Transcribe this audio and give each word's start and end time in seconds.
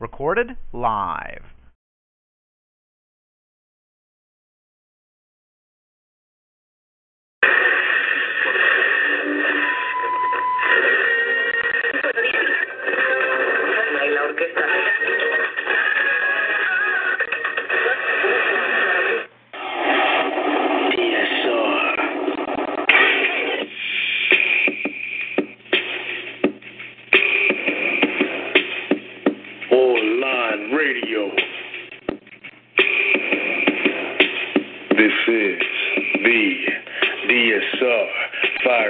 Recorded 0.00 0.56
live. 0.72 1.44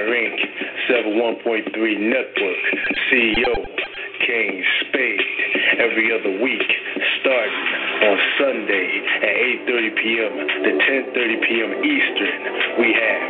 Inc. 0.07 0.37
71.3 0.89 1.73
Network 1.99 2.63
CEO 3.11 3.55
Kane 4.25 4.63
Spade 4.81 5.21
every 5.79 6.13
other 6.13 6.41
week 6.41 6.67
starting 7.21 7.65
on 8.05 8.17
Sunday 8.37 8.89
at 9.21 9.35
8:30 9.67 9.95
p.m. 9.97 10.33
to 10.63 10.69
10:30 10.77 11.47
p.m. 11.47 11.71
Eastern. 11.85 12.39
We 12.81 12.89
have 12.93 13.23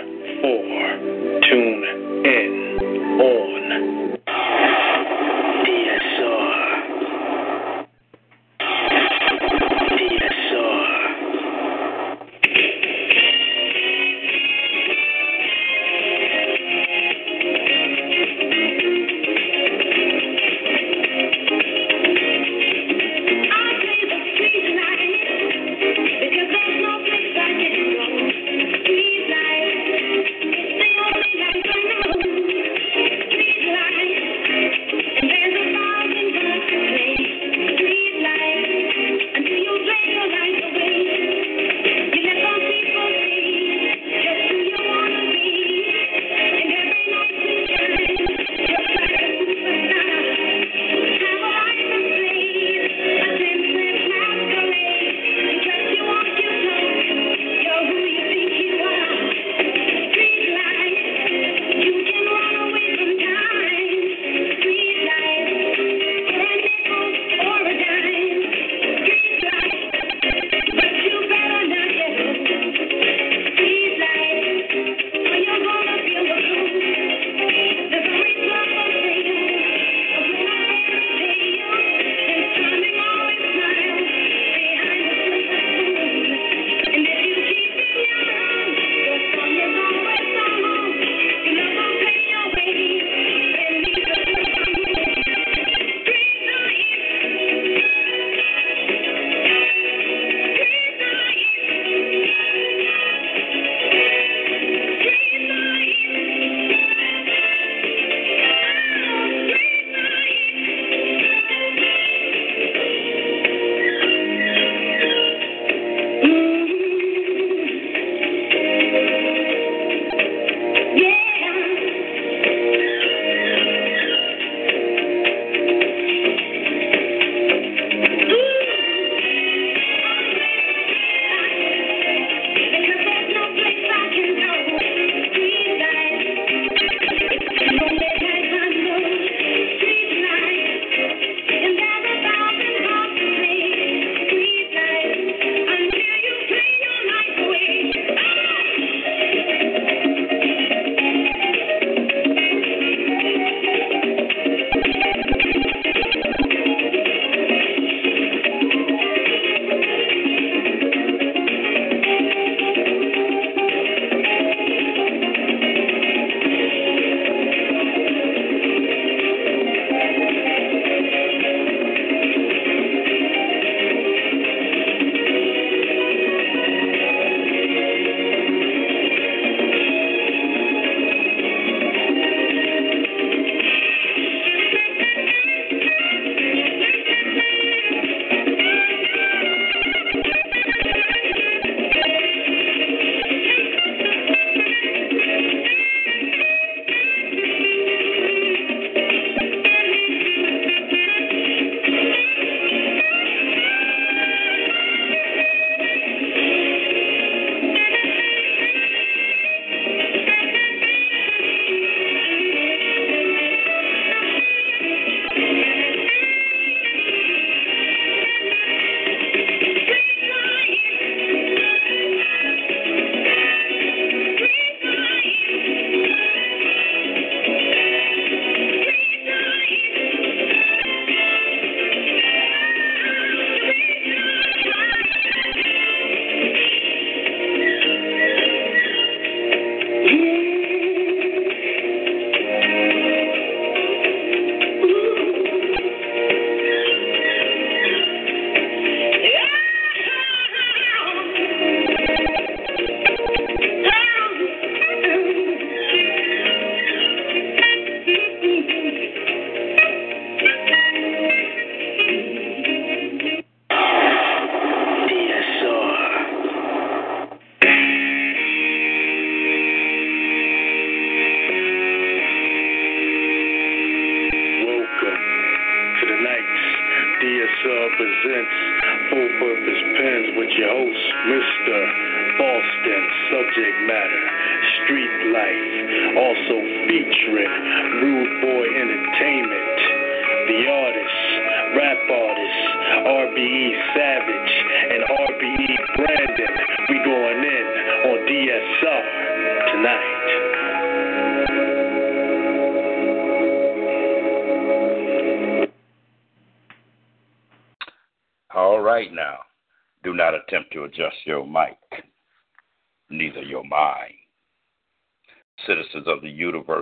Tune 1.50 1.84
in 2.26 2.83
on 3.20 4.14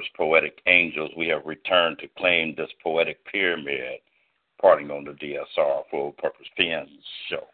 universe, 0.01 0.09
poetic 0.17 0.61
angels, 0.67 1.11
we 1.17 1.27
have 1.27 1.45
returned 1.45 1.99
to 1.99 2.07
claim 2.17 2.55
this 2.55 2.69
poetic 2.83 3.23
pyramid, 3.25 3.99
parting 4.59 4.91
on 4.91 5.03
the 5.03 5.11
DSR 5.11 5.83
Full 5.89 6.11
Purpose 6.13 6.47
Pens 6.57 6.89
show. 7.29 7.45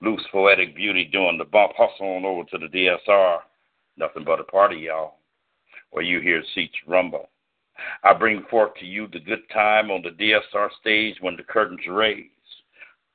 Loose 0.00 0.24
poetic 0.32 0.74
beauty 0.74 1.04
doing 1.04 1.38
the 1.38 1.44
bump, 1.44 1.72
hustle 1.76 2.16
on 2.16 2.24
over 2.24 2.44
to 2.44 2.58
the 2.58 2.66
DSR. 2.66 3.38
Nothing 3.96 4.24
but 4.24 4.40
a 4.40 4.44
party, 4.44 4.76
y'all, 4.76 5.18
where 5.90 6.04
you 6.04 6.20
hear 6.20 6.42
seats 6.54 6.74
rumble. 6.86 7.28
I 8.02 8.12
bring 8.12 8.44
forth 8.50 8.74
to 8.80 8.86
you 8.86 9.06
the 9.06 9.20
good 9.20 9.48
time 9.52 9.90
on 9.90 10.02
the 10.02 10.10
DSR 10.10 10.68
stage 10.80 11.16
when 11.20 11.36
the 11.36 11.44
curtains 11.44 11.80
raise. 11.88 12.26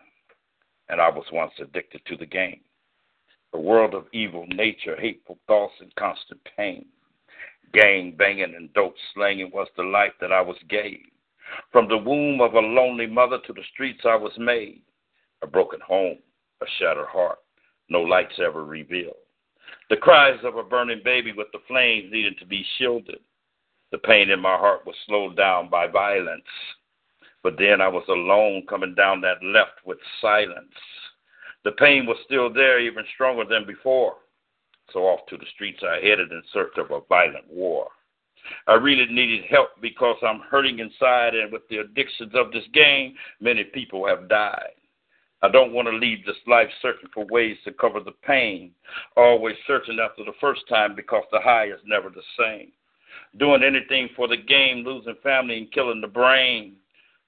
and 0.90 1.00
I 1.02 1.10
was 1.10 1.26
once 1.32 1.54
addicted 1.60 2.04
to 2.06 2.18
the 2.18 2.26
game 2.26 2.62
a 3.54 3.60
world 3.60 3.94
of 3.94 4.08
evil 4.14 4.46
nature, 4.48 4.96
hateful 4.98 5.38
thoughts, 5.46 5.74
and 5.82 5.94
constant 5.96 6.40
pain. 6.56 6.86
Gang 7.74 8.16
banging 8.18 8.56
and 8.56 8.74
dope 8.74 8.96
slanging 9.14 9.52
was 9.54 9.68
the 9.76 9.84
life 9.84 10.14
that 10.22 10.32
I 10.32 10.40
was 10.40 10.56
gave. 10.70 11.11
From 11.72 11.88
the 11.88 11.98
womb 11.98 12.42
of 12.42 12.54
a 12.54 12.60
lonely 12.60 13.08
mother 13.08 13.38
to 13.46 13.54
the 13.54 13.64
streets 13.74 14.02
I 14.06 14.16
was 14.16 14.34
made. 14.38 14.82
A 15.42 15.48
broken 15.48 15.80
home, 15.80 16.20
a 16.62 16.66
shattered 16.78 17.08
heart, 17.08 17.40
no 17.90 18.02
lights 18.02 18.40
ever 18.40 18.66
revealed. 18.66 19.16
The 19.90 19.98
cries 19.98 20.40
of 20.44 20.58
a 20.58 20.64
burning 20.64 21.02
baby 21.04 21.32
with 21.32 21.48
the 21.52 21.60
flames 21.68 22.12
needed 22.12 22.38
to 22.40 22.46
be 22.46 22.66
shielded. 22.78 23.20
The 23.92 23.98
pain 23.98 24.30
in 24.30 24.40
my 24.40 24.56
heart 24.56 24.86
was 24.86 24.96
slowed 25.06 25.36
down 25.36 25.70
by 25.70 25.88
violence. 25.88 26.44
But 27.44 27.58
then 27.58 27.82
I 27.82 27.88
was 27.88 28.06
alone 28.08 28.66
coming 28.70 28.94
down 28.94 29.22
that 29.22 29.44
left 29.44 29.86
with 29.86 29.98
silence. 30.22 30.76
The 31.64 31.72
pain 31.74 32.06
was 32.06 32.18
still 32.26 32.52
there, 32.52 32.80
even 32.80 33.04
stronger 33.14 33.46
than 33.46 33.66
before. 33.66 34.16
So 34.94 35.02
off 35.02 35.26
to 35.28 35.38
the 35.38 35.46
streets 35.54 35.82
I 35.84 36.06
headed 36.06 36.32
in 36.32 36.44
search 36.54 36.78
of 36.78 36.92
a 36.92 37.02
violent 37.08 37.50
war. 37.50 37.90
I 38.68 38.74
really 38.74 39.06
needed 39.08 39.46
help 39.50 39.70
because 39.82 40.18
I'm 40.26 40.42
hurting 40.42 40.80
inside, 40.80 41.36
and 41.36 41.52
with 41.52 41.68
the 41.70 41.78
addictions 41.78 42.34
of 42.36 42.52
this 42.52 42.66
game, 42.74 43.16
many 43.40 43.64
people 43.64 44.08
have 44.08 44.30
died. 44.30 44.74
I 45.44 45.50
don't 45.50 45.74
want 45.74 45.88
to 45.88 45.96
leave 45.96 46.24
this 46.26 46.36
life 46.46 46.70
searching 46.82 47.10
for 47.14 47.26
ways 47.26 47.58
to 47.66 47.74
cover 47.74 48.00
the 48.00 48.12
pain, 48.24 48.72
always 49.18 49.56
searching 49.66 49.98
after 50.00 50.24
the 50.24 50.38
first 50.40 50.62
time 50.70 50.96
because 50.96 51.24
the 51.32 51.40
high 51.40 51.66
is 51.66 51.80
never 51.86 52.10
the 52.10 52.22
same. 52.38 52.72
Doing 53.40 53.64
anything 53.64 54.10
for 54.16 54.28
the 54.28 54.38
game, 54.38 54.86
losing 54.86 55.16
family, 55.24 55.58
and 55.58 55.72
killing 55.72 56.02
the 56.02 56.08
brain. 56.08 56.76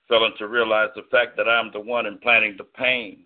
Failing 0.10 0.34
to 0.38 0.48
realize 0.48 0.90
the 0.96 1.04
fact 1.10 1.38
that 1.38 1.48
I'm 1.48 1.72
the 1.72 1.80
one 1.80 2.06
implanting 2.06 2.56
the 2.58 2.66
pain. 2.66 3.24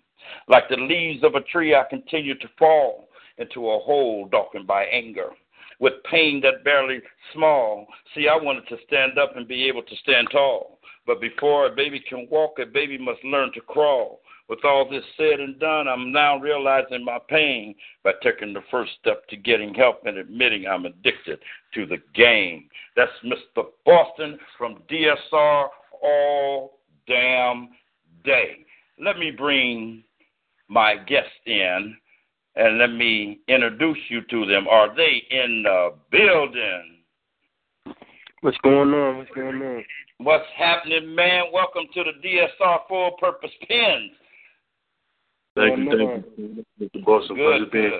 Like 0.48 0.70
the 0.70 0.78
leaves 0.78 1.24
of 1.24 1.36
a 1.36 1.42
tree, 1.42 1.76
I 1.76 1.84
continue 1.90 2.38
to 2.38 2.50
fall 2.58 3.10
into 3.38 3.70
a 3.70 3.80
hole 3.80 4.28
darkened 4.32 4.68
by 4.68 4.86
anger. 4.86 5.30
With 5.80 5.94
pain 6.10 6.42
that 6.42 6.64
barely 6.64 7.02
small. 7.34 7.88
See, 8.16 8.28
I 8.28 8.36
wanted 8.36 8.68
to 8.70 8.78
stand 8.88 9.18
up 9.18 9.36
and 9.36 9.48
be 9.48 9.66
able 9.66 9.84
to 9.84 9.96
stand 9.98 10.30
tall. 10.32 10.80
But 11.06 11.22
before 11.22 11.68
a 11.68 11.76
baby 11.76 12.00
can 12.00 12.28
walk, 12.30 12.60
a 12.60 12.66
baby 12.66 12.98
must 12.98 13.24
learn 13.24 13.52
to 13.54 13.62
crawl. 13.62 14.22
With 14.50 14.64
all 14.64 14.90
this 14.90 15.04
said 15.18 15.40
and 15.40 15.60
done, 15.60 15.88
I'm 15.88 16.12
now 16.12 16.38
realizing 16.38 17.04
my 17.04 17.20
pain 17.28 17.76
by 18.04 18.14
taking 18.24 18.54
the 18.54 18.64
first 18.72 18.92
step 19.00 19.28
to 19.28 19.36
getting 19.36 19.74
help 19.74 20.06
and 20.06 20.18
admitting 20.18 20.66
I'm 20.66 20.86
addicted 20.86 21.40
to 21.74 21.86
the 21.86 21.98
game. 22.16 22.70
That's 22.96 23.12
Mr. 23.26 23.66
Boston 23.86 24.40
from 24.58 24.84
DSR 24.90 25.68
all 26.02 26.80
damn 27.08 27.70
day. 28.24 28.66
Let 29.04 29.18
me 29.18 29.32
bring 29.32 30.04
my 30.70 30.96
guests 30.96 31.30
in 31.46 31.96
and 32.58 32.80
let 32.80 32.92
me 32.92 33.40
introduce 33.48 33.98
you 34.10 34.22
to 34.22 34.46
them. 34.46 34.68
Are 34.68 34.96
they 34.96 35.24
in 35.30 35.64
the 35.64 35.94
building? 36.12 36.98
What's 38.42 38.58
going 38.64 38.94
on? 38.94 39.18
What's 39.18 39.32
going 39.32 39.62
on? 39.62 39.84
What's 40.18 40.46
happening, 40.58 41.14
man? 41.14 41.46
Welcome 41.54 41.84
to 41.94 42.04
the 42.04 42.28
DSR 42.28 42.80
Full 42.90 43.12
Purpose 43.20 43.52
Pens. 43.68 44.12
Thank 45.56 45.78
you, 45.78 45.90
thank 45.90 46.26
you, 46.38 46.66
Mr. 46.82 47.06
Boston. 47.06 47.36
Good, 47.36 47.72
good. 47.72 47.92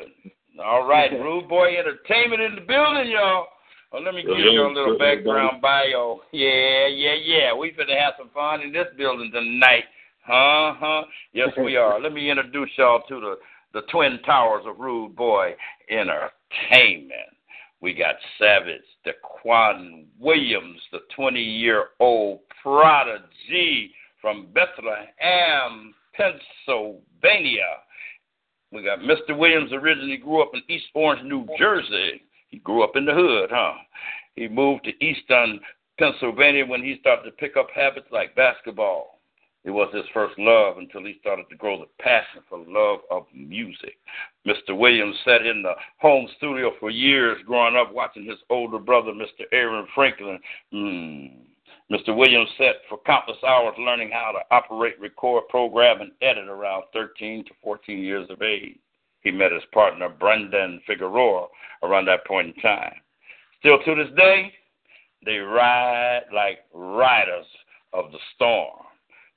All 0.64 0.88
right, 0.88 1.12
Rude 1.12 1.48
Boy 1.48 1.78
Entertainment 1.78 2.42
in 2.42 2.56
the 2.56 2.62
building, 2.62 3.12
y'all. 3.12 3.48
Well, 3.92 4.04
let 4.04 4.16
me 4.16 4.22
give 4.22 4.38
you 4.38 4.68
a 4.68 4.74
little 4.74 4.98
background 4.98 5.62
bio. 5.62 6.22
Yeah, 6.34 6.88
yeah, 6.88 7.14
yeah. 7.24 7.54
We 7.54 7.72
finna 7.72 7.98
have 8.00 8.16
some 8.18 8.30
fun 8.34 8.62
in 8.62 8.74
this 8.74 8.88
building 8.98 9.32
tonight. 9.32 9.86
Uh 10.28 10.74
huh. 10.78 11.04
Yes, 11.32 11.50
we 11.58 11.78
are. 11.78 12.02
Let 12.02 12.12
me 12.12 12.30
introduce 12.30 12.70
y'all 12.78 13.02
to 13.08 13.20
the 13.20 13.36
the 13.74 13.82
twin 13.92 14.20
towers 14.26 14.64
of 14.66 14.80
Rude 14.80 15.16
Boy 15.16 15.56
Entertainment. 15.90 17.12
We 17.82 17.94
got 17.94 18.16
Savage, 18.40 18.82
the 19.06 19.12
Quan 19.22 20.06
Williams, 20.20 20.80
the 20.92 21.00
20 21.16 21.40
year 21.40 21.90
old 22.00 22.40
prodigy 22.62 23.92
from 24.20 24.48
Bethlehem, 24.54 25.94
Pennsylvania. 26.16 27.62
We 28.72 28.84
got 28.84 29.00
Mr. 29.00 29.38
Williams 29.38 29.72
originally 29.72 30.18
grew 30.18 30.42
up 30.42 30.52
in 30.54 30.62
East 30.68 30.88
Orange, 30.96 31.24
New 31.24 31.48
Jersey. 31.58 32.24
He 32.50 32.58
grew 32.60 32.84
up 32.84 32.96
in 32.96 33.06
the 33.06 33.14
hood, 33.14 33.50
huh? 33.52 33.74
He 34.36 34.48
moved 34.48 34.86
to 34.86 35.06
Easton, 35.06 35.60
Pennsylvania 36.00 36.66
when 36.66 36.84
he 36.84 36.98
started 37.00 37.24
to 37.24 37.32
pick 37.32 37.58
up 37.58 37.68
habits 37.74 38.08
like 38.12 38.36
basketball. 38.36 39.17
It 39.68 39.72
was 39.72 39.94
his 39.94 40.06
first 40.14 40.40
love 40.40 40.78
until 40.78 41.04
he 41.04 41.18
started 41.20 41.50
to 41.50 41.58
grow 41.58 41.78
the 41.78 41.88
passion 42.02 42.42
for 42.48 42.58
love 42.58 43.00
of 43.12 43.26
music. 43.36 43.98
Mr. 44.48 44.76
Williams 44.76 45.18
sat 45.26 45.46
in 45.46 45.62
the 45.62 45.74
home 45.98 46.26
studio 46.38 46.72
for 46.80 46.90
years 46.90 47.38
growing 47.46 47.76
up 47.76 47.94
watching 47.94 48.24
his 48.24 48.38
older 48.50 48.80
brother, 48.80 49.12
Mr. 49.12 49.44
Aaron 49.52 49.86
Franklin. 49.94 50.40
Mm. 50.74 51.32
Mr. 51.92 52.16
Williams 52.16 52.48
sat 52.58 52.76
for 52.88 53.00
countless 53.06 53.44
hours 53.46 53.76
learning 53.78 54.10
how 54.10 54.32
to 54.32 54.40
operate, 54.56 54.98
record, 55.02 55.44
program, 55.50 56.00
and 56.00 56.14
edit 56.22 56.48
around 56.48 56.84
13 56.94 57.44
to 57.44 57.52
14 57.62 58.00
years 58.00 58.30
of 58.30 58.42
age. 58.42 58.80
He 59.20 59.32
met 59.32 59.52
his 59.52 59.64
partner, 59.74 60.08
Brandon 60.08 60.80
Figueroa, 60.88 61.48
around 61.84 62.06
that 62.06 62.26
point 62.26 62.56
in 62.56 62.62
time. 62.62 62.96
Still 63.60 63.80
to 63.84 63.96
this 63.96 64.16
day, 64.16 64.54
they 65.26 65.40
ride 65.40 66.22
like 66.34 66.60
riders 66.74 67.46
of 67.92 68.14
the 68.14 68.20
storm. 68.34 68.87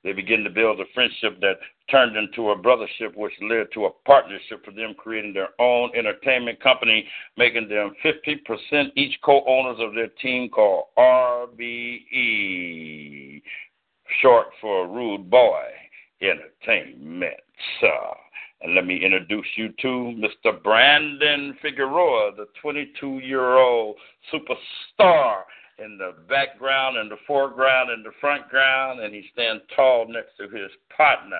They 0.02 0.12
begin 0.12 0.45
to 0.45 0.50
build 0.50 0.80
a 0.80 0.85
friendship 0.95 1.40
that 1.40 1.59
turned 1.90 2.16
into 2.16 2.50
a 2.50 2.59
brothership, 2.59 3.14
which 3.14 3.35
led 3.42 3.71
to 3.75 3.85
a 3.85 3.90
partnership 4.07 4.64
for 4.64 4.71
them 4.71 4.95
creating 4.97 5.35
their 5.35 5.50
own 5.59 5.90
entertainment 5.95 6.59
company, 6.62 7.07
making 7.37 7.69
them 7.69 7.95
50% 8.04 8.92
each 8.97 9.21
co 9.23 9.45
owners 9.47 9.76
of 9.78 9.95
their 9.95 10.09
team 10.23 10.49
called 10.49 10.85
RBE, 10.97 12.02
short 14.23 14.47
for 14.61 14.88
Rude 14.88 15.28
Boy 15.28 15.64
Entertainment. 16.23 17.35
And 18.62 18.75
let 18.75 18.87
me 18.87 19.02
introduce 19.02 19.47
you 19.57 19.71
to 19.80 20.14
Mr. 20.47 20.62
Brandon 20.62 21.57
Figueroa, 21.62 22.33
the 22.37 22.47
22 22.61 23.21
year 23.21 23.57
old 23.57 23.97
superstar 24.33 25.42
in 25.83 25.99
the 25.99 26.15
background, 26.29 26.97
in 26.99 27.09
the 27.09 27.17
foreground, 27.27 27.91
in 27.91 28.03
the 28.03 28.13
front 28.21 28.49
ground, 28.49 29.01
and 29.01 29.15
he 29.15 29.25
stands 29.33 29.63
tall 29.75 30.07
next 30.09 30.37
to 30.39 30.45
his 30.45 30.71
partner. 30.97 31.37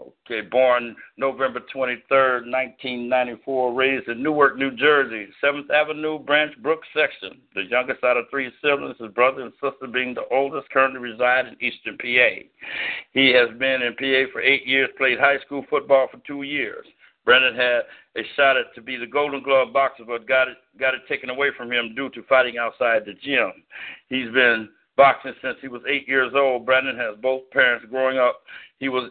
Okay, 0.00 0.42
born 0.42 0.94
November 1.16 1.60
23rd, 1.74 2.46
1994, 2.46 3.74
raised 3.74 4.08
in 4.08 4.22
Newark, 4.22 4.56
New 4.56 4.70
Jersey, 4.70 5.26
7th 5.42 5.70
Avenue, 5.70 6.20
Branch 6.20 6.52
Brook 6.62 6.82
section. 6.94 7.40
The 7.54 7.64
youngest 7.64 8.04
out 8.04 8.16
of 8.16 8.26
three 8.30 8.50
siblings, 8.62 8.96
his 9.00 9.10
brother 9.10 9.42
and 9.42 9.52
sister 9.54 9.88
being 9.92 10.14
the 10.14 10.28
oldest, 10.30 10.70
currently 10.70 11.00
reside 11.00 11.46
in 11.46 11.56
Easton 11.60 11.98
PA. 11.98 12.46
He 13.12 13.30
has 13.30 13.48
been 13.58 13.82
in 13.82 13.94
PA 13.94 14.30
for 14.32 14.40
eight 14.40 14.66
years, 14.66 14.90
played 14.96 15.18
high 15.18 15.40
school 15.44 15.64
football 15.68 16.06
for 16.10 16.20
two 16.24 16.42
years. 16.42 16.86
Brandon 17.28 17.54
had 17.54 17.82
a 18.16 18.24
shot 18.36 18.56
at 18.56 18.74
to 18.74 18.80
be 18.80 18.96
the 18.96 19.06
Golden 19.06 19.42
Glove 19.42 19.70
boxer, 19.70 20.02
but 20.06 20.26
got 20.26 20.48
it 20.48 20.56
got 20.80 20.94
it 20.94 21.02
taken 21.10 21.28
away 21.28 21.48
from 21.54 21.70
him 21.70 21.94
due 21.94 22.08
to 22.08 22.22
fighting 22.22 22.56
outside 22.56 23.04
the 23.04 23.12
gym. 23.22 23.52
He's 24.08 24.32
been 24.32 24.70
boxing 24.96 25.34
since 25.42 25.58
he 25.60 25.68
was 25.68 25.82
eight 25.86 26.08
years 26.08 26.32
old. 26.34 26.64
Brandon 26.64 26.96
has 26.96 27.16
both 27.20 27.42
parents 27.50 27.84
growing 27.90 28.16
up. 28.16 28.40
He 28.78 28.88
was 28.88 29.10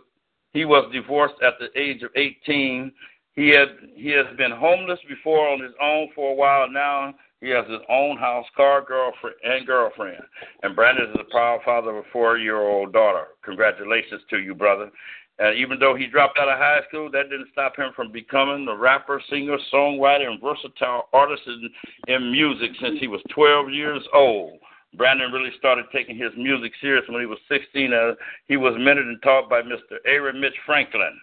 he 0.51 0.65
was 0.65 0.91
divorced 0.91 1.35
at 1.45 1.59
the 1.59 1.69
age 1.79 2.01
of 2.01 2.09
18. 2.15 2.91
He 3.33 3.49
had 3.49 3.67
he 3.93 4.09
has 4.09 4.25
been 4.35 4.49
homeless 4.49 4.99
before 5.07 5.47
on 5.49 5.61
his 5.61 5.73
own 5.79 6.09
for 6.15 6.31
a 6.31 6.35
while. 6.35 6.67
Now 6.67 7.13
he 7.39 7.49
has 7.49 7.69
his 7.69 7.81
own 7.87 8.17
house, 8.17 8.47
car, 8.55 8.81
girlfriend, 8.83 9.35
and 9.43 9.67
girlfriend. 9.67 10.23
And 10.63 10.75
Brandon 10.75 11.11
is 11.11 11.17
a 11.19 11.29
proud 11.29 11.59
father 11.63 11.91
of 11.91 11.97
a 11.97 12.09
four-year-old 12.11 12.93
daughter. 12.93 13.27
Congratulations 13.45 14.23
to 14.31 14.39
you, 14.39 14.55
brother. 14.55 14.89
And 15.39 15.57
even 15.57 15.77
though 15.79 15.95
he 15.95 16.07
dropped 16.07 16.39
out 16.39 16.49
of 16.49 16.57
high 16.57 16.81
school, 16.87 17.11
that 17.11 17.29
didn't 17.29 17.49
stop 17.51 17.75
him 17.75 17.91
from 17.95 18.11
becoming 18.11 18.67
a 18.67 18.75
rapper, 18.75 19.21
singer, 19.29 19.57
songwriter, 19.71 20.27
and 20.27 20.41
versatile 20.41 21.09
artist 21.13 21.43
in, 21.45 21.69
in 22.07 22.31
music 22.31 22.71
since 22.81 22.99
he 22.99 23.07
was 23.07 23.21
12 23.33 23.69
years 23.71 24.01
old. 24.13 24.59
Brandon 24.95 25.31
really 25.31 25.51
started 25.59 25.85
taking 25.93 26.17
his 26.17 26.31
music 26.35 26.71
serious 26.81 27.05
when 27.07 27.21
he 27.21 27.27
was 27.27 27.37
16. 27.49 27.93
Uh, 27.93 28.13
he 28.47 28.57
was 28.57 28.73
mentored 28.75 29.01
and 29.01 29.21
taught 29.21 29.49
by 29.49 29.61
Mr. 29.61 29.97
Aaron 30.05 30.41
Mitch 30.41 30.55
Franklin. 30.65 31.19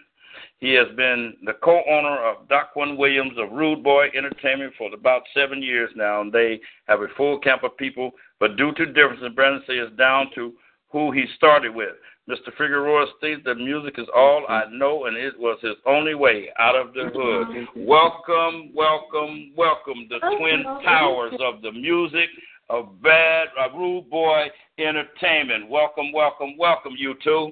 He 0.59 0.73
has 0.73 0.87
been 0.95 1.33
the 1.43 1.53
co-owner 1.53 2.17
of 2.25 2.47
Daquan 2.47 2.97
Williams 2.97 3.33
of 3.37 3.51
Rude 3.51 3.83
Boy 3.83 4.07
Entertainment 4.15 4.73
for 4.77 4.93
about 4.93 5.23
seven 5.33 5.61
years 5.61 5.89
now, 5.95 6.21
and 6.21 6.31
they 6.31 6.61
have 6.87 7.01
a 7.01 7.07
full 7.17 7.39
camp 7.39 7.63
of 7.63 7.75
people. 7.75 8.11
But 8.39 8.55
due 8.55 8.71
to 8.73 8.85
differences, 8.85 9.33
Brandon 9.35 9.63
says 9.67 9.97
down 9.97 10.29
to 10.35 10.53
who 10.91 11.11
he 11.11 11.25
started 11.35 11.75
with. 11.75 11.95
Mr. 12.29 12.51
Figueroa 12.57 13.05
states 13.19 13.41
that 13.45 13.55
music 13.55 13.95
is 13.99 14.07
all 14.15 14.45
I 14.49 14.63
know, 14.71 15.05
and 15.05 15.15
it 15.15 15.39
was 15.39 15.59
his 15.61 15.75
only 15.85 16.15
way 16.15 16.49
out 16.57 16.75
of 16.75 16.91
the 16.93 17.11
hood. 17.13 17.67
Welcome, 17.75 18.71
welcome, 18.73 19.53
welcome, 19.55 20.07
the 20.09 20.17
twin 20.37 20.63
towers 20.83 21.33
of 21.39 21.61
the 21.61 21.71
music 21.71 22.29
of 22.71 22.99
Bad 23.03 23.49
uh, 23.59 23.77
Rude 23.77 24.09
Boy 24.09 24.47
Entertainment. 24.79 25.69
Welcome, 25.69 26.11
welcome, 26.11 26.55
welcome, 26.57 26.93
you 26.97 27.13
two. 27.23 27.51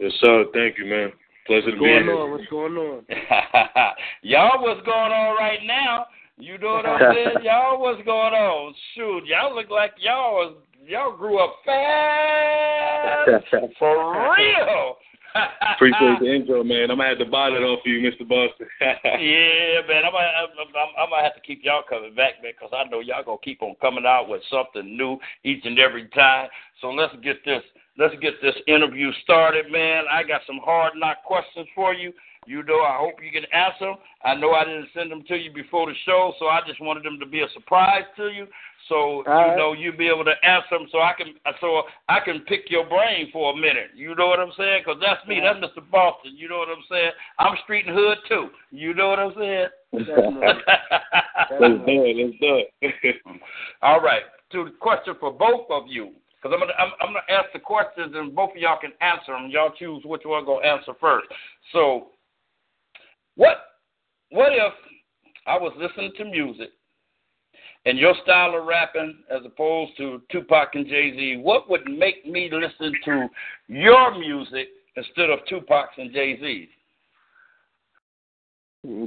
Yes, 0.00 0.10
sir. 0.20 0.46
Thank 0.52 0.78
you, 0.78 0.86
man. 0.86 1.12
Pleasure 1.46 1.70
to 1.70 1.76
be 1.76 1.84
here. 1.84 2.12
On? 2.16 2.32
What's 2.32 2.50
going 2.50 2.72
on? 2.72 3.04
y'all, 4.22 4.60
what's 4.60 4.84
going 4.84 5.12
on 5.12 5.36
right 5.36 5.60
now? 5.64 6.06
You 6.36 6.58
know 6.58 6.74
what 6.74 6.86
I'm 6.86 7.14
saying? 7.14 7.36
y'all, 7.44 7.80
what's 7.80 8.02
going 8.04 8.34
on? 8.34 8.74
Shoot, 8.96 9.26
y'all 9.26 9.54
look 9.54 9.70
like 9.70 9.92
y'all 10.00 10.32
was 10.32 10.56
y'all 10.86 11.16
grew 11.16 11.38
up 11.38 11.54
fast 11.64 13.28
for 13.78 14.34
real. 14.36 14.96
Appreciate 15.74 16.20
the 16.20 16.34
intro, 16.34 16.62
man. 16.62 16.90
I'm 16.90 16.98
gonna 16.98 17.08
have 17.08 17.18
to 17.18 17.24
buy 17.24 17.48
that 17.50 17.62
off 17.62 17.80
for 17.82 17.88
you, 17.88 18.06
Mr. 18.06 18.28
Boston. 18.28 18.66
yeah, 18.80 19.80
man. 19.88 20.04
I'm 20.04 20.12
gonna, 20.12 20.28
I'm, 20.28 20.68
I'm 20.98 21.08
gonna 21.10 21.22
have 21.22 21.34
to 21.34 21.40
keep 21.40 21.60
y'all 21.64 21.82
coming 21.88 22.14
back, 22.14 22.42
man, 22.42 22.52
because 22.52 22.70
I 22.76 22.84
know 22.90 23.00
y'all 23.00 23.24
gonna 23.24 23.38
keep 23.42 23.62
on 23.62 23.74
coming 23.80 24.04
out 24.06 24.28
with 24.28 24.42
something 24.50 24.94
new 24.96 25.18
each 25.44 25.64
and 25.64 25.78
every 25.78 26.08
time. 26.08 26.48
So 26.82 26.90
let's 26.90 27.14
get 27.22 27.42
this, 27.46 27.62
let's 27.96 28.14
get 28.20 28.34
this 28.42 28.56
interview 28.66 29.10
started, 29.22 29.72
man. 29.72 30.04
I 30.10 30.22
got 30.22 30.42
some 30.46 30.60
hard 30.62 30.92
knock 30.96 31.24
questions 31.24 31.66
for 31.74 31.94
you. 31.94 32.12
You 32.46 32.62
know, 32.64 32.80
I 32.80 32.98
hope 32.98 33.22
you 33.22 33.30
can 33.30 33.46
answer 33.52 33.86
them. 33.86 33.96
I 34.24 34.34
know 34.34 34.50
I 34.52 34.64
didn't 34.64 34.88
send 34.92 35.12
them 35.12 35.22
to 35.28 35.36
you 35.36 35.52
before 35.52 35.86
the 35.86 35.94
show, 36.04 36.34
so 36.40 36.46
I 36.46 36.60
just 36.66 36.80
wanted 36.80 37.04
them 37.04 37.18
to 37.20 37.26
be 37.26 37.40
a 37.40 37.46
surprise 37.54 38.02
to 38.16 38.30
you. 38.30 38.46
So 38.88 38.94
All 38.94 39.22
you 39.26 39.32
right. 39.32 39.56
know 39.56 39.72
you'll 39.72 39.96
be 39.96 40.08
able 40.08 40.24
to 40.24 40.34
answer 40.42 40.78
them, 40.78 40.88
so 40.90 40.98
I 40.98 41.12
can 41.16 41.34
so 41.60 41.82
I 42.08 42.18
can 42.20 42.40
pick 42.40 42.70
your 42.70 42.86
brain 42.88 43.28
for 43.32 43.52
a 43.52 43.56
minute. 43.56 43.90
You 43.94 44.14
know 44.14 44.28
what 44.28 44.40
I'm 44.40 44.52
saying? 44.56 44.82
Because 44.84 45.00
that's 45.00 45.26
me. 45.26 45.40
That's 45.40 45.58
Mr. 45.58 45.88
Boston. 45.90 46.36
You 46.36 46.48
know 46.48 46.58
what 46.58 46.68
I'm 46.68 46.84
saying? 46.90 47.10
I'm 47.38 47.56
street 47.64 47.86
and 47.86 47.96
hood 47.96 48.18
too. 48.28 48.48
You 48.70 48.94
know 48.94 49.08
what 49.08 49.18
I'm 49.18 49.32
saying? 49.38 49.68
let's 51.60 51.84
do 51.86 52.02
it. 52.04 52.16
Let's 52.16 52.38
do 52.40 52.62
it. 52.80 53.16
All 53.82 54.00
right. 54.00 54.22
To 54.52 54.64
the 54.64 54.70
question 54.80 55.14
for 55.20 55.32
both 55.32 55.66
of 55.70 55.84
you, 55.88 56.12
because 56.36 56.54
I'm 56.54 56.60
gonna 56.60 56.72
I'm, 56.78 56.92
I'm, 57.00 57.14
gonna 57.14 57.20
ask 57.30 57.52
the 57.52 57.60
questions 57.60 58.12
and 58.14 58.34
both 58.34 58.50
of 58.50 58.56
y'all 58.56 58.78
can 58.80 58.92
answer 59.00 59.32
them. 59.32 59.50
Y'all 59.50 59.72
choose 59.78 60.02
which 60.04 60.22
one 60.24 60.44
gonna 60.44 60.66
answer 60.66 60.92
first. 61.00 61.28
So, 61.72 62.08
what 63.36 63.58
what 64.30 64.52
if 64.52 64.72
I 65.46 65.56
was 65.56 65.72
listening 65.78 66.12
to 66.18 66.24
music 66.24 66.70
and 67.84 67.98
your 67.98 68.14
style 68.22 68.56
of 68.56 68.64
rapping 68.64 69.18
as 69.30 69.40
opposed 69.44 69.96
to 69.96 70.22
Tupac 70.30 70.74
and 70.74 70.86
Jay 70.86 71.12
Z, 71.12 71.40
what 71.42 71.68
would 71.68 71.84
make 71.86 72.24
me 72.26 72.48
listen 72.52 72.92
to 73.04 73.28
your 73.68 74.16
music 74.18 74.68
instead 74.96 75.30
of 75.30 75.40
Tupac's 75.48 75.94
and 75.98 76.12
Jay 76.12 76.38
Z's? 76.40 76.68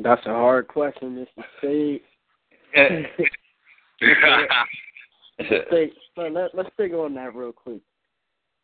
That's 0.04 0.26
a 0.26 0.30
hard 0.30 0.68
question, 0.68 1.26
Mr. 1.38 1.44
Spade. 1.58 2.02
Eh. 2.76 3.04
let, 6.18 6.56
let's 6.56 6.70
dig 6.78 6.94
on 6.94 7.14
that 7.16 7.36
real 7.36 7.52
quick. 7.52 7.82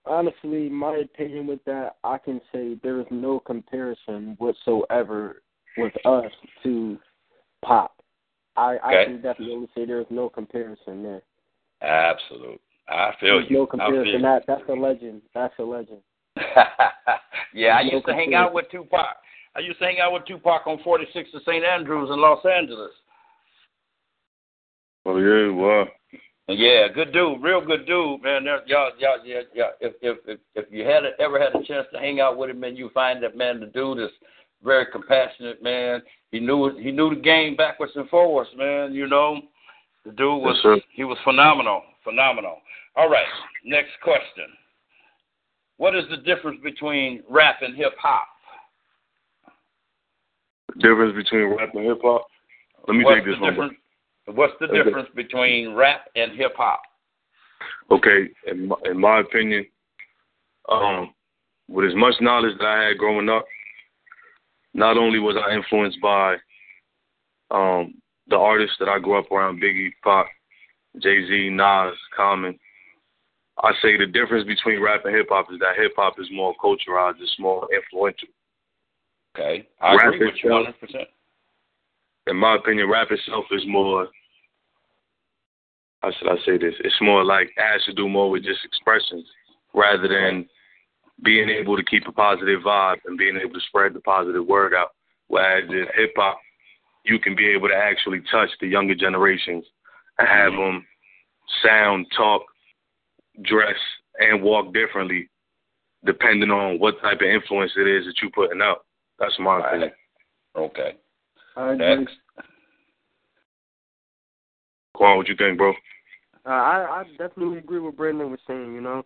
Honestly, 0.06 0.70
my 0.70 0.98
opinion 0.98 1.48
with 1.48 1.64
that, 1.66 1.96
I 2.04 2.18
can 2.18 2.42
say 2.52 2.76
there 2.82 3.00
is 3.00 3.06
no 3.12 3.40
comparison 3.40 4.36
whatsoever 4.40 5.44
with 5.78 5.94
us 6.06 6.32
to 6.64 6.98
pop. 7.64 8.01
I, 8.56 8.76
okay. 8.76 9.02
I 9.02 9.06
can 9.06 9.22
definitely 9.22 9.68
say 9.76 9.86
there's 9.86 10.06
no 10.10 10.30
comparison 10.30 11.04
there. 11.04 11.22
Absolute. 11.82 12.60
I 12.90 13.12
feel 13.20 13.38
there's 13.38 13.50
you. 13.50 13.58
No 13.58 13.66
comparison. 13.66 14.22
That 14.22 14.44
that's 14.48 14.64
a 14.70 14.74
legend. 14.74 15.22
That's 15.34 15.54
a 15.60 15.64
legend. 15.64 16.00
yeah, 17.54 17.78
I 17.78 17.82
used 17.82 18.06
to 18.06 18.14
hang 18.14 18.34
out 18.34 18.54
with 18.54 18.66
Tupac. 18.72 19.18
I 19.56 19.60
used 19.60 19.80
to 19.80 19.86
hang 19.86 20.00
out 20.00 20.14
with 20.14 20.26
Tupac 20.26 20.66
on 20.66 20.78
46th 20.80 21.32
to 21.32 21.40
St. 21.46 21.64
Andrews 21.64 22.10
in 22.12 22.22
Los 22.22 22.44
Angeles. 22.46 22.92
Oh 25.06 25.18
yeah, 25.18 25.52
wow. 25.52 25.88
Yeah, 26.48 26.88
good 26.94 27.14
dude, 27.14 27.42
real 27.42 27.66
good 27.66 27.86
dude, 27.86 28.24
man. 28.24 28.46
Y'all, 28.46 28.92
y'all, 28.98 29.26
yeah, 29.26 29.42
yeah. 29.54 29.70
If 29.80 29.94
if 30.02 30.18
if, 30.28 30.40
if 30.56 30.66
you 30.72 30.84
had 30.84 31.04
ever 31.20 31.40
had 31.40 31.56
a 31.56 31.64
chance 31.66 31.88
to 31.94 32.00
hang 32.00 32.20
out 32.20 32.38
with 32.38 32.50
him, 32.50 32.60
man, 32.60 32.76
you 32.76 32.90
find 32.94 33.24
that 33.24 33.38
man, 33.38 33.60
the 33.60 33.68
dude 33.68 34.00
is 34.00 34.10
very 34.64 34.86
compassionate, 34.92 35.64
man. 35.64 36.02
He 36.32 36.40
knew 36.40 36.78
he 36.78 36.92
knew 36.92 37.14
the 37.14 37.22
game 37.22 37.56
backwards 37.56 37.94
and 37.96 38.10
forwards, 38.10 38.50
man. 38.58 38.94
You 38.94 39.08
know, 39.08 39.42
the 40.06 40.12
dude 40.12 40.42
was 40.42 40.60
yes, 40.64 40.80
he 40.94 41.04
was 41.04 41.18
phenomenal, 41.24 41.84
phenomenal. 42.04 42.58
All 42.96 43.10
right, 43.10 43.26
next 43.66 43.92
question. 44.04 44.46
What 45.78 45.96
is 45.96 46.06
the 46.10 46.18
difference 46.18 46.60
between 46.64 47.24
rap 47.30 47.58
and 47.62 47.76
hip 47.76 47.94
hop? 48.00 48.28
Difference 50.80 51.16
between 51.16 51.58
rap 51.58 51.70
and 51.74 51.86
hip 51.86 52.00
hop. 52.04 52.28
Let 52.88 52.96
me 52.96 53.04
what's 53.04 53.18
take 53.18 53.26
this 53.26 53.40
one. 53.40 53.78
What's 54.28 54.54
the 54.60 54.68
okay. 54.68 54.84
difference 54.84 55.10
between 55.16 55.74
rap 55.74 56.06
and 56.16 56.38
hip 56.38 56.54
hop? 56.56 56.82
Okay, 57.90 58.30
in 58.48 58.68
my, 58.68 58.76
in 58.86 59.00
my 59.00 59.20
opinion, 59.20 59.66
um, 60.70 61.14
with 61.68 61.86
as 61.86 61.96
much 61.96 62.14
knowledge 62.22 62.58
that 62.60 62.68
I 62.68 62.84
had 62.86 62.98
growing 62.98 63.30
up, 63.30 63.46
not 64.74 64.98
only 64.98 65.20
was 65.20 65.36
I 65.36 65.56
influenced 65.56 66.02
by 66.02 66.36
um, 67.50 67.96
the 68.28 68.38
artists 68.38 68.78
that 68.80 68.90
I 68.90 69.00
grew 69.00 69.18
up 69.18 69.32
around, 69.32 69.62
Biggie, 69.62 69.92
Pac, 70.04 70.28
Jay 71.02 71.26
Z, 71.28 71.50
Nas, 71.52 71.96
Common. 72.16 72.58
I 73.64 73.72
say 73.82 73.98
the 73.98 74.08
difference 74.08 74.48
between 74.48 74.82
rap 74.82 75.06
and 75.06 75.16
hip 75.16 75.28
hop 75.30 75.48
is 75.52 75.60
that 75.60 75.76
hip 75.78 75.92
hop 75.96 76.20
is 76.20 76.28
more 76.32 76.56
culturalized, 76.64 77.22
it's 77.22 77.36
more 77.38 77.68
influential. 77.74 78.30
Okay, 79.36 79.68
I 79.80 79.96
rap 79.96 80.14
agree 80.14 80.28
with 80.28 80.36
you 80.44 80.50
100. 80.52 80.80
percent 80.80 81.08
In 82.28 82.38
my 82.38 82.56
opinion, 82.56 82.90
rap 82.90 83.10
itself 83.12 83.46
is 83.52 83.64
more. 83.68 84.08
How 86.02 86.12
should 86.12 86.30
I 86.30 86.38
say 86.46 86.58
this? 86.58 86.74
It's 86.80 86.96
more 87.02 87.24
like 87.24 87.50
it 87.56 87.62
has 87.62 87.84
to 87.86 87.94
do 87.94 88.10
more 88.10 88.32
with 88.32 88.44
just 88.44 88.66
expressions 88.66 89.26
rather 89.74 90.08
than 90.08 90.50
being 91.24 91.50
able 91.50 91.78
to 91.78 91.84
keep 91.84 92.08
a 92.08 92.12
positive 92.12 92.62
vibe 92.62 92.98
and 93.06 93.18
being 93.18 93.38
able 93.38 93.54
to 93.54 93.60
spread 93.68 93.94
the 93.94 94.00
positive 94.02 94.46
word 94.46 94.74
out. 94.74 94.90
Whereas 95.28 95.70
in 95.70 95.86
hip 95.96 96.14
hop, 96.16 96.40
you 97.06 97.20
can 97.20 97.36
be 97.36 97.50
able 97.50 97.68
to 97.70 97.76
actually 97.76 98.22
touch 98.32 98.50
the 98.60 98.68
younger 98.68 98.96
generations 98.96 99.66
and 100.18 100.28
have 100.28 100.52
them 100.54 100.86
sound, 101.64 102.06
talk, 102.16 102.44
dress, 103.44 103.76
and 104.20 104.42
walk 104.42 104.74
differently 104.74 105.30
depending 106.06 106.50
on 106.50 106.80
what 106.80 107.00
type 107.02 107.22
of 107.22 107.28
influence 107.28 107.72
it 107.78 107.88
is 107.88 108.06
that 108.06 108.16
you're 108.22 108.32
putting 108.32 108.62
out. 108.62 108.86
That's 109.20 109.38
my 109.40 109.58
Right. 109.58 109.68
opinion. 109.68 109.92
Okay. 110.56 110.98
I 111.56 111.74
agree. 111.74 111.96
Next. 111.96 112.18
Quan, 114.96 115.18
what 115.18 115.28
you 115.28 115.36
think, 115.36 115.58
bro? 115.58 115.74
Uh, 116.46 116.50
I 116.50 117.02
I 117.02 117.04
definitely 117.18 117.60
agree 117.60 117.80
with 117.80 117.96
Brandon 117.96 118.32
was 118.32 118.40
saying. 118.48 118.74
You 118.74 118.82
know, 118.82 119.06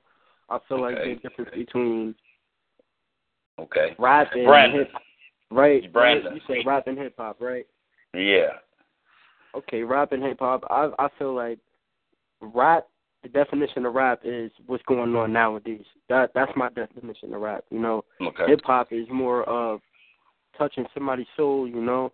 I 0.50 0.60
feel 0.68 0.82
like 0.82 0.98
Okay. 0.98 1.16
the 1.16 1.20
difference 1.22 1.52
between 1.56 2.16
Okay. 3.60 3.96
rap 3.98 4.32
and 4.34 4.46
Brandon. 4.46 4.80
hip, 4.80 4.94
right? 5.52 5.92
Brandon. 5.92 6.34
You 6.34 6.42
say 6.48 6.62
rap 6.64 6.88
and 6.88 6.98
hip 6.98 7.16
hop, 7.18 7.42
right? 7.42 7.66
Yeah. 8.14 8.60
Okay, 9.56 9.84
rap 9.84 10.12
and 10.12 10.22
hip 10.24 10.40
hop. 10.40 10.64
I 10.70 10.92
I 11.00 11.08
feel 11.18 11.34
like 11.34 11.60
rap. 12.42 12.88
The 13.24 13.30
definition 13.30 13.88
of 13.88 13.96
rap 13.96 14.20
is 14.24 14.52
what's 14.68 14.84
going 14.84 15.16
on 15.16 15.34
nowadays. 15.34 15.86
That 16.10 16.32
that's 16.36 16.56
my 16.56 16.70
definition 16.70 17.34
of 17.34 17.42
rap. 17.42 17.66
You 17.72 17.80
know, 17.80 18.06
Okay. 18.22 18.46
hip 18.48 18.62
hop 18.64 18.92
is 18.94 19.10
more 19.10 19.44
of 19.50 19.82
touching 20.56 20.86
somebody's 20.94 21.26
soul. 21.36 21.68
You 21.68 21.82
know, 21.82 22.12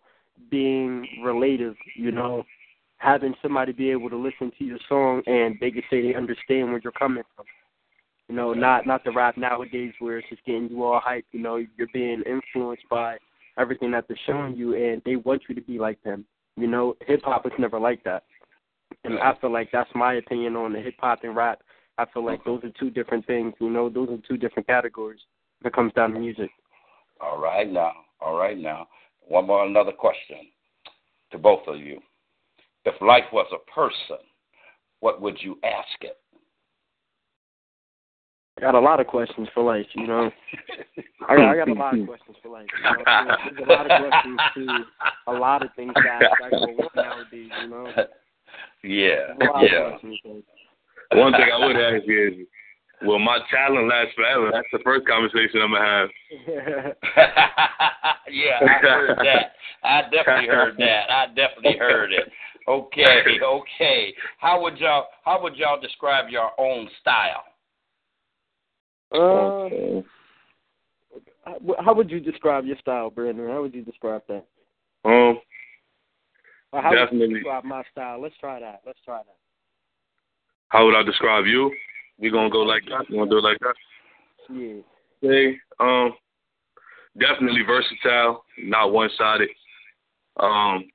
being 0.49 1.05
relative. 1.21 1.75
You 1.95 2.11
know, 2.11 2.45
having 2.97 3.35
somebody 3.41 3.73
be 3.73 3.89
able 3.89 4.09
to 4.09 4.15
listen 4.15 4.51
to 4.57 4.63
your 4.63 4.79
song 4.87 5.21
and 5.25 5.59
they 5.59 5.71
can 5.71 5.83
say 5.89 6.01
they 6.01 6.15
understand 6.15 6.69
where 6.69 6.79
you're 6.81 6.93
coming 6.93 7.23
from. 7.35 7.45
You 8.31 8.37
know, 8.37 8.53
not 8.53 8.87
not 8.87 9.03
the 9.03 9.11
rap 9.11 9.35
nowadays 9.35 9.91
where 9.99 10.19
it's 10.19 10.29
just 10.29 10.45
getting 10.45 10.69
you 10.69 10.85
all 10.85 11.01
hyped. 11.05 11.25
You 11.33 11.41
know, 11.41 11.57
you're 11.57 11.89
being 11.91 12.23
influenced 12.25 12.87
by 12.89 13.17
everything 13.57 13.91
that 13.91 14.05
they're 14.07 14.17
showing 14.25 14.55
you, 14.55 14.73
and 14.73 15.01
they 15.05 15.17
want 15.17 15.41
you 15.49 15.55
to 15.55 15.59
be 15.59 15.77
like 15.77 16.01
them. 16.03 16.23
You 16.55 16.67
know, 16.67 16.95
hip 17.05 17.23
hop 17.25 17.45
is 17.45 17.51
never 17.59 17.77
like 17.77 18.05
that, 18.05 18.23
and 19.03 19.19
I 19.19 19.33
feel 19.41 19.51
like 19.51 19.67
that's 19.73 19.89
my 19.95 20.13
opinion 20.13 20.55
on 20.55 20.71
the 20.71 20.79
hip 20.79 20.93
hop 20.97 21.25
and 21.25 21.35
rap. 21.35 21.59
I 21.97 22.05
feel 22.13 22.25
like 22.25 22.41
those 22.45 22.63
are 22.63 22.71
two 22.79 22.89
different 22.89 23.27
things. 23.27 23.53
You 23.59 23.69
know, 23.69 23.89
those 23.89 24.07
are 24.07 24.17
two 24.25 24.37
different 24.37 24.65
categories. 24.65 25.19
It 25.65 25.73
comes 25.73 25.91
down 25.91 26.13
to 26.13 26.19
music. 26.19 26.51
All 27.19 27.37
right 27.37 27.69
now. 27.69 27.91
All 28.21 28.37
right 28.37 28.57
now. 28.57 28.87
One 29.27 29.45
more 29.45 29.65
another 29.65 29.91
question 29.91 30.37
to 31.33 31.37
both 31.37 31.67
of 31.67 31.79
you. 31.81 31.99
If 32.85 32.93
life 33.01 33.25
was 33.33 33.47
a 33.51 33.71
person, 33.71 34.23
what 35.01 35.21
would 35.21 35.37
you 35.41 35.59
ask 35.65 35.99
it? 35.99 36.20
I 38.57 38.61
got 38.61 38.75
a 38.75 38.79
lot 38.79 38.99
of 38.99 39.07
questions 39.07 39.47
for 39.53 39.63
life. 39.63 39.85
You 39.93 40.07
know, 40.07 40.29
I 41.27 41.35
got, 41.35 41.49
I 41.49 41.55
got 41.55 41.69
a 41.69 41.73
lot 41.73 41.97
of 41.97 42.05
questions 42.05 42.37
for 42.43 42.49
life. 42.49 42.67
You 42.77 42.83
know? 42.83 43.35
There's 43.55 43.67
a 43.67 43.71
lot 43.71 43.91
of 43.91 44.09
questions 44.09 44.39
to 44.55 44.85
a 45.27 45.33
lot 45.33 45.63
of 45.63 45.69
things 45.75 45.93
that, 45.95 46.19
that 46.19 46.51
go 46.51 46.57
on 46.57 46.89
nowadays. 46.95 47.51
You 47.61 47.67
know, 47.69 47.87
Yeah. 48.83 49.33
a 49.39 49.45
lot 49.45 49.63
of 49.63 49.71
Yeah. 49.71 50.33
One 51.13 51.33
thing 51.33 51.49
I 51.53 51.65
would 51.65 51.75
ask 51.75 52.05
you 52.07 52.27
is, 52.27 52.33
will 53.01 53.19
my 53.19 53.39
talent 53.51 53.87
last 53.87 54.09
forever? 54.15 54.49
That's 54.51 54.67
the 54.71 54.79
first 54.83 55.07
conversation 55.07 55.61
I'm 55.61 55.71
gonna 55.71 55.85
have. 55.85 56.09
yeah, 58.29 58.59
I 58.61 58.67
heard 58.81 59.17
that. 59.17 59.53
I 59.83 60.01
definitely 60.03 60.47
heard 60.47 60.77
that. 60.77 61.09
I 61.09 61.27
definitely 61.27 61.77
heard 61.77 62.13
it. 62.13 62.31
Okay, 62.67 63.39
okay. 63.43 64.13
How 64.37 64.61
would 64.61 64.77
y'all 64.77 65.07
how 65.25 65.41
would 65.41 65.55
y'all 65.55 65.79
describe 65.79 66.29
your 66.29 66.51
own 66.59 66.87
style? 67.01 67.43
Uh, 69.11 70.01
how- 71.83 71.93
would 71.93 72.09
you 72.09 72.19
describe 72.19 72.65
your 72.65 72.77
style, 72.77 73.09
Brandon? 73.09 73.49
How 73.49 73.61
would 73.61 73.73
you 73.75 73.81
describe 73.83 74.21
that? 74.27 74.45
Um, 75.03 75.39
Or 76.71 76.81
how 76.81 76.91
would 76.91 77.11
you 77.11 77.33
describe 77.35 77.63
my 77.65 77.83
style? 77.91 78.21
Let's 78.21 78.37
try 78.37 78.59
that. 78.59 78.81
Let's 78.85 78.99
try 79.03 79.17
that. 79.17 79.35
how 80.69 80.85
would 80.85 80.95
I 80.95 81.03
describe 81.03 81.45
you? 81.45 81.75
We 82.17 82.29
gonna 82.29 82.49
go 82.49 82.61
like 82.61 82.85
that? 82.85 83.09
You 83.09 83.17
gonna 83.17 83.29
do 83.29 83.39
it 83.39 83.43
like 83.43 83.59
that? 83.59 83.75
Yeah. 84.49 84.81
Say, 85.21 85.59
um, 85.81 86.13
definitely 87.17 87.63
versatile, 87.63 88.45
not 88.57 88.93
one 88.93 89.09
sided. 89.17 89.49
Um, 90.37 90.89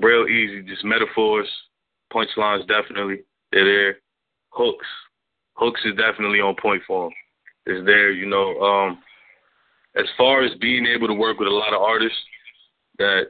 real 0.00 0.26
easy, 0.26 0.62
just 0.62 0.82
metaphors, 0.82 1.48
punchlines 2.12 2.66
definitely. 2.66 3.22
They're 3.52 3.64
there. 3.64 3.98
Hooks. 4.50 4.86
Hooks 5.54 5.80
is 5.84 5.96
definitely 5.96 6.40
on 6.40 6.56
point 6.60 6.82
for 6.86 7.06
him. 7.06 7.12
Is 7.66 7.86
there, 7.86 8.10
you 8.10 8.26
know. 8.26 8.58
Um, 8.60 8.98
as 9.96 10.06
far 10.16 10.42
as 10.42 10.52
being 10.60 10.86
able 10.86 11.06
to 11.06 11.14
work 11.14 11.38
with 11.38 11.48
a 11.48 11.50
lot 11.50 11.74
of 11.74 11.82
artists 11.82 12.18
that, 12.98 13.24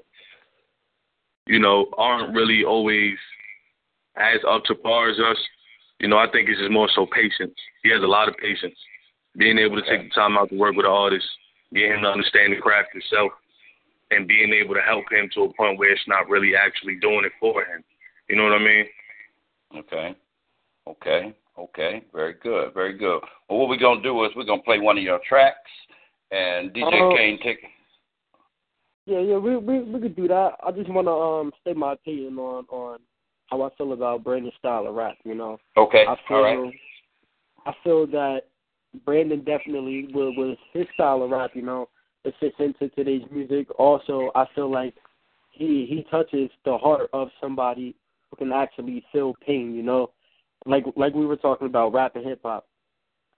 you 1.46 1.58
know, 1.58 1.86
aren't 1.98 2.34
really 2.34 2.64
always 2.64 3.16
as 4.16 4.40
up 4.48 4.64
to 4.64 4.74
par 4.74 5.10
as 5.10 5.18
us, 5.18 5.36
you 5.98 6.08
know, 6.08 6.18
I 6.18 6.30
think 6.30 6.48
it's 6.48 6.58
just 6.58 6.70
more 6.70 6.88
so 6.94 7.06
patience. 7.06 7.54
He 7.82 7.90
has 7.90 8.02
a 8.02 8.06
lot 8.06 8.28
of 8.28 8.36
patience. 8.36 8.76
Being 9.36 9.58
able 9.58 9.76
to 9.76 9.88
take 9.88 10.08
the 10.08 10.14
time 10.14 10.36
out 10.36 10.50
to 10.50 10.58
work 10.58 10.76
with 10.76 10.86
an 10.86 10.92
artist, 10.92 11.24
getting 11.72 11.92
him 11.92 12.02
to 12.02 12.08
understand 12.08 12.52
the 12.52 12.60
craft 12.60 12.90
himself, 12.92 13.32
and 14.10 14.28
being 14.28 14.52
able 14.52 14.74
to 14.74 14.82
help 14.82 15.04
him 15.10 15.30
to 15.34 15.44
a 15.44 15.54
point 15.54 15.78
where 15.78 15.90
it's 15.90 16.06
not 16.06 16.28
really 16.28 16.52
actually 16.54 16.96
doing 16.96 17.24
it 17.24 17.32
for 17.40 17.62
him. 17.64 17.82
You 18.28 18.36
know 18.36 18.44
what 18.44 18.52
I 18.52 18.58
mean? 18.58 18.84
Okay. 19.78 20.16
Okay. 20.86 21.34
Okay. 21.62 22.02
Very 22.12 22.34
good. 22.42 22.74
Very 22.74 22.96
good. 22.96 23.20
Well, 23.48 23.60
what 23.60 23.68
we're 23.68 23.76
gonna 23.78 24.02
do 24.02 24.24
is 24.24 24.32
we're 24.34 24.44
gonna 24.44 24.62
play 24.62 24.78
one 24.78 24.98
of 24.98 25.04
your 25.04 25.20
tracks, 25.28 25.70
and 26.30 26.72
DJ 26.72 27.00
Oh. 27.00 27.16
Kane 27.16 27.38
take. 27.38 27.64
Yeah, 29.06 29.20
yeah, 29.20 29.36
we 29.36 29.56
we 29.56 29.80
we 29.80 30.00
could 30.00 30.16
do 30.16 30.28
that. 30.28 30.56
I 30.64 30.70
just 30.72 30.88
want 30.90 31.06
to 31.06 31.12
um 31.12 31.52
state 31.60 31.76
my 31.76 31.92
opinion 31.92 32.38
on 32.38 32.64
on 32.68 32.98
how 33.46 33.62
I 33.62 33.70
feel 33.76 33.92
about 33.92 34.24
Brandon's 34.24 34.54
style 34.58 34.86
of 34.86 34.94
rap. 34.94 35.16
You 35.24 35.34
know, 35.34 35.58
Okay. 35.76 36.04
I 36.06 36.16
feel 36.26 36.36
All 36.36 36.42
right. 36.64 36.74
I 37.66 37.72
feel 37.84 38.06
that 38.08 38.42
Brandon 39.04 39.44
definitely 39.44 40.08
with 40.12 40.36
with 40.36 40.58
his 40.72 40.86
style 40.94 41.22
of 41.22 41.30
rap. 41.30 41.50
You 41.54 41.62
know, 41.62 41.88
it 42.24 42.34
fits 42.40 42.56
into 42.58 42.88
today's 42.90 43.22
music. 43.30 43.68
Also, 43.78 44.30
I 44.34 44.46
feel 44.54 44.70
like 44.70 44.94
he 45.50 45.86
he 45.86 46.04
touches 46.10 46.50
the 46.64 46.76
heart 46.78 47.08
of 47.12 47.28
somebody 47.40 47.94
who 48.30 48.36
can 48.36 48.52
actually 48.52 49.04
feel 49.12 49.34
pain. 49.46 49.74
You 49.74 49.82
know, 49.82 50.10
like 50.66 50.84
like 50.96 51.14
we 51.14 51.26
were 51.26 51.36
talking 51.36 51.66
about 51.66 51.92
rap 51.92 52.16
and 52.16 52.24
hip 52.24 52.40
hop. 52.42 52.66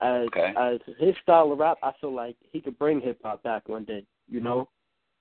As 0.01 0.27
Okay. 0.29 0.53
as 0.57 0.81
his 0.99 1.15
style 1.23 1.53
of 1.53 1.59
rap, 1.59 1.79
I 1.83 1.93
feel 2.01 2.13
like 2.15 2.37
he 2.53 2.61
could 2.61 2.79
bring 2.79 3.01
hip 3.01 3.21
hop 3.23 3.43
back 3.43 3.69
one 3.69 3.85
day. 3.85 4.05
You 4.29 4.41
know, 4.41 4.69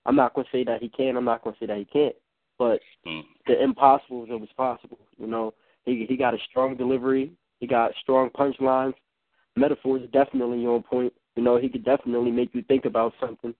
I'm 0.05 0.15
not 0.15 0.33
gonna 0.33 0.47
say 0.51 0.63
that 0.63 0.81
he 0.81 0.89
can. 0.89 1.17
I'm 1.17 1.25
not 1.25 1.43
gonna 1.43 1.55
say 1.59 1.65
that 1.67 1.77
he 1.77 1.85
can't. 1.85 2.15
But 2.57 2.81
Mm. 3.05 3.25
the 3.47 3.61
impossible 3.61 4.23
is 4.23 4.31
always 4.31 4.51
possible. 4.53 4.99
You 5.17 5.27
know, 5.27 5.53
he 5.85 6.05
he 6.05 6.17
got 6.17 6.33
a 6.33 6.39
strong 6.49 6.75
delivery. 6.75 7.31
He 7.59 7.67
got 7.67 7.95
strong 8.01 8.29
punchlines. 8.29 8.95
Metaphors 9.55 10.09
definitely 10.11 10.65
on 10.65 10.83
point. 10.83 11.13
You 11.35 11.43
know, 11.43 11.57
he 11.57 11.69
could 11.69 11.85
definitely 11.85 12.31
make 12.31 12.53
you 12.53 12.61
think 12.63 12.85
about 12.85 13.13
something. 13.19 13.53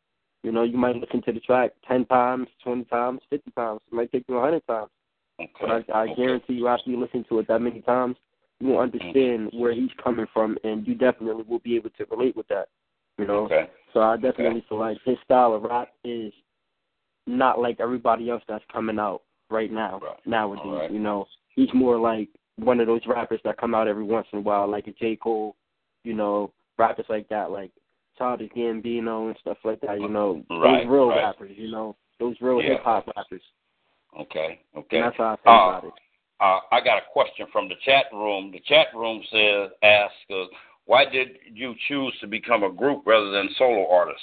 You 0.44 0.52
know, 0.52 0.64
you 0.64 0.78
might 0.78 0.96
listen 0.96 1.22
to 1.24 1.32
the 1.32 1.40
track 1.40 1.72
ten 1.88 2.06
times, 2.06 2.48
twenty 2.64 2.86
times, 2.86 3.22
fifty 3.30 3.52
times. 3.52 3.82
It 3.88 3.94
might 3.94 4.12
take 4.12 4.26
you 4.28 4.38
a 4.38 4.42
hundred 4.42 4.66
times. 4.68 4.90
Okay. 5.40 5.52
But 5.62 5.70
I, 5.70 6.02
I 6.02 6.04
okay. 6.04 6.16
guarantee 6.16 6.54
you, 6.54 6.68
after 6.68 6.90
you 6.90 7.00
listen 7.00 7.24
to 7.30 7.40
it 7.40 7.48
that 7.48 7.60
many 7.62 7.82
times, 7.82 8.18
you 8.64 8.70
will 8.70 8.80
understand 8.80 9.50
where 9.54 9.74
he's 9.74 9.90
coming 10.02 10.26
from, 10.34 10.58
and 10.64 10.88
you 10.88 10.96
definitely 10.96 11.44
will 11.44 11.60
be 11.60 11.76
able 11.76 11.90
to 11.92 12.06
relate 12.10 12.36
with 12.36 12.48
that. 12.48 12.70
You 13.18 13.28
know. 13.28 13.40
Okay. 13.46 13.70
So 13.94 14.02
I 14.02 14.16
definitely 14.16 14.64
feel 14.70 14.80
like 14.80 14.98
his 15.06 15.18
style 15.24 15.54
of 15.54 15.64
rap 15.64 15.90
is 16.04 16.32
not 17.28 17.60
like 17.60 17.80
everybody 17.80 18.30
else 18.30 18.42
that's 18.48 18.64
coming 18.72 18.98
out 18.98 19.22
right 19.50 19.72
now 19.72 20.00
Right. 20.02 20.26
nowadays. 20.26 20.66
Right. 20.66 20.92
You 20.92 21.00
know, 21.00 21.28
he's 21.56 21.72
more 21.74 21.98
like 22.00 22.30
one 22.56 22.80
of 22.80 22.88
those 22.88 23.06
rappers 23.06 23.40
that 23.44 23.58
come 23.58 23.76
out 23.76 23.88
every 23.88 24.04
once 24.04 24.28
in 24.32 24.40
a 24.40 24.42
while, 24.42 24.68
like 24.68 24.88
a 24.88 24.94
J 24.94 25.18
Cole. 25.18 25.56
You 26.06 26.14
know, 26.14 26.52
rappers 26.78 27.06
like 27.10 27.28
that, 27.30 27.52
like 27.52 27.72
Childish 28.18 28.52
Gambino 28.56 29.28
and 29.28 29.38
stuff 29.42 29.58
like 29.64 29.82
that. 29.82 30.00
You 30.00 30.10
know, 30.10 30.44
Right, 30.50 30.84
those 30.84 30.92
real 30.92 31.10
rappers. 31.10 31.52
You 31.56 31.70
know, 31.70 31.96
those 32.20 32.36
real 32.42 32.62
Yeah. 32.62 32.70
hip 32.70 32.84
hop 32.84 33.08
rappers. 33.16 33.44
Okay. 34.20 34.62
Okay. 34.76 34.98
And 34.98 35.06
that's 35.06 35.18
how 35.18 35.34
I 35.34 35.36
feel 35.38 35.54
Uh, 35.54 35.70
about 35.70 35.84
it. 35.86 35.94
Uh, 36.44 36.60
I 36.74 36.82
got 36.84 36.98
a 36.98 37.12
question 37.12 37.48
from 37.54 37.70
the 37.70 37.76
chat 37.86 38.06
room. 38.12 38.52
The 38.52 38.60
chat 38.68 38.88
room 38.94 39.24
says, 39.32 39.72
"Ask 39.82 40.14
us 40.30 40.50
why 40.86 41.06
did 41.06 41.38
you 41.54 41.74
choose 41.88 42.14
to 42.22 42.28
become 42.28 42.64
a 42.64 42.72
group 42.72 43.04
rather 43.06 43.32
than 43.32 43.50
solo 43.58 43.90
artist? 43.92 44.22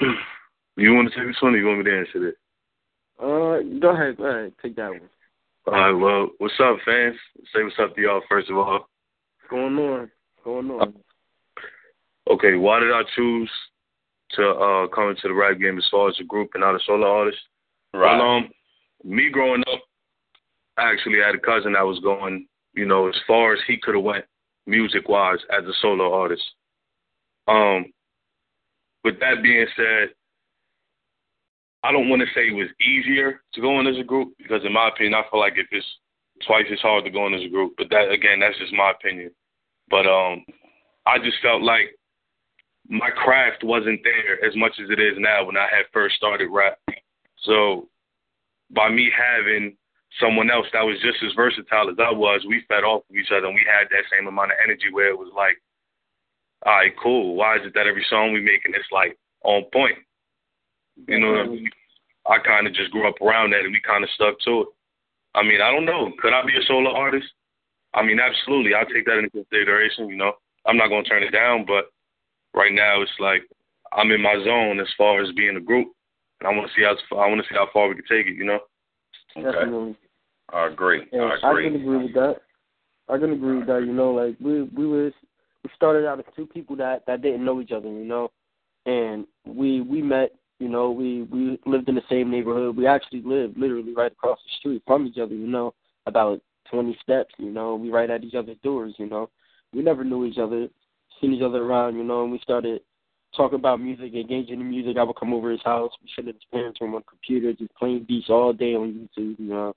You 0.78 0.92
want 0.92 1.10
to 1.10 1.18
take 1.18 1.26
this 1.26 1.40
one 1.40 1.54
or 1.54 1.56
you 1.56 1.66
want 1.66 1.78
me 1.78 1.84
to 1.86 1.98
answer 1.98 2.28
it? 2.28 2.36
Uh, 3.18 3.78
go 3.80 3.94
ahead, 3.94 4.18
go 4.18 4.24
ahead, 4.24 4.52
take 4.60 4.76
that 4.76 4.90
one. 4.90 5.08
All 5.66 5.72
right, 5.72 5.90
well, 5.90 6.28
what's 6.36 6.52
up, 6.60 6.76
fans? 6.84 7.16
Say 7.54 7.64
what's 7.64 7.76
up 7.80 7.96
to 7.96 8.02
y'all, 8.02 8.20
first 8.28 8.50
of 8.50 8.58
all. 8.58 8.72
What's 8.72 9.48
going 9.48 9.78
on? 9.78 10.00
What's 10.00 10.44
going 10.44 10.70
on? 10.70 10.94
Okay, 12.30 12.56
why 12.56 12.80
did 12.80 12.92
I 12.92 13.04
choose 13.14 13.50
to 14.32 14.50
uh, 14.50 14.88
come 14.88 15.08
into 15.08 15.28
the 15.28 15.32
rap 15.32 15.58
game 15.58 15.78
as 15.78 15.88
far 15.90 16.10
as 16.10 16.16
a 16.20 16.24
group 16.24 16.50
and 16.52 16.60
not 16.60 16.74
a 16.74 16.78
solo 16.84 17.10
artist? 17.10 17.38
Right. 17.94 18.18
Well, 18.18 18.36
um, 18.36 18.50
me 19.02 19.30
growing 19.30 19.62
up, 19.72 19.80
Actually 20.78 21.18
had 21.24 21.34
a 21.34 21.38
cousin 21.38 21.72
that 21.72 21.86
was 21.86 22.00
going, 22.00 22.46
you 22.74 22.86
know, 22.86 23.08
as 23.08 23.16
far 23.26 23.52
as 23.54 23.60
he 23.66 23.78
could 23.78 23.94
have 23.94 24.04
went 24.04 24.24
music 24.66 25.08
wise 25.08 25.38
as 25.56 25.64
a 25.64 25.72
solo 25.80 26.12
artist. 26.12 26.42
Um, 27.48 27.86
with 29.04 29.18
that 29.20 29.42
being 29.42 29.66
said, 29.76 30.08
I 31.82 31.92
don't 31.92 32.08
want 32.08 32.20
to 32.20 32.28
say 32.34 32.48
it 32.48 32.54
was 32.54 32.68
easier 32.80 33.40
to 33.54 33.60
go 33.60 33.78
in 33.78 33.86
as 33.86 33.98
a 33.98 34.04
group 34.04 34.34
because, 34.38 34.64
in 34.64 34.72
my 34.72 34.88
opinion, 34.88 35.14
I 35.14 35.22
feel 35.30 35.40
like 35.40 35.54
if 35.56 35.68
it's 35.70 35.86
twice 36.44 36.66
as 36.72 36.80
hard 36.80 37.04
to 37.04 37.10
go 37.10 37.26
in 37.26 37.34
as 37.34 37.44
a 37.44 37.48
group. 37.48 37.74
But 37.78 37.88
that 37.90 38.10
again, 38.10 38.40
that's 38.40 38.58
just 38.58 38.72
my 38.72 38.90
opinion. 38.90 39.30
But 39.88 40.06
um, 40.06 40.44
I 41.06 41.18
just 41.18 41.36
felt 41.40 41.62
like 41.62 41.96
my 42.88 43.10
craft 43.10 43.62
wasn't 43.64 44.00
there 44.02 44.44
as 44.44 44.56
much 44.56 44.72
as 44.82 44.90
it 44.90 45.00
is 45.00 45.14
now 45.18 45.44
when 45.44 45.56
I 45.56 45.68
had 45.70 45.86
first 45.92 46.16
started 46.16 46.48
rap. 46.50 46.78
So 47.42 47.88
by 48.70 48.90
me 48.90 49.10
having 49.16 49.76
someone 50.20 50.50
else 50.50 50.66
that 50.72 50.84
was 50.84 51.00
just 51.02 51.22
as 51.22 51.34
versatile 51.34 51.90
as 51.90 51.98
I 51.98 52.12
was, 52.12 52.44
we 52.48 52.64
fed 52.68 52.84
off 52.84 53.02
of 53.08 53.16
each 53.16 53.30
other 53.30 53.46
and 53.46 53.54
we 53.54 53.66
had 53.66 53.88
that 53.90 54.08
same 54.12 54.26
amount 54.26 54.52
of 54.52 54.58
energy 54.64 54.88
where 54.90 55.08
it 55.08 55.18
was 55.18 55.32
like, 55.36 55.60
all 56.64 56.72
right, 56.72 56.92
cool. 57.02 57.36
Why 57.36 57.56
is 57.56 57.66
it 57.66 57.74
that 57.74 57.86
every 57.86 58.04
song 58.08 58.32
we 58.32 58.40
make 58.40 58.64
and 58.64 58.74
it's 58.74 58.90
like 58.90 59.16
on 59.44 59.64
point? 59.72 59.98
You 61.06 61.20
know, 61.20 61.30
what 61.32 61.40
I, 61.40 61.42
mm-hmm. 61.44 61.52
mean? 61.52 61.70
I 62.26 62.38
kind 62.38 62.66
of 62.66 62.74
just 62.74 62.90
grew 62.90 63.06
up 63.06 63.20
around 63.20 63.52
that 63.52 63.60
and 63.60 63.72
we 63.72 63.80
kind 63.80 64.02
of 64.02 64.10
stuck 64.10 64.40
to 64.44 64.62
it. 64.62 64.68
I 65.34 65.42
mean, 65.42 65.60
I 65.60 65.70
don't 65.70 65.84
know. 65.84 66.10
Could 66.18 66.32
I 66.32 66.42
be 66.44 66.56
a 66.56 66.64
solo 66.66 66.96
artist? 66.96 67.28
I 67.94 68.02
mean, 68.02 68.18
absolutely. 68.18 68.74
I'll 68.74 68.86
take 68.86 69.04
that 69.04 69.18
into 69.18 69.30
consideration. 69.30 70.08
You 70.08 70.16
know, 70.16 70.32
I'm 70.66 70.76
not 70.76 70.88
gonna 70.88 71.04
turn 71.04 71.22
it 71.22 71.30
down, 71.30 71.64
but 71.66 71.92
right 72.54 72.72
now 72.72 73.02
it's 73.02 73.12
like 73.20 73.42
I'm 73.92 74.10
in 74.10 74.22
my 74.22 74.42
zone 74.44 74.80
as 74.80 74.88
far 74.96 75.22
as 75.22 75.30
being 75.32 75.56
a 75.56 75.60
group, 75.60 75.88
and 76.40 76.48
I 76.48 76.56
want 76.56 76.68
to 76.68 76.74
see 76.74 76.84
how 76.84 76.96
I 77.16 77.28
want 77.28 77.42
to 77.42 77.48
see 77.48 77.54
how 77.54 77.68
far 77.72 77.88
we 77.88 77.94
can 77.94 78.04
take 78.04 78.26
it. 78.26 78.36
You 78.36 78.44
know. 78.44 78.60
Okay. 79.36 79.52
Definitely. 79.52 79.96
I 80.52 80.66
agree. 80.66 81.02
Yeah, 81.12 81.30
I 81.42 81.50
agree. 81.50 81.66
I 81.66 81.70
can 81.70 81.80
agree 81.80 82.02
with 82.04 82.14
that. 82.14 82.36
I 83.08 83.18
can 83.18 83.32
agree 83.32 83.58
with 83.58 83.66
that. 83.66 83.84
You 83.84 83.92
know, 83.92 84.12
like 84.12 84.36
we 84.40 84.62
we 84.62 84.86
was 84.86 85.12
we 85.62 85.70
started 85.74 86.06
out 86.06 86.18
as 86.18 86.24
two 86.34 86.46
people 86.46 86.76
that 86.76 87.04
that 87.06 87.22
didn't 87.22 87.44
know 87.44 87.60
each 87.60 87.72
other. 87.72 87.88
You 87.88 88.04
know, 88.04 88.30
and 88.86 89.26
we 89.46 89.80
we 89.80 90.02
met. 90.02 90.32
You 90.58 90.70
know, 90.70 90.90
we 90.90 91.24
we 91.24 91.58
lived 91.66 91.88
in 91.88 91.96
the 91.96 92.02
same 92.08 92.30
neighborhood. 92.30 92.76
We 92.76 92.86
actually 92.86 93.22
lived 93.22 93.58
literally 93.58 93.92
right 93.94 94.12
across 94.12 94.38
the 94.44 94.50
street 94.58 94.82
from 94.86 95.06
each 95.06 95.18
other. 95.18 95.34
You 95.34 95.46
know, 95.46 95.74
about 96.06 96.40
twenty 96.70 96.96
steps. 97.02 97.34
You 97.38 97.50
know, 97.50 97.74
we 97.74 97.90
right 97.90 98.08
at 98.08 98.24
each 98.24 98.34
other's 98.34 98.56
doors. 98.62 98.94
You 98.98 99.06
know, 99.06 99.28
we 99.74 99.82
never 99.82 100.02
knew 100.02 100.24
each 100.24 100.38
other, 100.38 100.68
seen 101.20 101.34
each 101.34 101.42
other 101.42 101.62
around. 101.62 101.96
You 101.96 102.04
know, 102.04 102.22
and 102.22 102.32
we 102.32 102.38
started 102.38 102.80
talking 103.36 103.58
about 103.58 103.80
music, 103.80 104.14
engaging 104.14 104.60
in 104.60 104.70
music. 104.70 104.96
I 104.96 105.02
would 105.02 105.16
come 105.16 105.34
over 105.34 105.50
his 105.50 105.62
house. 105.62 105.92
We 106.02 106.08
sit 106.16 106.28
in 106.28 106.34
his 106.34 106.42
parents' 106.50 106.80
room 106.80 106.94
on 106.94 107.02
the 107.02 107.10
computer, 107.10 107.52
just 107.52 107.74
playing 107.74 108.06
beats 108.08 108.30
all 108.30 108.52
day 108.52 108.74
on 108.74 109.08
YouTube. 109.18 109.38
You 109.38 109.48
know, 109.48 109.76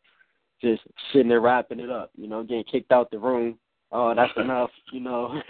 just 0.62 0.82
sitting 1.12 1.30
there 1.30 1.42
wrapping 1.42 1.80
it 1.80 1.90
up. 1.90 2.12
You 2.16 2.28
know, 2.28 2.44
getting 2.44 2.64
kicked 2.64 2.92
out 2.92 3.12
the 3.12 3.20
room. 3.20 3.58
Oh, 3.92 4.14
that's 4.16 4.32
enough. 4.38 4.72
You 4.92 5.02
know. 5.02 5.42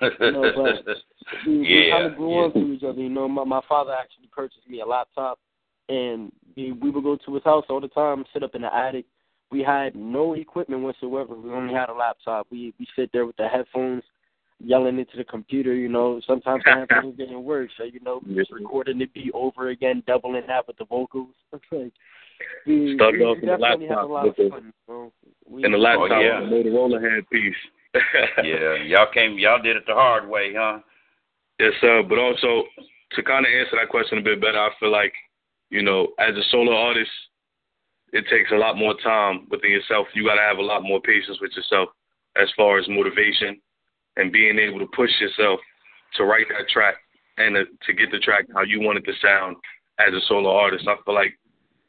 you 0.00 0.32
know, 0.32 0.52
but 0.56 0.96
we, 1.46 1.52
yeah, 1.68 1.84
we 1.84 1.90
kind 1.90 2.06
of 2.06 2.16
grew 2.16 2.30
yeah. 2.30 2.42
on 2.42 2.52
to 2.52 2.72
each 2.72 2.82
other. 2.82 3.00
You 3.00 3.10
know, 3.10 3.28
my 3.28 3.44
my 3.44 3.60
father 3.68 3.92
actually 3.92 4.28
purchased 4.32 4.68
me 4.68 4.80
a 4.80 4.86
laptop, 4.86 5.38
and 5.88 6.32
we 6.56 6.72
we 6.72 6.90
would 6.90 7.04
go 7.04 7.16
to 7.16 7.34
his 7.34 7.44
house 7.44 7.64
all 7.68 7.80
the 7.80 7.88
time, 7.88 8.24
sit 8.32 8.42
up 8.42 8.54
in 8.54 8.62
the 8.62 8.74
attic. 8.74 9.06
We 9.50 9.62
had 9.62 9.94
no 9.94 10.34
equipment 10.34 10.82
whatsoever. 10.82 11.34
We 11.34 11.50
only 11.50 11.74
had 11.74 11.88
a 11.88 11.94
laptop. 11.94 12.46
We 12.50 12.74
we 12.78 12.86
sit 12.96 13.10
there 13.12 13.26
with 13.26 13.36
the 13.36 13.48
headphones, 13.48 14.02
yelling 14.58 14.98
into 14.98 15.16
the 15.16 15.24
computer. 15.24 15.74
You 15.74 15.88
know, 15.88 16.20
sometimes 16.26 16.62
the 16.64 16.72
headphones 16.72 17.16
didn't 17.16 17.44
work, 17.44 17.70
so 17.76 17.84
you 17.84 18.00
know, 18.00 18.20
just 18.34 18.50
recording 18.50 18.98
the 18.98 19.06
beat 19.06 19.32
over 19.34 19.68
again, 19.68 20.02
doubling 20.06 20.44
that 20.48 20.66
with 20.66 20.76
the 20.78 20.86
vocals. 20.86 21.28
It's 21.52 21.64
like 21.70 21.92
we, 22.66 22.72
mm, 22.72 22.94
Started 22.96 23.18
we 23.20 23.24
off 23.24 23.38
in 23.38 23.48
the 23.48 23.56
definitely 23.56 23.86
had 23.86 23.94
laptop 23.96 24.10
lot 24.10 24.24
with 24.24 24.38
of 24.38 24.44
the- 24.44 24.50
fun. 24.50 24.72
So 24.86 25.12
we, 25.48 25.64
And 25.64 25.74
the 25.74 25.78
laptop 25.78 26.10
Oh, 26.12 26.20
yeah. 26.20 26.40
with 26.40 26.50
the 26.50 26.56
Motorola 26.70 26.98
headpiece. 27.14 27.56
yeah, 28.44 28.74
y'all 28.84 29.06
came, 29.12 29.38
y'all 29.38 29.62
did 29.62 29.76
it 29.76 29.84
the 29.86 29.94
hard 29.94 30.28
way, 30.28 30.52
huh? 30.56 30.80
Yes, 31.60 31.72
sir. 31.80 32.02
But 32.08 32.18
also 32.18 32.64
to 33.12 33.22
kind 33.22 33.46
of 33.46 33.52
answer 33.52 33.76
that 33.80 33.88
question 33.88 34.18
a 34.18 34.22
bit 34.22 34.40
better, 34.40 34.58
I 34.58 34.70
feel 34.80 34.90
like 34.90 35.12
you 35.70 35.82
know, 35.82 36.08
as 36.18 36.34
a 36.36 36.42
solo 36.50 36.74
artist, 36.76 37.10
it 38.12 38.24
takes 38.30 38.50
a 38.52 38.56
lot 38.56 38.76
more 38.76 38.94
time 39.02 39.46
within 39.50 39.70
yourself. 39.72 40.06
You 40.14 40.24
got 40.24 40.34
to 40.36 40.40
have 40.42 40.58
a 40.58 40.62
lot 40.62 40.82
more 40.82 41.00
patience 41.00 41.38
with 41.40 41.50
yourself 41.56 41.88
as 42.40 42.48
far 42.56 42.78
as 42.78 42.86
motivation 42.88 43.60
and 44.16 44.30
being 44.32 44.58
able 44.58 44.78
to 44.78 44.86
push 44.94 45.10
yourself 45.20 45.58
to 46.16 46.24
write 46.24 46.46
that 46.50 46.68
track 46.68 46.94
and 47.38 47.54
to, 47.56 47.64
to 47.86 47.92
get 47.92 48.10
the 48.12 48.18
track 48.20 48.44
how 48.54 48.62
you 48.62 48.80
want 48.80 48.98
it 48.98 49.04
to 49.04 49.12
sound 49.20 49.56
as 49.98 50.12
a 50.14 50.20
solo 50.28 50.50
artist. 50.54 50.86
I 50.86 50.94
feel 51.04 51.14
like 51.14 51.34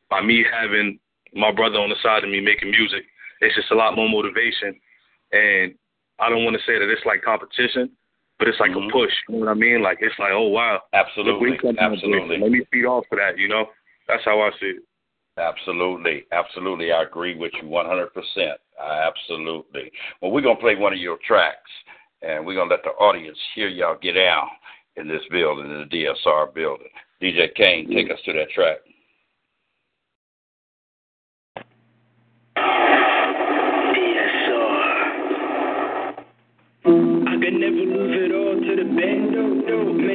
by 0.09 0.21
me 0.21 0.43
having 0.49 0.99
my 1.33 1.51
brother 1.51 1.79
on 1.79 1.89
the 1.89 1.95
side 2.01 2.23
of 2.23 2.29
me 2.29 2.39
making 2.41 2.71
music, 2.71 3.03
it's 3.41 3.55
just 3.55 3.71
a 3.71 3.75
lot 3.75 3.95
more 3.95 4.07
motivation. 4.09 4.79
And 5.31 5.75
I 6.19 6.29
don't 6.29 6.43
want 6.45 6.55
to 6.55 6.63
say 6.65 6.79
that 6.79 6.89
it's 6.89 7.05
like 7.05 7.21
competition, 7.23 7.91
but 8.39 8.47
it's 8.47 8.59
like 8.59 8.71
Mhm. 8.71 8.87
a 8.87 8.91
push. 8.91 9.13
You 9.27 9.35
know 9.35 9.39
what 9.45 9.49
I 9.49 9.53
mean? 9.55 9.81
Like 9.81 9.97
it's 10.01 10.17
like, 10.19 10.31
oh 10.31 10.47
wow, 10.47 10.81
Absolutely, 10.93 11.51
Look, 11.51 11.63
we 11.63 11.69
come 11.69 11.75
from 11.75 11.85
a 11.85 11.89
place. 11.89 11.93
absolutely. 12.03 12.37
Let 12.37 12.51
me 12.51 12.63
feed 12.71 12.85
off 12.85 13.05
of 13.11 13.17
that. 13.17 13.37
You 13.37 13.47
know, 13.49 13.69
that's 14.07 14.23
how 14.23 14.41
I 14.41 14.51
see 14.59 14.67
it. 14.77 14.83
Absolutely, 15.37 16.23
absolutely. 16.31 16.93
I 16.93 17.03
agree 17.03 17.35
with 17.35 17.51
you 17.61 17.67
100%. 17.67 18.57
Absolutely. 18.81 19.91
Well, 20.21 20.31
we're 20.31 20.41
going 20.41 20.55
to 20.55 20.61
play 20.61 20.75
one 20.75 20.93
of 20.93 20.99
your 20.99 21.17
tracks, 21.27 21.69
and 22.21 22.45
we're 22.45 22.55
going 22.55 22.69
to 22.69 22.75
let 22.75 22.83
the 22.83 22.91
audience 22.91 23.37
hear 23.53 23.67
y'all 23.67 23.97
get 24.01 24.15
out 24.17 24.47
in 24.95 25.07
this 25.09 25.21
building, 25.29 25.65
in 25.69 25.79
the 25.81 25.85
DSR 26.25 26.53
building. 26.53 26.87
DJ 27.21 27.53
Kane, 27.53 27.89
take 27.89 28.09
us 28.11 28.19
to 28.25 28.31
that 28.33 28.49
track. 28.51 28.77
I 37.45 37.49
never 37.49 37.75
lose 37.75 38.17
it 38.25 38.31
all 38.33 38.57
to 38.57 38.75
the 38.75 38.89
bando. 38.89 39.43
No. 39.69 39.93
Many 39.93 40.14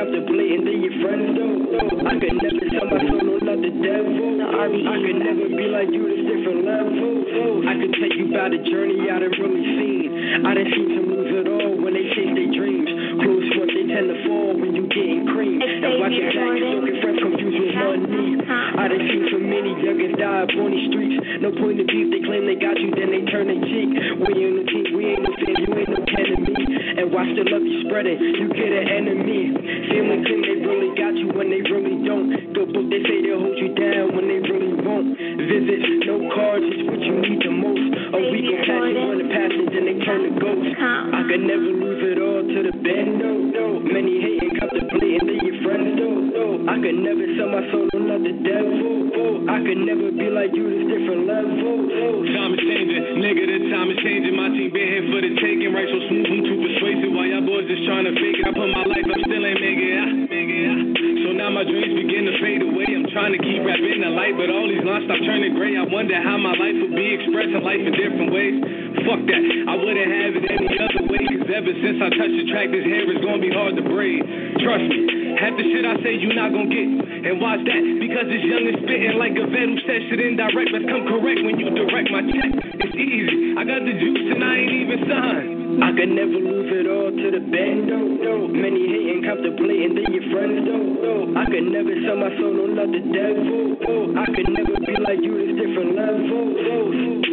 contemplating, 0.00 0.64
they 0.64 0.80
your 0.80 0.96
friends 1.04 1.36
though. 1.36 1.60
I 2.08 2.16
could 2.16 2.32
never 2.40 2.64
sell 2.72 2.88
my 2.88 3.04
soul, 3.04 3.20
no, 3.20 3.36
not 3.44 3.60
the 3.60 3.72
devil. 3.84 4.40
I 4.40 4.96
could 4.96 5.20
never 5.20 5.46
be 5.52 5.66
like 5.68 5.92
you, 5.92 6.08
this 6.08 6.24
different 6.24 6.64
level. 6.64 7.68
I 7.68 7.76
could 7.76 7.92
tell 8.00 8.08
you 8.08 8.32
about 8.32 8.56
a 8.56 8.60
journey 8.64 9.12
I 9.12 9.20
done 9.20 9.36
really 9.36 9.64
seen. 9.76 10.08
I 10.40 10.56
done 10.56 10.68
seen 10.72 10.88
some 10.96 11.04
lose 11.04 11.32
it 11.36 11.46
all 11.52 11.84
when 11.84 11.92
they 11.92 12.08
chase 12.16 12.32
their 12.32 12.48
dreams. 12.48 12.88
Close 13.20 13.44
what 13.60 13.68
they 13.68 13.84
tend 13.92 14.08
to 14.08 14.16
fall 14.24 14.56
when 14.56 14.72
you 14.72 14.88
getting 14.88 15.28
cream. 15.36 15.60
And 15.60 16.00
watching 16.00 16.28
Jack 16.32 16.48
looking 16.48 16.96
fresh, 17.04 17.20
confused 17.20 17.60
with 17.60 17.76
money. 17.76 18.40
I 18.40 18.88
done 18.88 19.04
seen 19.04 19.24
so 19.28 19.36
many 19.36 19.76
youngins 19.84 20.16
die 20.16 20.48
up 20.48 20.52
on 20.56 20.72
these 20.72 20.88
streets. 20.88 21.20
No 21.44 21.52
point 21.60 21.76
of 21.76 21.86
beef, 21.92 22.08
they 22.08 22.24
claim 22.24 22.48
they 22.48 22.56
got 22.56 22.80
you, 22.80 22.88
then 22.96 23.12
they 23.12 23.24
turn 23.28 23.52
their 23.52 23.60
cheek. 23.68 23.90
We 23.92 24.32
ain't 24.32 24.56
no 24.56 24.64
team, 24.64 24.86
we 24.96 25.02
ain't 25.12 25.24
no 25.28 25.32
fan, 25.36 25.56
you 25.60 25.70
ain't 25.76 25.92
no 25.92 26.00
enemy. 26.00 26.56
And 27.00 27.12
watch 27.12 27.32
the 27.36 27.44
love 27.48 27.64
you 27.64 27.84
spreading, 27.88 28.16
you 28.16 28.48
get 28.52 28.72
an 28.72 28.86
enemy. 28.88 29.52
Family 29.90 30.22
claim 30.22 30.42
they 30.46 30.62
really 30.62 30.94
got 30.94 31.18
you 31.18 31.34
when 31.34 31.50
they 31.50 31.66
really 31.66 31.98
don't. 32.06 32.30
The 32.30 32.62
book 32.62 32.86
they 32.94 33.02
say 33.02 33.26
they'll 33.26 33.42
hold 33.42 33.58
you 33.58 33.74
down 33.74 34.14
when 34.14 34.30
they 34.30 34.38
really 34.38 34.78
won't. 34.86 35.18
Visits, 35.18 36.06
no 36.06 36.30
cards, 36.30 36.62
is 36.62 36.86
what 36.86 37.02
you 37.02 37.14
need 37.18 37.42
the 37.42 37.50
most. 37.50 37.90
A 38.14 38.20
week 38.30 38.54
catch 38.54 38.86
you 38.86 39.02
in 39.10 39.18
the 39.18 39.28
passage, 39.34 39.66
then 39.74 39.90
they 39.90 39.98
turn 40.06 40.30
to 40.30 40.32
ghosts. 40.38 40.78
I 40.78 41.26
could 41.26 41.42
never 41.42 41.74
lose 41.74 42.06
it 42.06 42.22
all 42.22 42.38
to 42.38 42.58
the 42.70 42.74
bend, 42.86 43.18
no, 43.18 43.34
no. 43.50 43.64
Many 43.82 44.14
hating, 44.22 44.62
contemplating, 44.62 45.26
they 45.26 45.42
your 45.42 45.58
friends, 45.66 45.98
though, 45.98 46.22
no. 46.38 46.70
I 46.70 46.78
could 46.78 46.94
never 46.94 47.26
sell 47.34 47.50
my 47.50 47.66
soul, 47.74 47.89
no, 47.89 47.89
not 48.10 48.26
the 48.26 48.34
devil. 48.42 49.46
I 49.46 49.62
could 49.62 49.80
never 49.86 50.10
be 50.10 50.26
like 50.34 50.50
you, 50.50 50.66
this 50.66 50.82
different 50.90 51.30
level. 51.30 51.86
Time 52.34 52.58
is 52.58 52.62
changing, 52.66 53.22
nigga, 53.22 53.44
the 53.46 53.58
time 53.70 53.86
is 53.86 53.98
changing. 54.02 54.34
My 54.34 54.50
team 54.50 54.74
been 54.74 54.88
here 54.90 55.06
for 55.14 55.22
the 55.22 55.30
taking, 55.38 55.70
right? 55.70 55.86
So 55.86 55.98
smooth, 56.10 56.26
I'm 56.26 56.42
too 56.42 56.58
persuasive. 56.58 57.10
While 57.14 57.30
y'all 57.30 57.46
boys 57.46 57.70
just 57.70 57.86
trying 57.86 58.10
to 58.10 58.14
fake 58.18 58.42
it, 58.42 58.44
I 58.46 58.50
put 58.50 58.66
my 58.66 58.82
life, 58.82 59.06
I'm 59.06 59.22
still 59.22 59.44
ain't 59.46 59.62
make 59.62 59.78
it. 59.78 59.94
I, 59.94 60.06
I. 60.26 60.74
So 61.22 61.28
now 61.38 61.54
my 61.54 61.62
dreams 61.62 61.94
begin 62.02 62.26
to 62.26 62.34
fade 62.42 62.62
away. 62.66 62.90
I'm 62.90 63.06
trying 63.14 63.30
to 63.30 63.40
keep 63.40 63.62
rapping 63.62 63.94
in 63.94 64.02
the 64.02 64.10
light, 64.10 64.34
but 64.34 64.50
all 64.50 64.66
these 64.66 64.82
lines 64.82 65.06
stop 65.06 65.22
turning 65.22 65.54
gray. 65.54 65.78
I 65.78 65.86
wonder 65.86 66.18
how 66.18 66.34
my 66.34 66.54
life 66.58 66.76
would 66.82 66.94
be 66.98 67.14
expressing 67.14 67.62
life 67.62 67.78
in 67.78 67.94
different 67.94 68.34
ways. 68.34 68.58
Fuck 69.06 69.22
that, 69.22 69.44
I 69.70 69.74
wouldn't 69.78 70.10
have 70.10 70.32
it 70.34 70.44
any 70.50 70.74
other 70.82 71.06
way. 71.06 71.22
Cause 71.30 71.50
ever 71.54 71.72
since 71.78 71.98
I 72.02 72.10
touched 72.10 72.36
the 72.42 72.46
track, 72.50 72.74
this 72.74 72.82
hair 72.82 73.06
is 73.06 73.22
gonna 73.22 73.38
be 73.38 73.54
hard 73.54 73.78
to 73.78 73.84
braid. 73.86 74.26
Trust 74.58 74.86
me, 74.90 75.38
half 75.38 75.54
the 75.54 75.62
shit 75.62 75.86
I 75.86 75.94
say 76.02 76.18
you 76.18 76.34
not 76.34 76.50
gonna 76.50 76.70
get. 76.74 77.09
And 77.20 77.36
watch 77.36 77.60
that, 77.68 77.82
because 78.00 78.32
it's 78.32 78.46
young 78.48 78.64
and 78.64 78.80
spitting 78.80 79.20
like 79.20 79.36
a 79.36 79.44
vet 79.44 79.68
who 79.68 79.76
said 79.84 80.00
shit 80.08 80.24
indirect. 80.24 80.72
Let's 80.72 80.88
come 80.88 81.04
correct 81.04 81.40
when 81.44 81.60
you 81.60 81.68
direct 81.68 82.08
my 82.08 82.24
check. 82.24 82.48
It's 82.80 82.96
easy, 82.96 83.60
I 83.60 83.62
got 83.68 83.84
the 83.84 83.92
juice 83.92 84.24
and 84.32 84.40
I 84.40 84.54
ain't 84.56 84.72
even 84.88 85.00
signed. 85.04 85.84
I 85.84 85.92
could 85.92 86.12
never 86.16 86.40
lose 86.40 86.72
it 86.72 86.88
all 86.88 87.12
to 87.12 87.26
the 87.28 87.42
bando. 87.44 87.98
No. 88.24 88.48
Many 88.48 88.88
hating, 88.88 89.22
contemplating, 89.28 90.00
they 90.00 90.08
your 90.08 90.26
friends 90.32 90.64
though. 90.64 90.86
No. 90.96 91.14
I 91.36 91.44
could 91.44 91.68
never 91.68 91.92
sell 92.08 92.16
my 92.16 92.32
soul, 92.40 92.56
no, 92.56 92.64
not 92.72 92.88
the 92.88 93.04
devil. 93.04 93.76
Oh. 93.84 94.16
I 94.16 94.26
could 94.32 94.48
never 94.48 94.80
be 94.80 94.96
like 94.96 95.20
you, 95.20 95.36
this 95.44 95.60
different 95.60 95.92
level. 96.00 96.56
Oh. 96.56 97.29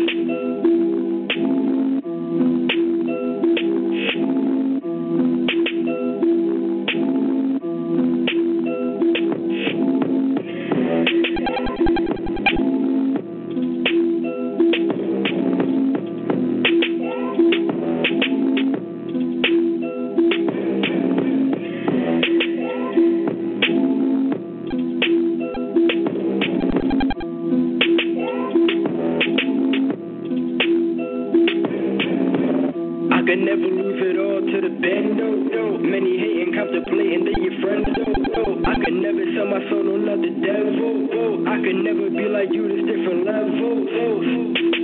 It 33.30 34.18
all 34.18 34.40
to 34.40 34.58
the 34.62 34.72
bando. 34.80 35.36
No, 35.52 35.76
no. 35.76 35.78
many 35.78 36.18
hating, 36.18 36.54
contemplating, 36.56 37.26
they 37.26 37.36
your 37.44 37.60
friends. 37.60 37.88
No, 37.92 38.06
no, 38.08 38.44
I 38.64 38.76
could 38.80 38.96
never 38.96 39.24
sell 39.36 39.48
my 39.52 39.60
soul, 39.70 39.84
no, 39.84 39.98
not 40.00 40.22
the 40.24 40.32
devil. 40.40 41.08
Oh, 41.12 41.44
I 41.44 41.60
could 41.60 41.80
never 41.84 42.10
be 42.10 42.24
like 42.30 42.50
you, 42.52 42.68
this 42.72 42.88
different 42.88 43.26
level. 43.26 44.77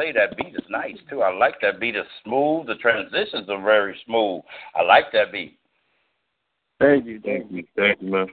Say? 0.00 0.12
That 0.12 0.36
beat 0.36 0.54
is 0.54 0.64
nice 0.68 0.96
too. 1.08 1.22
I 1.22 1.32
like 1.32 1.60
that 1.62 1.80
beat. 1.80 1.96
It's 1.96 2.08
smooth. 2.24 2.66
The 2.66 2.76
transitions 2.76 3.48
are 3.48 3.62
very 3.62 3.96
smooth. 4.06 4.42
I 4.74 4.82
like 4.82 5.06
that 5.12 5.32
beat. 5.32 5.58
Thank 6.78 7.06
you. 7.06 7.20
Thank 7.20 7.50
you. 7.50 7.64
Thank 7.76 8.00
you, 8.00 8.10
man. 8.10 8.26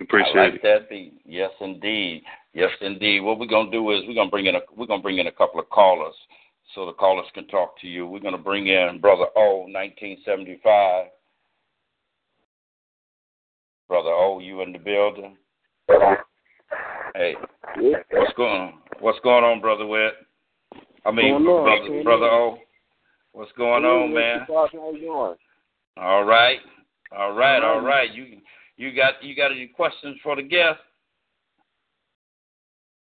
Appreciate 0.00 0.36
I 0.36 0.44
like 0.44 0.54
it. 0.56 0.62
that 0.62 0.90
beat. 0.90 1.14
Yes, 1.24 1.50
indeed. 1.60 2.22
Yes, 2.52 2.70
indeed. 2.80 3.20
What 3.20 3.38
we're 3.38 3.46
gonna 3.46 3.70
do 3.70 3.90
is 3.92 4.02
we're 4.06 4.14
gonna 4.14 4.30
bring 4.30 4.46
in 4.46 4.56
a 4.56 4.60
we're 4.76 4.86
gonna 4.86 5.02
bring 5.02 5.18
in 5.18 5.26
a 5.26 5.32
couple 5.32 5.60
of 5.60 5.68
callers 5.70 6.14
so 6.74 6.84
the 6.84 6.92
callers 6.92 7.26
can 7.34 7.46
talk 7.48 7.80
to 7.80 7.86
you. 7.86 8.06
We're 8.06 8.20
gonna 8.20 8.38
bring 8.38 8.66
in 8.66 8.98
Brother 9.00 9.26
O, 9.36 9.60
1975. 9.60 11.06
Brother 13.88 14.10
O, 14.10 14.40
you 14.40 14.62
in 14.62 14.72
the 14.72 14.78
building? 14.78 15.36
Hey, 17.14 17.36
what's 18.10 18.32
going 18.36 18.60
on? 18.60 18.74
What's 19.00 19.20
going 19.20 19.44
on, 19.44 19.60
Brother 19.60 19.86
Wet? 19.86 20.12
I 21.06 21.12
mean, 21.12 21.44
brother, 21.44 22.02
brother. 22.02 22.26
O. 22.26 22.58
What's 23.32 23.52
going 23.52 23.84
on, 23.84 24.12
man? 24.12 24.46
How 24.48 24.68
you 24.72 25.00
doing? 25.00 25.34
All 25.96 26.24
right, 26.24 26.58
all 27.16 27.32
right, 27.32 27.62
all 27.62 27.76
All 27.76 27.80
right. 27.80 28.12
You 28.12 28.38
you 28.76 28.94
got 28.94 29.22
you 29.22 29.36
got 29.36 29.52
any 29.52 29.68
questions 29.68 30.18
for 30.22 30.34
the 30.34 30.42
guest? 30.42 30.80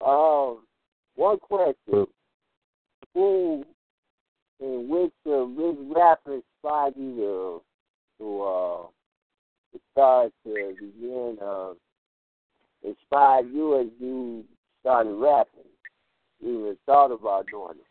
Um, 0.07 0.61
one 1.15 1.39
question: 1.41 2.07
Who 3.13 3.65
and 4.61 4.89
which 4.89 5.13
uh, 5.27 5.45
which 5.45 5.77
rapper 5.95 6.37
inspired 6.37 6.95
you 6.97 7.17
to 7.17 7.63
to 8.19 8.43
uh 8.43 8.87
to 9.73 9.81
start 9.93 10.33
to 10.47 10.75
begin 10.81 11.37
uh 11.45 11.73
inspired 12.83 13.53
you 13.53 13.79
as 13.79 13.89
you 14.01 14.45
started 14.81 15.13
rapping? 15.13 15.61
You 16.41 16.61
even 16.61 16.79
thought 16.87 17.13
about 17.13 17.47
doing 17.51 17.77
it? 17.79 17.90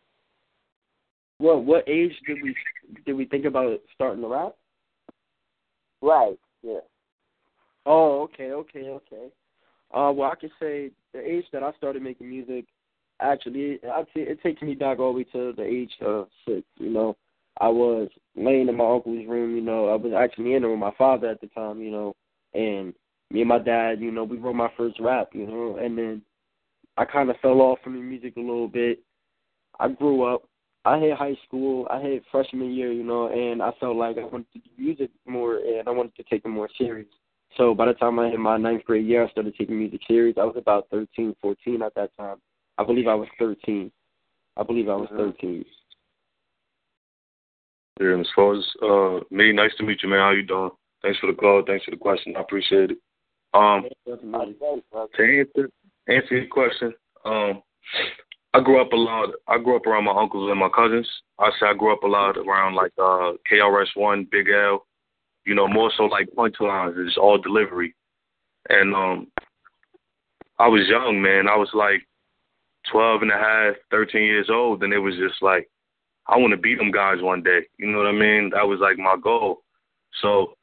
What 1.40 1.64
what 1.64 1.88
age 1.88 2.12
did 2.26 2.42
we 2.42 2.54
did 3.06 3.14
we 3.14 3.24
think 3.24 3.46
about 3.46 3.80
starting 3.94 4.20
to 4.20 4.28
rap? 4.28 4.54
Right. 6.02 6.38
Yeah. 6.62 6.80
Oh, 7.86 8.22
okay, 8.24 8.52
okay, 8.52 8.90
okay. 8.90 9.28
Uh, 9.92 10.12
well, 10.12 10.30
I 10.30 10.34
could 10.34 10.50
say 10.60 10.90
the 11.14 11.20
age 11.20 11.46
that 11.54 11.62
I 11.62 11.72
started 11.78 12.02
making 12.02 12.28
music, 12.28 12.66
actually, 13.20 13.80
I'd 13.82 14.04
say 14.14 14.20
it 14.20 14.42
takes 14.42 14.60
me 14.60 14.74
back 14.74 14.98
all 14.98 15.12
the 15.14 15.18
way 15.18 15.24
to 15.32 15.54
the 15.56 15.64
age 15.64 15.92
of 16.02 16.28
six. 16.46 16.62
You 16.76 16.90
know, 16.90 17.16
I 17.58 17.68
was 17.68 18.10
laying 18.36 18.68
in 18.68 18.76
my 18.76 18.84
uncle's 18.84 19.26
room. 19.26 19.56
You 19.56 19.62
know, 19.62 19.88
I 19.88 19.96
was 19.96 20.12
actually 20.12 20.54
in 20.54 20.60
there 20.60 20.70
with 20.70 20.78
my 20.78 20.92
father 20.98 21.28
at 21.28 21.40
the 21.40 21.46
time. 21.48 21.80
You 21.80 21.90
know, 21.90 22.16
and 22.52 22.92
me 23.30 23.40
and 23.40 23.48
my 23.48 23.58
dad, 23.58 24.00
you 24.00 24.10
know, 24.10 24.24
we 24.24 24.36
wrote 24.36 24.56
my 24.56 24.70
first 24.76 25.00
rap. 25.00 25.30
You 25.32 25.46
know, 25.46 25.78
and 25.82 25.96
then 25.96 26.22
I 26.98 27.06
kind 27.06 27.30
of 27.30 27.36
fell 27.40 27.62
off 27.62 27.78
from 27.82 27.94
the 27.94 28.00
music 28.00 28.36
a 28.36 28.40
little 28.40 28.68
bit. 28.68 29.00
I 29.78 29.88
grew 29.88 30.24
up. 30.24 30.42
I 30.84 30.98
hit 30.98 31.16
high 31.16 31.36
school. 31.46 31.86
I 31.90 32.00
hit 32.00 32.24
freshman 32.30 32.72
year, 32.72 32.92
you 32.92 33.04
know, 33.04 33.28
and 33.28 33.62
I 33.62 33.70
felt 33.78 33.96
like 33.96 34.16
I 34.16 34.24
wanted 34.24 34.52
to 34.54 34.58
do 34.60 34.70
music 34.78 35.10
more, 35.26 35.56
and 35.56 35.86
I 35.86 35.90
wanted 35.90 36.14
to 36.16 36.22
take 36.24 36.44
it 36.44 36.48
more 36.48 36.68
serious. 36.78 37.08
So 37.56 37.74
by 37.74 37.86
the 37.86 37.94
time 37.94 38.18
I 38.18 38.30
hit 38.30 38.38
my 38.38 38.56
ninth 38.56 38.84
grade 38.84 39.06
year, 39.06 39.26
I 39.26 39.30
started 39.30 39.54
taking 39.58 39.78
music 39.78 40.00
serious. 40.06 40.36
I 40.38 40.44
was 40.44 40.56
about 40.56 40.88
thirteen, 40.90 41.34
fourteen 41.42 41.82
at 41.82 41.94
that 41.96 42.16
time. 42.16 42.38
I 42.78 42.84
believe 42.84 43.08
I 43.08 43.14
was 43.14 43.28
13. 43.38 43.92
I 44.56 44.62
believe 44.62 44.88
I 44.88 44.94
was 44.94 45.08
13. 45.14 45.64
Yeah, 48.00 48.06
and 48.12 48.20
as 48.20 48.26
far 48.34 48.56
as 48.56 48.64
uh 48.82 49.20
me, 49.30 49.52
nice 49.52 49.72
to 49.76 49.84
meet 49.84 50.02
you, 50.02 50.08
man. 50.08 50.20
How 50.20 50.30
you 50.30 50.44
doing? 50.44 50.70
Thanks 51.02 51.18
for 51.18 51.26
the 51.26 51.36
call. 51.36 51.62
Thanks 51.66 51.84
for 51.84 51.90
the 51.90 51.98
question. 51.98 52.34
I 52.36 52.40
appreciate 52.40 52.92
it. 52.92 52.98
Um, 53.52 53.84
to 54.06 54.12
answer 55.18 55.68
answer 56.08 56.36
your 56.36 56.46
question, 56.46 56.94
um, 57.24 57.62
I 58.52 58.60
grew 58.60 58.80
up 58.80 58.92
a 58.92 58.96
lot. 58.96 59.30
I 59.46 59.58
grew 59.58 59.76
up 59.76 59.86
around 59.86 60.04
my 60.04 60.20
uncles 60.20 60.50
and 60.50 60.58
my 60.58 60.68
cousins. 60.74 61.08
I 61.38 61.50
say 61.58 61.66
I 61.66 61.74
grew 61.74 61.92
up 61.92 62.02
a 62.02 62.08
lot 62.08 62.36
around 62.36 62.74
like 62.74 62.92
uh 62.98 63.32
KRS 63.50 63.94
One, 63.94 64.26
Big 64.30 64.48
L. 64.48 64.86
You 65.44 65.54
know, 65.54 65.68
more 65.68 65.90
so 65.96 66.04
like 66.04 66.28
punchlines. 66.36 66.94
It's 67.06 67.16
all 67.16 67.38
delivery. 67.38 67.94
And 68.68 68.94
um, 68.94 69.28
I 70.58 70.68
was 70.68 70.86
young, 70.88 71.22
man. 71.22 71.48
I 71.48 71.56
was 71.56 71.70
like 71.74 72.02
twelve 72.90 73.22
and 73.22 73.30
a 73.30 73.38
half, 73.38 73.74
thirteen 73.90 74.24
years 74.24 74.48
old, 74.50 74.82
and 74.82 74.92
it 74.92 74.98
was 74.98 75.14
just 75.16 75.40
like 75.42 75.68
I 76.26 76.36
want 76.36 76.52
to 76.52 76.56
beat 76.56 76.78
them 76.78 76.90
guys 76.90 77.22
one 77.22 77.42
day. 77.42 77.60
You 77.78 77.86
know 77.90 77.98
what 77.98 78.06
I 78.08 78.12
mean? 78.12 78.50
That 78.50 78.66
was 78.66 78.80
like 78.80 78.98
my 78.98 79.16
goal. 79.22 79.62
So 80.20 80.54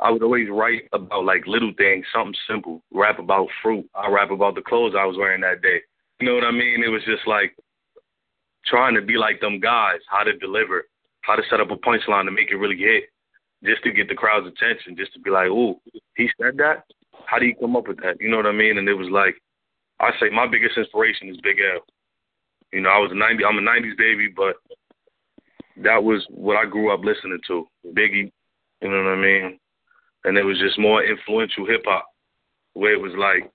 I 0.00 0.10
would 0.10 0.22
always 0.22 0.48
write 0.50 0.88
about 0.92 1.24
like 1.24 1.46
little 1.46 1.72
things, 1.76 2.06
something 2.12 2.34
simple. 2.48 2.82
Rap 2.92 3.18
about 3.18 3.48
fruit. 3.62 3.88
I 3.94 4.08
rap 4.08 4.30
about 4.30 4.54
the 4.54 4.62
clothes 4.62 4.94
I 4.98 5.04
was 5.04 5.16
wearing 5.16 5.42
that 5.42 5.62
day. 5.62 5.80
You 6.22 6.28
know 6.28 6.34
what 6.36 6.44
I 6.44 6.52
mean? 6.52 6.84
It 6.84 6.88
was 6.88 7.02
just 7.04 7.26
like 7.26 7.56
trying 8.64 8.94
to 8.94 9.02
be 9.02 9.16
like 9.16 9.40
them 9.40 9.58
guys, 9.58 9.98
how 10.08 10.22
to 10.22 10.38
deliver, 10.38 10.84
how 11.22 11.34
to 11.34 11.42
set 11.50 11.58
up 11.58 11.72
a 11.72 11.76
punchline 11.76 12.26
to 12.26 12.30
make 12.30 12.52
it 12.52 12.62
really 12.62 12.76
hit, 12.76 13.10
just 13.64 13.82
to 13.82 13.90
get 13.90 14.06
the 14.06 14.14
crowd's 14.14 14.46
attention, 14.46 14.96
just 14.96 15.12
to 15.14 15.18
be 15.18 15.30
like, 15.30 15.48
ooh, 15.48 15.74
he 16.14 16.30
said 16.40 16.58
that? 16.58 16.84
How 17.26 17.40
do 17.40 17.46
you 17.46 17.56
come 17.56 17.74
up 17.74 17.88
with 17.88 17.96
that? 18.02 18.20
You 18.20 18.30
know 18.30 18.36
what 18.36 18.46
I 18.46 18.52
mean? 18.52 18.78
And 18.78 18.88
it 18.88 18.94
was 18.94 19.08
like, 19.10 19.34
I 19.98 20.12
say 20.20 20.30
my 20.30 20.46
biggest 20.46 20.78
inspiration 20.78 21.28
is 21.28 21.38
Big 21.42 21.56
L. 21.74 21.80
You 22.72 22.82
know, 22.82 22.90
I 22.90 22.98
was 22.98 23.10
a 23.10 23.16
90, 23.16 23.44
I'm 23.44 23.58
a 23.58 23.60
90s 23.60 23.98
baby, 23.98 24.28
but 24.28 24.54
that 25.82 26.04
was 26.04 26.24
what 26.30 26.56
I 26.56 26.70
grew 26.70 26.94
up 26.94 27.02
listening 27.02 27.40
to. 27.48 27.66
Biggie, 27.84 28.30
you 28.80 28.88
know 28.88 29.02
what 29.02 29.10
I 29.10 29.16
mean? 29.16 29.58
And 30.22 30.38
it 30.38 30.44
was 30.44 30.60
just 30.60 30.78
more 30.78 31.02
influential 31.02 31.66
hip 31.66 31.82
hop, 31.84 32.06
where 32.74 32.92
it 32.92 33.00
was 33.00 33.14
like, 33.18 33.50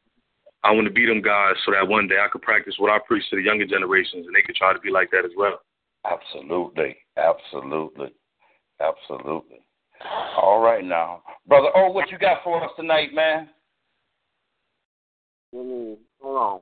I 0.64 0.72
want 0.72 0.88
to 0.88 0.94
be 0.94 1.06
them 1.06 1.22
guys 1.22 1.56
so 1.66 1.72
that 1.72 1.88
one 1.88 2.08
day 2.08 2.18
I 2.24 2.28
could 2.30 2.42
practice 2.42 2.76
what 2.78 2.92
I 2.92 2.98
preach 3.06 3.24
to 3.30 3.36
the 3.38 3.42
younger 3.42 3.66
generations 3.66 4.26
and 4.26 4.36
they 4.36 4.42
could 4.42 4.56
try 4.56 4.74
to 4.74 4.80
be 4.80 4.90
like 4.90 5.12
that 5.12 5.26
as 5.26 5.32
well. 5.38 5.60
Absolutely, 6.06 6.98
absolutely, 7.18 8.14
absolutely. 8.82 9.60
All 10.42 10.60
right 10.60 10.84
now, 10.84 11.22
brother. 11.48 11.70
Oh, 11.76 11.92
what 11.92 12.12
you 12.12 12.18
got 12.18 12.44
for 12.44 12.64
us 12.64 12.72
tonight, 12.76 13.14
man? 13.14 13.50
Hold 15.54 15.98
on. 16.22 16.60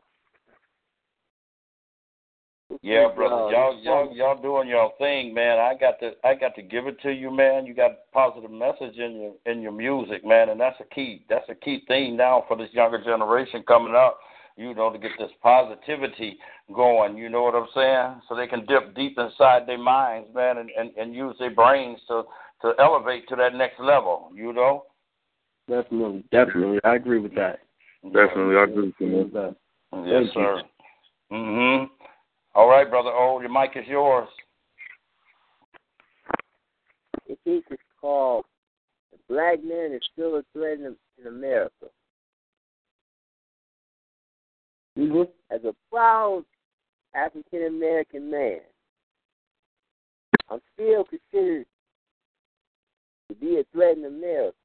Yeah, 2.81 3.07
Uh, 3.07 3.15
brother. 3.15 3.51
Y'all, 3.51 3.79
y'all, 3.81 4.13
y'all 4.13 4.41
doing 4.41 4.67
your 4.67 4.91
thing, 4.97 5.33
man. 5.33 5.59
I 5.59 5.73
got 5.75 5.99
to, 5.99 6.11
I 6.23 6.35
got 6.35 6.55
to 6.55 6.61
give 6.61 6.87
it 6.87 6.99
to 7.01 7.11
you, 7.11 7.31
man. 7.31 7.65
You 7.65 7.73
got 7.73 7.91
a 7.91 7.97
positive 8.13 8.51
message 8.51 8.97
in 8.97 9.21
your, 9.21 9.33
in 9.45 9.61
your 9.61 9.71
music, 9.71 10.25
man, 10.25 10.49
and 10.49 10.59
that's 10.59 10.79
a 10.79 10.95
key. 10.95 11.25
That's 11.29 11.47
a 11.49 11.55
key 11.55 11.83
thing 11.87 12.15
now 12.15 12.45
for 12.47 12.57
this 12.57 12.69
younger 12.73 13.03
generation 13.03 13.63
coming 13.67 13.95
up. 13.95 14.19
You 14.57 14.73
know, 14.73 14.89
to 14.89 14.97
get 14.97 15.11
this 15.19 15.31
positivity 15.43 16.37
going. 16.73 17.17
You 17.17 17.27
know 17.27 17.43
what 17.43 17.55
I'm 17.55 17.67
saying? 17.75 18.21
So 18.29 18.35
they 18.35 18.47
can 18.47 18.65
dip 18.65 18.95
deep 18.95 19.17
inside 19.17 19.67
their 19.67 19.77
minds, 19.77 20.29
man, 20.33 20.59
and, 20.59 20.69
and, 20.77 20.91
and 20.95 21.13
use 21.13 21.35
their 21.39 21.49
brains 21.49 21.99
to, 22.07 22.23
to 22.61 22.71
elevate 22.79 23.27
to 23.27 23.35
that 23.35 23.53
next 23.53 23.81
level. 23.81 24.31
You 24.33 24.53
know. 24.53 24.85
Definitely, 25.67 26.23
definitely. 26.31 26.79
I 26.85 26.95
agree 26.95 27.19
with 27.19 27.35
that. 27.35 27.59
Definitely, 28.03 28.55
I 28.55 28.63
agree 28.63 28.85
with 28.85 28.93
you, 28.99 29.07
man. 29.07 29.23
With 29.23 29.33
that. 29.33 29.55
Yes, 29.91 30.23
Thank 30.23 30.35
you. 30.35 30.43
sir. 30.43 30.61
Mhm. 31.31 31.89
All 32.55 32.69
right, 32.69 32.89
brother. 32.89 33.09
Oh, 33.13 33.41
your 33.41 33.51
mic 33.51 33.71
is 33.75 33.85
yours. 33.85 34.29
Piece 37.43 37.63
is 37.69 37.77
called 37.99 38.45
"The 39.11 39.17
Black 39.27 39.63
Man 39.63 39.91
is 39.91 40.01
Still 40.13 40.37
a 40.37 40.43
Threat 40.53 40.79
in, 40.79 40.95
in 41.19 41.27
America." 41.27 41.87
Mm-hmm. 44.97 45.23
As 45.53 45.61
a 45.65 45.75
proud 45.91 46.45
African 47.13 47.65
American 47.65 48.31
man, 48.31 48.61
I'm 50.49 50.61
still 50.73 51.03
considered 51.03 51.65
to 53.29 53.35
be 53.35 53.59
a 53.59 53.65
threat 53.73 53.97
in 53.97 54.05
America 54.05 54.55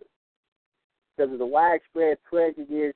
because 1.17 1.33
of 1.33 1.41
the 1.41 1.47
widespread 1.47 2.19
prejudice, 2.23 2.95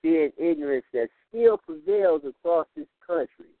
fear, 0.00 0.24
and 0.24 0.32
ignorance 0.38 0.86
that 0.94 1.08
still 1.28 1.58
prevails 1.58 2.22
across 2.26 2.66
this 2.74 2.86
country. 3.06 3.55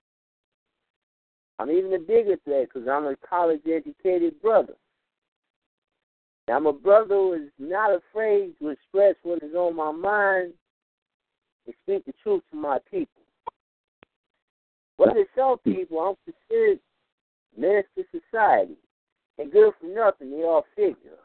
I'm 1.58 1.70
even 1.70 1.92
a 1.94 1.98
bigger 1.98 2.36
threat 2.44 2.68
because 2.72 2.88
I'm 2.88 3.06
a 3.06 3.16
college 3.28 3.62
educated 3.66 4.40
brother. 4.42 4.74
I'm 6.48 6.66
a 6.66 6.72
brother 6.72 7.14
who 7.14 7.32
is 7.32 7.50
not 7.58 7.90
afraid 7.94 8.52
to 8.60 8.68
express 8.68 9.14
what 9.22 9.42
is 9.42 9.54
on 9.54 9.74
my 9.74 9.90
mind 9.90 10.52
and 11.66 11.74
speak 11.82 12.04
the 12.04 12.12
truth 12.22 12.42
to 12.50 12.56
my 12.56 12.78
people. 12.90 13.22
But 14.98 15.14
to 15.14 15.24
some 15.36 15.58
people, 15.58 15.98
I'm 15.98 16.32
considered 16.32 16.78
menace 17.56 17.86
to 17.96 18.04
society 18.12 18.76
and 19.38 19.52
good 19.52 19.72
for 19.80 19.86
nothing, 19.86 20.30
they 20.30 20.44
all 20.44 20.64
figure. 20.74 21.18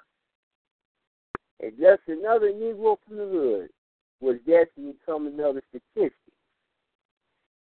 And 1.61 1.71
just 1.79 2.01
another 2.07 2.51
Negro 2.51 2.97
from 3.07 3.17
the 3.17 3.25
hood 3.25 3.69
was 4.19 4.37
destined 4.47 4.67
to 4.77 4.93
become 4.93 5.27
another 5.27 5.61
statistic. 5.69 6.13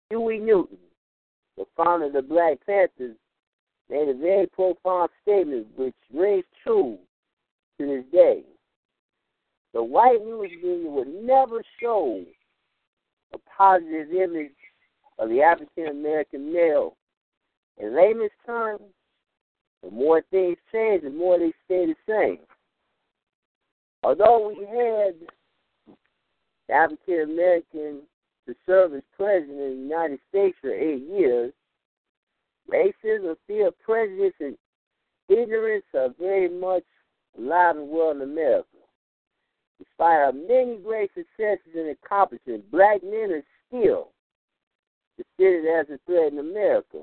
Huey 0.09 0.39
Newton, 0.39 0.77
the 1.59 1.65
founder 1.75 2.05
of 2.05 2.13
the 2.13 2.21
Black 2.21 2.57
Panthers, 2.65 3.17
made 3.89 4.07
a 4.07 4.13
very 4.13 4.47
profound 4.47 5.09
statement 5.21 5.67
which 5.75 5.93
rings 6.13 6.45
true 6.63 6.97
to 7.77 7.85
this 7.85 8.05
day. 8.13 8.43
The 9.73 9.83
white 9.83 10.23
news 10.23 10.51
media 10.63 10.89
would 10.89 11.09
never 11.09 11.61
show 11.81 12.23
a 13.33 13.37
positive 13.55 14.11
image 14.11 14.51
of 15.19 15.29
the 15.29 15.41
African 15.41 15.87
American 15.87 16.53
male. 16.53 16.95
In 17.77 17.95
layman's 17.95 18.31
terms, 18.45 18.81
the 19.83 19.91
more 19.91 20.23
things 20.31 20.57
change, 20.71 21.03
the 21.03 21.09
more 21.09 21.37
they 21.37 21.51
stay 21.65 21.85
the 21.87 21.95
same. 22.07 22.39
Although 24.03 24.47
we 24.47 24.65
had 24.65 25.15
the 26.67 26.73
African 26.73 27.31
American 27.31 28.01
to 28.49 28.55
serve 28.65 28.95
as 28.95 29.03
president 29.15 29.59
of 29.61 29.69
the 29.69 29.75
United 29.75 30.19
States 30.29 30.57
for 30.59 30.73
eight 30.73 31.03
years, 31.07 31.53
racism, 32.71 33.35
fear, 33.45 33.69
prejudice, 33.85 34.33
and 34.39 34.57
ignorance 35.29 35.85
are 35.93 36.09
very 36.19 36.49
much 36.49 36.83
alive 37.37 37.75
and 37.77 37.89
well 37.89 38.11
in 38.11 38.21
America. 38.21 38.65
Despite 39.77 40.19
our 40.19 40.31
many 40.33 40.77
great 40.83 41.11
successes 41.13 41.75
and 41.75 41.89
accomplishments, 41.89 42.65
black 42.71 43.03
men 43.03 43.31
are 43.31 43.43
still 43.67 44.09
considered 45.15 45.79
as 45.79 45.85
a 45.89 45.99
threat 46.07 46.33
in 46.33 46.39
America. 46.39 47.01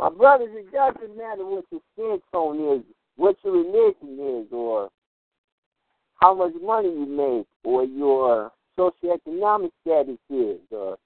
My 0.00 0.08
brothers, 0.08 0.48
it 0.52 0.72
doesn't 0.72 1.18
matter 1.18 1.44
what 1.44 1.64
your 1.70 1.80
skin 1.92 2.18
tone 2.32 2.78
is, 2.78 2.84
what 3.16 3.36
your 3.44 3.52
religion 3.52 4.40
is, 4.40 4.46
or 4.52 4.88
how 6.14 6.34
much 6.34 6.54
money 6.62 6.88
you 6.88 7.06
make, 7.06 7.46
or 7.62 7.84
your 7.84 8.52
socioeconomic 8.78 9.70
status 9.82 10.18
is, 10.30 10.60
uh, 10.72 10.76
or 10.76 10.98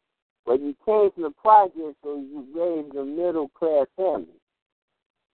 whether 0.45 0.63
you 0.65 0.77
came 0.85 1.11
from 1.13 1.23
the 1.23 1.31
projects 1.31 1.99
or 2.03 2.17
you 2.17 2.47
raised 2.55 2.95
a 2.97 3.05
middle 3.05 3.49
class 3.49 3.87
family. 3.97 4.27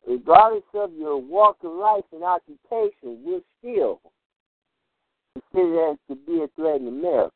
Regardless 0.06 0.62
of 0.74 0.92
your 0.94 1.18
walk 1.18 1.56
of 1.64 1.72
life 1.72 2.04
and 2.12 2.22
occupation, 2.22 3.18
we're 3.24 3.40
still 3.58 4.00
considered 5.34 5.98
to 6.08 6.14
be 6.14 6.42
a 6.42 6.48
threat 6.56 6.80
in 6.80 6.88
America. 6.88 7.32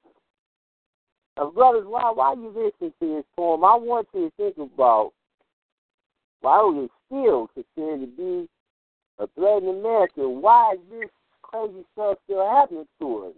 Now, 1.36 1.50
brothers, 1.50 1.84
why 1.86 2.12
why 2.14 2.34
you 2.34 2.48
listening 2.48 2.92
to 3.00 3.16
this 3.16 3.24
poem? 3.36 3.64
I 3.64 3.74
want 3.76 4.06
you 4.14 4.30
to 4.30 4.32
think 4.36 4.56
about 4.58 5.12
why 6.40 6.62
we 6.64 6.88
still 7.06 7.48
considered 7.54 8.00
to 8.00 8.16
be 8.16 8.48
a 9.18 9.26
threat 9.34 9.62
in 9.62 9.68
America. 9.68 10.28
Why 10.28 10.74
is 10.74 10.80
this 10.90 11.10
crazy 11.42 11.84
stuff 11.92 12.18
still 12.24 12.48
happening 12.48 12.86
to 13.00 13.26
us? 13.26 13.34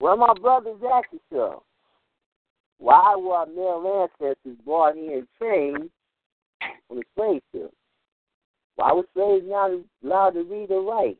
Well, 0.00 0.16
my 0.16 0.32
brothers, 0.40 0.80
ask 0.92 1.08
yourself, 1.12 1.62
why 2.78 3.14
were 3.16 3.34
our 3.34 3.46
male 3.46 4.08
ancestors 4.20 4.56
brought 4.64 4.94
here 4.94 5.18
and 5.18 5.28
trained 5.38 5.90
on 6.90 6.96
the 6.96 7.02
slave 7.14 7.42
ship? 7.52 7.72
Why 8.76 8.94
were 8.94 9.04
slaves 9.14 9.44
not 9.46 9.72
allowed 10.02 10.30
to 10.30 10.42
read 10.44 10.70
or 10.70 10.82
write 10.82 11.18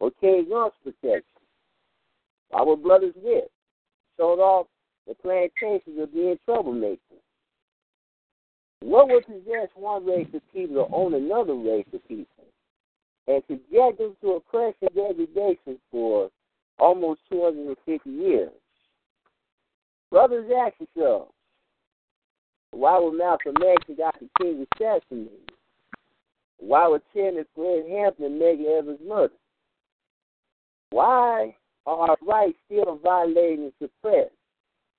or 0.00 0.10
carry 0.20 0.44
guns 0.44 0.72
protection? 0.82 1.22
Why 2.48 2.64
were 2.64 2.76
brothers 2.76 3.14
whipped, 3.22 3.52
sold 4.16 4.40
off 4.40 4.66
the 5.06 5.14
plantations 5.14 6.00
of 6.00 6.12
being 6.12 6.36
troublemakers? 6.48 6.98
What 8.80 9.08
would 9.08 9.24
possess 9.26 9.68
one 9.76 10.04
race 10.04 10.26
of 10.34 10.42
people 10.52 10.84
to 10.84 10.92
own 10.92 11.14
another 11.14 11.54
race 11.54 11.86
of 11.92 12.06
people 12.08 12.26
and 13.28 13.40
subject 13.46 13.98
them 13.98 14.16
to 14.22 14.32
oppression 14.32 14.88
and 14.96 15.16
degradation 15.16 15.78
for 15.92 16.28
almost 16.80 17.20
250 17.30 18.10
years? 18.10 18.50
Brothers, 20.10 20.50
ask 20.56 20.74
yourselves, 20.80 21.32
why 22.72 22.98
would 22.98 23.16
Malcolm 23.16 23.54
X 23.56 23.84
and 23.88 23.96
Dr. 23.96 24.26
King 24.40 24.66
assassinated? 24.76 25.52
Why 26.58 26.88
would 26.88 27.02
Chairman 27.12 27.44
Fred 27.54 27.84
Hampton 27.88 28.26
and 28.26 28.40
Medgar 28.40 28.78
Evers 28.78 28.98
murdered? 29.06 29.30
Why 30.90 31.54
are 31.86 32.10
our 32.10 32.16
rights 32.26 32.58
still 32.66 32.98
violated 33.02 33.60
and 33.60 33.72
suppressed? 33.80 34.34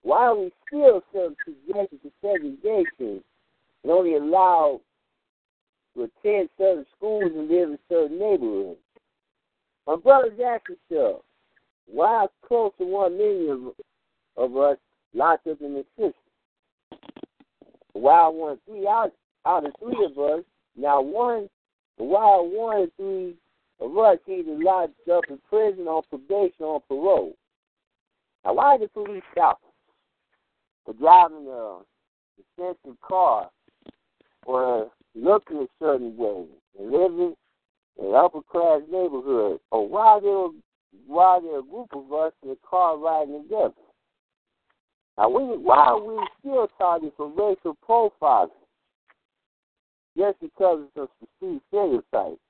Why 0.03 0.27
are 0.27 0.37
we 0.37 0.51
still 0.67 1.03
subjected 1.13 2.01
to 2.01 2.11
segregation 2.21 3.23
and 3.83 3.91
only 3.91 4.15
allowed 4.15 4.81
to 5.95 6.03
attend 6.03 6.49
certain 6.57 6.85
schools 6.97 7.31
and 7.35 7.49
live 7.49 7.69
in 7.69 7.79
certain 7.89 8.17
neighborhoods? 8.17 8.79
My 9.85 9.95
brothers, 9.97 10.39
ask 10.43 10.63
yourself, 10.69 11.21
why 11.91 12.25
close 12.47 12.71
to 12.77 12.85
one 12.85 13.17
million 13.17 13.73
of, 14.37 14.51
of 14.51 14.57
us 14.57 14.77
locked 15.13 15.47
up 15.47 15.61
in 15.61 15.73
the 15.73 15.85
system? 15.97 16.13
Why 17.93 18.27
one 18.29 18.57
three 18.65 18.87
out 18.87 19.11
out 19.45 19.65
of 19.65 19.73
three 19.79 20.05
of 20.05 20.17
us, 20.17 20.43
now 20.77 21.01
one 21.01 21.49
why 21.97 22.37
one 22.37 22.89
three 22.97 23.35
of 23.79 23.97
us 23.97 24.17
either 24.27 24.57
locked 24.57 24.93
up 25.11 25.23
in 25.29 25.39
prison 25.49 25.87
on 25.87 26.03
probation 26.09 26.65
or 26.65 26.81
parole. 26.81 27.33
Now 28.45 28.53
why 28.53 28.77
the 28.77 28.87
police 28.87 29.23
stop 29.33 29.59
for 30.85 30.93
driving 30.93 31.47
a 31.47 31.79
expensive 32.39 32.99
car 33.01 33.49
or 34.45 34.89
looking 35.13 35.57
a 35.57 35.67
certain 35.79 36.15
way 36.15 36.45
and 36.79 36.91
living 36.91 37.35
in 37.99 38.15
upper 38.15 38.41
class 38.49 38.81
neighborhood? 38.89 39.59
Or 39.71 39.87
why 39.87 40.19
there 40.21 40.47
why 41.07 41.39
there 41.41 41.59
a 41.59 41.63
group 41.63 41.89
of 41.93 42.11
us 42.13 42.33
in 42.43 42.51
a 42.51 42.55
car 42.67 42.97
riding 42.97 43.43
together? 43.43 43.73
Now, 45.17 45.29
we, 45.29 45.57
why 45.57 45.87
are 45.87 46.01
we 46.01 46.17
still 46.39 46.67
targeted 46.77 47.13
for 47.17 47.27
racial 47.29 47.77
profiling? 47.87 48.49
Just 50.17 50.39
because 50.41 50.81
of 50.81 50.89
some 50.95 51.07
perceived 51.39 51.61
stereotypes. 51.69 52.41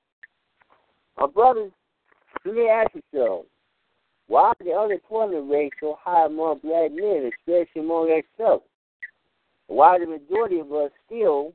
My 1.18 1.26
brothers, 1.26 1.70
you 2.44 2.54
may 2.54 2.68
ask 2.68 2.90
yourselves, 3.12 3.48
why 4.26 4.52
the 4.60 4.72
unemployment 4.72 5.50
rate 5.50 5.72
so 5.80 5.98
high 6.00 6.26
among 6.26 6.60
black 6.60 6.90
men, 6.92 7.30
especially 7.38 7.82
among 7.82 8.10
ourselves? 8.10 8.64
Why 9.66 9.98
the 9.98 10.06
majority 10.06 10.60
of 10.60 10.72
us 10.72 10.90
still, 11.06 11.52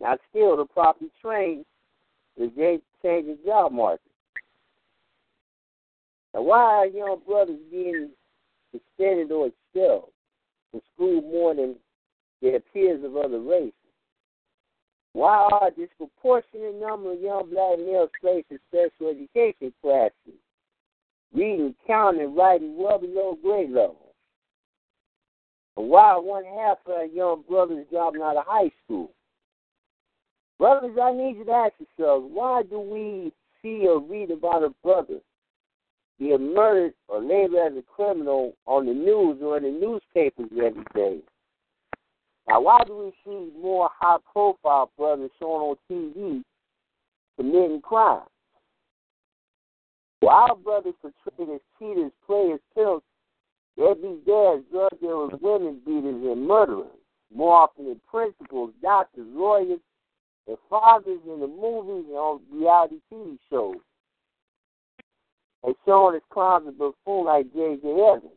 not 0.00 0.20
still, 0.28 0.56
the 0.56 0.66
properly 0.66 1.10
trained, 1.22 1.64
the 2.36 2.80
changing 3.02 3.38
job 3.44 3.72
market? 3.72 4.09
Now, 6.34 6.42
why 6.42 6.58
are 6.58 6.86
young 6.86 7.20
brothers 7.26 7.58
being 7.70 8.10
suspended 8.72 9.32
or 9.32 9.48
expelled? 9.48 10.12
in 10.72 10.80
school 10.94 11.22
more 11.22 11.54
than 11.54 11.76
their 12.42 12.60
peers 12.60 13.04
of 13.04 13.16
other 13.16 13.40
races? 13.40 13.72
Why 15.12 15.48
are 15.50 15.68
a 15.68 15.70
disproportionate 15.70 16.80
number 16.80 17.12
of 17.12 17.20
young 17.20 17.50
black 17.50 17.78
males 17.78 18.10
placed 18.20 18.50
in 18.50 18.58
special 18.68 19.10
education 19.10 19.72
classes, 19.82 20.38
reading, 21.34 21.74
counting, 21.86 22.34
writing 22.34 22.76
well 22.76 22.98
below 22.98 23.36
grade 23.42 23.70
level? 23.70 24.14
And 25.76 25.88
why 25.88 26.12
are 26.12 26.22
one 26.22 26.44
half 26.44 26.78
of 26.86 26.92
our 26.92 27.04
young 27.06 27.42
brothers 27.48 27.86
dropping 27.90 28.22
out 28.22 28.36
of 28.36 28.44
high 28.46 28.70
school? 28.84 29.10
Brothers, 30.58 30.96
I 31.02 31.12
need 31.12 31.38
you 31.38 31.44
to 31.46 31.52
ask 31.52 31.72
yourselves, 31.78 32.30
why 32.32 32.62
do 32.62 32.78
we 32.78 33.32
see 33.62 33.88
or 33.88 34.00
read 34.00 34.30
about 34.30 34.62
a 34.62 34.70
brother 34.84 35.18
being 36.20 36.54
murdered 36.54 36.92
or 37.08 37.20
labeled 37.20 37.72
as 37.72 37.78
a 37.78 37.82
criminal 37.82 38.54
on 38.66 38.86
the 38.86 38.92
news 38.92 39.38
or 39.42 39.56
in 39.56 39.64
the 39.64 39.70
newspapers 39.70 40.50
every 40.52 40.84
day. 40.94 41.18
Now, 42.46 42.60
why 42.60 42.82
do 42.86 42.96
we 42.96 43.12
see 43.24 43.50
more 43.60 43.88
high 43.98 44.18
profile 44.32 44.90
brothers 44.96 45.30
shown 45.38 45.60
on 45.60 45.76
TV 45.90 46.42
committing 47.36 47.80
crimes? 47.80 48.28
Why 50.20 50.48
are 50.50 50.56
brothers 50.56 50.94
portrayed 51.00 51.54
as 51.54 51.60
cheaters, 51.78 52.12
players, 52.26 52.60
pimps, 52.74 53.04
be 53.76 54.18
there 54.26 54.58
as 54.58 54.64
drug 54.70 55.00
dealers, 55.00 55.30
women 55.40 55.80
beaters, 55.86 56.22
and 56.22 56.46
murderers. 56.46 56.86
More 57.34 57.54
often 57.54 57.86
than 57.86 58.00
principals, 58.10 58.72
doctors, 58.82 59.26
lawyers, 59.30 59.80
and 60.46 60.58
fathers 60.68 61.20
in 61.26 61.40
the 61.40 61.46
movies 61.46 62.04
and 62.08 62.16
on 62.16 62.40
reality 62.52 62.96
TV 63.10 63.38
shows. 63.48 63.76
They 65.64 65.72
shown 65.84 66.14
as 66.14 66.22
clowns 66.32 66.66
and 66.66 66.78
like 67.24 67.52
J.J. 67.52 67.86
Evans, 67.86 68.32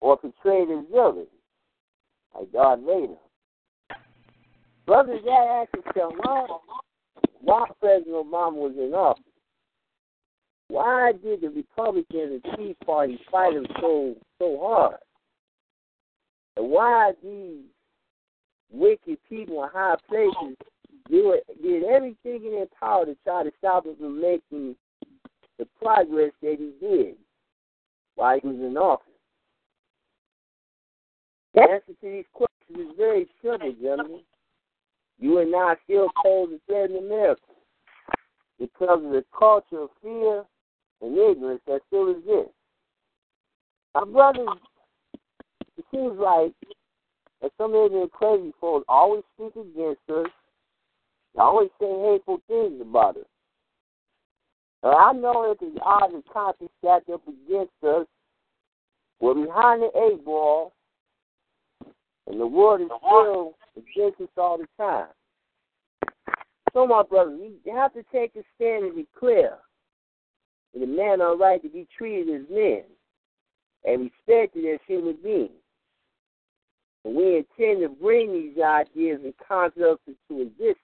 or 0.00 0.16
portrayed 0.18 0.70
as 0.70 0.84
villains 0.92 1.28
like 2.34 2.52
Darth 2.52 2.80
Vader. 2.80 3.14
Brothers 4.86 5.20
that 5.24 5.66
ask 5.66 5.84
themselves, 5.84 6.16
why, 6.22 6.46
why 7.40 7.64
President 7.80 8.14
Obama 8.14 8.52
was 8.52 8.74
in 8.76 8.94
office? 8.94 9.22
Why 10.68 11.12
did 11.22 11.40
the 11.40 11.48
Republicans 11.48 12.42
and 12.44 12.56
Tea 12.56 12.76
Party 12.84 13.18
fight 13.30 13.54
him 13.54 13.66
so 13.80 14.14
so 14.38 14.58
hard? 14.60 14.96
And 16.56 16.70
why 16.70 17.12
these 17.22 17.64
wicked 18.70 19.18
people 19.28 19.62
in 19.62 19.70
high 19.72 19.96
places 20.08 20.56
do 21.08 21.32
it, 21.32 21.44
did 21.62 21.84
everything 21.84 22.44
in 22.44 22.52
their 22.52 22.66
power 22.78 23.06
to 23.06 23.16
try 23.24 23.44
to 23.44 23.52
stop 23.58 23.86
him 23.86 23.96
from 23.96 24.20
making 24.20 24.74
the 25.58 25.66
progress 25.82 26.32
that 26.42 26.56
he 26.58 26.72
did 26.80 27.14
while 28.14 28.38
he 28.40 28.46
was 28.46 28.56
in 28.56 28.76
office? 28.76 29.06
The 31.54 31.62
answer 31.62 31.92
to 31.92 31.94
these 32.02 32.24
questions 32.32 32.90
is 32.90 32.96
very 32.96 33.26
simple, 33.42 33.74
gentlemen. 33.80 34.20
You 35.18 35.38
and 35.38 35.54
I 35.54 35.74
still 35.84 36.08
pose 36.22 36.50
a 36.54 36.58
threat 36.66 36.90
in 36.90 36.98
America 36.98 37.40
because 38.58 39.02
of 39.04 39.10
the 39.10 39.24
culture 39.36 39.80
of 39.80 39.90
fear 40.02 40.44
and 41.00 41.16
ignorance 41.16 41.62
that 41.66 41.80
still 41.86 42.10
exists. 42.10 42.52
My 43.94 44.04
brothers, 44.04 44.48
it 45.78 45.84
seems 45.90 46.18
like 46.18 46.52
that 47.40 47.50
some 47.56 47.74
ignorant 47.74 48.12
crazy 48.12 48.52
folks 48.60 48.84
always 48.88 49.22
speak 49.34 49.56
against 49.56 50.00
us. 50.10 50.26
They 51.34 51.40
always 51.40 51.70
say 51.80 51.86
hateful 51.86 52.40
things 52.46 52.80
about 52.80 53.16
us. 53.16 53.24
I 54.90 55.12
know 55.12 55.48
that 55.48 55.60
the 55.60 55.80
odds 55.80 56.14
are 56.14 56.32
constantly 56.32 56.68
stacked 56.78 57.10
up 57.10 57.22
against 57.26 57.72
us. 57.82 58.06
We're 59.20 59.34
behind 59.34 59.82
the 59.82 59.90
eight 59.98 60.24
ball, 60.24 60.72
and 62.26 62.40
the 62.40 62.46
world 62.46 62.82
is 62.82 62.88
still 62.98 63.54
against 63.76 64.20
us 64.20 64.28
all 64.36 64.58
the 64.58 64.66
time. 64.76 65.08
So, 66.74 66.86
my 66.86 67.02
brothers, 67.02 67.40
we 67.40 67.72
have 67.72 67.94
to 67.94 68.02
take 68.12 68.36
a 68.36 68.42
stand 68.54 68.84
and 68.84 68.96
be 68.96 69.06
clear 69.18 69.56
that 70.74 70.80
the 70.80 70.86
men 70.86 71.22
are 71.22 71.36
right 71.36 71.62
to 71.62 71.68
be 71.70 71.86
treated 71.96 72.42
as 72.42 72.46
men 72.50 72.82
and 73.86 74.10
respected 74.10 74.74
as 74.74 74.80
human 74.86 75.16
beings. 75.22 75.50
And 77.06 77.16
we 77.16 77.36
intend 77.36 77.80
to 77.80 77.88
bring 77.88 78.32
these 78.32 78.62
ideas 78.62 79.20
and 79.24 79.32
concepts 79.38 80.02
into 80.06 80.42
existence 80.42 80.76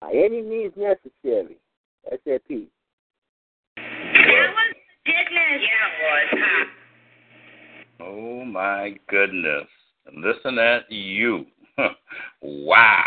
by 0.00 0.12
any 0.12 0.40
means 0.40 0.72
necessary. 0.76 1.58
That's 2.10 2.22
that 2.24 2.46
piece. 2.48 2.68
That 3.76 3.84
was 3.84 4.74
goodness. 5.04 5.62
Yeah, 5.62 6.28
it 6.28 6.38
was. 6.38 6.68
Oh 8.00 8.44
my 8.44 8.94
goodness. 9.08 9.66
Listen 10.16 10.58
at 10.58 10.90
you. 10.90 11.44
wow. 12.42 13.02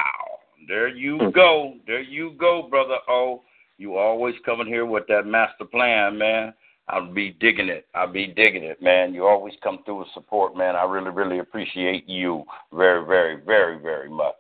There 0.68 0.88
you 0.88 1.18
hmm. 1.18 1.30
go. 1.32 1.74
There 1.88 2.02
you 2.02 2.32
go, 2.39 2.68
brother 2.70 2.97
O. 3.08 3.41
You 3.78 3.97
always 3.97 4.36
coming 4.45 4.68
here 4.68 4.86
with 4.86 5.08
that 5.08 5.26
master 5.26 5.66
plan, 5.66 6.18
man. 6.18 6.54
I'll 6.88 7.12
be 7.12 7.32
digging 7.39 7.70
it. 7.70 7.88
I'll 7.95 8.12
be 8.12 8.28
digging 8.28 8.64
it, 8.64 8.82
man. 8.82 9.14
You 9.14 9.26
always 9.26 9.54
come 9.64 9.80
through 9.86 9.99
with 9.99 10.10
support, 10.14 10.56
man. 10.56 10.76
I 10.76 10.84
really, 10.84 11.10
really 11.10 11.39
appreciate 11.39 12.08
you 12.08 12.43
very, 12.74 13.06
very, 13.06 13.41
very, 13.43 13.80
very 13.80 14.10
much. 14.10 14.36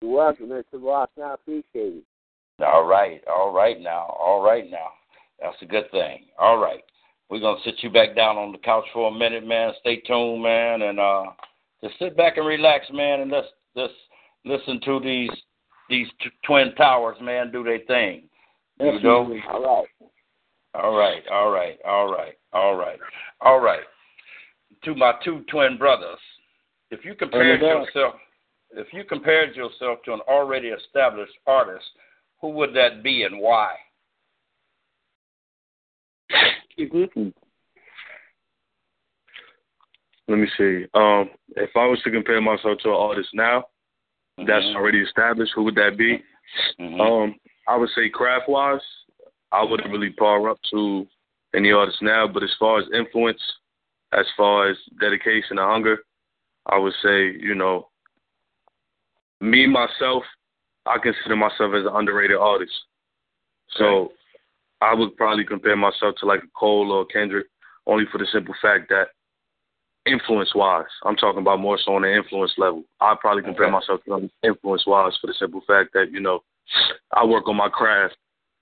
You're 0.00 0.12
welcome, 0.12 0.48
Mr. 0.48 0.64
Ross. 0.74 1.08
I 1.22 1.34
appreciate 1.34 1.64
it. 1.74 2.04
All 2.60 2.84
right, 2.84 3.20
all 3.28 3.52
right 3.52 3.80
now, 3.80 4.16
all 4.18 4.42
right 4.42 4.70
now. 4.70 4.88
That's 5.40 5.56
a 5.62 5.66
good 5.66 5.90
thing. 5.90 6.26
All 6.38 6.58
right. 6.58 6.82
We're 7.28 7.40
gonna 7.40 7.60
sit 7.64 7.74
you 7.82 7.90
back 7.90 8.14
down 8.14 8.36
on 8.36 8.52
the 8.52 8.58
couch 8.58 8.84
for 8.92 9.08
a 9.08 9.14
minute, 9.14 9.46
man. 9.46 9.72
Stay 9.80 9.96
tuned, 10.00 10.42
man, 10.42 10.82
and 10.82 11.00
uh 11.00 11.24
just 11.82 11.98
sit 11.98 12.16
back 12.16 12.36
and 12.36 12.46
relax, 12.46 12.86
man, 12.92 13.20
and 13.20 13.30
let's 13.30 13.48
just 13.76 13.94
listen 14.44 14.80
to 14.84 15.00
these 15.00 15.30
these 15.88 16.06
t- 16.22 16.30
twin 16.46 16.74
towers, 16.76 17.16
man, 17.20 17.50
do 17.50 17.64
their 17.64 17.80
thing. 17.80 18.28
You 18.78 19.00
know? 19.02 19.24
All 19.48 19.62
right. 19.62 19.88
All 20.74 20.96
right, 20.96 21.22
all 21.30 21.50
right, 21.50 21.78
all 21.86 22.10
right, 22.10 22.34
all 22.52 22.74
right, 22.76 22.98
all 23.40 23.60
right. 23.60 23.82
To 24.84 24.94
my 24.94 25.12
two 25.24 25.44
twin 25.48 25.78
brothers, 25.78 26.18
if 26.90 27.04
you 27.04 27.14
compared 27.14 27.60
yourself, 27.60 28.14
if 28.72 28.92
you 28.92 29.04
compared 29.04 29.54
yourself 29.54 30.00
to 30.04 30.14
an 30.14 30.20
already 30.26 30.68
established 30.68 31.32
artist, 31.46 31.84
who 32.44 32.50
would 32.50 32.74
that 32.74 33.02
be 33.02 33.22
and 33.22 33.40
why? 33.40 33.70
Let 40.28 40.38
me 40.38 40.46
see. 40.58 40.84
Um, 40.92 41.30
if 41.56 41.70
I 41.74 41.86
was 41.86 41.98
to 42.04 42.10
compare 42.10 42.42
myself 42.42 42.80
to 42.82 42.90
an 42.90 42.96
artist 42.96 43.30
now 43.32 43.64
that's 44.46 44.66
already 44.76 45.00
established, 45.00 45.52
who 45.54 45.62
would 45.62 45.74
that 45.76 45.96
be? 45.96 46.22
Mm-hmm. 46.78 47.00
Um, 47.00 47.34
I 47.66 47.78
would 47.78 47.88
say 47.96 48.10
craft 48.10 48.46
wise, 48.46 48.80
I 49.50 49.64
wouldn't 49.64 49.90
really 49.90 50.10
par 50.10 50.50
up 50.50 50.58
to 50.72 51.06
any 51.56 51.72
artist 51.72 52.02
now, 52.02 52.28
but 52.28 52.42
as 52.42 52.52
far 52.58 52.78
as 52.78 52.84
influence, 52.94 53.40
as 54.12 54.26
far 54.36 54.68
as 54.68 54.76
dedication 55.00 55.56
and 55.56 55.60
hunger, 55.60 55.96
I 56.66 56.76
would 56.76 56.92
say, 57.02 57.32
you 57.40 57.54
know, 57.54 57.88
me 59.40 59.66
myself, 59.66 60.24
I 60.86 60.98
consider 60.98 61.36
myself 61.36 61.72
as 61.74 61.86
an 61.86 61.94
underrated 61.94 62.36
artist. 62.36 62.72
So 63.78 64.12
I 64.80 64.94
would 64.94 65.16
probably 65.16 65.44
compare 65.44 65.76
myself 65.76 66.16
to 66.20 66.26
like 66.26 66.42
a 66.42 66.48
Cole 66.58 66.92
or 66.92 67.06
Kendrick, 67.06 67.46
only 67.86 68.04
for 68.10 68.18
the 68.18 68.26
simple 68.32 68.54
fact 68.60 68.88
that 68.90 69.06
influence 70.06 70.54
wise, 70.54 70.84
I'm 71.04 71.16
talking 71.16 71.40
about 71.40 71.60
more 71.60 71.78
so 71.82 71.94
on 71.94 72.02
the 72.02 72.14
influence 72.14 72.52
level. 72.58 72.84
I'd 73.00 73.20
probably 73.20 73.42
compare 73.42 73.70
myself 73.70 74.00
to 74.04 74.10
them 74.10 74.30
influence 74.42 74.84
wise 74.86 75.16
for 75.20 75.26
the 75.26 75.34
simple 75.38 75.62
fact 75.66 75.90
that, 75.94 76.10
you 76.12 76.20
know, 76.20 76.40
I 77.12 77.24
work 77.24 77.48
on 77.48 77.56
my 77.56 77.68
craft 77.68 78.16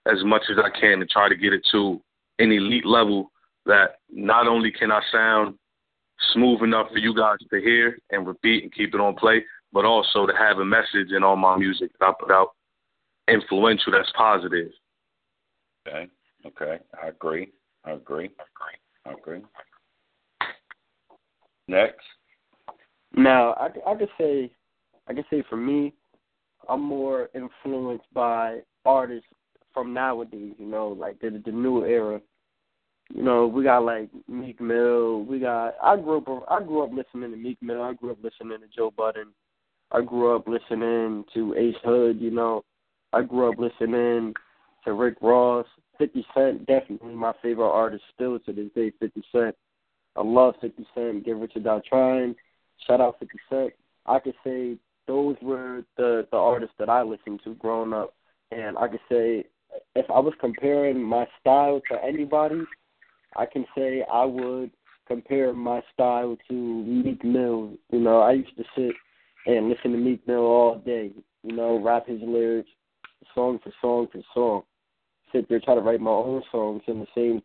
as 0.06 0.24
much 0.24 0.42
as 0.50 0.56
I 0.58 0.70
can 0.78 1.00
to 1.00 1.06
try 1.06 1.28
to 1.28 1.36
get 1.36 1.52
it 1.52 1.66
to 1.72 2.00
an 2.38 2.52
elite 2.52 2.86
level 2.86 3.30
that 3.66 3.96
not 4.10 4.46
only 4.46 4.70
can 4.72 4.90
I 4.90 5.00
sound 5.12 5.56
smooth 6.32 6.62
enough 6.62 6.88
for 6.90 6.98
you 6.98 7.14
guys 7.14 7.38
to 7.50 7.60
hear 7.60 7.98
and 8.10 8.26
repeat 8.26 8.62
and 8.62 8.72
keep 8.72 8.94
it 8.94 9.00
on 9.00 9.14
play, 9.14 9.44
but 9.72 9.84
also 9.84 10.26
to 10.26 10.32
have 10.34 10.58
a 10.58 10.64
message 10.64 11.12
in 11.16 11.22
all 11.22 11.36
my 11.36 11.56
music 11.56 11.90
that 11.98 12.06
I 12.06 12.12
put 12.18 12.30
out 12.30 12.48
influential 13.28 13.92
that's 13.92 14.12
positive. 14.16 14.70
Okay, 15.86 16.08
okay, 16.46 16.78
I 17.02 17.08
agree. 17.08 17.52
I 17.84 17.92
agree. 17.92 18.30
I 18.38 18.44
agree. 18.44 18.74
I 19.06 19.12
agree. 19.12 19.42
Next. 21.68 22.04
Now, 23.14 23.52
I, 23.54 23.68
I 23.90 23.94
could 23.94 24.08
say, 24.18 24.50
I 25.08 25.14
could 25.14 25.24
say 25.30 25.42
for 25.48 25.56
me, 25.56 25.94
I'm 26.68 26.82
more 26.82 27.28
influenced 27.34 28.06
by 28.12 28.60
artists 28.84 29.28
from 29.74 29.92
nowadays. 29.92 30.54
You 30.58 30.66
know, 30.66 30.88
like 30.88 31.20
the 31.20 31.42
the 31.44 31.52
new 31.52 31.84
era. 31.84 32.20
You 33.12 33.22
know, 33.22 33.46
we 33.46 33.64
got 33.64 33.84
like 33.84 34.08
Meek 34.28 34.60
Mill. 34.60 35.24
We 35.24 35.40
got. 35.40 35.74
I 35.82 35.96
grew 35.96 36.18
up. 36.18 36.46
I 36.50 36.62
grew 36.62 36.82
up 36.82 36.90
listening 36.92 37.30
to 37.32 37.36
Meek 37.36 37.58
Mill. 37.60 37.82
I 37.82 37.94
grew 37.94 38.12
up 38.12 38.18
listening 38.22 38.58
to 38.60 38.66
Joe 38.74 38.92
Budden. 38.96 39.28
I 39.92 40.00
grew 40.00 40.34
up 40.34 40.48
listening 40.48 41.24
to 41.34 41.54
Ace 41.54 41.76
Hood. 41.84 42.20
You 42.20 42.30
know, 42.30 42.64
I 43.12 43.22
grew 43.22 43.50
up 43.50 43.58
listening 43.58 44.34
to 44.84 44.92
Rick 44.92 45.16
Ross. 45.20 45.66
Fifty 45.98 46.26
Cent, 46.34 46.66
definitely 46.66 47.14
my 47.14 47.32
favorite 47.42 47.70
artist 47.70 48.02
still 48.14 48.38
to 48.40 48.52
this 48.52 48.70
day. 48.74 48.92
Fifty 48.98 49.22
Cent. 49.30 49.54
I 50.16 50.22
love 50.22 50.54
50 50.60 50.86
Cent, 50.94 51.24
Get 51.24 51.36
Rich 51.36 51.52
or 51.56 51.60
Die 51.60 51.80
Trying. 51.88 52.34
Shout 52.86 53.00
out 53.00 53.18
50 53.18 53.38
Cent. 53.48 53.72
I 54.04 54.18
could 54.18 54.34
say 54.44 54.76
those 55.06 55.36
were 55.40 55.84
the 55.96 56.26
the 56.30 56.36
artists 56.36 56.74
that 56.78 56.88
I 56.88 57.02
listened 57.02 57.40
to 57.44 57.54
growing 57.54 57.92
up, 57.92 58.14
and 58.50 58.76
I 58.76 58.88
could 58.88 59.00
say 59.10 59.44
if 59.94 60.10
I 60.10 60.18
was 60.18 60.34
comparing 60.40 61.02
my 61.02 61.26
style 61.40 61.80
to 61.90 62.04
anybody, 62.04 62.62
I 63.36 63.46
can 63.46 63.64
say 63.76 64.04
I 64.12 64.24
would 64.24 64.70
compare 65.06 65.52
my 65.52 65.82
style 65.92 66.36
to 66.48 66.54
Meek 66.54 67.24
Mill. 67.24 67.72
You 67.90 68.00
know, 68.00 68.20
I 68.20 68.32
used 68.32 68.56
to 68.56 68.64
sit 68.76 68.94
and 69.46 69.68
listen 69.68 69.92
to 69.92 69.98
Meek 69.98 70.26
Mill 70.26 70.38
all 70.38 70.78
day. 70.78 71.12
You 71.42 71.56
know, 71.56 71.80
rap 71.80 72.06
his 72.06 72.20
lyrics, 72.22 72.70
song 73.34 73.58
for 73.62 73.72
song 73.80 74.08
for 74.12 74.22
song. 74.34 74.62
Sit 75.32 75.48
there 75.48 75.60
try 75.60 75.74
to 75.74 75.80
write 75.80 76.00
my 76.00 76.10
own 76.10 76.42
songs 76.52 76.82
in 76.86 77.00
the 77.00 77.06
same 77.14 77.42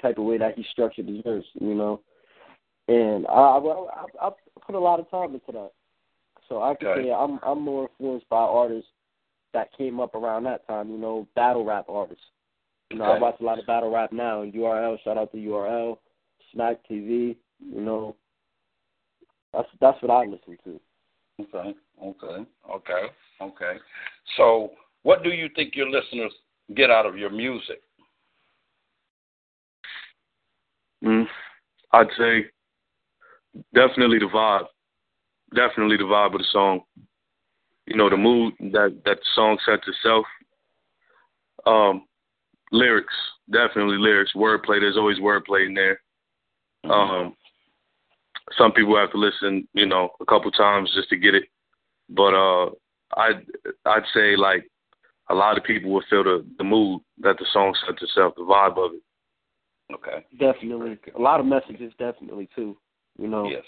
type 0.00 0.18
of 0.18 0.24
way 0.24 0.38
that 0.38 0.56
he 0.56 0.64
structured 0.70 1.08
his 1.08 1.22
verse. 1.24 1.46
You 1.54 1.74
know, 1.74 2.00
and 2.88 3.26
I, 3.26 3.58
well, 3.58 3.90
I, 4.20 4.26
I 4.26 4.30
put 4.64 4.74
a 4.74 4.78
lot 4.78 5.00
of 5.00 5.10
time 5.10 5.34
into 5.34 5.52
that. 5.52 5.70
So 6.48 6.62
I 6.62 6.74
can 6.74 6.88
Okay. 6.88 7.02
say 7.04 7.12
I'm 7.12 7.38
I'm 7.42 7.62
more 7.62 7.88
influenced 7.88 8.28
by 8.28 8.42
artists 8.42 8.90
that 9.52 9.76
came 9.76 10.00
up 10.00 10.14
around 10.14 10.44
that 10.44 10.66
time. 10.68 10.90
You 10.90 10.98
know, 10.98 11.26
battle 11.34 11.64
rap 11.64 11.86
artists. 11.88 12.24
You 12.90 12.98
know, 12.98 13.04
I 13.04 13.18
watch 13.20 13.36
a 13.40 13.44
lot 13.44 13.58
of 13.58 13.66
battle 13.66 13.90
rap 13.90 14.12
now. 14.12 14.42
And 14.42 14.52
URL, 14.52 15.00
shout 15.04 15.16
out 15.16 15.30
to 15.32 15.38
URL. 15.38 15.98
Smack 16.52 16.78
TV. 16.90 17.36
You 17.60 17.80
know, 17.80 18.16
that's 19.52 19.68
that's 19.80 20.00
what 20.02 20.10
I 20.10 20.24
listen 20.24 20.58
to. 20.64 20.80
Okay, 21.40 21.74
okay, 22.02 22.46
okay, 22.70 23.06
okay. 23.40 23.78
So, 24.36 24.72
what 25.02 25.22
do 25.22 25.30
you 25.30 25.48
think 25.54 25.74
your 25.74 25.88
listeners 25.88 26.32
get 26.74 26.90
out 26.90 27.06
of 27.06 27.16
your 27.16 27.30
music? 27.30 27.80
Mm, 31.04 31.26
I'd 31.92 32.08
say 32.18 32.44
definitely 33.74 34.18
the 34.18 34.26
vibe. 34.26 34.66
Definitely 35.54 35.96
the 35.96 36.04
vibe 36.04 36.34
of 36.34 36.40
the 36.40 36.46
song. 36.52 36.80
You 37.86 37.96
know, 37.96 38.10
the 38.10 38.16
mood 38.16 38.54
that 38.60 39.00
that 39.04 39.16
the 39.16 39.26
song 39.34 39.58
sets 39.66 39.88
itself. 39.88 40.26
Um, 41.66 42.06
lyrics, 42.72 43.14
definitely 43.50 43.98
lyrics. 43.98 44.32
Wordplay, 44.34 44.80
there's 44.80 44.96
always 44.96 45.18
wordplay 45.18 45.66
in 45.66 45.74
there. 45.74 46.00
Mm-hmm. 46.84 47.26
Um, 47.26 47.36
some 48.56 48.72
people 48.72 48.96
have 48.96 49.12
to 49.12 49.18
listen, 49.18 49.66
you 49.74 49.86
know, 49.86 50.10
a 50.20 50.24
couple 50.24 50.50
times 50.50 50.90
just 50.94 51.08
to 51.10 51.16
get 51.16 51.34
it. 51.34 51.44
But 52.08 52.34
uh, 52.34 52.70
I'd 53.16 53.46
I'd 53.86 54.04
say 54.14 54.36
like 54.36 54.68
a 55.28 55.34
lot 55.34 55.56
of 55.56 55.64
people 55.64 55.90
will 55.92 56.02
feel 56.10 56.24
the 56.24 56.44
the 56.58 56.64
mood 56.64 57.00
that 57.20 57.38
the 57.38 57.46
song 57.52 57.74
sets 57.86 58.02
itself, 58.02 58.34
the 58.36 58.42
vibe 58.42 58.76
of 58.84 58.94
it. 58.94 59.02
Okay. 59.94 60.24
Definitely, 60.38 60.98
a 61.16 61.20
lot 61.20 61.40
of 61.40 61.46
messages. 61.46 61.92
Definitely 61.98 62.48
too. 62.54 62.76
You 63.18 63.28
know, 63.28 63.48
Yes. 63.48 63.64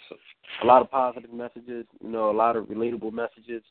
a 0.62 0.66
lot 0.66 0.82
of 0.82 0.90
positive 0.90 1.32
messages. 1.32 1.86
You 2.00 2.08
know, 2.08 2.30
a 2.30 2.32
lot 2.32 2.56
of 2.56 2.66
relatable 2.66 3.12
messages. 3.12 3.62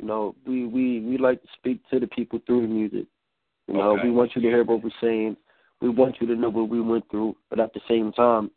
You 0.00 0.06
know, 0.06 0.34
we 0.46 0.66
we 0.66 1.00
we 1.00 1.18
like 1.18 1.40
to 1.42 1.48
speak 1.56 1.80
to 1.90 2.00
the 2.00 2.08
people 2.08 2.40
through 2.46 2.62
the 2.62 2.68
music. 2.68 3.06
You 3.68 3.74
know, 3.74 3.92
Okay. 3.92 4.04
we 4.04 4.10
want 4.10 4.34
you 4.34 4.42
to 4.42 4.48
hear 4.48 4.64
what 4.64 4.82
we're 4.82 4.90
saying. 5.00 5.36
We 5.80 5.88
want 5.88 6.20
you 6.20 6.26
to 6.28 6.36
know 6.36 6.50
what 6.50 6.68
we 6.68 6.80
went 6.80 7.08
through, 7.10 7.36
but 7.50 7.60
at 7.60 7.72
the 7.74 7.80
same 7.88 8.12
time, 8.12 8.50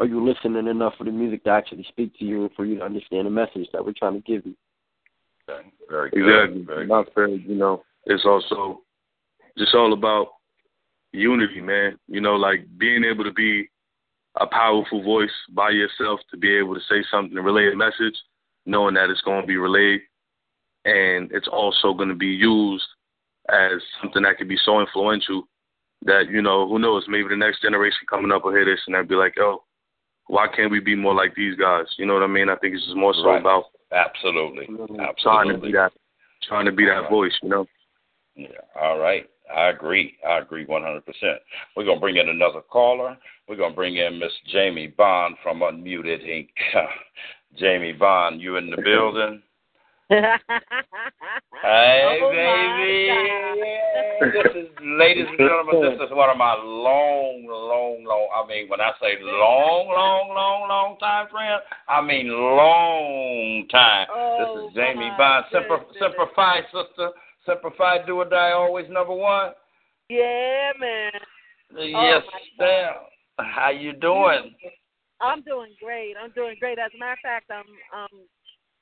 are 0.00 0.06
you 0.06 0.26
listening 0.26 0.66
enough 0.66 0.94
for 0.96 1.04
the 1.04 1.12
music 1.12 1.44
to 1.44 1.50
actually 1.50 1.84
speak 1.88 2.18
to 2.18 2.24
you 2.24 2.42
and 2.42 2.54
for 2.56 2.64
you 2.64 2.78
to 2.78 2.84
understand 2.84 3.26
the 3.26 3.30
message 3.30 3.68
that 3.72 3.84
we're 3.84 3.92
trying 3.92 4.14
to 4.14 4.20
give 4.20 4.44
you? 4.46 4.56
Okay. 5.48 5.68
Very 5.90 6.10
good. 6.10 6.20
Exactly. 6.20 6.62
Very 6.62 6.86
Not 6.86 7.12
fair, 7.14 7.28
you 7.28 7.54
know. 7.54 7.82
It's 8.06 8.24
also 8.24 8.80
just 9.58 9.74
all 9.74 9.92
about 9.92 10.28
unity, 11.12 11.60
man. 11.60 11.98
You 12.08 12.22
know, 12.22 12.36
like 12.36 12.66
being 12.78 13.04
able 13.04 13.24
to 13.24 13.32
be 13.32 13.68
a 14.40 14.46
powerful 14.46 15.02
voice 15.02 15.30
by 15.52 15.70
yourself 15.70 16.20
to 16.30 16.38
be 16.38 16.56
able 16.56 16.74
to 16.74 16.80
say 16.88 17.04
something 17.10 17.36
and 17.36 17.44
relay 17.44 17.70
a 17.70 17.76
message, 17.76 18.16
knowing 18.64 18.94
that 18.94 19.10
it's 19.10 19.20
going 19.20 19.42
to 19.42 19.46
be 19.46 19.58
relayed 19.58 20.00
and 20.86 21.30
it's 21.32 21.48
also 21.48 21.92
going 21.92 22.08
to 22.08 22.14
be 22.14 22.26
used 22.26 22.86
as 23.50 23.82
something 24.00 24.22
that 24.22 24.38
could 24.38 24.48
be 24.48 24.58
so 24.64 24.80
influential 24.80 25.42
that, 26.06 26.30
you 26.30 26.40
know, 26.40 26.66
who 26.66 26.78
knows, 26.78 27.04
maybe 27.06 27.28
the 27.28 27.36
next 27.36 27.60
generation 27.60 27.98
coming 28.08 28.32
up 28.32 28.44
will 28.44 28.52
hear 28.52 28.64
this 28.64 28.80
and 28.86 28.94
they'll 28.94 29.04
be 29.04 29.14
like, 29.14 29.34
oh, 29.38 29.62
why 30.30 30.46
can't 30.46 30.70
we 30.70 30.78
be 30.80 30.94
more 30.94 31.12
like 31.14 31.34
these 31.34 31.56
guys? 31.56 31.86
You 31.98 32.06
know 32.06 32.14
what 32.14 32.22
I 32.22 32.28
mean? 32.28 32.48
I 32.48 32.54
think 32.56 32.74
it's 32.74 32.84
just 32.84 32.96
more 32.96 33.12
so 33.14 33.24
Right. 33.26 33.40
about 33.40 33.64
Absolutely. 33.92 34.66
trying 35.18 35.48
to 35.48 35.58
be 35.58 35.72
that 35.72 35.92
trying 36.42 36.64
to 36.66 36.72
be 36.72 36.86
that 36.86 37.02
Right. 37.02 37.10
voice, 37.10 37.36
you 37.42 37.48
know. 37.48 37.66
Yeah. 38.36 38.48
All 38.80 38.98
right. 38.98 39.28
I 39.54 39.66
agree. 39.68 40.16
I 40.26 40.38
agree 40.38 40.64
100%. 40.64 41.42
We're 41.76 41.84
going 41.84 41.96
to 41.98 42.00
bring 42.00 42.16
in 42.16 42.28
another 42.28 42.60
caller. 42.62 43.18
We're 43.48 43.56
going 43.56 43.72
to 43.72 43.76
bring 43.76 43.96
in 43.96 44.18
Miss 44.20 44.32
Jamie 44.46 44.86
Bond 44.86 45.36
from 45.42 45.60
Unmuted 45.60 46.22
Inc. 46.24 46.50
Jamie 47.56 47.92
Bond, 47.92 48.40
you 48.40 48.56
in 48.56 48.70
the 48.70 48.76
building? 48.80 49.42
Hey, 51.62 52.18
Oh, 52.22 52.30
baby. 52.30 53.10
This 54.20 54.52
is, 54.54 54.68
ladies 54.82 55.24
and 55.28 55.38
gentlemen, 55.38 55.80
this 55.80 56.06
is 56.06 56.12
one 56.12 56.28
of 56.28 56.36
my 56.36 56.52
long, 56.52 57.46
long, 57.48 58.04
long, 58.04 58.28
I 58.36 58.46
mean, 58.46 58.68
when 58.68 58.78
I 58.78 58.92
say 59.00 59.16
long, 59.22 59.88
long, 59.88 60.28
long, 60.36 60.68
long 60.68 60.98
time 60.98 61.26
friend, 61.30 61.62
I 61.88 62.02
mean 62.02 62.28
long 62.28 63.66
time. 63.70 64.06
Oh, 64.12 64.36
this 64.36 64.68
is 64.68 64.74
Jamie 64.76 65.08
my 65.08 65.16
Bond. 65.16 65.46
Semper, 65.50 65.78
goodness. 65.78 65.96
Semper 66.00 66.26
Fi, 66.36 66.60
sister. 66.68 67.10
Semper 67.46 67.70
Fi, 67.78 68.04
do 68.04 68.16
or 68.16 68.28
die, 68.28 68.52
always 68.52 68.84
number 68.90 69.14
one. 69.14 69.52
Yeah, 70.10 70.72
man. 70.78 71.12
yes, 71.78 72.22
my 72.58 72.66
ma'am. 72.66 72.94
How 73.38 73.70
you 73.70 73.94
doing? 73.94 74.54
I'm 75.22 75.40
doing 75.42 75.72
great. 75.82 76.14
I'm 76.22 76.32
doing 76.32 76.56
great. 76.60 76.78
As 76.78 76.90
a 76.94 76.98
matter 76.98 77.12
of 77.12 77.18
fact, 77.22 77.50
I'm 77.50 77.64
um 77.96 78.20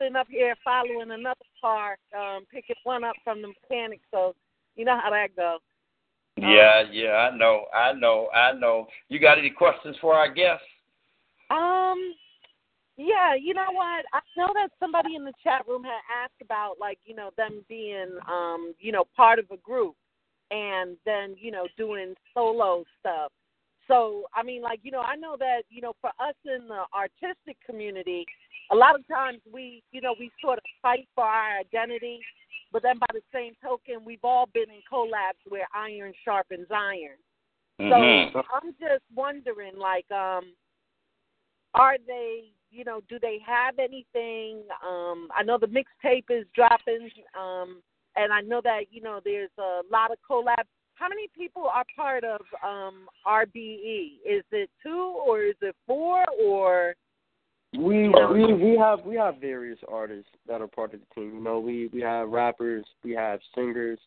sitting 0.00 0.16
up 0.16 0.26
here 0.28 0.56
following 0.64 1.12
another 1.12 1.46
car, 1.60 1.96
um, 2.16 2.44
picking 2.52 2.76
one 2.82 3.04
up 3.04 3.14
from 3.22 3.42
the 3.42 3.48
mechanic. 3.48 4.00
So 4.10 4.34
you 4.78 4.86
know 4.86 4.98
how 5.02 5.10
that 5.10 5.36
goes. 5.36 5.60
Yeah, 6.38 6.84
yeah, 6.90 7.28
I 7.30 7.36
know, 7.36 7.64
I 7.74 7.92
know, 7.92 8.28
I 8.32 8.52
know. 8.52 8.86
You 9.08 9.18
got 9.18 9.38
any 9.38 9.50
questions 9.50 9.96
for 10.00 10.14
our 10.14 10.32
guests? 10.32 10.64
Um, 11.50 12.14
yeah, 12.96 13.34
you 13.34 13.54
know 13.54 13.66
what? 13.72 14.04
I 14.12 14.20
know 14.36 14.52
that 14.54 14.70
somebody 14.78 15.16
in 15.16 15.24
the 15.24 15.32
chat 15.42 15.66
room 15.66 15.82
had 15.82 16.00
asked 16.24 16.40
about 16.40 16.76
like 16.80 16.98
you 17.04 17.14
know 17.14 17.30
them 17.36 17.64
being 17.68 18.18
um 18.28 18.74
you 18.78 18.92
know 18.92 19.04
part 19.16 19.38
of 19.38 19.46
a 19.50 19.56
group 19.58 19.94
and 20.50 20.96
then 21.04 21.34
you 21.38 21.50
know 21.50 21.66
doing 21.76 22.14
solo 22.34 22.84
stuff. 23.00 23.32
So 23.88 24.24
I 24.34 24.42
mean, 24.42 24.62
like 24.62 24.80
you 24.82 24.90
know, 24.90 25.00
I 25.00 25.16
know 25.16 25.36
that 25.38 25.62
you 25.70 25.80
know 25.80 25.94
for 26.00 26.10
us 26.20 26.34
in 26.44 26.68
the 26.68 26.84
artistic 26.94 27.56
community, 27.66 28.26
a 28.70 28.76
lot 28.76 28.94
of 28.94 29.06
times 29.08 29.40
we 29.52 29.82
you 29.92 30.00
know 30.00 30.14
we 30.18 30.30
sort 30.40 30.58
of 30.58 30.64
fight 30.82 31.08
for 31.14 31.24
our 31.24 31.58
identity, 31.58 32.20
but 32.72 32.82
then 32.82 32.98
by 32.98 33.06
the 33.12 33.22
same 33.32 33.54
token, 33.62 34.04
we've 34.04 34.24
all 34.24 34.46
been 34.52 34.70
in 34.70 34.82
collabs 34.90 35.40
where 35.48 35.66
iron 35.74 36.12
sharpens 36.24 36.66
iron. 36.70 37.16
Mhm. 37.78 38.32
So 38.32 38.42
I'm 38.52 38.74
just 38.74 39.04
wondering, 39.14 39.76
like, 39.76 40.10
um, 40.10 40.52
are 41.74 41.96
they, 42.06 42.52
you 42.70 42.84
know, 42.84 43.00
do 43.08 43.18
they 43.20 43.38
have 43.46 43.78
anything? 43.78 44.62
Um, 44.82 45.30
I 45.34 45.42
know 45.42 45.58
the 45.58 45.68
mixtape 45.68 46.30
is 46.30 46.46
dropping, 46.54 47.10
um, 47.34 47.82
and 48.16 48.32
I 48.32 48.40
know 48.40 48.60
that 48.62 48.90
you 48.92 49.00
know 49.00 49.20
there's 49.24 49.56
a 49.58 49.82
lot 49.90 50.10
of 50.10 50.18
collabs. 50.28 50.66
How 50.94 51.08
many 51.08 51.28
people 51.28 51.66
are 51.66 51.84
part 51.94 52.24
of 52.24 52.40
um, 52.64 53.08
RBE? 53.24 54.18
Is 54.26 54.44
it 54.50 54.70
two 54.82 55.22
or 55.24 55.42
is 55.42 55.56
it 55.62 55.76
four 55.86 56.24
or? 56.38 56.94
We 57.74 58.08
we 58.08 58.54
we 58.54 58.78
have 58.78 59.04
we 59.04 59.16
have 59.16 59.36
various 59.40 59.78
artists 59.88 60.30
that 60.46 60.62
are 60.62 60.66
part 60.66 60.94
of 60.94 61.00
the 61.00 61.14
team. 61.14 61.34
You 61.34 61.40
know, 61.40 61.58
we 61.58 61.88
we 61.92 62.00
have 62.00 62.30
rappers, 62.30 62.84
we 63.04 63.12
have 63.12 63.40
singers. 63.54 63.98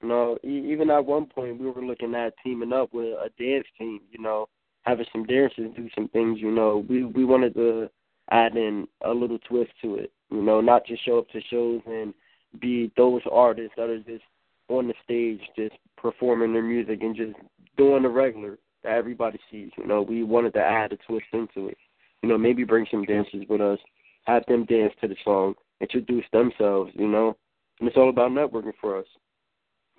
You 0.00 0.08
know, 0.08 0.38
e- 0.44 0.68
even 0.70 0.90
at 0.90 1.04
one 1.04 1.26
point 1.26 1.58
we 1.58 1.68
were 1.70 1.84
looking 1.84 2.14
at 2.14 2.34
teaming 2.44 2.72
up 2.72 2.94
with 2.94 3.06
a 3.06 3.30
dance 3.36 3.66
team. 3.78 4.00
You 4.12 4.22
know, 4.22 4.48
having 4.82 5.06
some 5.12 5.24
dancers 5.24 5.72
do 5.76 5.88
some 5.94 6.08
things. 6.08 6.38
You 6.40 6.52
know, 6.52 6.84
we 6.88 7.04
we 7.04 7.24
wanted 7.24 7.54
to 7.54 7.90
add 8.30 8.56
in 8.56 8.86
a 9.04 9.10
little 9.10 9.40
twist 9.40 9.72
to 9.82 9.96
it. 9.96 10.12
You 10.30 10.42
know, 10.42 10.60
not 10.60 10.86
just 10.86 11.04
show 11.04 11.18
up 11.18 11.28
to 11.30 11.40
shows 11.50 11.80
and 11.86 12.14
be 12.60 12.92
those 12.96 13.22
artists 13.30 13.74
that 13.76 13.90
are 13.90 13.98
just 13.98 14.24
on 14.68 14.86
the 14.86 14.94
stage, 15.02 15.40
just 15.56 15.74
performing 15.96 16.52
their 16.52 16.62
music 16.62 17.02
and 17.02 17.16
just 17.16 17.34
doing 17.76 18.04
the 18.04 18.08
regular 18.08 18.56
that 18.84 18.92
everybody 18.92 19.40
sees. 19.50 19.70
You 19.76 19.88
know, 19.88 20.02
we 20.02 20.22
wanted 20.22 20.54
to 20.54 20.60
add 20.60 20.92
a 20.92 20.96
twist 21.08 21.26
into 21.32 21.68
it 21.68 21.78
you 22.24 22.30
know, 22.30 22.38
maybe 22.38 22.64
bring 22.64 22.86
some 22.90 23.04
dancers 23.04 23.44
with 23.50 23.60
us, 23.60 23.78
have 24.24 24.46
them 24.48 24.64
dance 24.64 24.94
to 25.02 25.08
the 25.08 25.16
song, 25.22 25.52
introduce 25.82 26.24
themselves, 26.32 26.90
you 26.94 27.06
know. 27.06 27.36
And 27.78 27.86
it's 27.86 27.98
all 27.98 28.08
about 28.08 28.30
networking 28.30 28.72
for 28.80 28.98
us. 28.98 29.04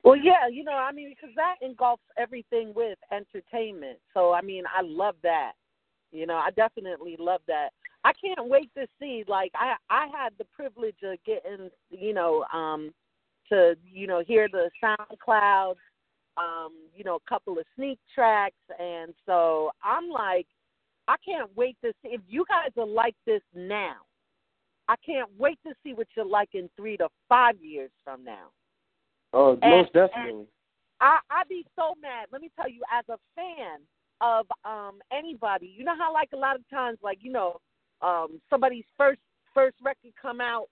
Well, 0.04 0.16
yeah, 0.16 0.48
you 0.52 0.64
know, 0.64 0.72
I 0.72 0.92
mean, 0.92 1.10
because 1.10 1.36
that 1.36 1.58
engulfs 1.62 2.02
everything 2.18 2.74
with 2.76 2.98
entertainment. 3.12 4.00
So, 4.12 4.34
I 4.34 4.42
mean, 4.42 4.64
I 4.76 4.82
love 4.82 5.14
that. 5.22 5.52
You 6.12 6.26
know, 6.26 6.34
I 6.34 6.50
definitely 6.50 7.16
love 7.20 7.42
that. 7.48 7.70
I 8.04 8.12
can't 8.14 8.50
wait 8.50 8.72
to 8.76 8.88
see. 9.00 9.24
Like, 9.28 9.52
I 9.54 9.76
I 9.92 10.08
had 10.08 10.34
the 10.40 10.46
privilege 10.46 10.96
of 11.04 11.20
getting, 11.28 11.70
you 11.92 12.16
know, 12.16 12.44
um, 12.52 12.92
to 13.50 13.76
you 13.84 14.08
know 14.08 14.24
hear 14.26 14.48
the 14.52 14.72
SoundCloud, 14.84 15.76
um, 16.38 16.72
you 16.96 17.04
know, 17.04 17.18
a 17.18 17.30
couple 17.30 17.60
of 17.60 17.66
sneak 17.76 18.00
tracks, 18.16 18.56
and 18.80 19.14
so 19.28 19.70
I'm 19.84 20.10
like, 20.10 20.48
I 21.08 21.16
can't 21.24 21.50
wait 21.56 21.78
to 21.84 21.92
see 22.02 22.10
if 22.10 22.22
you 22.28 22.46
guys 22.48 22.72
are 22.78 22.86
like 22.86 23.16
this 23.26 23.42
now. 23.54 23.98
I 24.88 24.96
can't 25.06 25.30
wait 25.38 25.60
to 25.66 25.74
see 25.84 25.94
what 25.94 26.08
you're 26.16 26.26
like 26.26 26.50
in 26.54 26.70
three 26.76 26.98
to 26.98 27.08
five 27.28 27.56
years 27.62 27.92
from 28.04 28.24
now. 28.24 28.48
Oh, 29.34 29.58
And- 29.62 29.72
most 29.72 29.94
definitely. 29.94 30.48
I 31.02 31.20
I'd 31.30 31.50
be 31.50 31.66
so 31.76 31.94
mad. 32.02 32.28
Let 32.32 32.42
me 32.42 32.50
tell 32.56 32.70
you, 32.70 32.82
as 32.92 33.04
a 33.10 33.18
fan 33.36 33.80
of 34.22 34.48
um 34.64 35.02
anybody, 35.12 35.68
you 35.78 35.84
know 35.84 35.96
how 35.98 36.14
like 36.14 36.30
a 36.34 36.38
lot 36.38 36.56
of 36.56 36.68
times, 36.70 36.98
like 37.04 37.20
you 37.22 37.32
know, 37.32 37.60
um 38.02 38.40
somebody's 38.50 38.86
first 38.98 39.20
first 39.54 39.76
record 39.84 40.14
come 40.22 40.40
out, 40.40 40.68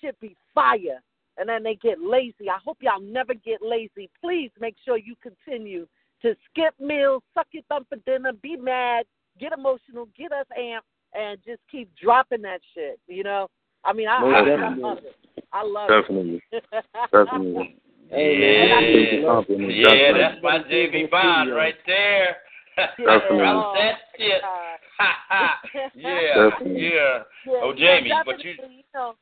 shit 0.00 0.18
be 0.20 0.36
fire, 0.54 1.02
and 1.38 1.48
then 1.48 1.62
they 1.64 1.74
get 1.74 2.00
lazy. 2.00 2.48
I 2.48 2.58
hope 2.64 2.78
y'all 2.80 3.00
never 3.00 3.34
get 3.34 3.62
lazy. 3.62 4.08
Please 4.20 4.50
make 4.60 4.76
sure 4.84 4.96
you 4.96 5.16
continue 5.20 5.88
to 6.22 6.36
skip 6.50 6.74
meals, 6.78 7.22
suck 7.34 7.48
your 7.50 7.64
thumb 7.68 7.84
for 7.88 7.96
dinner, 8.06 8.32
be 8.32 8.56
mad, 8.56 9.04
get 9.38 9.52
emotional, 9.52 10.08
get 10.16 10.32
us 10.32 10.46
amped, 10.58 10.80
and 11.14 11.38
just 11.44 11.60
keep 11.70 11.88
dropping 11.96 12.42
that 12.42 12.60
shit. 12.74 12.98
You 13.06 13.24
know, 13.24 13.48
I 13.84 13.92
mean, 13.92 14.08
I, 14.08 14.22
I, 14.22 14.40
I 14.40 14.74
love 14.74 14.98
it. 14.98 15.16
I 15.52 15.62
love 15.64 15.88
Definitely. 15.88 16.40
it. 16.52 16.64
Definitely. 17.12 17.78
Yeah, 18.10 19.26
Compliment. 19.26 19.74
yeah, 19.74 19.84
Definitely. 19.88 20.20
that's 20.20 20.42
my 20.42 20.58
JB 20.70 21.10
Bond 21.10 21.52
right 21.52 21.74
there. 21.86 22.36
Definitely. 22.76 23.40
Oh, 23.40 23.72
that 23.74 23.94
shit. 24.16 24.42
Oh, 24.44 25.48
yeah, 25.96 26.50
Definitely. 26.50 26.82
yeah. 26.84 27.18
Yeah, 27.46 27.60
Oh, 27.62 27.72
yeah, 27.76 27.96
Jamie, 28.00 28.12
but 28.24 28.44
you- 28.44 28.52
you 28.52 28.82
know, 28.94 29.14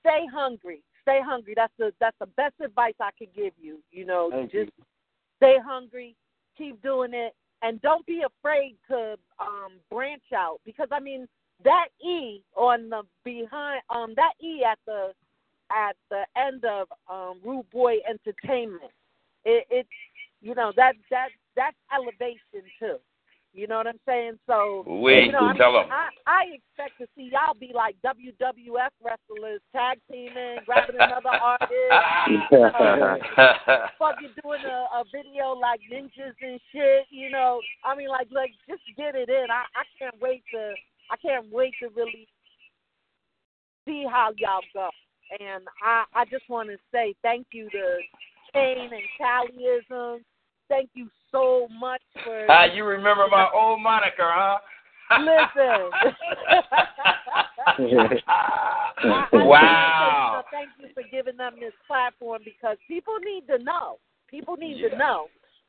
stay 0.00 0.26
hungry. 0.32 0.82
Stay 1.02 1.20
hungry. 1.22 1.54
That's 1.56 1.72
the 1.78 1.92
that's 2.00 2.18
the 2.18 2.26
best 2.26 2.54
advice 2.62 2.94
I 3.00 3.10
could 3.18 3.32
give 3.34 3.52
you. 3.60 3.78
You 3.90 4.04
know, 4.04 4.30
Thank 4.30 4.52
just 4.52 4.72
you. 4.76 4.84
stay 5.36 5.58
hungry, 5.64 6.16
keep 6.56 6.82
doing 6.82 7.14
it, 7.14 7.34
and 7.62 7.80
don't 7.82 8.06
be 8.06 8.22
afraid 8.24 8.76
to 8.90 9.16
um 9.40 9.74
branch 9.90 10.22
out 10.34 10.60
because 10.64 10.88
I 10.92 11.00
mean 11.00 11.28
that 11.64 11.88
E 12.04 12.42
on 12.56 12.90
the 12.90 13.02
behind 13.24 13.82
um 13.90 14.14
that 14.16 14.32
E 14.42 14.64
at 14.64 14.78
the 14.86 15.12
at 15.70 15.96
the 16.10 16.24
end 16.36 16.64
of 16.64 16.88
um 17.10 17.40
Rude 17.44 17.70
Boy 17.70 17.98
Entertainment. 18.08 18.92
It 19.44 19.66
it 19.70 19.86
you 20.40 20.54
know 20.54 20.72
that 20.76 20.94
that 21.10 21.28
that's 21.56 21.76
elevation 21.94 22.68
too. 22.78 22.98
You 23.54 23.68
know 23.68 23.76
what 23.76 23.86
I'm 23.86 24.00
saying? 24.04 24.38
So 24.48 24.82
Wait, 24.84 25.26
you 25.26 25.32
know, 25.32 25.46
I, 25.46 25.56
tell 25.56 25.72
them. 25.72 25.86
I 25.88 26.10
I 26.26 26.58
expect 26.58 26.98
to 26.98 27.06
see 27.14 27.30
y'all 27.30 27.54
be 27.54 27.70
like 27.72 27.94
WWF 28.04 28.90
wrestlers, 28.98 29.60
tag 29.70 29.98
teaming, 30.10 30.58
grabbing 30.66 30.96
another 30.98 31.28
artist, 31.40 31.70
fucking 33.98 34.34
doing 34.42 34.64
a, 34.66 34.98
a 34.98 35.04
video 35.06 35.54
like 35.54 35.78
ninjas 35.86 36.34
and 36.42 36.58
shit. 36.72 37.06
You 37.10 37.30
know, 37.30 37.60
I 37.84 37.94
mean, 37.94 38.08
like 38.08 38.26
like 38.32 38.50
just 38.68 38.82
get 38.96 39.14
it 39.14 39.28
in. 39.28 39.46
I 39.48 39.62
I 39.78 39.84
can't 40.00 40.20
wait 40.20 40.42
to 40.52 40.74
I 41.12 41.16
can't 41.16 41.46
wait 41.52 41.74
to 41.80 41.90
really 41.94 42.26
see 43.86 44.04
how 44.10 44.32
y'all 44.36 44.62
go. 44.74 44.90
And 45.38 45.62
I 45.80 46.04
I 46.12 46.24
just 46.24 46.48
want 46.48 46.70
to 46.70 46.76
say 46.90 47.14
thank 47.22 47.46
you 47.52 47.70
to 47.70 47.98
Kane 48.52 48.90
and 48.90 49.08
Calliism. 49.14 50.24
Thank 50.74 50.90
you 50.94 51.08
so 51.30 51.68
much 51.78 52.02
for 52.24 52.46
Ah, 52.50 52.64
you 52.64 52.84
remember 52.84 53.26
my 53.30 53.48
old 53.54 53.80
moniker, 53.80 54.28
huh? 54.28 54.58
Listen. 55.20 55.90
I- 57.66 58.20
I 58.26 59.28
just 59.30 59.32
you 59.32 59.38
wow. 59.38 60.42
know, 60.42 60.42
thank 60.50 60.70
you 60.80 60.88
for 60.92 61.02
giving 61.12 61.36
them 61.36 61.54
this 61.60 61.72
platform 61.86 62.42
because 62.44 62.76
people 62.88 63.14
need 63.24 63.46
to 63.46 63.62
know. 63.62 63.98
People 64.28 64.56
need 64.56 64.78
Yeah. 64.78 64.88
to 64.88 64.96
know. 64.96 65.28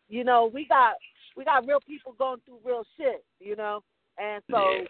You 0.09 0.23
know, 0.23 0.49
we 0.51 0.65
got 0.65 0.95
we 1.37 1.45
got 1.45 1.67
real 1.67 1.81
people 1.81 2.13
going 2.13 2.39
through 2.45 2.59
real 2.63 2.83
shit. 2.97 3.23
You 3.39 3.55
know, 3.55 3.83
and 4.17 4.41
so 4.49 4.85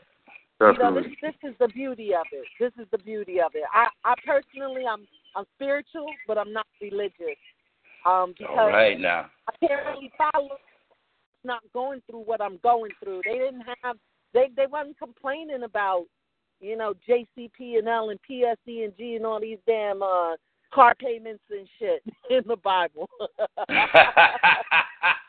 Yeah. 0.61 0.71
you 0.71 0.77
know 0.77 0.93
this 0.93 1.11
this 1.21 1.35
is 1.43 1.57
the 1.59 1.67
beauty 1.69 2.15
of 2.15 2.25
it. 2.31 2.45
This 2.57 2.71
is 2.79 2.89
the 2.91 2.99
beauty 2.99 3.41
of 3.41 3.53
it. 3.55 3.63
I 3.73 3.89
I 4.05 4.13
personally 4.25 4.85
I'm 4.87 5.05
I'm 5.35 5.45
spiritual, 5.55 6.07
but 6.25 6.37
I'm 6.37 6.53
not 6.53 6.67
religious. 6.81 7.37
Um, 8.05 8.33
because 8.37 8.55
All 8.57 8.67
right 8.67 8.99
now. 8.99 9.29
Apparently, 9.47 10.11
not 11.43 11.61
going 11.73 12.01
through 12.09 12.21
what 12.21 12.41
I'm 12.41 12.57
going 12.63 12.91
through. 13.03 13.21
They 13.25 13.37
didn't 13.37 13.63
have 13.83 13.97
they 14.33 14.49
they 14.55 14.65
wasn't 14.67 14.97
complaining 14.99 15.63
about, 15.63 16.05
you 16.59 16.75
know, 16.75 16.93
JCP 17.07 17.77
and 17.77 17.87
L 17.87 18.09
and 18.09 18.19
PSE 18.29 18.83
and 18.83 18.93
G 18.97 19.15
and 19.15 19.25
all 19.25 19.39
these 19.39 19.59
damn 19.67 20.01
uh 20.03 20.35
car 20.73 20.93
payments 20.95 21.43
and 21.49 21.67
shit 21.79 22.03
in 22.29 22.43
the 22.47 22.57
Bible. 22.57 23.09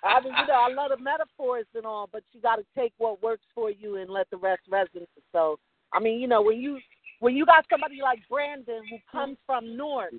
I 0.06 0.20
mean, 0.22 0.34
you 0.38 0.46
know, 0.46 0.66
I 0.68 0.72
love 0.72 0.90
the 0.96 1.02
metaphors 1.02 1.66
and 1.74 1.84
all, 1.84 2.08
but 2.12 2.22
you 2.32 2.40
got 2.40 2.56
to 2.56 2.64
take 2.76 2.92
what 2.98 3.22
works 3.22 3.44
for 3.54 3.70
you 3.70 3.96
and 3.96 4.10
let 4.10 4.30
the 4.30 4.36
rest 4.36 4.62
resonate. 4.70 5.06
So, 5.32 5.58
I 5.92 6.00
mean, 6.00 6.20
you 6.20 6.28
know, 6.28 6.42
when 6.42 6.60
you 6.60 6.78
when 7.20 7.36
you 7.36 7.46
got 7.46 7.64
somebody 7.70 8.00
like 8.02 8.20
Brandon 8.28 8.82
who 8.90 8.98
comes 9.10 9.36
from 9.46 9.76
North, 9.76 10.14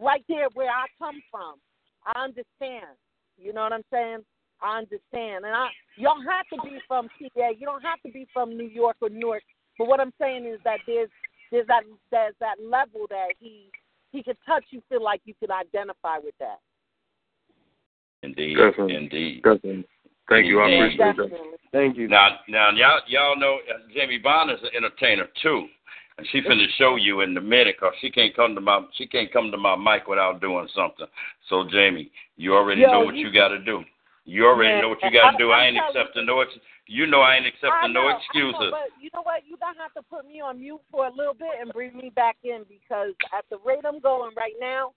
right 0.00 0.24
there 0.28 0.48
where 0.54 0.70
I 0.70 0.86
come 0.98 1.22
from, 1.30 1.54
I 2.06 2.24
understand. 2.24 2.96
You 3.38 3.52
know 3.52 3.62
what 3.62 3.72
I'm 3.72 3.84
saying? 3.92 4.18
I 4.62 4.78
understand, 4.78 5.44
and 5.44 5.54
I 5.54 5.68
you 5.96 6.04
don't 6.04 6.24
have 6.24 6.46
to 6.52 6.68
be 6.68 6.78
from 6.86 7.08
PA. 7.08 7.48
You 7.58 7.66
don't 7.66 7.82
have 7.82 8.00
to 8.06 8.12
be 8.12 8.26
from 8.32 8.56
New 8.56 8.66
York 8.66 8.96
or 9.00 9.10
Newark. 9.10 9.42
But 9.76 9.88
what 9.88 9.98
I'm 9.98 10.12
saying 10.20 10.46
is 10.46 10.60
that 10.64 10.78
there's 10.86 11.10
there's 11.50 11.66
that 11.66 11.82
there's 12.10 12.34
that 12.38 12.56
level 12.62 13.06
that 13.10 13.34
he 13.40 13.70
he 14.12 14.22
could 14.22 14.36
touch. 14.46 14.64
You 14.70 14.80
feel 14.88 15.02
like 15.02 15.20
you 15.24 15.34
could 15.40 15.50
identify 15.50 16.18
with 16.22 16.34
that. 16.38 16.58
Indeed, 18.22 18.56
Definitely. 18.56 18.94
indeed. 18.96 19.42
Definitely. 19.42 19.84
Thank 20.28 20.46
you. 20.46 20.60
I 20.60 20.68
Indeed. 20.68 21.00
appreciate 21.00 21.30
that. 21.30 21.58
Thank 21.72 21.96
you. 21.96 22.06
Now, 22.06 22.38
now, 22.48 22.70
y'all, 22.70 23.00
y'all 23.08 23.36
know 23.36 23.58
uh, 23.68 23.78
Jamie 23.94 24.18
Bond 24.18 24.50
is 24.50 24.58
an 24.62 24.70
entertainer 24.76 25.26
too, 25.42 25.66
and 26.18 26.26
she 26.28 26.40
finna 26.42 26.66
show 26.76 26.96
you 26.96 27.20
in 27.22 27.36
a 27.36 27.40
minute 27.40 27.76
'cause 27.78 27.94
she 28.00 28.10
can't 28.10 28.34
come 28.34 28.54
to 28.54 28.60
my 28.60 28.84
she 28.92 29.06
can't 29.06 29.32
come 29.32 29.50
to 29.50 29.56
my 29.56 29.76
mic 29.76 30.06
without 30.08 30.40
doing 30.40 30.68
something. 30.68 31.06
So, 31.48 31.64
Jamie, 31.64 32.10
you 32.36 32.54
already 32.54 32.82
Yo, 32.82 32.92
know 32.92 33.00
what 33.00 33.14
you- 33.16 33.26
you 33.28 33.32
got 33.32 33.48
to 33.48 33.58
do. 33.58 33.84
You 34.24 34.46
already 34.46 34.74
Man, 34.74 34.82
know 34.82 34.88
what 34.90 35.02
you 35.02 35.10
got 35.10 35.32
to 35.32 35.38
do. 35.38 35.50
I 35.50 35.66
ain't 35.66 35.76
accepting 35.76 36.26
no. 36.26 36.40
Ex- 36.40 36.58
you 36.86 37.06
know 37.06 37.22
I 37.22 37.36
ain't 37.36 37.46
accepting 37.46 37.92
know, 37.92 38.02
no 38.02 38.08
I 38.08 38.12
know, 38.12 38.18
excuses. 38.18 38.70
but 38.70 38.90
you 39.00 39.10
know 39.14 39.22
what? 39.22 39.46
You're 39.46 39.58
gonna 39.58 39.78
have 39.80 39.92
to 39.94 40.02
put 40.02 40.26
me 40.26 40.40
on 40.40 40.60
mute 40.60 40.80
for 40.90 41.06
a 41.06 41.10
little 41.10 41.34
bit 41.34 41.58
and 41.60 41.72
bring 41.72 41.96
me 41.96 42.10
back 42.10 42.36
in 42.44 42.64
because 42.64 43.14
at 43.32 43.48
the 43.50 43.58
rate 43.58 43.84
I'm 43.84 43.98
going 44.00 44.32
right 44.36 44.54
now, 44.60 44.94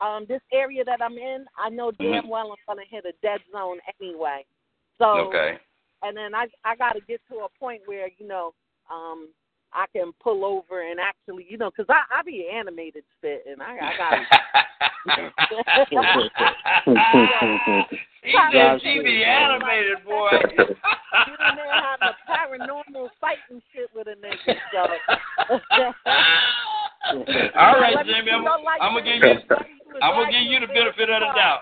um, 0.00 0.26
this 0.26 0.42
area 0.52 0.84
that 0.84 1.00
I'm 1.00 1.16
in, 1.18 1.46
I 1.56 1.70
know 1.70 1.90
damn 1.92 2.24
Mhm. 2.24 2.28
well 2.28 2.52
I'm 2.52 2.58
gonna 2.66 2.84
hit 2.84 3.04
a 3.06 3.12
dead 3.22 3.42
zone 3.52 3.80
anyway. 4.00 4.44
So 4.98 5.28
Okay. 5.28 5.58
and 6.02 6.16
then 6.16 6.34
I 6.34 6.48
I 6.64 6.76
got 6.76 6.92
to 6.92 7.00
get 7.00 7.20
to 7.28 7.40
a 7.40 7.48
point 7.48 7.82
where 7.86 8.08
you 8.18 8.26
know 8.26 8.54
um 8.90 9.28
I 9.72 9.86
can 9.92 10.12
pull 10.22 10.44
over 10.44 10.88
and 10.88 10.98
actually 11.00 11.46
you 11.48 11.58
know 11.58 11.70
because 11.70 11.86
I 11.88 12.02
I 12.18 12.22
be 12.22 12.48
animated 12.52 13.04
spit 13.18 13.44
and 13.48 13.62
I 13.62 13.76
I 13.76 13.96
got 13.96 14.14
she 18.24 18.36
did. 18.52 18.80
She 18.82 19.00
be 19.02 19.24
animated, 19.24 20.04
boy. 20.04 20.30
you 20.32 20.64
in 20.64 21.56
there 21.56 21.72
having 21.72 22.08
a 22.08 22.14
paranormal 22.28 23.08
fight 23.20 23.38
and 23.50 23.62
shit 23.72 23.90
with 23.94 24.06
a 24.08 24.16
nigga. 24.16 24.56
So 24.72 24.80
All 27.58 27.80
right, 27.80 27.96
Jamie. 28.04 28.32
I'm, 28.32 28.44
like 28.64 28.80
I'm 28.80 28.92
gonna 28.94 29.04
give 29.04 29.16
you. 29.16 29.22
Let 29.22 29.38
me 29.38 29.78
do 29.84 29.98
I'm 30.02 30.14
gonna 30.14 30.32
give 30.32 30.42
you 30.42 30.60
the 30.60 30.66
benefit 30.66 31.10
of 31.10 31.20
the 31.20 31.32
doubt. 31.34 31.60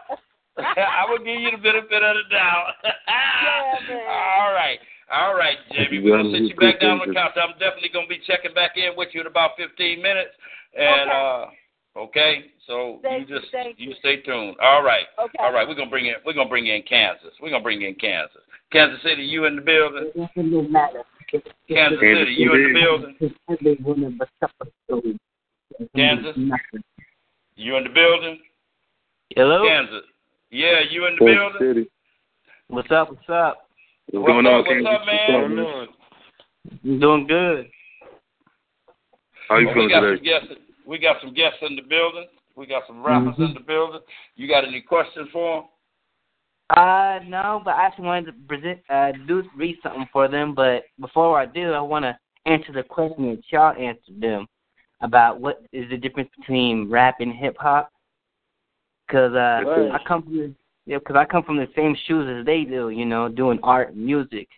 I'm 0.58 1.08
gonna 1.08 1.24
give 1.24 1.40
you 1.40 1.50
the 1.52 1.58
benefit 1.58 2.02
of 2.02 2.16
the 2.16 2.22
doubt. 2.30 2.74
Yeah. 2.84 4.40
All 4.40 4.52
right. 4.52 4.80
All 5.12 5.34
right, 5.34 5.56
Jamie. 5.72 6.00
We're 6.02 6.16
gonna 6.16 6.32
sit 6.32 6.42
you 6.50 6.56
back 6.56 6.80
down 6.80 7.00
on 7.00 7.08
the 7.08 7.14
couch. 7.14 7.32
I'm 7.36 7.52
definitely 7.58 7.90
gonna 7.94 8.08
be 8.08 8.18
checking 8.26 8.52
back 8.54 8.76
in 8.76 8.96
with 8.96 9.08
you 9.12 9.20
in 9.20 9.26
about 9.26 9.52
15 9.56 10.02
minutes. 10.02 10.30
And 10.76 11.10
Okay. 11.10 11.52
uh, 11.96 12.00
okay. 12.00 12.50
So 12.66 12.98
Thank 13.02 13.28
you 13.28 13.36
you, 13.36 13.40
just 13.40 13.52
you 13.78 13.88
you. 13.90 13.94
stay 14.00 14.16
tuned. 14.22 14.56
All 14.60 14.82
right. 14.82 15.06
Okay. 15.18 15.38
All 15.38 15.52
right. 15.52 15.66
We're 15.66 15.74
gonna 15.74 15.90
bring 15.90 16.06
in. 16.06 16.14
We're 16.24 16.32
gonna 16.32 16.48
bring 16.48 16.66
in 16.66 16.82
Kansas. 16.82 17.32
We're 17.40 17.50
gonna 17.50 17.62
bring 17.62 17.82
in 17.82 17.94
Kansas. 17.94 18.42
Kansas 18.72 19.00
City, 19.02 19.22
you 19.22 19.44
in 19.44 19.54
the 19.54 19.62
building? 19.62 20.10
Kansas 20.14 22.00
City, 22.00 22.34
you 22.36 22.52
in 22.52 22.62
the 22.64 22.80
building? 22.80 23.16
Kansas, 25.94 26.36
you 27.54 27.76
in 27.76 27.84
the 27.84 27.90
building? 27.90 28.40
Hello. 29.36 29.64
Kansas. 29.66 30.02
Yeah, 30.50 30.80
you 30.90 31.06
in 31.06 31.14
the 31.14 31.24
Kansas 31.24 31.58
building? 31.60 31.74
City. 31.74 31.90
What's 32.68 32.90
up? 32.90 33.10
What's 33.10 33.28
up? 33.28 33.65
What's 34.12 34.22
What's 34.22 34.32
going 34.32 34.46
up, 34.46 34.52
on, 34.52 34.84
what's 34.84 35.00
up, 35.00 35.06
man? 35.06 35.56
What's 35.56 35.88
up, 35.90 35.94
I'm 36.84 37.00
doing 37.00 37.26
good. 37.26 37.70
How 39.48 39.58
you 39.58 39.66
Well, 39.66 39.74
we 39.74 39.80
feeling 39.80 39.88
got 39.88 40.00
today? 40.00 40.16
some 40.16 40.24
guests. 40.24 40.62
We 40.86 40.98
got 40.98 41.16
some 41.20 41.34
guests 41.34 41.58
in 41.62 41.74
the 41.74 41.82
building. 41.82 42.26
We 42.54 42.66
got 42.66 42.84
some 42.86 43.02
rappers 43.02 43.34
in 43.38 43.52
the 43.54 43.60
building. 43.60 44.00
You 44.36 44.46
got 44.46 44.64
any 44.64 44.80
questions 44.80 45.28
for 45.32 45.62
them? 45.62 45.64
Uh, 46.70 47.18
no, 47.26 47.60
but 47.64 47.74
I 47.74 47.86
actually 47.86 48.06
wanted 48.06 48.26
to 48.26 48.32
present, 48.48 48.78
uh, 48.88 49.12
do 49.26 49.42
read 49.56 49.76
something 49.82 50.06
for 50.12 50.28
them. 50.28 50.54
But 50.54 50.84
before 51.00 51.40
I 51.40 51.46
do, 51.46 51.72
I 51.72 51.80
want 51.80 52.04
to 52.04 52.16
answer 52.46 52.72
the 52.72 52.84
question 52.84 53.30
that 53.30 53.42
y'all 53.50 53.74
answered 53.76 54.20
them 54.20 54.46
about 55.00 55.40
what 55.40 55.62
is 55.72 55.90
the 55.90 55.96
difference 55.96 56.30
between 56.38 56.88
rap 56.88 57.16
and 57.18 57.32
hip 57.32 57.56
hop. 57.58 57.90
Cause 59.10 59.32
uh, 59.34 59.62
I 59.92 59.98
come 60.06 60.22
from 60.22 60.36
the 60.36 60.54
yeah, 60.86 60.98
cause 61.00 61.16
I 61.16 61.24
come 61.24 61.42
from 61.42 61.56
the 61.56 61.68
same 61.76 61.96
shoes 62.06 62.26
as 62.38 62.46
they 62.46 62.62
do. 62.64 62.90
You 62.90 63.04
know, 63.04 63.28
doing 63.28 63.58
art 63.62 63.92
and 63.92 64.04
music. 64.04 64.48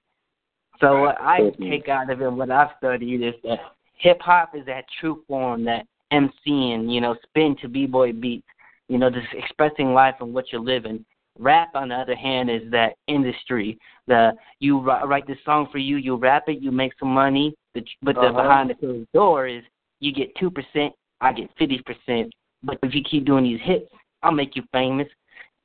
So 0.80 1.00
what 1.00 1.16
I 1.20 1.50
take 1.60 1.88
out 1.88 2.10
of 2.10 2.20
it, 2.22 2.30
what 2.30 2.50
I've 2.50 2.68
studied 2.78 3.22
is 3.22 3.34
that 3.42 3.58
hip 3.96 4.20
hop 4.20 4.54
is 4.54 4.64
that 4.66 4.84
true 5.00 5.24
form, 5.26 5.64
that 5.64 5.86
MCing, 6.12 6.92
you 6.92 7.00
know, 7.00 7.16
spin 7.24 7.56
to 7.62 7.68
b 7.68 7.86
boy 7.86 8.12
beats, 8.12 8.46
you 8.88 8.98
know, 8.98 9.10
just 9.10 9.26
expressing 9.32 9.92
life 9.92 10.14
and 10.20 10.32
what 10.32 10.52
you're 10.52 10.60
living. 10.60 11.04
Rap, 11.40 11.70
on 11.74 11.88
the 11.88 11.94
other 11.94 12.16
hand, 12.16 12.50
is 12.50 12.62
that 12.70 12.94
industry. 13.06 13.78
The 14.06 14.32
you 14.60 14.80
ri- 14.80 15.06
write 15.06 15.26
this 15.26 15.38
song 15.44 15.68
for 15.70 15.78
you, 15.78 15.96
you 15.96 16.16
rap 16.16 16.44
it, 16.48 16.60
you 16.60 16.70
make 16.70 16.92
some 16.98 17.12
money. 17.12 17.54
The, 17.74 17.84
but 18.02 18.14
the 18.16 18.22
Uh-huh. 18.22 18.42
behind 18.42 18.70
the 18.70 18.74
closed 18.74 19.08
door 19.12 19.46
is 19.46 19.62
you 20.00 20.12
get 20.12 20.34
two 20.36 20.50
percent, 20.50 20.92
I 21.20 21.32
get 21.32 21.50
fifty 21.58 21.80
percent. 21.82 22.32
But 22.62 22.78
if 22.82 22.94
you 22.94 23.02
keep 23.02 23.24
doing 23.24 23.44
these 23.44 23.60
hits, 23.62 23.90
I'll 24.22 24.32
make 24.32 24.56
you 24.56 24.62
famous. 24.72 25.08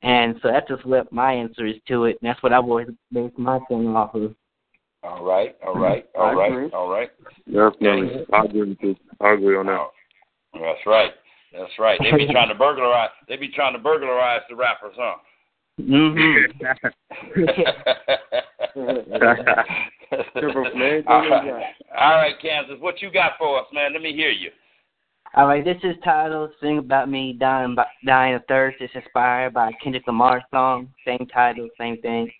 And 0.03 0.35
so 0.41 0.49
that's 0.49 0.67
just 0.67 0.85
what 0.85 1.11
my 1.11 1.33
answer 1.33 1.65
is 1.65 1.75
to 1.87 2.05
it. 2.05 2.17
And 2.21 2.29
that's 2.29 2.43
what 2.43 2.53
I've 2.53 2.65
always 2.65 2.87
based 3.11 3.37
my 3.37 3.59
thing 3.67 3.87
off 3.95 4.13
of. 4.15 4.35
All 5.03 5.23
right, 5.23 5.55
all 5.65 5.75
right, 5.75 6.05
all 6.15 6.27
I 6.27 6.33
right, 6.33 6.51
agree. 6.51 6.69
all 6.71 6.89
right. 6.89 7.09
Definitely. 7.45 8.25
I 8.31 8.45
agree 8.45 8.69
with 8.69 8.77
you. 8.81 8.95
I 9.19 9.33
agree 9.33 9.57
on 9.57 9.65
that. 9.65 9.73
Oh, 9.73 9.89
That's 10.53 10.85
right. 10.85 11.11
That's 11.51 11.71
right. 11.77 11.99
They 12.01 12.11
be 12.17 12.31
trying 12.31 12.47
to 12.47 12.55
burglarize. 12.55 13.09
They 13.27 13.35
be 13.35 13.49
trying 13.49 13.73
to 13.73 13.79
burglarize 13.79 14.41
the 14.49 14.55
rappers, 14.55 14.95
huh? 14.97 15.15
Mm-hmm. 15.81 16.63
All 21.07 21.29
right. 21.29 21.63
All 21.99 22.15
right, 22.15 22.35
Kansas, 22.41 22.77
what 22.79 23.01
you 23.01 23.11
got 23.11 23.33
for 23.37 23.59
us, 23.59 23.65
man? 23.73 23.93
Let 23.93 24.01
me 24.01 24.13
hear 24.13 24.29
you. 24.29 24.49
All 25.35 25.47
right, 25.47 25.65
this 25.65 25.77
is 25.83 25.95
titled 26.03 26.51
"Sing 26.61 26.77
About 26.77 27.09
Me, 27.09 27.33
Dying, 27.33 27.75
Dying 28.05 28.35
of 28.35 28.43
Thirst." 28.47 28.77
It's 28.79 28.93
inspired 28.93 29.55
by 29.55 29.71
Kendrick 29.83 30.05
Lamar's 30.05 30.43
song, 30.51 30.93
same 31.07 31.25
title, 31.33 31.67
same 31.75 31.99
thing. 32.01 32.31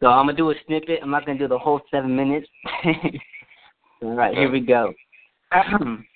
So 0.00 0.08
I'm 0.08 0.26
gonna 0.26 0.36
do 0.36 0.50
a 0.50 0.54
snippet. 0.66 1.00
I'm 1.02 1.08
not 1.08 1.24
gonna 1.24 1.38
do 1.38 1.48
the 1.48 1.58
whole 1.58 1.80
seven 1.90 2.14
minutes. 2.14 2.46
All 4.02 4.14
right, 4.14 4.36
here 4.36 4.50
we 4.50 4.60
go. 4.60 4.92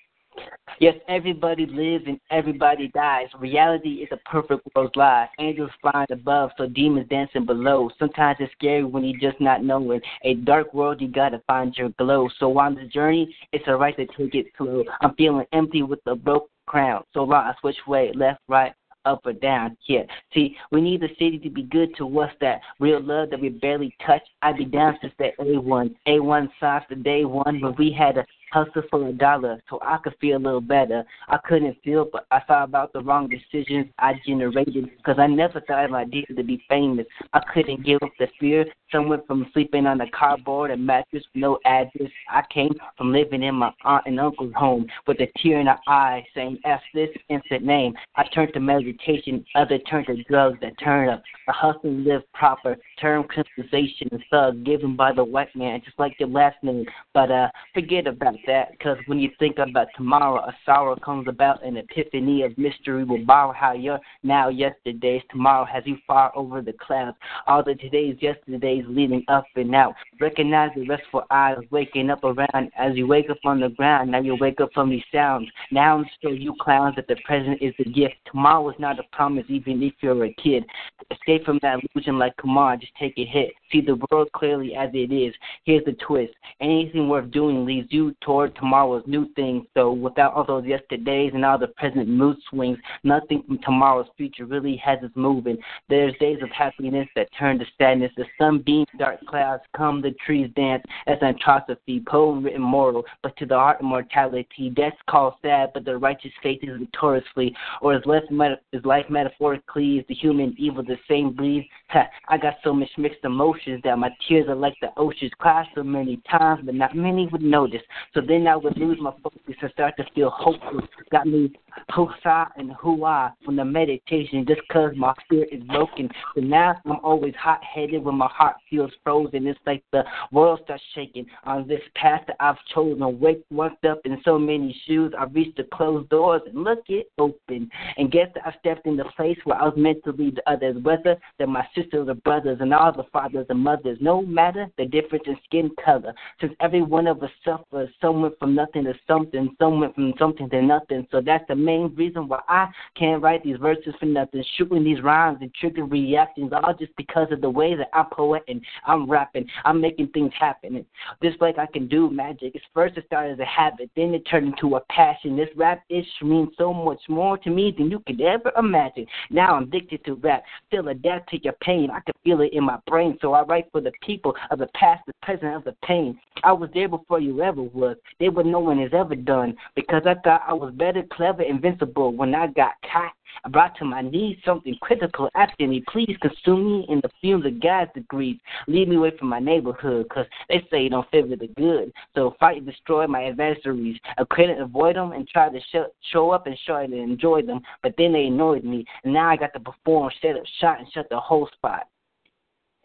Yes, 0.79 0.95
everybody 1.07 1.65
lives 1.65 2.05
and 2.07 2.19
everybody 2.29 2.89
dies. 2.89 3.27
Reality 3.39 4.03
is 4.03 4.09
a 4.11 4.29
perfect 4.29 4.67
world's 4.75 4.95
lie. 4.95 5.27
Angels 5.39 5.71
flying 5.81 6.07
above, 6.11 6.51
so 6.57 6.67
demons 6.67 7.07
dancing 7.09 7.45
below. 7.45 7.89
Sometimes 7.97 8.37
it's 8.39 8.51
scary 8.53 8.83
when 8.83 9.03
you're 9.03 9.31
just 9.31 9.41
not 9.41 9.63
knowing. 9.63 10.01
A 10.23 10.35
dark 10.35 10.73
world, 10.73 11.01
you 11.01 11.07
gotta 11.07 11.41
find 11.47 11.75
your 11.75 11.89
glow. 11.97 12.29
So 12.39 12.57
on 12.59 12.75
the 12.75 12.85
journey, 12.85 13.35
it's 13.53 13.67
alright 13.67 13.95
to 13.97 14.05
take 14.05 14.35
it 14.35 14.47
slow. 14.57 14.83
I'm 15.01 15.15
feeling 15.15 15.45
empty 15.51 15.81
with 15.81 15.99
a 16.05 16.15
broke 16.15 16.49
crown. 16.67 17.03
So 17.13 17.23
lost, 17.23 17.59
which 17.63 17.77
way? 17.87 18.11
Left, 18.13 18.41
right, 18.47 18.73
up 19.07 19.25
or 19.25 19.33
down. 19.33 19.77
Yeah. 19.87 20.03
See, 20.33 20.55
we 20.71 20.81
need 20.81 21.01
the 21.01 21.09
city 21.17 21.39
to 21.39 21.49
be 21.49 21.63
good 21.63 21.95
to 21.97 22.19
us. 22.19 22.31
That 22.41 22.61
real 22.79 23.01
love 23.01 23.29
that 23.31 23.39
we 23.39 23.49
barely 23.49 23.95
touch. 24.05 24.21
I'd 24.41 24.57
be 24.57 24.65
down 24.65 24.97
since 25.01 25.13
the 25.17 25.31
A 25.39 25.59
one. 25.59 25.95
A 26.05 26.19
one 26.19 26.51
signs 26.59 26.83
the 26.89 26.95
day 26.95 27.25
one 27.25 27.61
when 27.61 27.73
we 27.77 27.91
had 27.91 28.17
a 28.17 28.25
hustle 28.51 28.83
for 28.89 29.07
a 29.07 29.11
dollar 29.11 29.61
so 29.69 29.79
I 29.81 29.97
could 29.97 30.15
feel 30.19 30.37
a 30.37 30.39
little 30.39 30.61
better. 30.61 31.03
I 31.27 31.37
couldn't 31.37 31.77
feel, 31.83 32.07
but 32.11 32.25
I 32.31 32.39
thought 32.41 32.63
about 32.63 32.93
the 32.93 33.01
wrong 33.01 33.29
decisions 33.29 33.87
I 33.99 34.13
generated 34.25 34.89
because 34.97 35.19
I 35.19 35.27
never 35.27 35.61
thought 35.61 35.93
I 35.93 36.05
did 36.05 36.25
to 36.35 36.43
be 36.43 36.63
famous. 36.69 37.05
I 37.33 37.41
couldn't 37.53 37.85
give 37.85 37.99
up 38.01 38.11
the 38.19 38.27
fear. 38.39 38.65
Someone 38.91 39.21
from 39.27 39.47
sleeping 39.53 39.85
on 39.85 39.99
a 39.99 40.09
cardboard 40.11 40.71
and 40.71 40.85
mattress 40.85 41.23
no 41.35 41.59
address. 41.65 42.09
I 42.29 42.43
came 42.53 42.73
from 42.97 43.11
living 43.11 43.43
in 43.43 43.55
my 43.55 43.71
aunt 43.83 44.05
and 44.05 44.19
uncle's 44.19 44.53
home 44.55 44.87
with 45.05 45.19
a 45.19 45.27
tear 45.37 45.59
in 45.59 45.65
the 45.65 45.75
eye 45.87 46.25
saying, 46.33 46.59
F 46.63 46.81
this 46.93 47.09
instant 47.29 47.63
name. 47.63 47.93
I 48.15 48.23
turned 48.33 48.53
to 48.53 48.59
meditation, 48.59 49.45
other 49.55 49.77
turned 49.79 50.07
to 50.07 50.23
drugs 50.23 50.59
that 50.61 50.79
turn 50.79 51.09
up. 51.09 51.21
A 51.49 51.51
hustle 51.51 51.91
live 51.91 52.21
proper, 52.33 52.77
term 52.99 53.25
criminalization 53.25 54.11
and 54.11 54.23
thug 54.29 54.63
given 54.63 54.95
by 54.95 55.13
the 55.13 55.23
white 55.23 55.53
man, 55.55 55.81
just 55.83 55.99
like 55.99 56.15
your 56.19 56.29
last 56.29 56.57
name. 56.63 56.85
But 57.13 57.31
uh, 57.31 57.49
forget 57.73 58.07
about 58.07 58.35
that 58.45 58.71
because 58.71 58.97
when 59.07 59.19
you 59.19 59.29
think 59.39 59.57
about 59.57 59.87
tomorrow, 59.95 60.39
a 60.39 60.55
sorrow 60.65 60.95
comes 60.95 61.27
about, 61.27 61.63
an 61.63 61.77
epiphany 61.77 62.43
of 62.43 62.57
mystery 62.57 63.03
will 63.03 63.25
borrow 63.25 63.51
how 63.51 63.73
your 63.73 63.99
now 64.23 64.49
yesterday's 64.49 65.21
tomorrow 65.31 65.65
has 65.65 65.83
you 65.85 65.97
far 66.05 66.31
over 66.35 66.61
the 66.61 66.73
clouds. 66.73 67.17
All 67.47 67.63
the 67.63 67.75
today's 67.75 68.17
yesterdays 68.21 68.85
leading 68.87 69.23
up 69.27 69.45
and 69.55 69.73
out. 69.73 69.95
Recognize 70.19 70.71
the 70.75 70.87
restful 70.87 71.23
eyes 71.31 71.57
waking 71.71 72.09
up 72.09 72.23
around 72.23 72.71
as 72.77 72.95
you 72.95 73.07
wake 73.07 73.29
up 73.29 73.37
on 73.45 73.59
the 73.59 73.69
ground. 73.69 74.11
Now 74.11 74.21
you 74.21 74.35
wake 74.39 74.61
up 74.61 74.69
from 74.73 74.89
these 74.89 75.03
sounds. 75.11 75.49
Now 75.71 76.03
show 76.21 76.29
you 76.29 76.53
clowns 76.59 76.95
that 76.97 77.07
the 77.07 77.15
present 77.25 77.61
is 77.61 77.73
a 77.79 77.89
gift. 77.89 78.15
Tomorrow 78.29 78.69
is 78.69 78.79
not 78.79 78.99
a 78.99 79.03
promise, 79.11 79.45
even 79.47 79.81
if 79.81 79.93
you're 80.01 80.25
a 80.25 80.33
kid. 80.33 80.63
Escape 81.11 81.45
from 81.45 81.59
that 81.61 81.79
illusion 81.95 82.19
like 82.19 82.33
on, 82.43 82.79
just 82.79 82.93
take 82.99 83.17
a 83.17 83.25
hit. 83.25 83.51
See 83.71 83.81
the 83.81 83.99
world 84.09 84.29
clearly 84.33 84.75
as 84.75 84.89
it 84.93 85.11
is. 85.11 85.33
Here's 85.63 85.85
the 85.85 85.93
twist. 85.93 86.33
Anything 86.61 87.09
worth 87.09 87.31
doing 87.31 87.65
leads 87.65 87.91
you 87.91 88.15
toward 88.27 88.53
tomorrow's 88.57 89.03
new 89.07 89.25
things. 89.35 89.65
So 89.73 89.93
without 89.93 90.33
all 90.33 90.43
those 90.45 90.65
yesterdays 90.65 91.31
and 91.33 91.45
all 91.45 91.57
the 91.57 91.67
present 91.67 92.09
mood 92.09 92.35
swings, 92.49 92.77
nothing 93.05 93.41
from 93.47 93.57
tomorrow's 93.59 94.07
future 94.17 94.45
really 94.45 94.75
has 94.83 94.99
us 95.01 95.11
moving. 95.15 95.57
There's 95.87 96.13
days 96.19 96.39
of 96.43 96.49
happiness 96.49 97.07
that 97.15 97.29
turn 97.39 97.57
to 97.59 97.65
sadness. 97.77 98.11
The 98.17 98.25
sun 98.37 98.63
beams, 98.65 98.87
dark 98.99 99.25
clouds 99.27 99.63
come, 99.75 100.01
the 100.01 100.13
trees 100.25 100.51
dance. 100.57 100.83
As 101.07 101.17
atrocity, 101.21 102.03
poem 102.05 102.43
written 102.43 102.61
mortal, 102.61 103.05
but 103.23 103.37
to 103.37 103.45
the 103.45 103.55
heart 103.55 103.79
immortality. 103.79 104.71
Death's 104.75 104.97
called 105.09 105.35
sad, 105.41 105.69
but 105.73 105.85
the 105.85 105.97
righteous 105.97 106.31
faith 106.43 106.59
is 106.63 106.77
victoriously. 106.77 107.55
Or 107.81 107.95
is, 107.95 108.01
less 108.05 108.23
meta- 108.29 108.59
is 108.73 108.83
life 108.83 109.05
metaphorically, 109.09 109.99
is 109.99 110.05
the 110.09 110.15
human 110.15 110.53
evil 110.57 110.83
the 110.83 110.97
same 111.07 111.31
breed? 111.31 111.69
Ha, 111.91 112.07
I 112.27 112.37
got 112.37 112.55
so 112.61 112.73
much 112.73 112.89
mixed 112.97 113.23
emotions 113.23 113.79
that 113.85 113.97
my 113.97 114.09
tears 114.27 114.49
are 114.49 114.55
like 114.55 114.75
the 114.81 114.89
oceans. 114.97 115.31
Cry 115.39 115.65
so 115.73 115.81
many 115.81 116.21
times, 116.29 116.63
but 116.65 116.75
not 116.75 116.93
many 116.93 117.27
would 117.27 117.41
notice. 117.41 117.81
So 118.16 118.16
then 118.21 118.47
I 118.47 118.55
would 118.55 118.77
lose 118.77 118.97
my 119.01 119.11
focus 119.23 119.55
and 119.61 119.71
start 119.71 119.95
to 119.97 120.05
feel 120.15 120.29
hopeless. 120.29 120.85
Got 121.11 121.27
me 121.27 121.51
hosa 121.91 122.47
and 122.57 122.71
hua 122.73 123.33
from 123.45 123.55
the 123.55 123.65
meditation 123.65 124.45
just 124.47 124.61
cause 124.69 124.93
my 124.95 125.13
spirit 125.23 125.49
is 125.51 125.63
broken. 125.63 126.09
So 126.35 126.41
now 126.41 126.75
I'm 126.85 126.99
always 127.03 127.33
hot 127.35 127.61
headed 127.63 128.03
when 128.03 128.15
my 128.15 128.27
heart 128.27 128.55
feels 128.69 128.91
frozen. 129.03 129.47
It's 129.47 129.59
like 129.65 129.83
the 129.91 130.03
world 130.31 130.61
starts 130.63 130.83
shaking 130.95 131.25
on 131.43 131.67
this 131.67 131.81
path 131.95 132.21
that 132.27 132.37
I've 132.39 132.57
chosen. 132.73 133.19
Wake 133.19 133.43
worked 133.51 133.85
up 133.85 134.01
in 134.05 134.17
so 134.23 134.37
many 134.37 134.75
shoes. 134.85 135.13
I 135.17 135.25
reached 135.25 135.57
the 135.57 135.65
closed 135.73 136.09
doors 136.09 136.41
and 136.45 136.63
look 136.63 136.83
it 136.89 137.11
open. 137.17 137.69
And 137.97 138.11
guess 138.11 138.27
that 138.35 138.47
I 138.47 138.55
stepped 138.59 138.85
in 138.85 138.97
the 138.97 139.05
place 139.15 139.37
where 139.43 139.59
I 139.59 139.65
was 139.65 139.73
meant 139.77 140.03
to 140.05 140.11
lead 140.11 140.37
the 140.37 140.51
others, 140.51 140.77
whether 140.83 141.15
they're 141.37 141.47
my 141.47 141.65
sisters 141.75 142.07
or 142.07 142.15
brothers 142.15 142.57
and 142.61 142.73
all 142.73 142.91
the 142.91 143.05
fathers 143.11 143.45
and 143.49 143.59
mothers. 143.59 143.97
No 144.01 144.21
matter 144.21 144.67
the 144.77 144.85
difference 144.85 145.25
in 145.27 145.37
skin 145.45 145.71
color. 145.83 146.13
Since 146.41 146.53
every 146.59 146.81
one 146.81 147.07
of 147.07 147.21
us 147.23 147.31
suffers, 147.43 147.89
some 148.07 148.21
went 148.21 148.39
from 148.39 148.55
nothing 148.55 148.85
to 148.85 148.93
something, 149.05 149.53
some 149.59 149.81
went 149.81 149.93
from 149.93 150.13
something 150.17 150.49
to 150.49 150.61
nothing. 150.61 151.05
So 151.11 151.19
that's 151.19 151.43
the 151.49 151.55
main 151.55 151.93
reason 151.95 152.29
why 152.29 152.39
I 152.47 152.67
can't 152.95 153.21
write 153.21 153.43
these 153.43 153.57
verses 153.57 153.93
for 153.99 154.05
nothing. 154.05 154.43
Shooting 154.55 154.85
these 154.85 155.01
rhymes 155.03 155.39
and 155.41 155.51
triggering 155.61 155.91
reactions 155.91 156.53
all 156.53 156.73
just 156.73 156.95
because 156.95 157.27
of 157.31 157.41
the 157.41 157.49
way 157.49 157.75
that 157.75 157.89
I'm 157.93 158.05
poeting, 158.09 158.61
I'm 158.85 159.09
rapping, 159.09 159.45
I'm 159.65 159.81
making 159.81 160.07
things 160.09 160.31
happen. 160.39 160.85
This 161.21 161.33
like 161.41 161.57
I 161.57 161.65
can 161.65 161.89
do 161.89 162.09
magic. 162.09 162.53
It's 162.55 162.63
first 162.73 162.97
it 162.97 163.03
started 163.07 163.33
as 163.33 163.39
a 163.39 163.45
habit, 163.45 163.89
then 163.97 164.13
it 164.13 164.23
turned 164.29 164.47
into 164.47 164.77
a 164.77 164.81
passion. 164.89 165.35
This 165.35 165.49
rap 165.57 165.83
ish 165.89 166.05
means 166.21 166.49
so 166.57 166.73
much 166.73 167.01
more 167.09 167.37
to 167.39 167.49
me 167.49 167.73
than 167.77 167.91
you 167.91 167.99
could 168.07 168.21
ever 168.21 168.53
imagine. 168.57 169.05
Now 169.29 169.55
I'm 169.55 169.63
addicted 169.63 170.05
to 170.05 170.15
rap, 170.15 170.43
still 170.67 170.87
adapt 170.87 171.29
to 171.31 171.43
your 171.43 171.55
pain. 171.61 171.89
I 171.91 171.99
can 171.99 172.13
feel 172.23 172.39
it 172.39 172.53
in 172.53 172.63
my 172.63 172.77
brain, 172.87 173.17
so 173.21 173.33
I 173.33 173.43
write 173.43 173.67
for 173.73 173.81
the 173.81 173.91
people 174.01 174.33
of 174.49 174.59
the 174.59 174.67
past, 174.75 175.03
the 175.07 175.13
present, 175.21 175.55
of 175.55 175.65
the 175.65 175.75
pain. 175.83 176.17
I 176.43 176.53
was 176.53 176.69
there 176.73 176.87
before 176.87 177.19
you 177.19 177.41
ever 177.41 177.61
was. 177.61 177.96
They 178.19 178.29
were 178.29 178.43
no 178.43 178.59
one 178.59 178.79
has 178.79 178.91
ever 178.93 179.15
done 179.15 179.55
because 179.75 180.03
I 180.05 180.15
thought 180.23 180.43
I 180.47 180.53
was 180.53 180.73
better, 180.73 181.03
clever, 181.11 181.43
invincible. 181.43 182.13
When 182.13 182.33
I 182.33 182.47
got 182.47 182.73
caught, 182.91 183.13
I 183.45 183.49
brought 183.49 183.77
to 183.77 183.85
my 183.85 184.01
knees 184.01 184.37
something 184.45 184.75
critical 184.81 185.29
asking 185.35 185.69
me, 185.69 185.83
please 185.89 186.17
consume 186.21 186.65
me 186.65 186.85
in 186.89 186.99
the 187.01 187.09
fumes 187.21 187.45
of 187.45 187.61
God's 187.61 187.91
degrees. 187.93 188.39
Leave 188.67 188.87
me 188.87 188.95
away 188.95 189.15
from 189.17 189.29
my 189.29 189.39
neighborhood 189.39 190.07
because 190.09 190.25
they 190.49 190.65
say 190.71 190.83
you 190.83 190.89
don't 190.89 191.09
favor 191.11 191.35
the 191.35 191.47
good. 191.47 191.91
So 192.15 192.35
fight 192.39 192.57
and 192.57 192.65
destroy 192.65 193.07
my 193.07 193.25
adversaries. 193.25 193.99
I 194.17 194.23
couldn't 194.29 194.61
avoid 194.61 194.95
them 194.95 195.11
and 195.11 195.27
try 195.27 195.49
to 195.49 195.59
show, 195.71 195.87
show 196.11 196.31
up 196.31 196.47
and 196.47 196.57
show 196.65 196.77
and 196.77 196.93
enjoy 196.93 197.41
them, 197.43 197.61
but 197.83 197.93
then 197.97 198.13
they 198.13 198.25
annoyed 198.25 198.63
me. 198.63 198.85
And 199.03 199.13
now 199.13 199.29
I 199.29 199.37
got 199.37 199.53
to 199.53 199.59
perform, 199.59 200.11
set 200.21 200.35
up 200.35 200.43
shot, 200.59 200.79
and 200.79 200.87
shut 200.91 201.09
the 201.09 201.19
whole 201.19 201.49
spot. 201.53 201.87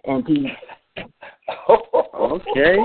And 0.05 0.27
he 0.27 0.49
Okay. 0.99 2.77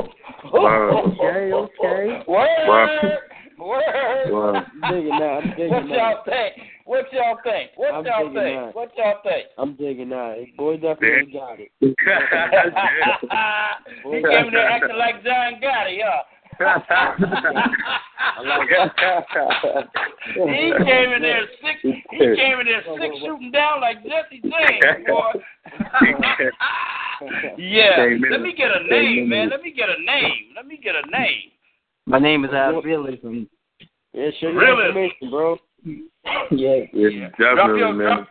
Wow. 0.54 1.04
Okay, 1.08 1.52
okay. 1.54 2.24
Word. 2.28 2.68
Word. 3.58 3.82
Wow. 4.32 4.54
I'm 4.56 4.94
digging 4.94 5.20
that. 5.20 5.42
I'm 5.44 5.50
digging 5.58 5.72
What 5.72 5.88
y'all 5.88 6.24
think? 6.26 6.54
What 6.86 7.06
y'all 7.12 7.38
think? 7.44 7.72
What 7.76 7.94
I'm 7.94 8.06
y'all 8.06 8.24
think? 8.26 8.36
that. 8.36 8.72
What 8.76 8.92
y'all 8.98 9.16
think? 9.24 9.48
I'm 9.58 9.76
digging 9.76 10.10
that. 10.10 10.46
Boy 10.58 10.78
definitely 10.78 11.34
got 11.34 11.60
it. 11.60 11.72
he 11.82 11.92
came 14.22 14.52
there 14.52 14.70
acting 14.70 14.98
like 14.98 15.24
John 15.24 15.60
Gotti, 15.62 16.00
huh? 16.60 17.12
he 20.34 20.74
came 20.86 21.12
in 21.14 21.22
there 21.22 21.46
six. 21.62 21.82
He 21.84 22.00
came 22.36 22.60
in 22.60 22.66
there 22.66 22.84
six 23.00 23.16
shooting 23.26 23.52
down 23.52 23.82
like 23.82 24.04
Jesse 24.04 24.42
James, 24.42 25.06
boy. 25.08 25.34
yeah. 27.58 28.06
Let 28.32 28.42
me 28.42 28.54
get 28.56 28.72
a 28.72 28.84
name, 28.90 29.30
man. 29.30 29.50
Let 29.50 29.62
me 29.62 29.72
get 29.72 29.90
a 29.90 30.00
name. 30.04 30.54
Let 30.56 30.68
me 30.68 30.78
get 30.82 30.96
a 30.96 31.10
name. 31.10 31.52
My 32.06 32.20
name 32.20 32.46
is 32.46 32.52
uh, 32.52 32.82
Realism. 32.84 33.44
Yeah, 34.14 34.30
share 34.40 34.52
your 34.52 34.62
Really? 34.62 34.86
information, 34.88 35.30
bro. 35.30 35.58
Yeah. 36.52 36.86
Yeah, 36.94 37.30
Drop 37.38 37.56
definitely, 37.58 37.80
your 37.80 37.94
man. 37.94 38.08
drop, 38.08 38.28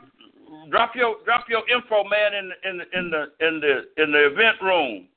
drop 0.71 0.97
your 0.97 1.17
drop 1.25 1.45
your 1.49 1.63
info, 1.69 2.05
man, 2.05 2.35
in 2.35 2.49
the 2.49 2.69
in 2.69 2.77
the 2.79 2.99
in 2.99 3.11
the 3.11 3.47
in 3.47 3.61
the 3.61 4.03
in 4.03 4.13
the 4.13 4.27
event 4.27 4.57
room. 4.63 5.09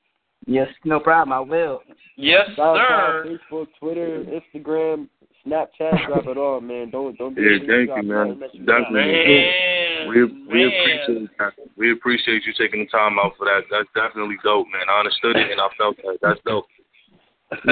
Yes, 0.46 0.68
no 0.84 1.00
problem. 1.00 1.32
I 1.32 1.40
will. 1.40 1.82
Yes, 2.16 2.48
SoundCloud, 2.58 3.24
sir. 3.24 3.38
Facebook, 3.50 3.66
Twitter, 3.78 4.24
Instagram, 4.24 5.08
Snapchat, 5.46 6.06
drop 6.06 6.26
it 6.26 6.36
all, 6.36 6.60
man. 6.60 6.90
Don't 6.90 7.16
don't 7.18 7.34
be 7.34 7.42
Yeah, 7.42 7.58
thank 7.66 7.88
you, 7.96 8.08
man. 8.08 8.28
Don't 8.28 8.40
mess 8.40 8.50
Definitely. 8.52 9.00
Man, 9.00 10.08
We 10.08 10.24
we 10.24 10.64
man. 10.64 10.70
appreciate 11.06 11.30
that. 11.38 11.52
We 11.76 11.92
appreciate 11.92 12.42
you 12.46 12.52
taking 12.58 12.80
the 12.80 12.90
time 12.90 13.18
out 13.18 13.32
for 13.38 13.46
that. 13.46 13.62
That's 13.70 13.88
definitely 13.94 14.36
dope, 14.42 14.66
man. 14.72 14.88
I 14.88 14.98
understood 15.00 15.36
it 15.36 15.50
and 15.50 15.60
I 15.60 15.68
felt 15.78 15.96
that. 15.98 16.18
That's 16.22 16.40
dope. 16.46 16.66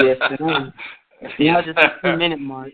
Yes, 0.03 0.17
sir. 0.37 0.73
Yeah, 1.37 1.61
just 1.61 1.77
a 1.77 1.89
two 2.01 2.17
minute 2.17 2.39
mark. 2.39 2.71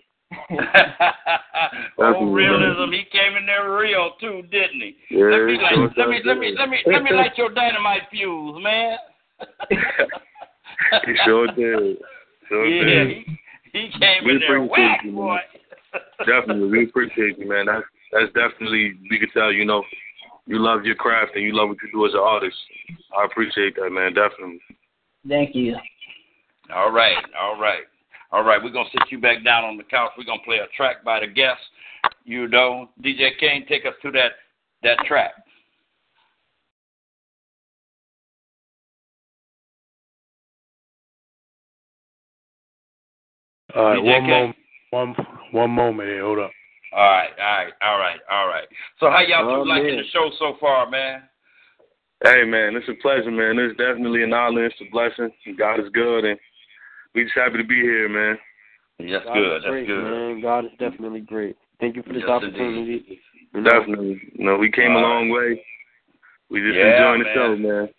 oh, 1.99 2.25
realism. 2.31 2.91
He 2.91 3.03
came 3.11 3.35
in 3.37 3.45
there 3.45 3.75
real 3.77 4.11
too, 4.19 4.43
didn't 4.51 4.81
he? 4.81 4.95
Yeah, 5.09 5.25
let 5.25 5.45
me 5.45 5.57
light, 5.61 5.73
sure 5.73 5.91
let 5.97 6.09
me 6.09 6.19
let 6.25 6.37
me 6.37 6.55
let 6.57 6.69
me 6.69 6.77
let 6.85 7.03
me 7.03 7.11
light 7.13 7.37
your 7.37 7.49
dynamite 7.53 8.03
fuse, 8.11 8.61
man. 8.61 8.97
He 11.05 11.13
sure 11.25 11.47
did. 11.47 11.97
Sure 12.49 12.65
yeah, 12.67 13.03
did. 13.03 13.07
he, 13.17 13.39
he 13.71 13.89
came 13.99 14.23
We 14.25 14.31
in 14.33 14.39
there 14.39 14.57
appreciate 14.57 14.69
whack, 14.71 15.01
you, 15.03 15.11
man. 15.11 15.15
boy. 15.21 15.37
Definitely, 16.25 16.67
we 16.69 16.83
appreciate 16.85 17.37
you, 17.39 17.47
man. 17.49 17.65
That's 17.67 17.85
that's 18.11 18.33
definitely 18.33 18.93
we 19.09 19.19
can 19.19 19.29
tell. 19.31 19.51
You 19.51 19.65
know, 19.65 19.83
you 20.45 20.59
love 20.59 20.85
your 20.85 20.95
craft 20.95 21.31
and 21.35 21.43
you 21.43 21.55
love 21.55 21.69
what 21.69 21.77
you 21.83 21.91
do 21.91 22.05
as 22.05 22.13
an 22.13 22.19
artist. 22.19 22.55
I 23.17 23.25
appreciate 23.25 23.75
that, 23.75 23.89
man. 23.89 24.13
Definitely. 24.13 24.59
Thank 25.27 25.55
you. 25.55 25.75
All 26.73 26.91
right, 26.91 27.17
all 27.39 27.59
right, 27.59 27.83
all 28.31 28.43
right. 28.43 28.61
We're 28.61 28.71
gonna 28.71 28.89
sit 28.91 29.11
you 29.11 29.19
back 29.19 29.43
down 29.43 29.63
on 29.63 29.77
the 29.77 29.83
couch. 29.83 30.11
We're 30.17 30.25
gonna 30.25 30.41
play 30.43 30.57
a 30.57 30.67
track 30.75 31.03
by 31.03 31.19
the 31.19 31.27
guest. 31.27 31.61
You 32.25 32.47
know, 32.47 32.89
DJ 33.03 33.37
Kane, 33.39 33.65
take 33.67 33.85
us 33.85 33.93
to 34.01 34.11
that 34.11 34.31
that 34.83 34.99
track. 35.05 35.31
All 43.76 43.84
right, 43.84 44.03
one 44.03 44.21
Kane. 44.21 44.30
moment. 44.30 44.55
One 44.91 45.15
one 45.51 45.71
moment 45.71 46.09
here. 46.09 46.23
Hold 46.23 46.39
up. 46.39 46.51
All 46.93 47.03
right, 47.03 47.30
all 47.38 47.57
right, 47.57 47.73
all 47.82 47.97
right, 47.99 48.19
all 48.32 48.47
right. 48.47 48.67
So 48.99 49.09
how 49.09 49.19
y'all 49.19 49.49
Oh, 49.49 49.63
two 49.63 49.69
liking 49.69 49.88
man. 49.88 49.97
the 49.97 50.03
show 50.13 50.32
so 50.39 50.55
far, 50.61 50.89
man? 50.89 51.23
Hey, 52.23 52.45
man, 52.45 52.76
it's 52.76 52.88
a 52.88 52.93
pleasure, 53.01 53.32
man. 53.32 53.59
It's 53.59 53.78
definitely 53.78 54.23
an 54.23 54.34
honor. 54.34 54.65
It's 54.65 54.80
a 54.80 54.89
blessing. 54.91 55.30
God 55.57 55.82
is 55.82 55.89
good, 55.93 56.23
and 56.23 56.39
we 57.13 57.23
just 57.26 57.36
happy 57.36 57.57
to 57.57 57.63
be 57.65 57.76
here, 57.82 58.07
man. 58.07 58.38
That's 58.99 59.26
God 59.26 59.38
good. 59.38 59.57
is 59.57 59.63
That's 59.63 59.71
great, 59.71 59.88
good. 59.88 60.03
man. 60.03 60.41
God 60.41 60.65
is 60.65 60.71
definitely 60.80 61.19
great. 61.19 61.57
Thank 61.82 61.97
you 61.97 62.03
for 62.03 62.13
this 62.13 62.23
Yes, 62.26 62.30
opportunity. 62.30 63.19
You 63.53 63.61
know, 63.61 63.69
Definitely. 63.69 64.21
You 64.34 64.45
know, 64.45 64.57
we 64.57 64.71
came 64.71 64.91
a 64.91 64.95
All 64.95 65.01
long 65.01 65.30
way. 65.30 65.61
We 66.49 66.61
just 66.61 66.78
Yeah, 66.78 66.91
enjoying 66.91 67.19
the 67.19 67.26
man. 67.26 67.34
show, 67.36 67.55
man. 67.57 67.89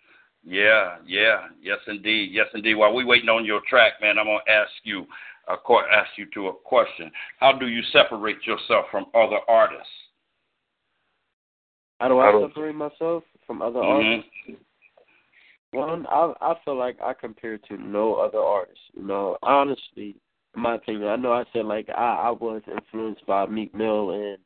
Yeah, 0.43 0.95
yeah, 1.05 1.47
yes, 1.61 1.79
indeed, 1.87 2.31
yes, 2.31 2.47
indeed. 2.53 2.75
While 2.75 2.95
we 2.95 3.03
waiting 3.03 3.29
on 3.29 3.43
your 3.43 3.61
track, 3.67 3.93
man, 4.01 4.17
I'm 4.17 4.25
gonna 4.25 4.39
ask 4.47 4.71
you 4.83 5.05
a 5.47 5.57
court 5.57 5.85
ask 5.91 6.09
you 6.17 6.25
to 6.33 6.47
a 6.47 6.53
question. 6.53 7.11
How 7.39 7.51
do 7.57 7.67
you 7.67 7.81
separate 7.91 8.45
yourself 8.45 8.85
from 8.91 9.05
other 9.13 9.39
artists? 9.47 9.89
how 11.99 12.09
do 12.09 12.19
I 12.19 12.29
I 12.29 12.47
separate 12.47 12.75
myself 12.75 13.23
from 13.45 13.61
other 13.61 13.79
Mhm. 13.79 14.23
artists? 14.23 14.61
One, 15.71 16.05
I 16.07 16.33
I 16.41 16.55
feel 16.63 16.75
like 16.75 17.01
I 17.01 17.13
compare 17.13 17.57
to 17.57 17.77
no 17.77 18.15
other 18.15 18.39
artist. 18.39 18.79
You 18.93 19.03
know, 19.03 19.37
honestly, 19.41 20.15
in 20.55 20.61
my 20.61 20.75
opinion, 20.75 21.07
I 21.07 21.15
know 21.15 21.33
I 21.33 21.43
said 21.53 21.65
like 21.65 21.89
I 21.89 22.27
I 22.27 22.31
was 22.31 22.61
influenced 22.67 23.25
by 23.25 23.45
Meek 23.47 23.73
Mill 23.73 24.11
and 24.11 24.37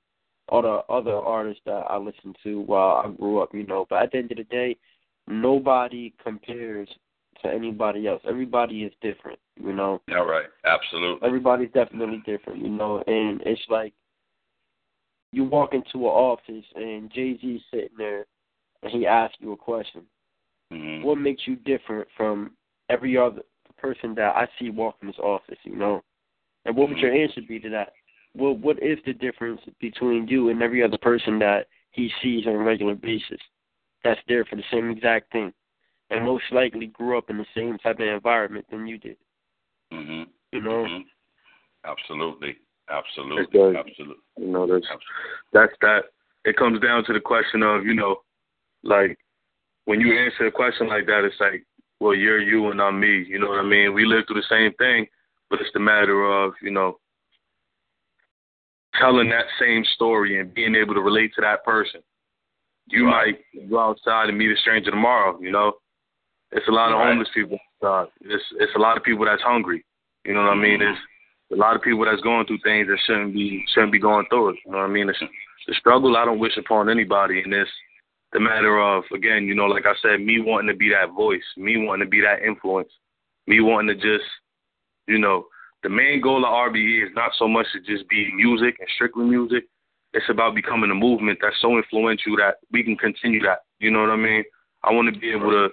all 0.49 0.61
the 0.61 0.83
other 0.91 1.15
artists 1.15 1.63
that 1.65 1.85
I 1.89 1.97
listened 1.97 2.37
to 2.43 2.61
while 2.61 3.03
I 3.05 3.09
grew 3.09 3.39
up. 3.39 3.53
You 3.53 3.63
know, 3.63 3.85
but 3.89 4.03
at 4.03 4.11
the 4.11 4.17
end 4.17 4.31
of 4.31 4.37
the 4.37 4.43
day, 4.45 4.77
nobody 5.27 6.13
compares 6.23 6.89
to 7.43 7.49
anybody 7.49 8.07
else. 8.07 8.21
Everybody 8.27 8.83
is 8.83 8.93
different. 9.01 9.39
You 9.59 9.73
know, 9.73 10.01
All 10.15 10.25
right, 10.25 10.47
absolutely. 10.65 11.27
everybody's 11.27 11.71
definitely 11.71 12.21
different. 12.25 12.61
You 12.61 12.69
know, 12.69 13.03
and 13.07 13.41
it's 13.45 13.61
like 13.69 13.93
you 15.31 15.43
walk 15.43 15.73
into 15.73 15.97
an 15.97 16.03
office 16.03 16.65
and 16.75 17.11
Jay 17.11 17.37
Z 17.39 17.63
sitting 17.71 17.97
there 17.97 18.25
and 18.83 18.91
he 18.91 19.05
asks 19.05 19.37
you 19.39 19.53
a 19.53 19.57
question 19.57 20.03
Mhm. 20.71 21.03
what 21.03 21.17
makes 21.17 21.47
you 21.47 21.55
different 21.57 22.07
from 22.15 22.55
every 22.89 23.17
other 23.17 23.43
person 23.77 24.15
that 24.15 24.35
I 24.35 24.47
see 24.57 24.69
walk 24.69 24.97
in 25.01 25.07
this 25.07 25.19
office, 25.19 25.57
you 25.63 25.75
know? 25.75 26.03
And 26.65 26.75
what 26.75 26.89
would 26.89 26.97
your 26.99 27.13
answer 27.13 27.41
be 27.41 27.59
to 27.59 27.69
that? 27.69 27.93
Well, 28.35 28.55
what 28.55 28.81
is 28.81 28.97
the 29.03 29.13
difference 29.13 29.61
between 29.79 30.27
you 30.27 30.49
and 30.49 30.61
every 30.61 30.81
other 30.81 30.97
person 30.97 31.39
that 31.39 31.67
he 31.91 32.09
sees 32.21 32.47
on 32.47 32.53
a 32.53 32.57
regular 32.57 32.95
basis 32.95 33.41
that's 34.03 34.21
there 34.27 34.45
for 34.45 34.55
the 34.55 34.63
same 34.71 34.89
exact 34.89 35.31
thing 35.31 35.53
and 36.11 36.25
most 36.25 36.43
likely 36.51 36.87
grew 36.87 37.17
up 37.17 37.29
in 37.29 37.37
the 37.37 37.45
same 37.55 37.77
type 37.79 37.99
of 37.99 38.07
environment 38.07 38.65
than 38.69 38.85
you 38.85 38.97
did, 38.97 39.17
Mhm. 39.91 40.29
you 40.51 40.61
know? 40.61 40.85
Mhm. 40.85 41.05
Absolutely, 41.83 42.59
absolutely, 42.89 43.43
It 43.43 43.51
does. 43.51 43.75
absolutely. 43.75 44.23
You 44.37 44.47
know, 44.47 44.67
that's 44.67 44.87
that's 45.51 45.77
that. 45.81 46.11
It 46.45 46.57
comes 46.57 46.79
down 46.79 47.03
to 47.05 47.13
the 47.13 47.19
question 47.21 47.63
of, 47.63 47.85
you 47.85 47.93
know, 47.93 48.23
like 48.83 49.17
when 49.85 49.99
you 49.99 50.13
answer 50.17 50.45
a 50.45 50.51
question 50.51 50.87
like 50.87 51.05
that, 51.07 51.23
it's 51.23 51.39
like, 51.39 51.65
well, 51.99 52.13
you're 52.13 52.39
you 52.41 52.69
and 52.69 52.81
I'm 52.81 52.99
me. 52.99 53.23
You 53.23 53.39
know 53.39 53.49
what 53.49 53.59
I 53.59 53.63
mean? 53.63 53.93
We 53.93 54.05
live 54.05 54.25
through 54.27 54.41
the 54.41 54.47
same 54.47 54.73
thing, 54.73 55.07
but 55.49 55.61
it's 55.61 55.71
the 55.73 55.79
matter 55.79 56.23
of, 56.25 56.53
you 56.61 56.71
know, 56.71 56.99
telling 58.95 59.29
that 59.29 59.45
same 59.59 59.83
story 59.95 60.39
and 60.39 60.53
being 60.53 60.75
able 60.75 60.93
to 60.93 61.01
relate 61.01 61.33
to 61.35 61.41
that 61.41 61.63
person. 61.63 62.01
You 62.87 63.05
might 63.05 63.39
go 63.69 63.79
outside 63.79 64.29
and 64.29 64.37
meet 64.37 64.51
a 64.51 64.57
stranger 64.57 64.91
tomorrow. 64.91 65.39
You 65.39 65.51
know, 65.51 65.80
it's 66.51 66.67
a 66.67 66.71
lot 66.71 66.91
of 66.91 66.99
Right. 66.99 67.09
homeless 67.09 67.29
people. 67.33 67.59
Uh, 67.81 68.05
it's 68.21 68.43
it's 68.59 68.75
a 68.75 68.79
lot 68.79 68.97
of 68.97 69.03
people 69.03 69.25
that's 69.25 69.41
hungry. 69.41 69.83
You 70.25 70.33
know 70.33 70.43
what 70.43 70.51
I 70.51 70.55
mean? 70.55 70.81
It's 70.81 70.99
a 71.51 71.55
lot 71.55 71.75
of 71.75 71.81
people 71.81 72.05
that's 72.05 72.21
going 72.21 72.45
through 72.45 72.59
things 72.59 72.87
that 72.87 72.99
shouldn't 73.05 73.33
be 73.33 73.65
shouldn't 73.73 73.91
be 73.91 73.99
going 73.99 74.25
through 74.27 74.49
it. 74.49 74.57
You 74.65 74.71
know 74.71 74.77
what 74.79 74.89
I 74.89 74.93
mean? 74.93 75.09
It's, 75.09 75.19
the 75.67 75.73
struggle 75.75 76.17
I 76.17 76.25
don't 76.25 76.39
wish 76.39 76.57
upon 76.57 76.89
anybody, 76.89 77.41
and 77.41 77.53
it's 77.53 77.69
the 78.33 78.39
matter 78.39 78.79
of 78.79 79.03
again, 79.13 79.45
you 79.45 79.55
know, 79.55 79.65
like 79.65 79.85
I 79.85 79.93
said, 80.01 80.19
me 80.21 80.39
wanting 80.39 80.67
to 80.69 80.75
be 80.75 80.89
that 80.89 81.13
voice, 81.13 81.43
me 81.57 81.77
wanting 81.77 82.05
to 82.05 82.09
be 82.09 82.21
that 82.21 82.41
influence, 82.45 82.91
me 83.47 83.59
wanting 83.61 83.95
to 83.95 83.95
just, 83.95 84.27
you 85.07 85.19
know, 85.19 85.45
the 85.83 85.89
main 85.89 86.21
goal 86.21 86.45
of 86.45 86.51
RBE 86.51 87.03
is 87.03 87.11
not 87.15 87.31
so 87.37 87.47
much 87.47 87.65
to 87.73 87.79
just 87.79 88.07
be 88.09 88.31
music 88.35 88.75
and 88.79 88.87
strictly 88.95 89.25
music. 89.25 89.65
It's 90.13 90.29
about 90.29 90.55
becoming 90.55 90.91
a 90.91 90.95
movement 90.95 91.39
that's 91.41 91.59
so 91.61 91.77
influential 91.77 92.35
that 92.37 92.55
we 92.71 92.83
can 92.83 92.97
continue 92.97 93.41
that. 93.43 93.59
You 93.79 93.91
know 93.91 94.01
what 94.01 94.09
I 94.09 94.17
mean? 94.17 94.43
I 94.83 94.91
want 94.91 95.13
to 95.13 95.19
be 95.19 95.31
able 95.31 95.51
to 95.51 95.69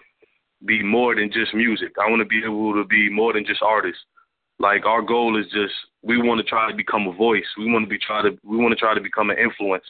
be 0.66 0.82
more 0.82 1.14
than 1.14 1.30
just 1.32 1.54
music. 1.54 1.92
I 2.02 2.10
want 2.10 2.20
to 2.20 2.26
be 2.26 2.42
able 2.44 2.74
to 2.74 2.84
be 2.84 3.08
more 3.10 3.32
than 3.32 3.44
just 3.46 3.62
artists. 3.62 4.00
Like 4.58 4.84
our 4.86 5.02
goal 5.02 5.38
is 5.38 5.46
just 5.52 5.74
we 6.02 6.20
want 6.20 6.38
to 6.38 6.44
try 6.44 6.68
to 6.70 6.76
become 6.76 7.06
a 7.06 7.12
voice. 7.12 7.46
We 7.56 7.70
want 7.70 7.84
to 7.84 7.88
be 7.88 7.98
try 7.98 8.22
to 8.22 8.36
we 8.44 8.56
want 8.56 8.72
to 8.72 8.76
try 8.76 8.94
to 8.94 9.00
become 9.00 9.30
an 9.30 9.38
influence. 9.38 9.84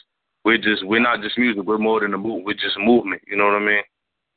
We're 0.45 0.59
just 0.59 0.85
we're 0.85 1.01
not 1.01 1.23
just 1.23 1.39
music. 1.39 1.63
We're 1.65 1.79
more 1.79 2.01
than 2.01 2.15
a 2.15 2.19
move. 2.19 2.45
We're 2.45 2.53
just 2.55 2.79
movement. 2.79 3.23
You 3.27 3.37
know 3.37 3.45
what 3.45 3.63
I 3.63 3.65
mean? 3.65 3.83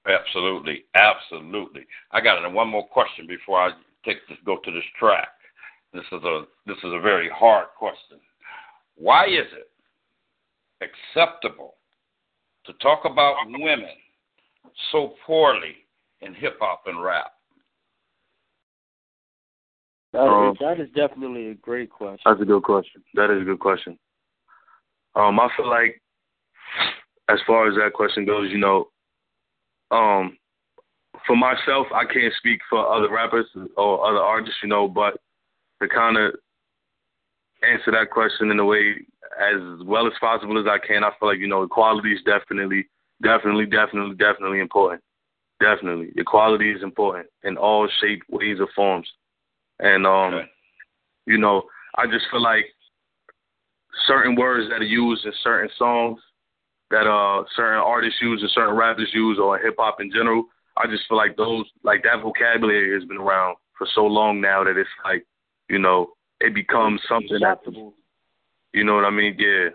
Absolutely, 0.08 0.86
absolutely. 0.96 1.86
I 2.12 2.22
got 2.22 2.52
one 2.52 2.70
more 2.70 2.88
question 2.88 3.28
before 3.28 3.60
I 3.60 3.72
take 4.04 4.18
this, 4.28 4.38
go 4.46 4.58
to 4.64 4.72
this 4.72 4.84
track. 4.98 5.30
This 5.94 6.06
is 6.12 6.24
a 6.24 6.44
this 6.66 6.78
is 6.78 6.94
a 6.94 7.00
very 7.00 7.30
hard 7.30 7.68
question. 7.78 8.18
Why 8.96 9.26
is 9.26 9.48
it 9.54 9.70
acceptable 10.82 11.76
to 12.66 12.74
talk 12.74 13.06
about 13.06 13.36
women 13.48 13.96
so 14.92 15.14
poorly 15.26 15.76
in 16.22 16.34
hip 16.34 16.58
hop 16.60 16.84
and 16.86 17.02
rap? 17.02 17.32
That, 20.14 20.22
Um, 20.22 20.58
that 20.60 20.80
is 20.80 20.90
definitely 20.94 21.48
a 21.50 21.56
great 21.56 21.90
question. 21.90 22.22
That's 22.26 22.42
a 22.42 22.46
good 22.46 22.64
question. 22.64 23.04
That 23.14 23.32
is 23.32 23.42
a 23.42 23.46
good 23.46 23.60
question. 23.60 23.98
Um, 25.16 25.40
I 25.40 25.50
feel 25.56 25.70
like 25.70 26.02
as 27.30 27.40
far 27.48 27.68
as 27.68 27.76
that 27.76 27.94
question 27.94 28.26
goes, 28.26 28.52
you 28.52 28.58
know, 28.58 28.90
um, 29.92 30.38
for 31.26 31.36
myself, 31.36 31.88
I 31.94 32.06
can't 32.06 32.34
speak 32.38 32.60
for 32.70 32.86
other 32.94 33.10
rappers 33.10 33.48
or 33.78 34.06
other 34.06 34.20
artists, 34.20 34.60
you 34.64 34.70
know, 34.70 34.88
but 34.88 35.20
to 35.82 35.88
kind 35.88 36.18
of 36.18 36.36
answer 37.64 37.92
that 37.92 38.12
question 38.12 38.52
in 38.52 38.60
a 38.60 38.66
way 38.66 38.96
as 39.40 39.84
well 39.86 40.08
as 40.08 40.14
possible 40.20 40.60
as 40.60 40.66
I 40.68 40.86
can, 40.86 41.04
I 41.04 41.12
feel 41.20 41.30
like 41.30 41.40
you 41.40 41.48
know, 41.48 41.64
equality 41.64 42.14
is 42.14 42.22
definitely, 42.26 42.88
definitely, 43.22 43.66
definitely, 43.66 44.16
definitely 44.16 44.60
important. 44.60 45.02
Definitely, 45.62 46.10
equality 46.18 46.72
is 46.72 46.82
important 46.82 47.28
in 47.44 47.56
all 47.56 47.88
shapes, 48.02 48.26
ways, 48.30 48.58
or 48.60 48.68
forms. 48.76 49.08
And 49.80 50.08
um, 50.08 50.48
you 51.28 51.38
know, 51.38 51.64
I 51.96 52.08
just 52.08 52.26
feel 52.32 52.42
like 52.42 52.66
certain 54.08 54.36
words 54.36 54.70
that 54.70 54.82
are 54.82 54.86
used 54.86 55.26
in 55.26 55.34
certain 55.44 55.70
songs 55.78 56.20
that 56.90 57.08
uh 57.08 57.44
certain 57.56 57.80
artists 57.80 58.22
use 58.22 58.42
and 58.42 58.52
certain 58.52 58.76
rappers 58.76 59.10
use 59.14 59.40
or 59.40 59.58
hip 59.58 59.76
hop 59.78 60.02
in 60.02 60.12
general, 60.12 60.46
I 60.78 60.88
just 60.88 61.04
feel 61.08 61.18
like 61.18 61.38
those 61.38 61.66
like 61.84 62.04
that 62.04 62.22
vocabulary 62.22 62.94
has 62.94 63.08
been 63.08 63.18
around 63.18 63.56
for 63.78 63.88
so 63.94 64.06
long 64.06 64.42
now 64.42 64.64
that 64.64 64.78
it's 64.78 64.90
like, 65.06 65.26
you 65.70 65.80
know, 65.80 66.12
it 66.40 66.54
becomes 66.54 67.02
something 67.08 67.40
that 67.40 67.54
acceptable. 67.54 67.94
you 68.74 68.84
know 68.84 68.96
what 68.96 69.06
I 69.06 69.10
mean? 69.10 69.36
Yeah. 69.38 69.70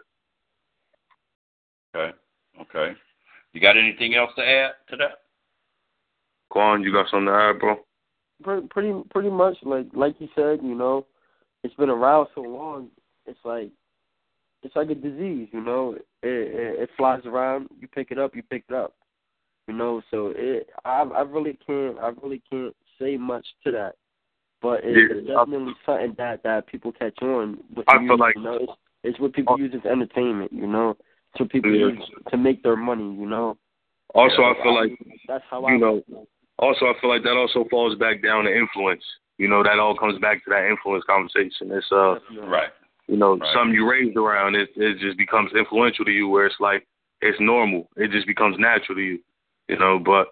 Okay, 1.95 2.17
okay. 2.61 2.97
You 3.53 3.61
got 3.61 3.79
anything 3.79 4.15
else 4.15 4.31
to 4.37 4.45
add 4.45 4.73
to 4.91 4.97
that? 4.97 5.26
Quan, 6.51 6.83
you 6.83 6.93
got 6.93 7.09
something 7.11 7.27
to 7.27 7.33
add, 7.33 7.59
bro? 7.61 7.77
pretty 8.43 8.67
pretty 8.69 8.93
pretty 9.11 9.31
much 9.31 9.57
like 9.63 9.87
like 9.95 10.15
you 10.19 10.29
said, 10.35 10.61
you 10.63 10.75
know, 10.75 11.07
it's 11.65 11.75
been 11.75 11.91
around 11.91 12.29
so 12.35 12.43
long. 12.43 12.89
It's 13.27 13.39
like 13.45 13.71
it's 14.63 14.77
like 14.77 14.91
a 14.91 14.95
disease, 14.95 15.49
you 15.53 15.61
know. 15.63 15.95
It, 15.95 16.05
it 16.23 16.81
it 16.83 16.91
flies 16.97 17.23
around. 17.25 17.69
You 17.81 17.89
pick 17.89 18.11
it 18.11 18.19
up, 18.19 18.35
you 18.37 18.43
pick 18.43 18.65
it 18.69 18.75
up. 18.75 18.95
You 19.69 19.75
know, 19.75 20.03
so 20.11 20.33
it 20.37 20.69
I 20.85 21.03
I 21.03 21.23
really 21.23 21.59
can't 21.67 21.99
I 21.99 22.13
really 22.23 22.43
can't 22.51 22.75
say 23.01 23.17
much 23.17 23.47
to 23.65 23.73
that. 23.73 23.95
but 24.63 24.81
it's 24.85 25.27
Yeah, 25.27 25.35
I- 25.35 25.45
definitely 25.45 25.75
something 25.85 26.15
that 26.19 26.43
that 26.45 26.67
people 26.67 26.93
catch 26.93 27.21
on 27.23 27.59
with. 27.75 27.87
I 27.89 27.95
the 27.95 28.07
feel 28.07 28.17
music, 28.17 28.21
like- 28.21 28.37
you 28.37 28.43
know, 28.43 28.57
it's, 28.61 28.73
it's 29.05 29.21
what 29.21 29.33
people 29.33 29.55
oh. 29.55 29.59
use 29.59 29.75
as 29.75 29.85
entertainment. 29.91 30.53
You 30.53 30.67
know, 30.67 30.97
To 31.37 31.45
people 31.47 31.71
Yeah. 31.75 31.89
use 31.89 32.11
to 32.31 32.37
make 32.37 32.63
their 32.63 32.77
money. 32.77 33.15
You 33.19 33.27
know. 33.27 33.57
Also, 34.15 34.43
I 34.43 34.55
feel 34.63 34.75
like 34.75 34.93
that's 35.27 35.45
how 35.51 35.61
you 35.69 35.75
I 35.75 35.77
know. 35.79 36.03
Also, 36.59 36.87
I 36.87 36.95
feel 37.01 37.11
like 37.11 37.23
that 37.25 37.37
also 37.37 37.67
falls 37.71 37.97
back 37.99 38.23
down 38.23 38.45
to 38.45 38.55
influence. 38.57 39.03
You 39.39 39.49
know, 39.49 39.63
that 39.63 39.79
all 39.79 39.97
comes 39.97 40.19
back 40.21 40.43
to 40.45 40.51
that 40.51 40.67
influence 40.69 41.05
conversation. 41.05 41.71
It's 41.71 41.87
uh, 41.93 42.19
right. 42.47 42.71
you 43.07 43.17
know, 43.19 43.37
Right. 43.37 43.53
something 43.55 43.75
you 43.75 43.89
raised 43.89 44.17
around. 44.17 44.55
It 44.55 44.71
it 44.77 44.99
just 44.99 45.19
becomes 45.19 45.53
influential 45.53 46.05
to 46.07 46.11
you, 46.11 46.29
where 46.29 46.47
it's 46.47 46.59
like 46.61 46.87
it's 47.21 47.39
normal. 47.41 47.89
It 47.97 48.11
just 48.11 48.27
becomes 48.27 48.57
natural 48.59 48.97
to 48.97 49.03
you. 49.03 49.19
You 49.69 49.79
know, 49.79 49.99
but 49.99 50.29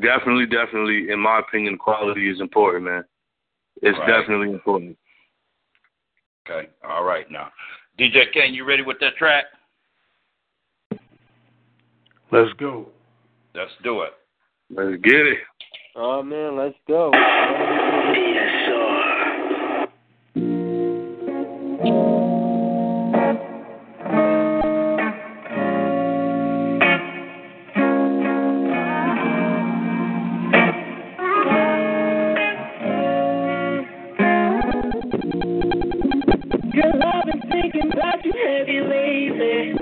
definitely, 0.00 0.46
definitely, 0.46 1.10
in 1.10 1.18
my 1.18 1.40
opinion, 1.40 1.78
quality 1.78 2.30
is 2.30 2.40
important, 2.40 2.84
man. 2.84 3.04
It's 3.82 3.98
Right. 3.98 4.06
definitely 4.06 4.50
important. 4.52 4.96
Okay. 6.48 6.68
All 6.84 7.02
right 7.02 7.28
now. 7.30 7.50
DJ 7.98 8.26
Ken, 8.32 8.54
you 8.54 8.64
ready 8.64 8.82
with 8.82 8.98
that 9.00 9.16
track? 9.16 9.46
Let's 12.30 12.52
go. 12.58 12.88
Let's 13.54 13.70
do 13.82 14.02
it. 14.02 14.12
Let's 14.68 15.00
get 15.02 15.14
it. 15.14 15.38
Oh 15.94 16.22
man, 16.24 16.56
let's 16.56 16.74
go. 16.88 17.12
Girl, 36.74 37.02
I've 37.02 37.24
been 37.24 37.40
thinking 37.48 37.92
about 37.92 38.24
you 38.24 38.32
heavy 38.46 38.80
lately. 38.80 39.74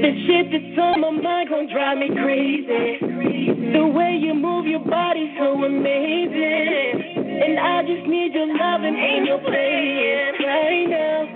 The 0.00 0.12
shit 0.26 0.50
that's 0.50 0.78
on 0.80 1.00
my 1.02 1.10
mind 1.10 1.50
gon' 1.50 1.68
drive 1.70 1.98
me 1.98 2.08
crazy. 2.08 3.33
The 3.74 3.84
way 3.84 4.16
you 4.22 4.34
move 4.34 4.66
your 4.66 4.78
body 4.78 5.34
so 5.36 5.64
amazing. 5.64 7.18
And 7.18 7.58
I 7.58 7.82
just 7.82 8.06
need 8.06 8.32
your 8.32 8.46
love 8.46 8.82
and 8.86 8.94
no 9.26 9.38
playing 9.42 10.34
right 10.46 10.86
now. 10.86 11.26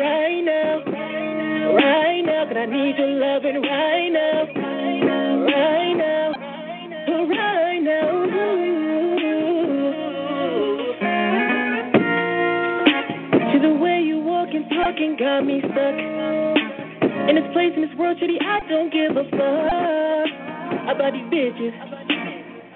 Right 0.00 0.40
now. 0.40 0.80
Right 1.76 2.22
now, 2.24 2.46
but 2.48 2.56
I 2.56 2.64
need 2.64 2.96
your 2.96 3.08
loving 3.20 3.60
right 3.60 4.08
now. 4.08 4.46
Right 4.56 5.92
now. 5.92 6.32
Now. 6.88 7.28
Right 7.28 7.82
now 7.82 8.24
To 13.52 13.58
the 13.60 13.74
way 13.84 14.00
you 14.00 14.18
walk 14.20 14.48
and 14.54 14.64
talking 14.70 15.16
got 15.18 15.44
me 15.44 15.60
stuck. 15.60 15.98
In 17.28 17.34
this 17.36 17.52
place, 17.52 17.72
in 17.76 17.82
this 17.82 17.94
world, 17.98 18.16
shitty, 18.16 18.40
I 18.40 18.60
don't 18.66 18.90
give 18.90 19.14
a 19.14 19.24
fuck 19.28 20.23
about 20.94 21.12
these 21.12 21.26
bitches. 21.26 21.74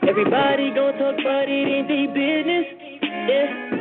Everybody 0.08 0.70
gon' 0.74 0.94
talk 0.98 1.14
about 1.20 1.46
it, 1.46 1.68
ain't 1.68 1.88
they 1.88 2.06
business? 2.10 2.66
Yeah. 3.28 3.78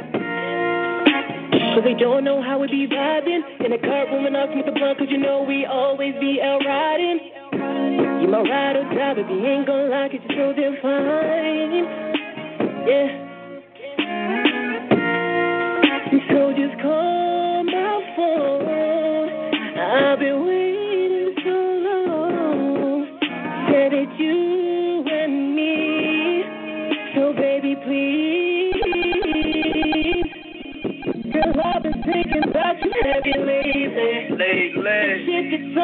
Cause 1.74 1.84
they 1.84 1.94
don't 1.94 2.24
know 2.24 2.42
how 2.42 2.60
we 2.60 2.68
be 2.68 2.88
vibing. 2.88 3.42
In 3.64 3.72
the 3.72 3.78
car, 3.78 4.06
room 4.08 4.26
and 4.26 4.36
I 4.36 4.52
smoke 4.52 4.66
the 4.66 4.72
blunt, 4.72 4.98
cause 4.98 5.08
you 5.10 5.18
know 5.18 5.44
we 5.48 5.66
always 5.66 6.14
be 6.20 6.42
out 6.42 6.62
riding. 6.66 7.20
You 8.22 8.28
my 8.28 8.42
ride 8.42 8.76
or 8.76 8.84
die, 8.94 9.14
but 9.14 9.30
you 9.30 9.46
ain't 9.46 9.68
gon' 9.68 9.90
lie, 9.90 10.10
cause 10.10 10.20
you're 10.30 10.54
so 10.54 10.60
damn 10.60 10.82
fine. 10.82 11.86
Yeah. 12.88 13.26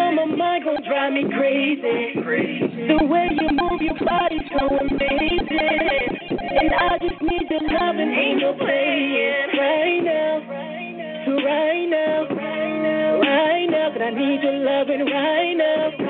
On 0.04 0.16
my 0.16 0.26
mind 0.36 0.66
gon' 0.66 0.84
drive 0.84 1.14
me 1.14 1.24
crazy. 1.32 2.20
The 2.88 3.06
way 3.08 3.30
you 3.32 3.48
move 3.56 3.80
your 3.82 3.98
body 4.04 4.40
so 4.52 4.68
amazing. 4.68 5.48
And 6.30 6.74
I 6.76 7.00
just 7.00 7.22
need 7.22 7.48
your 7.50 7.64
love 7.72 7.96
and 7.96 8.12
no 8.40 8.54
playing 8.60 9.48
right 9.56 10.02
now. 10.04 10.44
Right 10.44 11.88
now. 11.88 12.28
Right 12.36 12.78
now. 12.84 13.20
Right 13.20 13.68
now, 13.70 13.90
but 13.94 14.02
I 14.02 14.10
need 14.12 14.44
your 14.44 14.60
loving 14.60 15.06
right 15.08 15.54
now. 15.56 16.03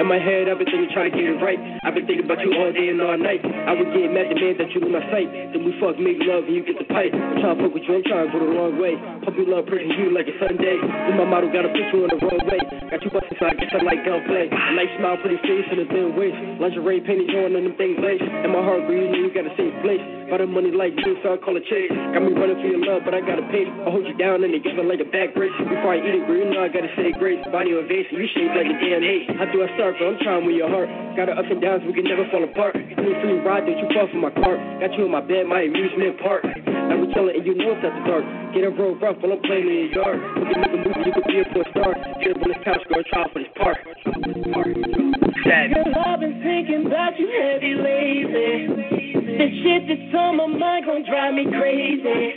In 0.00 0.08
my 0.08 0.16
head, 0.16 0.48
I've 0.48 0.56
been 0.56 0.66
thinking, 0.66 0.88
trying 0.96 1.12
to 1.12 1.16
get 1.16 1.28
it 1.28 1.38
right. 1.44 1.60
I've 1.84 1.92
been 1.92 2.08
thinking 2.08 2.24
about 2.24 2.40
you 2.40 2.56
all 2.56 2.72
day 2.72 2.88
and 2.88 3.00
all 3.04 3.20
night. 3.20 3.44
I 3.44 3.76
would 3.76 3.92
get 3.92 4.08
mad, 4.08 4.32
demand 4.32 4.56
that 4.56 4.72
you 4.72 4.80
in 4.80 4.92
my 4.96 5.04
sight. 5.12 5.28
Then 5.52 5.60
we 5.60 5.76
fuck, 5.76 6.00
make 6.00 6.16
love, 6.24 6.48
and 6.48 6.56
you 6.56 6.64
get 6.64 6.80
the 6.80 6.88
pipe. 6.88 7.12
I'm 7.12 7.44
trying 7.44 7.60
to 7.60 7.68
fuck 7.68 7.74
with 7.76 7.84
you, 7.84 8.00
I'm 8.00 8.04
trying 8.08 8.26
to 8.26 8.32
go 8.32 8.40
the 8.40 8.48
wrong 8.48 8.80
way. 8.80 8.96
Pump 8.96 9.36
your 9.36 9.52
love, 9.52 9.68
pushing 9.68 9.92
you 9.92 10.08
like 10.16 10.24
a 10.24 10.34
Sunday. 10.40 10.80
Then 10.80 11.20
my 11.20 11.28
model 11.28 11.52
gotta 11.52 11.68
put 11.68 11.84
you 11.92 12.08
on 12.08 12.10
the 12.16 12.18
wrong 12.24 12.40
way. 12.48 12.79
Got 12.90 13.06
you 13.06 13.14
busting, 13.14 13.38
so 13.38 13.46
I 13.46 13.54
guess 13.54 13.70
I 13.70 13.86
like 13.86 14.02
gunplay. 14.02 14.50
A 14.50 14.74
nice 14.74 14.90
smile, 14.98 15.14
pretty 15.22 15.38
face, 15.46 15.62
and 15.70 15.78
a 15.78 15.86
thin 15.94 16.10
waist. 16.18 16.34
Lingerie, 16.58 16.98
panties 17.06 17.30
on, 17.38 17.54
and 17.54 17.62
them 17.62 17.78
things 17.78 17.94
lace. 18.02 18.18
And 18.18 18.50
my 18.50 18.66
heart 18.66 18.82
green, 18.90 19.14
you 19.14 19.30
got 19.30 19.46
a 19.46 19.54
safe 19.54 19.70
place. 19.86 20.02
By 20.26 20.42
the 20.42 20.50
money 20.50 20.74
like 20.74 20.98
you, 21.06 21.14
so 21.22 21.34
I 21.34 21.38
call 21.38 21.54
it 21.54 21.62
chase. 21.70 21.94
Got 22.10 22.26
me 22.26 22.34
running 22.34 22.58
for 22.58 22.66
your 22.66 22.82
love, 22.82 23.06
but 23.06 23.14
I 23.14 23.22
gotta 23.22 23.46
pay. 23.54 23.62
I 23.62 23.94
hold 23.94 24.10
you 24.10 24.18
down, 24.18 24.42
and 24.42 24.50
they 24.50 24.58
give 24.58 24.74
it 24.74 24.82
like 24.82 24.98
a 24.98 25.06
back 25.06 25.38
brace. 25.38 25.54
Before 25.54 25.94
I 25.94 26.02
eat 26.02 26.18
it, 26.18 26.26
you 26.26 26.50
know 26.50 26.66
I 26.66 26.70
gotta 26.70 26.90
say 26.98 27.14
grace. 27.14 27.38
Body 27.54 27.78
invasive, 27.78 28.10
you 28.10 28.26
shaped 28.34 28.58
like 28.58 28.66
a 28.66 28.74
damn. 28.74 29.38
How 29.38 29.46
do 29.46 29.62
I 29.62 29.70
start, 29.78 29.94
but 29.94 30.10
I'm 30.10 30.18
trying 30.26 30.42
with 30.42 30.58
your 30.58 30.66
heart. 30.66 30.90
Got 31.14 31.30
ups 31.30 31.46
and 31.46 31.62
downs, 31.62 31.86
we 31.86 31.94
can 31.94 32.10
never 32.10 32.26
fall 32.34 32.42
apart. 32.42 32.74
Free 32.74 33.14
free 33.22 33.38
ride, 33.38 33.70
don't 33.70 33.78
you 33.78 33.86
fall 33.94 34.10
from 34.10 34.26
my 34.26 34.34
cart. 34.34 34.58
Got 34.82 34.98
you 34.98 35.06
in 35.06 35.14
my 35.14 35.22
bed, 35.22 35.46
my 35.46 35.62
amusement 35.62 36.18
park. 36.18 36.42
Now 36.90 36.98
we 36.98 37.06
chillin', 37.14 37.38
and 37.38 37.46
you 37.46 37.54
know 37.54 37.70
it's 37.70 37.86
after 37.86 38.02
dark. 38.02 38.26
Get 38.50 38.66
a 38.66 38.70
road 38.74 38.98
rough 38.98 39.22
while 39.22 39.38
I'm 39.38 39.42
playing 39.46 39.62
in 39.62 39.94
your 39.94 40.02
yard. 40.02 40.18
We 40.34 40.42
can 40.50 40.58
make 40.58 40.74
a 40.74 40.82
movie, 40.82 41.06
you 41.06 41.14
could 41.14 41.22
be 41.30 41.38
a 41.38 41.46
for 41.54 41.62
a 41.62 41.70
star. 41.70 41.94
Get 42.18 42.34
up 42.34 42.42
on 42.42 42.50
this 42.50 42.58
couch, 42.66 42.82
and 42.82 43.06
try 43.06 43.30
for 43.30 43.38
this 43.38 43.54
park. 43.54 43.78
Girl, 44.10 45.94
I've 46.02 46.18
been 46.18 46.42
thinking 46.42 46.90
about 46.90 47.14
you 47.14 47.30
heavy 47.30 47.78
lately. 47.78 48.74
The 49.22 49.48
shit 49.62 49.86
that's 49.86 50.18
on 50.18 50.42
my 50.42 50.50
mind 50.50 50.90
gon' 50.90 51.06
drive 51.06 51.38
me 51.38 51.46
crazy. 51.46 52.34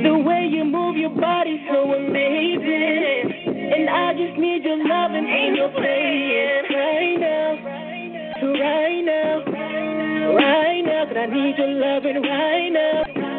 The 0.00 0.16
way 0.16 0.48
you 0.48 0.64
move 0.64 0.96
your 0.96 1.12
body 1.12 1.60
so 1.68 1.92
amazing. 1.92 3.52
And 3.68 3.84
I 3.92 4.16
just 4.16 4.40
need 4.40 4.64
your 4.64 4.80
love 4.80 5.12
and 5.12 5.28
ain't 5.28 5.60
no 5.60 5.68
playing 5.76 6.72
right 6.72 7.20
now. 7.20 7.52
Right 8.48 9.04
now. 9.04 9.44
Right 10.40 10.80
now. 10.88 11.04
But 11.04 11.20
I 11.20 11.26
need 11.28 11.60
your 11.60 11.68
loving 11.68 12.22
right 12.24 12.72
now. 12.72 13.23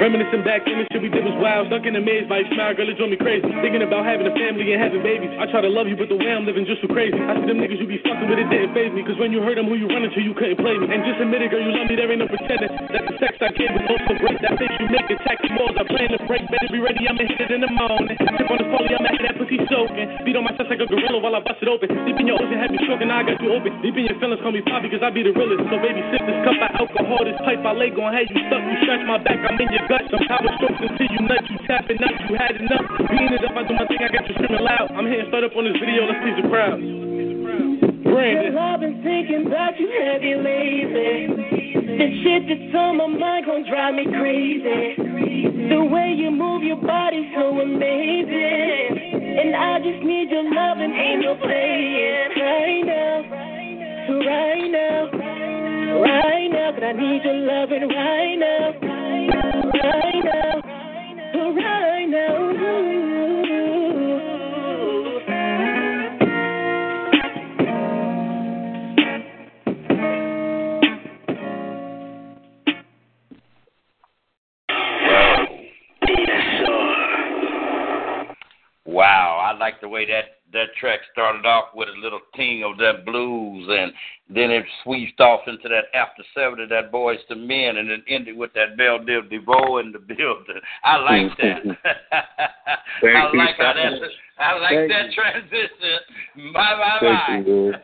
Reminiscing 0.00 0.42
back 0.44 0.66
then, 0.66 0.82
the 0.82 0.86
shit 0.90 1.00
we 1.00 1.08
did 1.08 1.24
was 1.24 1.36
wild. 1.38 1.70
Stuck 1.70 1.86
in 1.86 1.94
a 1.96 2.02
maze 2.02 2.26
by 2.28 2.42
your 2.42 2.50
smile, 2.52 2.74
girl, 2.74 2.88
it 2.90 2.98
drove 2.98 3.10
me 3.10 3.16
crazy. 3.16 3.46
Thinking 3.62 3.82
about 3.86 4.04
having 4.04 4.26
a 4.26 4.34
family 4.34 4.74
and 4.74 4.80
having 4.82 5.00
babies. 5.00 5.30
I 5.38 5.46
try 5.48 5.62
to 5.62 5.70
love 5.70 5.86
you, 5.86 5.96
but 5.96 6.10
the 6.10 6.18
way 6.18 6.34
I'm 6.34 6.44
living 6.44 6.66
just 6.66 6.82
so 6.82 6.88
crazy. 6.90 7.16
I 7.16 7.38
see 7.40 7.48
them 7.48 7.62
niggas 7.62 7.80
you 7.80 7.88
be 7.88 8.02
fucking 8.02 8.26
with, 8.26 8.42
it 8.42 8.48
didn't 8.50 8.74
phase 8.74 8.92
me. 8.92 9.06
Cause 9.06 9.16
when 9.16 9.30
you 9.30 9.40
heard 9.40 9.56
them, 9.56 9.70
who 9.70 9.78
you 9.78 9.86
running 9.88 10.10
to, 10.12 10.20
you 10.20 10.34
couldn't 10.34 10.58
play 10.58 10.76
me. 10.76 10.90
And 10.90 11.06
just 11.06 11.22
admit 11.22 11.40
it, 11.46 11.50
girl, 11.54 11.62
you 11.62 11.72
love 11.72 11.86
me, 11.88 11.94
there 11.96 12.10
ain't 12.10 12.20
no 12.20 12.28
pretending. 12.28 12.70
That 12.90 13.04
the 13.06 13.14
sex 13.22 13.38
I 13.38 13.54
gave 13.54 13.70
was 13.70 13.86
also 13.86 14.12
great. 14.18 14.38
That 14.42 14.58
face 14.58 14.74
you 14.82 14.88
make, 14.90 15.08
attack 15.08 15.40
the 15.40 15.50
walls. 15.56 15.78
I 15.78 15.84
plan 15.86 16.10
to 16.10 16.20
break, 16.26 16.42
better 16.50 16.70
be 16.74 16.80
ready, 16.82 17.06
I'ma 17.06 17.24
hit 17.24 17.40
it 17.40 17.50
in 17.54 17.62
the 17.62 17.70
morning. 17.70 18.18
Tip 18.18 18.50
on 18.50 18.58
the 18.60 18.66
folly, 18.74 18.92
I'm 18.92 19.06
at 19.06 19.20
that 19.24 19.38
pussy 19.38 19.62
soaking. 19.70 20.26
Beat 20.26 20.36
on 20.36 20.44
my 20.44 20.52
chest 20.58 20.68
like 20.68 20.82
a 20.82 20.88
gorilla 20.90 21.22
while 21.22 21.38
I 21.38 21.40
bust 21.40 21.62
it 21.62 21.70
open. 21.70 21.88
Deep 22.04 22.18
in 22.18 22.26
your 22.28 22.36
ocean, 22.36 22.58
have 22.58 22.74
stroking, 22.82 23.08
now 23.08 23.22
I 23.22 23.24
got 23.24 23.38
you 23.40 23.54
open. 23.54 23.72
Deep 23.80 23.96
in 23.96 24.04
your 24.10 24.18
feelings, 24.18 24.42
call 24.42 24.52
me 24.52 24.60
Poppy, 24.66 24.90
cause 24.90 25.00
I 25.00 25.08
be 25.14 25.22
the 25.22 25.32
realest. 25.32 25.64
So 25.70 25.78
baby, 25.80 26.02
sip 26.10 26.22
this 26.26 26.38
cup 26.42 26.58
of 26.58 26.70
alcohol, 26.82 27.22
this 27.24 27.38
pipe 27.46 27.62
I 27.62 27.72
lay 27.72 27.94
gon' 27.94 28.12
have 28.12 28.26
you 28.28 28.42
stuck. 28.50 28.60
You 28.60 28.76
scratch 28.84 29.04
my 29.06 29.18
back, 29.22 29.38
I'm 29.38 29.56
in 29.56 29.70
your 29.70 29.83
gut. 29.88 30.02
Some 30.10 30.24
power 30.28 30.50
strokes 30.56 30.80
until 30.80 31.08
you 31.08 31.20
nut, 31.24 31.44
you 31.50 31.58
tapping 31.66 32.00
up, 32.02 32.14
you 32.28 32.34
had 32.36 32.56
enough. 32.56 32.86
Being 33.10 33.32
it 33.32 33.44
up, 33.44 33.54
I 33.56 33.62
do 33.68 33.74
my 33.74 33.86
thing, 33.86 34.02
I 34.02 34.08
got 34.12 34.28
you 34.28 34.34
screaming 34.38 34.64
loud. 34.64 34.92
I'm 34.92 35.06
hitting 35.06 35.28
start 35.28 35.44
up 35.44 35.54
on 35.56 35.64
this 35.64 35.78
video, 35.80 36.06
let's 36.08 36.20
please 36.22 36.38
the 36.40 36.48
crowd. 36.48 36.80
Girl, 38.14 38.58
I've 38.58 38.80
been 38.80 39.02
thinking 39.02 39.46
about 39.46 39.78
you 39.78 39.90
heavy 39.90 40.34
lately. 40.38 41.26
The 41.98 42.08
shit 42.22 42.46
that's 42.46 42.74
on 42.74 42.96
my 42.96 43.06
mind 43.06 43.46
gon' 43.46 43.66
drive 43.68 43.94
me 43.94 44.06
crazy. 44.06 44.96
The 45.68 45.82
way 45.84 46.14
you 46.16 46.30
move 46.30 46.62
your 46.62 46.80
body 46.80 47.30
so 47.34 47.60
amazing. 47.60 49.14
And 49.34 49.54
I 49.56 49.78
just 49.78 50.02
need 50.04 50.30
your 50.30 50.44
love 50.44 50.78
and 50.78 50.92
ain't 50.92 51.22
no 51.22 51.34
playing 51.36 52.30
right 52.38 52.82
now. 52.86 53.22
Right 54.14 54.70
now. 54.70 55.10
Right 56.00 56.48
now. 56.52 56.72
But 56.74 56.84
I 56.84 56.92
need 56.92 57.22
your 57.24 57.34
loving 57.34 57.88
right 57.88 58.36
now, 58.38 58.72
right 58.82 59.28
now. 59.28 59.53
Wow, 78.86 79.40
I 79.42 79.58
like 79.58 79.80
the 79.80 79.88
way 79.88 80.06
that 80.06 80.24
that 80.54 80.74
track 80.80 81.00
started 81.12 81.44
off 81.44 81.74
with 81.74 81.88
a 81.88 82.00
little 82.00 82.20
ting 82.34 82.64
of 82.64 82.78
that 82.78 83.04
blues, 83.04 83.68
and 83.68 83.92
then 84.28 84.50
it 84.50 84.64
sweeped 84.82 85.20
off 85.20 85.40
into 85.46 85.68
that 85.68 85.92
after 85.94 86.22
seven 86.34 86.60
of 86.60 86.70
that 86.70 86.90
Boyz 86.90 87.18
II 87.30 87.46
Men, 87.46 87.76
and 87.76 87.90
it 87.90 88.00
ended 88.08 88.36
with 88.36 88.52
that 88.54 88.76
Bell 88.78 88.98
Biv 88.98 89.28
DeVoe 89.28 89.78
in 89.78 89.92
the 89.92 89.98
building. 90.16 90.60
I 90.82 90.96
like 90.96 91.36
that. 91.38 91.62
I 93.02 93.32
like 93.36 93.56
how 93.58 93.74
that. 93.74 93.92
I 94.38 94.58
like 94.58 94.70
Thank 94.70 94.90
that 94.90 95.06
you. 95.10 95.14
transition. 95.14 96.52
Bye 96.54 96.76
bye 96.76 96.98
Thank 97.00 97.46
bye. 97.46 97.50
you, 97.50 97.70
man. 97.70 97.82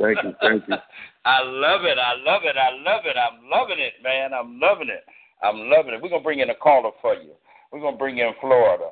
Thank 0.00 0.24
you, 0.24 0.34
thank 0.40 0.68
you. 0.68 0.76
I 1.24 1.42
love 1.42 1.84
it. 1.84 1.98
I 1.98 2.14
love 2.24 2.42
it. 2.44 2.56
I 2.56 2.70
love 2.82 3.02
it. 3.04 3.16
I'm 3.16 3.48
loving 3.48 3.78
it, 3.78 3.94
man. 4.02 4.32
I'm 4.32 4.58
loving 4.58 4.88
it. 4.88 5.04
I'm 5.42 5.68
loving 5.70 5.94
it. 5.94 6.02
We're 6.02 6.08
gonna 6.08 6.22
bring 6.22 6.40
in 6.40 6.50
a 6.50 6.54
caller 6.54 6.90
for 7.00 7.14
you. 7.14 7.32
We're 7.70 7.80
gonna 7.80 7.96
bring 7.96 8.18
in 8.18 8.32
Florida. 8.40 8.90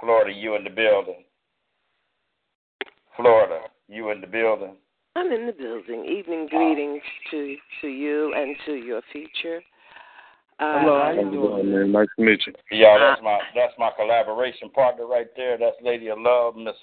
Florida, 0.00 0.32
you 0.32 0.56
in 0.56 0.64
the 0.64 0.70
building. 0.70 1.24
Florida, 3.16 3.60
you 3.88 4.10
in 4.10 4.20
the 4.20 4.26
building. 4.26 4.76
I'm 5.16 5.30
in 5.32 5.46
the 5.46 5.52
building. 5.52 6.04
Evening 6.04 6.46
greetings 6.48 7.02
to 7.30 7.56
to 7.80 7.88
you 7.88 8.32
and 8.34 8.56
to 8.66 8.72
your 8.74 9.02
feature. 9.12 9.60
Uh, 10.60 10.80
Hello, 10.80 11.00
how 11.00 11.14
How's 11.16 11.32
it 11.32 11.36
going, 11.36 11.72
man? 11.72 11.92
Nice 11.92 12.08
to 12.16 12.24
meet 12.24 12.40
you. 12.46 12.52
Yeah, 12.70 12.98
that's 12.98 13.22
my 13.22 13.38
that's 13.54 13.72
my 13.78 13.90
collaboration 13.96 14.70
partner 14.70 15.06
right 15.06 15.26
there. 15.36 15.58
That's 15.58 15.76
Lady 15.82 16.08
of 16.08 16.18
Love, 16.18 16.54
Miss 16.56 16.74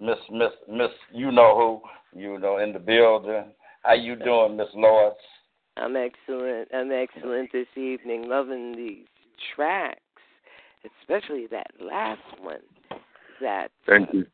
Miss 0.00 0.18
Miss 0.30 0.52
Miss 0.68 0.90
you 1.12 1.32
know 1.32 1.80
who, 2.14 2.18
you 2.18 2.38
know, 2.38 2.58
in 2.58 2.72
the 2.72 2.78
building. 2.78 3.52
How 3.82 3.94
you 3.94 4.16
doing, 4.16 4.56
Miss 4.56 4.68
Lawrence? 4.74 5.16
I'm 5.76 5.96
excellent. 5.96 6.68
I'm 6.72 6.92
excellent 6.92 7.50
this 7.52 7.66
evening. 7.76 8.28
Loving 8.28 8.76
these 8.76 9.06
tracks, 9.56 9.98
especially 11.00 11.46
that 11.48 11.68
last 11.80 12.20
one. 12.40 12.60
That 13.40 13.70
Thank 13.86 14.12
you. 14.12 14.26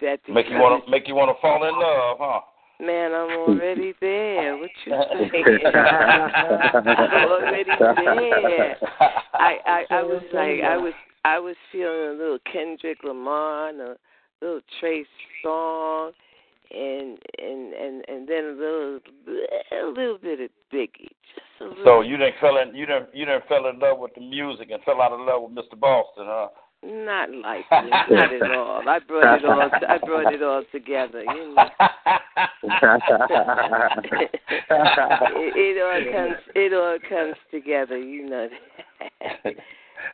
that 0.00 0.20
Make 0.28 0.48
you 0.48 0.58
wanna 0.58 0.82
make 0.88 1.08
you 1.08 1.14
wanna 1.14 1.34
fall 1.40 1.64
in 1.66 1.74
love, 1.78 2.16
huh? 2.20 2.40
man, 2.80 3.12
I'm 3.12 3.38
already 3.38 3.94
there. 4.00 4.56
What 4.56 4.70
you 4.84 4.92
saying? 5.32 5.60
I'm 5.74 7.28
already 7.28 7.70
there. 7.78 8.76
I, 9.34 9.56
I 9.66 9.84
I 9.90 10.02
was 10.02 10.22
like 10.32 10.60
I 10.62 10.76
was 10.76 10.94
I 11.24 11.38
was 11.38 11.56
feeling 11.70 12.08
a 12.08 12.12
little 12.18 12.38
Kendrick 12.50 12.98
Lamar 13.04 13.68
and 13.68 13.80
a 13.80 13.96
little 14.40 14.60
Trey 14.80 15.04
Songz 15.44 16.12
and 16.70 17.18
and 17.38 17.72
and 17.74 18.04
and 18.08 18.28
then 18.28 18.44
a 18.44 18.52
little 18.52 19.00
a 19.72 19.86
little 19.86 20.18
bit 20.18 20.40
of 20.40 20.50
Biggie. 20.72 21.08
Just 21.34 21.60
a 21.60 21.64
little 21.64 21.84
So 21.84 22.00
you 22.02 22.16
didn't 22.16 22.36
fell 22.40 22.58
in 22.58 22.74
you 22.74 22.86
didn't 22.86 23.14
you 23.14 23.24
didn't 23.24 23.46
fell 23.48 23.66
in 23.66 23.78
love 23.78 23.98
with 23.98 24.14
the 24.14 24.20
music 24.20 24.70
and 24.70 24.82
fell 24.84 25.00
out 25.02 25.12
of 25.12 25.20
love 25.20 25.42
with 25.42 25.52
Mr. 25.52 25.78
Boston, 25.78 26.24
huh? 26.26 26.48
not 26.82 27.30
like 27.34 27.68
this, 27.70 27.90
not 28.10 28.32
at 28.34 28.50
all. 28.56 28.88
I 28.88 28.98
brought 29.00 29.38
it 29.38 29.44
all 29.44 29.70
I 29.88 29.98
brought 29.98 30.32
it 30.32 30.42
all 30.42 30.62
together, 30.72 31.22
you 31.22 31.54
know. 31.54 31.68
it, 34.12 35.56
it 35.56 35.82
all 35.82 36.12
comes 36.12 36.40
it 36.54 36.72
all 36.72 36.98
comes 37.08 37.36
together, 37.50 37.98
you 37.98 38.28
know. 38.28 38.48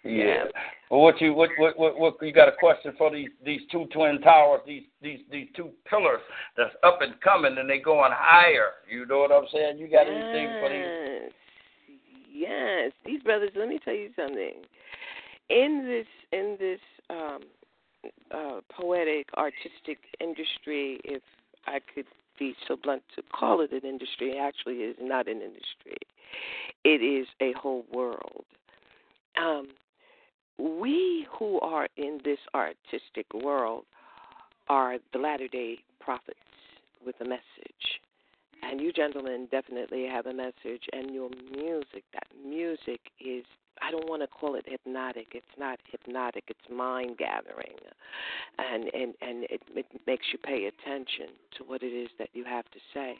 yeah. 0.05 0.45
Well, 0.91 1.01
what 1.01 1.21
you 1.21 1.35
what, 1.35 1.51
what 1.59 1.79
what 1.79 1.99
what 1.99 2.15
you 2.23 2.33
got 2.33 2.49
a 2.49 2.53
question 2.53 2.93
for 2.97 3.11
these 3.11 3.31
these 3.45 3.61
two 3.73 3.87
twin 3.93 4.21
towers, 4.21 4.61
these 4.67 4.85
these 5.03 5.21
these 5.31 5.49
two 5.57 5.71
pillars 5.89 6.21
that's 6.57 6.75
up 6.85 6.99
and 7.01 7.21
coming 7.21 7.59
and 7.59 7.69
they 7.69 7.79
going 7.79 8.13
higher. 8.15 8.71
You 8.89 9.07
know 9.07 9.19
what 9.19 9.33
I'm 9.33 9.47
saying? 9.53 9.79
You 9.79 9.89
got 9.89 10.07
anything 10.07 10.49
for 10.61 10.69
these? 10.69 11.33
Yes, 12.33 12.53
yes. 12.89 12.93
These 13.05 13.23
brothers, 13.23 13.51
let 13.57 13.69
me 13.69 13.81
tell 13.85 13.95
you 13.95 14.11
something. 14.15 14.63
In 15.51 15.85
this 15.87 16.07
in 16.33 16.57
this 16.59 16.81
um 17.11 17.41
uh 18.31 18.61
poetic 18.71 19.29
artistic 19.37 19.99
industry, 20.21 21.01
if 21.05 21.23
I 21.67 21.81
could 21.95 22.07
be 22.39 22.55
so 22.69 22.77
blunt 22.81 23.03
to 23.17 23.23
call 23.23 23.61
it 23.61 23.73
an 23.73 23.89
industry, 23.89 24.33
it 24.33 24.39
actually 24.39 24.77
is 24.77 24.97
not 25.01 25.27
an 25.27 25.41
industry. 25.41 25.97
It 26.85 27.03
is 27.03 27.27
a 27.41 27.53
whole 27.59 27.85
world. 27.93 28.45
Um 29.37 29.69
we 30.59 31.27
who 31.39 31.61
are 31.61 31.89
in 31.97 32.21
this 32.25 32.39
artistic 32.55 33.27
world 33.35 33.85
are 34.69 34.97
the 35.13 35.19
latter 35.19 35.49
day 35.49 35.79
prophets 36.01 36.39
with 37.05 37.15
a 37.21 37.25
message. 37.25 38.01
And 38.63 38.81
you 38.81 38.93
gentlemen 38.93 39.49
definitely 39.51 40.07
have 40.11 40.27
a 40.27 40.33
message 40.33 40.83
and 40.93 41.13
your 41.15 41.29
music, 41.53 42.05
that 42.15 42.27
music 42.45 43.01
is 43.21 43.45
I 43.83 43.91
don't 43.91 44.09
want 44.09 44.23
to 44.23 44.29
call 44.29 44.55
it 44.55 44.65
hypnotic. 44.67 45.29
It's 45.33 45.45
not 45.59 45.79
hypnotic. 45.91 46.45
It's 46.49 46.75
mind 46.75 47.19
gathering, 47.19 47.77
and 48.59 48.85
and 48.95 49.15
and 49.21 49.45
it, 49.51 49.61
it 49.75 49.87
makes 50.07 50.25
you 50.33 50.39
pay 50.39 50.65
attention 50.65 51.37
to 51.59 51.65
what 51.65 51.83
it 51.83 51.93
is 51.93 52.09
that 52.19 52.31
you 52.33 52.45
have 52.45 52.65
to 52.71 52.79
say. 52.95 53.17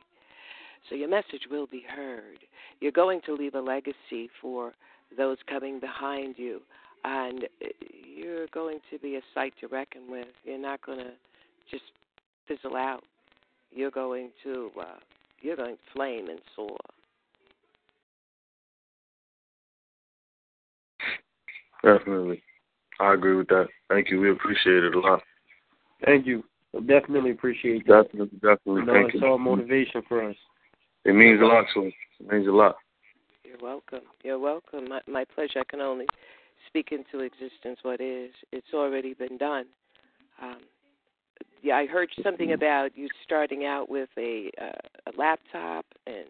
So 0.89 0.95
your 0.95 1.09
message 1.09 1.43
will 1.51 1.67
be 1.67 1.85
heard. 1.87 2.39
You're 2.81 2.93
going 2.93 3.21
to 3.27 3.35
leave 3.35 3.55
a 3.55 3.61
legacy 3.61 4.31
for 4.41 4.73
those 5.17 5.39
coming 5.49 5.81
behind 5.81 6.35
you, 6.39 6.61
and 7.05 7.45
you're 8.17 8.47
going 8.49 8.79
to 8.91 8.99
be 8.99 9.17
a 9.17 9.21
sight 9.35 9.53
to 9.61 9.69
reckon 9.69 10.11
with. 10.11 10.27
You're 10.45 10.59
not 10.59 10.85
going 10.85 10.99
to 10.99 11.11
just 11.71 11.85
fizzle 12.49 12.77
out. 12.77 13.03
You're 13.71 13.91
going 13.91 14.31
to 14.45 14.71
uh, 14.81 14.85
you're 15.41 15.57
going 15.57 15.77
to 15.77 15.83
flame 15.95 16.29
and 16.29 16.41
soar. 16.55 16.77
Definitely. 21.83 22.43
I 22.99 23.15
agree 23.15 23.37
with 23.37 23.49
that. 23.49 23.67
Thank 23.89 24.11
you. 24.11 24.21
We 24.21 24.31
appreciate 24.31 24.83
it 24.83 24.95
a 24.95 24.99
lot. 25.01 25.23
Thank 26.05 26.27
you. 26.27 26.43
I 26.75 26.81
definitely 26.81 27.31
appreciate 27.31 27.87
that. 27.87 28.05
Definitely, 28.05 28.39
definitely. 28.39 28.81
You 28.81 28.87
know, 28.87 28.93
Thank 28.93 29.15
it's 29.15 29.23
you. 29.23 29.29
all 29.29 29.39
motivation 29.39 30.03
for 30.09 30.29
us. 30.29 30.37
It 31.05 31.15
means 31.15 31.41
a 31.41 31.45
lot 31.45 31.65
to 31.75 31.87
us. 31.87 31.93
It 32.21 32.33
means 32.33 32.49
a 32.49 32.51
lot. 32.51 32.77
You're 33.47 33.59
welcome. 33.63 34.01
You're 34.23 34.39
welcome. 34.39 34.89
My, 34.89 35.01
my 35.07 35.25
pleasure. 35.25 35.61
I 35.61 35.65
can 35.65 35.81
only 35.81 36.07
speak 36.67 36.89
into 36.91 37.25
existence 37.25 37.79
what 37.83 38.01
is. 38.01 38.31
It's 38.53 38.75
already 38.75 39.15
been 39.15 39.39
done. 39.39 39.67
Um, 40.43 40.59
yeah, 41.63 41.77
I 41.77 41.87
heard 41.87 42.09
something 42.23 42.53
about 42.53 42.97
you 42.97 43.09
starting 43.25 43.65
out 43.65 43.89
with 43.89 44.09
a 44.19 44.51
uh, 44.61 45.11
a 45.11 45.19
laptop, 45.19 45.85
and 46.07 46.27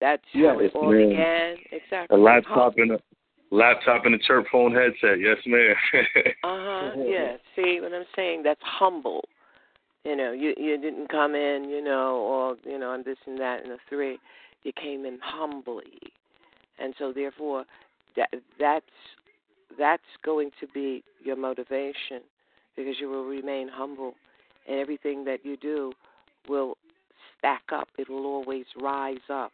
that's 0.00 0.22
how 0.34 0.58
it 0.58 0.72
all 0.74 0.92
ma'am. 0.92 1.08
began. 1.08 1.56
Exactly. 1.72 2.18
A 2.18 2.20
laptop 2.20 2.74
and 2.76 2.92
a 2.92 2.98
laptop 3.50 4.04
and 4.04 4.14
a 4.14 4.18
chirp 4.18 4.46
phone 4.50 4.72
headset. 4.72 5.18
Yes, 5.20 5.38
ma'am. 5.46 5.74
Uh 6.44 6.58
huh. 6.58 6.90
Yeah. 6.96 7.36
See 7.54 7.78
what 7.80 7.92
I'm 7.92 8.04
saying? 8.16 8.42
That's 8.42 8.60
humble. 8.62 9.24
You 10.04 10.16
know, 10.16 10.32
you 10.32 10.54
you 10.56 10.76
didn't 10.80 11.08
come 11.08 11.34
in, 11.34 11.68
you 11.68 11.82
know, 11.82 12.16
all 12.16 12.56
you 12.64 12.78
know, 12.78 12.92
and 12.92 13.04
this 13.04 13.18
and 13.26 13.38
that 13.38 13.62
and 13.62 13.70
the 13.70 13.78
three. 13.88 14.18
You 14.64 14.72
came 14.72 15.04
in 15.04 15.18
humbly, 15.22 15.98
and 16.78 16.94
so 16.98 17.12
therefore, 17.12 17.64
that 18.16 18.30
that's 18.58 18.86
that's 19.78 20.02
going 20.24 20.50
to 20.60 20.66
be 20.68 21.02
your 21.24 21.36
motivation, 21.36 22.20
because 22.76 22.96
you 23.00 23.08
will 23.08 23.24
remain 23.24 23.68
humble, 23.68 24.14
and 24.68 24.78
everything 24.78 25.24
that 25.24 25.44
you 25.44 25.56
do 25.56 25.92
will 26.48 26.76
stack 27.38 27.62
up. 27.72 27.88
It 27.98 28.08
will 28.08 28.26
always 28.26 28.66
rise 28.80 29.16
up. 29.30 29.52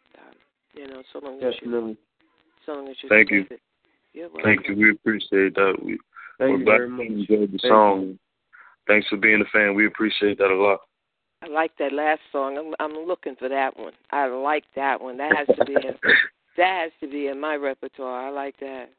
You 0.75 0.87
know, 0.87 1.01
so 1.11 1.19
long 1.19 1.35
as 1.41 1.55
you 1.61 1.71
Definitely. 1.71 1.97
so 2.65 2.73
long 2.73 2.87
as 2.89 2.95
you 3.01 3.09
Thank 3.09 3.31
you. 3.31 3.45
it. 3.49 3.59
You're. 4.13 4.29
Thank 4.43 4.67
you. 4.67 4.75
We 4.75 4.91
appreciate 4.91 5.55
that. 5.55 5.75
We, 5.83 5.97
Thank 6.37 6.51
we're 6.51 6.57
you 6.59 6.65
glad 6.65 6.77
very 6.77 6.89
you 6.89 6.95
much. 6.95 7.07
enjoyed 7.07 7.51
the 7.51 7.59
Thank 7.61 7.71
song. 7.71 8.19
Thanks 8.87 9.07
for 9.07 9.17
being 9.17 9.41
a 9.41 9.45
fan. 9.51 9.75
We 9.75 9.87
appreciate 9.87 10.37
that 10.37 10.51
a 10.51 10.55
lot. 10.55 10.79
I 11.41 11.47
like 11.47 11.71
that 11.79 11.93
last 11.93 12.21
song. 12.31 12.57
I'm 12.57 12.73
I'm 12.79 13.05
looking 13.07 13.35
for 13.35 13.49
that 13.49 13.77
one. 13.77 13.93
I 14.11 14.27
like 14.27 14.65
that 14.75 15.01
one. 15.01 15.17
That 15.17 15.35
has 15.35 15.55
to 15.57 15.65
be 15.65 15.73
in, 15.73 15.95
that 16.57 16.81
has 16.83 16.91
to 17.01 17.09
be 17.09 17.27
in 17.27 17.39
my 17.39 17.55
repertoire. 17.55 18.27
I 18.27 18.29
like 18.29 18.59
that. 18.59 18.89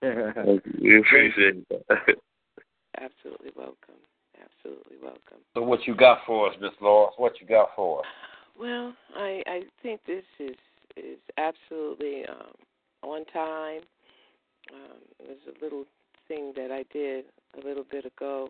Thank 0.00 0.62
you. 0.66 0.80
We 0.80 0.98
appreciate 0.98 1.68
that. 1.68 2.16
Absolutely 3.00 3.52
welcome. 3.56 4.00
Absolutely 4.40 4.96
welcome. 5.02 5.38
So 5.54 5.62
what 5.62 5.86
you 5.86 5.94
got 5.94 6.18
for 6.26 6.48
us, 6.50 6.56
Miss 6.60 6.70
Lawrence? 6.80 7.14
What 7.16 7.40
you 7.40 7.46
got 7.46 7.70
for 7.76 8.00
us? 8.00 8.06
Well, 8.58 8.92
I 9.16 9.42
I 9.46 9.62
think 9.82 10.00
this 10.06 10.24
is 10.40 10.56
is 10.96 11.18
absolutely 11.36 12.24
um, 12.26 12.54
on 13.02 13.24
time. 13.26 13.82
Um, 14.72 14.98
there's 15.18 15.56
a 15.56 15.64
little 15.64 15.84
thing 16.26 16.52
that 16.56 16.70
I 16.72 16.84
did 16.92 17.26
a 17.56 17.66
little 17.66 17.84
bit 17.88 18.04
ago, 18.04 18.48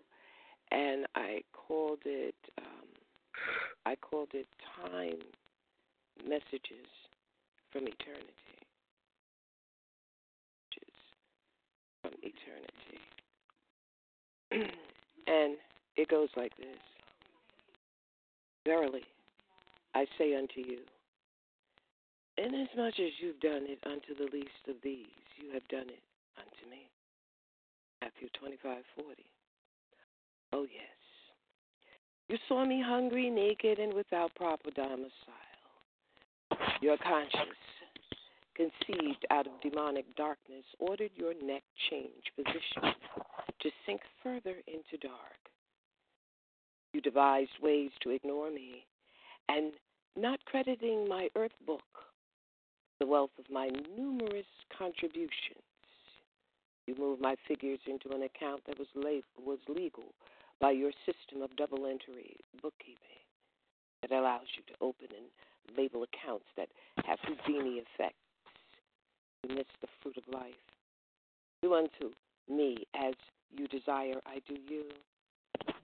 and 0.71 1.07
I 1.15 1.43
called 1.53 2.01
it 2.05 2.35
um, 2.59 2.88
I 3.87 3.97
called 3.97 4.29
it 4.35 4.47
time 4.83 5.19
messages 6.27 6.89
from 7.73 7.83
eternity. 7.83 8.59
Messages 10.71 10.95
from 12.03 12.13
eternity. 12.23 13.01
and 15.27 15.57
it 15.97 16.09
goes 16.09 16.29
like 16.37 16.57
this 16.57 16.79
Verily, 18.67 19.05
I 19.95 20.05
say 20.19 20.35
unto 20.37 20.61
you, 20.61 20.81
inasmuch 22.37 23.01
as 23.01 23.13
you've 23.21 23.41
done 23.41 23.65
it 23.65 23.79
unto 23.87 24.15
the 24.15 24.31
least 24.31 24.69
of 24.69 24.77
these, 24.83 25.07
you 25.41 25.53
have 25.55 25.67
done 25.69 25.89
it 25.89 26.03
unto 26.37 26.71
me. 26.71 26.89
Matthew 28.03 28.29
twenty-five 28.39 28.85
forty. 28.95 29.25
Oh, 30.53 30.65
yes. 30.65 30.98
You 32.29 32.37
saw 32.47 32.65
me 32.65 32.83
hungry, 32.85 33.31
naked, 33.31 33.79
and 33.79 33.95
without 33.95 34.35
proper 34.35 34.71
domicile. 34.71 35.11
Your 36.83 36.99
conscience, 36.99 37.57
conceived 38.55 39.25
out 39.31 39.47
of 39.47 39.61
demonic 39.63 40.15
darkness, 40.15 40.65
ordered 40.79 41.11
your 41.17 41.33
neck 41.43 41.63
change 41.91 42.25
position 42.37 42.95
to 43.61 43.71
sink 43.87 44.03
further 44.23 44.57
into 44.67 44.99
dark. 45.01 45.41
You 46.93 47.01
devised 47.01 47.51
ways 47.63 47.91
to 48.03 48.11
ignore 48.11 48.51
me, 48.51 48.85
and 49.49 49.73
not 50.15 50.45
crediting 50.45 51.09
my 51.09 51.29
earth 51.35 51.57
book, 51.67 51.81
the 53.01 53.07
wealth 53.07 53.31
of 53.39 53.51
my 53.51 53.71
numerous 53.97 54.47
contributions, 54.77 55.63
you 56.87 56.95
moved 56.99 57.23
my 57.23 57.37
figures 57.47 57.81
into 57.87 58.15
an 58.15 58.23
account 58.23 58.63
that 58.67 58.79
was, 58.79 58.89
la- 58.95 59.45
was 59.45 59.59
legal 59.69 60.13
by 60.61 60.71
your 60.73 60.93
system 61.07 61.43
of 61.43 61.55
double 61.57 61.87
entry 61.87 62.37
bookkeeping 62.63 63.23
that 64.03 64.13
allows 64.13 64.47
you 64.57 64.63
to 64.67 64.75
open 64.81 65.09
and 65.17 65.77
label 65.77 66.05
accounts 66.05 66.47
that 66.57 66.69
have 67.05 67.19
Houdini 67.23 67.83
effects. 67.83 68.17
You 69.43 69.55
miss 69.55 69.67
the 69.81 69.89
fruit 70.03 70.17
of 70.17 70.33
life. 70.33 70.55
Do 71.63 71.75
unto 71.75 72.13
me 72.49 72.87
as 72.95 73.15
you 73.51 73.69
desire, 73.69 74.21
I 74.27 74.41
do 74.49 74.57
you. 74.69 74.85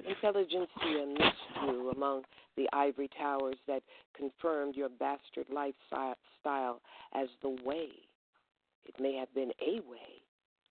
Intelligentsia 0.06 1.06
missed 1.06 1.66
you 1.66 1.90
among 1.90 2.22
the 2.56 2.68
ivory 2.72 3.09
towers 3.18 3.56
that 3.66 3.82
confirmed 4.16 4.76
your 4.76 4.88
bastard 4.88 5.46
lifestyle 5.51 6.80
as 7.14 7.28
the 7.42 7.56
way. 7.64 7.88
It 8.84 8.94
may 9.01 9.16
have 9.16 9.32
been 9.34 9.51
a 9.60 9.80
way, 9.88 10.22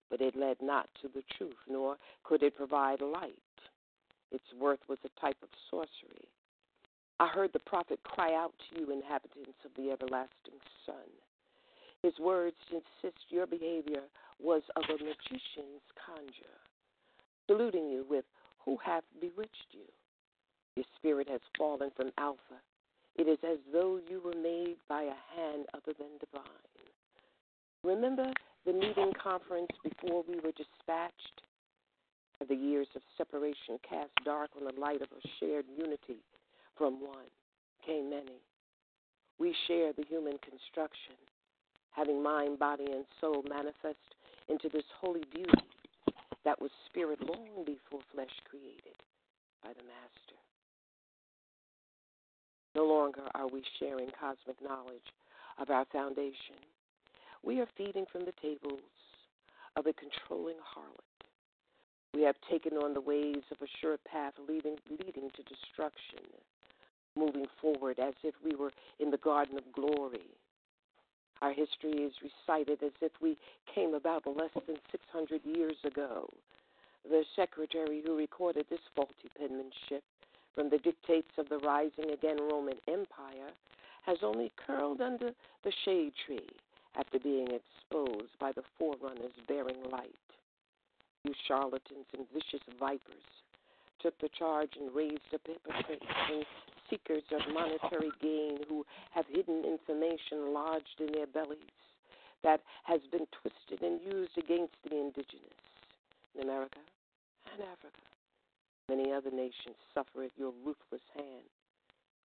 but 0.10 0.22
it 0.22 0.36
led 0.36 0.58
not 0.62 0.88
to 1.02 1.08
the 1.08 1.24
truth, 1.38 1.58
nor 1.68 1.98
could 2.24 2.44
it 2.44 2.56
provide 2.56 3.02
light. 3.02 3.34
Its 4.34 4.44
worth 4.60 4.80
was 4.90 4.98
a 5.06 5.22
type 5.22 5.38
of 5.44 5.50
sorcery. 5.70 6.28
I 7.20 7.28
heard 7.28 7.54
the 7.54 7.60
prophet 7.60 8.00
cry 8.04 8.34
out 8.34 8.54
to 8.58 8.80
you, 8.80 8.92
inhabitants 8.92 9.60
of 9.64 9.72
the 9.78 9.92
everlasting 9.92 10.60
sun. 10.86 11.08
His 12.02 12.18
words 12.20 12.58
insist 12.72 13.24
your 13.30 13.46
behavior 13.46 14.02
was 14.42 14.64
of 14.76 14.84
a 14.90 14.94
magician's 14.94 15.86
conjure, 16.06 16.60
saluting 17.48 17.90
you 17.90 18.06
with, 18.10 18.26
Who 18.66 18.78
hath 18.84 19.04
bewitched 19.22 19.72
you? 19.72 19.88
Your 20.76 20.86
spirit 20.98 21.30
has 21.30 21.42
fallen 21.58 21.92
from 21.96 22.12
Alpha. 22.18 22.60
It 23.16 23.28
is 23.28 23.38
as 23.44 23.60
though 23.72 24.00
you 24.10 24.20
were 24.20 24.36
made 24.36 24.78
by 24.90 25.04
a 25.04 25.40
hand 25.40 25.68
other 25.76 25.94
than 25.98 26.18
divine. 26.20 26.44
Remember 27.84 28.34
the 28.66 28.74
meeting 28.74 29.14
conference 29.22 29.72
before 29.84 30.24
we 30.28 30.36
were 30.36 30.54
dispatched? 30.54 31.42
The 32.50 32.56
years 32.56 32.88
of 32.96 33.02
separation 33.18 33.80
cast 33.88 34.12
dark 34.26 34.52
on 34.58 34.66
the 34.66 34.80
light 34.80 35.02
of 35.02 35.08
a 35.12 35.28
shared 35.40 35.66
unity. 35.78 36.20
From 36.78 37.00
one 37.02 37.32
came 37.86 38.10
many. 38.10 38.42
We 39.40 39.56
share 39.68 39.94
the 39.94 40.04
human 40.04 40.38
construction, 40.40 41.16
having 41.92 42.22
mind, 42.22 42.60
body, 42.60 42.86
and 42.92 43.06
soul 43.22 43.44
manifest 43.48 44.04
into 44.50 44.70
this 44.70 44.84
holy 45.00 45.24
beauty 45.34 45.68
that 46.44 46.60
was 46.62 46.72
spirit 46.90 47.20
long 47.22 47.64
before 47.66 48.02
flesh 48.14 48.34
created 48.50 49.00
by 49.64 49.70
the 49.70 49.84
Master. 49.84 50.40
No 52.76 52.86
longer 52.86 53.24
are 53.36 53.48
we 53.48 53.64
sharing 53.80 54.10
cosmic 54.20 54.62
knowledge 54.62 55.14
of 55.60 55.70
our 55.70 55.86
foundation. 55.94 56.60
We 57.42 57.62
are 57.62 57.68
feeding 57.78 58.06
from 58.12 58.26
the 58.26 58.34
tables 58.42 58.82
of 59.76 59.88
a 59.88 59.94
controlling 59.94 60.58
harlot. 60.58 61.13
We 62.14 62.22
have 62.24 62.36
taken 62.50 62.78
on 62.78 62.94
the 62.94 63.02
ways 63.02 63.42
of 63.52 63.58
a 63.62 63.68
sure 63.82 63.98
path 64.06 64.34
leading, 64.48 64.78
leading 64.90 65.32
to 65.32 65.44
destruction, 65.44 66.26
moving 67.16 67.48
forward 67.60 68.00
as 68.00 68.14
if 68.24 68.36
we 68.44 68.56
were 68.56 68.72
in 69.00 69.10
the 69.10 69.18
garden 69.18 69.58
of 69.58 69.72
glory. 69.74 70.30
Our 71.42 71.52
history 71.52 72.04
is 72.04 72.14
recited 72.22 72.84
as 72.84 72.92
if 73.02 73.12
we 73.20 73.38
came 73.74 73.96
about 73.96 74.28
less 74.28 74.54
than 74.68 74.78
600 74.92 75.42
years 75.44 75.76
ago. 75.84 76.30
The 77.10 77.24
secretary 77.36 78.02
who 78.06 78.16
recorded 78.16 78.66
this 78.70 78.80
faulty 78.96 79.30
penmanship 79.38 80.04
from 80.56 80.70
the 80.70 80.78
dictates 80.78 81.32
of 81.38 81.50
the 81.50 81.58
rising 81.58 82.12
again 82.12 82.38
Roman 82.40 82.78
Empire 82.88 83.52
has 84.06 84.18
only 84.22 84.52
curled 84.66 85.02
under 85.02 85.32
the 85.64 85.74
shade 85.84 86.14
tree 86.26 86.48
after 86.96 87.20
being 87.20 87.48
exposed 87.50 88.38
by 88.40 88.52
the 88.52 88.64
forerunners 88.78 89.34
bearing 89.48 89.84
light. 89.92 90.16
You 91.24 91.34
charlatans 91.48 92.06
and 92.18 92.28
vicious 92.34 92.66
vipers 92.78 93.28
took 94.02 94.20
the 94.20 94.30
charge 94.38 94.72
and 94.80 94.94
raised 94.94 95.34
up 95.34 95.42
hypocrites 95.46 96.06
and 96.30 96.46
seekers 96.90 97.24
of 97.32 97.54
monetary 97.54 98.12
gain 98.22 98.60
who 98.68 98.86
have 99.12 99.26
hidden 99.30 99.64
information 99.64 100.54
lodged 100.54 101.00
in 101.00 101.14
their 101.14 101.28
bellies 101.28 101.80
that 102.44 102.60
has 102.84 103.00
been 103.10 103.26
twisted 103.32 103.82
and 103.82 104.02
used 104.02 104.38
against 104.38 104.76
the 104.84 105.00
indigenous 105.00 105.64
in 106.36 106.44
America 106.44 106.80
and 107.54 107.62
Africa. 107.62 108.04
Many 108.90 109.14
other 109.14 109.32
nations 109.32 109.80
suffer 109.94 110.24
at 110.24 110.38
your 110.38 110.52
ruthless 110.66 111.08
hand. 111.16 111.48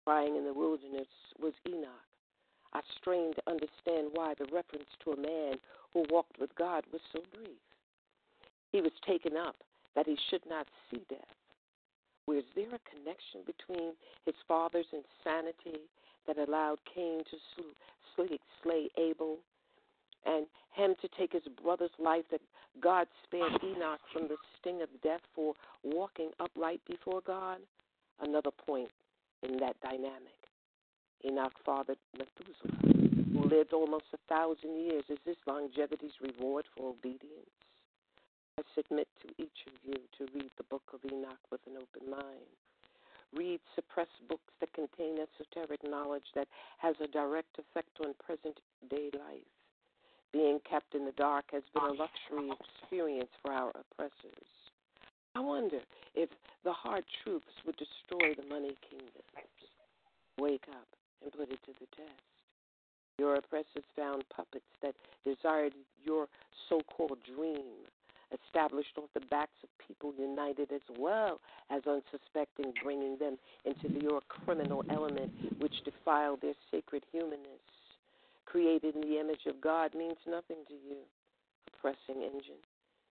Crying 0.06 0.36
in 0.36 0.44
the 0.44 0.54
wilderness 0.54 1.08
was 1.38 1.52
Enoch. 1.68 2.08
I 2.72 2.80
strained 2.96 3.34
to 3.36 3.50
understand 3.50 4.08
why 4.12 4.32
the 4.38 4.46
reference 4.46 4.88
to 5.04 5.12
a 5.12 5.20
man 5.20 5.58
who 5.92 6.06
walked 6.08 6.38
with 6.40 6.54
God 6.56 6.84
was 6.92 7.02
so 7.12 7.20
brief. 7.34 7.60
He 8.76 8.82
was 8.82 8.92
taken 9.06 9.38
up 9.38 9.56
that 9.94 10.04
he 10.04 10.18
should 10.28 10.42
not 10.46 10.66
see 10.90 11.00
death. 11.08 11.38
Was 12.26 12.44
there 12.54 12.74
a 12.74 12.90
connection 12.90 13.40
between 13.46 13.94
his 14.26 14.34
father's 14.46 14.84
insanity 14.92 15.80
that 16.26 16.36
allowed 16.36 16.76
Cain 16.94 17.22
to 17.30 17.38
slay, 18.62 18.90
Abel 18.98 19.38
and 20.26 20.44
him 20.72 20.94
to 21.00 21.08
take 21.16 21.32
his 21.32 21.48
brother's 21.62 21.96
life 21.98 22.26
that 22.30 22.42
God 22.78 23.06
spared 23.24 23.64
Enoch 23.64 24.00
from 24.12 24.28
the 24.28 24.36
sting 24.60 24.82
of 24.82 24.90
death 25.02 25.22
for 25.34 25.54
walking 25.82 26.32
upright 26.38 26.82
before 26.86 27.22
God? 27.26 27.60
Another 28.20 28.50
point 28.50 28.90
in 29.42 29.56
that 29.56 29.80
dynamic. 29.80 30.36
Enoch 31.24 31.54
fathered 31.64 31.96
Methuselah, 32.12 32.92
who 33.32 33.48
lived 33.48 33.72
almost 33.72 34.04
a 34.12 34.18
thousand 34.28 34.76
years. 34.84 35.04
Is 35.08 35.18
this 35.24 35.36
longevity's 35.46 36.20
reward 36.20 36.66
for 36.76 36.90
obedience? 36.90 37.48
Submit 38.76 39.08
to 39.22 39.28
each 39.42 39.64
of 39.66 39.72
you 39.82 39.96
to 40.18 40.32
read 40.34 40.50
the 40.58 40.68
book 40.68 40.84
of 40.92 41.00
Enoch 41.10 41.40
with 41.50 41.60
an 41.66 41.80
open 41.80 42.10
mind. 42.10 42.52
Read 43.32 43.58
suppressed 43.74 44.20
books 44.28 44.52
that 44.60 44.72
contain 44.74 45.16
esoteric 45.16 45.80
knowledge 45.82 46.28
that 46.34 46.46
has 46.76 46.94
a 47.00 47.08
direct 47.08 47.58
effect 47.58 47.96
on 48.04 48.12
present 48.22 48.60
day 48.90 49.08
life. 49.14 49.48
Being 50.32 50.60
kept 50.68 50.94
in 50.94 51.06
the 51.06 51.16
dark 51.16 51.46
has 51.52 51.62
been 51.72 51.84
a 51.84 51.96
luxury 51.96 52.52
experience 52.52 53.30
for 53.40 53.52
our 53.52 53.70
oppressors. 53.70 54.52
I 55.34 55.40
wonder 55.40 55.80
if 56.14 56.28
the 56.62 56.72
hard 56.72 57.04
truths 57.24 57.56
would 57.64 57.76
destroy 57.76 58.34
the 58.34 58.46
money 58.46 58.76
kingdoms. 58.90 59.56
Wake 60.38 60.66
up 60.68 60.88
and 61.22 61.32
put 61.32 61.50
it 61.50 61.58
to 61.64 61.72
the 61.80 61.86
test. 61.96 62.36
Your 63.18 63.36
oppressors 63.36 63.84
found 63.96 64.24
puppets 64.28 64.68
that 64.82 64.94
desired 65.24 65.72
your 66.04 66.28
so 66.68 66.82
called 66.94 67.18
dream, 67.24 67.88
established 68.44 68.96
off 68.98 69.08
the 69.14 69.26
backs 69.26 69.56
of 69.62 69.68
people 69.86 70.12
united 70.18 70.72
as 70.72 70.82
well 70.98 71.40
as 71.70 71.82
unsuspecting, 71.86 72.72
bringing 72.82 73.16
them 73.18 73.36
into 73.64 74.00
your 74.00 74.20
criminal 74.28 74.84
element 74.90 75.30
which 75.60 75.74
defiled 75.84 76.40
their 76.40 76.54
sacred 76.70 77.04
humanness. 77.12 77.60
Created 78.44 78.94
in 78.94 79.00
the 79.02 79.18
image 79.18 79.46
of 79.46 79.60
God 79.60 79.94
means 79.94 80.18
nothing 80.26 80.58
to 80.68 80.74
you, 80.74 80.98
oppressing 81.68 82.22
engine. 82.22 82.62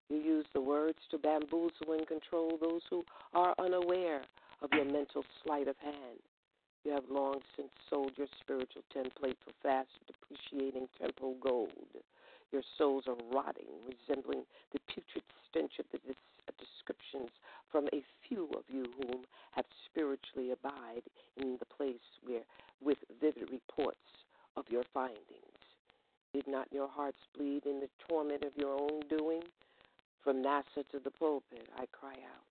You 0.10 0.18
use 0.18 0.46
the 0.54 0.62
words 0.62 1.00
to 1.12 1.18
bamboozle 1.18 1.94
and 1.94 2.08
control 2.08 2.58
those 2.60 2.82
who 2.90 3.04
are 3.34 3.56
unaware 3.60 4.22
of 4.62 4.70
your 4.74 4.86
mental 4.86 5.24
sleight 5.44 5.68
of 5.68 5.76
hand. 5.78 6.20
You 6.84 6.92
have 6.92 7.04
long 7.10 7.40
since 7.58 7.70
sold 7.90 8.12
your 8.16 8.28
spiritual 8.40 8.84
template 8.96 9.38
for 9.44 9.52
fast 9.64 9.90
depreciating 10.06 10.88
temporal 11.00 11.36
gold. 11.42 11.72
Your 12.52 12.64
souls 12.78 13.04
are 13.08 13.18
rotting, 13.32 13.72
resembling 13.86 14.44
the 14.72 14.80
putrid 14.88 15.24
stench 15.50 15.74
of 15.80 15.86
the 15.92 16.00
uh, 16.00 16.52
descriptions 16.58 17.30
from 17.72 17.88
a 17.94 18.04
few 18.28 18.50
of 18.56 18.64
you 18.70 18.86
whom 18.98 19.26
have 19.52 19.66
spiritually 19.86 20.52
abide 20.52 21.04
in 21.38 21.58
the 21.60 21.66
place 21.66 22.06
where, 22.24 22.44
with 22.82 22.98
vivid 23.20 23.50
reports 23.52 23.98
of 24.56 24.66
your 24.70 24.84
findings. 24.94 25.60
Did 26.34 26.48
not 26.48 26.68
your 26.72 26.88
hearts 26.88 27.18
bleed 27.38 27.66
in 27.66 27.80
the 27.80 27.90
torment 28.08 28.44
of 28.44 28.52
your 28.58 28.74
own 28.74 29.02
doing? 29.10 29.42
From 30.24 30.44
NASA 30.44 30.84
to 30.92 31.00
the 31.04 31.12
pulpit, 31.12 31.70
I 31.78 31.86
cry 31.92 32.14
out 32.14 32.46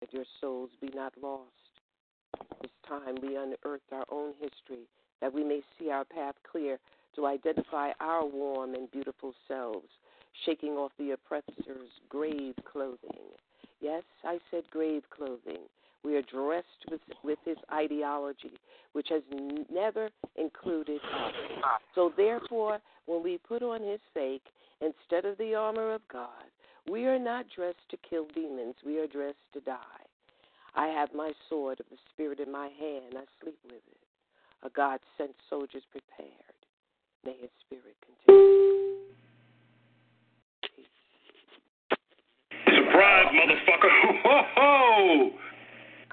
that 0.00 0.12
your 0.12 0.24
souls 0.40 0.70
be 0.80 0.90
not 0.94 1.12
lost. 1.20 1.50
This 2.60 2.70
time 2.86 3.16
we 3.22 3.36
unearth 3.36 3.80
our 3.92 4.04
own 4.10 4.34
history, 4.40 4.86
that 5.20 5.32
we 5.32 5.42
may 5.42 5.60
see 5.78 5.90
our 5.90 6.04
path 6.04 6.34
clear 6.50 6.78
to 7.16 7.26
identify 7.26 7.90
our 8.00 8.24
warm 8.24 8.74
and 8.74 8.90
beautiful 8.90 9.34
selves, 9.48 9.88
shaking 10.44 10.72
off 10.72 10.92
the 10.98 11.12
oppressor's 11.12 11.90
grave 12.08 12.54
clothing. 12.70 13.30
Yes, 13.80 14.02
I 14.24 14.38
said 14.50 14.64
grave 14.70 15.02
clothing. 15.10 15.62
We 16.04 16.16
are 16.16 16.22
dressed 16.22 16.66
with, 16.90 17.00
with 17.22 17.38
his 17.44 17.56
ideology, 17.72 18.52
which 18.92 19.08
has 19.08 19.22
never 19.72 20.10
included 20.36 21.00
us. 21.02 21.32
So, 21.94 22.12
therefore, 22.16 22.78
when 23.06 23.22
we 23.22 23.38
put 23.38 23.62
on 23.62 23.82
his 23.82 24.00
fake 24.12 24.44
instead 24.80 25.24
of 25.24 25.38
the 25.38 25.54
armor 25.54 25.92
of 25.94 26.02
God, 26.12 26.28
we 26.90 27.06
are 27.06 27.18
not 27.18 27.46
dressed 27.54 27.88
to 27.90 27.96
kill 28.08 28.26
demons, 28.34 28.74
we 28.84 28.98
are 28.98 29.06
dressed 29.06 29.38
to 29.54 29.60
die. 29.60 30.04
I 30.74 30.88
have 30.88 31.14
my 31.14 31.32
sword 31.48 31.80
of 31.80 31.86
the 31.90 31.96
Spirit 32.12 32.40
in 32.40 32.52
my 32.52 32.68
hand, 32.78 33.14
I 33.16 33.24
sleep 33.40 33.58
with 33.64 33.74
it. 33.74 34.04
A 34.62 34.70
God 34.70 35.00
sent 35.16 35.32
soldiers 35.48 35.84
prepared. 35.90 36.53
May 37.24 37.36
his 37.40 37.50
Spirit 37.66 37.96
continue. 38.04 38.44
Surprise, 42.66 43.26
motherfucker! 43.34 43.90
Whoa! 44.24 45.30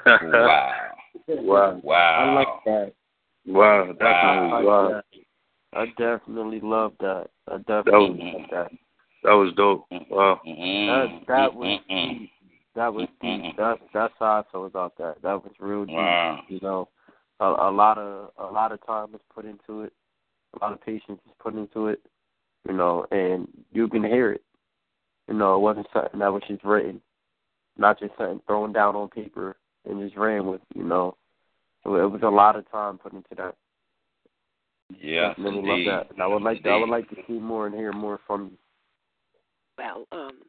wow. 0.07 0.91
Wow. 1.27 1.79
Wow. 1.83 1.95
I 1.95 2.33
like 2.33 2.47
that. 2.65 2.93
Wow. 3.45 3.85
Definitely. 3.91 4.07
I 4.07 4.61
Wow. 4.61 4.83
like 4.85 4.93
that. 4.95 5.05
I 5.73 5.85
definitely 5.97 6.59
love 6.61 6.93
that. 6.99 7.27
I 7.47 7.57
That 7.57 7.67
definitely 7.67 8.09
was 8.09 8.33
love 8.33 8.49
that. 8.51 8.71
that 9.23 9.31
was 9.33 9.53
dope. 9.55 9.85
Wow. 10.09 10.39
That 10.45 11.21
that 11.27 11.53
was 11.53 11.79
deep. 11.87 12.31
That 12.75 12.93
was 12.93 13.07
deep. 13.21 13.55
That's 13.57 13.81
that's 13.93 14.13
how 14.19 14.25
I 14.25 14.43
feel 14.51 14.65
about 14.65 14.97
that. 14.97 15.21
That 15.23 15.43
was 15.43 15.51
real 15.59 15.85
deep. 15.85 15.95
Wow. 15.95 16.41
You 16.47 16.59
know, 16.61 16.89
a, 17.39 17.45
a 17.45 17.71
lot 17.71 17.97
of 17.97 18.31
a 18.37 18.51
lot 18.51 18.71
of 18.71 18.85
time 18.85 19.11
was 19.11 19.21
put 19.33 19.45
into 19.45 19.83
it. 19.83 19.93
A 20.53 20.63
lot 20.63 20.73
of 20.73 20.81
patience 20.81 21.19
was 21.25 21.35
put 21.39 21.55
into 21.55 21.87
it. 21.87 22.01
You 22.67 22.73
know, 22.73 23.07
and 23.11 23.47
you 23.71 23.87
can 23.87 24.03
hear 24.03 24.33
it. 24.33 24.43
You 25.27 25.33
know, 25.33 25.55
it 25.55 25.59
wasn't 25.59 25.87
something 25.93 26.19
that 26.19 26.31
was 26.31 26.43
just 26.47 26.63
written, 26.63 27.01
not 27.77 27.99
just 27.99 28.11
something 28.17 28.41
thrown 28.45 28.71
down 28.71 28.95
on 28.95 29.09
paper 29.09 29.55
and 29.87 30.01
just 30.01 30.17
ran 30.17 30.45
with. 30.45 30.61
You 30.75 30.83
know, 30.83 31.15
so 31.83 31.95
it 31.95 32.11
was 32.11 32.21
a 32.23 32.29
lot 32.29 32.55
of 32.55 32.69
time 32.69 32.97
put 32.97 33.13
into 33.13 33.33
that. 33.37 33.55
Yes, 35.01 35.35
Definitely 35.37 35.59
indeed. 35.59 35.87
love 35.87 36.07
that. 36.07 36.13
And 36.13 36.21
I 36.21 36.27
would 36.27 36.43
like 36.43 36.63
to, 36.63 36.69
I 36.69 36.77
would 36.77 36.89
like 36.89 37.09
to 37.09 37.15
see 37.27 37.39
more 37.39 37.65
and 37.65 37.75
hear 37.75 37.93
more 37.93 38.19
from 38.27 38.51
you. 38.51 38.57
Well, 39.77 40.05
um, 40.11 40.39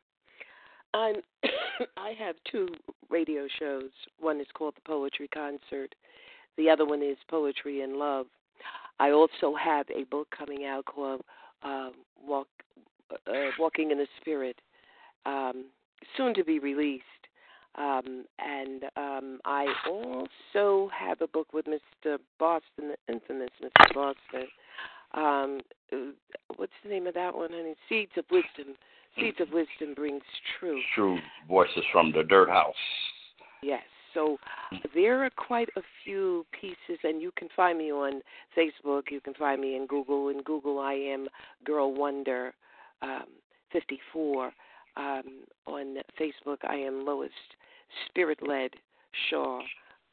I'm 0.95 1.17
I 1.97 2.13
have 2.19 2.37
two 2.51 2.69
radio 3.09 3.47
shows. 3.59 3.91
One 4.21 4.41
is 4.41 4.47
called 4.55 4.75
the 4.75 4.83
Poetry 4.83 5.29
Concert. 5.29 5.95
The 6.59 6.69
other 6.69 6.85
one 6.85 7.03
is 7.03 7.17
Poetry 7.29 7.83
in 7.83 7.99
Love. 7.99 8.27
I 9.03 9.11
also 9.11 9.57
have 9.57 9.87
a 9.91 10.05
book 10.05 10.29
coming 10.37 10.65
out 10.65 10.85
called 10.85 11.23
uh, 11.65 11.91
Walk 12.25 12.47
uh, 13.11 13.33
Walking 13.59 13.91
in 13.91 13.99
the 13.99 14.07
Spirit, 14.21 14.61
um, 15.27 15.65
soon 16.17 16.35
to 16.35 16.45
be 16.45 16.61
released. 16.61 17.03
Um, 17.75 18.27
and 18.39 18.85
um, 18.97 19.41
I 19.45 19.67
also 19.89 20.89
have 20.97 21.21
a 21.21 21.27
book 21.27 21.53
with 21.53 21.67
Mr. 21.67 22.19
Boston, 22.39 22.93
the 22.93 23.13
infamous 23.13 23.51
Mr. 23.61 23.93
Boston. 23.93 24.49
Um, 25.15 25.61
what's 26.57 26.73
the 26.85 26.91
name 26.91 27.09
of 27.09 27.15
that 27.15 27.35
one, 27.35 27.51
honey? 27.51 27.75
Seeds 27.89 28.13
of 28.17 28.25
Wisdom. 28.31 28.77
Seeds 29.19 29.41
of 29.41 29.49
Wisdom 29.53 29.95
brings 29.97 30.23
truth. 30.61 30.85
True 30.95 31.19
voices 31.49 31.83
from 31.93 32.13
the 32.13 32.23
dirt 32.23 32.49
house. 32.49 32.75
Yes. 33.65 33.83
So 34.15 34.39
there 34.95 35.25
are 35.25 35.31
quite 35.31 35.69
a 35.77 35.83
few 36.05 36.47
pieces, 36.59 36.99
and 37.05 37.21
you 37.21 37.33
can 37.37 37.49
find 37.55 37.79
me 37.79 37.93
on 37.93 38.23
Facebook. 38.57 39.11
You 39.11 39.21
can 39.21 39.35
find 39.35 39.61
me 39.61 39.77
in 39.77 39.87
Google. 39.87 40.29
In 40.29 40.43
Google, 40.43 40.79
I 40.79 40.95
am 40.95 41.29
Girl 41.65 41.95
Wonder 41.95 42.55
um, 43.03 43.25
54. 43.73 44.53
Um, 44.95 45.23
on 45.67 45.97
Facebook, 46.21 46.59
I 46.69 46.75
am 46.75 47.07
Lois 47.07 47.31
Spirit 48.07 48.47
Led 48.47 48.73
Shaw, 49.31 49.61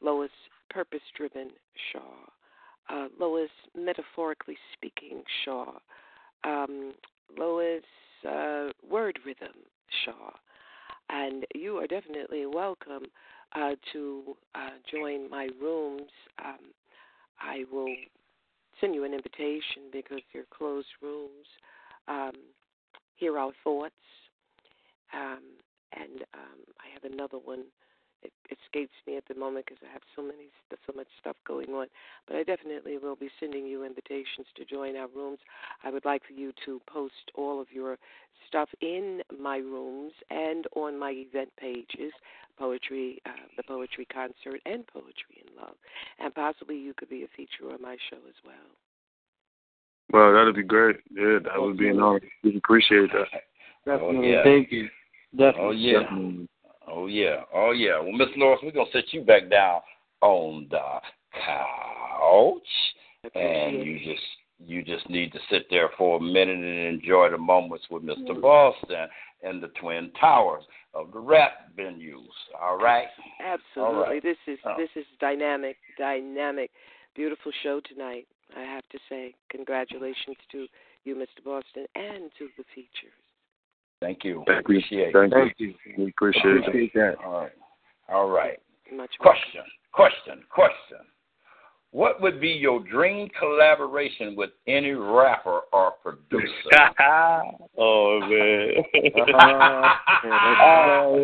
Lois 0.00 0.30
Purpose 0.70 1.02
Driven 1.16 1.50
Shaw, 1.92 1.98
uh, 2.88 3.08
Lois 3.18 3.50
Metaphorically 3.76 4.56
Speaking 4.72 5.22
Shaw, 5.44 5.72
um, 6.44 6.94
Lois 7.38 7.82
uh, 8.26 8.68
Word 8.88 9.18
Rhythm 9.26 9.54
Shaw. 10.04 10.30
And 11.10 11.44
you 11.54 11.76
are 11.78 11.86
definitely 11.86 12.46
welcome 12.46 13.06
uh, 13.54 13.74
to 13.92 14.36
uh, 14.54 14.70
join 14.90 15.28
my 15.30 15.48
rooms. 15.60 16.10
Um, 16.44 16.72
I 17.40 17.64
will 17.72 17.94
send 18.80 18.94
you 18.94 19.04
an 19.04 19.14
invitation 19.14 19.90
because 19.92 20.20
they're 20.32 20.44
closed 20.56 20.88
rooms. 21.02 21.46
Um, 22.08 22.32
hear 23.16 23.38
our 23.38 23.52
thoughts. 23.64 23.94
Um, 25.12 25.42
and 25.92 26.22
um, 26.34 26.60
I 26.78 26.86
have 26.94 27.10
another 27.10 27.38
one. 27.38 27.64
It 28.22 28.32
escapes 28.50 28.94
me 29.06 29.16
at 29.16 29.24
the 29.28 29.34
moment 29.34 29.66
because 29.66 29.82
I 29.88 29.92
have 29.92 30.02
so 30.14 30.22
many, 30.22 30.48
so 30.86 30.92
much 30.94 31.06
stuff 31.20 31.36
going 31.46 31.70
on. 31.70 31.86
But 32.26 32.36
I 32.36 32.42
definitely 32.42 32.98
will 32.98 33.16
be 33.16 33.30
sending 33.40 33.66
you 33.66 33.84
invitations 33.84 34.46
to 34.56 34.64
join 34.64 34.96
our 34.96 35.08
rooms. 35.08 35.38
I 35.84 35.90
would 35.90 36.04
like 36.04 36.22
for 36.26 36.32
you 36.32 36.52
to 36.66 36.80
post 36.86 37.30
all 37.34 37.60
of 37.60 37.68
your 37.72 37.98
stuff 38.48 38.68
in 38.80 39.22
my 39.38 39.56
rooms 39.56 40.12
and 40.30 40.66
on 40.76 40.98
my 40.98 41.10
event 41.10 41.50
pages, 41.58 42.12
poetry, 42.58 43.20
uh, 43.26 43.30
the 43.56 43.62
poetry 43.62 44.06
concert, 44.12 44.60
and 44.66 44.86
poetry 44.86 45.42
in 45.46 45.56
love. 45.60 45.74
And 46.18 46.34
possibly 46.34 46.76
you 46.76 46.94
could 46.94 47.08
be 47.08 47.22
a 47.22 47.28
feature 47.36 47.72
on 47.72 47.80
my 47.80 47.96
show 48.10 48.18
as 48.28 48.34
well. 48.44 48.54
Well, 50.12 50.32
that'd 50.32 50.56
be 50.56 50.62
great. 50.62 50.96
Yeah, 51.10 51.38
that 51.44 51.60
would 51.60 51.78
be 51.78 51.88
an 51.88 52.00
honor. 52.00 52.20
We 52.42 52.56
appreciate 52.56 53.10
that. 53.12 53.28
Definitely. 53.86 54.32
yeah. 54.32 54.42
Thank 54.42 54.72
you. 54.72 54.88
Definitely. 55.36 55.60
Oh 55.62 55.70
yeah. 55.70 56.00
Definitely. 56.00 56.48
Oh 56.88 57.06
yeah. 57.06 57.42
Oh 57.54 57.72
yeah. 57.72 57.98
Well, 58.00 58.12
Miss 58.12 58.28
Lois, 58.36 58.58
we're 58.62 58.72
gonna 58.72 58.90
set 58.92 59.12
you 59.12 59.22
back 59.22 59.50
down 59.50 59.80
on 60.20 60.66
the 60.70 61.00
couch, 61.46 63.34
and 63.34 63.84
you 63.84 63.98
just 63.98 64.26
you 64.66 64.82
just 64.82 65.08
need 65.08 65.32
to 65.32 65.38
sit 65.50 65.66
there 65.70 65.90
for 65.96 66.18
a 66.18 66.20
minute 66.20 66.56
and 66.56 66.94
enjoy 67.00 67.30
the 67.30 67.38
moments 67.38 67.86
with 67.90 68.02
Mr. 68.02 68.28
Mm-hmm. 68.30 68.40
Boston 68.42 69.08
and 69.42 69.62
the 69.62 69.68
Twin 69.80 70.10
Towers 70.20 70.64
of 70.92 71.12
the 71.12 71.18
rap 71.18 71.74
venues. 71.78 72.28
All 72.60 72.76
right. 72.76 73.06
Absolutely. 73.42 73.94
All 73.96 74.02
right. 74.02 74.22
This 74.22 74.36
is 74.46 74.58
Oh. 74.64 74.74
this 74.76 74.90
is 74.96 75.06
dynamic, 75.18 75.76
dynamic, 75.98 76.70
beautiful 77.14 77.52
show 77.62 77.80
tonight. 77.80 78.26
I 78.56 78.62
have 78.62 78.86
to 78.90 78.98
say, 79.08 79.34
congratulations 79.48 80.36
to 80.52 80.66
you, 81.04 81.14
Mr. 81.14 81.42
Boston, 81.44 81.86
and 81.94 82.30
to 82.38 82.48
the 82.58 82.64
features. 82.74 83.12
Thank 84.00 84.24
you. 84.24 84.42
Thank 84.46 84.48
you. 84.48 84.60
Appreciate 84.60 85.12
Thank 85.12 85.32
it. 85.34 85.52
you. 85.58 85.74
We 85.98 86.08
appreciate 86.08 86.44
it. 86.46 86.68
Appreciate 86.68 86.94
that. 86.94 87.16
All 87.24 87.32
right. 87.32 87.52
All 88.08 88.30
right. 88.30 88.58
Much 88.92 89.10
Question. 89.20 89.62
Question. 89.92 90.42
Question. 90.50 91.06
What 91.92 92.22
would 92.22 92.40
be 92.40 92.48
your 92.48 92.80
dream 92.80 93.28
collaboration 93.38 94.36
with 94.36 94.50
any 94.68 94.92
rapper 94.92 95.60
or 95.72 95.92
producer? 96.02 96.46
oh 97.78 98.20
man. 98.20 98.74
Oh, 99.34 99.92
oh 100.24 101.20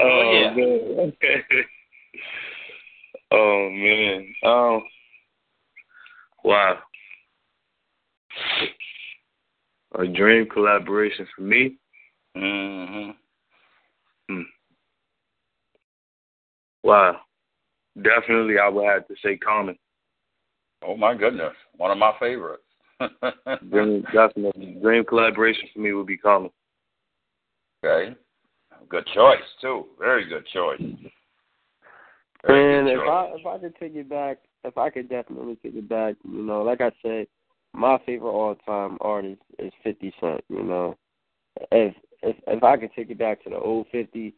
oh 0.00 0.32
yeah. 0.32 0.54
man. 0.54 1.12
oh 3.30 3.70
man. 3.70 4.34
Um. 4.44 4.82
Wow. 6.44 6.78
A 9.98 10.06
dream 10.06 10.46
collaboration 10.48 11.26
for 11.34 11.42
me. 11.42 11.76
hmm 12.34 13.10
Hmm. 14.28 14.42
Wow. 16.84 17.20
Definitely, 18.00 18.58
I 18.58 18.68
would 18.68 18.84
have 18.84 19.08
to 19.08 19.14
say 19.24 19.36
Common. 19.36 19.76
Oh 20.86 20.96
my 20.96 21.14
goodness, 21.14 21.54
one 21.76 21.90
of 21.90 21.98
my 21.98 22.12
favorites. 22.20 22.62
Dream, 23.70 24.04
definitely, 24.12 24.76
dream 24.82 25.04
collaboration 25.04 25.68
for 25.72 25.80
me 25.80 25.92
would 25.92 26.06
be 26.06 26.16
Common. 26.16 26.50
okay. 27.84 28.14
Good 28.88 29.06
choice 29.14 29.42
too. 29.60 29.86
Very 29.98 30.28
good 30.28 30.46
choice. 30.52 30.80
Very 32.46 32.76
And 32.78 32.88
good 32.88 32.92
if 32.94 32.98
choice. 33.00 33.08
I 33.08 33.24
if 33.36 33.46
I 33.46 33.58
could 33.58 33.76
take 33.76 33.94
it 33.96 34.08
back, 34.08 34.38
if 34.64 34.78
I 34.78 34.90
could 34.90 35.08
definitely 35.08 35.56
take 35.56 35.74
it 35.74 35.88
back, 35.88 36.14
you 36.24 36.42
know, 36.42 36.62
like 36.62 36.80
I 36.80 36.90
said, 37.02 37.26
my 37.72 37.98
favorite 38.06 38.30
all 38.30 38.54
time 38.66 38.98
artist 39.00 39.42
is 39.58 39.72
Fifty 39.82 40.12
Cent. 40.20 40.42
You 40.48 40.62
know, 40.62 40.96
if 41.72 41.94
if 42.22 42.36
if 42.46 42.62
I 42.62 42.76
could 42.76 42.90
take 42.94 43.10
it 43.10 43.18
back 43.18 43.42
to 43.44 43.50
the 43.50 43.58
old 43.58 43.86
Fifty, 43.92 44.34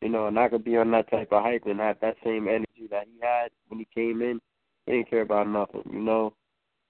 you 0.00 0.08
know, 0.08 0.26
and 0.26 0.38
I 0.38 0.48
could 0.48 0.64
be 0.64 0.76
on 0.76 0.90
that 0.92 1.10
type 1.10 1.32
of 1.32 1.42
hype 1.42 1.66
and 1.66 1.80
have 1.80 2.00
that 2.00 2.16
same 2.24 2.48
energy 2.48 2.88
that 2.90 3.06
he 3.06 3.18
had 3.20 3.50
when 3.68 3.78
he 3.78 3.88
came 3.94 4.22
in, 4.22 4.40
he 4.86 4.92
didn't 4.92 5.10
care 5.10 5.22
about 5.22 5.48
nothing. 5.48 5.82
You 5.90 6.00
know, 6.00 6.34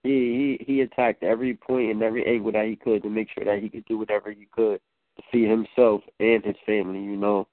he 0.03 0.59
he 0.59 0.65
he 0.65 0.81
attacked 0.83 1.23
every 1.23 1.55
point 1.55 1.91
and 1.91 2.03
every 2.03 2.27
angle 2.27 2.53
that 2.53 2.67
he 2.67 2.77
could 2.77 3.03
to 3.03 3.11
make 3.11 3.29
sure 3.35 3.45
that 3.45 3.63
he 3.63 3.69
could 3.69 3.85
do 3.87 3.99
whatever 3.99 4.31
he 4.31 4.47
could 4.53 4.81
to 5.17 5.23
feed 5.31 5.49
himself 5.49 6.03
and 6.21 6.45
his 6.45 6.57
family, 6.67 7.01
you 7.01 7.17
know. 7.17 7.49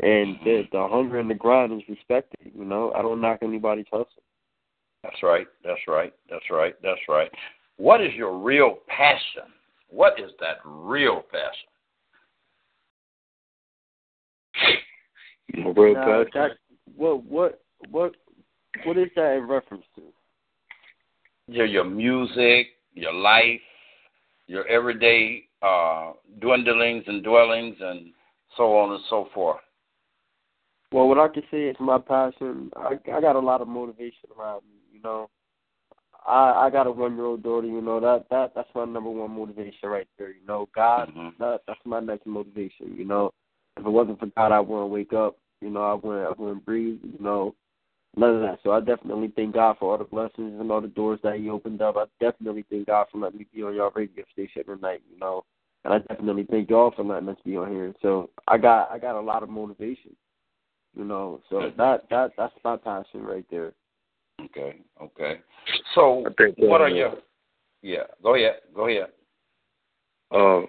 And 0.00 0.36
the 0.44 0.64
the 0.72 0.86
hunger 0.88 1.18
and 1.18 1.30
the 1.30 1.34
grind 1.34 1.72
is 1.72 1.88
respected, 1.88 2.52
you 2.54 2.64
know. 2.64 2.92
I 2.94 3.00
don't 3.00 3.20
knock 3.20 3.38
anybody's 3.42 3.86
hustle. 3.90 4.22
That's 5.02 5.22
right. 5.22 5.46
That's 5.64 5.80
right. 5.88 6.12
That's 6.28 6.50
right. 6.50 6.74
That's 6.82 7.00
right. 7.08 7.30
What 7.76 8.00
is 8.00 8.12
your 8.14 8.38
real 8.38 8.78
passion? 8.88 9.52
What 9.88 10.18
is 10.18 10.30
that 10.40 10.56
real 10.64 11.22
passion? 11.30 11.68
My 15.64 15.70
real 15.76 15.94
Now, 15.94 16.24
passion. 16.24 16.30
that, 16.34 16.50
what 16.96 17.22
what 17.24 17.60
what 17.90 18.14
what 18.84 18.96
is 18.96 19.08
that 19.16 19.36
in 19.36 19.46
reference 19.46 19.84
to? 19.96 20.02
Your 21.48 21.66
your 21.66 21.84
music, 21.84 22.68
your 22.94 23.12
life, 23.12 23.60
your 24.46 24.66
everyday 24.66 25.44
uh, 25.62 26.12
dwindlings 26.40 27.04
and 27.06 27.22
dwellings, 27.22 27.76
and 27.80 28.12
so 28.56 28.76
on 28.78 28.92
and 28.92 29.04
so 29.10 29.28
forth. 29.34 29.60
Well, 30.92 31.08
what 31.08 31.18
I 31.18 31.28
can 31.28 31.42
say 31.50 31.64
is 31.64 31.76
my 31.78 31.98
passion. 31.98 32.70
I 32.74 32.98
I 33.12 33.20
got 33.20 33.36
a 33.36 33.40
lot 33.40 33.60
of 33.60 33.68
motivation 33.68 34.30
around 34.38 34.62
me. 34.62 34.76
You 34.92 35.02
know, 35.02 35.28
I 36.26 36.66
I 36.66 36.70
got 36.70 36.86
a 36.86 36.90
one 36.90 37.16
year 37.16 37.24
old 37.24 37.42
daughter. 37.42 37.66
You 37.66 37.80
know 37.80 38.00
that 38.00 38.26
that 38.30 38.52
that's 38.54 38.68
my 38.74 38.84
number 38.84 39.10
one 39.10 39.36
motivation 39.36 39.88
right 39.88 40.08
there. 40.18 40.30
You 40.30 40.46
know, 40.46 40.68
God. 40.74 41.08
Mm-hmm. 41.08 41.42
That 41.42 41.60
that's 41.66 41.80
my 41.84 42.00
next 42.00 42.26
motivation. 42.26 42.94
You 42.96 43.04
know, 43.04 43.32
if 43.76 43.86
it 43.86 43.90
wasn't 43.90 44.18
for 44.18 44.26
God, 44.26 44.52
I 44.52 44.60
wouldn't 44.60 44.90
wake 44.90 45.12
up. 45.12 45.36
You 45.60 45.70
know, 45.70 45.82
I 45.82 45.94
wouldn't 45.94 46.26
I 46.26 46.40
wouldn't 46.40 46.64
breathe. 46.64 46.98
You 47.02 47.18
know, 47.20 47.54
none 48.16 48.36
of 48.36 48.40
that. 48.42 48.58
So 48.62 48.72
I 48.72 48.80
definitely 48.80 49.32
thank 49.36 49.54
God 49.54 49.76
for 49.78 49.92
all 49.92 49.98
the 49.98 50.04
blessings 50.04 50.60
and 50.60 50.70
all 50.70 50.80
the 50.80 50.88
doors 50.88 51.20
that 51.22 51.36
He 51.36 51.48
opened 51.48 51.82
up. 51.82 51.96
I 51.96 52.04
definitely 52.20 52.64
thank 52.70 52.86
God 52.86 53.06
for 53.10 53.18
letting 53.18 53.38
me 53.38 53.46
be 53.54 53.62
on 53.62 53.74
your 53.74 53.92
radio 53.94 54.24
station 54.32 54.64
tonight. 54.64 55.02
You 55.12 55.18
know, 55.18 55.44
and 55.84 55.94
I 55.94 55.98
definitely 55.98 56.46
thank 56.50 56.70
y'all 56.70 56.92
for 56.94 57.04
letting 57.04 57.28
us 57.28 57.38
be 57.44 57.56
on 57.56 57.70
here. 57.70 57.94
So 58.02 58.30
I 58.48 58.58
got 58.58 58.90
I 58.90 58.98
got 58.98 59.18
a 59.18 59.20
lot 59.20 59.42
of 59.42 59.48
motivation. 59.48 60.16
You 60.96 61.04
know, 61.04 61.40
so 61.50 61.70
that 61.76 62.08
that 62.10 62.32
that's 62.36 62.54
my 62.64 62.76
passion 62.76 63.22
right 63.22 63.44
there. 63.50 63.72
Okay. 64.44 64.76
Okay. 65.02 65.40
So, 65.94 66.24
I 66.26 66.30
think, 66.36 66.56
what 66.58 66.80
uh, 66.80 66.84
are 66.84 66.88
your? 66.88 67.14
Yeah. 67.82 68.04
Go 68.22 68.34
ahead. 68.34 68.56
Go 68.74 68.88
ahead. 68.88 69.08
uh, 70.32 70.66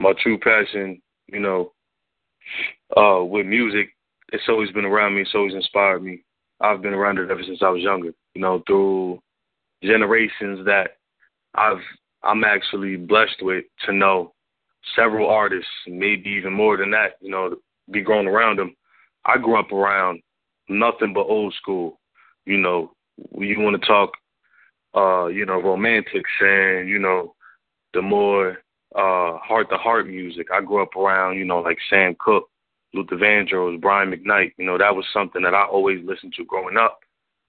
my 0.00 0.12
true 0.22 0.38
passion, 0.38 1.00
you 1.28 1.40
know, 1.40 1.72
uh, 2.96 3.24
with 3.24 3.46
music, 3.46 3.90
it's 4.32 4.44
always 4.48 4.70
been 4.72 4.84
around 4.84 5.14
me. 5.14 5.22
It's 5.22 5.34
always 5.34 5.54
inspired 5.54 6.02
me. 6.02 6.24
I've 6.60 6.82
been 6.82 6.94
around 6.94 7.18
it 7.18 7.30
ever 7.30 7.42
since 7.44 7.60
I 7.62 7.68
was 7.68 7.82
younger. 7.82 8.12
You 8.34 8.40
know, 8.40 8.62
through 8.66 9.20
generations 9.82 10.64
that 10.64 10.96
I've 11.54 11.82
I'm 12.22 12.44
actually 12.44 12.96
blessed 12.96 13.42
with 13.42 13.64
to 13.86 13.92
know 13.92 14.32
several 14.96 15.28
artists, 15.28 15.70
maybe 15.86 16.30
even 16.30 16.52
more 16.52 16.76
than 16.76 16.90
that. 16.92 17.16
You 17.20 17.30
know, 17.30 17.50
to 17.50 17.56
be 17.90 18.00
grown 18.00 18.26
around 18.26 18.58
them. 18.58 18.74
I 19.24 19.38
grew 19.38 19.58
up 19.58 19.70
around 19.72 20.20
nothing 20.68 21.12
but 21.12 21.22
old 21.22 21.54
school. 21.54 22.00
You 22.44 22.58
know, 22.58 22.92
you 23.38 23.60
want 23.60 23.80
to 23.80 23.86
talk, 23.86 24.10
uh, 24.94 25.26
you 25.26 25.46
know, 25.46 25.60
romantics 25.60 26.30
and 26.40 26.88
you 26.88 26.98
know, 26.98 27.34
the 27.94 28.02
more 28.02 28.58
uh 28.94 29.38
heart 29.38 29.70
to 29.70 29.76
heart 29.76 30.06
music. 30.06 30.48
I 30.52 30.60
grew 30.60 30.82
up 30.82 30.96
around, 30.96 31.38
you 31.38 31.44
know, 31.44 31.60
like 31.60 31.78
Sam 31.88 32.14
Cooke, 32.18 32.48
Luther 32.94 33.16
Vandross, 33.16 33.80
Brian 33.80 34.10
McKnight. 34.10 34.52
You 34.58 34.66
know, 34.66 34.78
that 34.78 34.94
was 34.94 35.04
something 35.12 35.42
that 35.42 35.54
I 35.54 35.64
always 35.64 36.04
listened 36.04 36.34
to 36.36 36.44
growing 36.44 36.76
up. 36.76 37.00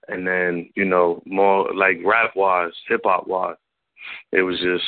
And 0.07 0.27
then, 0.27 0.69
you 0.75 0.85
know, 0.85 1.21
more 1.25 1.73
like 1.73 1.97
rap 2.03 2.31
wise, 2.35 2.73
hip 2.87 3.01
hop 3.05 3.27
wise, 3.27 3.55
it 4.31 4.41
was 4.41 4.59
just 4.59 4.83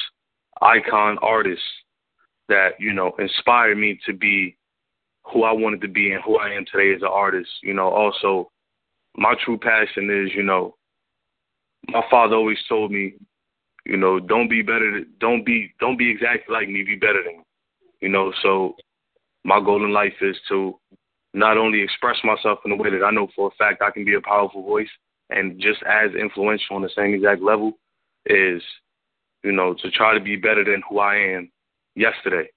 icon 0.62 1.18
artists 1.22 1.64
that, 2.50 2.72
you 2.80 2.94
know, 2.94 3.14
inspired 3.20 3.78
me 3.78 4.00
to 4.06 4.14
be 4.14 4.58
who 5.24 5.44
I 5.44 5.52
wanted 5.52 5.82
to 5.82 5.88
be 5.88 6.12
and 6.12 6.22
who 6.24 6.38
I 6.38 6.50
am 6.52 6.66
today 6.72 6.94
as 6.94 7.02
an 7.02 7.10
artist. 7.12 7.50
You 7.64 7.74
know, 7.74 7.90
also 7.90 8.52
my 9.18 9.36
true 9.44 9.58
passion 9.58 10.10
is, 10.10 10.34
you 10.36 10.44
know, 10.44 10.76
my 11.88 12.02
father 12.10 12.36
always 12.36 12.58
told 12.68 12.92
me, 12.92 13.14
you 13.86 13.98
know, 13.98 14.20
don't 14.20 14.50
be 14.50 14.62
better 14.62 15.02
don't 15.20 15.46
be 15.46 15.74
don't 15.80 15.98
be 15.98 16.10
exactly 16.10 16.54
like 16.54 16.70
me, 16.70 16.84
be 16.84 16.96
better 16.96 17.22
than 17.24 17.38
me. 17.38 17.44
You 18.02 18.10
know, 18.10 18.34
so 18.42 18.76
my 19.44 19.60
goal 19.60 19.84
in 19.86 19.94
life 19.94 20.14
is 20.22 20.36
to 20.50 20.80
not 21.34 21.58
only 21.58 21.82
express 21.82 22.18
myself 22.24 22.60
in 22.66 22.72
a 22.72 22.76
way 22.76 22.90
that 22.90 23.06
I 23.06 23.12
know 23.12 23.28
for 23.36 23.48
a 23.48 23.56
fact 23.58 23.82
I 23.82 23.92
can 23.92 24.06
be 24.06 24.16
a 24.16 24.22
powerful 24.22 24.64
voice 24.64 24.90
and 25.30 25.60
just 25.60 25.82
as 25.84 26.12
influential 26.20 26.76
on 26.76 26.82
the 26.82 26.90
same 26.96 27.14
exact 27.14 27.42
level 27.42 27.74
is, 28.26 28.62
you 29.44 29.52
know, 29.52 29.74
to 29.76 29.92
try 29.92 30.14
to 30.14 30.24
be 30.24 30.36
better 30.36 30.64
than 30.64 30.82
who 30.90 31.00
I 31.00 31.16
am 31.16 31.52
yesterday. 31.96 32.50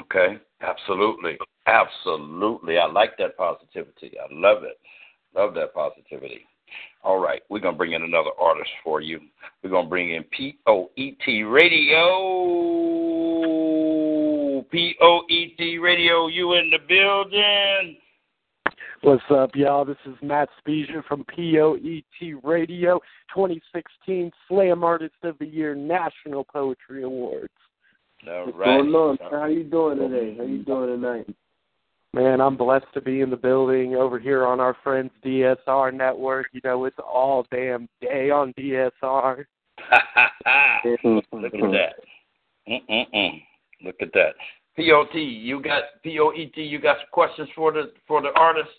Okay. 0.00 0.38
Absolutely. 0.60 1.38
Absolutely. 1.66 2.78
I 2.78 2.86
like 2.86 3.16
that 3.18 3.36
positivity. 3.36 4.12
I 4.18 4.26
love 4.30 4.64
it. 4.64 4.78
Love 5.34 5.54
that 5.54 5.74
positivity. 5.74 6.46
All 7.02 7.18
right, 7.18 7.42
we're 7.48 7.60
gonna 7.60 7.76
bring 7.76 7.92
in 7.92 8.02
another 8.02 8.30
artist 8.40 8.70
for 8.82 9.00
you. 9.00 9.20
We're 9.62 9.70
gonna 9.70 9.88
bring 9.88 10.10
in 10.10 10.24
P 10.24 10.58
O 10.66 10.90
E 10.96 11.12
T 11.24 11.42
Radio. 11.42 12.04
P 14.70 14.96
O 15.00 15.22
E 15.28 15.54
T 15.58 15.78
Radio, 15.78 16.28
you 16.28 16.54
in 16.54 16.70
the 16.70 16.78
building? 16.88 17.96
What's 19.02 19.22
up, 19.28 19.50
y'all? 19.54 19.84
This 19.84 19.98
is 20.06 20.14
Matt 20.22 20.48
Spezia 20.58 21.02
from 21.06 21.24
POET 21.24 22.40
Radio 22.42 22.98
2016 23.34 24.32
Slam 24.48 24.82
Artist 24.82 25.16
of 25.24 25.36
the 25.38 25.46
Year 25.46 25.74
National 25.74 26.42
Poetry 26.44 27.02
Awards. 27.02 27.52
All 28.26 28.46
What's 28.46 28.56
right. 28.56 28.80
going 28.80 28.94
on? 28.94 29.18
How 29.30 29.44
you 29.44 29.64
doing 29.64 29.98
today? 29.98 30.34
How 30.38 30.44
you 30.44 30.64
doing 30.64 30.88
tonight? 31.00 31.26
Man, 32.14 32.40
I'm 32.40 32.56
blessed 32.56 32.86
to 32.94 33.00
be 33.00 33.22
in 33.22 33.30
the 33.30 33.36
building 33.36 33.96
over 33.96 34.20
here 34.20 34.46
on 34.46 34.60
our 34.60 34.76
friends 34.84 35.10
DSR 35.24 35.92
network. 35.92 36.46
You 36.52 36.60
know, 36.62 36.84
it's 36.84 36.96
all 37.04 37.44
damn 37.50 37.88
day 38.00 38.30
on 38.30 38.54
DSR. 38.56 39.38
Look 41.32 41.54
at 41.54 41.72
that. 41.72 41.94
Mm-mm-mm. 42.68 43.42
Look 43.84 43.96
at 44.00 44.12
that. 44.12 44.34
POT, 44.76 45.14
you 45.16 45.60
got 45.60 45.82
POET, 46.04 46.56
you 46.56 46.78
got 46.78 46.98
some 46.98 47.08
questions 47.10 47.48
for 47.52 47.72
the 47.72 47.92
for 48.06 48.22
the 48.22 48.30
artist? 48.36 48.70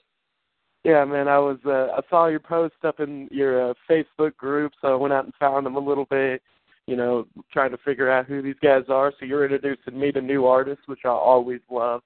Yeah, 0.85 1.03
man, 1.03 1.27
I 1.27 1.39
was 1.39 1.57
uh, 1.65 1.87
I 1.93 1.99
saw 2.09 2.27
your 2.27 2.39
post 2.39 2.75
up 2.85 3.01
in 3.01 3.27
your 3.31 3.71
uh, 3.71 3.73
Facebook 3.89 4.37
group, 4.37 4.71
so 4.81 4.93
I 4.93 4.95
went 4.95 5.13
out 5.13 5.25
and 5.25 5.33
found 5.41 5.65
them 5.65 5.75
a 5.75 5.79
little 5.79 6.05
bit. 6.09 6.41
You 6.87 6.95
know, 6.95 7.27
trying 7.51 7.71
to 7.71 7.77
figure 7.79 8.09
out 8.09 8.27
who 8.27 8.41
these 8.41 8.55
guys 8.63 8.83
are. 8.87 9.11
So 9.19 9.25
you're 9.25 9.43
introducing 9.43 9.99
me 9.99 10.13
to 10.13 10.21
new 10.21 10.45
artists, 10.45 10.87
which 10.87 11.01
I 11.03 11.09
always 11.09 11.59
love. 11.69 12.01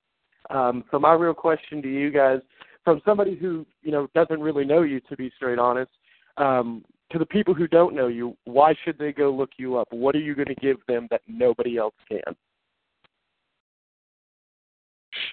Um, 0.50 0.84
so 0.92 1.00
my 1.00 1.14
real 1.14 1.34
question 1.34 1.82
to 1.82 1.88
you 1.88 2.12
guys, 2.12 2.40
from 2.84 3.02
somebody 3.06 3.36
who 3.36 3.66
you 3.82 3.92
know 3.92 4.08
doesn't 4.16 4.42
really 4.42 4.66
know 4.66 4.82
you, 4.82 5.00
to 5.02 5.16
be 5.16 5.32
straight 5.36 5.60
honest, 5.60 5.92
um, 6.38 6.84
to 7.12 7.20
the 7.20 7.26
people 7.26 7.54
who 7.54 7.68
don't 7.68 7.96
know 7.96 8.08
you, 8.08 8.36
why 8.46 8.74
should 8.84 8.98
they 8.98 9.12
go 9.12 9.32
look 9.32 9.52
you 9.58 9.78
up? 9.78 9.88
What 9.92 10.16
are 10.16 10.20
you 10.20 10.36
going 10.36 10.48
to 10.48 10.56
give 10.56 10.78
them 10.88 11.08
that 11.12 11.22
nobody 11.28 11.78
else 11.78 11.96
can? 12.08 12.36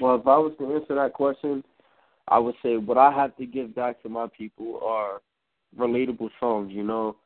Well, 0.01 0.16
if 0.16 0.26
I 0.26 0.38
was 0.38 0.52
to 0.59 0.74
answer 0.74 0.94
that 0.94 1.12
question, 1.12 1.62
I 2.28 2.38
would 2.38 2.55
say 2.62 2.76
what 2.76 2.98
I 2.98 3.12
have 3.12 3.36
to 3.36 3.47
give 3.47 3.74
back 3.74 4.02
to 4.02 4.09
my 4.09 4.26
people 4.36 4.80
are 4.84 5.20
relatable 5.78 6.30
songs. 6.40 6.72
You 6.72 6.82
know, 6.82 7.16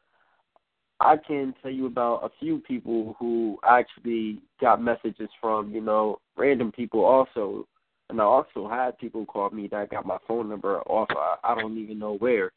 I 1.00 1.16
can 1.16 1.54
tell 1.62 1.70
you 1.70 1.86
about 1.86 2.24
a 2.24 2.30
few 2.38 2.58
people 2.58 3.16
who 3.18 3.58
actually 3.66 4.40
got 4.60 4.82
messages 4.82 5.30
from, 5.40 5.72
you 5.72 5.80
know, 5.80 6.18
random 6.36 6.70
people 6.72 7.04
also. 7.04 7.66
And 8.10 8.20
I 8.20 8.24
also 8.24 8.68
had 8.68 8.98
people 8.98 9.24
call 9.24 9.50
me 9.50 9.68
that 9.68 9.90
got 9.90 10.06
my 10.06 10.18
phone 10.26 10.48
number 10.48 10.80
off 10.82 11.08
I, 11.10 11.36
I 11.52 11.54
don't 11.54 11.78
even 11.78 11.98
know 11.98 12.16
where. 12.16 12.52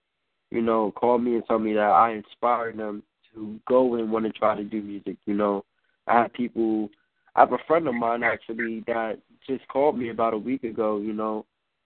You 0.52 0.62
know, 0.62 0.92
call 0.92 1.18
me 1.18 1.36
and 1.36 1.44
tell 1.48 1.60
me 1.60 1.74
that 1.74 1.80
I 1.80 2.12
inspired 2.14 2.78
them 2.78 3.04
to 3.34 3.60
go 3.68 3.96
and 3.96 4.12
want 4.12 4.26
to 4.26 4.32
try 4.32 4.56
to 4.56 4.64
do 4.64 4.82
music, 4.82 5.18
you 5.26 5.34
know. 5.34 5.66
I 6.08 6.22
have 6.22 6.34
people 6.34 6.90
I 7.36 7.42
have 7.42 7.54
a 7.54 7.58
friend 7.68 7.88
of 7.88 7.96
mine 7.96 8.24
actually 8.24 8.84
that 8.88 9.20
just 9.48 9.68
called 9.68 9.98
me 9.98 10.10
about 10.10 10.34
a 10.34 10.38
week 10.38 10.64
ago, 10.64 11.00
you 11.00 11.14
know. 11.14 11.46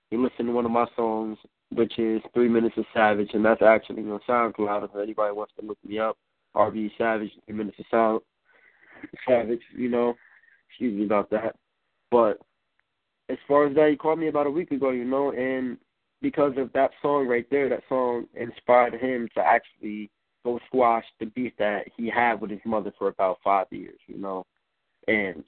He 0.10 0.18
listened 0.18 0.48
to 0.48 0.52
one 0.52 0.66
of 0.66 0.72
my 0.72 0.88
songs, 0.96 1.38
which 1.72 1.98
is 2.00 2.22
Three 2.34 2.50
Minutes 2.50 2.76
of 2.78 2.86
Savage, 2.94 3.30
and 3.34 3.44
that's 3.44 3.62
actually 3.62 4.04
on 4.04 4.20
SoundCloud 4.28 4.86
if 4.86 4.96
anybody 4.96 5.34
wants 5.34 5.54
to 5.60 5.66
look 5.66 5.78
me 5.86 6.00
up. 6.00 6.18
RB 6.56 6.92
Savage, 6.98 7.32
Three 7.46 7.56
Minutes 7.56 7.78
of 7.80 7.86
Sound 7.92 8.22
Savage, 9.28 9.62
you 9.76 9.90
know. 9.90 10.16
Excuse 10.70 10.98
me 10.98 11.06
about 11.06 11.30
that. 11.30 11.56
But 12.12 12.40
as 13.30 13.38
far 13.48 13.68
as 13.68 13.76
that, 13.76 13.90
he 13.90 13.96
called 13.96 14.20
me 14.20 14.28
about 14.28 14.48
a 14.48 14.52
week 14.52 14.72
ago, 14.72 14.92
you 14.92 15.06
know, 15.06 15.32
and 15.32 15.78
because 16.22 16.54
of 16.58 16.72
that 16.74 16.92
song 17.02 17.28
right 17.28 17.46
there, 17.52 17.70
that 17.70 17.84
song 17.90 18.26
inspired 18.36 18.94
him 18.96 19.28
to 19.36 19.42
actually 19.42 20.10
go 20.44 20.60
squash 20.68 21.04
the 21.20 21.26
beef 21.28 21.52
that 21.60 21.86
he 21.96 22.10
had 22.10 22.40
with 22.40 22.50
his 22.50 22.62
mother 22.66 22.92
for 22.98 23.10
about 23.10 23.40
five 23.44 23.68
years, 23.70 24.00
you 24.08 24.18
know. 24.18 24.46
And 25.08 25.44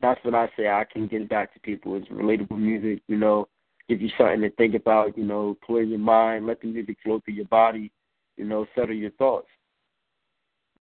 that's 0.00 0.22
what 0.24 0.34
I 0.34 0.48
say 0.56 0.68
I 0.68 0.84
can 0.90 1.06
get 1.06 1.28
back 1.28 1.54
to 1.54 1.60
people 1.60 1.96
is 1.96 2.04
relatable 2.06 2.58
music, 2.58 3.02
you 3.06 3.16
know, 3.16 3.48
give 3.88 4.00
you 4.00 4.10
something 4.18 4.40
to 4.40 4.50
think 4.50 4.74
about, 4.74 5.16
you 5.16 5.24
know, 5.24 5.56
clear 5.64 5.82
your 5.82 5.98
mind, 5.98 6.46
let 6.46 6.60
the 6.60 6.68
music 6.68 6.96
flow 7.02 7.20
through 7.24 7.34
your 7.34 7.46
body, 7.46 7.92
you 8.36 8.44
know, 8.44 8.66
settle 8.74 8.94
your 8.94 9.10
thoughts. 9.12 9.48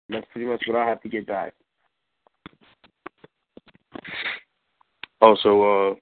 That's 0.10 0.26
pretty 0.32 0.48
much 0.48 0.64
what 0.68 0.78
I 0.78 0.88
have 0.88 1.02
to 1.02 1.10
get 1.10 1.28
back. 1.28 1.54
Also, 5.20 5.92
uh, 5.92 5.96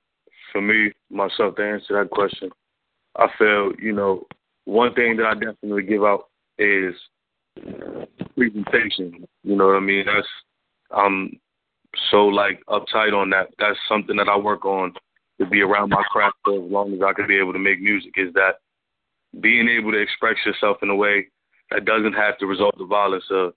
for 0.55 0.61
me, 0.61 0.93
myself, 1.09 1.57
to 1.57 1.63
answer 1.63 2.01
that 2.01 2.09
question, 2.11 2.49
I 3.17 3.27
feel, 3.37 3.73
you 3.77 3.91
know, 3.91 4.25
one 4.63 4.93
thing 4.93 5.17
that 5.17 5.25
I 5.25 5.33
definitely 5.33 5.83
give 5.83 6.05
out 6.05 6.29
is 6.57 6.95
presentation. 8.37 9.27
You 9.43 9.57
know 9.57 9.67
what 9.67 9.75
I 9.75 9.81
mean? 9.81 10.05
That's 10.05 10.27
I'm 10.91 11.37
so 12.09 12.27
like 12.27 12.63
uptight 12.69 13.13
on 13.13 13.31
that. 13.31 13.49
That's 13.59 13.77
something 13.89 14.15
that 14.15 14.29
I 14.29 14.37
work 14.37 14.63
on 14.63 14.93
to 15.41 15.45
be 15.45 15.59
around 15.59 15.89
my 15.89 16.03
craft 16.09 16.37
for 16.45 16.53
as 16.53 16.71
long 16.71 16.93
as 16.93 17.01
I 17.05 17.11
can 17.11 17.27
be 17.27 17.37
able 17.37 17.51
to 17.51 17.59
make 17.59 17.81
music. 17.81 18.13
Is 18.15 18.33
that 18.35 18.59
being 19.41 19.67
able 19.67 19.91
to 19.91 19.99
express 19.99 20.37
yourself 20.45 20.77
in 20.81 20.89
a 20.89 20.95
way 20.95 21.27
that 21.71 21.83
doesn't 21.83 22.13
have 22.13 22.37
to 22.37 22.45
result 22.45 22.77
to 22.77 22.87
violence, 22.87 23.25
uh, 23.29 23.49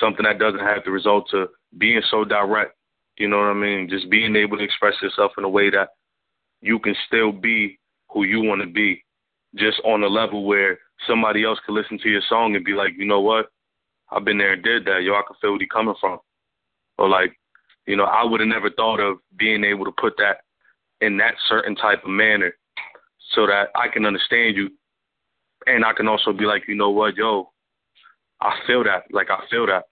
something 0.00 0.24
that 0.24 0.40
doesn't 0.40 0.58
have 0.58 0.82
to 0.82 0.90
result 0.90 1.28
to 1.30 1.46
being 1.78 2.02
so 2.10 2.24
direct. 2.24 2.74
You 3.16 3.28
know 3.28 3.36
what 3.36 3.46
I 3.46 3.54
mean? 3.54 3.88
Just 3.88 4.10
being 4.10 4.34
able 4.34 4.58
to 4.58 4.64
express 4.64 4.94
yourself 5.00 5.30
in 5.38 5.44
a 5.44 5.48
way 5.48 5.70
that 5.70 5.90
you 6.62 6.78
can 6.78 6.94
still 7.06 7.32
be 7.32 7.78
who 8.10 8.24
you 8.24 8.40
want 8.40 8.62
to 8.62 8.68
be, 8.68 9.04
just 9.56 9.80
on 9.84 10.02
a 10.02 10.08
level 10.08 10.44
where 10.44 10.78
somebody 11.06 11.44
else 11.44 11.58
could 11.66 11.74
listen 11.74 11.98
to 11.98 12.08
your 12.08 12.22
song 12.28 12.56
and 12.56 12.64
be 12.64 12.72
like, 12.72 12.92
you 12.96 13.04
know 13.04 13.20
what? 13.20 13.46
I've 14.10 14.24
been 14.24 14.38
there 14.38 14.52
and 14.52 14.62
did 14.62 14.84
that. 14.86 15.02
Yo, 15.02 15.12
I 15.12 15.22
can 15.26 15.36
feel 15.40 15.50
where 15.50 15.60
he's 15.60 15.68
coming 15.70 15.94
from. 16.00 16.18
Or 16.98 17.08
like, 17.08 17.36
you 17.86 17.96
know, 17.96 18.04
I 18.04 18.24
would 18.24 18.40
have 18.40 18.48
never 18.48 18.70
thought 18.70 19.00
of 19.00 19.18
being 19.36 19.64
able 19.64 19.84
to 19.84 19.92
put 20.00 20.14
that 20.18 20.38
in 21.00 21.16
that 21.18 21.34
certain 21.48 21.74
type 21.74 22.04
of 22.04 22.10
manner 22.10 22.54
so 23.34 23.46
that 23.46 23.68
I 23.74 23.88
can 23.88 24.06
understand 24.06 24.56
you 24.56 24.70
and 25.66 25.84
I 25.84 25.92
can 25.92 26.08
also 26.08 26.32
be 26.32 26.44
like, 26.44 26.62
you 26.68 26.74
know 26.74 26.90
what, 26.90 27.16
yo, 27.16 27.50
I 28.40 28.58
feel 28.66 28.84
that. 28.84 29.04
Like 29.10 29.30
I 29.30 29.40
feel 29.50 29.66
that. 29.66 29.84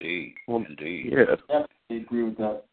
Indeed. 0.00 0.34
Well, 0.46 0.64
indeed. 0.68 1.12
Yeah, 1.12 1.24
definitely 1.48 2.06
agree 2.06 2.22
with 2.24 2.36
that. 2.38 2.64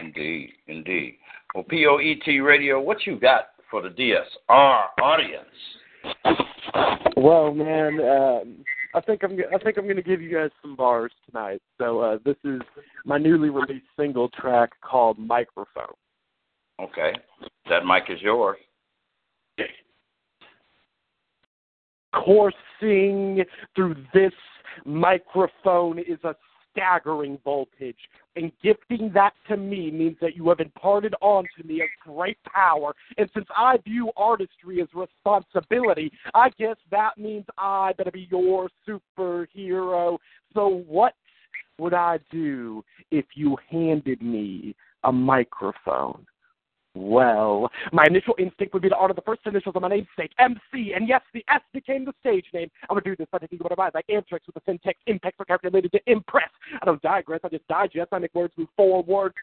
Indeed. 0.00 0.50
Indeed. 0.66 1.18
Well, 1.54 1.64
POET 1.64 2.44
Radio, 2.44 2.80
what 2.80 3.06
you 3.06 3.18
got 3.18 3.50
for 3.70 3.82
the 3.82 3.88
DSR 3.88 4.82
audience? 5.00 5.46
Well, 7.16 7.52
man, 7.52 8.00
um, 8.00 8.64
I 8.94 9.00
think 9.00 9.22
I'm 9.22 9.38
I 9.54 9.58
think 9.58 9.76
I'm 9.76 9.84
going 9.84 9.96
to 9.96 10.02
give 10.02 10.22
you 10.22 10.32
guys 10.32 10.50
some 10.62 10.76
bars 10.76 11.12
tonight. 11.26 11.60
So 11.78 12.00
uh, 12.00 12.18
this 12.24 12.36
is 12.44 12.60
my 13.04 13.18
newly 13.18 13.50
released 13.50 13.86
single 13.98 14.28
track 14.30 14.70
called 14.82 15.18
Microphone. 15.18 15.94
Okay. 16.80 17.12
That 17.68 17.84
mic 17.84 18.04
is 18.08 18.20
yours. 18.22 18.58
Coursing 22.14 23.44
through 23.74 23.96
this 24.14 24.32
microphone 24.84 25.98
is 25.98 26.18
a 26.24 26.34
staggering 26.72 27.38
voltage, 27.44 27.98
and 28.36 28.52
gifting 28.62 29.10
that 29.14 29.32
to 29.48 29.56
me 29.56 29.90
means 29.90 30.16
that 30.20 30.36
you 30.36 30.48
have 30.48 30.60
imparted 30.60 31.14
onto 31.20 31.62
me 31.64 31.82
a 31.82 32.08
great 32.08 32.38
power. 32.44 32.94
And 33.16 33.28
since 33.34 33.46
I 33.56 33.78
view 33.78 34.10
artistry 34.16 34.80
as 34.80 34.88
responsibility, 34.94 36.12
I 36.34 36.50
guess 36.58 36.76
that 36.90 37.18
means 37.18 37.44
I 37.56 37.92
better 37.96 38.10
be 38.10 38.28
your 38.30 38.68
superhero. 38.86 40.18
So, 40.54 40.84
what 40.86 41.14
would 41.78 41.94
I 41.94 42.18
do 42.30 42.84
if 43.10 43.24
you 43.34 43.56
handed 43.70 44.22
me 44.22 44.74
a 45.04 45.12
microphone? 45.12 46.26
Well, 47.00 47.70
my 47.92 48.04
initial 48.06 48.34
instinct 48.40 48.74
would 48.74 48.82
be 48.82 48.88
to 48.88 48.96
honor 48.96 49.14
the 49.14 49.22
first 49.22 49.42
initials 49.46 49.76
of 49.76 49.82
my 49.82 49.88
namesake, 49.88 50.32
MC, 50.40 50.94
and 50.94 51.08
yes, 51.08 51.22
the 51.32 51.44
S 51.48 51.60
became 51.72 52.04
the 52.04 52.12
stage 52.18 52.46
name. 52.52 52.68
I'm 52.82 52.96
gonna 52.96 53.02
do 53.02 53.14
this 53.14 53.28
by 53.30 53.38
taking 53.38 53.58
what 53.58 53.70
I 53.70 53.76
mind, 53.76 53.92
like 53.94 54.06
Amtrex 54.08 54.40
with 54.46 54.56
the 54.56 54.62
syntax 54.66 54.98
impacts 55.06 55.36
are 55.38 55.44
calculated 55.44 55.92
to 55.92 56.00
impress. 56.06 56.50
I 56.82 56.84
don't 56.84 57.00
digress, 57.00 57.40
I 57.44 57.50
just 57.50 57.68
digest. 57.68 58.08
I 58.10 58.18
make 58.18 58.34
words 58.34 58.52
move 58.56 58.66
four 58.76 59.04
words. 59.04 59.36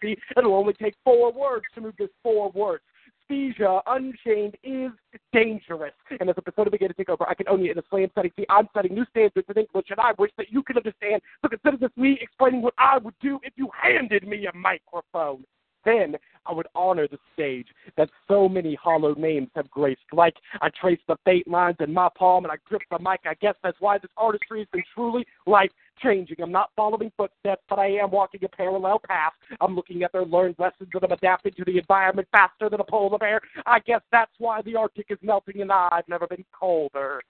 See, 0.00 0.16
it'll 0.36 0.54
only 0.54 0.72
take 0.72 0.94
four 1.02 1.32
words 1.32 1.64
to 1.74 1.80
move 1.80 1.94
this 1.98 2.10
four 2.22 2.52
words. 2.52 2.84
Spezia 3.24 3.80
Unchained 3.88 4.56
is 4.62 4.92
dangerous. 5.32 5.92
And 6.20 6.30
as 6.30 6.36
a 6.38 6.42
persona 6.42 6.70
begin 6.70 6.88
to 6.88 6.94
take 6.94 7.08
over, 7.08 7.28
I 7.28 7.34
can 7.34 7.48
own 7.48 7.64
you 7.64 7.72
in 7.72 7.78
a 7.78 7.82
slam 7.90 8.08
setting. 8.14 8.30
See, 8.36 8.46
I'm 8.48 8.68
setting 8.72 8.94
new 8.94 9.04
standards 9.10 9.48
in 9.48 9.58
English, 9.58 9.86
and 9.90 9.98
I 9.98 10.12
wish 10.16 10.30
that 10.38 10.52
you 10.52 10.62
could 10.62 10.76
understand. 10.76 11.22
So 11.42 11.48
consider 11.48 11.76
this 11.76 11.90
me 11.96 12.18
explaining 12.22 12.62
what 12.62 12.74
I 12.78 12.98
would 12.98 13.14
do 13.20 13.40
if 13.42 13.52
you 13.56 13.68
handed 13.82 14.28
me 14.28 14.46
a 14.46 14.56
microphone. 14.56 15.44
Then 15.88 16.16
I 16.44 16.52
would 16.52 16.66
honor 16.74 17.08
the 17.08 17.18
stage 17.32 17.68
that 17.96 18.10
so 18.26 18.46
many 18.46 18.74
hollow 18.74 19.14
names 19.14 19.48
have 19.54 19.70
graced. 19.70 20.02
Like 20.12 20.34
I 20.60 20.68
trace 20.68 21.00
the 21.08 21.16
fate 21.24 21.48
lines 21.48 21.76
in 21.80 21.94
my 21.94 22.08
palm 22.14 22.44
and 22.44 22.52
I 22.52 22.56
grip 22.66 22.82
the 22.90 22.98
mic. 22.98 23.20
I 23.24 23.34
guess 23.40 23.54
that's 23.62 23.80
why 23.80 23.96
this 23.96 24.10
artistry 24.16 24.60
has 24.60 24.68
been 24.70 24.82
truly 24.94 25.26
life 25.46 25.70
changing. 26.02 26.36
I'm 26.42 26.52
not 26.52 26.70
following 26.76 27.10
footsteps, 27.16 27.62
but 27.70 27.78
I 27.78 27.86
am 27.86 28.10
walking 28.10 28.44
a 28.44 28.48
parallel 28.48 29.00
path. 29.06 29.32
I'm 29.62 29.74
looking 29.74 30.02
at 30.02 30.12
their 30.12 30.26
learned 30.26 30.56
lessons 30.58 30.90
and 30.92 31.04
I'm 31.04 31.12
adapting 31.12 31.52
to 31.52 31.64
the 31.64 31.78
environment 31.78 32.28
faster 32.32 32.68
than 32.68 32.80
a 32.80 32.84
polar 32.84 33.18
bear. 33.18 33.40
I 33.64 33.78
guess 33.80 34.02
that's 34.12 34.32
why 34.38 34.60
the 34.62 34.76
Arctic 34.76 35.06
is 35.08 35.18
melting 35.22 35.62
and 35.62 35.72
I've 35.72 36.08
never 36.08 36.26
been 36.26 36.44
colder. 36.52 37.22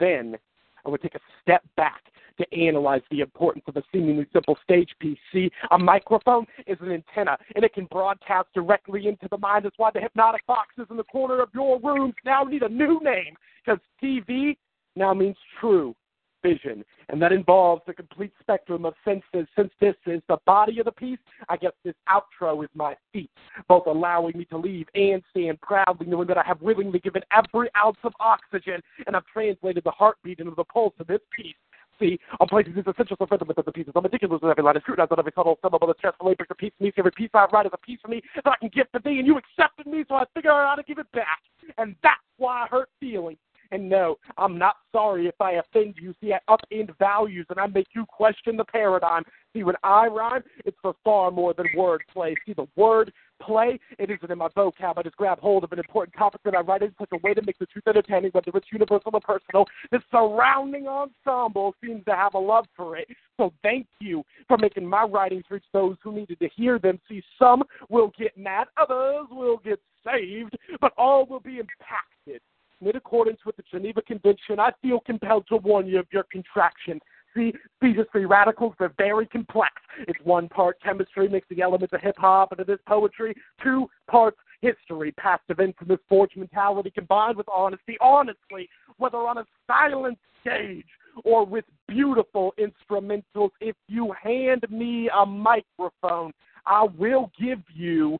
Then 0.00 0.36
I 0.84 0.90
would 0.90 1.02
take 1.02 1.14
a 1.14 1.20
step 1.42 1.62
back 1.76 2.02
to 2.38 2.58
analyze 2.58 3.02
the 3.10 3.20
importance 3.20 3.64
of 3.68 3.76
a 3.76 3.82
seemingly 3.92 4.26
simple 4.32 4.56
stage 4.62 4.90
piece. 4.98 5.18
See, 5.32 5.50
a 5.70 5.78
microphone 5.78 6.46
is 6.66 6.78
an 6.80 6.90
antenna, 6.90 7.36
and 7.54 7.64
it 7.64 7.74
can 7.74 7.86
broadcast 7.86 8.48
directly 8.54 9.06
into 9.06 9.28
the 9.30 9.38
mind. 9.38 9.64
That's 9.64 9.78
why 9.78 9.90
the 9.92 10.00
hypnotic 10.00 10.46
boxes 10.46 10.86
in 10.90 10.96
the 10.96 11.04
corner 11.04 11.42
of 11.42 11.50
your 11.54 11.78
rooms 11.80 12.14
now 12.24 12.44
need 12.44 12.62
a 12.62 12.68
new 12.68 13.00
name, 13.02 13.36
because 13.64 13.80
TV 14.02 14.56
now 14.96 15.12
means 15.14 15.36
true 15.60 15.94
vision, 16.42 16.84
and 17.08 17.20
that 17.20 17.32
involves 17.32 17.82
the 17.86 17.94
complete 17.94 18.32
spectrum 18.40 18.84
of 18.84 18.94
senses. 19.04 19.46
Since 19.56 19.70
this 19.80 19.94
is 20.06 20.22
the 20.28 20.38
body 20.46 20.78
of 20.78 20.86
the 20.86 20.92
piece, 20.92 21.18
I 21.48 21.56
guess 21.56 21.72
this 21.84 21.94
outro 22.08 22.62
is 22.62 22.70
my 22.74 22.96
feet, 23.12 23.30
both 23.68 23.86
allowing 23.86 24.36
me 24.36 24.44
to 24.46 24.56
leave 24.56 24.86
and 24.94 25.22
stand 25.30 25.60
proudly, 25.60 26.06
knowing 26.06 26.28
that 26.28 26.38
I 26.38 26.44
have 26.44 26.60
willingly 26.60 26.98
given 27.00 27.22
every 27.36 27.68
ounce 27.76 27.98
of 28.04 28.12
oxygen, 28.20 28.80
and 29.06 29.16
I've 29.16 29.26
translated 29.26 29.84
the 29.84 29.90
heartbeat 29.90 30.40
into 30.40 30.54
the 30.54 30.64
pulse 30.64 30.94
of 30.98 31.06
this 31.06 31.20
piece. 31.36 31.54
See, 32.00 32.18
I'm 32.40 32.48
placing 32.48 32.74
these 32.74 32.86
essentials 32.88 33.18
of 33.20 33.28
the 33.28 33.72
pieces. 33.72 33.92
I'm 33.94 34.02
meticulous 34.02 34.40
with 34.40 34.50
every 34.50 34.64
line. 34.64 34.74
Of 34.74 34.82
scrutiny. 34.82 35.04
I 35.04 35.08
scrutinize 35.10 35.12
on 35.12 35.18
every 35.18 35.32
subtle 35.36 35.58
syllable. 35.60 35.86
The 35.86 35.94
stressful 35.98 36.26
labor 36.26 36.46
a 36.48 36.54
piece 36.54 36.72
of 36.80 36.80
me. 36.80 36.92
Every 36.96 37.12
piece 37.12 37.28
I 37.34 37.46
write 37.52 37.66
is 37.66 37.72
a 37.74 37.78
piece 37.78 37.98
of 38.04 38.10
me 38.10 38.22
that 38.36 38.46
I 38.46 38.56
can 38.58 38.70
give 38.72 38.90
to 38.92 39.00
thee, 39.04 39.18
and 39.18 39.26
you 39.26 39.36
accepted 39.36 39.86
me, 39.86 40.04
so 40.08 40.14
I 40.14 40.24
figure 40.32 40.50
out 40.50 40.66
how 40.66 40.74
to 40.76 40.82
give 40.82 40.98
it 40.98 41.12
back. 41.12 41.42
And 41.76 41.94
that's 42.02 42.18
why 42.38 42.62
I 42.62 42.66
hurt 42.68 42.88
feelings. 42.98 43.36
And 43.72 43.88
no, 43.88 44.16
I'm 44.36 44.58
not 44.58 44.76
sorry 44.92 45.26
if 45.26 45.40
I 45.40 45.52
offend 45.52 45.94
you. 46.00 46.14
See, 46.20 46.32
I 46.32 46.40
upend 46.48 46.96
values 46.98 47.46
and 47.50 47.58
I 47.58 47.66
make 47.66 47.88
you 47.94 48.04
question 48.06 48.56
the 48.56 48.64
paradigm. 48.64 49.22
See, 49.52 49.62
when 49.62 49.76
I 49.82 50.06
rhyme, 50.06 50.42
it's 50.64 50.76
for 50.82 50.94
far 51.04 51.30
more 51.30 51.54
than 51.54 51.66
word 51.76 52.02
play. 52.12 52.34
See, 52.46 52.52
the 52.52 52.66
word 52.76 53.12
play, 53.40 53.78
it 53.98 54.10
isn't 54.10 54.30
in 54.30 54.38
my 54.38 54.48
vocab. 54.48 54.98
I 54.98 55.02
just 55.02 55.16
grab 55.16 55.40
hold 55.40 55.64
of 55.64 55.72
an 55.72 55.78
important 55.78 56.16
topic 56.16 56.40
that 56.44 56.54
I 56.54 56.60
write 56.60 56.82
in 56.82 56.94
such 56.98 57.08
a 57.12 57.16
way 57.18 57.34
to 57.34 57.42
make 57.44 57.58
the 57.58 57.66
truth 57.66 57.84
entertaining, 57.86 58.30
whether 58.32 58.50
it's 58.54 58.66
universal 58.72 59.10
or 59.12 59.20
personal. 59.20 59.66
The 59.90 60.00
surrounding 60.10 60.86
ensemble 60.86 61.74
seems 61.84 62.04
to 62.04 62.14
have 62.14 62.34
a 62.34 62.38
love 62.38 62.66
for 62.76 62.96
it. 62.96 63.08
So 63.36 63.52
thank 63.62 63.86
you 64.00 64.22
for 64.46 64.58
making 64.58 64.86
my 64.86 65.04
writings 65.04 65.44
reach 65.48 65.64
those 65.72 65.96
who 66.02 66.12
needed 66.12 66.38
to 66.40 66.48
hear 66.54 66.78
them. 66.78 67.00
See, 67.08 67.22
some 67.38 67.62
will 67.88 68.12
get 68.18 68.36
mad, 68.36 68.66
others 68.76 69.26
will 69.30 69.58
get 69.58 69.80
saved, 70.04 70.56
but 70.80 70.92
all 70.96 71.26
will 71.26 71.40
be 71.40 71.58
impacted 71.58 72.40
in 72.88 72.96
accordance 72.96 73.40
with 73.44 73.56
the 73.56 73.64
Geneva 73.70 74.02
Convention, 74.02 74.58
I 74.58 74.72
feel 74.82 75.00
compelled 75.00 75.46
to 75.48 75.56
warn 75.56 75.86
you 75.86 75.98
of 75.98 76.06
your 76.12 76.24
contraction. 76.24 77.00
See, 77.34 77.52
these 77.80 77.96
free 78.10 78.24
radicals, 78.24 78.74
they're 78.78 78.92
very 78.98 79.26
complex. 79.26 79.72
It's 80.08 80.18
one 80.24 80.48
part 80.48 80.80
chemistry 80.82 81.28
mixing 81.28 81.60
elements 81.60 81.92
of 81.92 82.00
hip 82.00 82.16
hop 82.18 82.52
into 82.52 82.64
this 82.64 82.80
poetry, 82.86 83.34
two 83.62 83.88
parts 84.08 84.38
history, 84.60 85.12
past 85.12 85.42
events 85.48 85.78
and 85.80 85.88
this 85.88 85.98
forged 86.08 86.36
mentality 86.36 86.90
combined 86.90 87.36
with 87.36 87.46
honesty. 87.48 87.96
Honestly, 88.00 88.68
whether 88.98 89.18
on 89.18 89.38
a 89.38 89.44
silent 89.66 90.18
stage 90.40 90.86
or 91.24 91.44
with 91.44 91.64
beautiful 91.88 92.54
instrumentals, 92.58 93.50
if 93.60 93.76
you 93.88 94.12
hand 94.22 94.64
me 94.70 95.08
a 95.16 95.24
microphone, 95.24 96.32
I 96.66 96.86
will 96.98 97.30
give 97.40 97.60
you 97.74 98.18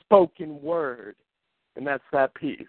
spoken 0.00 0.60
word. 0.62 1.16
And 1.76 1.86
that's 1.86 2.04
that 2.12 2.34
piece. 2.34 2.66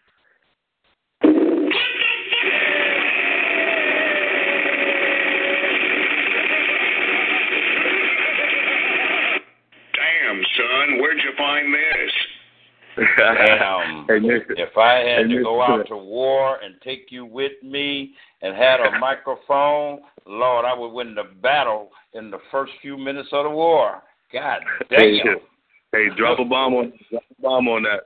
Damn, 10.29 10.43
son, 10.57 11.01
where'd 11.01 11.17
you 11.17 11.31
find 11.37 11.73
this? 11.73 12.11
Damn. 13.17 14.05
if 14.57 14.77
I 14.77 14.93
had 14.99 15.29
to 15.29 15.43
go 15.43 15.61
out 15.61 15.87
to 15.87 15.97
war 15.97 16.57
and 16.63 16.75
take 16.83 17.07
you 17.09 17.25
with 17.25 17.53
me 17.63 18.13
and 18.41 18.55
had 18.55 18.79
a 18.79 18.99
microphone, 18.99 20.01
Lord, 20.27 20.65
I 20.65 20.77
would 20.77 20.89
win 20.89 21.15
the 21.15 21.23
battle 21.41 21.89
in 22.13 22.29
the 22.29 22.39
first 22.51 22.73
few 22.81 22.97
minutes 22.97 23.29
of 23.31 23.45
the 23.45 23.49
war. 23.49 24.03
God 24.31 24.59
damn. 24.89 25.39
Hey, 25.91 26.09
drop 26.15 26.37
a 26.37 26.45
bomb 26.45 26.75
on 26.75 26.93
drop 27.09 27.23
a 27.31 27.41
bomb 27.41 27.67
on 27.67 27.83
that. 27.83 28.01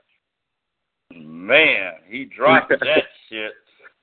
Man, 1.14 1.92
he 2.08 2.24
dropped 2.24 2.70
that 2.80 3.02
shit. 3.28 3.52